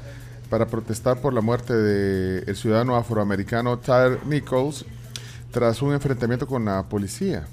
para 0.50 0.68
protestar 0.68 1.20
por 1.20 1.34
la 1.34 1.42
muerte 1.42 1.74
del 1.74 2.56
ciudadano 2.56 2.96
afroamericano 2.96 3.78
Tyre 3.78 4.20
Nichols 4.26 4.86
tras 5.52 5.82
un 5.82 5.94
enfrentamiento 5.94 6.48
con 6.48 6.66
la 6.66 6.84
policía. 6.84 7.48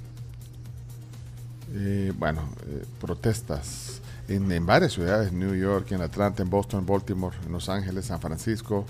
Eh, 1.73 2.13
bueno, 2.17 2.49
eh, 2.67 2.85
protestas 3.01 4.01
en, 4.29 4.51
en 4.51 4.65
varias 4.65 4.93
ciudades, 4.93 5.33
New 5.33 5.55
York, 5.55 5.91
en 5.93 6.03
Atlanta, 6.03 6.43
en 6.43 6.51
Boston, 6.51 6.87
Baltimore, 6.87 7.37
en 7.45 7.53
Los 7.53 7.69
Ángeles, 7.69 8.07
San 8.07 8.21
Francisco, 8.21 8.85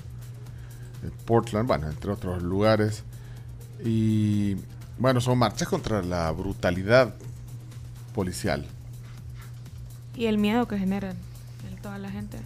eh, 1.03 1.11
Portland, 1.25 1.67
bueno, 1.67 1.89
entre 1.89 2.11
otros 2.11 2.43
lugares. 2.43 3.03
Y 3.83 4.57
bueno, 4.99 5.21
son 5.21 5.39
marchas 5.39 5.69
contra 5.69 6.03
la 6.03 6.31
brutalidad 6.31 7.15
policial. 8.15 8.67
Y 10.15 10.27
el 10.27 10.39
miedo 10.39 10.69
que 10.69 10.79
generan 10.79 11.17
en 11.69 11.77
toda 11.83 11.99
la 11.99 12.11
gente. 12.11 12.39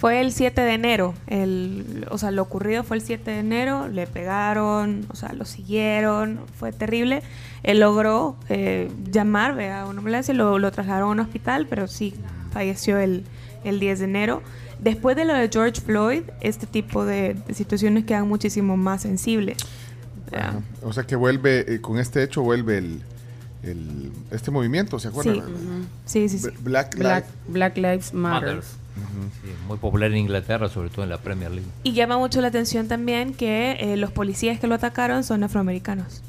Fue 0.00 0.22
el 0.22 0.32
7 0.32 0.62
de 0.62 0.72
enero, 0.72 1.12
el, 1.26 2.06
o 2.10 2.16
sea, 2.16 2.30
lo 2.30 2.40
ocurrido 2.40 2.84
fue 2.84 2.96
el 2.96 3.02
7 3.02 3.32
de 3.32 3.38
enero, 3.40 3.86
le 3.86 4.06
pegaron, 4.06 5.04
o 5.10 5.14
sea, 5.14 5.34
lo 5.34 5.44
siguieron, 5.44 6.40
fue 6.58 6.72
terrible. 6.72 7.22
Él 7.62 7.80
logró 7.80 8.34
eh, 8.48 8.90
llamar 9.12 9.60
a 9.60 9.84
una 9.84 9.98
ambulancia, 9.98 10.32
lo, 10.32 10.58
lo 10.58 10.72
trasladaron 10.72 11.10
a 11.10 11.12
un 11.12 11.20
hospital, 11.20 11.66
pero 11.68 11.86
sí, 11.86 12.14
falleció 12.50 12.96
el, 12.96 13.24
el 13.62 13.78
10 13.78 13.98
de 13.98 14.04
enero. 14.06 14.42
Después 14.78 15.16
de 15.16 15.26
lo 15.26 15.34
de 15.34 15.50
George 15.52 15.82
Floyd, 15.82 16.22
este 16.40 16.66
tipo 16.66 17.04
de, 17.04 17.36
situaciones 17.52 18.06
quedan 18.06 18.26
muchísimo 18.26 18.78
más 18.78 19.02
sensibles. 19.02 19.58
O 20.82 20.94
sea 20.94 21.04
que 21.04 21.14
vuelve, 21.14 21.74
eh, 21.74 21.82
con 21.82 21.98
este 21.98 22.22
hecho 22.22 22.40
vuelve 22.40 22.78
el, 22.78 23.02
el- 23.62 24.10
este 24.30 24.50
movimiento, 24.50 24.98
¿se 24.98 25.08
acuerdan? 25.08 25.36
Sí. 26.06 26.28
Sí, 26.28 26.38
sí, 26.38 26.48
Black, 26.60 26.96
Black, 26.96 27.24
Lives- 27.26 27.52
Black 27.52 27.76
Lives 27.76 28.14
Matter. 28.14 28.62
Sí, 28.62 29.50
muy 29.66 29.78
popular 29.78 30.10
en 30.10 30.18
Inglaterra, 30.18 30.68
sobre 30.68 30.90
todo 30.90 31.04
en 31.04 31.10
la 31.10 31.18
Premier 31.18 31.50
League. 31.50 31.68
Y 31.84 31.92
llama 31.92 32.18
mucho 32.18 32.40
la 32.40 32.48
atención 32.48 32.88
también 32.88 33.32
que 33.34 33.72
eh, 33.80 33.96
los 33.96 34.10
policías 34.12 34.58
que 34.60 34.66
lo 34.66 34.74
atacaron 34.74 35.24
son 35.24 35.42
afroamericanos. 35.44 36.20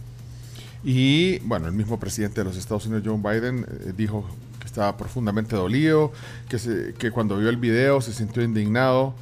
Y 0.84 1.40
bueno, 1.40 1.68
el 1.68 1.74
mismo 1.74 1.99
presidente 1.99 2.41
de 2.41 2.45
los 2.45 2.58
Estados 2.58 2.86
Unidos, 2.86 3.03
Joe 3.06 3.18
Biden, 3.18 3.66
eh, 3.70 3.94
dijo 3.95 4.26
que 4.60 4.66
estaba 4.68 4.95
profundamente 4.98 5.56
dolido, 5.56 6.12
que, 6.49 6.60
se- 6.60 6.94
que 6.98 7.12
cuando 7.12 7.38
vio 7.38 7.49
el 7.49 7.58
video 7.58 8.02
se 8.02 8.14
sintió 8.14 8.41
indignado 8.44 9.14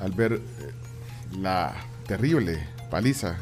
al 0.00 0.12
ver 0.12 0.34
eh, 0.34 0.40
la 1.40 1.74
terrible 2.06 2.58
paliza 2.90 3.36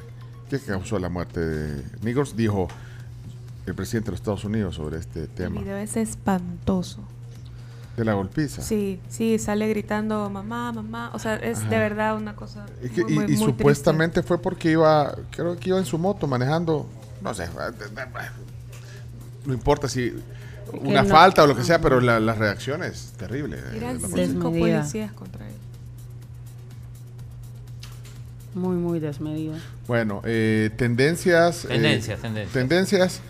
que 0.51 0.59
causó 0.61 0.99
la 0.99 1.09
muerte 1.09 1.41
de 1.41 1.83
Nichols, 2.03 2.37
dijo 2.37 2.69
el 3.67 3.75
presidente 3.75 4.07
de 4.07 4.13
los 4.13 4.21
Estados 4.21 4.45
Unidos 4.45 4.77
sobre 4.77 4.99
este 4.99 5.23
El 5.23 5.29
tema 5.29 5.61
video 5.61 5.77
es 5.77 5.97
espantoso. 5.97 7.01
de 7.97 8.05
la 8.05 8.13
golpiza. 8.13 8.61
Sí, 8.63 9.01
sí, 9.09 9.39
sale 9.39 9.67
gritando 9.69 10.29
mamá, 10.29 10.71
mamá. 10.71 11.11
O 11.15 11.19
sea, 11.19 11.37
es 11.37 11.61
Ajá. 11.61 11.69
de 11.71 11.79
verdad 11.79 12.17
una 12.17 12.37
cosa. 12.37 12.67
Y, 12.83 12.91
que- 12.91 13.03
muy, 13.05 13.13
y- 13.13 13.15
muy- 13.15 13.25
y 13.25 13.27
muy 13.27 13.27
triste. 13.37 13.45
supuestamente 13.47 14.23
fue 14.23 14.41
porque 14.41 14.71
iba, 14.73 15.15
creo 15.31 15.57
que 15.57 15.71
iba 15.71 15.79
en 15.79 15.87
su 15.87 15.97
moto 15.99 16.27
manejando, 16.27 16.87
no 17.23 17.33
sé, 17.35 17.49
no 19.47 19.55
importa 19.55 19.89
si 19.89 20.13
una 20.83 21.03
no- 21.05 21.09
falta 21.09 21.43
o 21.45 21.47
lo 21.47 21.57
que 21.57 21.65
sea, 21.65 21.81
pero 21.81 22.01
la, 22.03 22.21
la 22.21 22.35
reacción 22.35 22.83
es 22.83 23.13
terrible. 23.17 23.57
eh, 23.57 23.77
Eran 23.79 23.99
cinco 23.99 24.17
Desmedida. 24.17 24.79
policías 24.81 25.13
contra 25.13 25.49
él. 25.49 25.55
Muy, 28.55 28.77
muy 28.77 29.01
desmedido. 29.01 29.55
Bueno, 29.87 30.23
eh, 30.25 30.71
tendencias. 30.77 31.65
eh, 31.67 31.69
Tendencias, 31.69 32.21
tendencias. 32.53 33.21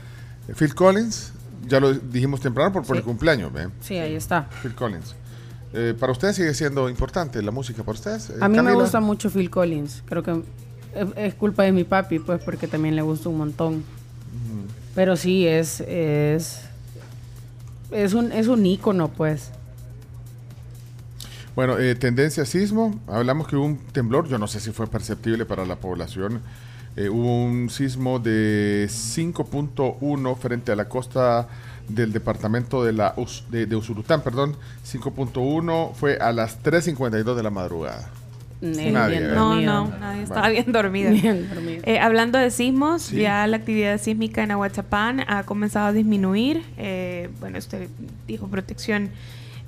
Phil 0.55 0.75
Collins, 0.75 1.33
ya 1.67 1.81
lo 1.81 1.93
dijimos 1.93 2.41
temprano 2.41 2.73
por, 2.73 2.85
por 2.85 2.97
Sí. 2.97 2.99
el 2.99 3.05
cumpleaños, 3.05 3.53
¿ve? 3.53 3.69
Sí, 3.81 3.97
ahí 3.99 4.15
está. 4.15 4.49
Phil 4.63 4.75
Collins. 4.75 5.15
Eh, 5.73 5.95
para 5.99 6.13
ustedes 6.13 6.37
sigue 6.37 6.55
siendo 6.55 6.89
importante 6.89 7.43
la 7.43 7.51
música, 7.51 7.83
para 7.83 7.95
ustedes. 7.99 8.31
eh, 8.31 8.35
A 8.41 8.49
mí 8.49 8.61
me 8.61 8.73
gusta 8.75 9.01
mucho 9.01 9.29
Phil 9.31 9.51
Collins. 9.51 10.03
Creo 10.07 10.23
que 10.23 10.43
es, 11.17 11.35
culpa 11.35 11.65
de 11.65 11.73
mi 11.73 11.85
papi, 11.85 12.19
pues, 12.21 12.43
porque 12.43 12.67
también 12.69 12.97
le 12.97 13.03
gusta 13.03 13.29
un 13.29 13.39
montón. 13.39 13.85
Pero 14.95 15.17
sí, 15.17 15.47
es, 15.47 15.81
es, 15.81 16.61
es 17.91 18.15
un, 18.15 18.33
es 18.33 18.47
un 18.47 18.65
ícono, 18.65 19.09
pues. 19.09 19.51
Bueno, 21.55 21.79
eh, 21.79 21.95
tendencia 21.95 22.45
sismo. 22.45 22.99
Hablamos 23.07 23.47
que 23.49 23.57
hubo 23.57 23.65
un 23.65 23.79
temblor, 23.79 24.29
yo 24.29 24.39
no 24.39 24.47
sé 24.47 24.61
si 24.61 24.73
fue 24.73 24.87
perceptible 24.87 25.45
para 25.47 25.65
la 25.67 25.77
población. 25.77 26.41
Eh, 26.97 27.09
hubo 27.11 27.45
un 27.45 27.69
sismo 27.69 28.19
de 28.19 28.89
5.1 28.91 30.37
frente 30.37 30.73
a 30.73 30.77
la 30.77 30.89
costa 30.89 31.47
del 31.89 32.13
departamento 32.13 32.83
de, 32.85 32.93
la, 32.93 33.13
Us- 33.17 33.45
de, 33.51 33.67
de 33.67 33.77
Usurután, 33.77 34.23
perdón, 34.23 34.57
5.1 34.85 35.93
fue 35.95 36.17
a 36.17 36.33
las 36.33 36.63
3.52 36.63 37.35
de 37.35 37.43
la 37.43 37.51
madrugada. 37.51 38.11
Sí, 38.63 38.91
Nadie, 38.91 39.19
bien 39.19 39.31
¿eh? 39.31 39.35
No, 39.35 39.61
no, 39.61 39.89
nadie 40.01 40.23
estaba 40.23 40.41
Vale. 40.41 40.55
bien 40.55 40.73
dormida. 40.73 41.11
Bien 41.11 41.47
dormido. 41.49 41.83
Eh, 41.85 41.99
hablando 42.01 42.39
de 42.39 42.51
sismos, 42.51 43.03
Sí. 43.03 43.19
ya 43.21 43.47
la 43.47 43.59
actividad 43.59 44.01
sísmica 44.01 44.43
en 44.43 44.51
Aguachapán 44.53 45.21
ha 45.29 45.43
comenzado 45.45 45.89
a 45.89 45.93
disminuir. 45.93 46.63
Eh, 46.79 47.29
bueno, 47.39 47.59
usted 47.59 47.89
dijo 48.27 48.49
protección 48.49 49.11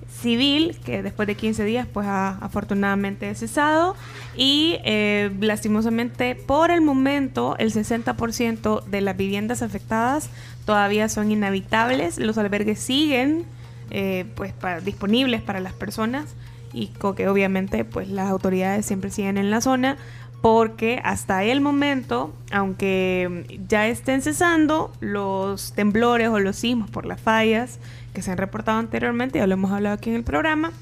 civil, 0.08 0.78
que 0.84 1.02
después 1.02 1.26
de 1.26 1.34
15 1.36 1.64
días, 1.64 1.86
pues 1.92 2.06
ha 2.06 2.38
afortunadamente 2.38 3.32
cesado. 3.34 3.94
Y 4.36 4.78
eh, 4.84 5.30
lastimosamente, 5.40 6.34
por 6.34 6.70
el 6.70 6.80
momento, 6.80 7.56
el 7.58 7.72
60% 7.72 8.84
de 8.84 9.00
las 9.00 9.16
viviendas 9.16 9.62
afectadas 9.62 10.30
todavía 10.64 11.08
son 11.08 11.30
inhabitables. 11.30 12.18
Los 12.18 12.38
albergues 12.38 12.78
siguen 12.78 13.44
eh, 13.90 14.26
pues 14.34 14.52
para- 14.52 14.80
disponibles 14.80 15.40
para 15.42 15.60
las 15.60 15.72
personas 15.72 16.26
y 16.72 16.88
que 17.16 17.28
obviamente 17.28 17.84
pues 17.86 18.08
las 18.10 18.28
autoridades 18.28 18.84
siempre 18.84 19.10
siguen 19.10 19.38
en 19.38 19.50
la 19.50 19.62
zona 19.62 19.96
porque 20.42 21.00
hasta 21.02 21.42
el 21.42 21.60
momento, 21.62 22.32
aunque 22.52 23.58
ya 23.66 23.88
estén 23.88 24.20
cesando 24.22 24.92
los 25.00 25.72
temblores 25.72 26.28
o 26.28 26.38
los 26.38 26.56
sismos 26.56 26.90
por 26.90 27.06
las 27.06 27.20
fallas 27.20 27.78
que 28.18 28.22
se 28.22 28.32
han 28.32 28.38
reportado 28.38 28.80
anteriormente, 28.80 29.38
ya 29.38 29.46
lo 29.46 29.52
hemos 29.54 29.70
hablado 29.70 29.94
aquí 29.94 30.10
en 30.10 30.16
el 30.16 30.24
programa, 30.24 30.72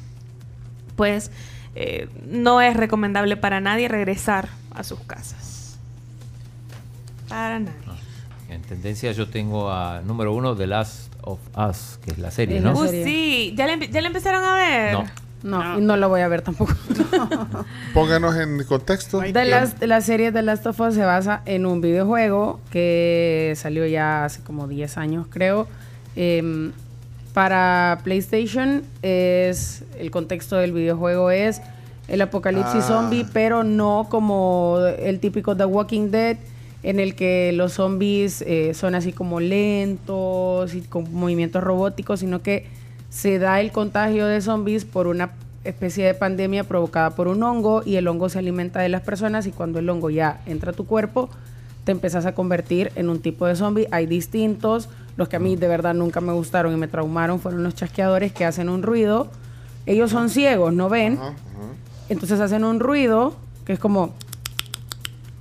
pues 0.97 1.31
eh, 1.75 2.09
no 2.27 2.63
es 2.63 2.75
recomendable 2.75 3.37
para 3.37 3.61
nadie 3.61 3.89
regresar 3.89 4.49
a 4.75 4.83
sus 4.83 5.01
casas. 5.01 5.79
Para 7.29 7.59
nadie. 7.59 7.77
En 8.49 8.63
tendencia 8.63 9.13
yo 9.13 9.29
tengo 9.29 9.71
a 9.71 10.01
número 10.01 10.33
uno 10.33 10.57
The 10.57 10.67
Last 10.67 11.13
of 11.21 11.39
Us, 11.59 11.99
que 12.03 12.13
es 12.13 12.19
la 12.19 12.31
serie, 12.31 12.59
¿no? 12.59 12.73
Uh, 12.73 12.89
sí, 12.89 13.53
¿Ya 13.55 13.67
le, 13.67 13.87
¿ya 13.89 14.01
le 14.01 14.07
empezaron 14.07 14.43
a 14.43 14.55
ver? 14.55 14.93
No. 14.95 15.05
No, 15.43 15.79
y 15.79 15.83
no 15.83 15.99
lo 15.99 16.09
voy 16.09 16.23
a 16.23 16.29
ver 16.29 16.41
tampoco. 16.41 16.73
Pónganos 17.93 18.35
en 18.37 18.65
contexto. 18.65 19.21
De 19.21 19.45
las, 19.45 19.75
la 19.83 20.01
serie 20.01 20.33
de 20.33 20.41
Last 20.41 20.67
of 20.67 20.81
Us 20.81 20.95
se 20.95 21.05
basa 21.05 21.43
en 21.45 21.67
un 21.67 21.83
videojuego 21.83 22.61
que 22.71 23.53
salió 23.57 23.85
ya 23.85 24.25
hace 24.25 24.43
como 24.43 24.67
10 24.67 24.97
años, 24.97 25.27
creo. 25.29 25.69
Em, 26.17 26.73
para 27.37 27.99
PlayStation 28.03 28.83
es 29.03 29.85
el 29.99 30.11
contexto 30.11 30.57
del 30.57 30.73
videojuego 30.73 31.31
es 31.31 31.61
el 32.09 32.23
apocalipsis 32.23 32.77
Ah. 32.85 32.89
zombie, 32.89 33.27
pero 33.31 33.63
no 33.63 34.07
como 34.09 34.79
el 34.99 35.21
típico 35.21 35.55
The 35.55 35.67
Walking 35.67 36.11
Dead 36.11 36.39
en 36.83 36.99
el 36.99 37.15
que 37.15 37.53
los 37.53 37.75
zombies 37.75 38.41
eh, 38.41 38.73
son 38.73 38.95
así 38.95 39.13
como 39.13 39.41
lentos 39.41 40.75
y 40.75 40.81
con 40.81 41.13
movimientos 41.13 41.63
robóticos, 41.63 42.21
sino 42.21 42.41
que 42.41 42.69
se 43.11 43.39
da 43.39 43.61
el 43.61 43.71
contagio 43.71 44.25
de 44.25 44.41
zombies 44.41 44.87
por 44.87 45.07
una 45.07 45.33
especie 45.63 46.07
de 46.07 46.15
pandemia 46.15 46.65
provocada 46.65 47.11
por 47.11 47.29
un 47.29 47.43
hongo 47.43 47.83
y 47.85 47.97
el 47.97 48.09
hongo 48.09 48.31
se 48.31 48.39
alimenta 48.39 48.81
de 48.81 48.89
las 48.89 49.03
personas 49.03 49.47
y 49.47 49.53
cuando 49.53 49.79
el 49.79 49.91
hongo 49.91 50.09
ya 50.09 50.41
entra 50.47 50.71
a 50.71 50.75
tu 50.75 50.87
cuerpo 50.87 51.29
te 51.87 51.93
empezás 51.93 52.27
a 52.27 52.35
convertir 52.35 52.91
en 52.97 53.09
un 53.09 53.21
tipo 53.21 53.47
de 53.47 53.55
zombie. 53.55 53.87
Hay 53.93 54.07
distintos, 54.07 54.89
los 55.17 55.29
que 55.29 55.37
a 55.37 55.39
mí 55.39 55.55
de 55.55 55.69
verdad 55.69 55.95
nunca 55.95 56.21
me 56.21 56.33
gustaron 56.33 56.75
y 56.75 56.77
me 56.77 56.89
traumaron 56.89 57.39
fueron 57.39 57.63
los 57.63 57.77
chasqueadores 57.77 58.33
que 58.33 58.45
hacen 58.45 58.69
un 58.69 58.83
ruido. 58.83 59.29
Ellos 59.87 60.11
son 60.11 60.29
ciegos, 60.29 60.75
no 60.75 60.89
ven. 60.89 61.17
Entonces 62.09 62.41
hacen 62.41 62.65
un 62.65 62.81
ruido 62.81 63.37
que 63.65 63.73
es 63.73 63.79
como 63.79 64.15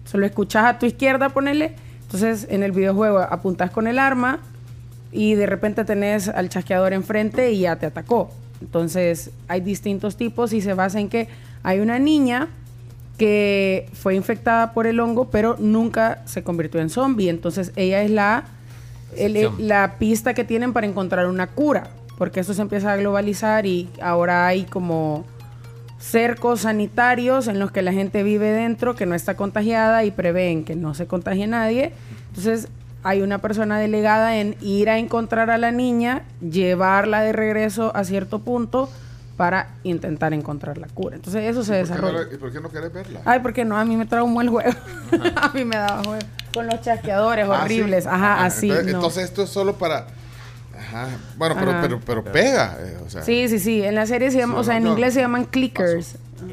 se 0.05 0.19
lo 0.19 0.25
escuchas 0.27 0.65
a 0.65 0.77
tu 0.77 0.85
izquierda, 0.85 1.29
ponele. 1.29 1.73
Entonces 2.03 2.45
en 2.47 2.61
el 2.61 2.73
videojuego 2.73 3.21
apuntas 3.21 3.71
con 3.71 3.87
el 3.87 3.97
arma 3.97 4.37
y 5.11 5.33
de 5.33 5.47
repente 5.47 5.83
tenés 5.83 6.27
al 6.27 6.49
chasqueador 6.49 6.93
enfrente 6.93 7.53
y 7.53 7.61
ya 7.61 7.77
te 7.77 7.87
atacó. 7.87 8.29
Entonces 8.61 9.31
hay 9.47 9.61
distintos 9.61 10.15
tipos 10.15 10.53
y 10.53 10.61
se 10.61 10.75
basa 10.75 10.99
en 10.99 11.09
que 11.09 11.27
hay 11.63 11.79
una 11.79 11.97
niña 11.97 12.49
que 13.17 13.89
fue 13.93 14.15
infectada 14.15 14.73
por 14.73 14.87
el 14.87 14.99
hongo, 14.99 15.29
pero 15.29 15.55
nunca 15.59 16.21
se 16.25 16.43
convirtió 16.43 16.81
en 16.81 16.89
zombie. 16.89 17.29
Entonces 17.29 17.71
ella 17.75 18.01
es 18.03 18.11
la, 18.11 18.43
el- 19.15 19.37
Excepción. 19.37 19.67
la 19.67 19.95
pista 19.99 20.33
que 20.33 20.43
tienen 20.43 20.73
para 20.73 20.87
encontrar 20.87 21.27
una 21.27 21.47
cura, 21.47 21.87
porque 22.17 22.39
esto 22.41 22.53
se 22.53 22.61
empieza 22.61 22.91
a 22.91 22.97
globalizar 22.97 23.65
y 23.65 23.89
ahora 24.01 24.47
hay 24.47 24.63
como 24.63 25.25
cercos 25.99 26.61
sanitarios 26.61 27.47
en 27.47 27.57
los 27.59 27.71
que 27.71 27.81
la 27.81 27.93
gente 27.93 28.21
vive 28.23 28.47
dentro, 28.51 28.95
que 28.95 29.05
no 29.05 29.15
está 29.15 29.35
contagiada 29.35 30.03
y 30.03 30.11
prevén 30.11 30.63
que 30.65 30.75
no 30.75 30.93
se 30.93 31.07
contagie 31.07 31.47
nadie. 31.47 31.93
Entonces 32.29 32.67
hay 33.03 33.21
una 33.21 33.37
persona 33.39 33.79
delegada 33.79 34.37
en 34.37 34.55
ir 34.61 34.89
a 34.89 34.97
encontrar 34.97 35.49
a 35.51 35.57
la 35.57 35.71
niña, 35.71 36.23
llevarla 36.41 37.21
de 37.21 37.31
regreso 37.33 37.95
a 37.95 38.03
cierto 38.03 38.39
punto 38.39 38.89
para 39.37 39.67
intentar 39.83 40.33
encontrar 40.33 40.77
la 40.77 40.87
cura. 40.87 41.15
Entonces 41.17 41.43
eso 41.43 41.63
se 41.63 41.71
¿Por 41.79 41.87
qué 41.87 41.89
no 41.89 41.95
desarrolla. 42.07 42.27
la- 42.29 42.33
¿Y 42.33 42.37
por 42.37 42.51
qué 42.51 42.59
no 42.61 42.69
querés 42.69 42.93
verla? 42.93 43.21
Ay, 43.25 43.39
porque 43.41 43.65
no, 43.65 43.77
a 43.77 43.83
mí 43.85 43.97
me 43.97 44.05
traumó 44.05 44.41
el 44.41 44.49
juego. 44.49 44.71
a 45.35 45.49
mí 45.53 45.65
me 45.65 45.75
daba 45.75 46.03
juego. 46.03 46.21
Con 46.53 46.67
los 46.67 46.81
chasqueadores 46.81 47.45
Ah, 47.49 47.63
horribles. 47.63 48.05
sí. 48.05 48.09
Ajá, 48.11 48.35
Ah, 48.41 48.45
así. 48.45 48.67
Entonces, 48.69 48.91
no. 48.93 48.97
entonces 48.99 49.23
esto 49.25 49.43
es 49.43 49.49
solo 49.49 49.73
para. 49.75 50.07
Ajá. 50.77 51.07
Bueno, 51.37 51.55
pero, 51.59 51.71
Ajá. 51.71 51.81
pero, 51.81 51.99
pero 52.05 52.23
pega. 52.23 52.77
eh, 52.79 52.97
o 53.05 53.09
sea, 53.09 53.23
Sí, 53.23 53.47
sí, 53.49 53.59
sí. 53.59 53.83
En 53.83 53.95
la 53.95 54.05
serie 54.05 54.31
se 54.31 54.37
llama, 54.37 54.55
Sí, 54.55 54.59
o 54.61 54.63
sea, 54.63 54.77
en 54.77 54.83
no, 54.83 54.91
inglés 54.91 55.13
se 55.13 55.19
llaman 55.21 55.45
clickers. 55.45 56.15
Al 56.39 56.49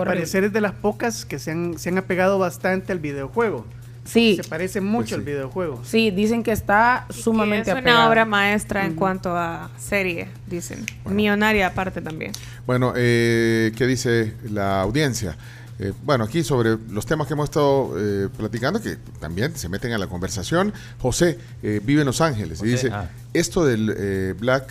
Horrible. 0.00 0.04
parecer 0.04 0.44
es 0.44 0.52
de 0.52 0.60
las 0.60 0.72
pocas 0.72 1.24
que 1.24 1.38
se 1.38 1.50
han, 1.52 1.78
se 1.78 1.88
han 1.90 1.98
apegado 1.98 2.38
bastante 2.38 2.92
al 2.92 2.98
videojuego. 3.00 3.64
Sí. 4.12 4.36
Se 4.36 4.48
parece 4.48 4.80
mucho 4.80 5.14
al 5.14 5.22
videojuego. 5.22 5.82
Sí, 5.84 6.10
dicen 6.10 6.42
que 6.42 6.52
está 6.52 7.06
sumamente 7.10 7.70
es 7.70 7.74
una 7.74 7.80
apegado. 7.80 8.08
obra 8.08 8.24
maestra 8.24 8.84
en 8.84 8.94
cuanto 8.94 9.36
a 9.36 9.70
serie, 9.78 10.28
dicen. 10.46 10.84
Millonaria 11.04 11.68
aparte 11.68 12.00
también. 12.00 12.32
Bueno, 12.66 12.92
eh, 12.96 13.72
¿qué 13.76 13.86
dice 13.86 14.34
la 14.50 14.80
audiencia? 14.80 15.36
Eh, 15.78 15.92
bueno, 16.02 16.24
aquí 16.24 16.42
sobre 16.42 16.76
los 16.90 17.06
temas 17.06 17.26
que 17.26 17.34
hemos 17.34 17.44
estado 17.44 17.94
eh, 17.96 18.28
platicando, 18.36 18.82
que 18.82 18.96
también 19.18 19.56
se 19.56 19.68
meten 19.68 19.92
a 19.92 19.98
la 19.98 20.08
conversación. 20.08 20.74
José 20.98 21.38
eh, 21.62 21.80
vive 21.82 22.00
en 22.02 22.06
Los 22.06 22.20
Ángeles 22.20 22.60
y 22.62 22.66
dice, 22.66 22.90
ah. 22.92 23.08
esto 23.32 23.64
del 23.64 23.94
eh, 23.96 24.34
Black 24.38 24.70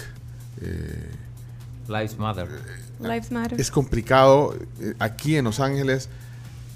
eh, 0.62 1.10
Lives 1.88 2.18
Matter. 2.18 2.48
Lives 3.00 3.32
Matter. 3.32 3.60
es 3.60 3.72
complicado 3.72 4.56
eh, 4.82 4.94
aquí 5.00 5.36
en 5.38 5.46
Los 5.46 5.60
Ángeles. 5.60 6.10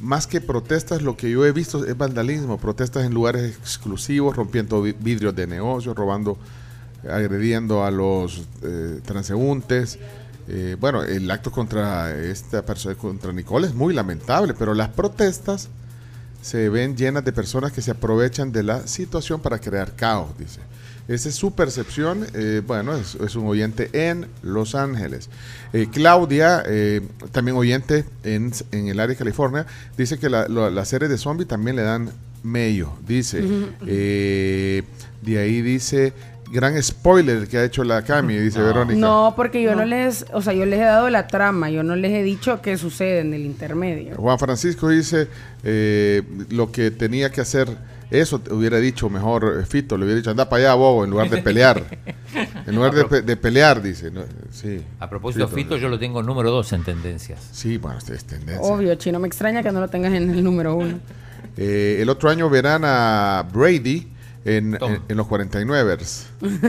Más 0.04 0.28
que 0.28 0.42
protestas, 0.42 1.02
lo 1.02 1.16
que 1.16 1.32
yo 1.32 1.46
he 1.46 1.54
visto 1.54 1.86
es 1.86 1.98
vandalismo, 1.98 2.58
protestas 2.58 3.06
en 3.06 3.14
lugares 3.14 3.56
exclusivos, 3.56 4.36
rompiendo 4.36 4.82
vi- 4.82 4.92
vidrios 5.00 5.34
de 5.34 5.48
negocios, 5.48 5.96
robando, 5.96 6.38
agrediendo 7.10 7.86
a 7.86 7.90
los 7.90 8.44
eh, 8.64 9.00
transeúntes. 9.06 9.98
Eh, 10.50 10.76
bueno, 10.78 11.04
el 11.04 11.32
acto 11.32 11.52
contra 11.52 12.14
esta 12.22 12.66
persona, 12.66 12.96
contra 12.96 13.32
Nicole 13.32 13.68
es 13.68 13.74
muy 13.74 13.94
lamentable, 13.94 14.54
pero 14.54 14.74
las 14.74 14.90
protestas 14.90 15.70
se 16.42 16.68
ven 16.68 16.98
llenas 16.98 17.24
de 17.24 17.32
personas 17.32 17.72
que 17.72 17.82
se 17.82 17.92
aprovechan 17.92 18.52
de 18.52 18.64
la 18.64 18.86
situación 18.86 19.40
para 19.40 19.58
crear 19.60 19.96
caos, 19.96 20.38
dice. 20.38 20.60
Esa 21.08 21.30
es 21.30 21.36
su 21.36 21.54
percepción. 21.54 22.26
eh, 22.34 22.62
bueno, 22.66 22.96
es, 22.96 23.16
es 23.16 23.36
un 23.36 23.46
oyente 23.48 23.90
en 23.94 24.28
Los 24.42 24.74
Ángeles. 24.76 25.30
Eh, 25.74 25.88
Claudia, 25.92 26.64
eh, 26.66 27.02
también 27.32 27.58
oyente 27.58 28.06
en, 28.24 28.52
en 28.72 28.88
el 28.88 29.00
área 29.00 29.14
de 29.14 29.18
California, 29.18 29.66
dice 29.98 30.18
que 30.18 30.30
la, 30.30 30.48
la, 30.48 30.70
la 30.70 30.86
serie 30.86 31.08
de 31.08 31.18
zombie 31.18 31.46
también 31.46 31.76
le 31.76 31.82
dan 31.84 32.10
mello, 32.44 32.94
dice. 33.08 33.44
Eh, 33.88 34.84
de 35.22 35.40
ahí 35.40 35.62
dice, 35.62 36.14
gran 36.52 36.82
spoiler 36.84 37.48
que 37.48 37.58
ha 37.58 37.64
hecho 37.64 37.84
la 37.84 38.02
Cami, 38.04 38.38
dice 38.38 38.62
Verónica. 38.62 39.00
No, 39.00 39.34
porque 39.36 39.62
yo 39.64 39.76
no. 39.76 39.86
les, 39.86 40.26
o 40.34 40.42
sea, 40.42 40.54
yo 40.54 40.66
les 40.66 40.80
he 40.80 40.84
dado 40.84 41.10
la 41.10 41.28
trama, 41.28 41.70
yo 41.70 41.84
no 41.84 41.96
les 41.96 42.12
he 42.12 42.22
dicho 42.24 42.62
qué 42.62 42.78
sucede 42.78 43.20
en 43.20 43.34
el 43.34 43.46
intermedio. 43.46 44.16
Juan 44.18 44.38
Francisco 44.40 44.90
dice 44.90 45.28
eh, 45.64 46.22
lo 46.50 46.72
que 46.72 46.92
tenía 46.92 47.32
que 47.32 47.40
hacer, 47.42 47.70
eso 48.22 48.40
te 48.40 48.54
hubiera 48.54 48.78
dicho 48.80 49.10
mejor 49.10 49.60
eh, 49.62 49.66
Fito, 49.66 49.98
le 49.98 50.06
hubiera 50.06 50.18
dicho 50.18 50.30
anda 50.32 50.48
para 50.50 50.64
allá, 50.64 50.74
bobo, 50.76 51.04
en 51.04 51.10
lugar 51.12 51.30
de 51.30 51.42
pelear. 51.42 51.84
en 52.68 52.76
lugar 52.76 52.94
de, 52.94 53.06
pe- 53.06 53.22
de 53.22 53.36
pelear, 53.38 53.82
dice. 53.82 54.12
no, 54.12 54.22
sí. 54.52 54.82
A 55.00 55.10
propósito, 55.10 55.48
Fito, 55.48 55.78
yo 55.78 55.90
lo 55.90 55.98
tengo 56.00 56.22
número 56.24 56.52
dos 56.52 56.72
en 56.74 56.84
tendencias. 56.84 57.40
Sí, 57.52 57.78
bueno, 57.78 57.98
este 57.98 58.16
es 58.16 58.26
tendencia. 58.26 58.62
Obvio, 58.62 58.96
chino, 58.96 59.20
me 59.20 59.28
extraña 59.28 59.62
que 59.64 59.72
no 59.72 59.80
lo 59.80 59.88
tengas 59.88 60.14
en 60.14 60.30
el 60.30 60.44
número 60.44 60.76
uno. 60.76 61.00
Eh, 61.58 61.98
el 62.02 62.10
otro 62.10 62.30
año 62.30 62.50
verán 62.50 62.84
a 62.86 63.46
Brady 63.54 64.08
en, 64.46 64.76
en, 64.82 65.02
en 65.08 65.18
los 65.18 65.28
49ers. 65.28 66.24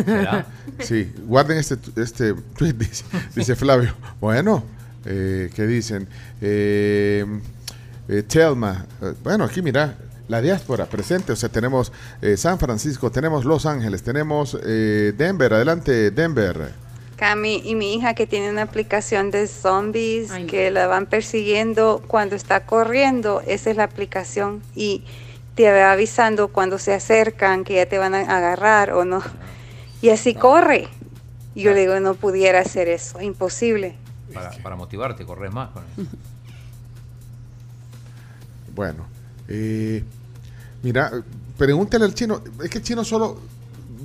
¿Será? 0.04 0.46
Sí, 0.80 1.12
guarden 1.26 1.58
este, 1.58 1.76
este 2.00 2.34
tweet, 2.56 2.72
dice, 2.74 3.04
dice 3.34 3.54
Flavio. 3.56 3.94
Bueno, 4.20 4.64
eh, 5.04 5.50
¿qué 5.54 5.66
dicen? 5.66 6.08
Eh, 6.40 7.24
eh, 8.08 8.22
Telma, 8.24 8.84
eh, 9.02 9.12
bueno, 9.22 9.44
aquí 9.44 9.62
mira, 9.62 9.96
la 10.28 10.40
diáspora 10.40 10.86
presente, 10.86 11.32
o 11.32 11.36
sea, 11.36 11.48
tenemos 11.48 11.92
eh, 12.22 12.36
San 12.36 12.58
Francisco, 12.58 13.10
tenemos 13.10 13.44
Los 13.44 13.66
Ángeles, 13.66 14.02
tenemos 14.02 14.58
eh, 14.64 15.12
Denver, 15.16 15.52
adelante 15.52 16.10
Denver. 16.10 16.72
Cami 17.16 17.62
y 17.64 17.74
mi 17.74 17.94
hija 17.94 18.14
que 18.14 18.26
tiene 18.26 18.50
una 18.50 18.62
aplicación 18.62 19.30
de 19.30 19.46
zombies 19.46 20.32
que 20.48 20.70
la 20.70 20.86
van 20.86 21.06
persiguiendo 21.06 22.02
cuando 22.06 22.34
está 22.34 22.66
corriendo, 22.66 23.42
esa 23.46 23.70
es 23.70 23.76
la 23.76 23.84
aplicación 23.84 24.62
y 24.74 25.04
te 25.54 25.70
va 25.70 25.92
avisando 25.92 26.48
cuando 26.48 26.78
se 26.78 26.92
acercan 26.92 27.62
que 27.62 27.74
ya 27.74 27.86
te 27.86 27.98
van 27.98 28.14
a 28.14 28.20
agarrar 28.20 28.92
o 28.92 29.04
no. 29.04 29.22
Y 30.02 30.10
así 30.10 30.34
corre. 30.34 30.88
Y 31.54 31.62
yo 31.62 31.72
le 31.72 31.80
digo, 31.80 32.00
no 32.00 32.14
pudiera 32.14 32.60
hacer 32.60 32.88
eso, 32.88 33.20
imposible. 33.20 33.96
Para, 34.32 34.50
para 34.62 34.74
motivarte, 34.74 35.24
corres 35.24 35.52
más 35.52 35.70
con 35.70 35.84
eso. 35.84 36.10
Bueno, 38.74 39.06
eh, 39.48 40.02
mira, 40.82 41.10
pregúntale 41.58 42.04
al 42.04 42.14
chino. 42.14 42.40
Es 42.62 42.70
que 42.70 42.78
el 42.78 42.84
chino 42.84 43.04
solo, 43.04 43.38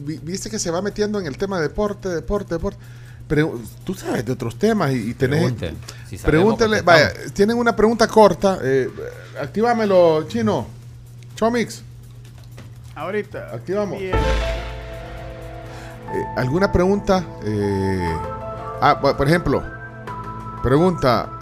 vi- 0.06 0.20
viste 0.22 0.50
que 0.50 0.60
se 0.60 0.72
va 0.72 0.82
metiendo 0.82 1.20
en 1.20 1.26
el 1.28 1.38
tema 1.38 1.58
de 1.58 1.64
deporte, 1.68 2.10
deporte, 2.10 2.56
deporte. 2.56 2.80
Pero 3.28 3.60
tú 3.84 3.94
sabes 3.94 4.26
de 4.26 4.32
otros 4.32 4.58
temas 4.58 4.92
y, 4.92 5.12
y 5.12 5.14
tenés. 5.14 5.40
Pregunten. 5.42 5.76
Si 6.10 6.18
pregúntale, 6.18 6.82
vaya, 6.82 7.12
tienen 7.34 7.58
una 7.58 7.76
pregunta 7.76 8.08
corta. 8.08 8.58
Eh, 8.64 8.90
actíbamelo, 9.40 10.28
chino. 10.28 10.66
Chomix, 11.36 11.84
Ahorita. 12.96 13.50
activamos. 13.54 14.00
Bien. 14.00 14.16
Eh, 14.16 14.20
¿Alguna 16.38 16.72
pregunta? 16.72 17.24
Eh, 17.46 18.12
ah, 18.82 19.00
por 19.00 19.28
ejemplo, 19.28 19.64
pregunta, 20.64 21.39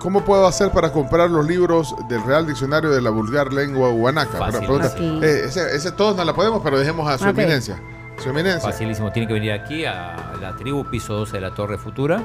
¿cómo 0.00 0.24
puedo 0.24 0.46
hacer 0.46 0.72
para 0.72 0.92
comprar 0.92 1.30
los 1.30 1.46
libros 1.46 1.94
del 2.08 2.24
Real 2.24 2.44
Diccionario 2.46 2.90
de 2.90 3.00
la 3.00 3.10
Vulgar 3.10 3.52
Lengua 3.52 3.90
Guanaca? 3.90 4.38
Fácil. 4.38 4.60
Pregunta. 4.60 4.88
Fácil. 4.88 5.22
Eh, 5.22 5.42
ese, 5.44 5.76
ese 5.76 5.92
todos 5.92 6.16
no 6.16 6.24
la 6.24 6.34
podemos, 6.34 6.60
pero 6.64 6.78
dejemos 6.78 7.08
a 7.08 7.16
su 7.16 7.28
eminencia. 7.28 7.80
Su 8.18 8.30
eminencia. 8.30 8.68
Facilísimo, 8.68 9.12
tiene 9.12 9.28
que 9.28 9.34
venir 9.34 9.52
aquí 9.52 9.84
a 9.84 10.32
la 10.40 10.56
tribu 10.56 10.84
piso 10.84 11.14
12 11.14 11.36
de 11.36 11.40
la 11.40 11.54
Torre 11.54 11.78
Futura. 11.78 12.22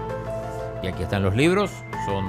Y 0.82 0.88
aquí 0.88 1.04
están 1.04 1.22
los 1.22 1.36
libros. 1.36 1.72
Son 2.08 2.26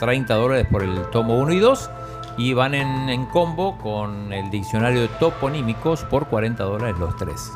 30 0.00 0.34
dólares 0.34 0.66
por 0.70 0.82
el 0.82 1.02
tomo 1.10 1.38
1 1.38 1.52
y 1.52 1.58
2. 1.58 1.90
Y 2.38 2.54
van 2.54 2.74
en, 2.74 3.10
en 3.10 3.26
combo 3.26 3.76
con 3.78 4.32
el 4.32 4.50
diccionario 4.50 5.02
de 5.02 5.08
toponímicos 5.08 6.04
por 6.04 6.28
40 6.28 6.64
dólares 6.64 6.96
los 6.98 7.14
tres. 7.16 7.52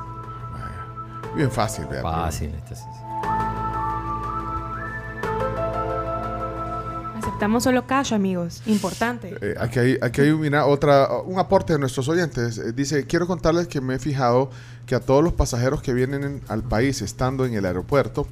Bien 1.34 1.50
fácil, 1.50 1.86
vea. 1.86 2.02
Fácil, 2.02 2.54
este 2.54 2.74
sí. 2.74 2.84
Aceptamos 7.26 7.64
solo 7.64 7.86
cash, 7.88 8.14
amigos. 8.14 8.62
Importante. 8.66 9.36
Eh, 9.40 9.56
aquí 9.58 9.78
hay, 9.80 9.98
aquí 10.00 10.20
hay 10.20 10.32
mira, 10.32 10.64
otra, 10.66 11.08
un 11.24 11.40
aporte 11.40 11.72
de 11.72 11.78
nuestros 11.80 12.08
oyentes. 12.08 12.56
Eh, 12.58 12.72
dice, 12.72 13.04
quiero 13.04 13.26
contarles 13.26 13.66
que 13.66 13.80
me 13.80 13.96
he 13.96 13.98
fijado 13.98 14.48
que 14.86 14.94
a 14.94 15.00
todos 15.00 15.24
los 15.24 15.32
pasajeros 15.32 15.82
que 15.82 15.92
vienen 15.92 16.22
en- 16.22 16.40
al 16.46 16.62
país 16.62 17.02
estando 17.02 17.44
en 17.44 17.54
el 17.54 17.66
aeropuerto, 17.66 18.28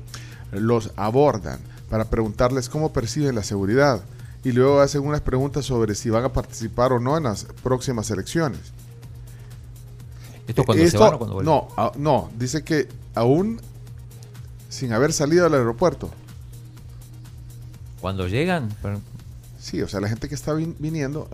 los 0.52 0.92
abordan 0.94 1.58
para 1.90 2.04
preguntarles 2.04 2.68
cómo 2.68 2.92
perciben 2.92 3.34
la 3.34 3.42
seguridad 3.42 4.00
y 4.44 4.52
luego 4.52 4.80
hacen 4.80 5.04
unas 5.04 5.22
preguntas 5.22 5.64
sobre 5.64 5.96
si 5.96 6.08
van 6.08 6.22
a 6.24 6.32
participar 6.32 6.92
o 6.92 7.00
no 7.00 7.16
en 7.16 7.24
las 7.24 7.46
próximas 7.64 8.08
elecciones. 8.12 8.60
¿Esto 10.46 10.62
cuando 10.64 10.86
se 10.86 10.96
van 10.98 11.14
o 11.14 11.18
cuando 11.18 11.34
vuelven? 11.34 11.52
No, 11.52 11.68
a- 11.76 11.90
no, 11.96 12.30
dice 12.38 12.62
que 12.62 12.86
aún 13.16 13.60
sin 14.68 14.92
haber 14.92 15.12
salido 15.12 15.44
del 15.44 15.54
aeropuerto. 15.54 16.10
Cuando 18.04 18.28
llegan, 18.28 18.68
Sí, 19.58 19.80
o 19.80 19.88
sea, 19.88 19.98
la 19.98 20.10
gente 20.10 20.28
que 20.28 20.34
está 20.34 20.52
vin- 20.52 20.74
viniendo, 20.78 21.26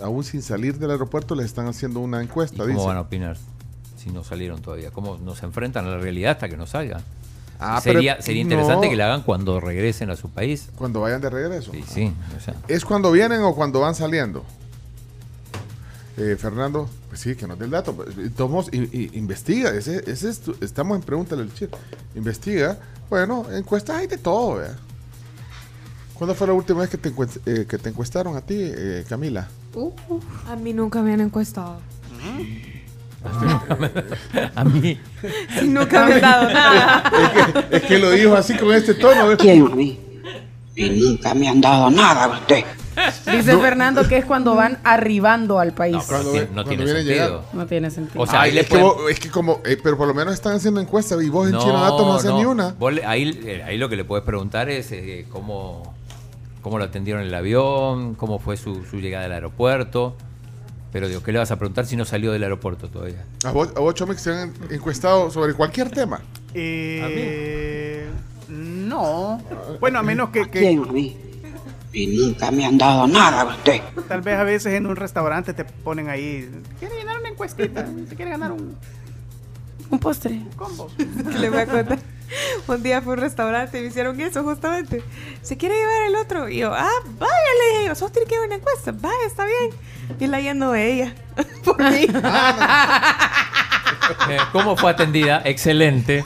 aún 0.00 0.24
sin 0.24 0.40
salir 0.40 0.78
del 0.78 0.90
aeropuerto, 0.92 1.34
les 1.34 1.44
están 1.44 1.66
haciendo 1.66 2.00
una 2.00 2.22
encuesta. 2.22 2.64
¿cómo 2.64 2.86
van 2.86 2.96
a 2.96 3.02
opinar 3.02 3.36
si 4.02 4.08
no 4.08 4.24
salieron 4.24 4.62
todavía? 4.62 4.90
¿Cómo 4.92 5.18
nos 5.18 5.42
enfrentan 5.42 5.84
a 5.84 5.90
la 5.90 5.98
realidad 5.98 6.32
hasta 6.32 6.48
que 6.48 6.56
no 6.56 6.66
salgan? 6.66 7.02
Ah, 7.60 7.82
sería 7.82 8.16
interesante 8.24 8.86
no. 8.86 8.90
que 8.90 8.96
la 8.96 9.04
hagan 9.08 9.24
cuando 9.24 9.60
regresen 9.60 10.08
a 10.08 10.16
su 10.16 10.30
país. 10.30 10.70
Cuando 10.76 11.02
vayan 11.02 11.20
de 11.20 11.28
regreso. 11.28 11.70
Sí, 11.72 11.84
sí. 11.86 12.12
o 12.34 12.40
sea, 12.40 12.54
¿Es 12.66 12.86
cuando 12.86 13.12
vienen 13.12 13.42
o 13.42 13.54
cuando 13.54 13.80
van 13.80 13.94
saliendo? 13.94 14.42
Eh, 16.16 16.36
Fernando, 16.40 16.88
pues 17.10 17.20
sí, 17.20 17.34
que 17.36 17.46
nos 17.46 17.58
dé 17.58 17.66
el 17.66 17.72
dato. 17.72 17.94
pues, 17.94 18.08
tomos- 18.34 18.70
y- 18.72 18.88
y- 18.90 19.10
investiga, 19.18 19.68
ese, 19.74 20.02
ese 20.10 20.30
es 20.30 20.40
tu- 20.40 20.56
estamos 20.62 20.96
en 20.96 21.02
Pregúntale 21.02 21.42
al 21.42 21.52
Chino. 21.52 21.72
Investiga. 22.14 22.78
Bueno, 23.10 23.44
encuestas 23.52 23.96
hay 23.98 24.06
de 24.06 24.16
todo, 24.16 24.54
vea. 24.56 24.74
¿Cuándo 26.18 26.34
fue 26.34 26.46
la 26.46 26.52
última 26.54 26.80
vez 26.80 26.90
que 26.90 26.96
te, 26.98 27.12
encuest- 27.14 27.40
eh, 27.46 27.66
que 27.68 27.78
te 27.78 27.88
encuestaron 27.90 28.36
a 28.36 28.40
ti, 28.40 28.56
eh, 28.58 29.04
Camila? 29.08 29.48
A 30.48 30.56
mí 30.56 30.72
nunca 30.72 31.02
me 31.02 31.12
han 31.12 31.20
encuestado. 31.20 31.78
a 34.54 34.64
mí. 34.64 34.98
Sí, 35.60 35.66
nunca 35.68 36.06
me 36.06 36.14
han 36.14 36.20
dado 36.20 36.48
nada. 36.52 37.02
es, 37.12 37.64
que, 37.64 37.76
es 37.76 37.82
que 37.82 37.98
lo 37.98 38.10
dijo 38.10 38.34
así 38.36 38.54
con 38.56 38.72
este 38.72 38.94
tono. 38.94 39.28
¿ves? 39.28 39.38
¿Quién 39.38 39.66
a 39.66 39.74
mí? 39.74 39.98
Y 40.76 40.90
nunca 40.90 41.34
me 41.34 41.48
han 41.48 41.60
dado 41.60 41.90
nada 41.90 42.28
usted. 42.28 42.64
Dice 43.30 43.56
Fernando 43.58 44.06
que 44.08 44.16
es 44.18 44.24
cuando 44.24 44.54
van 44.54 44.78
arribando 44.84 45.58
al 45.58 45.72
país. 45.72 45.96
Cuando, 46.08 46.32
no 46.32 46.46
cuando 46.46 46.64
tiene 46.64 46.86
sentido. 46.86 47.02
llegando. 47.04 47.44
No 47.52 47.66
tiene 47.66 47.90
sentido. 47.90 48.22
O 48.22 48.26
sea, 48.26 48.42
ahí 48.42 48.52
le 48.52 48.60
es, 48.60 48.66
que 48.68 48.78
pueden- 48.78 48.86
vos- 48.86 49.10
es 49.10 49.20
que 49.20 49.30
como, 49.30 49.60
eh, 49.64 49.76
pero 49.82 49.96
por 49.98 50.06
lo 50.08 50.14
menos 50.14 50.32
están 50.34 50.54
haciendo 50.56 50.80
encuestas 50.80 51.22
y 51.22 51.28
vos 51.28 51.48
en 51.50 51.58
Chino 51.58 51.80
Datos 51.80 52.02
no 52.06 52.14
haces 52.14 52.32
ni 52.32 52.44
una. 52.44 52.74
Vos 52.78 52.92
le- 52.94 53.04
ahí, 53.04 53.38
eh, 53.44 53.62
ahí 53.66 53.76
lo 53.78 53.88
que 53.88 53.96
le 53.96 54.04
puedes 54.04 54.24
preguntar 54.24 54.68
es 54.70 54.92
eh, 54.92 55.26
cómo, 55.30 55.94
cómo 56.66 56.78
lo 56.78 56.84
atendieron 56.84 57.22
en 57.22 57.28
el 57.28 57.34
avión, 57.36 58.16
cómo 58.16 58.40
fue 58.40 58.56
su, 58.56 58.84
su 58.86 58.96
llegada 58.96 59.26
al 59.26 59.32
aeropuerto. 59.32 60.16
Pero 60.90 61.06
digo, 61.06 61.22
¿qué 61.22 61.30
le 61.30 61.38
vas 61.38 61.52
a 61.52 61.60
preguntar 61.60 61.86
si 61.86 61.94
no 61.94 62.04
salió 62.04 62.32
del 62.32 62.42
aeropuerto 62.42 62.88
todavía? 62.88 63.24
A 63.44 63.52
vos, 63.52 63.68
a 63.76 63.78
vos 63.78 63.94
Chomix, 63.94 64.24
te 64.24 64.32
han 64.32 64.52
encuestado 64.68 65.30
sobre 65.30 65.54
cualquier 65.54 65.90
tema. 65.90 66.22
Eh, 66.54 68.08
no. 68.48 69.40
Bueno, 69.78 70.00
a 70.00 70.02
menos 70.02 70.30
que, 70.30 70.50
que 70.50 70.58
¿Quién 70.58 70.82
a 70.82 70.90
mí? 70.90 71.16
Y 71.92 72.08
nunca 72.08 72.50
me 72.50 72.66
han 72.66 72.76
dado 72.76 73.06
nada 73.06 73.44
usted. 73.44 73.80
tal 74.08 74.22
vez 74.22 74.36
a 74.36 74.42
veces 74.42 74.74
en 74.74 74.86
un 74.86 74.96
restaurante 74.96 75.54
te 75.54 75.64
ponen 75.64 76.08
ahí. 76.08 76.50
¿Quiere 76.80 76.96
llenar 76.96 77.20
una 77.20 77.28
encuestita? 77.28 77.86
¿Se 78.08 78.16
quiere 78.16 78.32
ganar 78.32 78.50
un 78.50 78.76
Un 79.90 79.98
postre. 79.98 80.40
combo? 80.56 80.90
que 80.96 81.38
le 81.38 81.50
voy 81.50 81.60
a 81.60 81.66
contar. 81.66 81.98
Un 82.66 82.82
día 82.82 83.00
fue 83.02 83.14
a 83.14 83.16
un 83.16 83.22
restaurante 83.22 83.78
y 83.78 83.82
me 83.82 83.88
hicieron 83.88 84.20
eso 84.20 84.42
justamente. 84.42 85.02
¿Se 85.42 85.56
quiere 85.56 85.76
llevar 85.76 86.02
el 86.08 86.16
otro? 86.16 86.48
Y 86.48 86.58
yo, 86.58 86.72
ah, 86.74 86.90
vaya, 87.18 87.32
le 87.72 87.82
dije, 87.82 87.94
sos 87.94 88.10
tiene 88.10 88.26
que 88.28 88.38
una 88.40 88.56
encuesta. 88.56 88.92
Vaya, 88.92 89.14
está 89.26 89.44
bien. 89.46 89.70
Y 90.18 90.26
la 90.26 90.40
llenó 90.40 90.74
ella. 90.74 91.14
Por 91.64 91.78
mí. 91.90 92.06
Eh, 94.28 94.38
¿Cómo 94.52 94.76
fue 94.76 94.90
atendida? 94.90 95.42
Excelente. 95.44 96.24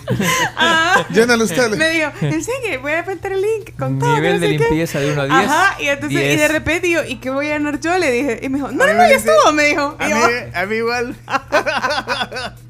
Ah, 0.57 1.05
Llénale 1.11 1.45
usted. 1.45 1.71
Me 1.77 1.91
dijo, 1.91 2.11
enseñe, 2.21 2.79
voy 2.81 2.93
a 2.93 3.03
meter 3.03 3.33
el 3.33 3.41
link 3.43 3.77
con 3.79 3.99
todo. 3.99 4.15
Nivel 4.15 4.35
no 4.35 4.41
sé 4.41 4.47
de 4.47 4.53
qué". 4.53 4.65
limpieza 4.65 5.01
de 5.01 5.13
uno 5.13 5.23
a 5.23 5.25
10, 5.27 5.35
Ajá, 5.51 5.81
y 5.81 5.89
entonces, 5.89 6.19
y 6.19 6.23
de 6.23 6.37
10. 6.37 6.53
repente 6.53 6.91
yo, 6.91 7.05
¿y 7.05 7.17
qué 7.17 7.31
voy 7.31 7.47
a 7.49 7.51
ganar 7.51 7.81
yo? 7.81 7.97
Le 7.99 8.11
dije, 8.11 8.41
y 8.43 8.49
me 8.49 8.59
dijo, 8.59 8.71
no, 8.71 8.87
no, 8.87 8.93
ya 8.93 9.15
estuvo, 9.17 9.53
me 9.53 9.65
dijo. 9.65 9.97
A 9.99 10.05
mí, 10.07 10.11
yo, 10.11 10.59
a 10.59 10.67
mí 10.67 10.77
igual. 10.77 11.17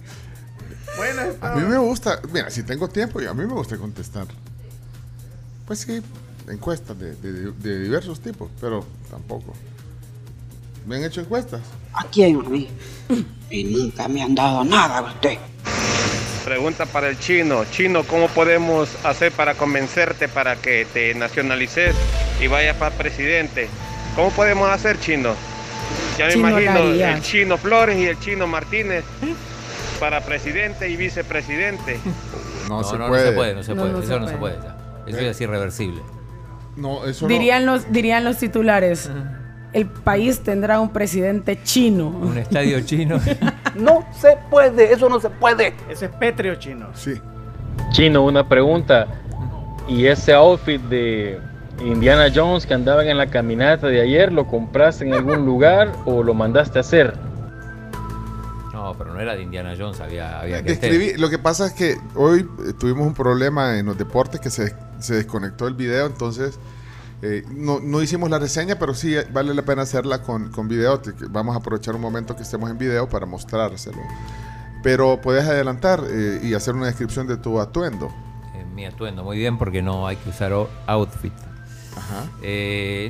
A 1.52 1.54
mí 1.56 1.62
me 1.66 1.78
gusta, 1.78 2.20
mira, 2.32 2.50
si 2.50 2.62
tengo 2.62 2.88
tiempo, 2.88 3.20
y 3.20 3.26
a 3.26 3.34
mí 3.34 3.44
me 3.44 3.52
gusta 3.52 3.76
contestar. 3.76 4.26
Pues 5.66 5.80
sí, 5.80 6.00
encuestas 6.48 6.98
de, 6.98 7.14
de- 7.16 7.52
de 7.52 7.78
diversos 7.80 8.20
tipos, 8.20 8.50
pero 8.60 8.84
tampoco. 9.10 9.54
¿Me 10.86 10.96
han 10.96 11.04
hecho 11.04 11.20
encuestas? 11.20 11.60
¿A 11.92 12.04
quién 12.04 12.40
a 12.40 12.48
mí? 12.48 12.68
Y 13.50 13.64
nunca 13.64 14.08
me 14.08 14.22
han 14.22 14.34
dado 14.34 14.64
nada 14.64 15.02
usted. 15.02 15.38
Pregunta 16.44 16.86
para 16.86 17.08
el 17.08 17.18
chino. 17.18 17.64
Chino, 17.70 18.04
¿cómo 18.04 18.28
podemos 18.28 18.88
hacer 19.04 19.30
para 19.32 19.54
convencerte 19.54 20.28
para 20.28 20.56
que 20.56 20.86
te 20.92 21.14
nacionalices 21.14 21.94
y 22.40 22.46
vayas 22.46 22.76
para 22.76 22.96
presidente? 22.96 23.68
¿Cómo 24.16 24.30
podemos 24.30 24.70
hacer, 24.70 24.98
chino? 25.00 25.34
Ya 26.16 26.26
me 26.26 26.32
Chino 26.32 26.48
imagino 26.48 26.80
el 26.80 27.22
chino 27.22 27.58
Flores 27.58 27.98
y 27.98 28.06
el 28.06 28.18
chino 28.20 28.46
Martínez 28.46 29.04
para 30.00 30.22
presidente 30.22 30.88
y 30.88 30.96
vicepresidente. 30.96 32.00
No, 32.68 32.78
No, 32.78 32.84
se 32.84 32.92
no, 32.98 33.04
no 33.04 33.08
puede. 33.08 33.26
se 33.28 33.32
puede, 33.32 33.54
no 33.54 33.62
se 33.64 33.74
No, 33.74 33.80
puede. 33.82 33.92
no 33.94 33.98
Eso 33.98 34.14
se 34.14 34.20
no 34.20 34.28
se 34.28 34.36
puede. 34.36 34.54
ya. 34.62 34.76
Eso 35.06 35.20
ya 35.20 35.30
es 35.30 35.40
irreversible. 35.40 36.00
No, 36.76 37.04
eso 37.04 37.26
dirían, 37.26 37.66
los, 37.66 37.90
dirían 37.92 38.22
los 38.22 38.36
titulares. 38.38 39.10
El 39.72 39.86
país 39.86 40.38
tendrá 40.40 40.78
un 40.78 40.90
presidente 40.92 41.60
chino. 41.64 42.08
Un 42.08 42.38
estadio 42.38 42.80
chino. 42.86 43.18
No 43.74 44.06
se 44.16 44.38
puede, 44.50 44.92
eso 44.92 45.08
no 45.08 45.18
se 45.18 45.30
puede. 45.30 45.74
ese 45.88 46.04
es 46.06 46.10
pétreo 46.12 46.54
chino. 46.56 46.88
no. 46.90 46.96
Sí. 46.96 47.14
Chino, 47.90 48.22
una 48.24 48.48
pregunta. 48.48 49.08
¿Y 49.88 50.06
ese 50.06 50.32
outfit 50.32 50.80
de 50.82 51.40
Indiana 51.84 52.28
Jones 52.32 52.66
que 52.66 52.74
andaban 52.74 53.08
en 53.08 53.18
la 53.18 53.26
caminata 53.26 53.88
de 53.88 54.00
ayer, 54.00 54.32
lo 54.32 54.46
compraste 54.46 55.04
en 55.06 55.14
algún 55.14 55.44
lugar 55.46 55.90
o 56.04 56.22
lo 56.22 56.34
mandaste 56.34 56.78
a 56.78 56.82
hacer? 56.82 57.14
Pero 59.00 59.14
no 59.14 59.20
era 59.20 59.34
de 59.34 59.42
Indiana 59.42 59.72
Jones, 59.78 59.98
había, 60.00 60.40
había 60.40 60.62
que 60.62 60.78
Describí- 60.78 61.16
lo 61.16 61.30
que 61.30 61.38
pasa 61.38 61.64
es 61.68 61.72
que 61.72 61.96
hoy 62.14 62.40
eh, 62.68 62.74
tuvimos 62.78 63.06
un 63.06 63.14
problema 63.14 63.78
en 63.78 63.86
los 63.86 63.96
deportes 63.96 64.42
que 64.42 64.50
se, 64.50 64.76
se 64.98 65.14
desconectó 65.14 65.66
el 65.66 65.72
video, 65.72 66.04
entonces 66.04 66.58
eh, 67.22 67.42
no, 67.50 67.80
no 67.80 68.02
hicimos 68.02 68.28
la 68.28 68.38
reseña, 68.38 68.78
pero 68.78 68.92
sí 68.92 69.16
eh, 69.16 69.26
vale 69.32 69.54
la 69.54 69.62
pena 69.62 69.80
hacerla 69.82 70.20
con, 70.22 70.50
con 70.50 70.68
video. 70.68 71.00
Vamos 71.30 71.54
a 71.56 71.60
aprovechar 71.60 71.94
un 71.94 72.02
momento 72.02 72.36
que 72.36 72.42
estemos 72.42 72.70
en 72.70 72.76
video 72.76 73.08
para 73.08 73.24
mostrárselo. 73.24 74.02
Pero 74.82 75.18
puedes 75.22 75.44
adelantar 75.46 76.02
eh, 76.06 76.40
y 76.42 76.52
hacer 76.52 76.74
una 76.74 76.84
descripción 76.84 77.26
de 77.26 77.38
tu 77.38 77.58
atuendo. 77.58 78.08
Eh, 78.54 78.66
mi 78.74 78.84
atuendo, 78.84 79.24
muy 79.24 79.38
bien, 79.38 79.56
porque 79.56 79.80
no 79.80 80.06
hay 80.06 80.16
que 80.16 80.28
usar 80.28 80.52
outfit. 80.86 81.32
Ajá. 81.96 82.24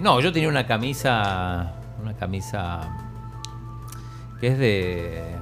No, 0.02 0.20
yo 0.20 0.32
tenía 0.32 0.48
una 0.48 0.68
camisa, 0.68 1.72
una 2.00 2.14
camisa 2.14 2.80
que 4.40 4.46
es 4.48 4.58
de 4.58 5.36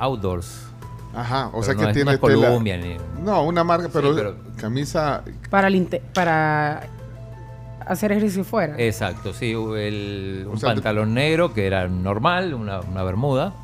outdoors, 0.00 0.66
Ajá, 1.14 1.48
o 1.48 1.50
Pero 1.52 1.62
sea 1.64 1.74
no 1.74 1.80
que 1.80 1.86
es- 1.88 1.92
tiene 1.92 2.04
no 2.04 2.10
es 2.12 2.20
tela- 2.20 2.48
Columbia 2.48 2.76
ni- 2.76 2.96
No, 3.24 3.42
una 3.42 3.64
marca, 3.64 3.88
pero, 3.92 4.10
Sí, 4.10 4.14
pero- 4.16 4.36
camisa. 4.56 5.24
Para, 5.50 5.66
el 5.66 5.74
para 6.14 6.82
hacer 7.84 8.12
ejercicio 8.12 8.44
fuera. 8.44 8.76
Exacto, 8.78 9.32
sí, 9.34 9.50
el- 9.50 10.44
un 10.48 10.54
O 10.54 10.56
sea, 10.56 10.68
pantalón 10.72 11.12
negro 11.14 11.52
que 11.52 11.66
era 11.66 11.88
normal, 11.88 12.54
una, 12.54 12.78
una 12.80 13.02
bermuda, 13.02 13.54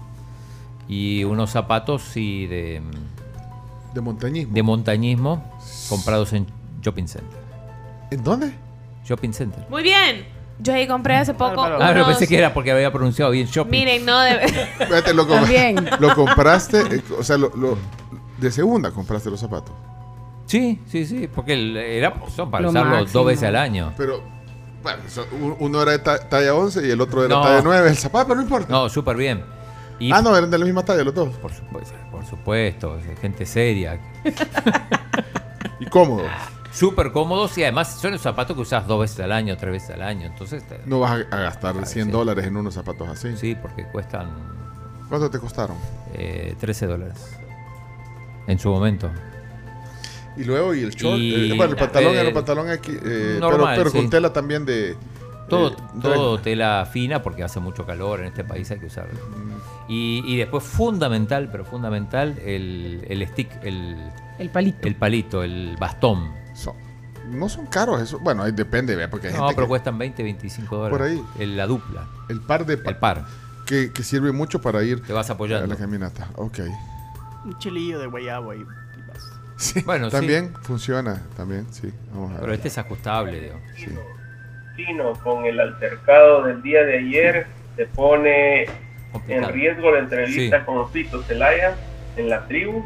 y 0.88 1.22
unos 1.24 1.50
zapatos 1.50 2.02
sí 2.02 2.46
de, 2.48 2.82
de 3.94 4.00
montañismo. 4.00 4.52
de 4.54 4.62
montañismo 4.64 5.44
comprados 5.88 6.32
en 6.32 6.46
Shopping 6.82 7.06
Center. 7.06 7.38
¿En 8.10 8.24
dónde? 8.24 8.52
Shopping 9.04 9.32
Center. 9.32 9.64
Muy 9.70 9.84
bien. 9.84 10.26
Yo 10.58 10.72
ahí 10.72 10.86
compré 10.86 11.16
hace 11.16 11.34
poco. 11.34 11.62
Ah, 11.62 11.90
pero 11.92 12.06
pensé 12.06 12.26
que 12.26 12.38
era 12.38 12.54
porque 12.54 12.72
había 12.72 12.90
pronunciado 12.92 13.30
bien 13.30 13.46
shopping. 13.46 13.70
Miren, 13.70 14.06
no 14.06 14.18
de. 14.20 14.44
Espérate, 14.44 15.12
lo, 15.14 15.26
También. 15.26 15.88
lo 16.00 16.14
compraste, 16.14 16.80
eh, 16.96 17.02
o 17.18 17.22
sea, 17.22 17.36
lo, 17.36 17.50
lo- 17.56 17.76
de 18.38 18.50
segunda 18.50 18.90
compraste 18.90 19.30
los 19.30 19.40
zapatos. 19.40 19.72
Sí, 20.46 20.80
sí, 20.86 21.04
sí, 21.04 21.28
porque 21.32 21.52
el- 21.54 21.76
era, 21.76 22.14
son 22.34 22.50
para 22.50 22.62
Lo 22.62 22.70
usarlo 22.70 22.90
máximo. 22.90 23.12
dos 23.12 23.26
veces 23.26 23.44
al 23.48 23.56
año. 23.56 23.92
Pero, 23.96 24.22
bueno, 24.82 25.00
uno 25.58 25.82
era 25.82 25.92
de 25.92 25.98
ta- 25.98 26.28
talla 26.28 26.54
11 26.54 26.86
y 26.86 26.90
el 26.90 27.00
otro 27.00 27.24
era 27.24 27.34
No. 27.34 27.42
talla 27.42 27.60
9. 27.62 27.90
El 27.90 27.96
zapato, 27.96 28.28
pero 28.28 28.36
no 28.36 28.42
importa. 28.42 28.68
No, 28.70 28.88
súper 28.88 29.16
bien. 29.16 29.44
Y- 29.98 30.12
Ah, 30.12 30.22
no, 30.22 30.36
eran 30.36 30.50
de 30.50 30.58
la 30.58 30.64
misma 30.64 30.84
talla 30.84 31.02
los 31.04 31.14
dos. 31.14 31.34
Por 31.36 31.52
supuesto, 31.52 31.94
por 32.10 32.24
supuesto, 32.24 32.98
gente 33.20 33.44
seria. 33.44 33.98
y 35.80 35.86
cómodo. 35.86 36.24
Súper 36.76 37.10
cómodos 37.10 37.56
y 37.56 37.62
además 37.62 37.98
son 38.00 38.12
los 38.12 38.20
zapatos 38.20 38.54
que 38.54 38.62
usas 38.62 38.86
dos 38.86 39.00
veces 39.00 39.20
al 39.20 39.32
año, 39.32 39.56
tres 39.56 39.72
veces 39.72 39.90
al 39.90 40.02
año. 40.02 40.26
Entonces, 40.26 40.62
te- 40.66 40.78
No 40.84 41.00
vas 41.00 41.12
a, 41.12 41.36
a 41.36 41.40
gastar 41.40 41.86
100 41.86 42.10
dólares 42.10 42.46
en 42.46 42.56
unos 42.56 42.74
zapatos 42.74 43.08
así. 43.08 43.34
Sí, 43.36 43.54
porque 43.60 43.86
cuestan 43.86 44.28
¿Cuánto 45.08 45.30
te 45.30 45.38
costaron? 45.38 45.76
eh, 46.14 46.54
13 46.60 46.86
dólares. 46.86 47.38
En 48.46 48.58
su 48.58 48.68
momento. 48.70 49.10
Y 50.36 50.44
luego, 50.44 50.74
y 50.74 50.80
el 50.82 50.90
short. 50.90 51.18
Y- 51.18 51.52
eh, 51.52 51.54
bueno, 51.56 51.72
el 51.72 51.78
pantalón 51.78 52.14
eh, 52.14 52.18
era 52.18 52.28
un 52.28 52.34
pantalón 52.34 52.68
aquí. 52.68 52.92
eh, 53.04 53.38
normal, 53.40 53.74
pero 53.76 53.76
pero 53.76 53.90
sí. 53.90 53.96
con 53.98 54.10
tela 54.10 54.32
también 54.32 54.66
de. 54.66 54.96
Todo, 55.48 55.70
eh, 55.70 55.76
todo 56.02 56.38
tela 56.40 56.86
fina 56.92 57.22
porque 57.22 57.42
hace 57.44 57.58
mucho 57.60 57.86
calor 57.86 58.20
en 58.20 58.26
este 58.26 58.44
país, 58.44 58.70
hay 58.70 58.78
que 58.80 58.86
usar. 58.86 59.06
Mm. 59.06 59.90
Y, 59.90 60.22
y 60.26 60.36
después 60.36 60.62
fundamental, 60.64 61.48
pero 61.50 61.64
fundamental, 61.64 62.38
el, 62.44 63.06
el 63.08 63.26
stick, 63.28 63.48
el, 63.62 63.96
El 64.38 64.50
palito. 64.50 64.86
el 64.86 64.94
palito, 64.96 65.42
el 65.42 65.76
bastón. 65.80 66.32
No 67.28 67.48
son 67.48 67.66
caros 67.66 68.00
eso. 68.00 68.18
Bueno, 68.20 68.42
ahí 68.44 68.52
depende, 68.52 68.94
¿ve? 68.94 69.08
porque 69.08 69.28
hay 69.28 69.32
No, 69.34 69.40
gente 69.40 69.54
pero 69.56 69.66
que- 69.66 69.70
cuestan 69.70 69.98
20, 69.98 70.22
25 70.22 70.76
dólares. 70.76 70.96
Por 70.96 71.06
ahí. 71.06 71.22
El- 71.40 71.56
la 71.56 71.66
dupla. 71.66 72.06
El 72.28 72.40
par 72.40 72.64
de. 72.66 72.74
El 72.74 72.96
par. 72.98 73.24
Que, 73.66 73.92
que 73.92 74.02
sirve 74.04 74.30
mucho 74.30 74.60
para 74.60 74.82
ir. 74.84 75.02
Te 75.02 75.12
vas 75.12 75.28
apoyando. 75.28 75.64
A 75.64 75.68
la 75.68 75.76
caminata. 75.76 76.28
Ok. 76.36 76.60
Un 77.44 77.58
chilillo 77.58 77.98
de 77.98 78.06
guayabo 78.06 78.52
ahí. 78.52 78.64
Sí, 79.56 79.80
Bueno, 79.86 80.06
sí. 80.06 80.12
también 80.12 80.52
funciona. 80.62 81.22
También, 81.36 81.66
sí. 81.72 81.90
Vamos 82.12 82.30
a 82.30 82.34
ver. 82.34 82.40
Pero 82.42 82.52
este 82.52 82.68
es 82.68 82.78
ajustable, 82.78 83.40
digo. 83.40 83.54
Chino 84.76 85.12
con 85.24 85.46
el 85.46 85.58
altercado 85.58 86.44
del 86.44 86.62
día 86.62 86.82
de 86.84 86.98
ayer 86.98 87.46
se 87.76 87.86
pone 87.86 88.66
Complicado. 89.10 89.48
en 89.48 89.54
riesgo 89.54 89.90
la 89.90 90.00
entrevista 90.00 90.58
Sí. 90.60 90.64
con 90.66 90.90
Fito 90.90 91.22
Celaya 91.22 91.74
en 92.16 92.28
la 92.28 92.46
tribu. 92.46 92.84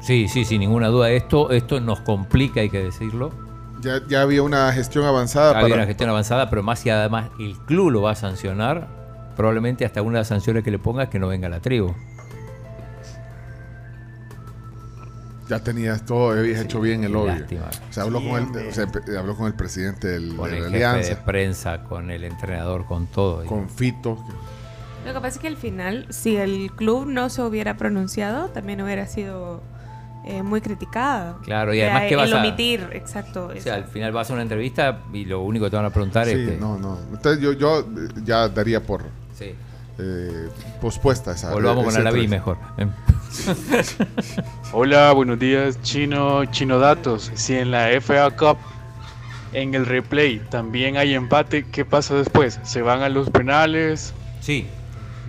Sí, 0.00 0.28
sí, 0.28 0.44
sin 0.44 0.60
ninguna 0.60 0.88
duda. 0.88 1.10
Esto, 1.10 1.50
esto 1.50 1.80
nos 1.80 2.00
complica, 2.00 2.60
hay 2.60 2.70
que 2.70 2.82
decirlo. 2.82 3.32
Ya, 3.80 4.00
ya 4.08 4.22
había 4.22 4.42
una 4.42 4.72
gestión 4.72 5.04
avanzada 5.04 5.50
Había 5.50 5.62
para. 5.62 5.74
una 5.76 5.86
gestión 5.86 6.08
avanzada, 6.10 6.48
pero 6.48 6.62
más 6.62 6.84
y 6.86 6.90
además 6.90 7.30
el 7.38 7.56
club 7.58 7.90
lo 7.90 8.02
va 8.02 8.12
a 8.12 8.14
sancionar. 8.14 8.88
Probablemente 9.36 9.84
hasta 9.84 10.00
una 10.02 10.12
de 10.18 10.20
las 10.20 10.28
sanciones 10.28 10.64
que 10.64 10.70
le 10.70 10.78
ponga 10.78 11.04
es 11.04 11.08
que 11.10 11.18
no 11.18 11.28
venga 11.28 11.48
la 11.48 11.60
tribu. 11.60 11.94
Ya 15.48 15.60
tenías 15.60 16.04
todo, 16.04 16.30
habías 16.36 16.60
hecho 16.60 16.80
bien 16.80 17.04
el 17.04 17.12
lobby. 17.12 17.28
lástima. 17.28 17.66
O 17.88 17.92
sea, 17.92 18.02
habló, 18.02 18.20
con 18.20 18.56
el, 18.56 18.68
o 18.68 18.72
sea, 18.72 18.84
empe- 18.86 19.16
habló 19.16 19.36
con 19.36 19.46
el 19.46 19.54
presidente 19.54 20.08
del, 20.08 20.34
Con 20.34 20.50
de 20.50 20.56
el 20.56 20.62
la 20.64 20.68
jefe 20.70 20.78
de 20.78 20.84
alianza, 20.86 21.24
prensa, 21.24 21.82
con 21.84 22.10
el 22.10 22.24
entrenador, 22.24 22.84
con 22.86 23.06
todo. 23.06 23.44
con 23.44 23.68
Fito. 23.70 24.18
Lo 25.06 25.12
que 25.12 25.20
pasa 25.20 25.28
es 25.28 25.38
que 25.38 25.46
al 25.46 25.56
final, 25.56 26.06
si 26.10 26.36
el 26.36 26.72
club 26.74 27.06
no 27.06 27.28
se 27.28 27.42
hubiera 27.42 27.76
pronunciado, 27.76 28.48
también 28.48 28.80
hubiera 28.82 29.06
sido 29.06 29.62
eh, 30.26 30.42
muy 30.42 30.60
criticada. 30.60 31.36
Claro, 31.44 31.72
y 31.72 31.80
además 31.80 32.02
que 32.08 32.16
vas 32.16 32.28
el 32.28 32.34
a- 32.36 32.40
omitir, 32.40 32.88
exacto. 32.92 33.46
O 33.56 33.60
sea, 33.60 33.74
al 33.76 33.84
final 33.84 34.12
vas 34.12 34.28
a 34.30 34.32
una 34.34 34.42
entrevista 34.42 35.00
y 35.12 35.24
lo 35.24 35.40
único 35.40 35.64
que 35.66 35.70
te 35.70 35.76
van 35.76 35.84
a 35.86 35.90
preguntar 35.90 36.28
es 36.28 36.34
Sí, 36.50 36.56
no, 36.60 36.76
no. 36.78 36.98
Entonces 37.12 37.40
yo, 37.42 37.52
yo 37.52 37.80
eh, 37.80 37.84
ya 38.24 38.48
daría 38.48 38.82
por 38.82 39.02
Sí. 39.34 39.54
eh, 39.98 40.48
pospuesta 40.80 41.32
esa. 41.32 41.52
Volvamos 41.52 41.84
con 41.84 41.96
entrevista. 41.96 42.30
mejor. 42.36 42.58
¿eh? 42.78 42.86
Hola, 44.72 45.12
buenos 45.12 45.38
días, 45.38 45.80
Chino, 45.82 46.44
Chino 46.46 46.78
Datos. 46.78 47.30
Si 47.34 47.54
en 47.54 47.70
la 47.70 47.88
FA 48.00 48.30
Cup, 48.30 48.58
en 49.52 49.74
el 49.74 49.86
replay, 49.86 50.40
también 50.50 50.96
hay 50.96 51.14
empate, 51.14 51.66
¿qué 51.70 51.84
pasa 51.84 52.14
después? 52.14 52.58
¿Se 52.62 52.82
van 52.82 53.02
a 53.02 53.08
los 53.08 53.30
penales? 53.30 54.12
Sí. 54.40 54.66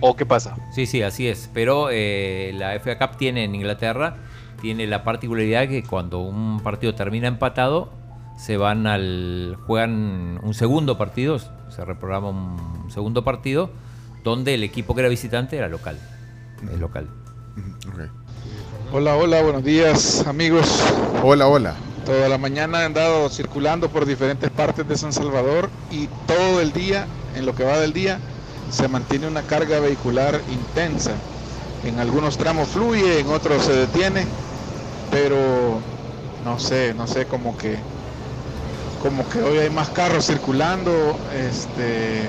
¿O 0.00 0.16
qué 0.16 0.26
pasa? 0.26 0.56
Sí, 0.74 0.86
sí, 0.86 1.02
así 1.02 1.26
es. 1.28 1.50
Pero 1.54 1.88
eh, 1.90 2.52
la 2.54 2.78
FA 2.80 2.98
Cup 2.98 3.16
tiene 3.16 3.44
en 3.44 3.54
Inglaterra, 3.54 4.16
tiene 4.60 4.86
la 4.86 5.04
particularidad 5.04 5.68
que 5.68 5.82
cuando 5.82 6.20
un 6.20 6.60
partido 6.60 6.94
termina 6.94 7.28
empatado, 7.28 7.90
se 8.36 8.56
van 8.56 8.86
al. 8.86 9.56
juegan 9.66 10.40
un 10.42 10.54
segundo 10.54 10.96
partido, 10.96 11.38
se 11.38 11.84
reprograma 11.84 12.30
un 12.30 12.90
segundo 12.90 13.24
partido, 13.24 13.70
donde 14.24 14.54
el 14.54 14.62
equipo 14.62 14.94
que 14.94 15.00
era 15.00 15.08
visitante 15.08 15.56
era 15.56 15.68
local. 15.68 15.98
Es 16.72 16.78
local. 16.78 17.08
Hola, 18.92 19.16
hola, 19.16 19.42
buenos 19.42 19.64
días 19.64 20.26
amigos. 20.26 20.82
Hola, 21.22 21.46
hola. 21.46 21.74
Toda 22.06 22.28
la 22.28 22.38
mañana 22.38 22.82
he 22.82 22.84
andado 22.86 23.28
circulando 23.28 23.90
por 23.90 24.06
diferentes 24.06 24.50
partes 24.50 24.88
de 24.88 24.96
San 24.96 25.12
Salvador 25.12 25.68
y 25.90 26.08
todo 26.26 26.60
el 26.60 26.72
día, 26.72 27.06
en 27.36 27.44
lo 27.44 27.54
que 27.54 27.64
va 27.64 27.78
del 27.78 27.92
día, 27.92 28.18
se 28.70 28.88
mantiene 28.88 29.26
una 29.26 29.42
carga 29.42 29.80
vehicular 29.80 30.40
intensa. 30.50 31.12
En 31.84 31.98
algunos 32.00 32.38
tramos 32.38 32.68
fluye, 32.68 33.20
en 33.20 33.28
otros 33.28 33.62
se 33.64 33.72
detiene, 33.72 34.26
pero 35.10 35.80
no 36.44 36.58
sé, 36.58 36.94
no 36.94 37.06
sé, 37.06 37.26
como 37.26 37.56
que 37.56 37.76
como 39.02 39.28
que 39.28 39.40
hoy 39.40 39.58
hay 39.58 39.70
más 39.70 39.90
carros 39.90 40.26
circulando, 40.26 41.16
este 41.34 42.22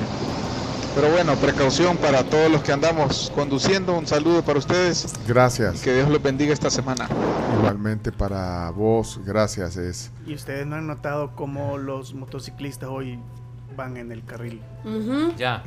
pero 0.95 1.11
bueno, 1.11 1.35
precaución 1.35 1.97
para 1.97 2.23
todos 2.23 2.51
los 2.51 2.63
que 2.63 2.71
andamos 2.71 3.31
conduciendo. 3.35 3.97
Un 3.97 4.07
saludo 4.07 4.43
para 4.43 4.59
ustedes. 4.59 5.13
Gracias. 5.27 5.75
Y 5.75 5.83
que 5.83 5.93
Dios 5.93 6.09
los 6.09 6.21
bendiga 6.21 6.51
esta 6.51 6.69
semana. 6.69 7.07
Igualmente 7.57 8.11
para 8.11 8.69
vos, 8.71 9.19
gracias. 9.23 9.77
Es 9.77 10.11
Y 10.25 10.33
ustedes 10.33 10.65
no 10.65 10.75
han 10.75 10.87
notado 10.87 11.35
cómo 11.35 11.77
los 11.77 12.13
motociclistas 12.13 12.89
hoy 12.89 13.19
van 13.77 13.97
en 13.97 14.11
el 14.11 14.25
carril. 14.25 14.61
Ya. 15.37 15.63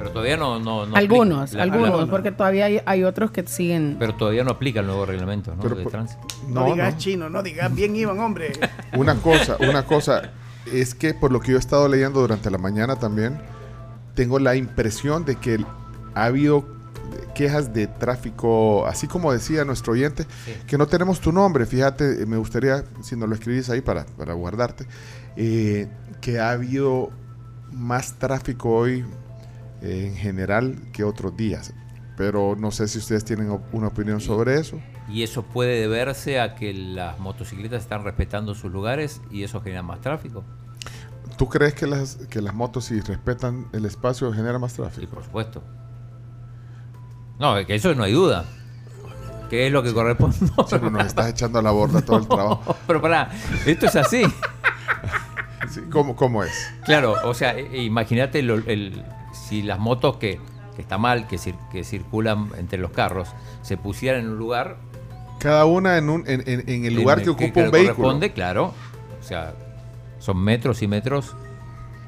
Pero 0.00 0.10
todavía 0.12 0.36
no. 0.36 0.58
no, 0.58 0.86
no 0.86 0.96
algunos, 0.96 1.50
aplica- 1.50 1.62
algunos, 1.62 2.00
la- 2.00 2.06
porque 2.10 2.32
todavía 2.32 2.64
hay, 2.66 2.80
hay 2.84 3.04
otros 3.04 3.30
que 3.30 3.46
siguen. 3.46 3.96
Pero 3.98 4.14
todavía 4.14 4.42
no 4.44 4.50
aplica 4.50 4.80
el 4.80 4.86
nuevo 4.86 5.06
reglamento 5.06 5.54
¿no? 5.54 5.62
de 5.62 5.84
tránsito. 5.86 6.20
No, 6.48 6.66
No, 6.66 6.72
digas 6.74 6.94
no. 6.94 6.98
chino, 6.98 7.30
no 7.30 7.42
digas 7.42 7.74
bien 7.74 7.94
iban, 7.96 8.18
hombre. 8.18 8.52
Una 8.96 9.14
cosa, 9.16 9.56
una 9.60 9.84
cosa 9.84 10.30
es 10.72 10.94
que 10.94 11.14
por 11.14 11.32
lo 11.32 11.40
que 11.40 11.52
yo 11.52 11.56
he 11.56 11.60
estado 11.60 11.88
leyendo 11.88 12.20
durante 12.20 12.50
la 12.50 12.58
mañana 12.58 12.96
también, 12.96 13.40
tengo 14.14 14.38
la 14.38 14.56
impresión 14.56 15.24
de 15.24 15.36
que 15.36 15.64
ha 16.14 16.24
habido 16.24 16.64
quejas 17.34 17.72
de 17.72 17.86
tráfico, 17.86 18.86
así 18.86 19.06
como 19.06 19.32
decía 19.32 19.64
nuestro 19.64 19.92
oyente, 19.94 20.26
que 20.66 20.76
no 20.76 20.86
tenemos 20.86 21.20
tu 21.20 21.32
nombre, 21.32 21.64
fíjate, 21.64 22.22
eh, 22.22 22.26
me 22.26 22.36
gustaría, 22.36 22.84
si 23.02 23.16
nos 23.16 23.28
lo 23.28 23.34
escribís 23.34 23.70
ahí 23.70 23.80
para, 23.80 24.04
para 24.04 24.34
guardarte, 24.34 24.84
eh, 25.36 25.88
que 26.20 26.38
ha 26.38 26.50
habido 26.50 27.10
más 27.72 28.14
tráfico 28.18 28.70
hoy 28.70 29.04
en 29.82 30.14
general 30.16 30.78
que 30.92 31.04
otros 31.04 31.36
días. 31.36 31.72
Pero 32.16 32.54
no 32.58 32.70
sé 32.70 32.86
si 32.88 32.98
ustedes 32.98 33.24
tienen 33.24 33.50
una 33.72 33.86
opinión 33.88 34.20
sobre 34.20 34.58
eso. 34.58 34.78
Y 35.08 35.22
eso 35.22 35.42
puede 35.42 35.80
deberse 35.80 36.40
a 36.40 36.54
que 36.54 36.72
las 36.74 37.18
motocicletas 37.18 37.82
están 37.82 38.04
respetando 38.04 38.54
sus 38.54 38.70
lugares 38.70 39.20
y 39.30 39.42
eso 39.42 39.60
genera 39.60 39.82
más 39.82 40.00
tráfico. 40.00 40.44
¿Tú 41.38 41.48
crees 41.48 41.72
que 41.74 41.86
las, 41.86 42.16
que 42.28 42.42
las 42.42 42.54
motos, 42.54 42.84
si 42.84 43.00
respetan 43.00 43.66
el 43.72 43.86
espacio, 43.86 44.30
genera 44.32 44.58
más 44.58 44.74
tráfico? 44.74 45.00
Sí, 45.00 45.06
por 45.06 45.24
supuesto. 45.24 45.62
No, 47.38 47.56
es 47.56 47.66
que 47.66 47.74
eso 47.74 47.94
no 47.94 48.02
hay 48.04 48.12
duda. 48.12 48.44
¿Qué 49.48 49.66
es 49.66 49.72
lo 49.72 49.82
que 49.82 49.92
corresponde? 49.94 50.36
Sí, 50.46 50.52
pero 50.68 50.90
nos 50.90 51.06
estás 51.06 51.28
echando 51.30 51.58
a 51.58 51.62
la 51.62 51.70
borda 51.70 52.02
todo 52.02 52.18
el 52.18 52.28
trabajo. 52.28 52.76
Pero 52.86 53.00
pará, 53.00 53.30
esto 53.66 53.86
es 53.86 53.96
así. 53.96 54.22
Sí, 55.70 55.80
¿cómo, 55.90 56.16
¿Cómo 56.16 56.42
es? 56.42 56.50
Claro, 56.84 57.14
o 57.24 57.32
sea, 57.32 57.58
imagínate 57.60 58.40
el- 58.40 59.04
si 59.50 59.62
las 59.62 59.78
motos 59.78 60.16
que, 60.16 60.40
que 60.76 60.80
está 60.82 60.96
mal, 60.96 61.26
que, 61.28 61.36
cir- 61.36 61.58
que 61.70 61.84
circulan 61.84 62.48
entre 62.56 62.78
los 62.78 62.92
carros, 62.92 63.28
se 63.62 63.76
pusieran 63.76 64.22
en 64.22 64.30
un 64.30 64.38
lugar. 64.38 64.78
Cada 65.40 65.64
una 65.66 65.98
en, 65.98 66.08
un, 66.08 66.24
en, 66.26 66.42
en- 66.46 66.68
en 66.68 66.84
el 66.86 66.94
lugar 66.94 67.18
en 67.18 67.24
que 67.24 67.30
el 67.30 67.36
ocupa 67.36 67.60
un 67.60 67.66
le 67.66 67.70
vehículo. 67.72 67.96
corresponde, 67.96 68.32
claro. 68.32 68.72
O 69.20 69.22
sea, 69.22 69.54
son 70.18 70.38
metros 70.42 70.80
y 70.82 70.86
metros. 70.88 71.34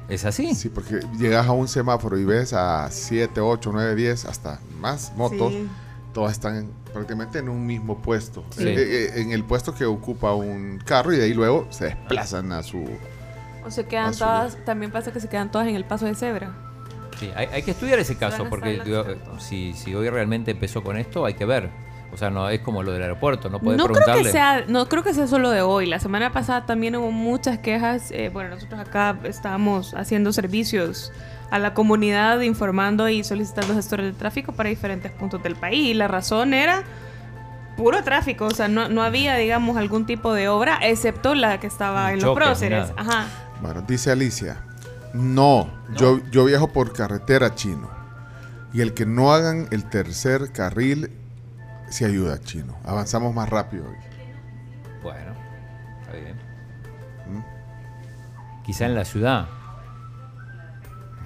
Es 0.09 0.25
así. 0.25 0.55
Sí, 0.55 0.69
porque 0.69 0.99
llegas 1.17 1.47
a 1.47 1.51
un 1.51 1.67
semáforo 1.67 2.17
y 2.17 2.25
ves 2.25 2.53
a 2.53 2.89
7, 2.91 3.39
8, 3.41 3.69
9, 3.73 3.95
10, 3.95 4.25
hasta 4.25 4.59
más 4.79 5.13
motos. 5.15 5.51
Sí. 5.53 5.67
todas 6.13 6.33
están 6.33 6.69
prácticamente 6.93 7.39
en 7.39 7.49
un 7.49 7.65
mismo 7.65 7.97
puesto. 8.01 8.45
Sí. 8.51 8.63
Eh, 8.67 8.75
eh, 8.77 9.11
en 9.21 9.31
el 9.31 9.43
puesto 9.43 9.73
que 9.73 9.85
ocupa 9.85 10.33
un 10.33 10.79
carro 10.85 11.11
y 11.13 11.17
de 11.17 11.23
ahí 11.25 11.33
luego 11.33 11.67
se 11.71 11.85
desplazan 11.85 12.51
a 12.51 12.61
su... 12.63 12.85
O 13.65 13.71
se 13.71 13.85
quedan 13.85 14.13
todas, 14.15 14.57
también 14.65 14.91
pasa 14.91 15.11
que 15.11 15.19
se 15.19 15.27
quedan 15.29 15.49
todas 15.51 15.67
en 15.67 15.75
el 15.75 15.85
paso 15.85 16.05
de 16.05 16.13
cebra. 16.15 16.53
Sí, 17.19 17.31
hay, 17.35 17.47
hay 17.51 17.63
que 17.63 17.71
estudiar 17.71 17.99
ese 17.99 18.15
caso, 18.17 18.45
porque 18.49 18.81
digo, 18.83 19.05
si, 19.39 19.73
si 19.73 19.93
hoy 19.95 20.09
realmente 20.09 20.51
empezó 20.51 20.83
con 20.83 20.97
esto, 20.97 21.25
hay 21.25 21.33
que 21.35 21.45
ver. 21.45 21.69
O 22.11 22.17
sea, 22.17 22.29
no 22.29 22.47
es 22.49 22.59
como 22.61 22.83
lo 22.83 22.91
del 22.91 23.01
aeropuerto, 23.01 23.49
no 23.49 23.59
puedes 23.59 23.77
No 23.79 23.85
creo 23.85 23.95
preguntarle. 23.95 24.23
que 24.23 24.31
sea, 24.31 24.65
no 24.67 24.87
creo 24.87 25.01
que 25.03 25.13
sea 25.15 25.25
solo 25.25 25.49
de 25.49 25.61
hoy. 25.63 25.87
La 25.87 25.99
semana 25.99 26.31
pasada 26.31 26.65
también 26.67 26.95
hubo 26.95 27.11
muchas 27.11 27.57
quejas. 27.57 28.11
eh, 28.11 28.29
bueno, 28.31 28.51
nosotros 28.51 28.79
acá 28.79 29.17
estábamos 29.23 29.95
haciendo 29.95 30.31
servicios 30.31 31.11
a 31.49 31.57
la 31.57 31.73
comunidad, 31.73 32.39
informando 32.41 33.09
y 33.09 33.23
solicitando 33.23 33.73
gestores 33.73 34.05
de 34.05 34.13
tráfico 34.13 34.51
para 34.53 34.69
diferentes 34.69 35.11
puntos 35.11 35.41
del 35.41 35.55
país. 35.55 35.89
Y 35.89 35.93
la 35.95 36.07
razón 36.07 36.53
era 36.53 36.83
puro 37.77 38.03
tráfico, 38.03 38.45
o 38.45 38.51
sea, 38.51 38.67
no, 38.67 38.89
no 38.89 39.01
había, 39.01 39.35
digamos, 39.35 39.77
algún 39.77 40.05
tipo 40.05 40.33
de 40.35 40.47
obra, 40.49 40.77
excepto 40.83 41.33
la 41.33 41.59
que 41.59 41.65
estaba 41.65 42.09
en 42.13 42.17
los 42.21 42.25
choques, 42.25 42.43
próceres. 42.45 42.91
Ajá. 42.95 43.25
Bueno, 43.61 43.81
dice 43.81 44.11
Alicia, 44.11 44.57
no, 45.13 45.69
Yo, 45.95 46.19
yo 46.31 46.45
viajo 46.45 46.73
por 46.73 46.93
carretera 46.93 47.53
chino. 47.55 47.89
Y 48.73 48.81
el 48.81 48.93
que 48.93 49.05
no 49.05 49.31
hagan 49.31 49.67
el 49.71 49.87
tercer 49.89 50.51
carril, 50.51 51.11
se 51.89 52.05
ayuda 52.05 52.39
chino. 52.41 52.75
Avanzamos 52.83 53.33
más 53.33 53.47
rápido 53.47 53.85
hoy. 53.85 53.95
Bueno, 55.03 55.33
está 56.01 56.13
bien. 56.13 56.35
¿Mm? 57.27 58.63
Quizá 58.63 58.85
en 58.85 58.95
la 58.95 59.05
ciudad 59.05 59.47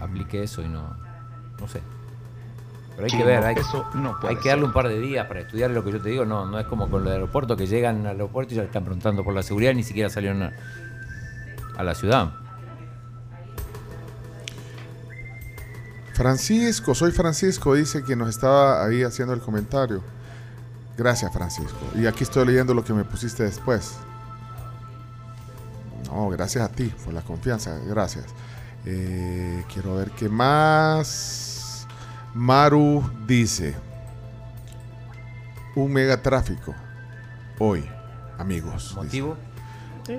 aplique 0.02 0.44
eso 0.44 0.62
y 0.62 0.68
no. 0.68 0.98
No 1.60 1.68
sé. 1.68 1.82
Pero 2.96 3.06
hay 3.06 3.18
que 3.18 3.24
ver, 3.24 3.44
hay, 3.44 3.56
eso 3.56 3.88
no 3.94 4.20
puede 4.20 4.36
hay 4.36 4.42
que 4.42 4.50
darle 4.50 4.64
ser. 4.64 4.68
un 4.68 4.74
par 4.74 4.88
de 4.88 5.00
días 5.00 5.28
para 5.28 5.42
estudiar 5.42 5.70
lo 5.70 5.84
que 5.86 5.92
yo 5.92 6.02
te 6.02 6.10
digo. 6.10 6.26
No, 6.26 6.46
no 6.46 6.60
es 6.60 6.66
como 6.66 6.90
con 6.90 7.06
el 7.06 7.14
aeropuerto 7.14 7.56
que 7.56 7.68
llegan 7.68 8.02
al 8.02 8.14
aeropuerto 8.14 8.54
y 8.54 8.58
ya 8.58 8.64
le 8.64 8.68
están 8.68 8.84
preguntando 8.84 9.24
por 9.24 9.34
la 9.34 9.44
seguridad, 9.44 9.74
ni 9.74 9.84
siquiera 9.84 10.10
salieron 10.10 10.42
a, 10.44 10.52
a 11.78 11.84
la 11.84 11.96
ciudad. 11.96 12.34
Francisco, 16.18 16.96
soy 16.96 17.12
Francisco, 17.12 17.76
dice 17.76 18.04
que 18.04 18.16
nos 18.16 18.30
estaba 18.30 18.84
ahí 18.84 19.04
haciendo 19.04 19.36
el 19.36 19.40
comentario. 19.40 20.02
Gracias, 20.98 21.32
Francisco. 21.32 21.78
Y 21.94 22.08
aquí 22.08 22.24
estoy 22.24 22.48
leyendo 22.48 22.74
lo 22.74 22.84
que 22.84 22.92
me 22.92 23.04
pusiste 23.04 23.44
después. 23.44 23.94
No, 26.08 26.28
gracias 26.30 26.68
a 26.68 26.70
ti 26.70 26.92
por 27.06 27.14
la 27.14 27.22
confianza, 27.22 27.78
gracias. 27.88 28.26
Eh, 28.84 29.64
quiero 29.72 29.94
ver 29.94 30.10
qué 30.10 30.28
más. 30.28 31.86
Maru 32.34 33.08
dice: 33.28 33.76
Un 35.76 35.94
megatráfico 35.94 36.74
hoy, 37.60 37.88
amigos. 38.40 38.86
dice. 38.86 38.96
¿Motivo? 38.96 39.38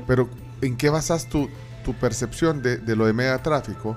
Pero, 0.07 0.29
¿en 0.61 0.77
qué 0.77 0.91
basas 0.91 1.29
tu, 1.29 1.51
tu 1.85 1.93
percepción 1.95 2.63
de, 2.63 2.77
de 2.77 2.95
lo 2.95 3.05
de 3.05 3.15
megatráfico? 3.15 3.97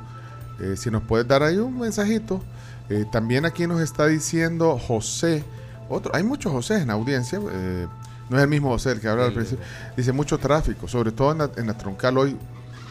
Eh, 0.62 0.76
si 0.78 0.90
nos 0.92 1.04
puedes 1.04 1.28
dar 1.28 1.44
ahí 1.44 1.58
un 1.58 1.80
mensajito. 1.80 2.42
Eh, 2.90 3.06
también 3.12 3.46
aquí 3.46 3.66
nos 3.68 3.82
está 3.82 4.06
diciendo 4.08 4.78
José. 4.78 5.44
Otro, 5.90 6.14
hay 6.16 6.24
muchos 6.24 6.52
José 6.52 6.78
en 6.82 6.88
la 6.88 6.94
audiencia. 6.94 7.40
eh, 7.52 7.88
no 8.30 8.38
es 8.38 8.44
el 8.44 8.50
mismo 8.50 8.70
José 8.70 8.92
el 8.94 9.02
que 9.02 9.08
habla 9.10 9.24
al 9.26 9.32
Sí, 9.32 9.36
principio. 9.36 9.66
Dice 9.98 10.12
mucho 10.14 10.38
tráfico, 10.38 10.88
sobre 10.88 11.12
todo 11.12 11.32
en 11.34 11.38
la, 11.40 11.52
en 11.58 11.68
la 11.68 11.78
troncal 11.78 12.18
hoy. 12.18 12.38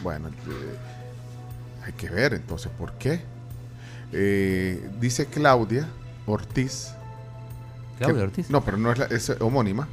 Bueno, 0.03 0.29
hay 1.85 1.93
que 1.93 2.09
ver 2.09 2.33
entonces 2.35 2.71
por 2.77 2.93
qué. 2.93 3.21
Dice 4.99 5.25
Claudia 5.27 5.87
Ortiz. 6.25 6.93
¿Claudia 7.97 8.17
que- 8.17 8.23
Ortiz? 8.23 8.49
No, 8.49 8.63
pero 8.63 8.77
no 8.77 8.91
es, 8.91 8.97
la- 8.99 9.05
es 9.05 9.29
homónima. 9.39 9.87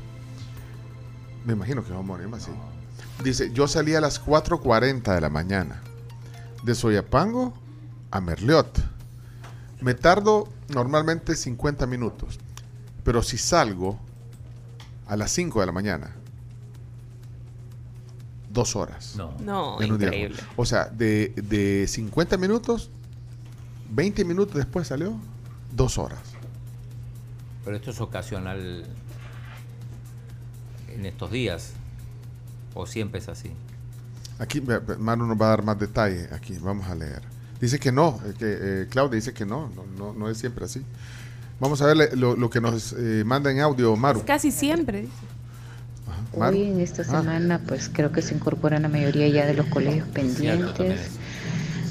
Me 1.47 1.53
imagino 1.55 1.83
que 1.85 1.91
es 1.93 1.97
homónima, 1.97 2.39
sí. 2.41 2.51
Dice, 3.23 3.51
yo 3.53 3.67
salí 3.69 3.95
a 3.95 4.01
las 4.01 4.19
4.40 4.25 5.15
de 5.15 5.21
la 5.21 5.31
mañana. 5.31 5.81
De 6.63 6.75
Soyapango 6.75 7.55
a 8.11 8.20
Merliot. 8.20 8.83
Me 9.81 9.95
tardo 9.95 10.49
normalmente 10.69 11.37
50 11.37 11.87
minutos. 11.87 12.39
Pero 13.05 13.23
si 13.23 13.39
salgo 13.39 13.99
a 15.07 15.17
las 15.17 15.31
5 15.31 15.61
de 15.61 15.67
la 15.67 15.73
mañana, 15.73 16.15
dos 18.51 18.77
horas. 18.77 19.17
No. 19.17 19.78
Día. 19.78 19.87
increíble. 19.87 20.39
O 20.57 20.65
sea, 20.65 20.87
de, 20.87 21.33
de 21.37 21.87
50 21.89 22.37
minutos, 22.37 22.91
20 23.91 24.25
minutos 24.25 24.57
después 24.57 24.89
salió, 24.89 25.17
dos 25.73 25.99
horas. 25.99 26.20
Pero 27.65 27.77
esto 27.77 27.91
es 27.91 28.01
ocasional 28.01 28.85
en 30.89 31.07
estos 31.07 31.31
días. 31.31 31.73
O 32.75 32.87
siempre 32.87 33.20
es 33.20 33.28
así. 33.28 33.51
Aquí 34.39 34.62
Manu 34.99 35.27
nos 35.27 35.41
va 35.41 35.47
a 35.47 35.49
dar 35.51 35.65
más 35.65 35.78
detalle. 35.78 36.28
Aquí, 36.33 36.57
vamos 36.59 36.87
a 36.89 36.95
leer. 36.95 37.23
Dice 37.61 37.78
que 37.78 37.91
no, 37.93 38.20
eh, 38.25 38.35
que 38.39 38.59
eh, 38.61 38.87
Claudia 38.89 39.17
dice 39.17 39.33
que 39.33 39.45
no, 39.45 39.70
no, 39.75 39.85
no, 39.99 40.12
no 40.12 40.31
es 40.31 40.39
siempre 40.39 40.65
así. 40.65 40.83
Vamos 41.61 41.83
a 41.83 41.87
ver 41.93 42.17
lo, 42.17 42.37
lo 42.37 42.51
que 42.51 42.61
nos 42.61 42.93
eh, 42.97 43.25
manda 43.27 43.51
en 43.51 43.61
audio 43.61 43.97
Maru. 43.97 44.23
Casi 44.25 44.51
siempre. 44.53 45.09
Maru. 46.37 46.57
Hoy 46.57 46.65
en 46.65 46.81
esta 46.81 47.03
Ah. 47.03 47.05
semana 47.20 47.61
pues 47.67 47.91
creo 47.93 48.12
que 48.12 48.23
se 48.23 48.35
incorporan 48.35 48.83
la 48.83 48.89
mayoría 48.89 49.27
ya 49.28 49.45
de 49.47 49.55
los 49.55 49.67
colegios 49.67 50.07
pendientes. 50.09 51.01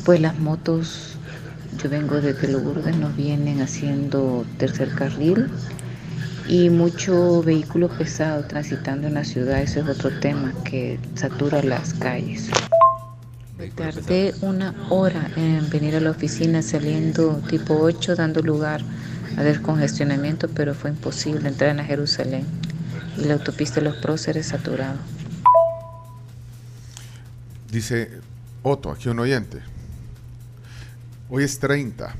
Pues 0.05 0.21
las 0.21 0.39
motos, 0.39 1.17
yo 1.83 1.89
vengo 1.89 2.21
desde 2.21 2.47
Lourdes, 2.47 2.95
nos 2.95 3.13
vienen 3.17 3.61
haciendo 3.61 4.45
tercer 4.57 4.89
carril 4.95 5.49
y 6.47 6.69
mucho 6.69 7.43
vehículo 7.43 7.89
pesado 7.89 8.45
transitando 8.45 9.07
en 9.07 9.15
la 9.15 9.25
ciudad, 9.25 9.61
ese 9.61 9.81
es 9.81 9.87
otro 9.89 10.17
tema 10.21 10.53
que 10.63 10.97
satura 11.15 11.61
las 11.61 11.93
calles. 11.93 12.49
Tardé 13.75 14.35
una 14.41 14.75
hora 14.89 15.31
en 15.35 15.67
venir 15.71 15.95
a 15.95 15.99
la 15.99 16.11
oficina 16.11 16.61
saliendo 16.61 17.41
tipo 17.49 17.75
8 17.75 18.15
dando 18.15 18.43
lugar 18.43 18.81
a 19.35 19.41
descongestionamiento, 19.41 20.47
pero 20.49 20.75
fue 20.75 20.91
imposible 20.91 21.47
entrar 21.49 21.71
en 21.71 21.77
la 21.77 21.83
Jerusalén 21.83 22.45
y 23.17 23.25
la 23.25 23.33
autopista 23.33 23.75
de 23.75 23.89
los 23.89 23.95
próceres 23.97 24.45
saturado. 24.45 24.99
Dice 27.71 28.21
Otto, 28.61 28.91
aquí 28.91 29.09
un 29.09 29.19
oyente. 29.19 29.59
Hoy 31.27 31.43
es 31.43 31.57
30. 31.57 32.15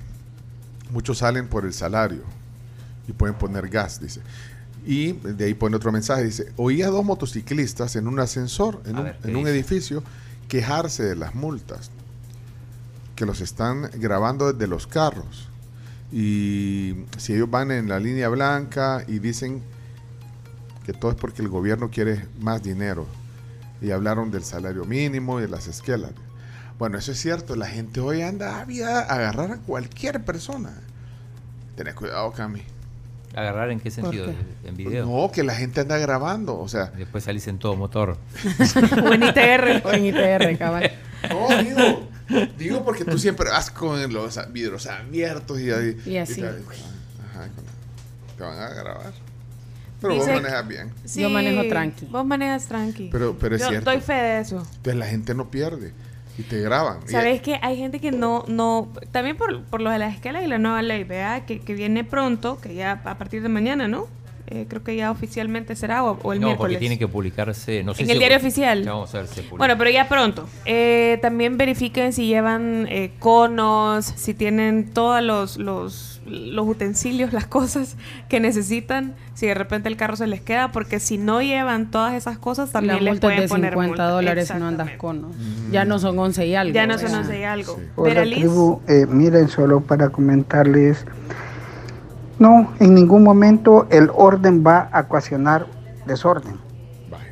Muchos 0.91 1.19
salen 1.19 1.47
por 1.47 1.65
el 1.65 1.73
salario 1.73 2.23
y 3.07 3.11
pueden 3.11 3.35
poner 3.35 3.69
gas, 3.69 4.01
dice. 4.01 4.21
Y 4.87 5.13
de 5.13 5.45
ahí 5.45 5.53
pone 5.53 5.75
otro 5.75 5.91
mensaje, 5.91 6.23
dice, 6.23 6.51
oí 6.55 6.81
a 6.81 6.87
dos 6.87 7.05
motociclistas 7.05 7.95
en 7.95 8.07
un 8.07 8.19
ascensor, 8.19 8.81
en, 8.85 8.95
A 8.95 8.99
un, 8.99 9.05
ver, 9.05 9.17
¿qué 9.21 9.29
en 9.29 9.35
un 9.35 9.47
edificio, 9.47 10.03
quejarse 10.47 11.03
de 11.03 11.15
las 11.15 11.35
multas, 11.35 11.91
que 13.15 13.25
los 13.25 13.41
están 13.41 13.89
grabando 13.95 14.51
desde 14.51 14.67
los 14.67 14.87
carros. 14.87 15.49
Y 16.11 16.95
si 17.17 17.33
ellos 17.33 17.49
van 17.49 17.71
en 17.71 17.89
la 17.89 17.99
línea 17.99 18.29
blanca 18.29 19.03
y 19.07 19.19
dicen 19.19 19.61
que 20.85 20.93
todo 20.93 21.11
es 21.11 21.17
porque 21.17 21.41
el 21.41 21.49
gobierno 21.49 21.89
quiere 21.89 22.25
más 22.39 22.63
dinero. 22.63 23.05
Y 23.81 23.91
hablaron 23.91 24.31
del 24.31 24.43
salario 24.43 24.85
mínimo 24.85 25.39
y 25.39 25.43
de 25.43 25.49
las 25.49 25.67
esquelas. 25.67 26.11
Bueno, 26.79 26.97
eso 26.97 27.11
es 27.11 27.19
cierto. 27.19 27.55
La 27.55 27.67
gente 27.67 27.99
hoy 27.99 28.21
anda 28.21 28.57
a 28.57 28.61
agarrar 28.61 29.51
a 29.51 29.57
cualquier 29.57 30.23
persona. 30.23 30.71
Tenés 31.75 31.95
cuidado, 31.95 32.31
Cami. 32.31 32.63
¿Agarrar 33.37 33.69
en 33.69 33.79
qué 33.79 33.91
sentido? 33.91 34.25
qué? 34.63 34.67
¿En 34.69 34.75
video? 34.77 35.05
No, 35.05 35.31
que 35.31 35.43
la 35.43 35.53
gente 35.53 35.81
anda 35.81 35.97
grabando. 35.99 36.57
O 36.57 36.67
sea, 36.67 36.87
Después 36.87 37.23
salís 37.23 37.47
en 37.47 37.59
todo 37.59 37.75
motor. 37.75 38.17
O 39.03 39.13
en 39.13 39.23
ITR. 39.23 39.81
O 39.85 39.91
en 39.93 40.05
ITR, 40.05 40.57
cabal. 40.59 40.91
no, 41.29 41.47
digo, 41.63 42.09
digo 42.57 42.83
porque 42.83 43.05
tú 43.05 43.17
siempre 43.19 43.49
vas 43.49 43.69
con 43.69 44.11
los 44.11 44.39
vidrios 44.51 44.87
abiertos 44.87 45.59
y, 45.59 45.69
ahí- 45.71 45.97
Y 46.05 46.17
así. 46.17 46.41
te, 46.41 46.47
ajá, 46.47 47.49
con- 47.55 48.35
te 48.37 48.43
van 48.43 48.59
a 48.59 48.69
grabar. 48.69 49.13
Pero 50.01 50.13
Dice- 50.15 50.31
vos 50.31 50.41
manejas 50.41 50.67
bien. 50.67 50.91
Yo 51.15 51.29
manejo 51.29 51.67
tranqui. 51.69 52.05
Vos 52.07 52.25
manejas 52.25 52.65
tranqui. 52.67 53.09
Pero- 53.11 53.37
pero 53.39 53.55
es 53.55 53.61
Yo 53.61 53.69
cierto. 53.69 53.89
doy 53.91 54.01
fe 54.01 54.13
de 54.13 54.39
eso. 54.41 54.57
Entonces 54.57 54.95
la 54.95 55.05
gente 55.07 55.33
no 55.35 55.49
pierde 55.51 55.93
y 56.37 56.43
te 56.43 56.61
graban. 56.61 56.99
Y- 57.07 57.11
¿Sabes 57.11 57.41
que 57.41 57.59
Hay 57.61 57.77
gente 57.77 57.99
que 57.99 58.11
no, 58.11 58.43
no, 58.47 58.89
también 59.11 59.37
por, 59.37 59.63
por 59.63 59.81
lo 59.81 59.89
de 59.89 59.99
la 59.99 60.07
escala 60.09 60.41
y 60.43 60.47
la 60.47 60.57
nueva 60.57 60.81
ley, 60.81 61.03
¿verdad? 61.03 61.45
Que, 61.45 61.59
que 61.59 61.73
viene 61.73 62.03
pronto, 62.03 62.59
que 62.61 62.75
ya 62.75 63.01
a 63.03 63.17
partir 63.17 63.41
de 63.41 63.49
mañana, 63.49 63.87
¿no? 63.87 64.07
Eh, 64.49 64.65
creo 64.69 64.81
que 64.81 64.95
ya 64.95 65.11
oficialmente 65.11 65.75
será 65.75 66.05
o, 66.05 66.17
o 66.23 66.31
el 66.31 66.39
no, 66.39 66.47
miércoles. 66.47 66.75
porque 66.75 66.79
tiene 66.79 66.97
que 66.97 67.09
publicarse. 67.09 67.83
No 67.83 67.93
sé 67.93 68.03
En 68.03 68.07
si- 68.07 68.13
el 68.13 68.19
diario 68.19 68.37
oficial. 68.37 68.81
Ya 68.85 68.93
Vamos 68.93 69.13
a 69.13 69.17
ver 69.17 69.27
si. 69.27 69.41
Bueno, 69.57 69.77
pero 69.77 69.89
ya 69.89 70.07
pronto. 70.07 70.47
Eh, 70.63 71.19
también 71.21 71.57
verifiquen 71.57 72.13
si 72.13 72.27
llevan 72.27 72.87
eh, 72.89 73.11
conos, 73.19 74.05
si 74.05 74.33
tienen 74.33 74.93
todos 74.93 75.21
los, 75.21 75.57
los, 75.57 76.21
los 76.25 76.65
utensilios, 76.65 77.33
las 77.39 77.45
cosas 77.45 77.97
que 78.29 78.39
necesitan, 78.39 79.15
si 79.33 79.47
de 79.47 79.53
repente 79.53 79.89
el 79.89 79.97
carro 79.97 80.15
se 80.15 80.27
les 80.27 80.39
queda, 80.39 80.71
porque 80.71 81.01
si 81.01 81.17
no 81.17 81.41
llevan 81.41 81.91
todas 81.91 82.13
esas 82.13 82.37
cosas, 82.37 82.69
La 82.69 82.73
también 82.79 83.03
les 83.03 83.15
multa 83.15 83.27
es 83.27 83.33
pueden 83.33 83.41
de 83.41 83.47
poner 83.49 83.73
50 83.73 83.87
multa. 83.89 84.09
dólares 84.09 84.47
si 84.47 84.53
no 84.53 84.67
andas 84.69 84.91
conos. 84.97 85.35
Ya 85.71 85.83
no 85.83 85.99
son 85.99 86.17
11 86.17 86.47
y 86.47 86.55
algo. 86.55 86.73
Ya 86.73 86.87
no 86.87 86.93
son 86.97 87.03
¿verdad? 87.11 87.19
11 87.25 87.39
y 87.39 87.43
algo. 87.43 87.79
Hola 87.97 88.13
Veraliz, 88.13 88.37
tribu, 88.39 88.79
Eh, 88.87 89.05
miren 89.09 89.49
solo 89.49 89.81
para 89.81 90.07
comentarles 90.07 91.05
No, 92.39 92.71
en 92.79 92.93
ningún 92.93 93.23
momento 93.23 93.87
el 93.89 94.11
orden 94.13 94.63
va 94.65 94.89
a 94.91 95.01
ocasionar 95.01 95.65
desorden. 96.05 96.59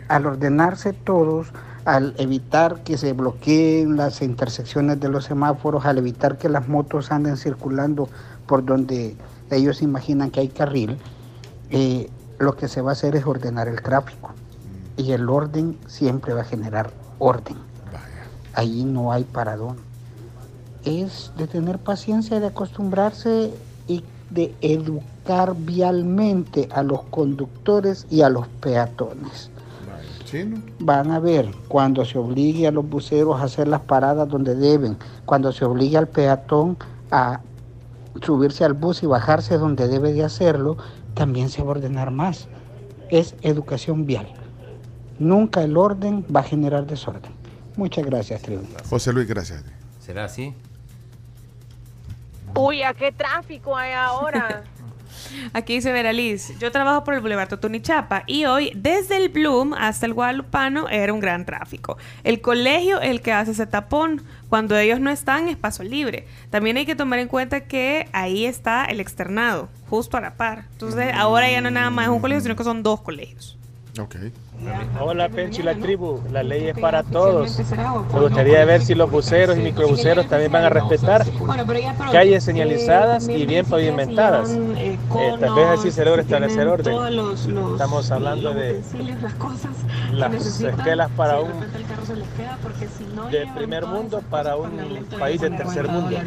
Al 0.08 0.26
ordenarse 0.26 0.94
todos, 0.94 1.52
al 1.86 2.16
evitar 2.18 2.84
que 2.84 2.98
se 2.98 3.14
bloqueen 3.14 3.98
las 3.98 4.24
intersecciones 4.24 5.00
de 5.00 5.10
los 5.10 5.26
semáforos, 5.26 5.86
al 5.86 6.00
evitar 6.00 6.38
que 6.38 6.50
las 6.50 6.68
motos 6.68 7.12
anden 7.12 7.38
circulando 7.38 8.10
por 8.48 8.66
donde 8.66 9.16
ellos 9.52 9.84
imaginan 9.84 10.32
que 10.32 10.40
hay 10.40 10.48
carril, 10.48 10.98
eh, 11.70 12.10
lo 12.40 12.56
que 12.56 12.68
se 12.68 12.82
va 12.82 12.92
a 12.92 12.94
hacer 12.94 13.16
es 13.16 13.28
ordenar 13.28 13.68
el 13.68 13.82
tráfico. 13.84 14.32
Y 14.98 15.12
el 15.12 15.30
orden 15.30 15.78
siempre 15.86 16.34
va 16.34 16.42
a 16.42 16.46
generar 16.46 16.92
orden. 17.20 17.58
Allí 18.56 18.86
no 18.86 19.12
hay 19.12 19.24
paradón. 19.24 19.78
Es 20.84 21.32
de 21.38 21.46
tener 21.46 21.78
paciencia, 21.78 22.40
de 22.40 22.48
acostumbrarse 22.48 23.54
de 24.30 24.54
educar 24.62 25.56
vialmente 25.58 26.68
a 26.72 26.84
los 26.84 27.04
conductores 27.04 28.08
y 28.10 28.22
a 28.22 28.30
los 28.30 28.48
peatones. 28.48 29.50
Van 30.80 31.12
a 31.12 31.20
ver 31.20 31.50
cuando 31.68 32.04
se 32.04 32.18
obligue 32.18 32.68
a 32.68 32.72
los 32.72 32.88
buceros 32.90 33.40
a 33.40 33.44
hacer 33.44 33.68
las 33.68 33.82
paradas 33.82 34.28
donde 34.28 34.56
deben, 34.56 34.98
cuando 35.26 35.52
se 35.52 35.64
obligue 35.64 35.98
al 35.98 36.08
peatón 36.08 36.78
a 37.12 37.42
subirse 38.22 38.66
al 38.66 38.74
bus 38.74 39.04
y 39.04 39.06
bajarse 39.06 39.58
donde 39.58 39.88
debe 39.88 40.14
de 40.14 40.24
hacerlo, 40.24 40.78
también 41.14 41.50
se 41.50 41.62
va 41.62 41.70
a 41.70 41.72
ordenar 41.72 42.12
más. 42.12 42.48
Es 43.10 43.36
educación 43.42 44.06
vial. 44.06 44.28
Nunca 45.20 45.64
el 45.64 45.78
orden 45.78 46.26
va 46.34 46.42
a 46.42 46.44
generar 46.44 46.86
desorden. 46.86 47.32
Muchas 47.78 48.06
gracias, 48.06 48.42
tribu. 48.42 48.64
José 48.90 49.14
Luis, 49.14 49.28
gracias. 49.28 49.64
¿Será 50.00 50.26
así? 50.26 50.54
Uy, 52.56 52.84
¿a 52.84 52.94
qué 52.94 53.12
tráfico 53.12 53.76
hay 53.76 53.92
ahora? 53.92 54.64
Aquí 55.54 55.76
dice 55.76 55.92
Veraliz, 55.92 56.58
yo 56.60 56.72
trabajo 56.72 57.04
por 57.04 57.14
el 57.14 57.20
Boulevard 57.20 57.50
Totunichapa 57.50 58.24
y 58.28 58.46
hoy 58.46 58.72
desde 58.76 59.18
el 59.18 59.30
Bloom 59.30 59.74
hasta 59.74 60.06
el 60.06 60.14
Guadalupano 60.14 60.88
era 60.90 61.12
un 61.14 61.20
gran 61.20 61.46
tráfico. 61.46 61.98
El 62.24 62.42
colegio 62.42 63.02
el 63.02 63.22
que 63.22 63.34
hace 63.34 63.52
ese 63.52 63.68
tapón. 63.68 64.24
Cuando 64.50 64.78
ellos 64.78 65.02
no 65.02 65.10
están 65.10 65.50
es 65.50 65.58
paso 65.58 65.84
libre. 65.84 66.28
También 66.50 66.78
hay 66.78 66.86
que 66.86 66.96
tomar 66.96 67.20
en 67.20 67.28
cuenta 67.28 67.62
que 67.62 68.08
ahí 68.14 68.46
está 68.46 68.86
el 68.86 69.02
externado, 69.02 69.68
justo 69.90 70.16
a 70.16 70.22
la 70.22 70.36
par. 70.36 70.66
Entonces 70.72 71.14
ahora 71.14 71.50
ya 71.50 71.60
no 71.60 71.72
nada 71.72 71.90
más 71.90 72.06
es 72.06 72.12
un 72.12 72.22
colegio, 72.22 72.42
sino 72.42 72.56
que 72.56 72.64
son 72.64 72.84
dos 72.84 73.02
colegios. 73.02 73.58
Ok. 74.00 74.16
Hola 75.00 75.30
Pencho 75.30 75.62
y 75.62 75.64
la 75.64 75.76
tribu, 75.76 76.22
la 76.32 76.44
ley 76.44 76.68
es 76.68 76.78
para 76.78 77.04
todos. 77.04 77.60
Me 78.14 78.20
gustaría 78.20 78.66
ver 78.66 78.82
si 78.82 78.94
los 78.94 79.10
buceros 79.10 79.58
y 79.58 79.62
microbuceros 79.62 80.28
también 80.28 80.52
van 80.52 80.66
a 80.66 80.70
respetar 80.70 81.26
calles 82.12 82.44
señalizadas 82.44 83.30
y 83.30 83.46
bien 83.46 83.66
pavimentadas. 83.66 84.50
Eh, 84.52 84.98
tal 85.40 85.56
vez 85.56 85.68
así 85.68 85.92
se 85.92 86.04
logra 86.04 86.24
establecer 86.24 86.68
orden. 86.68 86.94
Estamos 87.72 88.12
hablando 88.12 88.54
de 88.54 88.82
las 90.12 90.62
esquelas 90.62 91.10
para 91.12 91.40
un 91.40 91.52
de 93.32 93.48
primer 93.56 93.86
mundo 93.86 94.22
para 94.30 94.58
un 94.58 95.06
país 95.18 95.40
de 95.40 95.52
tercer 95.52 95.88
mundo. 95.88 96.18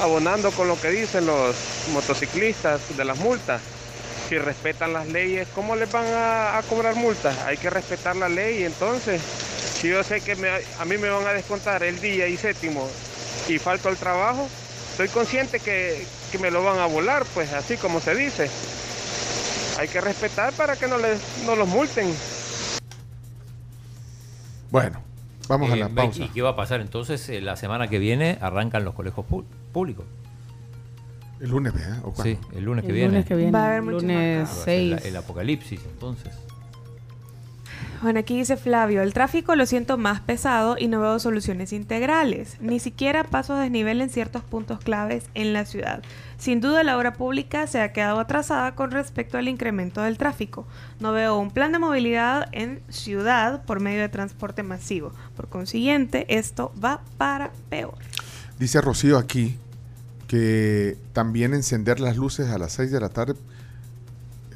Abonando 0.00 0.50
con 0.52 0.68
lo 0.68 0.80
que 0.80 0.90
dicen 0.90 1.26
los 1.26 1.56
motociclistas 1.92 2.96
de 2.96 3.04
las 3.04 3.18
multas. 3.18 3.83
Si 4.28 4.38
respetan 4.38 4.92
las 4.92 5.06
leyes, 5.08 5.46
¿cómo 5.54 5.76
les 5.76 5.90
van 5.92 6.06
a, 6.06 6.56
a 6.58 6.62
cobrar 6.62 6.94
multas? 6.96 7.36
Hay 7.40 7.56
que 7.58 7.68
respetar 7.70 8.16
la 8.16 8.28
ley. 8.28 8.64
Entonces, 8.64 9.20
si 9.20 9.88
yo 9.90 10.02
sé 10.02 10.20
que 10.22 10.34
me- 10.36 10.48
a 10.48 10.84
mí 10.86 10.96
me 10.96 11.10
van 11.10 11.26
a 11.26 11.32
descontar 11.32 11.82
el 11.82 12.00
día 12.00 12.26
y 12.26 12.36
séptimo 12.36 12.88
y 13.48 13.58
falto 13.58 13.88
al 13.90 13.96
trabajo, 13.96 14.48
estoy 14.92 15.08
consciente 15.08 15.60
que, 15.60 16.06
que 16.32 16.38
me 16.38 16.50
lo 16.50 16.64
van 16.64 16.78
a 16.78 16.86
volar, 16.86 17.24
pues 17.34 17.52
así 17.52 17.76
como 17.76 18.00
se 18.00 18.14
dice. 18.14 18.48
Hay 19.78 19.88
que 19.88 20.00
respetar 20.00 20.52
para 20.54 20.76
que 20.76 20.86
no, 20.88 20.96
les, 20.98 21.18
no 21.44 21.54
los 21.56 21.68
multen. 21.68 22.06
Bueno, 24.70 25.00
vamos 25.48 25.70
a 25.70 25.74
Eh, 25.74 25.80
la 25.80 25.88
ve- 25.88 25.94
pausa. 25.94 26.22
¿Y 26.24 26.28
qué 26.28 26.42
va 26.42 26.50
a 26.50 26.56
pasar 26.56 26.80
entonces? 26.80 27.28
Eh, 27.28 27.40
La 27.40 27.56
semana 27.56 27.88
que 27.88 27.98
viene 27.98 28.38
arrancan 28.40 28.84
los 28.84 28.94
colegios 28.94 29.26
públicos. 29.72 30.06
El 31.40 31.50
lunes, 31.50 31.72
¿verdad? 31.74 31.98
¿O? 32.04 32.14
Sí, 32.22 32.38
el 32.54 32.64
lunes 32.64 32.82
que 32.84 32.88
El 32.90 32.94
viene. 32.94 33.08
lunes 33.08 33.26
que 33.26 33.34
viene, 33.34 33.52
Va 33.52 33.64
a 33.64 33.66
haber 33.66 33.82
mucho 33.82 33.98
lunes 33.98 34.38
Va 34.38 34.42
a 34.42 34.46
ser 34.46 34.82
la- 34.90 34.98
6. 34.98 35.06
el 35.08 35.16
apocalipsis, 35.16 35.80
entonces. 35.92 36.32
Bueno, 38.02 38.20
aquí 38.20 38.36
dice 38.36 38.58
Flavio, 38.58 39.00
el 39.00 39.14
tráfico 39.14 39.56
lo 39.56 39.64
siento 39.64 39.96
más 39.96 40.20
pesado 40.20 40.76
y 40.78 40.88
no 40.88 41.00
veo 41.00 41.18
soluciones 41.18 41.72
integrales, 41.72 42.58
ni 42.60 42.78
siquiera 42.78 43.24
pasos 43.24 43.56
a 43.56 43.62
desnivel 43.62 44.02
en 44.02 44.10
ciertos 44.10 44.42
puntos 44.42 44.78
claves 44.80 45.24
en 45.32 45.54
la 45.54 45.64
ciudad. 45.64 46.02
Sin 46.36 46.60
duda 46.60 46.82
la 46.84 46.98
obra 46.98 47.14
pública 47.14 47.66
se 47.66 47.80
ha 47.80 47.94
quedado 47.94 48.20
atrasada 48.20 48.74
con 48.74 48.90
respecto 48.90 49.38
al 49.38 49.48
incremento 49.48 50.02
del 50.02 50.18
tráfico. 50.18 50.66
No 51.00 51.12
veo 51.12 51.38
un 51.38 51.50
plan 51.50 51.72
de 51.72 51.78
movilidad 51.78 52.48
en 52.52 52.82
ciudad 52.90 53.64
por 53.64 53.80
medio 53.80 54.02
de 54.02 54.10
transporte 54.10 54.62
masivo. 54.62 55.12
Por 55.34 55.48
consiguiente, 55.48 56.26
esto 56.28 56.74
va 56.82 57.00
para 57.16 57.52
peor. 57.70 57.94
Dice 58.58 58.82
Rocío 58.82 59.16
aquí 59.16 59.56
que 60.34 60.96
también 61.12 61.54
encender 61.54 62.00
las 62.00 62.16
luces 62.16 62.48
a 62.50 62.58
las 62.58 62.72
6 62.72 62.90
de 62.90 62.98
la 62.98 63.08
tarde 63.08 63.34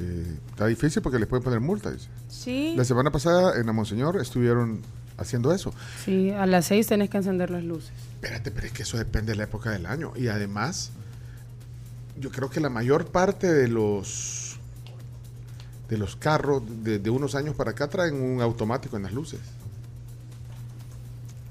eh, 0.01 0.37
está 0.51 0.67
difícil 0.67 1.01
porque 1.03 1.21
les 1.21 1.29
pueden 1.29 1.45
poner 1.45 1.61
multa. 1.61 1.93
Dice. 1.93 2.09
Sí. 2.29 2.75
La 2.77 2.85
semana 2.85 3.13
pasada 3.13 3.57
en 3.61 3.65
la 3.65 3.73
Monseñor 3.73 4.21
estuvieron 4.21 4.83
haciendo 5.19 5.55
eso. 5.55 5.73
Sí, 6.05 6.31
a 6.31 6.47
las 6.47 6.67
6 6.67 6.85
tenés 6.89 7.11
que 7.11 7.19
encender 7.19 7.51
las 7.51 7.63
luces. 7.63 7.93
Espérate, 8.15 8.51
pero 8.51 8.67
es 8.67 8.73
que 8.73 8.83
eso 8.83 8.99
depende 8.99 9.31
de 9.31 9.37
la 9.37 9.45
época 9.45 9.71
del 9.71 9.87
año. 9.87 10.15
Y 10.17 10.27
además, 10.27 10.91
yo 12.19 12.33
creo 12.33 12.51
que 12.51 12.59
la 12.59 12.71
mayor 12.71 13.07
parte 13.13 13.47
de 13.47 13.69
los 13.69 14.59
de 15.89 15.97
los 15.97 16.17
carros 16.17 16.65
de, 16.83 16.99
de 16.99 17.11
unos 17.11 17.37
años 17.37 17.55
para 17.55 17.71
acá 17.71 17.87
traen 17.87 18.21
un 18.21 18.43
automático 18.43 18.97
en 18.97 19.05
las 19.05 19.13
luces. 19.13 19.39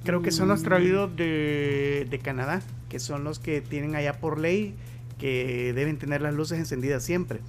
Creo 0.04 0.22
que 0.22 0.32
son 0.32 0.50
los 0.50 0.64
traídos 0.64 1.16
de, 1.16 2.08
de 2.10 2.20
Canadá, 2.20 2.62
que 2.90 3.00
son 3.00 3.24
los 3.24 3.40
que 3.40 3.62
tienen 3.62 3.96
allá 3.96 4.20
por 4.20 4.40
ley 4.40 4.76
que 5.20 5.74
deben 5.76 5.98
tener 5.98 6.22
las 6.22 6.34
luces 6.34 6.60
encendidas 6.60 7.04
siempre. 7.04 7.40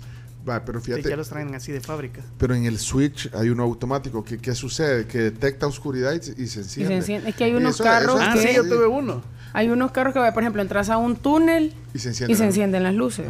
Va, 0.49 0.65
pero 0.65 0.81
Sí, 0.81 0.87
fíjate, 0.93 1.11
ya 1.11 1.17
los 1.17 1.29
traen 1.29 1.55
así 1.55 1.73
de 1.73 1.81
fábrica. 1.81 2.23
pero 2.39 2.55
en 2.55 2.65
el 2.65 2.79
switch 2.79 3.29
hay 3.35 3.51
uno 3.51 3.65
automático. 3.65 4.25
¿Qué, 4.25 4.39
qué 4.39 4.55
sucede? 4.55 5.07
Que 5.07 5.19
detecta 5.19 5.67
oscuridad 5.67 6.13
y, 6.15 6.17
y 6.17 6.21
se 6.21 6.33
Y 6.43 6.47
se 6.47 6.61
enciende. 6.61 6.97
enciende. 6.97 7.31
Es 7.31 7.37
que 7.37 7.45
hay 7.45 7.55
unos 7.55 7.75
eso- 7.75 7.85
carros 7.85 8.15
eso 8.15 8.23
es 8.23 8.29
Ah, 8.29 8.33
que... 8.35 8.49
sí, 8.49 8.55
yo 8.57 8.63
tuve 8.67 8.87
uno. 8.87 9.23
Hay 9.53 9.69
unos 9.69 9.93
carros 9.93 10.15
que, 10.15 10.21
por 10.33 10.43
ejemplo, 10.43 10.63
entras 10.63 10.89
a 10.91 10.97
un 10.97 11.17
túnel 11.17 11.75
Y 11.95 11.99
se 11.99 12.09
enciende 12.09 12.33
y 12.33 12.37
se 12.37 12.43
la- 12.43 12.47
encienden 12.49 12.83
las 12.83 12.95
luces. 12.95 13.27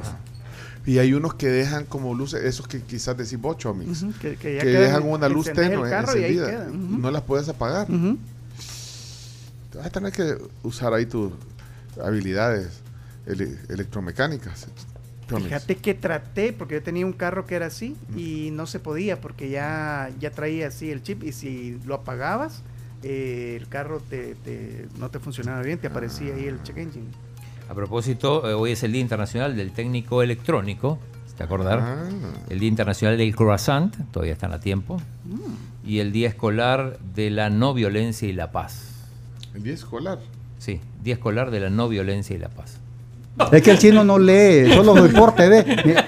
Y 0.87 0.99
hay 0.99 1.13
unos 1.13 1.35
que 1.35 1.49
dejan 1.49 1.85
como 1.85 2.15
luces, 2.15 2.45
esos 2.45 2.67
que 2.69 2.81
quizás 2.83 3.17
decís 3.17 3.39
vos, 3.41 3.59
Chomix, 3.59 4.03
Ujú, 4.03 4.13
que- 4.21 4.37
que 4.37 4.55
ya 4.57 4.61
que 4.63 4.67
quedan- 4.69 4.83
dejan 4.83 5.03
una 5.03 5.29
luz 5.29 5.53
tenue 5.53 5.91
carro 5.91 6.17
y 6.17 6.23
ahí 6.25 6.39
encendida. 6.39 6.47
quedan, 6.51 6.85
ujú. 6.93 6.99
No 6.99 7.11
las 7.11 7.23
puedes 7.23 7.49
apagar. 7.49 7.91
Ujú. 7.91 8.17
Vas 9.75 9.87
a 9.87 9.91
tener 9.91 10.13
que 10.13 10.37
usar 10.63 10.93
ahí 10.95 11.07
tus 11.07 11.33
habilidades 12.05 12.81
ele- 13.27 13.57
electromecánicas. 13.69 14.69
Fíjate 15.29 15.77
que 15.77 15.93
traté, 15.95 16.55
porque 16.55 16.77
yo 16.77 16.83
tenía 16.83 17.05
un 17.05 17.13
carro 17.13 17.45
que 17.45 17.55
era 17.55 17.67
así 17.67 17.97
y 18.17 18.51
no 18.53 18.67
se 18.67 18.81
podía 18.81 19.21
porque 19.21 19.51
ya, 19.51 20.11
ya 20.19 20.31
traía 20.31 20.69
así 20.69 20.91
el 20.91 21.03
chip 21.03 21.23
y 21.23 21.33
si 21.33 21.79
lo 21.85 21.97
apagabas, 21.97 22.63
eh, 23.03 23.57
el 23.61 23.69
carro 23.69 24.01
te, 24.01 24.35
te- 24.37 24.89
no 24.99 25.11
te 25.11 25.19
funcionaba 25.19 25.61
bien, 25.63 25.79
te 25.79 25.89
aparecía 25.89 26.35
ahí 26.35 26.47
el 26.47 26.63
check 26.63 26.79
engine. 26.79 27.07
A 27.69 27.75
propósito, 27.75 28.49
eh, 28.49 28.55
hoy 28.55 28.73
es 28.73 28.83
el 28.83 28.93
Día 28.93 29.03
Internacional 29.03 29.55
del 29.55 29.73
Técnico 29.73 30.23
Electrónico, 30.23 30.99
¿te 31.37 31.45
acordar? 31.45 31.79
Ah. 31.81 32.09
El 32.49 32.59
Día 32.61 32.69
Internacional 32.71 33.19
del 33.19 33.37
Croissant, 33.37 33.95
todavía 34.11 34.33
están 34.33 34.53
a 34.53 34.61
tiempo. 34.61 34.97
Mm. 35.27 35.87
Y 35.89 35.99
el 35.99 36.11
Día 36.11 36.29
Escolar 36.29 36.99
de 37.15 37.29
la 37.31 37.51
No 37.51 37.75
Violencia 37.75 38.27
y 38.27 38.33
la 38.33 38.51
Paz. 38.51 38.95
El 39.55 39.63
día 39.63 39.75
escolar. 39.75 40.19
Sí, 40.59 40.81
Día 41.03 41.15
Escolar 41.15 41.51
de 41.51 41.61
la 41.61 41.71
No 41.71 41.89
Violencia 41.89 42.35
y 42.35 42.39
la 42.39 42.49
Paz. 42.49 42.79
Es 43.53 43.63
que 43.63 43.71
el 43.71 43.79
chino 43.79 44.05
no 44.05 44.19
lee, 44.19 44.73
solo 44.75 44.95
deporte 44.95 45.49
ve. 45.49 46.05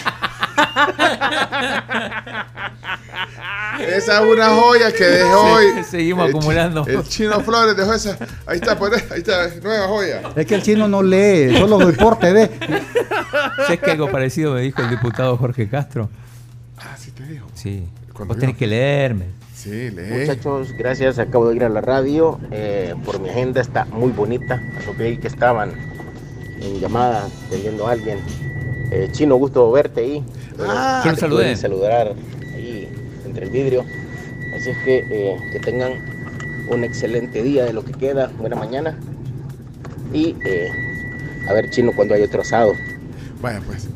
Esa 3.81 4.23
es 4.23 4.33
una 4.33 4.51
joya 4.51 4.93
que 4.93 5.05
dejó 5.05 5.41
hoy. 5.55 5.85
Seguimos 5.89 6.29
el 6.29 6.31
acumulando. 6.37 6.85
El 6.87 7.03
chino 7.05 7.41
Flores 7.41 7.77
dejó 7.77 7.95
esa. 7.95 8.19
Ahí 8.47 8.57
está, 8.57 8.79
pues, 8.79 9.11
ahí 9.11 9.21
está, 9.21 9.49
nueva 9.63 9.89
joya. 9.89 10.23
Es 10.37 10.47
que 10.47 10.55
el 10.57 10.63
chino 10.63 10.89
no 10.89 11.03
lee, 11.03 11.57
solo 11.57 11.79
deporte 11.79 12.33
ve. 12.33 12.51
¿Sabes 13.57 13.81
que 13.81 13.91
algo 13.93 14.11
parecido 14.11 14.55
me 14.55 14.63
dijo 14.63 14.83
el 14.83 14.91
diputado 14.91 15.37
Jorge 15.37 15.69
Castro? 15.69 16.11
Ah, 16.79 16.97
sí 16.99 17.11
te 17.13 17.25
dijo. 17.25 17.47
Sí. 17.55 17.85
Cuando 18.13 18.35
Vos 18.35 18.41
tenés 18.41 18.57
que 18.57 18.67
leerme. 18.67 19.27
Sí, 19.63 19.91
lee. 19.91 20.21
Muchachos, 20.21 20.73
gracias. 20.73 21.19
Acabo 21.19 21.51
de 21.51 21.57
ir 21.57 21.65
a 21.65 21.69
la 21.69 21.83
radio. 21.83 22.41
eh, 22.51 22.95
por 23.05 23.21
mi 23.21 23.29
agenda 23.29 23.61
está 23.61 23.85
muy 23.85 24.11
bonita. 24.11 24.63
Lo 24.87 24.95
creí 24.95 25.19
que 25.19 25.29
estaban 25.29 25.73
en 26.63 26.81
llamada 26.81 27.29
atendiendo 27.47 27.87
a 27.87 27.93
alguien. 27.93 28.19
Eh, 28.91 29.11
Chino, 29.13 29.37
gusto 29.37 29.71
verte 29.71 30.01
ahí. 30.01 30.25
Ah, 30.59 31.03
saludé. 31.15 31.55
saludar 31.57 32.15
ahí 32.55 32.89
entre 33.27 33.45
el 33.45 33.51
vidrio. 33.51 33.85
Así 34.57 34.71
es 34.71 34.79
que 34.79 35.05
eh, 35.11 35.37
que 35.53 35.61
tengan 35.61 35.93
un 36.71 36.83
excelente 36.83 37.43
día 37.43 37.67
de 37.67 37.75
lo 37.75 37.85
que 37.85 37.93
queda. 37.93 38.31
Buena 38.39 38.57
mañana. 38.57 38.99
Y 40.11 40.37
eh, 40.43 40.71
a 41.47 41.53
ver, 41.53 41.69
Chino, 41.69 41.93
cuando 41.95 42.15
hay 42.15 42.23
otro 42.23 42.41
asado. 42.41 42.73
Vaya, 43.43 43.61
pues. 43.67 43.89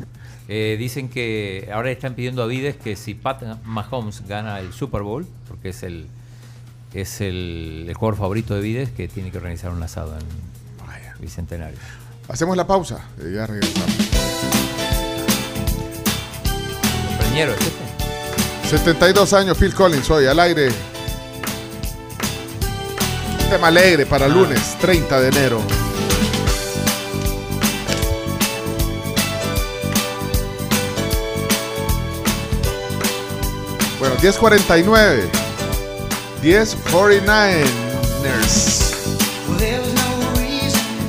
Eh, 0.47 0.75
dicen 0.77 1.09
que 1.09 1.69
ahora 1.73 1.91
están 1.91 2.13
pidiendo 2.13 2.43
a 2.43 2.45
Vides 2.45 2.75
que 2.75 2.95
si 2.95 3.15
Pat 3.15 3.41
Mahomes 3.63 4.27
gana 4.27 4.59
el 4.59 4.73
Super 4.73 5.01
Bowl, 5.01 5.25
porque 5.47 5.69
es 5.69 5.83
el 5.83 6.07
es 6.93 7.19
el, 7.19 7.85
el 7.89 7.93
jugador 7.93 8.17
favorito 8.17 8.55
de 8.55 8.61
Vides, 8.61 8.89
que 8.89 9.07
tiene 9.07 9.29
que 9.29 9.37
organizar 9.37 9.71
un 9.71 9.83
asado 9.83 10.17
en 10.17 10.25
Bicentenario. 11.19 11.77
Hacemos 12.27 12.57
la 12.57 12.65
pausa 12.65 12.99
y 13.19 13.33
ya 13.33 13.45
regresamos. 13.45 13.89
¿es 17.35 17.49
este? 17.49 18.69
72 18.69 19.33
años, 19.33 19.57
Phil 19.57 19.73
Collins, 19.73 20.09
hoy 20.09 20.25
al 20.25 20.39
aire. 20.39 20.69
Tema 23.49 23.67
alegre 23.67 24.05
para 24.05 24.27
lunes 24.27 24.77
30 24.79 25.19
de 25.19 25.27
enero. 25.27 25.84
10.49. 34.17 35.29
10.49ers. 36.41 38.84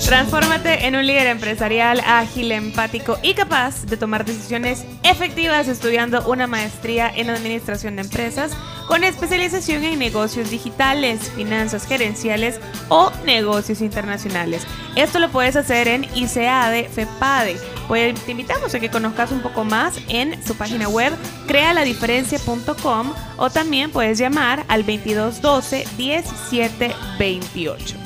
Transfórmate 0.07 0.86
en 0.86 0.94
un 0.94 1.05
líder 1.05 1.26
empresarial 1.26 2.01
ágil, 2.07 2.52
empático 2.52 3.18
y 3.23 3.35
capaz 3.35 3.86
de 3.86 3.97
tomar 3.97 4.25
decisiones 4.25 4.85
efectivas 5.02 5.67
estudiando 5.67 6.25
una 6.28 6.47
maestría 6.47 7.10
en 7.12 7.28
administración 7.28 7.97
de 7.97 8.02
empresas 8.02 8.52
con 8.86 9.02
especialización 9.02 9.83
en 9.83 9.99
negocios 9.99 10.49
digitales, 10.49 11.33
finanzas 11.33 11.89
gerenciales 11.89 12.60
o 12.89 13.10
negocios 13.25 13.81
internacionales. 13.81 14.65
Esto 14.94 15.18
lo 15.18 15.28
puedes 15.28 15.57
hacer 15.57 15.89
en 15.89 16.05
ICADE 16.15 16.89
FEPADE. 16.89 17.57
Pues 17.89 18.15
te 18.20 18.31
invitamos 18.31 18.73
a 18.76 18.78
que 18.78 18.91
conozcas 18.91 19.33
un 19.33 19.41
poco 19.41 19.65
más 19.65 19.99
en 20.09 20.41
su 20.47 20.55
página 20.55 20.89
web 20.89 21.12
crealadiferencia.com 21.49 23.12
o 23.39 23.51
también 23.51 23.91
puedes 23.91 24.18
llamar 24.18 24.65
al 24.68 24.86
2212 24.86 25.85
1728. 25.99 28.06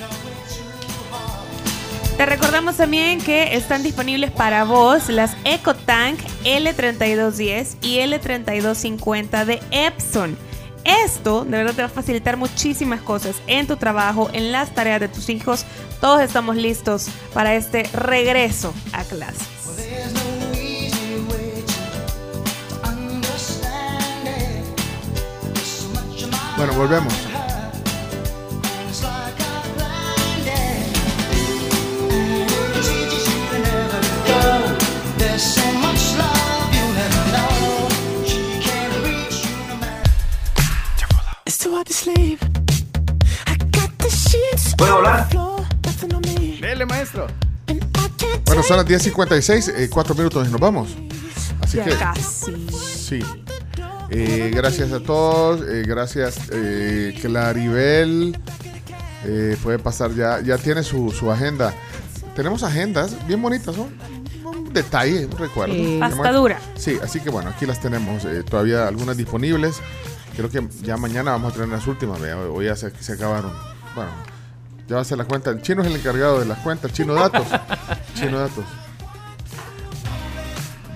Te 2.20 2.26
recordamos 2.26 2.76
también 2.76 3.18
que 3.18 3.56
están 3.56 3.82
disponibles 3.82 4.30
para 4.30 4.64
vos 4.64 5.08
las 5.08 5.34
EcoTank 5.44 6.20
L3210 6.44 7.76
y 7.80 7.96
L3250 8.00 9.46
de 9.46 9.58
Epson. 9.70 10.36
Esto 10.84 11.46
de 11.46 11.50
verdad 11.56 11.72
te 11.72 11.80
va 11.80 11.86
a 11.86 11.90
facilitar 11.90 12.36
muchísimas 12.36 13.00
cosas 13.00 13.36
en 13.46 13.66
tu 13.66 13.76
trabajo, 13.76 14.28
en 14.34 14.52
las 14.52 14.74
tareas 14.74 15.00
de 15.00 15.08
tus 15.08 15.30
hijos. 15.30 15.64
Todos 16.02 16.20
estamos 16.20 16.56
listos 16.56 17.08
para 17.32 17.54
este 17.54 17.84
regreso 17.94 18.74
a 18.92 19.02
clases. 19.04 19.48
Bueno, 26.58 26.74
volvemos. 26.74 27.29
¿Puedo 44.76 44.96
hablar? 44.96 45.28
Dele, 46.60 46.86
maestro. 46.86 47.26
Bueno, 48.46 48.62
son 48.62 48.76
las 48.78 48.86
10.56, 48.86 49.72
eh, 49.76 49.88
cuatro 49.90 50.14
minutos 50.14 50.46
y 50.48 50.50
nos 50.50 50.60
vamos. 50.60 50.90
Así 51.60 51.76
Ya 51.76 51.84
que. 51.84 51.90
casi. 51.96 52.66
Sí. 52.96 53.20
Eh, 54.10 54.50
gracias 54.54 54.92
a 54.92 55.00
todos. 55.00 55.60
eh, 55.68 55.84
gracias, 55.86 56.36
eh, 56.52 57.16
Claribel. 57.20 58.38
Eh, 59.24 59.56
puede 59.62 59.78
pasar 59.78 60.14
ya. 60.14 60.40
Ya 60.40 60.56
tiene 60.58 60.82
su, 60.82 61.10
su 61.10 61.30
agenda. 61.30 61.74
Tenemos 62.34 62.62
agendas 62.62 63.14
bien 63.26 63.42
bonitas, 63.42 63.76
¿no? 63.76 63.88
Un 64.70 64.74
detalle, 64.74 65.26
un 65.26 65.36
recuerdo. 65.36 65.74
Sí. 65.74 65.98
Bueno. 66.16 66.32
dura. 66.32 66.60
Sí, 66.76 66.96
así 67.02 67.18
que 67.18 67.28
bueno, 67.28 67.50
aquí 67.50 67.66
las 67.66 67.80
tenemos. 67.80 68.24
eh, 68.24 68.44
todavía 68.48 68.86
algunas 68.86 69.16
disponibles. 69.16 69.80
Creo 70.36 70.48
que 70.48 70.64
ya 70.82 70.96
mañana 70.96 71.32
vamos 71.32 71.50
a 71.50 71.54
tener 71.54 71.68
las 71.70 71.84
últimas. 71.88 72.20
vea, 72.20 72.38
Hoy, 72.38 72.48
hoy 72.54 72.64
ya 72.66 72.76
se, 72.76 72.90
se 73.02 73.14
acabaron. 73.14 73.52
Bueno, 73.96 74.12
ya 74.86 74.94
va 74.94 75.02
a 75.02 75.04
ser 75.04 75.18
la 75.18 75.24
cuenta. 75.24 75.50
El 75.50 75.60
chino 75.60 75.82
es 75.82 75.88
el 75.88 75.96
encargado 75.96 76.38
de 76.38 76.46
las 76.46 76.58
cuentas. 76.60 76.92
Chino 76.92 77.14
Datos. 77.14 77.48
chino 78.14 78.38
Datos. 78.38 78.64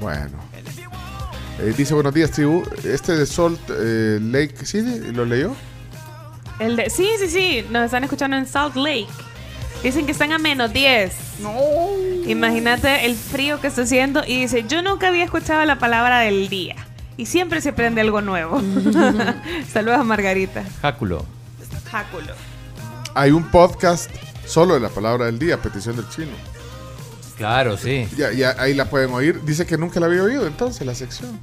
Bueno. 0.01 0.39
Eh, 1.59 1.75
dice 1.77 1.95
buenos 1.95 2.15
días, 2.15 2.31
tribu. 2.31 2.63
Este 2.85 3.17
de 3.17 3.27
Salt 3.27 3.59
eh, 3.71 4.21
Lake 4.23 4.55
City, 4.65 5.11
¿lo 5.13 5.25
leyó? 5.25 5.53
El 6.61 6.77
de, 6.77 6.91
sí, 6.91 7.09
sí, 7.19 7.27
sí, 7.29 7.67
nos 7.71 7.87
están 7.87 8.05
escuchando 8.05 8.37
en 8.37 8.47
Salt 8.47 8.77
Lake. 8.77 9.09
Dicen 9.85 10.07
que 10.07 10.13
están 10.13 10.33
a 10.33 10.39
menos 10.39 10.73
10. 10.73 11.15
No. 11.41 11.53
Imagínate 12.27 13.05
el 13.05 13.15
frío 13.15 13.61
que 13.61 13.67
está 13.67 13.83
haciendo 13.83 14.23
y 14.27 14.41
dice, 14.41 14.65
yo 14.67 14.81
nunca 14.81 15.09
había 15.09 15.25
escuchado 15.25 15.63
la 15.67 15.79
palabra 15.79 16.21
del 16.21 16.49
día. 16.49 16.75
Y 17.19 17.27
siempre 17.27 17.61
se 17.61 17.69
aprende 17.69 18.01
algo 18.01 18.23
nuevo. 18.23 18.61
Saludos 19.73 19.99
a 20.01 20.05
Margarita. 20.05 20.65
Jáculo. 20.81 21.27
Jáculo. 21.91 22.33
Hay 23.15 23.31
un 23.31 23.51
podcast 23.51 24.11
solo 24.47 24.73
de 24.73 24.81
la 24.81 24.89
palabra 24.89 25.27
del 25.27 25.39
día, 25.39 25.61
petición 25.61 25.97
del 25.97 26.09
chino. 26.09 26.33
Claro, 27.37 27.77
sí. 27.77 28.09
Ya, 28.17 28.33
ya 28.33 28.57
ahí 28.59 28.73
la 28.73 28.87
pueden 28.87 29.13
oír. 29.13 29.43
Dice 29.45 29.67
que 29.67 29.77
nunca 29.77 30.01
la 30.01 30.07
había 30.07 30.23
oído, 30.23 30.47
entonces, 30.47 30.87
la 30.87 30.95
sección. 30.95 31.39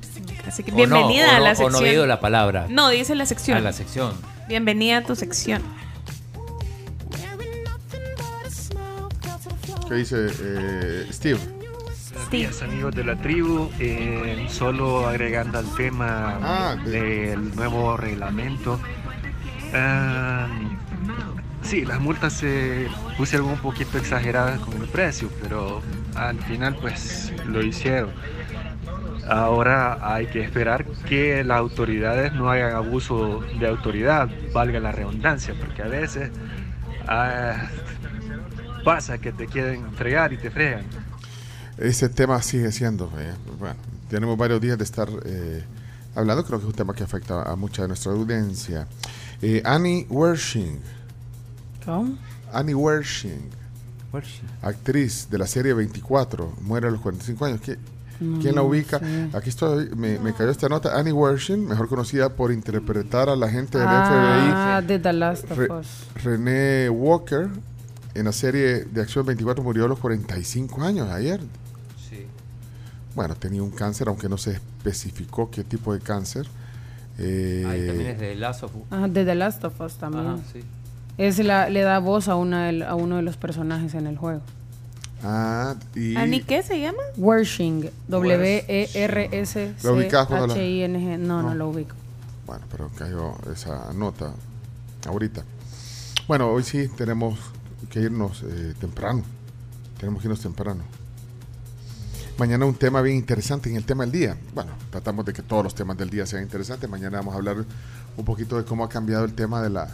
Así 0.48 0.64
que 0.64 0.72
O 0.72 0.76
bienvenida 0.76 1.28
no, 1.28 1.34
o 1.34 1.36
a 1.36 1.40
la 1.40 1.45
no- 1.45 1.52
O 1.52 1.56
sección. 1.56 1.72
no 1.74 1.80
he 1.88 1.90
oído 1.92 2.08
la 2.08 2.20
palabra. 2.20 2.66
No, 2.70 2.90
dice 2.90 3.14
la 3.14 3.28
sección. 3.28 3.58
A 3.58 3.61
la 3.61 3.72
sección. 3.72 4.14
Bienvenida 4.48 4.98
a 4.98 5.03
tu 5.03 5.16
sección. 5.16 5.61
¿Qué 9.92 9.98
dice 9.98 10.28
eh, 10.40 11.08
Steve? 11.11 11.38
Buenos 12.14 12.32
días 12.32 12.61
amigos 12.61 12.95
de 12.95 13.03
la 13.03 13.18
tribu, 13.18 13.70
Eh, 13.78 14.45
solo 14.48 15.06
agregando 15.06 15.60
al 15.60 15.66
tema 15.76 16.40
Ah, 16.42 16.76
del 16.86 17.53
nuevo 17.53 17.98
reglamento. 17.98 18.80
Sí, 21.61 21.84
las 21.84 22.00
multas 22.00 22.32
se 22.32 22.88
pusieron 23.18 23.50
un 23.50 23.58
poquito 23.58 23.98
exageradas 23.98 24.61
con 24.61 24.82
el 24.82 24.88
precio, 24.88 25.30
pero 25.42 25.82
al 26.16 26.40
final 26.40 26.78
pues 26.80 27.34
lo 27.45 27.61
hicieron. 27.61 28.11
Ahora 29.28 29.98
hay 30.16 30.28
que 30.28 30.42
esperar 30.42 30.86
que 31.06 31.44
las 31.44 31.58
autoridades 31.58 32.32
no 32.32 32.50
hagan 32.50 32.76
abuso 32.76 33.42
de 33.60 33.68
autoridad, 33.68 34.30
valga 34.53 34.80
la 34.80 34.94
redundancia, 34.94 35.53
porque 35.60 35.82
a 35.82 35.88
veces 35.88 36.32
ah, 37.10 37.68
pasa 38.84 39.18
que 39.18 39.32
te 39.32 39.48
quieren 39.48 39.92
fregar 39.93 40.34
y 40.34 40.38
te 40.38 40.50
fregan. 40.51 40.84
Ese 41.77 42.10
tema 42.10 42.42
sigue 42.42 42.72
siendo, 42.72 43.11
eh, 43.18 43.34
bueno, 43.60 43.76
tenemos 44.10 44.38
varios 44.38 44.61
días 44.61 44.77
de 44.77 44.84
estar 44.84 45.10
eh, 45.26 45.64
hablando, 46.16 46.43
creo 46.45 46.60
que 46.60 46.66
es 46.66 46.69
un 46.69 46.76
tema 46.76 46.93
que 46.93 47.03
afecta 47.03 47.43
a 47.43 47.56
mucha 47.56 47.82
de 47.84 47.88
nuestra 47.88 48.11
audiencia. 48.11 48.88
Eh, 49.42 49.61
Annie 49.66 50.06
Wershing, 50.10 50.80
¿Cómo? 51.85 52.18
Annie 52.53 52.76
Wershing, 52.76 53.50
actriz 54.61 55.27
de 55.30 55.38
la 55.38 55.48
serie 55.48 55.74
24, 55.74 56.53
muere 56.61 56.88
a 56.88 56.92
los 56.92 57.01
45 57.01 57.45
años. 57.45 57.61
¿Qué- 57.61 57.77
No, 58.19 58.40
¿Quién 58.40 58.53
la 58.53 58.61
ubica? 58.61 59.00
sé. 59.00 59.30
Aquí 59.34 59.50
estoy, 59.50 59.90
me, 59.95 60.19
me 60.19 60.32
cayó 60.34 60.51
esta 60.51 60.69
nota. 60.69 60.95
Annie 60.95 61.11
Wershing, 61.11 61.68
mejor 61.68 61.88
conocida 61.88 62.30
por 62.30 62.51
interpretar 62.51 63.30
a 63.30 63.35
la 63.35 63.50
gente 63.50 63.80
del 63.80 63.88
Ah, 63.90 64.80
de 64.85 65.00
The 65.00 65.14
Last 65.14 65.50
of 65.50 65.58
Re- 65.58 65.72
Us. 65.74 65.88
René 66.24 66.88
Walker 66.92 67.50
en 68.14 68.26
la 68.26 68.32
serie 68.32 68.86
de 68.86 69.02
Acción 69.02 69.26
24 69.26 69.64
murió 69.64 69.86
a 69.86 69.88
los 69.88 70.00
45 70.00 70.82
años 70.84 71.10
ayer. 71.10 71.40
Sí. 72.10 72.26
Bueno, 73.16 73.36
tenía 73.36 73.62
un 73.64 73.72
cáncer, 73.72 74.08
aunque 74.08 74.28
no 74.30 74.38
se 74.38 74.52
especificó 74.54 75.50
qué 75.52 75.64
tipo 75.64 75.94
de 75.94 76.00
cáncer. 76.00 76.48
Eh, 77.18 77.66
Ahí 77.68 77.88
también 77.88 78.12
es 78.12 78.20
de 78.20 78.36
Lazo. 78.36 78.70
Ajá, 78.90 79.08
de 79.08 79.26
The 79.26 79.36
Last 79.36 79.64
of 79.64 79.80
Us 79.82 79.96
también. 79.96 80.26
Ajá, 80.28 80.40
sí. 80.52 80.62
Es 81.18 81.38
la, 81.40 81.70
le 81.70 81.82
da 81.82 82.00
voz 82.00 82.28
a, 82.30 82.36
una 82.36 82.70
a 82.88 82.96
uno 82.96 83.18
de 83.18 83.22
los 83.22 83.38
personajes 83.38 83.94
en 83.96 84.08
el 84.08 84.18
juego. 84.18 84.42
ah, 85.24 85.76
y 85.94 86.16
¿Ani 86.16 86.42
qué 86.42 86.64
se 86.64 86.80
llama? 86.80 87.04
Wershing. 87.18 87.84
E 87.86 87.92
W-E-R-S-C-H-I-N-G. 88.08 89.84
¿Lo 89.84 89.94
ubicás 89.96 90.28
cuando 90.28 90.48
la- 90.48 90.88
No, 91.18 91.42
no, 91.42 91.50
No. 91.50 91.56
lo 91.56 91.70
ubico. 91.70 91.96
bueno, 92.48 92.64
pero 92.72 92.90
cayó 92.98 93.34
esa 93.54 93.94
nota 93.94 94.34
ahorita. 95.08 95.44
Bueno, 96.28 96.50
hoy 96.50 96.64
sí 96.64 96.88
tenemos 96.98 97.38
que 97.90 98.01
irnos 98.01 98.43
eh, 98.43 98.74
temprano. 98.80 99.24
Tenemos 100.00 100.22
que 100.22 100.27
irnos 100.27 100.42
temprano. 100.42 100.84
Mañana 102.38 102.66
un 102.66 102.76
tema 102.76 103.01
bien 103.01 103.18
interesante 103.18 103.69
en 103.69 103.76
el 103.76 103.85
tema 103.85 104.03
del 104.03 104.11
día. 104.11 104.38
Bueno, 104.53 104.72
tratamos 104.90 105.26
de 105.26 105.34
que 105.34 105.42
todos 105.42 105.64
los 105.64 105.76
temas 105.76 105.98
del 105.98 106.10
día 106.10 106.26
sean 106.26 106.43
interesantes. 106.43 106.90
Mañana 106.90 107.18
vamos 107.18 107.34
a 107.34 107.38
hablar 107.38 107.58
un 108.18 108.26
poquito 108.26 108.58
de 108.58 108.66
cómo 108.66 108.84
ha 108.84 108.90
cambiado 108.90 109.26
el 109.26 109.34
tema 109.34 109.61
de 109.61 109.69
la 109.69 109.90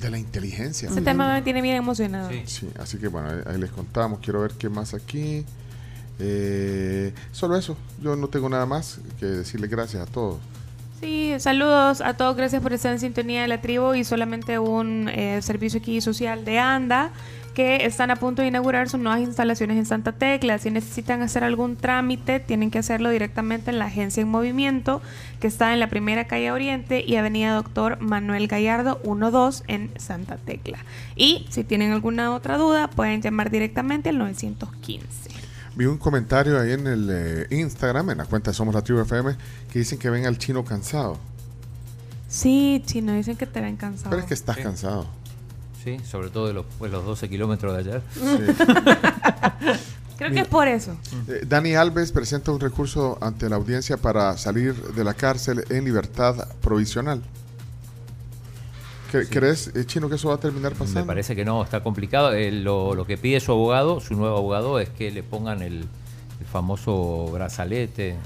de 0.00 0.10
la 0.10 0.18
inteligencia. 0.18 0.88
Ese 0.88 1.00
tema 1.00 1.32
me 1.32 1.42
tiene 1.42 1.62
bien 1.62 1.76
emocionado. 1.76 2.28
Sí, 2.46 2.68
así 2.78 2.98
que 2.98 3.06
bueno, 3.08 3.28
ahí, 3.28 3.54
ahí 3.54 3.60
les 3.60 3.70
contamos. 3.70 4.18
Quiero 4.20 4.40
ver 4.40 4.52
qué 4.52 4.68
más 4.68 4.94
aquí. 4.94 5.44
Eh, 6.18 7.12
solo 7.32 7.56
eso, 7.56 7.76
yo 8.00 8.16
no 8.16 8.28
tengo 8.28 8.48
nada 8.48 8.66
más 8.66 8.98
que 9.18 9.26
decirle 9.26 9.66
gracias 9.66 10.02
a 10.02 10.10
todos. 10.10 10.38
Sí, 11.04 11.34
saludos 11.38 12.00
a 12.00 12.14
todos, 12.14 12.34
gracias 12.34 12.62
por 12.62 12.72
estar 12.72 12.90
en 12.90 12.98
sintonía 12.98 13.42
de 13.42 13.48
la 13.48 13.60
tribu 13.60 13.92
y 13.92 14.04
solamente 14.04 14.58
un 14.58 15.10
eh, 15.10 15.42
servicio 15.42 15.80
aquí 15.80 16.00
social 16.00 16.46
de 16.46 16.58
ANDA 16.58 17.10
que 17.52 17.84
están 17.84 18.10
a 18.10 18.16
punto 18.16 18.40
de 18.40 18.48
inaugurar 18.48 18.88
sus 18.88 18.98
nuevas 18.98 19.20
instalaciones 19.20 19.76
en 19.76 19.84
Santa 19.84 20.12
Tecla. 20.12 20.56
Si 20.56 20.70
necesitan 20.70 21.20
hacer 21.20 21.44
algún 21.44 21.76
trámite, 21.76 22.40
tienen 22.40 22.70
que 22.70 22.78
hacerlo 22.78 23.10
directamente 23.10 23.70
en 23.70 23.78
la 23.78 23.84
agencia 23.84 24.22
en 24.22 24.28
movimiento, 24.28 25.02
que 25.40 25.46
está 25.46 25.74
en 25.74 25.80
la 25.80 25.88
primera 25.88 26.24
calle 26.24 26.50
Oriente 26.50 27.04
y 27.06 27.16
Avenida 27.16 27.52
Doctor 27.52 28.00
Manuel 28.00 28.48
Gallardo 28.48 28.98
12 29.04 29.64
en 29.68 29.90
Santa 29.98 30.38
Tecla. 30.38 30.78
Y 31.16 31.44
si 31.50 31.64
tienen 31.64 31.92
alguna 31.92 32.34
otra 32.34 32.56
duda, 32.56 32.88
pueden 32.88 33.20
llamar 33.20 33.50
directamente 33.50 34.08
al 34.08 34.16
915. 34.16 35.33
Vi 35.76 35.86
un 35.86 35.98
comentario 35.98 36.60
ahí 36.60 36.72
en 36.72 36.86
el 36.86 37.08
eh, 37.10 37.46
Instagram, 37.50 38.10
en 38.10 38.18
la 38.18 38.24
cuenta 38.26 38.50
de 38.50 38.54
Somos 38.54 38.74
la 38.74 38.82
Tribu 38.82 39.00
FM, 39.00 39.36
que 39.72 39.78
dicen 39.80 39.98
que 39.98 40.08
ven 40.08 40.26
al 40.26 40.38
chino 40.38 40.64
cansado. 40.64 41.18
Sí, 42.28 42.82
chino, 42.86 43.12
dicen 43.12 43.36
que 43.36 43.46
te 43.46 43.60
ven 43.60 43.76
cansado. 43.76 44.10
Pero 44.10 44.22
es 44.22 44.28
que 44.28 44.34
estás 44.34 44.56
cansado. 44.56 45.06
Sí, 45.82 45.98
sobre 46.08 46.30
todo 46.30 46.46
de 46.46 46.54
los, 46.54 46.64
pues, 46.78 46.90
los 46.90 47.04
12 47.04 47.28
kilómetros 47.28 47.74
de 47.74 47.78
ayer. 47.80 48.02
Creo 50.18 50.30
que 50.30 50.40
es 50.40 50.48
por 50.48 50.68
eso. 50.68 50.96
Eh, 51.28 51.44
Dani 51.46 51.74
Alves 51.74 52.12
presenta 52.12 52.52
un 52.52 52.60
recurso 52.60 53.18
ante 53.20 53.48
la 53.48 53.56
audiencia 53.56 53.96
para 53.96 54.36
salir 54.36 54.74
de 54.74 55.04
la 55.04 55.14
cárcel 55.14 55.64
en 55.70 55.84
libertad 55.84 56.48
provisional. 56.60 57.20
¿Cre- 59.14 59.28
¿Crees, 59.30 59.70
eh, 59.74 59.84
Chino, 59.86 60.08
que 60.08 60.16
eso 60.16 60.28
va 60.28 60.34
a 60.34 60.40
terminar 60.40 60.72
pasando? 60.72 61.00
Me 61.00 61.06
parece 61.06 61.36
que 61.36 61.44
no, 61.44 61.62
está 61.62 61.82
complicado. 61.82 62.32
Eh, 62.32 62.50
lo, 62.50 62.94
lo 62.94 63.06
que 63.06 63.16
pide 63.16 63.38
su 63.40 63.52
abogado, 63.52 64.00
su 64.00 64.14
nuevo 64.14 64.36
abogado, 64.36 64.78
es 64.80 64.88
que 64.90 65.10
le 65.10 65.22
pongan 65.22 65.62
el, 65.62 65.80
el 66.40 66.46
famoso 66.50 67.28
brazalete. 67.32 68.16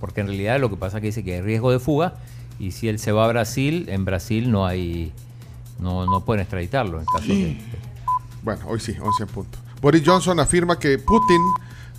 Porque 0.00 0.20
en 0.20 0.26
realidad 0.28 0.60
lo 0.60 0.68
que 0.70 0.76
pasa 0.76 0.98
es 0.98 1.00
que 1.00 1.06
dice 1.06 1.24
que 1.24 1.34
hay 1.36 1.40
riesgo 1.40 1.70
de 1.70 1.78
fuga 1.78 2.14
y 2.58 2.72
si 2.72 2.88
él 2.88 2.98
se 2.98 3.10
va 3.12 3.24
a 3.24 3.28
Brasil, 3.28 3.86
en 3.88 4.04
Brasil 4.04 4.50
no 4.50 4.66
hay. 4.66 5.12
No, 5.78 6.04
no 6.06 6.24
pueden 6.24 6.42
extraditarlo 6.42 7.00
en 7.00 7.06
caso 7.06 7.26
de. 7.28 7.58
Bueno, 8.42 8.62
hoy 8.68 8.78
sí, 8.80 8.94
11 9.00 9.22
en 9.22 9.28
punto. 9.28 9.58
Boris 9.80 10.02
Johnson 10.04 10.38
afirma 10.40 10.78
que 10.78 10.98
Putin 10.98 11.40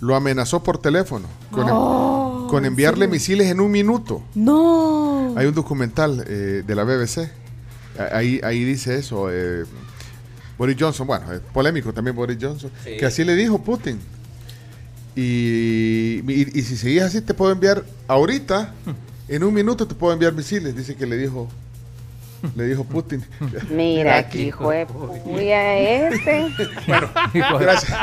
lo 0.00 0.14
amenazó 0.14 0.62
por 0.62 0.78
teléfono 0.78 1.26
con, 1.50 1.66
No, 1.66 2.46
con 2.48 2.64
enviarle 2.64 3.08
misiles 3.08 3.48
en 3.48 3.60
un 3.60 3.70
minuto. 3.70 4.22
No. 4.34 5.34
Hay 5.36 5.46
un 5.46 5.54
documental 5.54 6.24
eh, 6.26 6.62
de 6.66 6.74
la 6.74 6.84
BBC. 6.84 7.30
Ahí, 7.98 8.40
ahí 8.42 8.64
dice 8.64 8.96
eso. 8.96 9.28
eh, 9.30 9.64
Boris 10.58 10.76
Johnson, 10.78 11.06
bueno, 11.06 11.32
es 11.32 11.40
polémico 11.52 11.92
también 11.92 12.16
Boris 12.16 12.38
Johnson, 12.40 12.70
Sí. 12.84 12.96
que 12.98 13.04
así 13.06 13.24
le 13.24 13.34
dijo 13.36 13.58
Putin. 13.62 13.98
Y, 15.14 16.20
y- 16.26 16.50
y 16.58 16.62
si 16.62 16.76
seguís 16.76 17.02
así, 17.02 17.20
te 17.22 17.34
puedo 17.34 17.52
enviar 17.52 17.84
ahorita, 18.08 18.72
en 19.28 19.44
un 19.44 19.54
minuto 19.54 19.86
te 19.86 19.94
puedo 19.94 20.12
enviar 20.12 20.32
misiles, 20.34 20.76
dice 20.76 20.94
que 20.94 21.06
le 21.06 21.16
dijo, 21.16 21.48
le 22.54 22.64
dijo 22.64 22.84
Putin. 22.84 23.24
Mira, 23.70 24.18
aquí 24.18 24.48
hijo 24.48 24.70
de 24.70 24.86
puya 24.86 25.78
este. 25.78 26.46
Bueno, 26.86 27.58
gracias. 27.58 27.98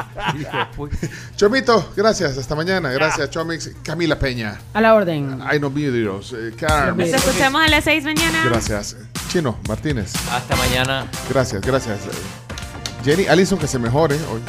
Chomito, 1.36 1.92
gracias. 1.96 2.38
Hasta 2.38 2.56
mañana. 2.56 2.92
Gracias, 2.92 3.30
Chomix. 3.30 3.72
Camila 3.84 4.18
Peña. 4.20 4.60
A 4.74 4.82
la 4.82 4.94
orden. 4.94 5.40
Ay, 5.44 5.60
no 5.60 5.70
vídeos. 5.70 6.34
Eh, 6.34 6.54
Carmen. 6.58 7.10
Nos 7.12 7.24
escuchamos 7.24 7.62
a 7.62 7.68
las 7.68 7.84
6 7.84 8.04
mañana. 8.04 8.44
Gracias. 8.46 8.98
Chino, 9.30 9.58
Martínez. 9.68 10.14
Hasta 10.32 10.56
mañana. 10.56 11.08
Gracias, 11.30 11.62
gracias. 11.62 12.00
Jenny, 13.04 13.26
Alison, 13.28 13.60
que 13.60 13.68
se 13.68 13.80
mejore 13.80 14.16
hoy. 14.32 14.42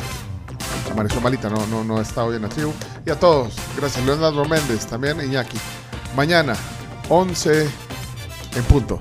Amaneció 0.93 1.21
malita, 1.21 1.49
no, 1.51 1.67
no, 1.67 1.83
no 1.83 2.01
está 2.01 2.25
hoy 2.25 2.37
en 2.37 2.43
la 2.43 2.49
tribu. 2.49 2.73
Y 3.05 3.11
a 3.11 3.19
todos, 3.19 3.55
gracias. 3.77 4.05
Leonardo 4.05 4.45
Méndez, 4.45 4.87
también 4.87 5.21
Iñaki. 5.21 5.59
Mañana, 6.15 6.55
11 7.09 7.69
en 8.55 8.63
punto. 8.65 9.01